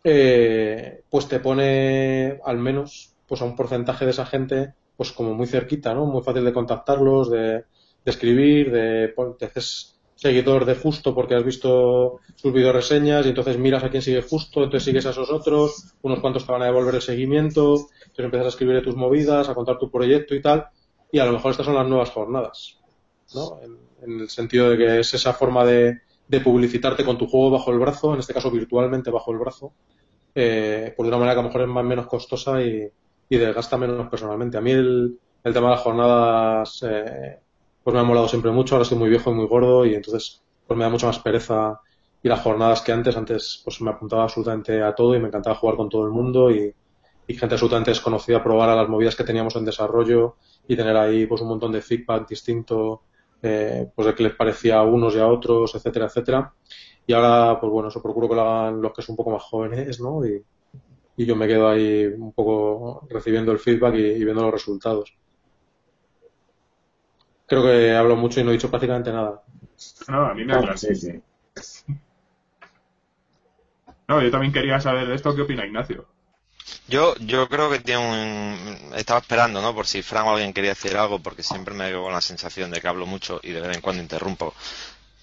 eh, 0.09 1.03
pues 1.09 1.27
te 1.27 1.41
pone 1.41 2.39
al 2.45 2.57
menos 2.57 3.13
pues 3.27 3.41
a 3.41 3.45
un 3.45 3.57
porcentaje 3.57 4.05
de 4.05 4.11
esa 4.11 4.25
gente 4.25 4.73
pues 4.95 5.11
como 5.11 5.33
muy 5.33 5.47
cerquita, 5.47 5.93
¿no? 5.93 6.05
Muy 6.05 6.23
fácil 6.23 6.45
de 6.45 6.53
contactarlos, 6.53 7.29
de, 7.29 7.39
de 7.49 7.65
escribir, 8.05 8.71
de 8.71 9.13
te 9.37 9.45
haces 9.45 9.99
seguidor 10.15 10.63
de 10.63 10.75
Justo 10.75 11.13
porque 11.13 11.35
has 11.35 11.43
visto 11.43 12.21
sus 12.35 12.53
videoreseñas 12.53 13.25
y 13.25 13.29
entonces 13.29 13.57
miras 13.57 13.83
a 13.83 13.89
quién 13.89 14.01
sigue 14.01 14.21
Justo, 14.21 14.63
entonces 14.63 14.85
sigues 14.85 15.05
a 15.05 15.09
esos 15.09 15.29
otros, 15.29 15.93
unos 16.01 16.21
cuantos 16.21 16.45
te 16.45 16.53
van 16.53 16.61
a 16.61 16.65
devolver 16.67 16.95
el 16.95 17.01
seguimiento, 17.01 17.75
entonces 17.75 18.25
empiezas 18.25 18.45
a 18.45 18.49
escribir 18.49 18.75
de 18.75 18.81
tus 18.81 18.95
movidas, 18.95 19.49
a 19.49 19.53
contar 19.53 19.77
tu 19.77 19.91
proyecto 19.91 20.33
y 20.33 20.41
tal, 20.41 20.67
y 21.11 21.19
a 21.19 21.25
lo 21.25 21.33
mejor 21.33 21.51
estas 21.51 21.65
son 21.65 21.75
las 21.75 21.87
nuevas 21.87 22.11
jornadas, 22.11 22.79
¿no? 23.35 23.59
en 24.01 24.21
el 24.21 24.29
sentido 24.29 24.69
de 24.69 24.77
que 24.77 24.99
es 24.99 25.13
esa 25.13 25.33
forma 25.33 25.65
de, 25.65 25.99
publicitarte 26.43 27.05
con 27.05 27.17
tu 27.17 27.27
juego 27.27 27.51
bajo 27.51 27.71
el 27.71 27.79
brazo, 27.79 28.13
en 28.13 28.19
este 28.19 28.33
caso 28.33 28.51
virtualmente 28.51 29.11
bajo 29.11 29.31
el 29.31 29.37
brazo, 29.39 29.73
eh, 30.35 30.93
por 30.95 31.05
de 31.05 31.09
una 31.09 31.17
manera 31.17 31.33
que 31.33 31.39
a 31.39 31.43
lo 31.43 31.49
mejor 31.49 31.61
es 31.61 31.67
más 31.67 31.85
menos 31.85 32.07
costosa 32.07 32.61
y, 32.61 32.87
y 33.29 33.37
desgasta 33.37 33.77
menos 33.77 34.09
personalmente. 34.09 34.57
A 34.57 34.61
mí 34.61 34.71
el, 34.71 35.17
el 35.43 35.53
tema 35.53 35.69
de 35.69 35.75
las 35.75 35.81
jornadas 35.81 36.85
eh, 36.87 37.39
pues 37.83 37.93
me 37.93 37.99
ha 37.99 38.03
molado 38.03 38.27
siempre 38.27 38.51
mucho, 38.51 38.75
ahora 38.75 38.83
estoy 38.83 38.97
muy 38.97 39.09
viejo 39.09 39.31
y 39.31 39.33
muy 39.33 39.47
gordo 39.47 39.85
y 39.85 39.95
entonces 39.95 40.43
pues 40.65 40.77
me 40.77 40.83
da 40.83 40.89
mucha 40.89 41.07
más 41.07 41.19
pereza 41.19 41.79
ir 42.21 42.31
a 42.31 42.37
jornadas 42.37 42.81
que 42.81 42.91
antes. 42.91 43.15
Antes 43.15 43.61
pues 43.63 43.79
me 43.81 43.89
apuntaba 43.89 44.23
absolutamente 44.23 44.81
a 44.81 44.93
todo 44.93 45.15
y 45.15 45.19
me 45.19 45.27
encantaba 45.27 45.55
jugar 45.55 45.77
con 45.77 45.87
todo 45.87 46.05
el 46.05 46.11
mundo 46.11 46.51
y, 46.51 46.73
y 47.27 47.33
gente 47.35 47.55
absolutamente 47.55 47.91
desconocida 47.91 48.43
probar 48.43 48.69
a 48.69 48.75
las 48.75 48.89
movidas 48.89 49.15
que 49.15 49.23
teníamos 49.23 49.55
en 49.55 49.65
desarrollo 49.65 50.35
y 50.67 50.75
tener 50.75 50.97
ahí 50.97 51.25
pues 51.25 51.41
un 51.41 51.47
montón 51.47 51.71
de 51.71 51.81
feedback 51.81 52.27
distinto 52.27 53.03
eh, 53.41 53.89
pues 53.95 54.07
de 54.07 54.15
que 54.15 54.23
les 54.23 54.35
parecía 54.35 54.77
a 54.77 54.83
unos 54.83 55.15
y 55.15 55.19
a 55.19 55.27
otros, 55.27 55.75
etcétera, 55.75 56.05
etcétera. 56.05 56.53
Y 57.05 57.13
ahora, 57.13 57.59
pues 57.59 57.71
bueno, 57.71 57.89
eso 57.89 58.01
procuro 58.01 58.27
que 58.27 58.35
lo 58.35 58.41
hagan 58.41 58.81
los 58.81 58.93
que 58.93 59.01
son 59.01 59.13
un 59.13 59.17
poco 59.17 59.31
más 59.31 59.43
jóvenes, 59.43 59.99
¿no? 59.99 60.25
Y, 60.25 60.43
yo 61.19 61.35
me 61.35 61.47
quedo 61.47 61.67
ahí 61.67 62.05
un 62.05 62.31
poco 62.31 63.07
recibiendo 63.09 63.51
el 63.51 63.57
feedback 63.57 63.95
y, 63.95 64.23
viendo 64.23 64.43
los 64.43 64.51
resultados. 64.51 65.17
Creo 67.47 67.63
que 67.63 67.95
hablo 67.95 68.15
mucho 68.15 68.39
y 68.39 68.43
no 68.43 68.51
he 68.51 68.53
dicho 68.53 68.69
prácticamente 68.69 69.11
nada. 69.11 69.41
No, 70.09 70.25
a 70.27 70.33
mí 70.35 70.45
me 70.45 70.53
ah, 70.53 70.77
sí, 70.77 70.93
sí. 70.95 71.19
No, 74.07 74.21
yo 74.21 74.29
también 74.29 74.53
quería 74.53 74.79
saber 74.79 75.07
de 75.07 75.15
esto, 75.15 75.35
¿qué 75.35 75.41
opina 75.41 75.65
Ignacio? 75.65 76.07
Yo, 76.87 77.15
yo 77.17 77.49
creo 77.49 77.69
que 77.69 77.79
tiene 77.79 78.01
un... 78.01 78.93
Estaba 78.95 79.19
esperando, 79.19 79.61
¿no? 79.61 79.75
Por 79.75 79.85
si 79.87 80.01
Fran 80.01 80.25
o 80.25 80.31
alguien 80.31 80.53
quería 80.53 80.71
decir 80.71 80.95
algo, 80.95 81.19
porque 81.19 81.43
siempre 81.43 81.73
me 81.73 81.87
quedo 81.89 82.03
con 82.03 82.13
la 82.13 82.21
sensación 82.21 82.71
de 82.71 82.79
que 82.79 82.87
hablo 82.87 83.05
mucho 83.05 83.41
y 83.43 83.51
de 83.51 83.61
vez 83.61 83.75
en 83.75 83.81
cuando 83.81 84.01
interrumpo. 84.01 84.53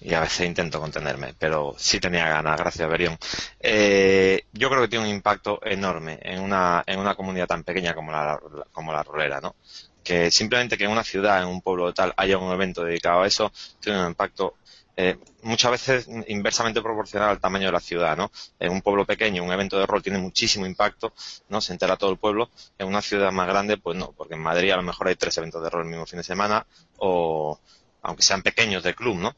Y 0.01 0.13
a 0.13 0.19
veces 0.19 0.45
intento 0.45 0.79
contenerme, 0.79 1.33
pero 1.39 1.73
sí 1.77 1.99
tenía 1.99 2.27
ganas, 2.27 2.59
gracias 2.59 2.87
Berión. 2.87 3.17
Eh, 3.59 4.45
yo 4.51 4.69
creo 4.69 4.81
que 4.81 4.87
tiene 4.89 5.05
un 5.05 5.11
impacto 5.11 5.59
enorme 5.63 6.19
en 6.21 6.41
una, 6.41 6.83
en 6.85 6.99
una 6.99 7.15
comunidad 7.15 7.47
tan 7.47 7.63
pequeña 7.63 7.95
como 7.95 8.11
la, 8.11 8.39
como 8.71 8.91
la 8.91 9.01
Rolera, 9.03 9.41
¿no? 9.41 9.55
Que 10.03 10.29
simplemente 10.29 10.77
que 10.77 10.83
en 10.83 10.91
una 10.91 11.03
ciudad, 11.03 11.41
en 11.41 11.47
un 11.47 11.61
pueblo 11.61 11.91
tal, 11.93 12.13
haya 12.17 12.37
un 12.37 12.51
evento 12.51 12.83
dedicado 12.83 13.23
a 13.23 13.27
eso, 13.27 13.51
tiene 13.79 14.01
un 14.01 14.07
impacto 14.09 14.55
eh, 14.97 15.17
muchas 15.43 15.71
veces 15.71 16.09
inversamente 16.27 16.81
proporcional 16.81 17.29
al 17.29 17.39
tamaño 17.39 17.67
de 17.67 17.71
la 17.73 17.79
ciudad, 17.79 18.15
¿no? 18.15 18.31
En 18.59 18.71
un 18.71 18.81
pueblo 18.81 19.05
pequeño, 19.05 19.43
un 19.43 19.51
evento 19.51 19.77
de 19.77 19.85
rol 19.85 20.01
tiene 20.01 20.19
muchísimo 20.19 20.65
impacto, 20.65 21.13
¿no? 21.49 21.59
Se 21.59 21.73
entera 21.73 21.97
todo 21.97 22.11
el 22.11 22.17
pueblo. 22.17 22.49
En 22.77 22.87
una 22.87 23.01
ciudad 23.01 23.31
más 23.31 23.47
grande, 23.47 23.77
pues 23.77 23.97
no, 23.97 24.13
porque 24.13 24.35
en 24.35 24.41
Madrid 24.41 24.71
a 24.71 24.77
lo 24.77 24.83
mejor 24.83 25.07
hay 25.07 25.15
tres 25.15 25.37
eventos 25.37 25.61
de 25.61 25.69
rol 25.69 25.83
el 25.83 25.89
mismo 25.89 26.05
fin 26.05 26.17
de 26.17 26.23
semana, 26.23 26.65
o 26.97 27.59
aunque 28.03 28.23
sean 28.23 28.41
pequeños 28.41 28.83
de 28.83 28.95
club, 28.95 29.17
¿no? 29.17 29.35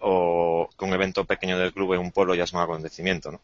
O 0.00 0.68
que 0.78 0.84
un 0.84 0.92
evento 0.92 1.24
pequeño 1.24 1.58
del 1.58 1.72
club 1.72 1.94
en 1.94 2.00
un 2.00 2.12
pueblo 2.12 2.34
ya 2.34 2.44
es 2.44 2.52
un 2.52 2.60
acontecimiento, 2.60 3.32
¿no? 3.32 3.40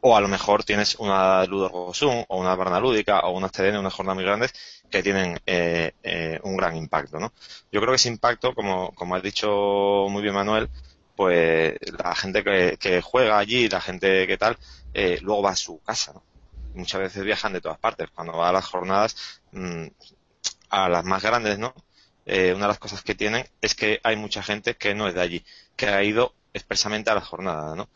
O 0.00 0.16
a 0.16 0.20
lo 0.20 0.28
mejor 0.28 0.64
tienes 0.64 0.94
una 0.96 1.44
Ludo 1.44 1.70
o 1.72 2.36
una 2.36 2.54
Barna 2.54 2.80
Lúdica, 2.80 3.20
o 3.20 3.36
una 3.36 3.48
TDN, 3.48 3.78
unas 3.78 3.94
jornadas 3.94 4.16
muy 4.16 4.24
grandes, 4.24 4.52
que 4.90 5.02
tienen 5.02 5.38
eh, 5.46 5.92
eh, 6.02 6.38
un 6.44 6.56
gran 6.56 6.76
impacto, 6.76 7.18
¿no? 7.18 7.32
Yo 7.72 7.80
creo 7.80 7.92
que 7.92 7.96
ese 7.96 8.08
impacto, 8.08 8.54
como, 8.54 8.92
como 8.94 9.16
has 9.16 9.22
dicho 9.22 10.06
muy 10.08 10.22
bien 10.22 10.34
Manuel, 10.34 10.68
pues 11.16 11.76
la 11.98 12.14
gente 12.14 12.44
que, 12.44 13.02
juega 13.02 13.38
allí, 13.38 13.68
la 13.68 13.80
gente 13.80 14.26
que 14.26 14.38
tal, 14.38 14.56
eh, 14.94 15.18
luego 15.20 15.42
va 15.42 15.50
a 15.50 15.56
su 15.56 15.80
casa, 15.80 16.12
¿no? 16.12 16.22
Muchas 16.74 17.00
veces 17.00 17.24
viajan 17.24 17.52
de 17.52 17.60
todas 17.60 17.78
partes. 17.78 18.08
Cuando 18.14 18.34
va 18.34 18.50
a 18.50 18.52
las 18.52 18.66
jornadas, 18.66 19.40
mm, 19.50 19.86
a 20.70 20.88
las 20.88 21.04
más 21.04 21.22
grandes, 21.22 21.58
¿no? 21.58 21.74
Eh, 22.24 22.52
una 22.54 22.66
de 22.66 22.68
las 22.68 22.78
cosas 22.78 23.02
que 23.02 23.14
tienen 23.14 23.48
es 23.60 23.74
que 23.74 24.00
hay 24.04 24.14
mucha 24.16 24.42
gente 24.42 24.76
que 24.76 24.94
no 24.94 25.08
es 25.08 25.14
de 25.14 25.22
allí, 25.22 25.44
que 25.76 25.88
ha 25.88 26.04
ido 26.04 26.34
expresamente 26.52 27.10
a 27.10 27.14
las 27.14 27.26
jornadas, 27.26 27.76
¿no? 27.76 27.88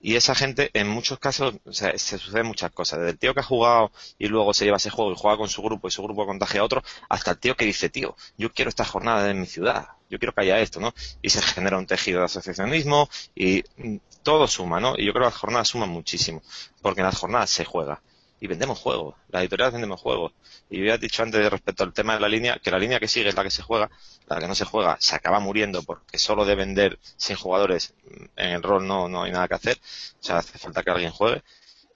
Y 0.00 0.16
esa 0.16 0.34
gente, 0.34 0.70
en 0.74 0.88
muchos 0.88 1.18
casos, 1.18 1.54
se 1.70 1.98
suceden 1.98 2.46
muchas 2.46 2.70
cosas. 2.70 2.98
Desde 2.98 3.12
el 3.12 3.18
tío 3.18 3.34
que 3.34 3.40
ha 3.40 3.42
jugado 3.42 3.90
y 4.18 4.28
luego 4.28 4.54
se 4.54 4.64
lleva 4.64 4.76
ese 4.76 4.90
juego 4.90 5.12
y 5.12 5.16
juega 5.16 5.36
con 5.36 5.48
su 5.48 5.62
grupo 5.62 5.88
y 5.88 5.90
su 5.90 6.02
grupo 6.02 6.26
contagia 6.26 6.60
a 6.60 6.64
otro, 6.64 6.82
hasta 7.08 7.32
el 7.32 7.38
tío 7.38 7.56
que 7.56 7.64
dice, 7.64 7.88
tío, 7.88 8.14
yo 8.36 8.52
quiero 8.52 8.68
esta 8.68 8.84
jornada 8.84 9.30
en 9.30 9.40
mi 9.40 9.46
ciudad, 9.46 9.88
yo 10.10 10.18
quiero 10.18 10.32
que 10.34 10.42
haya 10.42 10.60
esto, 10.60 10.80
¿no? 10.80 10.94
Y 11.22 11.30
se 11.30 11.42
genera 11.42 11.78
un 11.78 11.86
tejido 11.86 12.20
de 12.20 12.26
asociacionismo 12.26 13.08
y 13.34 13.64
mm, 13.76 13.96
todo 14.22 14.46
suma, 14.46 14.80
¿no? 14.80 14.94
Y 14.96 15.06
yo 15.06 15.12
creo 15.12 15.24
que 15.24 15.30
las 15.30 15.36
jornadas 15.40 15.68
suman 15.68 15.88
muchísimo, 15.88 16.42
porque 16.82 17.00
en 17.00 17.06
las 17.06 17.18
jornadas 17.18 17.50
se 17.50 17.64
juega 17.64 18.00
y 18.40 18.46
vendemos 18.46 18.78
juegos. 18.78 19.14
Las 19.28 19.42
editoriales 19.42 19.74
vendemos 19.74 20.00
juegos. 20.00 20.32
Y 20.68 20.80
había 20.80 20.98
dicho 20.98 21.22
antes 21.22 21.50
respecto 21.50 21.84
al 21.84 21.92
tema 21.92 22.14
de 22.14 22.20
la 22.20 22.28
línea, 22.28 22.58
que 22.62 22.70
la 22.70 22.78
línea 22.78 23.00
que 23.00 23.08
sigue 23.08 23.28
es 23.28 23.34
la 23.36 23.42
que 23.42 23.50
se 23.50 23.62
juega, 23.62 23.90
la 24.26 24.38
que 24.38 24.48
no 24.48 24.54
se 24.54 24.64
juega 24.64 24.96
se 25.00 25.16
acaba 25.16 25.40
muriendo 25.40 25.82
porque 25.82 26.18
solo 26.18 26.44
de 26.44 26.54
vender 26.54 26.98
sin 27.16 27.36
jugadores 27.36 27.94
en 28.36 28.50
el 28.50 28.62
rol 28.62 28.86
no, 28.86 29.08
no 29.08 29.22
hay 29.22 29.32
nada 29.32 29.48
que 29.48 29.54
hacer. 29.54 29.78
O 30.20 30.22
sea, 30.22 30.38
hace 30.38 30.58
falta 30.58 30.82
que 30.82 30.90
alguien 30.90 31.12
juegue. 31.12 31.42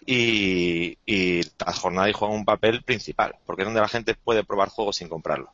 Y, 0.07 0.97
y 1.05 1.43
las 1.65 1.79
jornadas 1.79 2.15
un 2.23 2.45
papel 2.45 2.83
principal, 2.83 3.37
porque 3.45 3.62
es 3.62 3.67
donde 3.67 3.83
la 3.83 3.89
gente 3.89 4.15
puede 4.15 4.45
probar 4.45 4.71
juegos 4.71 4.97
sin 4.97 5.09
comprarlo. 5.09 5.53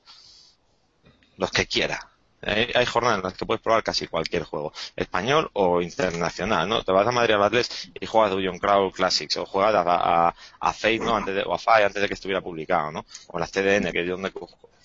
Los 1.36 1.50
que 1.50 1.66
quiera. 1.66 2.15
Hay, 2.42 2.86
jornadas 2.86 3.18
en 3.18 3.24
las 3.24 3.34
que 3.34 3.46
puedes 3.46 3.62
probar 3.62 3.82
casi 3.82 4.06
cualquier 4.06 4.44
juego, 4.44 4.72
español 4.94 5.50
o 5.54 5.80
internacional, 5.80 6.68
¿no? 6.68 6.82
Te 6.82 6.92
vas 6.92 7.06
a 7.06 7.10
Madrid 7.10 7.34
a 7.34 7.44
Atlas 7.44 7.90
y 7.98 8.06
juegas 8.06 8.30
Dungeon 8.30 8.58
Crawl 8.58 8.92
Classics 8.92 9.36
o 9.38 9.46
juegas 9.46 9.74
a, 9.74 10.34
a, 10.60 10.72
Fate, 10.72 10.98
¿no? 10.98 11.16
Antes 11.16 11.34
de, 11.34 11.42
o 11.42 11.54
a 11.54 11.58
FAE 11.58 11.84
antes 11.84 12.02
de 12.02 12.08
que 12.08 12.14
estuviera 12.14 12.40
publicado, 12.40 12.92
¿no? 12.92 13.04
O 13.28 13.38
las 13.38 13.50
TDN, 13.50 13.90
que 13.90 14.02
es 14.02 14.08
donde 14.08 14.32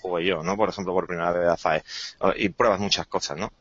jugué 0.01 0.25
yo, 0.25 0.43
¿no? 0.43 0.55
Por 0.55 0.69
ejemplo, 0.69 0.93
por 0.93 1.07
primera 1.07 1.31
vez 1.31 1.49
a 1.49 1.57
FAE. 1.57 1.83
Y 2.37 2.49
pruebas 2.49 2.79
muchas 2.79 3.05
cosas, 3.07 3.37
¿no? 3.37 3.51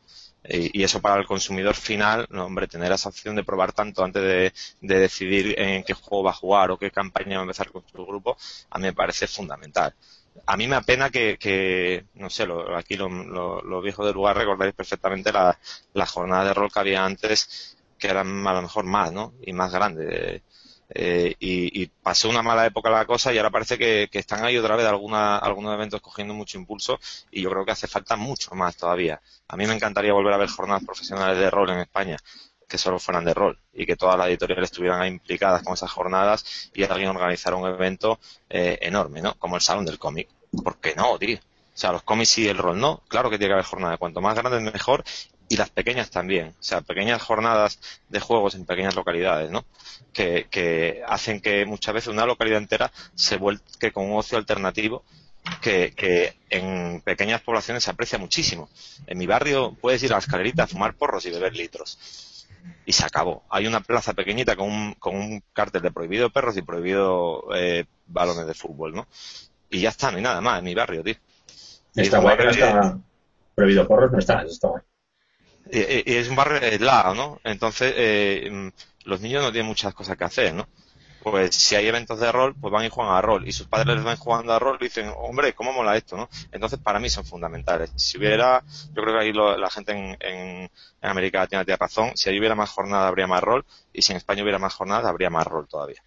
Y, 0.43 0.83
eso 0.83 1.01
para 1.01 1.19
el 1.19 1.27
consumidor 1.27 1.75
final, 1.75 2.25
no, 2.31 2.45
hombre, 2.45 2.67
tener 2.67 2.91
esa 2.91 3.09
opción 3.09 3.35
de 3.35 3.43
probar 3.43 3.73
tanto 3.73 4.03
antes 4.03 4.23
de, 4.23 4.53
de, 4.81 4.99
decidir 4.99 5.53
en 5.59 5.83
qué 5.83 5.93
juego 5.93 6.23
va 6.23 6.31
a 6.31 6.33
jugar 6.33 6.71
o 6.71 6.77
qué 6.77 6.89
campaña 6.89 7.35
va 7.35 7.41
a 7.41 7.43
empezar 7.43 7.71
con 7.71 7.83
su 7.87 8.05
grupo, 8.05 8.37
a 8.71 8.79
mí 8.79 8.85
me 8.85 8.93
parece 8.93 9.27
fundamental 9.27 9.93
a 10.45 10.57
mí 10.57 10.67
me 10.67 10.75
apena 10.75 11.09
que, 11.09 11.37
que 11.37 12.05
no 12.15 12.29
sé, 12.29 12.45
lo, 12.45 12.75
aquí 12.75 12.95
los 12.95 13.11
lo, 13.11 13.81
viejos 13.81 14.05
del 14.05 14.15
lugar 14.15 14.37
recordáis 14.37 14.73
perfectamente 14.73 15.31
la, 15.31 15.57
la, 15.93 16.05
jornada 16.05 16.45
de 16.45 16.53
rol 16.53 16.71
que 16.71 16.79
había 16.79 17.05
antes, 17.05 17.77
que 17.97 18.07
eran 18.07 18.45
a 18.47 18.53
lo 18.53 18.61
mejor 18.61 18.85
más, 18.85 19.11
¿no? 19.11 19.33
Y 19.41 19.53
más 19.53 19.71
grandes. 19.71 20.41
Eh, 20.93 21.35
y, 21.39 21.81
y, 21.83 21.87
pasó 21.87 22.29
una 22.29 22.41
mala 22.43 22.65
época 22.65 22.89
la 22.89 23.05
cosa 23.05 23.33
y 23.33 23.37
ahora 23.37 23.49
parece 23.49 23.77
que, 23.77 24.09
que 24.11 24.19
están 24.19 24.43
ahí 24.43 24.57
otra 24.57 24.75
vez 24.75 24.85
alguna, 24.85 25.37
algunos 25.37 25.73
eventos 25.73 26.01
cogiendo 26.01 26.33
mucho 26.33 26.57
impulso 26.57 26.99
y 27.31 27.41
yo 27.41 27.49
creo 27.49 27.63
que 27.63 27.71
hace 27.71 27.87
falta 27.87 28.17
mucho 28.17 28.53
más 28.55 28.75
todavía. 28.75 29.21
A 29.47 29.55
mí 29.55 29.65
me 29.67 29.73
encantaría 29.73 30.11
volver 30.11 30.33
a 30.33 30.37
ver 30.37 30.49
jornadas 30.49 30.83
profesionales 30.83 31.37
de 31.37 31.49
rol 31.49 31.69
en 31.69 31.79
España 31.79 32.17
que 32.71 32.77
solo 32.77 32.99
fueran 32.99 33.25
de 33.25 33.33
rol 33.33 33.59
y 33.73 33.85
que 33.85 33.97
todas 33.97 34.17
las 34.17 34.29
editoriales 34.29 34.71
estuvieran 34.71 35.05
implicadas 35.05 35.61
con 35.61 35.73
esas 35.73 35.91
jornadas 35.91 36.71
y 36.73 36.83
alguien 36.83 37.09
organizara 37.09 37.57
un 37.57 37.67
evento 37.67 38.17
eh, 38.49 38.79
enorme, 38.81 39.21
¿no? 39.21 39.35
Como 39.37 39.57
el 39.57 39.61
Salón 39.61 39.83
del 39.83 39.99
Cómic. 39.99 40.29
¿Por 40.63 40.77
qué 40.77 40.95
no, 40.95 41.19
tío? 41.19 41.37
O 41.37 41.77
sea, 41.77 41.91
los 41.91 42.03
cómics 42.03 42.37
y 42.37 42.47
el 42.47 42.57
rol 42.57 42.79
no. 42.79 43.03
Claro 43.09 43.29
que 43.29 43.37
tiene 43.37 43.49
que 43.49 43.53
haber 43.55 43.65
jornada. 43.65 43.97
Cuanto 43.97 44.21
más 44.21 44.35
grandes, 44.35 44.61
mejor. 44.61 45.03
Y 45.49 45.57
las 45.57 45.69
pequeñas 45.69 46.09
también. 46.11 46.47
O 46.47 46.63
sea, 46.63 46.79
pequeñas 46.79 47.21
jornadas 47.21 47.79
de 48.07 48.21
juegos 48.21 48.55
en 48.55 48.65
pequeñas 48.65 48.95
localidades, 48.95 49.51
¿no? 49.51 49.65
Que, 50.13 50.47
que 50.49 51.01
hacen 51.05 51.41
que 51.41 51.65
muchas 51.65 51.93
veces 51.93 52.07
una 52.07 52.25
localidad 52.25 52.59
entera 52.59 52.89
se 53.15 53.35
vuelque 53.35 53.91
con 53.91 54.09
un 54.09 54.17
ocio 54.17 54.37
alternativo 54.37 55.03
que, 55.61 55.91
que, 55.93 56.35
en 56.49 57.01
pequeñas 57.01 57.41
poblaciones 57.41 57.83
se 57.83 57.91
aprecia 57.91 58.17
muchísimo. 58.17 58.69
En 59.07 59.17
mi 59.17 59.27
barrio 59.27 59.75
puedes 59.81 60.01
ir 60.03 60.11
a 60.11 60.15
la 60.15 60.19
escalerita 60.19 60.63
a 60.63 60.67
fumar 60.67 60.93
porros 60.93 61.25
y 61.25 61.31
beber 61.31 61.53
litros 61.53 61.97
y 62.85 62.93
se 62.93 63.05
acabó. 63.05 63.43
Hay 63.49 63.67
una 63.67 63.81
plaza 63.81 64.13
pequeñita 64.13 64.55
con 64.55 64.69
un, 64.69 64.93
con 64.95 65.15
un 65.15 65.43
cartel 65.53 65.81
de 65.81 65.91
prohibido 65.91 66.29
perros 66.29 66.57
y 66.57 66.61
prohibido 66.61 67.43
eh, 67.55 67.85
balones 68.07 68.47
de 68.47 68.53
fútbol, 68.53 68.93
¿no? 68.93 69.07
Y 69.69 69.79
ya 69.81 69.89
está, 69.89 70.11
no 70.11 70.17
hay 70.17 70.23
nada 70.23 70.41
más 70.41 70.59
en 70.59 70.65
mi 70.65 70.75
barrio, 70.75 71.03
tío. 71.03 71.15
Está 71.95 72.19
guay 72.19 72.37
que 72.37 72.47
está 72.49 72.97
prohibido 73.55 73.87
porros, 73.87 74.11
no 74.11 74.19
está, 74.19 74.41
está 74.43 74.67
guay. 74.67 74.83
Y, 75.71 76.15
es 76.15 76.27
un 76.27 76.35
barrio 76.35 76.59
aislado, 76.61 77.15
¿no? 77.15 77.39
Entonces, 77.43 77.93
eh, 77.95 78.71
los 79.05 79.21
niños 79.21 79.41
no 79.41 79.51
tienen 79.51 79.67
muchas 79.67 79.93
cosas 79.93 80.17
que 80.17 80.23
hacer, 80.23 80.53
¿no? 80.53 80.67
Pues 81.23 81.55
si 81.55 81.75
hay 81.75 81.87
eventos 81.87 82.19
de 82.19 82.31
rol, 82.31 82.55
pues 82.59 82.71
van 82.71 82.85
y 82.85 82.89
juegan 82.89 83.13
a 83.13 83.21
rol. 83.21 83.47
Y 83.47 83.51
sus 83.51 83.67
padres 83.67 83.95
les 83.95 84.03
van 84.03 84.17
jugando 84.17 84.53
a 84.53 84.59
rol 84.59 84.77
y 84.79 84.85
dicen, 84.85 85.11
hombre, 85.17 85.53
¿cómo 85.53 85.71
mola 85.71 85.95
esto? 85.95 86.17
¿no? 86.17 86.29
Entonces, 86.51 86.79
para 86.79 86.99
mí 86.99 87.09
son 87.09 87.25
fundamentales. 87.25 87.91
Si 87.95 88.17
hubiera, 88.17 88.63
yo 88.93 89.01
creo 89.01 89.13
que 89.13 89.19
ahí 89.19 89.33
la 89.33 89.69
gente 89.69 89.91
en, 89.91 90.17
en, 90.19 90.69
América 91.01 91.39
Latina 91.39 91.65
tiene 91.65 91.77
razón, 91.77 92.11
si 92.15 92.29
ahí 92.29 92.39
hubiera 92.39 92.55
más 92.55 92.69
jornada 92.69 93.07
habría 93.07 93.27
más 93.27 93.41
rol, 93.41 93.65
y 93.93 94.01
si 94.01 94.13
en 94.13 94.17
España 94.17 94.43
hubiera 94.43 94.59
más 94.59 94.73
jornada 94.73 95.09
habría 95.09 95.29
más 95.29 95.45
rol 95.47 95.67
todavía. 95.67 96.01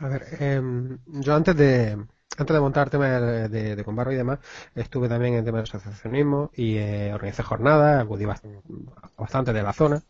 A 0.00 0.08
ver, 0.08 0.26
em, 0.40 0.98
yo 1.06 1.34
antes 1.34 1.56
de, 1.56 1.96
antes 2.38 2.54
de 2.54 2.60
montar 2.60 2.88
tema 2.88 3.08
de, 3.08 3.48
de, 3.48 3.76
de 3.76 3.84
y 4.12 4.14
demás, 4.14 4.38
estuve 4.76 5.08
también 5.08 5.34
en 5.34 5.44
tema 5.44 5.58
de 5.58 5.64
asociacionismo 5.64 6.50
y 6.54 6.76
eh, 6.76 7.12
organicé 7.12 7.42
jornadas, 7.42 8.02
acudí 8.02 8.24
bastante, 8.24 9.52
de 9.52 9.62
la 9.62 9.72
zona. 9.72 10.02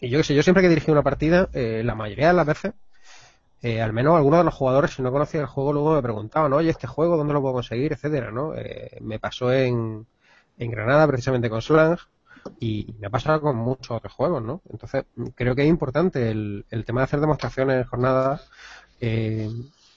Y 0.00 0.10
yo 0.10 0.18
qué 0.18 0.24
sé, 0.24 0.34
yo 0.34 0.42
siempre 0.42 0.62
que 0.62 0.68
dirigí 0.68 0.90
una 0.90 1.02
partida, 1.04 1.48
eh, 1.52 1.82
la 1.84 1.94
mayoría 1.94 2.28
de 2.28 2.34
las 2.34 2.46
veces, 2.46 2.72
eh, 3.62 3.80
al 3.80 3.92
menos 3.92 4.16
algunos 4.16 4.40
de 4.40 4.44
los 4.44 4.54
jugadores, 4.54 4.92
si 4.92 5.02
no 5.02 5.12
conocían 5.12 5.42
el 5.42 5.48
juego, 5.48 5.72
luego 5.72 5.94
me 5.94 6.02
preguntaban, 6.02 6.52
oye, 6.52 6.70
este 6.70 6.86
juego, 6.86 7.16
¿dónde 7.16 7.32
lo 7.32 7.40
puedo 7.40 7.54
conseguir? 7.54 7.92
etcétera, 7.92 8.30
¿no? 8.30 8.54
Eh, 8.56 8.98
me 9.00 9.18
pasó 9.18 9.52
en, 9.52 10.06
en 10.58 10.70
Granada, 10.70 11.06
precisamente 11.06 11.48
con 11.48 11.62
Slang, 11.62 11.98
y 12.58 12.94
me 12.98 13.06
ha 13.06 13.10
pasado 13.10 13.40
con 13.40 13.56
muchos 13.56 13.92
otros 13.92 14.12
juegos, 14.12 14.42
¿no? 14.42 14.62
Entonces, 14.68 15.04
creo 15.36 15.54
que 15.54 15.62
es 15.62 15.68
importante 15.68 16.30
el, 16.30 16.66
el 16.70 16.84
tema 16.84 17.02
de 17.02 17.04
hacer 17.04 17.20
demostraciones 17.20 17.76
en 17.76 17.84
jornadas, 17.84 18.50
eh, 19.00 19.48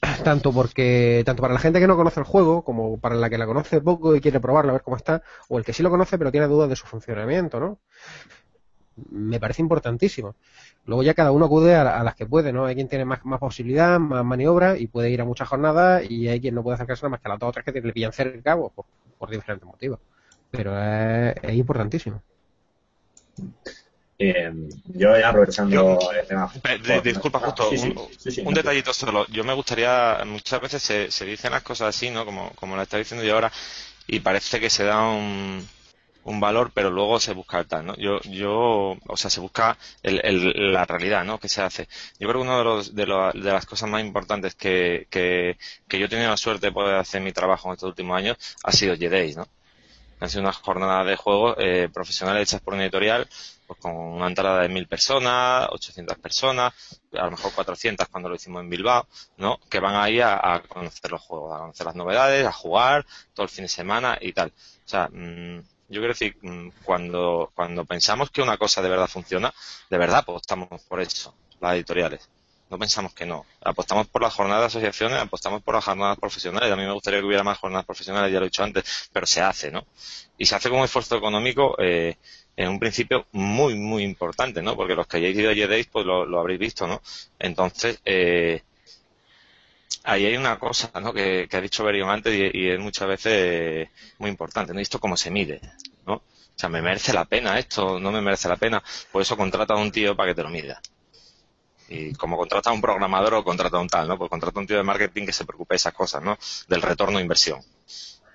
tanto 0.24 0.52
porque 0.52 1.24
tanto 1.26 1.42
para 1.42 1.54
la 1.54 1.60
gente 1.60 1.80
que 1.80 1.88
no 1.88 1.96
conoce 1.96 2.20
el 2.20 2.26
juego 2.26 2.64
como 2.64 3.00
para 3.00 3.16
la 3.16 3.30
que 3.30 3.38
la 3.38 3.46
conoce 3.46 3.82
poco 3.82 4.16
y 4.16 4.22
quiere 4.22 4.40
probarlo 4.40 4.72
a 4.72 4.74
ver 4.74 4.84
cómo 4.84 4.98
está 4.98 5.24
o 5.48 5.58
el 5.58 5.66
que 5.66 5.74
sí 5.74 5.84
lo 5.84 5.90
conoce 5.90 6.18
pero 6.18 6.32
tiene 6.32 6.48
dudas 6.48 6.70
de 6.70 6.76
su 6.76 6.86
funcionamiento 6.86 7.60
no 7.60 7.80
me 9.10 9.40
parece 9.40 9.62
importantísimo 9.62 10.36
luego 10.86 11.04
ya 11.04 11.14
cada 11.14 11.32
uno 11.32 11.46
acude 11.46 11.76
a, 11.76 12.04
las 12.04 12.16
que 12.16 12.26
puede 12.26 12.54
no 12.54 12.66
hay 12.66 12.76
quien 12.76 12.88
tiene 12.88 13.06
más, 13.06 13.26
más 13.26 13.40
posibilidad 13.40 14.00
más 14.00 14.24
maniobra 14.24 14.78
y 14.78 14.88
puede 14.88 15.10
ir 15.10 15.22
a 15.22 15.26
muchas 15.26 15.48
jornadas 15.48 16.10
y 16.10 16.28
hay 16.28 16.40
quien 16.40 16.56
no 16.56 16.64
puede 16.64 16.76
acercarse 16.76 17.04
nada 17.04 17.12
más 17.12 17.22
que 17.22 17.28
a 17.28 17.30
las 17.30 17.40
dos 17.40 17.50
o 17.50 17.52
tres 17.52 17.66
que 17.66 17.82
le 17.82 17.94
pillan 17.94 18.14
cerca 18.14 18.58
pues, 18.58 18.72
por, 18.74 18.86
por 19.18 19.30
diferentes 19.30 19.68
motivos 19.68 20.00
pero 20.52 20.80
es 20.80 21.54
importantísimo 21.54 22.22
eh, 24.18 24.50
yo 24.86 25.18
ya 25.18 25.30
aprovechando 25.30 26.00
el 26.12 26.28
tema. 26.28 26.50
disculpa, 27.04 27.40
justo 27.40 27.70
un, 27.70 28.54
detallito 28.54 28.94
solo. 28.94 29.28
Yo 29.28 29.44
me 29.44 29.54
gustaría, 29.54 30.20
muchas 30.26 30.62
veces 30.62 30.82
se, 30.82 31.12
se 31.12 31.26
dicen 31.26 31.52
las 31.52 31.64
cosas 31.64 31.90
así, 31.90 32.10
¿no? 32.10 32.24
Como, 32.24 32.52
como 32.52 32.78
la 32.78 32.84
está 32.84 32.98
diciendo 32.98 33.26
yo 33.26 33.34
ahora, 33.34 33.52
y 34.08 34.22
parece 34.22 34.60
que 34.62 34.70
se 34.70 34.86
da 34.86 35.02
un, 35.10 35.68
un 36.26 36.40
valor, 36.40 36.72
pero 36.74 36.90
luego 36.90 37.20
se 37.20 37.34
busca 37.34 37.64
tal, 37.64 37.86
¿no? 37.86 37.96
Yo, 37.98 38.20
yo, 38.24 38.98
o 39.08 39.18
sea, 39.18 39.30
se 39.30 39.40
busca 39.40 39.78
el, 40.04 40.20
el, 40.24 40.74
la 40.74 40.86
realidad, 40.86 41.24
¿no? 41.24 41.40
Que 41.40 41.50
se 41.50 41.62
hace. 41.62 41.88
Yo 42.20 42.28
creo 42.28 42.42
que 42.42 42.48
una 42.48 42.58
de, 42.58 42.64
los, 42.64 42.96
de, 42.96 43.06
de 43.06 43.52
las 43.52 43.66
cosas 43.66 43.90
más 43.90 44.02
importantes 44.02 44.56
que, 44.56 45.08
que, 45.10 45.58
que 45.88 46.00
yo 46.00 46.08
he 46.08 46.10
tenido 46.10 46.30
la 46.30 46.38
suerte 46.38 46.68
de 46.68 46.72
poder 46.72 46.96
hacer 46.96 47.22
mi 47.22 47.32
trabajo 47.32 47.70
en 47.70 47.74
estos 47.74 47.90
últimos 47.90 48.18
años 48.18 48.38
ha 48.64 48.72
sido 48.72 48.96
Jedi, 48.98 49.36
¿no? 49.36 49.48
Han 50.20 50.30
sido 50.30 50.42
unas 50.42 50.58
jornadas 50.58 51.06
de 51.06 51.16
juego 51.16 51.56
eh, 51.60 51.90
profesionales 51.94 52.50
hechas 52.50 52.62
por 52.62 52.74
una 52.74 52.84
editorial 52.84 53.28
pues 53.68 53.80
con 53.80 53.96
una 53.96 54.28
entrada 54.28 54.62
de 54.62 54.70
mil 54.70 54.88
personas, 54.88 55.68
800 55.72 56.18
personas, 56.18 56.74
a 57.14 57.26
lo 57.26 57.32
mejor 57.32 57.52
400 57.54 58.08
cuando 58.10 58.30
lo 58.30 58.36
hicimos 58.36 58.62
en 58.62 58.70
Bilbao, 58.70 59.08
¿no? 59.38 59.60
Que 59.70 59.80
van 59.80 59.96
ahí 59.96 60.22
a, 60.22 60.62
conocer 60.68 61.12
los 61.12 61.22
juegos, 61.22 61.56
a 61.56 61.60
conocer 61.60 61.86
las 61.86 61.96
novedades, 61.96 62.46
a 62.46 62.52
jugar 62.52 63.06
todo 63.34 63.44
el 63.46 63.50
fin 63.50 63.66
de 63.66 63.70
semana 63.70 64.18
y 64.22 64.34
tal. 64.34 64.50
O 64.50 64.88
sea, 64.88 65.10
mm, 65.12 65.62
yo 65.88 66.02
quiero 66.02 66.14
decir, 66.14 66.38
mm, 66.42 66.70
cuando, 66.84 67.52
cuando 67.56 67.86
pensamos 67.86 68.32
que 68.32 68.42
una 68.42 68.58
cosa 68.58 68.82
de 68.82 68.90
verdad 68.90 69.08
funciona, 69.08 69.54
de 69.90 69.98
verdad 69.98 70.20
apostamos 70.20 70.82
por 70.84 71.02
eso, 71.02 71.36
las 71.60 71.76
editoriales. 71.76 72.30
No 72.70 72.80
pensamos 72.80 73.14
que 73.14 73.26
no. 73.26 73.46
Apostamos 73.62 74.08
por 74.08 74.24
las 74.24 74.34
jornadas 74.34 74.62
de 74.62 74.80
asociaciones, 74.80 75.20
apostamos 75.20 75.62
por 75.62 75.76
las 75.76 75.86
jornadas 75.86 76.18
profesionales. 76.18 76.72
A 76.72 76.76
mí 76.76 76.84
me 76.84 76.94
gustaría 76.94 77.20
que 77.20 77.26
hubiera 77.26 77.44
más 77.44 77.60
jornadas 77.60 77.86
profesionales, 77.86 78.32
ya 78.34 78.40
lo 78.40 78.46
he 78.46 78.50
dicho 78.50 78.64
antes, 78.64 79.10
pero 79.14 79.28
se 79.28 79.42
hace, 79.42 79.72
¿no? 79.72 79.86
Y 80.38 80.48
se 80.48 80.56
hace 80.56 80.70
con 80.70 80.80
un 80.80 80.86
esfuerzo 80.86 81.16
económico 81.16 81.76
eh, 81.80 82.18
en 82.58 82.70
un 82.70 82.80
principio 82.80 83.28
muy, 83.34 83.76
muy 83.76 84.04
importante, 84.04 84.64
¿no? 84.64 84.76
Porque 84.76 84.96
los 84.96 85.06
que 85.06 85.18
hayáis 85.18 85.38
ido 85.38 85.52
a 85.52 85.54
Yedeis, 85.54 85.88
pues 85.88 86.06
lo, 86.06 86.40
habréis 86.40 86.60
visto, 86.60 86.88
¿no? 86.88 87.02
Entonces, 87.38 88.02
eh, 88.04 88.64
ahí 90.06 90.26
hay 90.26 90.38
una 90.38 90.58
cosa, 90.60 90.92
¿no? 91.02 91.14
Que, 91.14 91.48
ha 91.52 91.62
dicho 91.62 91.84
Berion 91.84 92.10
antes 92.10 92.34
y, 92.54 92.70
es 92.70 92.80
muchas 92.80 93.08
veces 93.08 93.90
muy 94.20 94.30
importante, 94.30 94.74
¿no? 94.74 94.80
esto 94.80 95.00
cómo 95.00 95.18
se 95.18 95.32
mide, 95.32 95.62
¿no? 96.06 96.14
O 96.16 96.58
sea, 96.58 96.70
me 96.70 96.82
merece 96.82 97.12
la 97.14 97.26
pena 97.26 97.60
esto, 97.60 98.00
no 98.00 98.12
me 98.12 98.22
merece 98.22 98.48
la 98.48 98.56
pena. 98.56 98.82
Por 99.12 99.22
eso 99.22 99.36
contrata 99.36 99.74
a 99.74 99.78
un 99.78 99.92
tío 99.92 100.16
para 100.16 100.30
que 100.30 100.36
te 100.36 100.44
lo 100.44 100.50
mida. 100.50 100.82
Y 101.90 102.14
como 102.14 102.38
contrata 102.38 102.70
a 102.70 102.74
un 102.74 102.82
programador 102.82 103.34
o 103.36 103.44
contrata 103.44 103.78
a 103.78 103.82
un 103.82 103.90
tal, 103.90 104.08
¿no? 104.08 104.18
Pues 104.18 104.30
contrata 104.30 104.58
a 104.58 104.62
un 104.62 104.68
tío 104.68 104.78
de 104.78 104.84
marketing 104.84 105.26
que 105.26 105.34
se 105.34 105.46
preocupe 105.46 105.74
de 105.74 105.78
esas 105.78 105.94
cosas, 105.94 106.24
¿no? 106.24 106.38
Del 106.68 106.82
retorno 106.82 107.18
de 107.18 107.24
inversión 107.24 107.62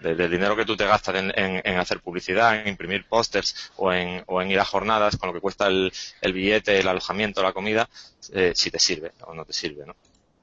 del 0.01 0.31
dinero 0.31 0.57
que 0.57 0.65
tú 0.65 0.77
te 0.77 0.87
gastas 0.87 1.17
en, 1.17 1.79
hacer 1.79 2.01
publicidad, 2.01 2.57
en 2.57 2.69
imprimir 2.69 3.07
pósters 3.07 3.71
o 3.77 3.93
en, 3.93 4.23
o 4.27 4.41
en 4.41 4.51
ir 4.51 4.59
a 4.59 4.65
jornadas 4.65 5.17
con 5.17 5.29
lo 5.29 5.35
que 5.35 5.41
cuesta 5.41 5.67
el, 5.67 5.93
billete, 6.23 6.79
el 6.79 6.89
alojamiento, 6.89 7.43
la 7.43 7.53
comida, 7.53 7.89
eh, 8.33 8.53
si 8.55 8.71
te 8.71 8.79
sirve 8.79 9.13
o 9.27 9.35
no 9.35 9.45
te 9.45 9.53
sirve, 9.53 9.85
¿no? 9.85 9.95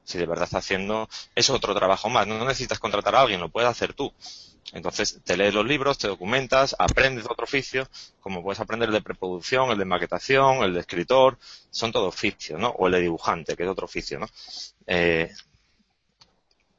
Si 0.07 0.17
de 0.17 0.25
verdad 0.25 0.45
estás 0.45 0.63
haciendo, 0.63 1.09
es 1.35 1.49
otro 1.49 1.75
trabajo 1.75 2.07
más, 2.07 2.25
no, 2.25 2.39
necesitas 2.45 2.79
contratar 2.79 3.13
a 3.15 3.21
alguien, 3.21 3.41
lo 3.41 3.49
puedes 3.49 3.69
hacer 3.69 3.93
tú. 3.93 4.13
Entonces 4.71 5.19
te 5.25 5.35
lees 5.35 5.53
los 5.53 5.65
libros, 5.65 5.97
te 5.97 6.07
documentas, 6.07 6.77
aprendes 6.79 7.25
otro 7.25 7.43
oficio, 7.43 7.89
como 8.21 8.41
puedes 8.41 8.61
aprender 8.61 8.87
el 8.87 8.93
de 8.93 9.01
preproducción, 9.01 9.69
el 9.69 9.77
de 9.77 9.83
maquetación, 9.83 10.63
el 10.63 10.73
de 10.73 10.79
escritor, 10.79 11.37
son 11.69 11.91
todo 11.91 12.07
oficios, 12.07 12.57
¿no? 12.57 12.69
O 12.69 12.87
el 12.87 12.93
de 12.93 13.01
dibujante, 13.01 13.57
que 13.57 13.63
es 13.63 13.69
otro 13.69 13.83
oficio, 13.83 14.17
¿no? 14.17 14.27
Eh, 14.85 15.29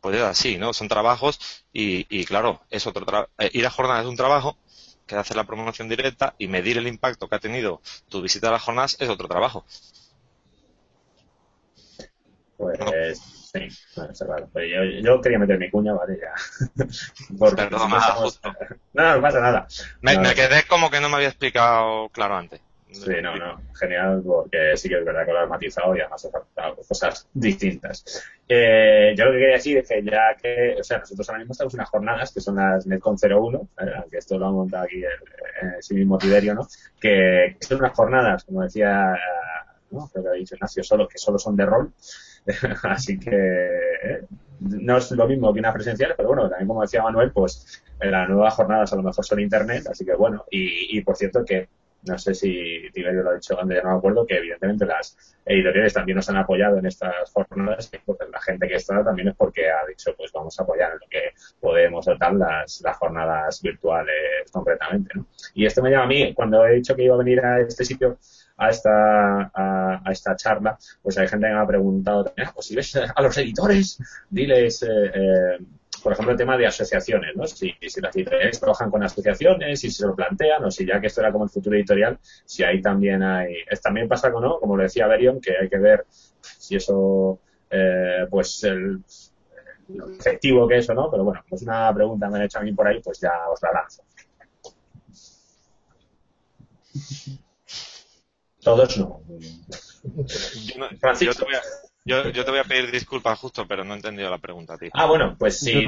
pues 0.00 0.16
es 0.16 0.22
así, 0.22 0.56
¿no? 0.56 0.72
Son 0.72 0.88
trabajos 0.88 1.38
y, 1.70 2.06
y 2.08 2.24
claro, 2.24 2.62
es 2.70 2.86
otro 2.86 3.28
eh, 3.38 3.50
ir 3.52 3.66
a 3.66 3.70
jornadas 3.70 4.04
es 4.04 4.08
un 4.08 4.16
trabajo, 4.16 4.56
que 5.06 5.16
hacer 5.16 5.36
la 5.36 5.44
promoción 5.44 5.88
directa 5.88 6.34
y 6.38 6.46
medir 6.46 6.78
el 6.78 6.86
impacto 6.86 7.28
que 7.28 7.34
ha 7.36 7.40
tenido 7.40 7.80
tu 8.08 8.22
visita 8.22 8.48
a 8.48 8.52
las 8.52 8.62
jornadas 8.62 8.96
es 9.00 9.08
otro 9.08 9.28
trabajo. 9.28 9.64
Pues 12.58 13.20
sí, 13.52 13.68
bueno, 13.94 14.48
pues 14.52 14.68
yo, 14.68 14.82
yo, 15.00 15.20
quería 15.20 15.38
meter 15.38 15.58
mi 15.60 15.70
cuña, 15.70 15.94
vale, 15.94 16.18
ya. 16.20 16.84
Porque 17.38 17.62
no, 17.70 19.14
no 19.14 19.22
pasa 19.22 19.40
nada. 19.40 19.68
Me, 20.00 20.18
me 20.18 20.34
quedé 20.34 20.64
como 20.64 20.90
que 20.90 21.00
no 21.00 21.08
me 21.08 21.16
había 21.16 21.28
explicado 21.28 22.08
claro 22.08 22.36
antes. 22.36 22.60
Sí, 22.90 23.12
no, 23.22 23.36
no, 23.36 23.60
genial, 23.78 24.22
porque 24.24 24.76
sí 24.76 24.88
que 24.88 24.98
es 24.98 25.04
verdad 25.04 25.26
que 25.26 25.32
lo 25.32 25.40
has 25.40 25.48
matizado 25.48 25.94
y 25.94 26.00
además 26.00 26.24
has 26.24 26.32
faltado 26.32 26.76
cosas 26.76 27.28
distintas. 27.32 28.24
Eh, 28.48 29.14
yo 29.16 29.26
lo 29.26 29.32
que 29.32 29.38
quería 29.38 29.54
decir 29.54 29.78
es 29.78 29.88
que 29.88 30.02
ya 30.02 30.34
que, 30.34 30.76
o 30.80 30.82
sea, 30.82 30.98
nosotros 30.98 31.28
ahora 31.28 31.38
mismo 31.40 31.52
estamos 31.52 31.74
en 31.74 31.80
unas 31.80 31.90
jornadas 31.90 32.32
que 32.32 32.40
son 32.40 32.56
las 32.56 32.86
Netcon 32.86 33.16
01, 33.22 33.68
eh, 33.78 33.84
aunque 33.98 34.16
esto 34.16 34.38
lo 34.38 34.46
ha 34.46 34.52
montado 34.52 34.84
aquí 34.84 34.96
el, 34.96 35.04
el, 35.04 35.82
sí 35.82 35.94
mismo 35.94 36.16
Tiberio, 36.16 36.54
¿no? 36.54 36.66
Que 36.98 37.56
son 37.60 37.78
unas 37.78 37.92
jornadas, 37.92 38.44
como 38.44 38.62
decía, 38.62 39.14
¿no? 39.90 40.08
Creo 40.08 40.24
que 40.24 40.30
ha 40.30 40.32
dicho 40.32 40.54
Ignacio, 40.54 40.82
solo, 40.82 41.06
que 41.06 41.18
solo 41.18 41.38
son 41.38 41.56
de 41.56 41.66
rol. 41.66 41.92
Así 42.82 43.18
que 43.18 43.30
eh, 43.32 44.22
no 44.60 44.96
es 44.96 45.10
lo 45.12 45.28
mismo 45.28 45.52
que 45.52 45.60
una 45.60 45.72
presencial, 45.72 46.14
pero 46.16 46.28
bueno, 46.28 46.48
también 46.48 46.68
como 46.68 46.82
decía 46.82 47.02
Manuel, 47.02 47.30
pues 47.32 47.82
las 48.00 48.28
nuevas 48.28 48.54
jornadas 48.54 48.92
a 48.92 48.96
lo 48.96 49.02
mejor 49.02 49.24
son 49.24 49.40
internet, 49.40 49.86
así 49.90 50.04
que 50.04 50.14
bueno, 50.14 50.44
y, 50.50 50.98
y 50.98 51.02
por 51.02 51.16
cierto 51.16 51.44
que 51.44 51.68
no 52.06 52.18
sé 52.18 52.34
si 52.34 52.90
Tiberio 52.92 53.22
lo 53.22 53.30
ha 53.30 53.34
dicho 53.34 53.60
antes, 53.60 53.82
no 53.82 53.90
me 53.90 53.96
acuerdo, 53.96 54.26
que 54.26 54.36
evidentemente 54.36 54.86
las 54.86 55.16
editoriales 55.44 55.92
también 55.92 56.16
nos 56.16 56.28
han 56.28 56.36
apoyado 56.36 56.78
en 56.78 56.86
estas 56.86 57.30
jornadas, 57.32 57.90
porque 58.04 58.26
la 58.30 58.40
gente 58.40 58.68
que 58.68 58.76
está 58.76 59.02
también 59.04 59.28
es 59.28 59.36
porque 59.36 59.68
ha 59.68 59.86
dicho, 59.86 60.14
pues 60.16 60.32
vamos 60.32 60.58
a 60.58 60.62
apoyar 60.62 60.92
en 60.92 60.98
lo 61.00 61.06
que 61.08 61.32
podemos 61.60 62.06
tal 62.18 62.38
las, 62.38 62.80
las 62.82 62.96
jornadas 62.96 63.60
virtuales 63.62 64.50
concretamente, 64.52 65.10
¿no? 65.14 65.26
Y 65.54 65.66
esto 65.66 65.82
me 65.82 65.90
llama 65.90 66.04
a 66.04 66.08
mí, 66.08 66.34
cuando 66.34 66.64
he 66.66 66.76
dicho 66.76 66.94
que 66.94 67.04
iba 67.04 67.14
a 67.14 67.18
venir 67.18 67.40
a 67.40 67.60
este 67.60 67.84
sitio, 67.84 68.18
a 68.58 68.70
esta, 68.70 69.50
a, 69.54 70.02
esta 70.10 70.36
charla, 70.36 70.76
pues 71.00 71.16
hay 71.16 71.28
gente 71.28 71.46
que 71.46 71.54
me 71.54 71.60
ha 71.60 71.66
preguntado, 71.66 72.32
ah, 72.36 72.50
pues 72.52 72.66
si 72.66 72.74
ves 72.74 72.96
a 72.96 73.22
los 73.22 73.36
editores, 73.38 73.98
diles, 74.28 74.82
eh, 74.82 74.86
eh, 75.14 75.58
por 76.02 76.12
ejemplo, 76.12 76.32
el 76.32 76.38
tema 76.38 76.56
de 76.56 76.66
asociaciones, 76.66 77.34
¿no? 77.36 77.46
Si, 77.46 77.72
si 77.80 78.00
las 78.00 78.14
editoriales 78.14 78.60
trabajan 78.60 78.90
con 78.90 79.02
asociaciones, 79.02 79.80
si 79.80 79.90
se 79.90 80.06
lo 80.06 80.14
plantean, 80.14 80.64
o 80.64 80.70
si 80.70 80.86
ya 80.86 81.00
que 81.00 81.06
esto 81.06 81.20
era 81.20 81.32
como 81.32 81.44
el 81.44 81.50
futuro 81.50 81.76
editorial, 81.76 82.18
si 82.44 82.62
ahí 82.64 82.82
también 82.82 83.22
hay, 83.22 83.54
también 83.82 84.08
pasa 84.08 84.32
con, 84.32 84.42
¿no? 84.42 84.58
Como 84.58 84.76
lo 84.76 84.82
decía 84.82 85.06
Berion, 85.06 85.40
que 85.40 85.56
hay 85.56 85.68
que 85.68 85.78
ver 85.78 86.04
si 86.40 86.76
eso, 86.76 87.40
eh, 87.70 88.26
pues 88.30 88.62
el, 88.64 89.02
lo 89.88 90.10
efectivo 90.10 90.68
que 90.68 90.78
eso, 90.78 90.94
¿no? 90.94 91.10
Pero 91.10 91.24
bueno, 91.24 91.42
pues 91.48 91.62
una 91.62 91.92
pregunta 91.94 92.28
me 92.28 92.38
han 92.38 92.44
hecho 92.44 92.58
a 92.58 92.62
mí 92.62 92.72
por 92.72 92.86
ahí, 92.86 93.00
pues 93.00 93.20
ya 93.20 93.32
os 93.50 93.60
la 93.62 93.72
lanzo. 93.72 94.02
Todos 98.68 98.98
no. 98.98 99.22
Francisco. 101.00 101.46
Yo, 102.04 102.28
yo 102.30 102.44
te 102.44 102.50
voy 102.50 102.60
a 102.60 102.64
pedir 102.64 102.90
disculpas 102.90 103.38
justo, 103.38 103.66
pero 103.66 103.84
no 103.84 103.92
he 103.92 103.96
entendido 103.96 104.30
la 104.30 104.38
pregunta, 104.38 104.78
tío. 104.78 104.90
Ah, 104.94 105.06
bueno, 105.06 105.36
pues 105.38 105.58
sí. 105.60 105.84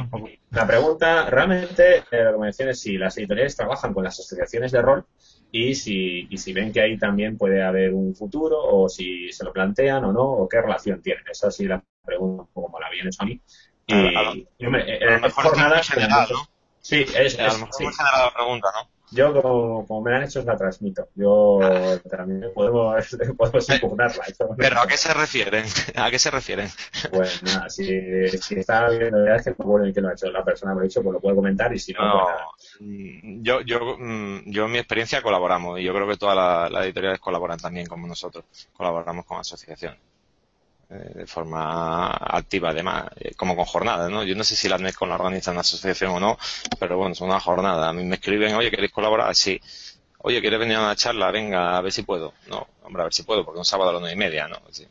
La 0.51 0.67
pregunta, 0.67 1.29
realmente, 1.31 1.99
eh, 1.99 2.05
la 2.11 2.25
recomendación 2.27 2.69
es 2.71 2.81
si 2.81 2.99
las 2.99 3.17
editoriales 3.17 3.57
trabajan 3.57 3.95
con 3.95 4.05
las 4.05 4.19
asociaciones 4.19 4.73
de 4.73 4.83
rol 4.83 5.07
y 5.53 5.75
si, 5.75 6.27
y 6.31 6.37
si 6.37 6.53
ven 6.53 6.73
que 6.73 6.83
ahí 6.83 6.99
también 6.99 7.39
puede 7.39 7.63
haber 7.63 7.95
un 7.95 8.15
futuro 8.15 8.59
o 8.63 8.89
si 8.89 9.33
se 9.33 9.45
lo 9.45 9.53
plantean 9.53 10.05
o 10.05 10.13
no 10.13 10.25
o 10.25 10.49
qué 10.49 10.61
relación 10.61 11.01
tienen. 11.01 11.25
Esa 11.31 11.51
sí 11.51 11.65
la 11.67 11.83
pregunta 12.05 12.45
como 12.53 12.79
la 12.79 12.91
viene 12.91 13.11
a 13.19 13.25
mí. 13.25 13.41
Y, 13.87 13.95
A 14.17 14.23
lo- 14.23 14.35
y, 14.35 14.47
hombre, 14.67 14.83
a 14.83 14.87
eh, 14.97 15.11
lo 15.13 15.21
mejor 15.21 15.45
jornadas, 15.45 15.89
general, 15.89 16.27
como- 16.29 16.41
¿no? 16.41 16.47
Sí, 16.81 17.03
es, 17.03 17.39
A 17.39 17.47
es- 17.47 17.53
lo 17.55 17.59
mejor 17.61 17.75
sí. 17.75 17.85
muy 17.85 17.93
general 17.95 18.21
la 18.27 18.35
pregunta, 18.35 18.69
¿no? 18.75 19.00
Yo, 19.13 19.33
como, 19.43 19.87
como 19.87 20.03
me 20.03 20.11
la 20.13 20.19
han 20.19 20.23
hecho, 20.25 20.41
os 20.41 20.45
la 20.45 20.57
transmito. 20.57 21.09
Yo 21.15 21.59
también 22.09 22.53
podemos, 22.55 23.05
podemos 23.37 23.69
impugnarla. 23.69 24.25
No- 24.39 24.57
Pero 24.57 24.81
¿a 24.81 24.87
qué 24.87 24.97
se 24.97 25.13
refieren? 25.13 25.65
¿A 25.97 26.11
qué 26.11 26.19
se 26.19 26.31
refieren? 26.31 26.69
Pues 27.11 27.43
nada, 27.43 27.69
si, 27.69 28.29
si 28.29 28.55
está 28.61 28.89
viendo 28.89 29.25
ya 29.25 29.37
es 29.37 29.45
que 29.45 29.51
no 29.51 29.65
bueno 29.65 29.87
y 29.87 29.93
que 29.93 30.01
lo 30.01 30.09
ha 30.09 30.13
hecho 30.13 30.31
la 30.31 30.45
persona, 30.45 30.75
lo 30.75 30.81
ha 30.81 30.85
dicho, 30.85 31.03
pues 31.03 31.15
lo 31.15 31.21
puede 31.21 31.37
comentar 31.37 31.73
y 31.75 31.79
si 31.79 31.93
no, 31.93 32.05
No, 32.05 32.25
pues 32.25 32.77
mm, 32.81 33.43
yo, 33.43 33.61
yo, 33.63 33.97
mm, 33.99 34.51
yo 34.51 34.67
en 34.67 34.73
mi 34.73 34.79
experiencia 34.79 35.23
colaboramos 35.23 35.81
y 35.81 35.85
yo 35.85 35.93
creo 35.95 36.07
que 36.07 36.17
todas 36.17 36.71
las, 36.71 36.85
editoriales 36.85 37.21
colaboran 37.21 37.59
también 37.59 37.87
como 37.87 38.07
nosotros. 38.07 38.45
Colaboramos 38.73 39.25
con 39.27 39.39
asociaciones 39.39 39.99
eh, 39.99 40.10
de 40.91 41.27
forma 41.27 42.09
activa 42.11 42.71
además, 42.71 43.07
eh, 43.17 43.35
como 43.37 43.55
con 43.57 43.65
jornadas, 43.65 44.11
¿no? 44.11 44.25
Yo 44.25 44.35
no 44.35 44.45
sé 44.45 44.57
si 44.57 44.69
la 44.69 44.79
NESCON 44.79 45.09
la 45.09 45.15
organiza 45.15 45.53
una 45.53 45.61
asociación 45.61 46.13
o 46.13 46.21
no, 46.21 46.39
pero 46.79 46.97
bueno, 46.97 47.15
son 47.15 47.29
una 47.29 47.41
jornada. 47.41 47.89
A 47.89 47.93
mí 47.93 48.05
me 48.05 48.17
escriben, 48.17 48.55
oye, 48.55 48.71
¿queréis 48.71 48.93
colaborar? 48.93 49.35
Sí. 49.37 49.61
Oye, 50.19 50.41
¿quieres 50.41 50.59
venir 50.59 50.77
a 50.77 50.81
una 50.81 50.97
charla? 50.97 51.31
Venga, 51.31 51.77
a 51.77 51.81
ver 51.81 51.93
si 51.93 52.03
puedo. 52.03 52.35
No, 52.49 52.67
hombre, 52.83 53.03
a 53.03 53.05
ver 53.05 53.15
si 53.15 53.23
puedo, 53.23 53.45
porque 53.45 53.59
un 53.59 53.65
sábado 53.65 53.91
a 53.91 53.93
las 53.95 54.01
nueve 54.03 54.15
y 54.15 54.19
media, 54.19 54.49
¿no? 54.49 54.57
Sí. 54.71 54.87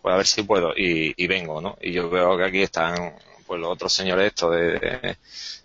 Pues 0.00 0.12
a 0.12 0.16
ver 0.16 0.26
si 0.26 0.42
puedo 0.42 0.72
y, 0.76 1.14
y 1.16 1.26
vengo, 1.26 1.60
¿no? 1.60 1.76
Y 1.80 1.92
yo 1.92 2.08
veo 2.10 2.36
que 2.36 2.44
aquí 2.44 2.62
están 2.62 3.14
pues 3.46 3.60
los 3.60 3.70
otros 3.72 3.92
señores 3.92 4.28
estos 4.28 4.52
de, 4.52 4.78
de, 4.78 5.18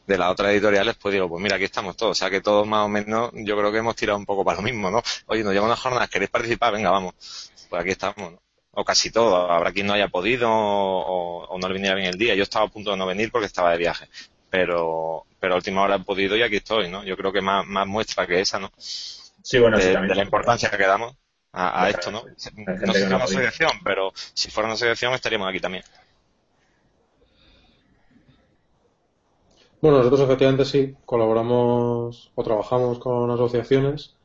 de 0.08 0.18
las 0.18 0.32
otras 0.32 0.52
editoriales, 0.52 0.96
pues 1.02 1.14
digo, 1.14 1.30
pues 1.30 1.42
mira, 1.42 1.56
aquí 1.56 1.66
estamos 1.66 1.96
todos. 1.96 2.12
O 2.12 2.16
sea 2.16 2.30
que 2.30 2.42
todos 2.42 2.68
más 2.68 2.86
o 2.86 2.90
menos, 2.90 3.32
yo 3.34 3.58
creo 3.58 3.72
que 3.72 3.78
hemos 3.80 3.96
tirado 3.96 4.18
un 4.18 4.26
poco 4.26 4.44
para 4.44 4.58
lo 4.58 4.64
mismo, 4.64 4.90
¿no? 4.92 5.02
Oye, 5.28 5.44
nos 5.44 5.54
llevan 5.54 5.68
unas 5.68 5.80
jornadas, 5.80 6.10
¿queréis 6.10 6.32
participar? 6.32 6.74
Venga, 6.74 6.90
vamos. 6.92 7.14
Pues 7.70 7.82
aquí 7.82 7.92
estamos, 7.92 8.32
¿no? 8.34 8.42
O 8.80 8.86
casi 8.86 9.12
todo. 9.12 9.52
Habrá 9.52 9.74
quien 9.74 9.88
no 9.88 9.94
haya 9.94 10.08
podido 10.08 10.50
o, 10.50 11.44
o 11.44 11.60
no 11.60 11.68
le 11.68 11.74
viniera 11.74 11.96
bien 11.96 12.08
el 12.08 12.18
día. 12.18 12.34
Yo 12.34 12.44
estaba 12.44 12.66
a 12.66 12.70
punto 12.70 12.92
de 12.92 12.98
no 12.98 13.06
venir 13.06 13.30
porque 13.30 13.48
estaba 13.48 13.72
de 13.72 13.78
viaje. 13.78 14.08
Pero, 14.50 15.26
pero 15.38 15.54
a 15.54 15.58
última 15.58 15.82
hora 15.82 15.98
he 15.98 16.00
podido 16.00 16.38
y 16.38 16.44
aquí 16.44 16.56
estoy, 16.56 16.90
¿no? 16.90 17.04
Yo 17.04 17.18
creo 17.18 17.34
que 17.34 17.42
más, 17.42 17.66
más 17.68 17.86
muestra 17.86 18.26
que 18.26 18.40
esa, 18.40 18.58
¿no? 18.58 18.72
Sí, 18.78 19.60
bueno, 19.60 19.78
sí, 19.78 19.88
de, 19.88 19.94
también. 19.94 20.10
de 20.10 20.16
la 20.16 20.24
importancia 20.24 20.70
que 20.70 20.86
damos 20.86 21.14
a, 21.52 21.90
esto, 21.90 22.10
¿no? 22.10 22.24
No 22.24 22.38
sé 22.38 22.52
si 22.94 23.04
es 23.04 23.08
una 23.08 23.18
asociación, 23.18 23.72
pero 23.84 24.14
si 24.34 24.50
fuera 24.50 24.68
una 24.68 24.76
asociación 24.76 25.14
estaríamos 25.14 25.50
aquí 25.50 25.60
también. 25.60 25.84
Bueno, 29.82 29.98
nosotros 29.98 30.22
efectivamente 30.22 30.64
sí 30.64 30.96
colaboramos 31.06 32.32
o 32.34 32.44
trabajamos 32.44 33.00
con 33.00 33.30
asociaciones, 33.30 34.16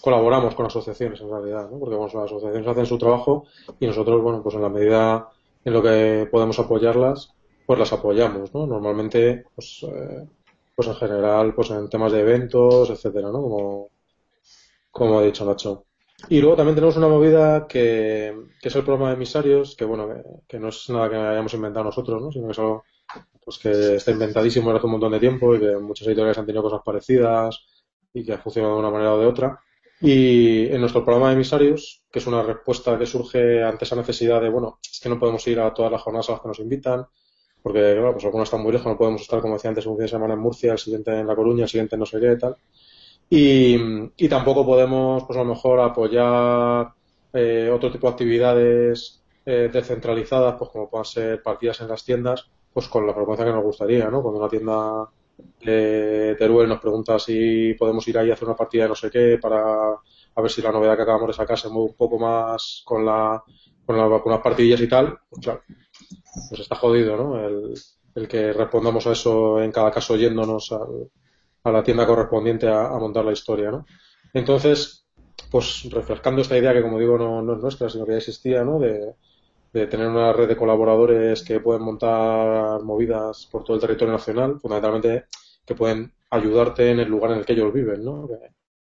colaboramos 0.00 0.54
con 0.54 0.66
asociaciones 0.66 1.20
en 1.20 1.30
realidad, 1.30 1.70
¿no? 1.70 1.78
Porque 1.78 1.96
bueno, 1.96 2.12
las 2.12 2.24
asociaciones 2.24 2.66
hacen 2.66 2.86
su 2.86 2.98
trabajo 2.98 3.46
y 3.80 3.86
nosotros, 3.86 4.22
bueno, 4.22 4.42
pues 4.42 4.54
en 4.54 4.62
la 4.62 4.68
medida 4.68 5.28
en 5.64 5.72
lo 5.72 5.82
que 5.82 6.28
podemos 6.30 6.58
apoyarlas, 6.58 7.34
pues 7.66 7.78
las 7.78 7.92
apoyamos, 7.92 8.52
¿no? 8.54 8.66
Normalmente, 8.66 9.44
pues, 9.54 9.84
eh, 9.88 10.26
pues 10.74 10.88
en 10.88 10.94
general, 10.94 11.54
pues 11.54 11.70
en 11.70 11.88
temas 11.88 12.12
de 12.12 12.20
eventos, 12.20 12.90
etcétera, 12.90 13.28
¿no? 13.30 13.42
Como, 13.42 13.90
como 14.90 15.18
ha 15.18 15.22
dicho 15.22 15.44
Nacho. 15.44 15.84
Y 16.28 16.40
luego 16.40 16.56
también 16.56 16.76
tenemos 16.76 16.96
una 16.96 17.08
movida 17.08 17.66
que, 17.66 18.34
que 18.60 18.68
es 18.68 18.76
el 18.76 18.84
programa 18.84 19.08
de 19.08 19.16
emisarios, 19.16 19.74
que 19.74 19.84
bueno, 19.84 20.08
que, 20.46 20.58
no 20.58 20.68
es 20.68 20.88
nada 20.90 21.10
que 21.10 21.16
hayamos 21.16 21.54
inventado 21.54 21.84
nosotros, 21.84 22.22
¿no? 22.22 22.30
Sino 22.30 22.46
que 22.46 22.52
es 22.52 22.58
algo 22.58 22.84
pues 23.44 23.58
que 23.58 23.96
está 23.96 24.12
inventadísimo 24.12 24.68
desde 24.68 24.78
hace 24.78 24.86
un 24.86 24.92
montón 24.92 25.12
de 25.12 25.20
tiempo 25.20 25.54
y 25.54 25.60
que 25.60 25.76
muchas 25.76 26.06
editoriales 26.06 26.38
han 26.38 26.46
tenido 26.46 26.62
cosas 26.62 26.80
parecidas 26.84 27.66
y 28.14 28.24
que 28.24 28.34
ha 28.34 28.38
funcionado 28.38 28.74
de 28.74 28.80
una 28.80 28.90
manera 28.90 29.14
o 29.14 29.18
de 29.18 29.26
otra. 29.26 29.60
Y 30.04 30.66
en 30.66 30.80
nuestro 30.80 31.04
programa 31.04 31.28
de 31.28 31.34
emisarios, 31.34 32.02
que 32.10 32.18
es 32.18 32.26
una 32.26 32.42
respuesta 32.42 32.98
que 32.98 33.06
surge 33.06 33.62
ante 33.62 33.84
esa 33.84 33.94
necesidad 33.94 34.40
de, 34.40 34.48
bueno, 34.48 34.80
es 34.82 34.98
que 34.98 35.08
no 35.08 35.16
podemos 35.16 35.46
ir 35.46 35.60
a 35.60 35.72
todas 35.72 35.92
las 35.92 36.02
jornadas 36.02 36.28
a 36.28 36.32
las 36.32 36.40
que 36.40 36.48
nos 36.48 36.58
invitan, 36.58 37.06
porque, 37.62 37.78
claro, 37.78 38.12
pues 38.12 38.24
algunos 38.24 38.48
están 38.48 38.62
muy 38.62 38.72
lejos, 38.72 38.88
no 38.88 38.98
podemos 38.98 39.22
estar, 39.22 39.40
como 39.40 39.54
decía 39.54 39.70
antes, 39.70 39.86
un 39.86 39.94
fin 39.94 40.02
de 40.02 40.08
semana 40.08 40.34
en 40.34 40.40
Murcia, 40.40 40.72
el 40.72 40.78
siguiente 40.78 41.16
en 41.16 41.24
La 41.24 41.36
Coruña, 41.36 41.62
el 41.62 41.68
siguiente 41.68 41.94
en 41.94 42.00
no 42.00 42.06
sé 42.06 42.18
qué, 42.18 42.34
tal. 42.34 42.56
Y, 43.30 43.76
y 44.16 44.28
tampoco 44.28 44.66
podemos, 44.66 45.22
pues 45.22 45.38
a 45.38 45.44
lo 45.44 45.48
mejor, 45.50 45.78
apoyar 45.78 46.92
eh, 47.32 47.70
otro 47.72 47.92
tipo 47.92 48.08
de 48.08 48.12
actividades 48.12 49.22
eh, 49.46 49.70
descentralizadas, 49.72 50.56
pues 50.58 50.70
como 50.70 50.90
puedan 50.90 51.04
ser 51.04 51.40
partidas 51.44 51.80
en 51.80 51.88
las 51.88 52.04
tiendas, 52.04 52.50
pues 52.72 52.88
con 52.88 53.06
la 53.06 53.14
frecuencia 53.14 53.46
que 53.46 53.52
nos 53.52 53.62
gustaría, 53.62 54.10
¿no? 54.10 54.20
Cuando 54.20 54.40
una 54.40 54.48
tienda 54.48 55.08
de 55.64 56.36
Teruel 56.38 56.68
nos 56.68 56.80
pregunta 56.80 57.18
si 57.18 57.74
podemos 57.74 58.06
ir 58.08 58.18
ahí 58.18 58.30
a 58.30 58.34
hacer 58.34 58.48
una 58.48 58.56
partida 58.56 58.84
de 58.84 58.88
no 58.90 58.94
sé 58.94 59.10
qué 59.10 59.38
para 59.40 59.92
a 60.34 60.40
ver 60.42 60.50
si 60.50 60.62
la 60.62 60.72
novedad 60.72 60.96
que 60.96 61.02
acabamos 61.02 61.28
de 61.28 61.34
sacar 61.34 61.58
se 61.58 61.68
mueve 61.68 61.90
un 61.90 61.96
poco 61.96 62.18
más 62.18 62.82
con 62.84 63.04
la 63.06 63.42
con, 63.84 63.96
la, 63.96 64.20
con 64.20 64.32
las 64.32 64.40
partidillas 64.40 64.80
y 64.80 64.88
tal, 64.88 65.18
pues 65.28 65.42
claro, 65.42 65.62
pues 66.48 66.60
está 66.60 66.76
jodido, 66.76 67.16
¿no? 67.16 67.44
El, 67.44 67.74
el 68.14 68.28
que 68.28 68.52
respondamos 68.52 69.06
a 69.06 69.12
eso 69.12 69.60
en 69.60 69.72
cada 69.72 69.90
caso 69.90 70.16
yéndonos 70.16 70.72
a 71.64 71.70
la 71.70 71.82
tienda 71.82 72.06
correspondiente 72.06 72.68
a, 72.68 72.86
a 72.86 72.98
montar 72.98 73.24
la 73.24 73.32
historia, 73.32 73.70
¿no? 73.70 73.84
Entonces, 74.32 75.06
pues 75.50 75.88
refrescando 75.90 76.42
esta 76.42 76.56
idea 76.56 76.72
que 76.72 76.82
como 76.82 76.98
digo 76.98 77.18
no, 77.18 77.42
no 77.42 77.54
es 77.54 77.60
nuestra, 77.60 77.88
sino 77.88 78.04
que 78.06 78.12
ya 78.12 78.18
existía, 78.18 78.64
¿no? 78.64 78.78
De, 78.78 79.14
de 79.72 79.86
tener 79.86 80.06
una 80.06 80.32
red 80.32 80.48
de 80.48 80.56
colaboradores 80.56 81.42
que 81.42 81.60
pueden 81.60 81.82
montar 81.82 82.82
movidas 82.82 83.48
por 83.50 83.64
todo 83.64 83.76
el 83.76 83.80
territorio 83.80 84.12
nacional, 84.12 84.60
fundamentalmente 84.60 85.26
que 85.64 85.74
pueden 85.74 86.12
ayudarte 86.30 86.90
en 86.90 87.00
el 87.00 87.08
lugar 87.08 87.32
en 87.32 87.38
el 87.38 87.46
que 87.46 87.54
ellos 87.54 87.72
viven, 87.72 88.04
¿no? 88.04 88.26
Que, 88.26 88.34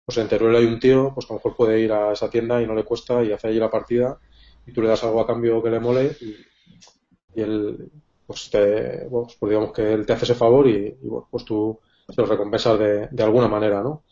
pues 0.06 0.18
en 0.18 0.28
Teruel 0.28 0.56
hay 0.56 0.66
un 0.66 0.80
tío, 0.80 1.12
pues 1.14 1.26
a 1.30 1.34
lo 1.34 1.36
mejor 1.36 1.56
puede 1.56 1.80
ir 1.80 1.92
a 1.92 2.12
esa 2.14 2.30
tienda 2.30 2.62
y 2.62 2.68
no 2.68 2.74
le 2.74 2.84
cuesta 2.84 3.24
y 3.24 3.32
hace 3.32 3.48
allí 3.48 3.60
la 3.60 3.70
partida 3.70 4.20
y 4.66 4.74
tú 4.74 4.82
le 4.82 4.88
das 4.88 5.04
algo 5.04 5.22
a 5.22 5.28
cambio 5.28 5.62
que 5.62 5.70
le 5.70 5.80
mole 5.80 6.16
y, 6.20 6.36
él, 7.40 7.92
pues 8.26 8.50
te, 8.50 9.08
bueno, 9.08 9.28
pues 9.40 9.50
digamos 9.50 9.72
que 9.72 9.94
él 9.94 10.06
te 10.06 10.14
hace 10.14 10.26
ese 10.26 10.36
favor 10.36 10.68
y, 10.68 10.98
y, 11.02 11.10
pues 11.30 11.46
tú 11.46 11.80
se 12.10 12.22
lo 12.22 12.28
recompensas 12.28 12.78
de, 12.78 13.08
de 13.08 13.24
alguna 13.24 13.48
manera, 13.48 13.82
¿no? 13.82 14.04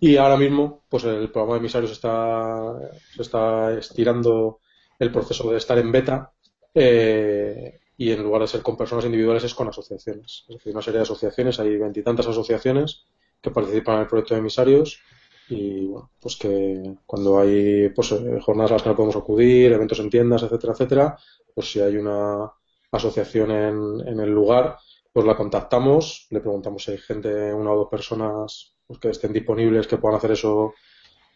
Y 0.00 0.16
ahora 0.16 0.36
mismo, 0.36 0.82
pues 0.88 1.04
el 1.04 1.30
programa 1.30 1.54
de 1.54 1.60
emisarios 1.60 1.92
está, 1.92 2.74
se 3.14 3.22
está 3.22 3.72
estirando 3.78 4.58
el 5.02 5.10
proceso 5.10 5.50
de 5.50 5.58
estar 5.58 5.76
en 5.78 5.90
beta 5.90 6.32
eh, 6.74 7.80
y 7.96 8.12
en 8.12 8.22
lugar 8.22 8.42
de 8.42 8.48
ser 8.48 8.62
con 8.62 8.76
personas 8.76 9.04
individuales 9.04 9.42
es 9.42 9.52
con 9.52 9.68
asociaciones. 9.68 10.44
Es 10.48 10.56
decir, 10.56 10.72
una 10.72 10.82
serie 10.82 10.98
de 10.98 11.02
asociaciones, 11.02 11.58
hay 11.58 11.76
veintitantas 11.76 12.28
asociaciones 12.28 13.04
que 13.40 13.50
participan 13.50 13.96
en 13.96 14.00
el 14.02 14.06
proyecto 14.06 14.34
de 14.34 14.40
emisarios 14.40 15.00
y 15.48 15.86
bueno, 15.86 16.10
pues 16.20 16.36
que 16.36 16.94
cuando 17.04 17.40
hay 17.40 17.88
pues, 17.88 18.12
eh, 18.12 18.38
jornadas 18.40 18.70
a 18.70 18.74
las 18.74 18.82
que 18.84 18.90
no 18.90 18.96
podemos 18.96 19.16
acudir, 19.16 19.72
eventos 19.72 19.98
en 19.98 20.08
tiendas, 20.08 20.44
etcétera, 20.44 20.72
etcétera, 20.72 21.18
pues 21.52 21.72
si 21.72 21.80
hay 21.80 21.96
una 21.96 22.52
asociación 22.92 23.50
en, 23.50 24.06
en 24.06 24.20
el 24.20 24.30
lugar, 24.30 24.78
pues 25.12 25.26
la 25.26 25.36
contactamos, 25.36 26.28
le 26.30 26.40
preguntamos 26.40 26.84
si 26.84 26.92
hay 26.92 26.98
gente, 26.98 27.52
una 27.52 27.72
o 27.72 27.76
dos 27.76 27.88
personas 27.88 28.76
pues, 28.86 29.00
que 29.00 29.10
estén 29.10 29.32
disponibles 29.32 29.88
que 29.88 29.98
puedan 29.98 30.16
hacer 30.16 30.30
eso 30.30 30.74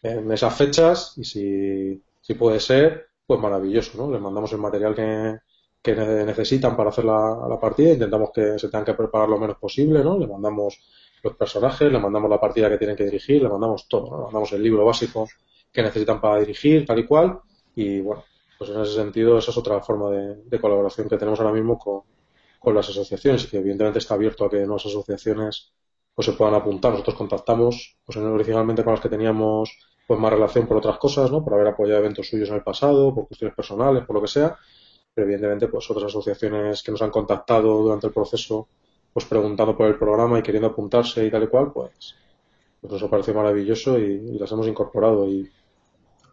en 0.03 0.31
esas 0.31 0.57
fechas 0.57 1.15
y 1.17 1.25
si, 1.25 2.03
si 2.21 2.35
puede 2.35 2.61
ser, 2.61 3.09
pues 3.27 3.41
maravilloso, 3.41 3.99
¿no? 3.99 4.11
Les 4.13 4.21
mandamos 4.21 4.53
el 4.53 4.59
material 4.59 4.95
que, 4.95 5.39
que 5.83 5.95
ne- 5.95 6.25
necesitan 6.25 6.77
para 6.77 6.91
hacer 6.91 7.05
la, 7.05 7.47
la 7.49 7.59
partida, 7.61 7.93
intentamos 7.93 8.31
que 8.35 8.59
se 8.59 8.69
tengan 8.69 8.85
que 8.85 8.95
preparar 8.95 9.29
lo 9.29 9.39
menos 9.39 9.59
posible, 9.59 10.03
¿no? 10.05 10.19
Le 10.19 10.27
mandamos 10.27 10.79
los 11.23 11.35
personajes, 11.37 11.91
le 11.91 11.99
mandamos 11.99 12.31
la 12.31 12.41
partida 12.41 12.69
que 12.69 12.79
tienen 12.79 12.97
que 12.97 13.05
dirigir, 13.05 13.43
le 13.43 13.49
mandamos 13.49 13.89
todo, 13.89 14.11
¿no? 14.11 14.23
Mandamos 14.25 14.53
el 14.53 14.63
libro 14.63 14.85
básico 14.85 15.29
que 15.73 15.83
necesitan 15.83 16.21
para 16.21 16.39
dirigir, 16.41 16.87
tal 16.87 16.99
y 17.01 17.07
cual, 17.07 17.41
y 17.75 18.01
bueno, 18.01 18.25
pues 18.59 18.71
en 18.71 18.81
ese 18.81 18.95
sentido 18.95 19.39
esa 19.39 19.51
es 19.51 19.57
otra 19.57 19.81
forma 19.83 20.11
de, 20.11 20.37
de 20.45 20.61
colaboración 20.61 21.09
que 21.09 21.19
tenemos 21.19 21.41
ahora 21.41 21.53
mismo 21.53 21.79
con, 21.79 22.03
con 22.59 22.75
las 22.75 22.89
asociaciones 22.89 23.45
y 23.45 23.49
que 23.49 23.59
evidentemente 23.59 23.99
está 23.99 24.15
abierto 24.15 24.45
a 24.45 24.51
que 24.51 24.59
nuevas 24.59 24.87
asociaciones 24.87 25.73
pues 26.15 26.27
se 26.27 26.33
puedan 26.33 26.55
apuntar. 26.55 26.93
Nosotros 26.93 27.17
contactamos 27.17 27.99
pues 28.05 28.17
originalmente 28.19 28.83
con 28.85 28.93
las 28.95 29.01
que 29.03 29.09
teníamos 29.09 29.71
pues 30.07 30.21
más 30.21 30.33
relación 30.33 30.67
por 30.67 30.79
otras 30.79 30.99
cosas, 30.99 31.31
¿no? 31.31 31.43
Por 31.45 31.55
haber 31.55 31.69
apoyado 31.69 32.01
eventos 32.01 32.29
suyos 32.29 32.49
en 32.49 32.57
el 32.57 32.63
pasado, 32.63 33.15
por 33.15 33.29
cuestiones 33.29 33.57
personales, 33.57 34.05
por 34.05 34.17
lo 34.17 34.23
que 34.23 34.29
sea. 34.29 34.57
Pero 35.15 35.27
evidentemente 35.27 35.69
pues 35.69 35.91
otras 35.91 36.07
asociaciones 36.07 36.83
que 36.83 36.93
nos 36.93 37.03
han 37.03 37.11
contactado 37.11 37.83
durante 37.83 38.07
el 38.09 38.13
proceso 38.13 38.69
pues 39.13 39.25
preguntando 39.27 39.77
por 39.77 39.87
el 39.87 39.99
programa 39.99 40.39
y 40.39 40.43
queriendo 40.43 40.69
apuntarse 40.69 41.25
y 41.25 41.31
tal 41.31 41.45
y 41.45 41.47
cual, 41.49 41.73
pues, 41.73 42.15
pues 42.81 42.93
nos 42.93 43.03
ha 43.03 43.09
parecido 43.11 43.39
maravilloso 43.39 43.99
y, 43.99 44.05
y 44.05 44.39
las 44.39 44.53
hemos 44.53 44.67
incorporado 44.69 45.27
y 45.29 45.51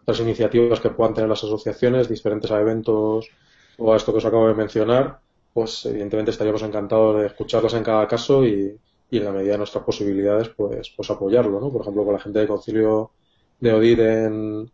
otras 0.02 0.20
iniciativas 0.20 0.80
que 0.80 0.90
puedan 0.90 1.14
tener 1.14 1.30
las 1.30 1.44
asociaciones 1.44 2.10
diferentes 2.10 2.52
a 2.52 2.60
eventos 2.60 3.30
o 3.78 3.94
a 3.94 3.95
esto 3.95 4.12
que 4.12 4.18
os 4.20 4.26
acabo 4.26 4.48
de 4.48 4.54
mencionar, 4.54 5.20
pues 5.54 5.86
evidentemente 5.86 6.32
estaríamos 6.32 6.62
encantados 6.64 7.22
de 7.22 7.28
escucharlas 7.28 7.74
en 7.74 7.84
cada 7.84 8.08
caso 8.08 8.45
y, 8.45 8.78
y 9.10 9.18
en 9.18 9.24
la 9.26 9.32
medida 9.32 9.54
de 9.54 9.58
nuestras 9.60 9.84
posibilidades, 9.84 10.50
pues, 10.50 10.91
pues 10.95 11.10
apoyarlo, 11.10 11.60
¿no? 11.60 11.72
Por 11.72 11.82
ejemplo, 11.82 12.04
con 12.04 12.14
la 12.14 12.20
gente 12.20 12.40
de 12.40 12.48
Concilio 12.48 13.12
de 13.60 13.74
Odid 13.74 14.00
en, 14.00 14.72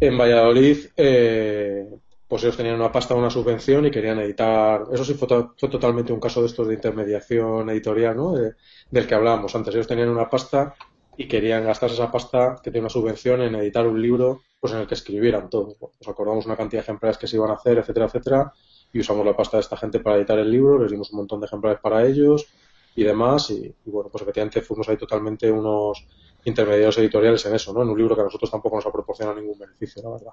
en 0.00 0.18
Valladolid, 0.18 0.86
eh, 0.96 1.88
pues 2.28 2.44
ellos 2.44 2.56
tenían 2.56 2.76
una 2.76 2.92
pasta, 2.92 3.14
una 3.14 3.30
subvención 3.30 3.86
y 3.86 3.90
querían 3.90 4.20
editar. 4.20 4.84
Eso 4.92 5.04
sí 5.04 5.14
fue, 5.14 5.28
fue 5.56 5.68
totalmente 5.68 6.12
un 6.12 6.20
caso 6.20 6.40
de 6.40 6.46
estos 6.46 6.68
de 6.68 6.74
intermediación 6.74 7.68
editorial, 7.70 8.16
¿no? 8.16 8.34
del 8.34 9.06
que 9.06 9.14
hablábamos 9.14 9.54
antes. 9.54 9.74
Ellos 9.74 9.88
tenían 9.88 10.08
una 10.08 10.30
pasta 10.30 10.74
y 11.16 11.26
querían 11.28 11.64
gastarse 11.64 11.96
esa 11.96 12.10
pasta 12.10 12.56
que 12.62 12.70
tiene 12.70 12.84
una 12.84 12.90
subvención 12.90 13.42
en 13.42 13.54
editar 13.56 13.86
un 13.86 14.00
libro 14.00 14.42
pues 14.60 14.72
en 14.74 14.80
el 14.80 14.86
que 14.86 14.94
escribieran 14.94 15.50
todo. 15.50 15.76
Nos 15.80 16.08
acordamos 16.08 16.46
una 16.46 16.56
cantidad 16.56 16.80
de 16.80 16.84
ejemplares 16.84 17.18
que 17.18 17.26
se 17.26 17.36
iban 17.36 17.50
a 17.50 17.54
hacer, 17.54 17.78
etcétera, 17.78 18.06
etcétera, 18.06 18.52
y 18.92 19.00
usamos 19.00 19.24
la 19.24 19.36
pasta 19.36 19.56
de 19.56 19.62
esta 19.62 19.76
gente 19.76 20.00
para 20.00 20.16
editar 20.16 20.38
el 20.38 20.50
libro, 20.50 20.78
les 20.78 20.90
dimos 20.90 21.10
un 21.12 21.18
montón 21.18 21.40
de 21.40 21.46
ejemplares 21.46 21.80
para 21.80 22.06
ellos 22.06 22.46
y 22.94 23.04
demás, 23.04 23.50
y, 23.50 23.74
bueno, 23.86 24.10
pues 24.10 24.22
efectivamente 24.22 24.60
fuimos 24.60 24.88
ahí 24.88 24.96
totalmente 24.96 25.50
unos 25.50 26.06
intermediarios 26.44 26.98
editoriales 26.98 27.44
en 27.46 27.54
eso, 27.54 27.72
¿no? 27.72 27.82
En 27.82 27.88
un 27.88 27.98
libro 27.98 28.14
que 28.14 28.22
a 28.22 28.24
nosotros 28.24 28.50
tampoco 28.50 28.76
nos 28.76 28.86
ha 28.86 28.92
proporcionado 28.92 29.40
ningún 29.40 29.58
beneficio, 29.58 30.02
la 30.02 30.10
verdad, 30.10 30.32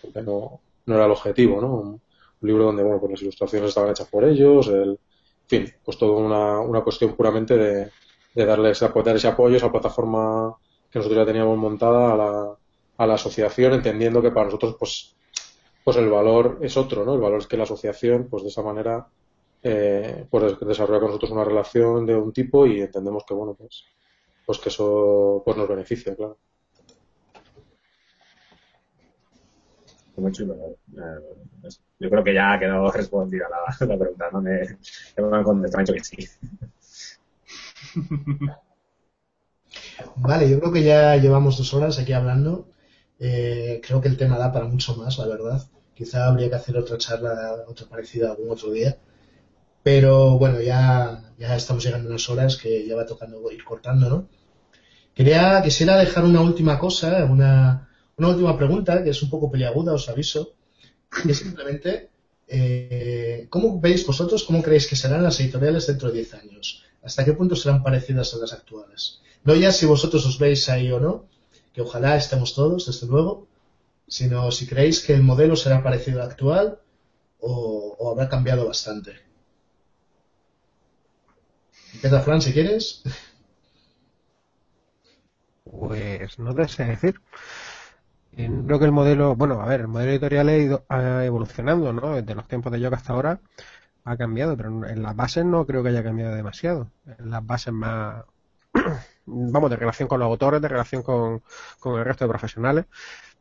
porque 0.00 0.22
no, 0.22 0.60
no 0.86 0.94
era 0.94 1.04
el 1.06 1.10
objetivo, 1.10 1.60
¿no? 1.60 1.74
Un, 1.74 2.00
libro 2.40 2.66
donde, 2.66 2.84
bueno, 2.84 3.00
pues 3.00 3.10
las 3.10 3.22
ilustraciones 3.22 3.70
estaban 3.70 3.90
hechas 3.90 4.06
por 4.06 4.24
ellos, 4.24 4.68
el, 4.68 4.90
en 4.90 5.48
fin, 5.48 5.74
pues 5.84 5.98
todo 5.98 6.16
una, 6.18 6.60
una 6.60 6.82
cuestión 6.82 7.16
puramente 7.16 7.56
de, 7.56 7.90
de 8.32 8.46
darles 8.46 8.78
dar 8.78 9.16
ese 9.16 9.26
apoyo, 9.26 9.56
esa 9.56 9.72
plataforma 9.72 10.54
que 10.88 11.00
nosotros 11.00 11.18
ya 11.18 11.26
teníamos 11.26 11.58
montada 11.58 12.12
a 12.12 12.16
la, 12.16 12.56
a 12.96 13.06
la 13.06 13.14
asociación, 13.14 13.74
entendiendo 13.74 14.22
que 14.22 14.30
para 14.30 14.46
nosotros 14.46 14.76
pues, 14.78 15.16
pues 15.82 15.96
el 15.96 16.08
valor 16.08 16.58
es 16.60 16.76
otro, 16.76 17.04
¿no? 17.04 17.14
El 17.14 17.20
valor 17.20 17.40
es 17.40 17.46
que 17.46 17.56
la 17.56 17.64
asociación, 17.64 18.28
pues 18.30 18.44
de 18.44 18.50
esa 18.50 18.62
manera, 18.62 19.08
eh, 19.62 20.26
pues 20.30 20.58
desarrolla 20.60 21.00
con 21.00 21.08
nosotros 21.08 21.30
una 21.32 21.44
relación 21.44 22.06
de 22.06 22.14
un 22.14 22.32
tipo 22.32 22.66
y 22.66 22.80
entendemos 22.80 23.24
que, 23.26 23.34
bueno, 23.34 23.54
pues, 23.54 23.84
pues 24.48 24.58
que 24.60 24.70
eso 24.70 25.42
pues 25.44 25.56
nos 25.58 25.68
beneficia, 25.68 26.16
claro. 26.16 26.38
Muy 30.16 30.32
chulo. 30.32 30.54
Eh, 30.96 31.20
yo 32.00 32.10
creo 32.10 32.24
que 32.24 32.34
ya 32.34 32.52
ha 32.52 32.58
quedado 32.58 32.90
respondida 32.92 33.46
la, 33.48 33.86
la 33.86 33.98
pregunta, 33.98 34.28
¿no? 34.32 34.40
Me, 34.42 34.60
me 35.16 35.36
han 35.36 35.44
contestado 35.44 35.94
que 35.94 36.04
sí. 36.04 36.16
Vale, 40.16 40.48
yo 40.50 40.58
creo 40.60 40.72
que 40.72 40.82
ya 40.84 41.16
llevamos 41.16 41.56
dos 41.58 41.72
horas 41.74 41.98
aquí 41.98 42.12
hablando. 42.12 42.68
Eh, 43.18 43.80
creo 43.84 44.00
que 44.00 44.08
el 44.08 44.16
tema 44.16 44.38
da 44.38 44.52
para 44.52 44.66
mucho 44.66 44.94
más, 44.96 45.18
la 45.18 45.26
verdad. 45.26 45.62
Quizá 45.94 46.26
habría 46.28 46.48
que 46.48 46.54
hacer 46.56 46.76
otra 46.76 46.98
charla, 46.98 47.64
otra 47.66 47.86
parecida 47.88 48.30
algún 48.30 48.50
otro 48.50 48.70
día. 48.70 48.98
Pero 49.84 50.38
bueno, 50.38 50.60
ya, 50.62 51.32
ya 51.38 51.56
estamos 51.56 51.84
llegando 51.84 52.08
a 52.08 52.12
unas 52.12 52.28
horas 52.30 52.56
que 52.56 52.86
ya 52.86 52.96
va 52.96 53.06
tocando 53.06 53.50
ir 53.52 53.64
cortando, 53.64 54.08
¿no? 54.10 54.28
Quería, 55.18 55.60
quisiera 55.64 55.96
dejar 55.96 56.24
una 56.24 56.42
última 56.42 56.78
cosa, 56.78 57.24
una, 57.24 57.88
una 58.18 58.28
última 58.28 58.56
pregunta, 58.56 59.02
que 59.02 59.10
es 59.10 59.20
un 59.20 59.28
poco 59.28 59.50
peliaguda, 59.50 59.92
os 59.92 60.08
aviso. 60.08 60.54
Y 61.24 61.32
es 61.32 61.38
simplemente, 61.38 62.08
eh, 62.46 63.48
¿cómo 63.50 63.80
veis 63.80 64.06
vosotros, 64.06 64.44
cómo 64.44 64.62
creéis 64.62 64.86
que 64.86 64.94
serán 64.94 65.24
las 65.24 65.40
editoriales 65.40 65.88
dentro 65.88 66.10
de 66.10 66.18
10 66.18 66.34
años? 66.34 66.84
¿Hasta 67.02 67.24
qué 67.24 67.32
punto 67.32 67.56
serán 67.56 67.82
parecidas 67.82 68.32
a 68.32 68.36
las 68.36 68.52
actuales? 68.52 69.20
No 69.42 69.56
ya 69.56 69.72
si 69.72 69.86
vosotros 69.86 70.24
os 70.24 70.38
veis 70.38 70.68
ahí 70.68 70.92
o 70.92 71.00
no, 71.00 71.24
que 71.72 71.82
ojalá 71.82 72.16
estemos 72.16 72.54
todos, 72.54 72.86
desde 72.86 73.08
luego, 73.08 73.48
sino 74.06 74.52
si 74.52 74.68
creéis 74.68 75.00
que 75.00 75.14
el 75.14 75.24
modelo 75.24 75.56
será 75.56 75.82
parecido 75.82 76.22
al 76.22 76.28
actual 76.28 76.78
o, 77.40 78.08
habrá 78.12 78.28
cambiado 78.28 78.68
bastante. 78.68 79.16
Empieza 81.92 82.20
Fran, 82.20 82.40
si 82.40 82.52
quieres. 82.52 83.02
Pues 85.70 86.38
no 86.38 86.54
te 86.54 86.68
sé 86.68 86.84
decir. 86.84 87.20
Creo 88.32 88.78
que 88.78 88.84
el 88.84 88.92
modelo, 88.92 89.34
bueno, 89.34 89.60
a 89.60 89.66
ver, 89.66 89.80
el 89.80 89.88
modelo 89.88 90.12
editorial 90.12 90.48
ha 90.48 90.56
ido 90.56 90.84
evolucionando, 91.22 91.92
¿no? 91.92 92.14
Desde 92.14 92.34
los 92.34 92.46
tiempos 92.46 92.70
de 92.72 92.80
Yoga 92.80 92.96
hasta 92.96 93.12
ahora 93.12 93.40
ha 94.04 94.16
cambiado, 94.16 94.56
pero 94.56 94.86
en 94.86 95.02
las 95.02 95.16
bases 95.16 95.44
no 95.44 95.66
creo 95.66 95.82
que 95.82 95.90
haya 95.90 96.02
cambiado 96.02 96.34
demasiado. 96.34 96.90
En 97.18 97.30
las 97.30 97.44
bases 97.44 97.72
más, 97.72 98.24
vamos, 99.26 99.70
de 99.70 99.76
relación 99.76 100.08
con 100.08 100.20
los 100.20 100.26
autores, 100.26 100.62
de 100.62 100.68
relación 100.68 101.02
con, 101.02 101.42
el 101.84 102.04
resto 102.04 102.24
de 102.24 102.28
profesionales. 102.28 102.86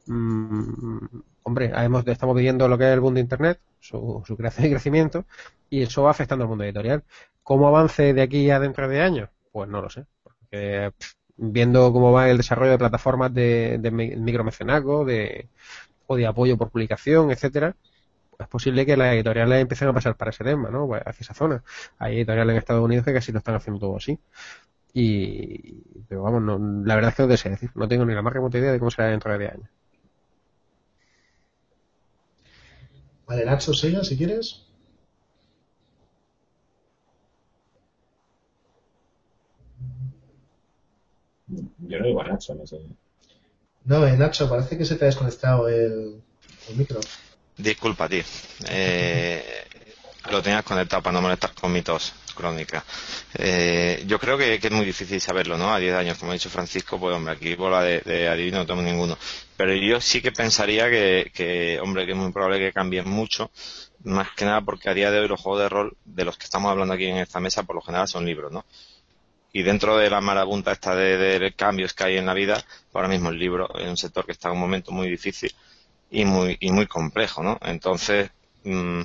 Mm, 0.07 1.05
hombre, 1.43 1.71
estamos 2.07 2.35
viviendo 2.35 2.67
lo 2.67 2.77
que 2.77 2.85
es 2.85 2.93
el 2.93 3.01
mundo 3.01 3.15
de 3.15 3.21
Internet, 3.21 3.59
su, 3.79 4.23
creación 4.37 4.65
y 4.67 4.69
crecimiento, 4.71 5.25
y 5.69 5.83
eso 5.83 6.03
va 6.03 6.11
afectando 6.11 6.43
al 6.43 6.49
mundo 6.49 6.63
editorial. 6.63 7.03
¿Cómo 7.43 7.67
avance 7.67 8.13
de 8.13 8.21
aquí 8.21 8.49
a 8.49 8.59
dentro 8.59 8.87
de 8.89 9.01
años? 9.01 9.29
Pues 9.51 9.69
no 9.69 9.81
lo 9.81 9.89
sé. 9.89 10.05
Porque, 10.23 10.91
viendo 11.37 11.91
cómo 11.93 12.11
va 12.11 12.29
el 12.29 12.37
desarrollo 12.37 12.71
de 12.71 12.77
plataformas 12.77 13.33
de, 13.33 13.77
de 13.79 13.91
micromecenazgo, 13.91 15.05
de, 15.05 15.49
o 16.07 16.15
de 16.15 16.27
apoyo 16.27 16.57
por 16.57 16.71
publicación, 16.71 17.31
etcétera, 17.31 17.75
es 18.39 18.47
posible 18.47 18.85
que 18.85 18.97
las 18.97 19.13
editoriales 19.13 19.61
empiecen 19.61 19.87
a 19.89 19.93
pasar 19.93 20.15
para 20.17 20.31
ese 20.31 20.43
tema, 20.43 20.69
¿no? 20.69 20.87
Pues 20.87 21.01
hacia 21.05 21.23
esa 21.23 21.33
zona. 21.33 21.63
Hay 21.99 22.17
editoriales 22.17 22.53
en 22.53 22.57
Estados 22.59 22.83
Unidos 22.85 23.05
que 23.05 23.13
casi 23.13 23.31
lo 23.31 23.39
están 23.39 23.55
haciendo 23.55 23.79
todo 23.79 23.97
así. 23.97 24.19
Y, 24.93 26.03
pero 26.09 26.23
vamos, 26.23 26.41
no, 26.43 26.59
la 26.85 26.95
verdad 26.95 27.11
es 27.11 27.15
que 27.17 27.27
no 27.27 27.37
sé 27.37 27.49
decir. 27.51 27.71
No 27.75 27.87
tengo 27.87 28.05
ni 28.05 28.13
la 28.13 28.21
más 28.21 28.33
remota 28.33 28.57
idea 28.57 28.71
de 28.71 28.79
cómo 28.79 28.91
será 28.91 29.09
dentro 29.09 29.31
de 29.31 29.39
10 29.39 29.53
años. 29.53 29.69
Vale, 33.27 33.45
Nacho, 33.45 33.73
siga 33.75 34.03
si 34.03 34.17
quieres. 34.17 34.66
Yo 41.47 41.99
no 41.99 42.05
digo 42.05 42.21
a 42.21 42.27
Nacho, 42.27 42.55
no 42.55 42.65
sé. 42.67 42.77
No, 43.85 44.05
eh, 44.05 44.17
Nacho, 44.17 44.49
parece 44.49 44.77
que 44.77 44.85
se 44.85 44.95
te 44.95 45.05
ha 45.05 45.07
desconectado 45.07 45.67
el, 45.69 46.21
el 46.69 46.75
micro. 46.75 46.99
Disculpa, 47.57 48.09
tío. 48.09 48.23
Eh, 48.69 49.43
lo 50.29 50.41
tenías 50.41 50.63
conectado 50.63 51.01
para 51.01 51.13
no 51.13 51.21
molestar 51.21 51.53
con 51.53 51.71
mi 51.71 51.81
tos 51.81 52.13
crónica. 52.37 52.85
Eh, 53.33 54.03
yo 54.05 54.19
creo 54.19 54.37
que, 54.37 54.55
es 54.55 54.71
muy 54.71 54.85
difícil 54.85 55.19
saberlo, 55.19 55.57
¿no? 55.57 55.73
A 55.73 55.79
10 55.79 55.95
años, 55.95 56.17
como 56.17 56.31
ha 56.31 56.35
dicho 56.35 56.49
Francisco, 56.49 56.99
pues 56.99 57.15
hombre, 57.15 57.33
aquí 57.33 57.55
bola 57.55 57.81
de, 57.81 58.01
de 58.01 58.27
adivino 58.27 58.59
no 58.59 58.65
tengo 58.65 58.81
ninguno. 58.81 59.17
Pero 59.57 59.73
yo 59.73 59.99
sí 59.99 60.21
que 60.21 60.31
pensaría 60.31 60.89
que, 60.89 61.31
que, 61.33 61.79
hombre, 61.81 62.05
que 62.05 62.11
es 62.11 62.17
muy 62.17 62.31
probable 62.31 62.59
que 62.59 62.71
cambien 62.71 63.09
mucho, 63.09 63.49
más 64.03 64.29
que 64.35 64.45
nada 64.45 64.61
porque 64.61 64.89
a 64.89 64.93
día 64.93 65.09
de 65.11 65.19
hoy 65.19 65.27
los 65.27 65.41
juegos 65.41 65.61
de 65.61 65.69
rol 65.69 65.97
de 66.05 66.25
los 66.25 66.37
que 66.37 66.45
estamos 66.45 66.69
hablando 66.69 66.93
aquí 66.93 67.05
en 67.05 67.17
esta 67.17 67.39
mesa, 67.39 67.63
por 67.63 67.75
lo 67.75 67.81
general 67.81 68.07
son 68.07 68.25
libros, 68.25 68.51
¿no? 68.51 68.65
Y 69.57 69.63
dentro 69.63 69.97
de 69.97 70.07
la 70.07 70.21
marabunta 70.21 70.71
esta 70.71 70.95
de, 70.95 71.51
cambios 71.55 71.95
que 71.95 72.03
hay 72.03 72.17
en 72.17 72.27
la 72.27 72.35
vida, 72.35 72.63
ahora 72.93 73.07
mismo 73.07 73.29
el 73.29 73.39
libro 73.39 73.67
es 73.79 73.89
un 73.89 73.97
sector 73.97 74.23
que 74.23 74.33
está 74.33 74.49
en 74.49 74.53
un 74.53 74.59
momento 74.59 74.91
muy 74.91 75.09
difícil 75.09 75.51
y 76.11 76.25
muy, 76.25 76.57
y 76.59 76.71
muy 76.71 76.85
complejo, 76.85 77.41
¿no? 77.41 77.57
Entonces, 77.63 78.29
mm, 78.63 79.01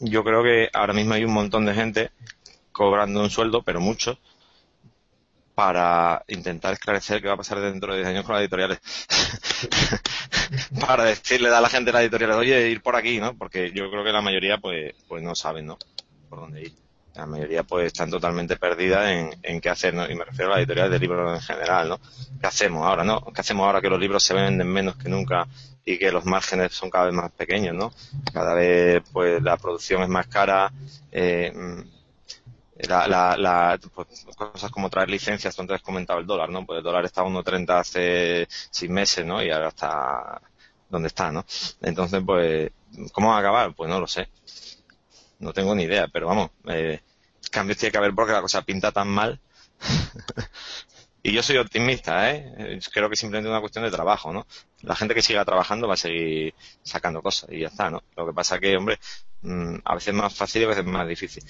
yo 0.00 0.22
creo 0.22 0.42
que 0.42 0.68
ahora 0.74 0.92
mismo 0.92 1.14
hay 1.14 1.24
un 1.24 1.32
montón 1.32 1.64
de 1.64 1.72
gente 1.72 2.10
cobrando 2.72 3.22
un 3.22 3.30
sueldo, 3.30 3.62
pero 3.62 3.80
mucho, 3.80 4.18
para 5.54 6.22
intentar 6.28 6.74
esclarecer 6.74 7.22
qué 7.22 7.28
va 7.28 7.34
a 7.34 7.38
pasar 7.38 7.58
dentro 7.58 7.94
de 7.94 8.00
10 8.00 8.08
años 8.10 8.24
con 8.26 8.34
las 8.34 8.42
editoriales. 8.42 8.80
para 10.86 11.04
decirle 11.04 11.48
a 11.48 11.62
la 11.62 11.70
gente 11.70 11.86
de 11.86 11.92
las 11.94 12.02
editoriales, 12.02 12.36
oye, 12.36 12.68
ir 12.68 12.82
por 12.82 12.96
aquí, 12.96 13.18
¿no? 13.18 13.34
Porque 13.34 13.72
yo 13.72 13.90
creo 13.90 14.04
que 14.04 14.12
la 14.12 14.20
mayoría, 14.20 14.58
pues, 14.58 14.92
pues 15.08 15.22
no 15.22 15.34
saben, 15.34 15.64
¿no? 15.64 15.78
Por 16.28 16.40
dónde 16.40 16.64
ir. 16.64 16.87
La 17.18 17.26
mayoría, 17.26 17.64
pues, 17.64 17.88
están 17.88 18.10
totalmente 18.10 18.56
perdidas 18.56 19.10
en, 19.10 19.36
en 19.42 19.60
qué 19.60 19.68
hacer. 19.68 19.92
Y 19.92 20.14
me 20.14 20.24
refiero 20.24 20.52
a 20.52 20.54
las 20.54 20.58
editoriales 20.60 20.92
de 20.92 20.98
libros 21.00 21.34
en 21.34 21.44
general, 21.44 21.88
¿no? 21.88 22.00
¿Qué 22.40 22.46
hacemos 22.46 22.86
ahora, 22.86 23.02
no? 23.02 23.24
¿Qué 23.34 23.40
hacemos 23.40 23.66
ahora 23.66 23.80
que 23.80 23.90
los 23.90 23.98
libros 23.98 24.22
se 24.22 24.34
venden 24.34 24.68
menos 24.68 24.96
que 24.96 25.08
nunca 25.08 25.48
y 25.84 25.98
que 25.98 26.12
los 26.12 26.24
márgenes 26.24 26.72
son 26.72 26.90
cada 26.90 27.06
vez 27.06 27.14
más 27.14 27.32
pequeños, 27.32 27.74
¿no? 27.74 27.92
Cada 28.32 28.54
vez 28.54 29.02
pues 29.12 29.42
la 29.42 29.56
producción 29.56 30.02
es 30.02 30.08
más 30.08 30.28
cara, 30.28 30.70
eh, 31.10 31.52
la, 32.86 33.78
pues, 33.92 34.24
cosas 34.36 34.70
como 34.70 34.88
traer 34.88 35.10
licencias, 35.10 35.56
tú 35.56 35.62
antes 35.62 35.74
has 35.74 35.82
comentado 35.82 36.20
el 36.20 36.26
dólar, 36.26 36.50
¿no? 36.50 36.64
Pues 36.64 36.78
el 36.78 36.84
dólar 36.84 37.04
estaba 37.04 37.28
a 37.28 37.32
1.30 37.32 37.80
hace 37.80 38.46
seis 38.70 38.90
meses, 38.90 39.26
¿no? 39.26 39.42
Y 39.42 39.50
ahora 39.50 39.68
está 39.68 40.40
donde 40.88 41.08
está, 41.08 41.32
¿no? 41.32 41.44
Entonces, 41.82 42.22
pues, 42.24 42.70
¿cómo 43.12 43.30
va 43.30 43.38
a 43.38 43.40
acabar? 43.40 43.74
Pues 43.74 43.90
no 43.90 43.98
lo 43.98 44.06
sé. 44.06 44.28
No 45.38 45.52
tengo 45.52 45.74
ni 45.74 45.84
idea, 45.84 46.08
pero 46.08 46.26
vamos, 46.26 46.50
eh, 46.68 47.00
cambios 47.50 47.78
tiene 47.78 47.92
que 47.92 47.98
haber 47.98 48.14
porque 48.14 48.32
la 48.32 48.42
cosa 48.42 48.62
pinta 48.62 48.92
tan 48.92 49.08
mal 49.08 49.40
Y 51.22 51.32
yo 51.32 51.42
soy 51.42 51.56
optimista, 51.58 52.30
¿eh? 52.32 52.78
Creo 52.92 53.08
que 53.08 53.14
es 53.14 53.20
simplemente 53.20 53.50
una 53.50 53.60
cuestión 53.60 53.84
de 53.84 53.90
trabajo, 53.90 54.32
¿no? 54.32 54.46
La 54.82 54.94
gente 54.94 55.14
que 55.14 55.22
siga 55.22 55.44
trabajando 55.44 55.88
va 55.88 55.94
a 55.94 55.96
seguir 55.96 56.54
sacando 56.82 57.20
cosas 57.22 57.50
y 57.52 57.60
ya 57.60 57.68
está, 57.68 57.90
¿no? 57.90 58.02
Lo 58.16 58.26
que 58.26 58.32
pasa 58.32 58.58
que, 58.58 58.76
hombre, 58.76 58.98
mm, 59.42 59.76
a 59.84 59.94
veces 59.94 60.14
más 60.14 60.34
fácil 60.34 60.62
y 60.62 60.64
a 60.66 60.68
veces 60.68 60.84
más 60.84 61.06
difícil. 61.08 61.42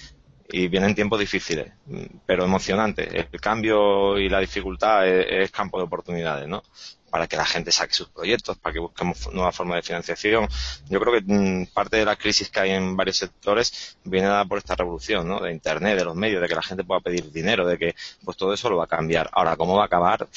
Y 0.51 0.67
vienen 0.67 0.95
tiempos 0.95 1.19
difíciles, 1.19 1.71
mm, 1.85 2.03
pero 2.25 2.43
emocionantes. 2.45 3.13
El 3.13 3.39
cambio 3.39 4.17
y 4.17 4.27
la 4.27 4.39
dificultad 4.39 5.07
es 5.07 5.51
campo 5.51 5.77
de 5.77 5.83
oportunidades, 5.85 6.47
¿no? 6.47 6.63
Para 7.09 7.27
que 7.27 7.37
la 7.37 7.45
gente 7.45 7.71
saque 7.71 7.93
sus 7.93 8.09
proyectos, 8.09 8.57
para 8.57 8.73
que 8.73 8.79
busquemos 8.79 9.31
nuevas 9.33 9.55
formas 9.55 9.77
de 9.77 9.81
financiación. 9.83 10.47
Yo 10.89 10.99
creo 10.99 11.13
que 11.13 11.21
mm, 11.25 11.67
parte 11.73 11.97
de 11.97 12.05
la 12.05 12.15
crisis 12.15 12.49
que 12.49 12.59
hay 12.59 12.71
en 12.71 12.95
varios 12.95 13.17
sectores 13.17 13.97
viene 14.03 14.27
dada 14.27 14.45
por 14.45 14.57
esta 14.57 14.75
revolución, 14.75 15.27
¿no? 15.27 15.39
De 15.39 15.51
Internet, 15.51 15.97
de 15.97 16.05
los 16.05 16.15
medios, 16.15 16.41
de 16.41 16.47
que 16.47 16.55
la 16.55 16.63
gente 16.63 16.83
pueda 16.83 17.01
pedir 17.01 17.31
dinero, 17.31 17.65
de 17.65 17.77
que 17.77 17.95
pues 18.23 18.37
todo 18.37 18.53
eso 18.53 18.69
lo 18.69 18.77
va 18.77 18.85
a 18.85 18.87
cambiar. 18.87 19.29
Ahora, 19.33 19.55
¿cómo 19.57 19.75
va 19.75 19.83
a 19.83 19.85
acabar? 19.87 20.27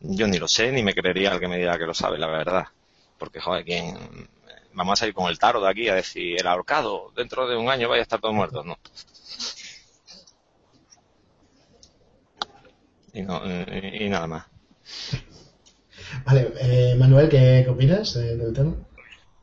Yo 0.00 0.26
ni 0.28 0.38
lo 0.38 0.48
sé, 0.48 0.70
ni 0.72 0.82
me 0.82 0.94
creería 0.94 1.32
al 1.32 1.40
que 1.40 1.48
me 1.48 1.58
diga 1.58 1.78
que 1.78 1.86
lo 1.86 1.94
sabe, 1.94 2.18
la 2.18 2.28
verdad. 2.28 2.66
Porque, 3.18 3.40
joder, 3.40 3.64
¿quién, 3.64 4.28
vamos 4.78 4.92
a 4.92 4.96
salir 4.96 5.14
con 5.14 5.28
el 5.28 5.38
taro 5.38 5.60
de 5.60 5.68
aquí 5.68 5.88
a 5.88 5.94
decir 5.94 6.36
el 6.38 6.46
ahorcado 6.46 7.12
dentro 7.16 7.48
de 7.48 7.56
un 7.56 7.68
año 7.68 7.88
vaya 7.88 8.00
a 8.00 8.02
estar 8.02 8.20
todos 8.20 8.34
muertos, 8.34 8.64
no. 8.64 8.78
Y, 13.12 13.22
no, 13.22 13.42
y, 13.44 14.08
nada 14.08 14.26
más. 14.28 14.46
Vale, 16.24 16.52
eh, 16.60 16.96
Manuel, 16.98 17.28
¿qué, 17.28 17.66
opinas 17.68 18.14
del 18.14 18.52
tema? 18.52 18.74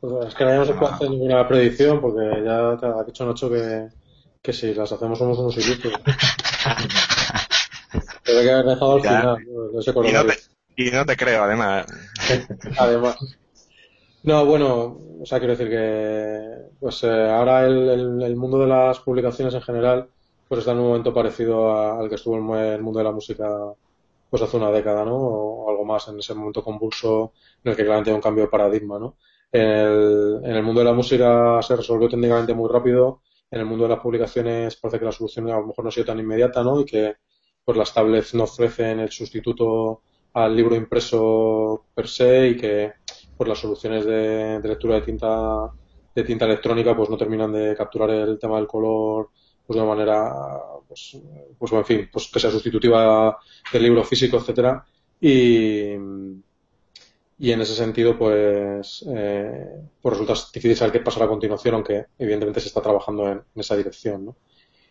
Pues 0.00 0.28
es 0.28 0.34
que 0.34 0.44
no 0.44 0.64
se 0.64 0.74
puede 0.74 0.92
hacer 0.92 1.10
ninguna 1.10 1.48
predicción 1.48 2.00
porque 2.00 2.42
ya 2.44 2.76
te 2.78 2.86
ha 2.86 3.04
dicho 3.04 3.26
Nacho 3.26 3.50
que, 3.50 3.88
que 4.42 4.52
si 4.52 4.74
las 4.74 4.92
hacemos 4.92 5.18
somos 5.18 5.38
unos 5.38 5.56
ilusos. 5.56 5.92
Debe 8.24 8.42
que 8.44 8.50
haber 8.50 8.66
dejado 8.66 8.94
al 8.94 9.00
final. 9.00 9.38
y, 9.42 10.12
no 10.12 10.24
te, 10.26 10.34
y 10.76 10.90
no 10.90 11.06
te 11.06 11.16
creo, 11.16 11.44
además. 11.44 11.86
además. 12.78 13.16
No, 14.22 14.44
bueno, 14.44 15.00
o 15.20 15.26
sea, 15.26 15.38
quiero 15.38 15.56
decir 15.56 15.70
que 15.70 16.40
pues 16.78 17.02
eh, 17.04 17.30
ahora 17.30 17.66
el, 17.66 18.22
el, 18.22 18.36
mundo 18.36 18.58
de 18.58 18.66
las 18.66 18.98
publicaciones 19.00 19.54
en 19.54 19.62
general 19.62 20.08
pues 20.48 20.60
está 20.60 20.72
en 20.72 20.78
un 20.78 20.88
momento 20.88 21.14
parecido 21.14 21.98
al 21.98 22.08
que 22.08 22.16
estuvo 22.16 22.36
el, 22.36 22.74
el 22.74 22.82
mundo 22.82 22.98
de 22.98 23.04
la 23.04 23.12
música 23.12 23.48
pues 24.36 24.48
hace 24.50 24.58
una 24.58 24.70
década, 24.70 25.02
¿no? 25.02 25.16
O 25.16 25.70
algo 25.70 25.84
más 25.86 26.08
en 26.08 26.18
ese 26.18 26.34
momento 26.34 26.62
convulso 26.62 27.32
en 27.64 27.70
el 27.70 27.76
que 27.76 27.84
claramente 27.84 28.10
hay 28.10 28.16
un 28.16 28.20
cambio 28.20 28.44
de 28.44 28.50
paradigma, 28.50 28.98
¿no? 28.98 29.16
En 29.50 29.62
el, 29.66 30.40
en 30.44 30.50
el 30.50 30.62
mundo 30.62 30.80
de 30.80 30.84
la 30.84 30.92
música 30.92 31.62
se 31.62 31.74
resolvió 31.74 32.06
técnicamente 32.06 32.52
muy 32.52 32.68
rápido. 32.70 33.22
En 33.50 33.60
el 33.60 33.66
mundo 33.66 33.84
de 33.84 33.90
las 33.94 34.00
publicaciones 34.00 34.76
parece 34.76 34.98
que 34.98 35.06
la 35.06 35.12
solución 35.12 35.48
a 35.48 35.58
lo 35.58 35.68
mejor 35.68 35.84
no 35.84 35.88
ha 35.88 35.92
sido 35.92 36.04
tan 36.04 36.18
inmediata, 36.20 36.62
¿no? 36.62 36.80
Y 36.80 36.84
que 36.84 37.14
pues 37.64 37.78
las 37.78 37.94
tablets 37.94 38.34
no 38.34 38.44
ofrecen 38.44 39.00
el 39.00 39.10
sustituto 39.10 40.02
al 40.34 40.54
libro 40.54 40.76
impreso 40.76 41.86
per 41.94 42.08
se 42.08 42.48
y 42.48 42.56
que 42.58 42.92
pues 43.38 43.48
las 43.48 43.58
soluciones 43.58 44.04
de, 44.04 44.60
lectura 44.62 44.96
de 44.96 45.00
tinta 45.02 45.72
de 46.14 46.24
tinta 46.24 46.44
electrónica 46.44 46.94
pues 46.94 47.08
no 47.08 47.16
terminan 47.16 47.52
de 47.52 47.74
capturar 47.74 48.10
el 48.10 48.38
tema 48.38 48.56
del 48.56 48.66
color 48.66 49.30
pues 49.66 49.76
de 49.76 49.82
una 49.82 49.94
manera 49.94 50.32
pues, 50.86 51.18
pues 51.58 51.72
en 51.72 51.84
fin 51.84 52.08
pues 52.12 52.28
que 52.32 52.40
sea 52.40 52.50
sustitutiva 52.50 53.38
del 53.72 53.82
libro 53.82 54.04
físico 54.04 54.38
etcétera 54.38 54.84
y 55.20 55.94
y 57.38 57.52
en 57.52 57.60
ese 57.60 57.74
sentido 57.74 58.16
pues 58.16 59.04
eh, 59.14 59.66
pues 60.00 60.18
resulta 60.18 60.34
difícil 60.54 60.76
saber 60.76 60.92
qué 60.92 61.00
pasará 61.00 61.26
a 61.26 61.28
continuación 61.28 61.74
aunque 61.74 62.06
evidentemente 62.18 62.60
se 62.60 62.68
está 62.68 62.80
trabajando 62.80 63.30
en, 63.30 63.42
esa 63.56 63.76
dirección 63.76 64.26
¿no? 64.26 64.36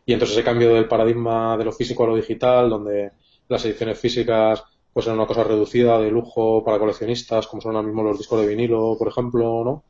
y 0.05 0.13
entonces 0.13 0.37
ese 0.37 0.45
cambio 0.45 0.73
del 0.73 0.87
paradigma 0.87 1.57
de 1.57 1.65
lo 1.65 1.71
físico 1.71 2.03
a 2.03 2.07
lo 2.07 2.15
digital 2.15 2.69
donde 2.69 3.11
las 3.47 3.65
ediciones 3.65 3.99
físicas 3.99 4.63
pues 4.95 5.07
en 5.07 5.13
una 5.13 5.27
cosa 5.27 5.43
reducida 5.43 5.99
de 5.99 6.09
lujo 6.09 6.63
para 6.63 6.79
coleccionistas, 6.79 7.47
como 7.47 7.61
son 7.61 7.75
ahora 7.75 7.85
mismo 7.85 8.01
los 8.01 8.17
discos 8.17 8.39
de 8.39 8.47
vinilo, 8.47 8.95
por 8.97 9.09
ejemplo, 9.09 9.61
¿no? 9.65 9.83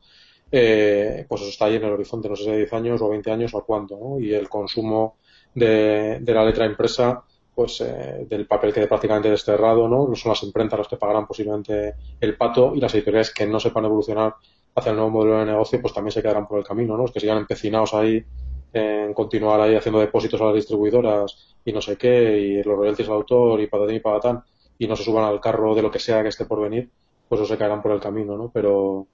Eh, 0.50 1.26
pues 1.28 1.40
eso 1.42 1.50
está 1.50 1.64
ahí 1.66 1.76
en 1.76 1.84
el 1.84 1.92
horizonte, 1.92 2.28
no 2.28 2.36
sé 2.36 2.44
si 2.44 2.50
10 2.52 2.72
años 2.72 3.02
o 3.02 3.08
20 3.08 3.30
años 3.30 3.54
o 3.54 3.64
cuánto, 3.64 3.98
¿no? 3.98 4.20
Y 4.20 4.32
el 4.32 4.48
consumo 4.48 5.16
de, 5.54 6.20
la 6.24 6.44
letra 6.44 6.66
impresa, 6.66 7.24
pues 7.54 7.80
eh, 7.80 8.26
del 8.28 8.46
papel 8.46 8.72
que 8.72 8.86
prácticamente 8.86 9.30
desterrado, 9.30 9.88
¿no? 9.88 10.14
Son 10.14 10.30
las 10.30 10.42
imprentas 10.42 10.78
las 10.78 10.88
que 10.88 10.96
pagarán 10.96 11.26
posiblemente 11.26 11.94
el 12.20 12.36
pato 12.36 12.72
y 12.74 12.80
las 12.80 12.94
editoriales 12.94 13.32
que 13.32 13.46
no 13.46 13.58
sepan 13.58 13.86
evolucionar 13.86 14.34
hacia 14.74 14.90
el 14.90 14.96
nuevo 14.96 15.10
modelo 15.10 15.38
de 15.38 15.46
negocio, 15.46 15.80
pues 15.80 15.94
también 15.94 16.12
se 16.12 16.22
quedarán 16.22 16.46
por 16.46 16.58
el 16.58 16.64
camino, 16.64 16.96
¿no? 16.96 17.02
Los 17.02 17.12
que 17.12 17.20
sigan 17.20 17.38
empecinados 17.38 17.94
ahí 17.94 18.24
en 18.72 19.14
continuar 19.14 19.60
ahí 19.60 19.74
haciendo 19.74 20.00
depósitos 20.00 20.40
a 20.40 20.46
las 20.46 20.54
distribuidoras 20.54 21.54
y 21.64 21.72
no 21.72 21.80
sé 21.80 21.96
qué, 21.96 22.38
y 22.38 22.62
los 22.62 22.76
royalties 22.76 23.08
al 23.08 23.14
autor 23.14 23.60
y 23.60 23.68
patatín 23.68 23.96
y 23.96 24.00
patatán, 24.00 24.44
y 24.78 24.86
no 24.86 24.94
se 24.96 25.04
suban 25.04 25.24
al 25.24 25.40
carro 25.40 25.74
de 25.74 25.82
lo 25.82 25.90
que 25.90 25.98
sea 25.98 26.22
que 26.22 26.28
esté 26.28 26.44
por 26.44 26.60
venir, 26.60 26.90
pues 27.28 27.40
eso 27.40 27.48
se 27.48 27.58
caerán 27.58 27.82
por 27.82 27.92
el 27.92 28.00
camino, 28.00 28.36
¿no? 28.36 28.50
Pero, 28.52 29.06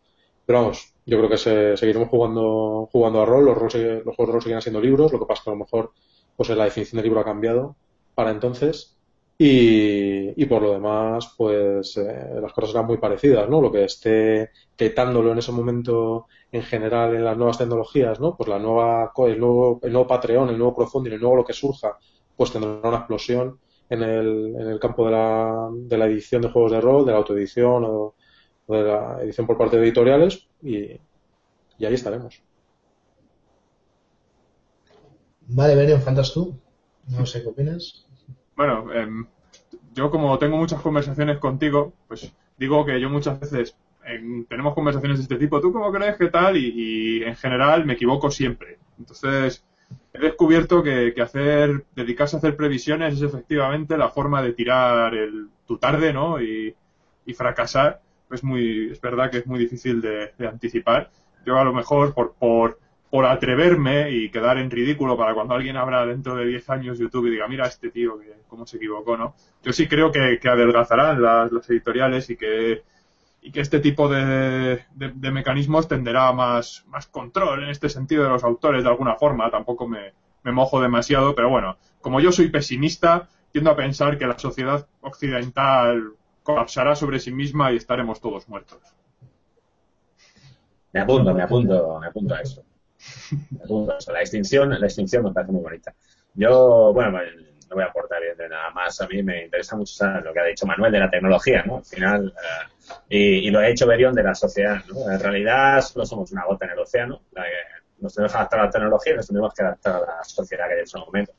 pero 0.52 0.64
vamos, 0.64 0.92
yo 1.06 1.16
creo 1.16 1.30
que 1.30 1.38
se, 1.38 1.78
seguiremos 1.78 2.10
jugando, 2.10 2.86
jugando 2.92 3.22
a 3.22 3.24
rol, 3.24 3.46
los, 3.46 3.56
los 3.56 3.72
juegos 3.72 4.26
de 4.26 4.32
rol 4.32 4.42
seguirán 4.42 4.60
siendo 4.60 4.82
libros, 4.82 5.10
lo 5.10 5.18
que 5.18 5.24
pasa 5.24 5.40
es 5.40 5.44
que 5.44 5.50
a 5.50 5.54
lo 5.54 5.60
mejor 5.60 5.92
pues 6.36 6.50
la 6.50 6.64
definición 6.64 6.98
de 6.98 7.04
libro 7.04 7.20
ha 7.20 7.24
cambiado 7.24 7.74
para 8.14 8.32
entonces 8.32 8.98
y, 9.38 10.44
por 10.44 10.60
lo 10.60 10.72
demás 10.72 11.32
pues 11.38 11.96
eh, 11.96 12.38
las 12.38 12.52
cosas 12.52 12.72
serán 12.72 12.86
muy 12.86 12.98
parecidas, 12.98 13.48
¿no? 13.48 13.62
Lo 13.62 13.72
que 13.72 13.84
esté 13.84 14.50
quitándolo 14.76 15.32
en 15.32 15.38
ese 15.38 15.52
momento 15.52 16.26
en 16.52 16.64
general 16.64 17.14
en 17.14 17.24
las 17.24 17.38
nuevas 17.38 17.56
tecnologías, 17.56 18.20
¿no? 18.20 18.36
Pues 18.36 18.50
la 18.50 18.58
nueva, 18.58 19.10
el 19.26 19.40
nuevo, 19.40 19.80
el 19.82 19.90
nuevo 19.90 20.06
Patreon, 20.06 20.50
el 20.50 20.58
nuevo 20.58 20.74
crowdfunding, 20.74 21.12
el 21.12 21.20
nuevo 21.20 21.36
lo 21.36 21.46
que 21.46 21.54
surja, 21.54 21.96
pues 22.36 22.52
tendrá 22.52 22.86
una 22.86 22.98
explosión 22.98 23.58
en 23.88 24.02
el, 24.02 24.54
en 24.54 24.68
el 24.68 24.78
campo 24.78 25.06
de 25.06 25.12
la, 25.12 25.70
de 25.72 25.96
la 25.96 26.04
edición 26.04 26.42
de 26.42 26.50
juegos 26.50 26.72
de 26.72 26.80
rol, 26.82 27.06
de 27.06 27.12
la 27.12 27.18
autoedición 27.18 27.84
o, 27.86 28.16
de 28.68 28.82
la 28.82 29.18
edición 29.22 29.46
por 29.46 29.58
parte 29.58 29.76
de 29.76 29.84
editoriales 29.84 30.48
y, 30.62 31.00
y 31.78 31.84
ahí 31.84 31.94
estaremos. 31.94 32.42
Vale, 35.48 35.74
Berion, 35.74 36.00
faltas 36.00 36.32
tú. 36.32 36.56
No 37.08 37.26
sé 37.26 37.42
qué 37.42 37.48
opinas. 37.48 38.06
Bueno, 38.56 38.92
em, 38.92 39.26
yo 39.94 40.10
como 40.10 40.38
tengo 40.38 40.56
muchas 40.56 40.80
conversaciones 40.80 41.38
contigo, 41.38 41.92
pues 42.08 42.32
digo 42.56 42.84
que 42.84 43.00
yo 43.00 43.10
muchas 43.10 43.40
veces 43.40 43.76
tenemos 44.48 44.74
conversaciones 44.74 45.18
de 45.18 45.22
este 45.22 45.36
tipo. 45.36 45.60
¿Tú 45.60 45.72
cómo 45.72 45.92
crees 45.92 46.16
que 46.16 46.28
tal? 46.28 46.56
Y, 46.56 46.72
y, 46.74 47.22
en 47.22 47.36
general 47.36 47.84
me 47.84 47.94
equivoco 47.94 48.30
siempre. 48.30 48.78
Entonces, 48.98 49.64
he 50.12 50.18
descubierto 50.18 50.82
que, 50.82 51.14
hacer, 51.22 51.84
dedicarse 51.94 52.36
a 52.36 52.38
hacer 52.38 52.56
previsiones 52.56 53.14
es 53.14 53.22
efectivamente 53.22 53.96
la 53.96 54.10
forma 54.10 54.42
de 54.42 54.52
tirar 54.52 55.14
el, 55.14 55.48
tu 55.66 55.78
tarde, 55.78 56.12
¿no? 56.12 56.40
Y, 56.40 56.74
fracasar. 57.34 58.01
Es 58.32 58.42
muy, 58.42 58.90
es 58.90 59.00
verdad 59.00 59.30
que 59.30 59.38
es 59.38 59.46
muy 59.46 59.58
difícil 59.58 60.00
de, 60.00 60.32
anticipar. 60.46 61.10
Yo 61.44 61.58
a 61.58 61.64
lo 61.64 61.72
mejor 61.72 62.14
por, 62.14 62.34
por, 62.34 62.78
por 63.10 63.26
atreverme 63.26 64.10
y 64.10 64.30
quedar 64.30 64.58
en 64.58 64.70
ridículo 64.70 65.16
para 65.16 65.34
cuando 65.34 65.54
alguien 65.54 65.76
abra 65.76 66.06
dentro 66.06 66.36
de 66.36 66.46
10 66.46 66.70
años 66.70 66.98
YouTube 66.98 67.26
y 67.26 67.30
diga, 67.30 67.48
mira 67.48 67.66
este 67.66 67.90
tío, 67.90 68.18
que 68.18 68.32
cómo 68.48 68.66
se 68.66 68.76
equivocó, 68.76 69.16
¿no? 69.16 69.34
Yo 69.62 69.72
sí 69.72 69.86
creo 69.86 70.10
que, 70.10 70.40
adelgazarán 70.48 71.20
las, 71.20 71.50
editoriales 71.68 72.30
y 72.30 72.36
que 72.36 72.82
y 73.44 73.50
que 73.50 73.60
este 73.60 73.80
tipo 73.80 74.08
de, 74.08 74.84
de, 74.94 75.30
mecanismos 75.32 75.88
tenderá 75.88 76.32
más, 76.32 76.84
más 76.86 77.08
control 77.08 77.64
en 77.64 77.70
este 77.70 77.88
sentido 77.88 78.22
de 78.22 78.30
los 78.30 78.44
autores 78.44 78.84
de 78.84 78.88
alguna 78.88 79.16
forma. 79.16 79.50
Tampoco 79.50 79.88
me, 79.88 80.12
me 80.44 80.52
mojo 80.52 80.80
demasiado, 80.80 81.34
pero 81.34 81.48
bueno, 81.48 81.76
como 82.00 82.20
yo 82.20 82.32
soy 82.32 82.50
pesimista, 82.50 83.28
tiendo 83.50 83.70
a 83.70 83.76
pensar 83.76 84.18
que 84.18 84.26
la 84.26 84.38
sociedad 84.38 84.86
occidental 85.00 86.12
colapsará 86.42 86.94
sobre 86.94 87.18
sí 87.18 87.32
misma 87.32 87.72
y 87.72 87.76
estaremos 87.76 88.20
todos 88.20 88.48
muertos. 88.48 88.80
Me 90.92 91.00
apunto, 91.00 91.32
me 91.34 91.42
apunto, 91.42 91.98
me 92.00 92.06
apunto 92.06 92.34
a 92.34 92.40
eso. 92.40 92.64
Me 93.50 93.64
apunto 93.64 93.92
a 93.92 93.98
eso. 93.98 94.12
La 94.12 94.20
extinción, 94.20 94.68
la 94.70 94.86
extinción 94.86 95.24
me 95.24 95.32
parece 95.32 95.52
muy 95.52 95.62
bonita. 95.62 95.94
Yo, 96.34 96.92
bueno, 96.92 97.12
no 97.12 97.76
voy 97.76 97.84
a 97.84 97.86
aportar 97.88 98.20
nada 98.48 98.70
más. 98.70 99.00
A 99.00 99.08
mí 99.08 99.22
me 99.22 99.44
interesa 99.44 99.76
mucho 99.76 100.06
lo 100.22 100.32
que 100.32 100.40
ha 100.40 100.44
dicho 100.44 100.66
Manuel 100.66 100.92
de 100.92 100.98
la 101.00 101.10
tecnología, 101.10 101.62
¿no? 101.64 101.78
Al 101.78 101.84
final, 101.84 102.34
eh, 103.08 103.40
y, 103.42 103.50
lo 103.50 103.60
ha 103.60 103.68
hecho 103.68 103.86
Berión 103.86 104.14
de 104.14 104.22
la 104.22 104.34
sociedad, 104.34 104.82
¿no? 104.88 105.10
En 105.10 105.18
realidad 105.18 105.80
solo 105.80 106.04
somos 106.04 106.32
una 106.32 106.44
gota 106.44 106.66
en 106.66 106.72
el 106.72 106.78
océano. 106.78 107.22
nos 107.98 108.14
tenemos 108.14 108.32
que 108.32 108.38
adaptar 108.38 108.60
a 108.60 108.64
la 108.64 108.70
tecnología 108.70 109.12
y 109.12 109.16
nos 109.16 109.26
tenemos 109.26 109.54
que 109.54 109.62
adaptar 109.62 109.96
a 109.96 110.00
la 110.00 110.24
sociedad 110.24 110.66
que 110.66 110.72
hay 110.72 110.78
en 110.80 110.84
ese 110.84 110.98
momento. 110.98 111.32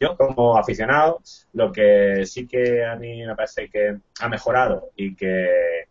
Yo, 0.00 0.16
como 0.16 0.56
aficionado, 0.56 1.20
lo 1.52 1.72
que 1.72 2.24
sí 2.24 2.46
que 2.46 2.84
a 2.84 2.96
mí 2.96 3.24
me 3.26 3.34
parece 3.34 3.68
que 3.68 3.98
ha 4.20 4.28
mejorado 4.28 4.90
y 4.96 5.14
que 5.14 5.86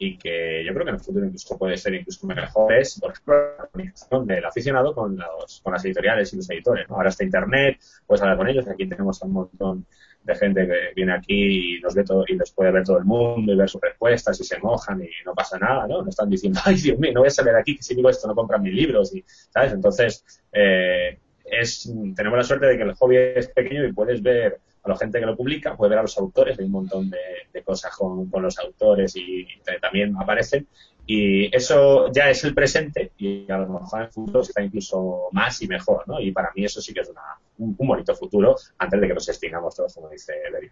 y 0.00 0.16
que 0.16 0.64
yo 0.64 0.72
creo 0.72 0.84
que 0.84 0.90
en 0.90 0.94
el 0.94 1.00
futuro 1.00 1.26
incluso 1.26 1.58
puede 1.58 1.76
ser 1.76 1.94
incluso 1.94 2.24
mejor 2.28 2.72
es, 2.72 3.00
por 3.00 3.10
ejemplo, 3.10 3.34
la 3.58 3.66
comunicación 3.66 4.26
del 4.26 4.44
aficionado 4.44 4.94
con, 4.94 5.16
los, 5.16 5.60
con 5.60 5.72
las 5.72 5.84
editoriales 5.84 6.32
y 6.32 6.36
los 6.36 6.48
editores. 6.50 6.86
Ahora 6.88 7.08
está 7.08 7.24
Internet, 7.24 7.80
puedes 8.06 8.22
hablar 8.22 8.36
con 8.36 8.48
ellos, 8.48 8.68
aquí 8.68 8.86
tenemos 8.86 9.20
un 9.22 9.32
montón 9.32 9.86
de 10.22 10.34
gente 10.36 10.66
que 10.66 10.92
viene 10.94 11.14
aquí 11.14 11.78
y 11.78 11.80
nos 11.80 11.94
ve 11.96 12.04
todo 12.04 12.24
y 12.28 12.34
los 12.34 12.52
puede 12.52 12.70
ver 12.70 12.84
todo 12.84 12.98
el 12.98 13.04
mundo 13.04 13.52
y 13.52 13.56
ver 13.56 13.68
sus 13.68 13.80
respuestas 13.80 14.40
y 14.40 14.44
se 14.44 14.58
mojan 14.58 15.02
y 15.02 15.08
no 15.24 15.34
pasa 15.34 15.58
nada, 15.58 15.88
¿no? 15.88 16.02
No 16.02 16.10
están 16.10 16.30
diciendo, 16.30 16.60
ay 16.64 16.76
Dios 16.76 16.98
mío, 16.98 17.12
no 17.12 17.20
voy 17.20 17.28
a 17.28 17.30
salir 17.30 17.54
aquí 17.56 17.76
que 17.76 17.82
si 17.82 17.96
digo 17.96 18.08
esto 18.08 18.28
no 18.28 18.36
compran 18.36 18.62
mis 18.62 18.74
libros 18.74 19.12
y, 19.14 19.24
¿sabes? 19.26 19.72
Entonces, 19.72 20.24
eh, 20.52 21.18
es, 21.50 21.92
tenemos 22.14 22.38
la 22.38 22.44
suerte 22.44 22.66
de 22.66 22.76
que 22.76 22.82
el 22.82 22.94
hobby 22.94 23.16
es 23.16 23.48
pequeño 23.48 23.86
y 23.86 23.92
puedes 23.92 24.22
ver 24.22 24.60
a 24.82 24.88
la 24.88 24.96
gente 24.96 25.20
que 25.20 25.26
lo 25.26 25.36
publica, 25.36 25.76
puede 25.76 25.90
ver 25.90 25.98
a 25.98 26.02
los 26.02 26.16
autores, 26.18 26.58
hay 26.58 26.64
un 26.64 26.72
montón 26.72 27.10
de, 27.10 27.62
cosas 27.62 27.94
con, 27.94 28.30
los 28.30 28.58
autores 28.58 29.14
y, 29.16 29.46
también 29.80 30.16
aparecen. 30.16 30.66
Y 31.06 31.54
eso 31.54 32.12
ya 32.12 32.28
es 32.30 32.44
el 32.44 32.54
presente 32.54 33.12
y 33.16 33.50
a 33.50 33.58
lo 33.58 33.80
mejor 33.80 34.00
en 34.00 34.06
el 34.06 34.12
futuro 34.12 34.40
está 34.40 34.62
incluso 34.62 35.28
más 35.32 35.60
y 35.62 35.66
mejor, 35.66 36.06
¿no? 36.06 36.20
Y 36.20 36.32
para 36.32 36.52
mí 36.54 36.64
eso 36.64 36.82
sí 36.82 36.92
que 36.92 37.00
es 37.00 37.10
un, 37.58 37.76
bonito 37.76 38.14
futuro 38.14 38.56
antes 38.76 39.00
de 39.00 39.08
que 39.08 39.14
nos 39.14 39.28
extingamos 39.28 39.74
todos, 39.74 39.94
como 39.94 40.10
dice 40.10 40.34
Berio. 40.52 40.70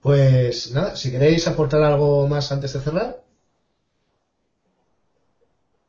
Pues 0.00 0.70
nada, 0.72 0.96
si 0.96 1.10
queréis 1.10 1.48
aportar 1.48 1.82
algo 1.82 2.28
más 2.28 2.52
antes 2.52 2.74
de 2.74 2.80
cerrar. 2.80 3.24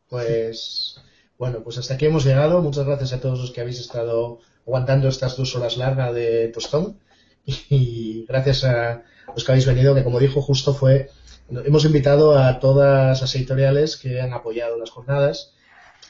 Pues 0.09 1.01
bueno, 1.37 1.63
pues 1.63 1.77
hasta 1.77 1.95
aquí 1.95 2.05
hemos 2.05 2.25
llegado. 2.25 2.61
Muchas 2.61 2.85
gracias 2.85 3.13
a 3.13 3.19
todos 3.19 3.39
los 3.39 3.51
que 3.51 3.61
habéis 3.61 3.79
estado 3.79 4.39
aguantando 4.65 5.07
estas 5.07 5.37
dos 5.37 5.55
horas 5.55 5.77
largas 5.77 6.13
de 6.13 6.49
tostón. 6.49 6.99
Y 7.69 8.25
gracias 8.27 8.63
a 8.63 9.03
los 9.33 9.43
que 9.43 9.51
habéis 9.51 9.67
venido, 9.67 9.93
que 9.93 10.03
como 10.03 10.19
dijo 10.19 10.41
justo 10.41 10.73
fue 10.73 11.09
hemos 11.49 11.85
invitado 11.85 12.37
a 12.37 12.59
todas 12.59 13.21
las 13.21 13.35
editoriales 13.35 13.97
que 13.97 14.19
han 14.19 14.33
apoyado 14.33 14.77
las 14.77 14.89
jornadas. 14.89 15.53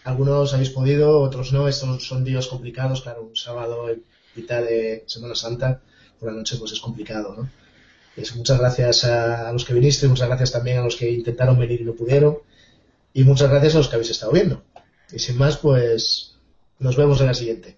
Algunos 0.03 0.53
habéis 0.53 0.69
podido, 0.69 1.19
otros 1.19 1.51
no. 1.51 1.67
Estos 1.67 2.07
son 2.07 2.23
días 2.23 2.47
complicados, 2.47 3.01
claro, 3.01 3.23
un 3.23 3.35
sábado 3.35 3.89
en 3.89 4.03
mitad 4.35 4.61
de 4.61 5.03
Semana 5.07 5.35
Santa, 5.35 5.81
por 6.19 6.31
la 6.31 6.37
noche 6.37 6.57
pues 6.57 6.71
es 6.71 6.79
complicado, 6.79 7.35
¿no? 7.35 7.49
muchas 8.35 8.59
gracias 8.59 9.03
a, 9.03 9.51
los 9.51 9.65
que 9.65 9.73
viniste, 9.73 10.07
muchas 10.07 10.29
gracias 10.29 10.53
también 10.53 10.77
a 10.77 10.83
los 10.83 10.95
que 10.95 11.09
intentaron 11.09 11.59
venir 11.59 11.81
y 11.81 11.83
no 11.83 11.93
pudieron. 11.93 12.37
Y 13.13 13.23
muchas 13.23 13.49
gracias 13.49 13.75
a 13.75 13.79
los 13.79 13.89
que 13.89 13.95
habéis 13.95 14.11
estado 14.11 14.31
viendo. 14.31 14.63
Y 15.11 15.19
sin 15.19 15.37
más, 15.37 15.57
pues 15.57 16.35
nos 16.79 16.97
vemos 16.97 17.21
en 17.21 17.27
la 17.27 17.33
siguiente. 17.33 17.77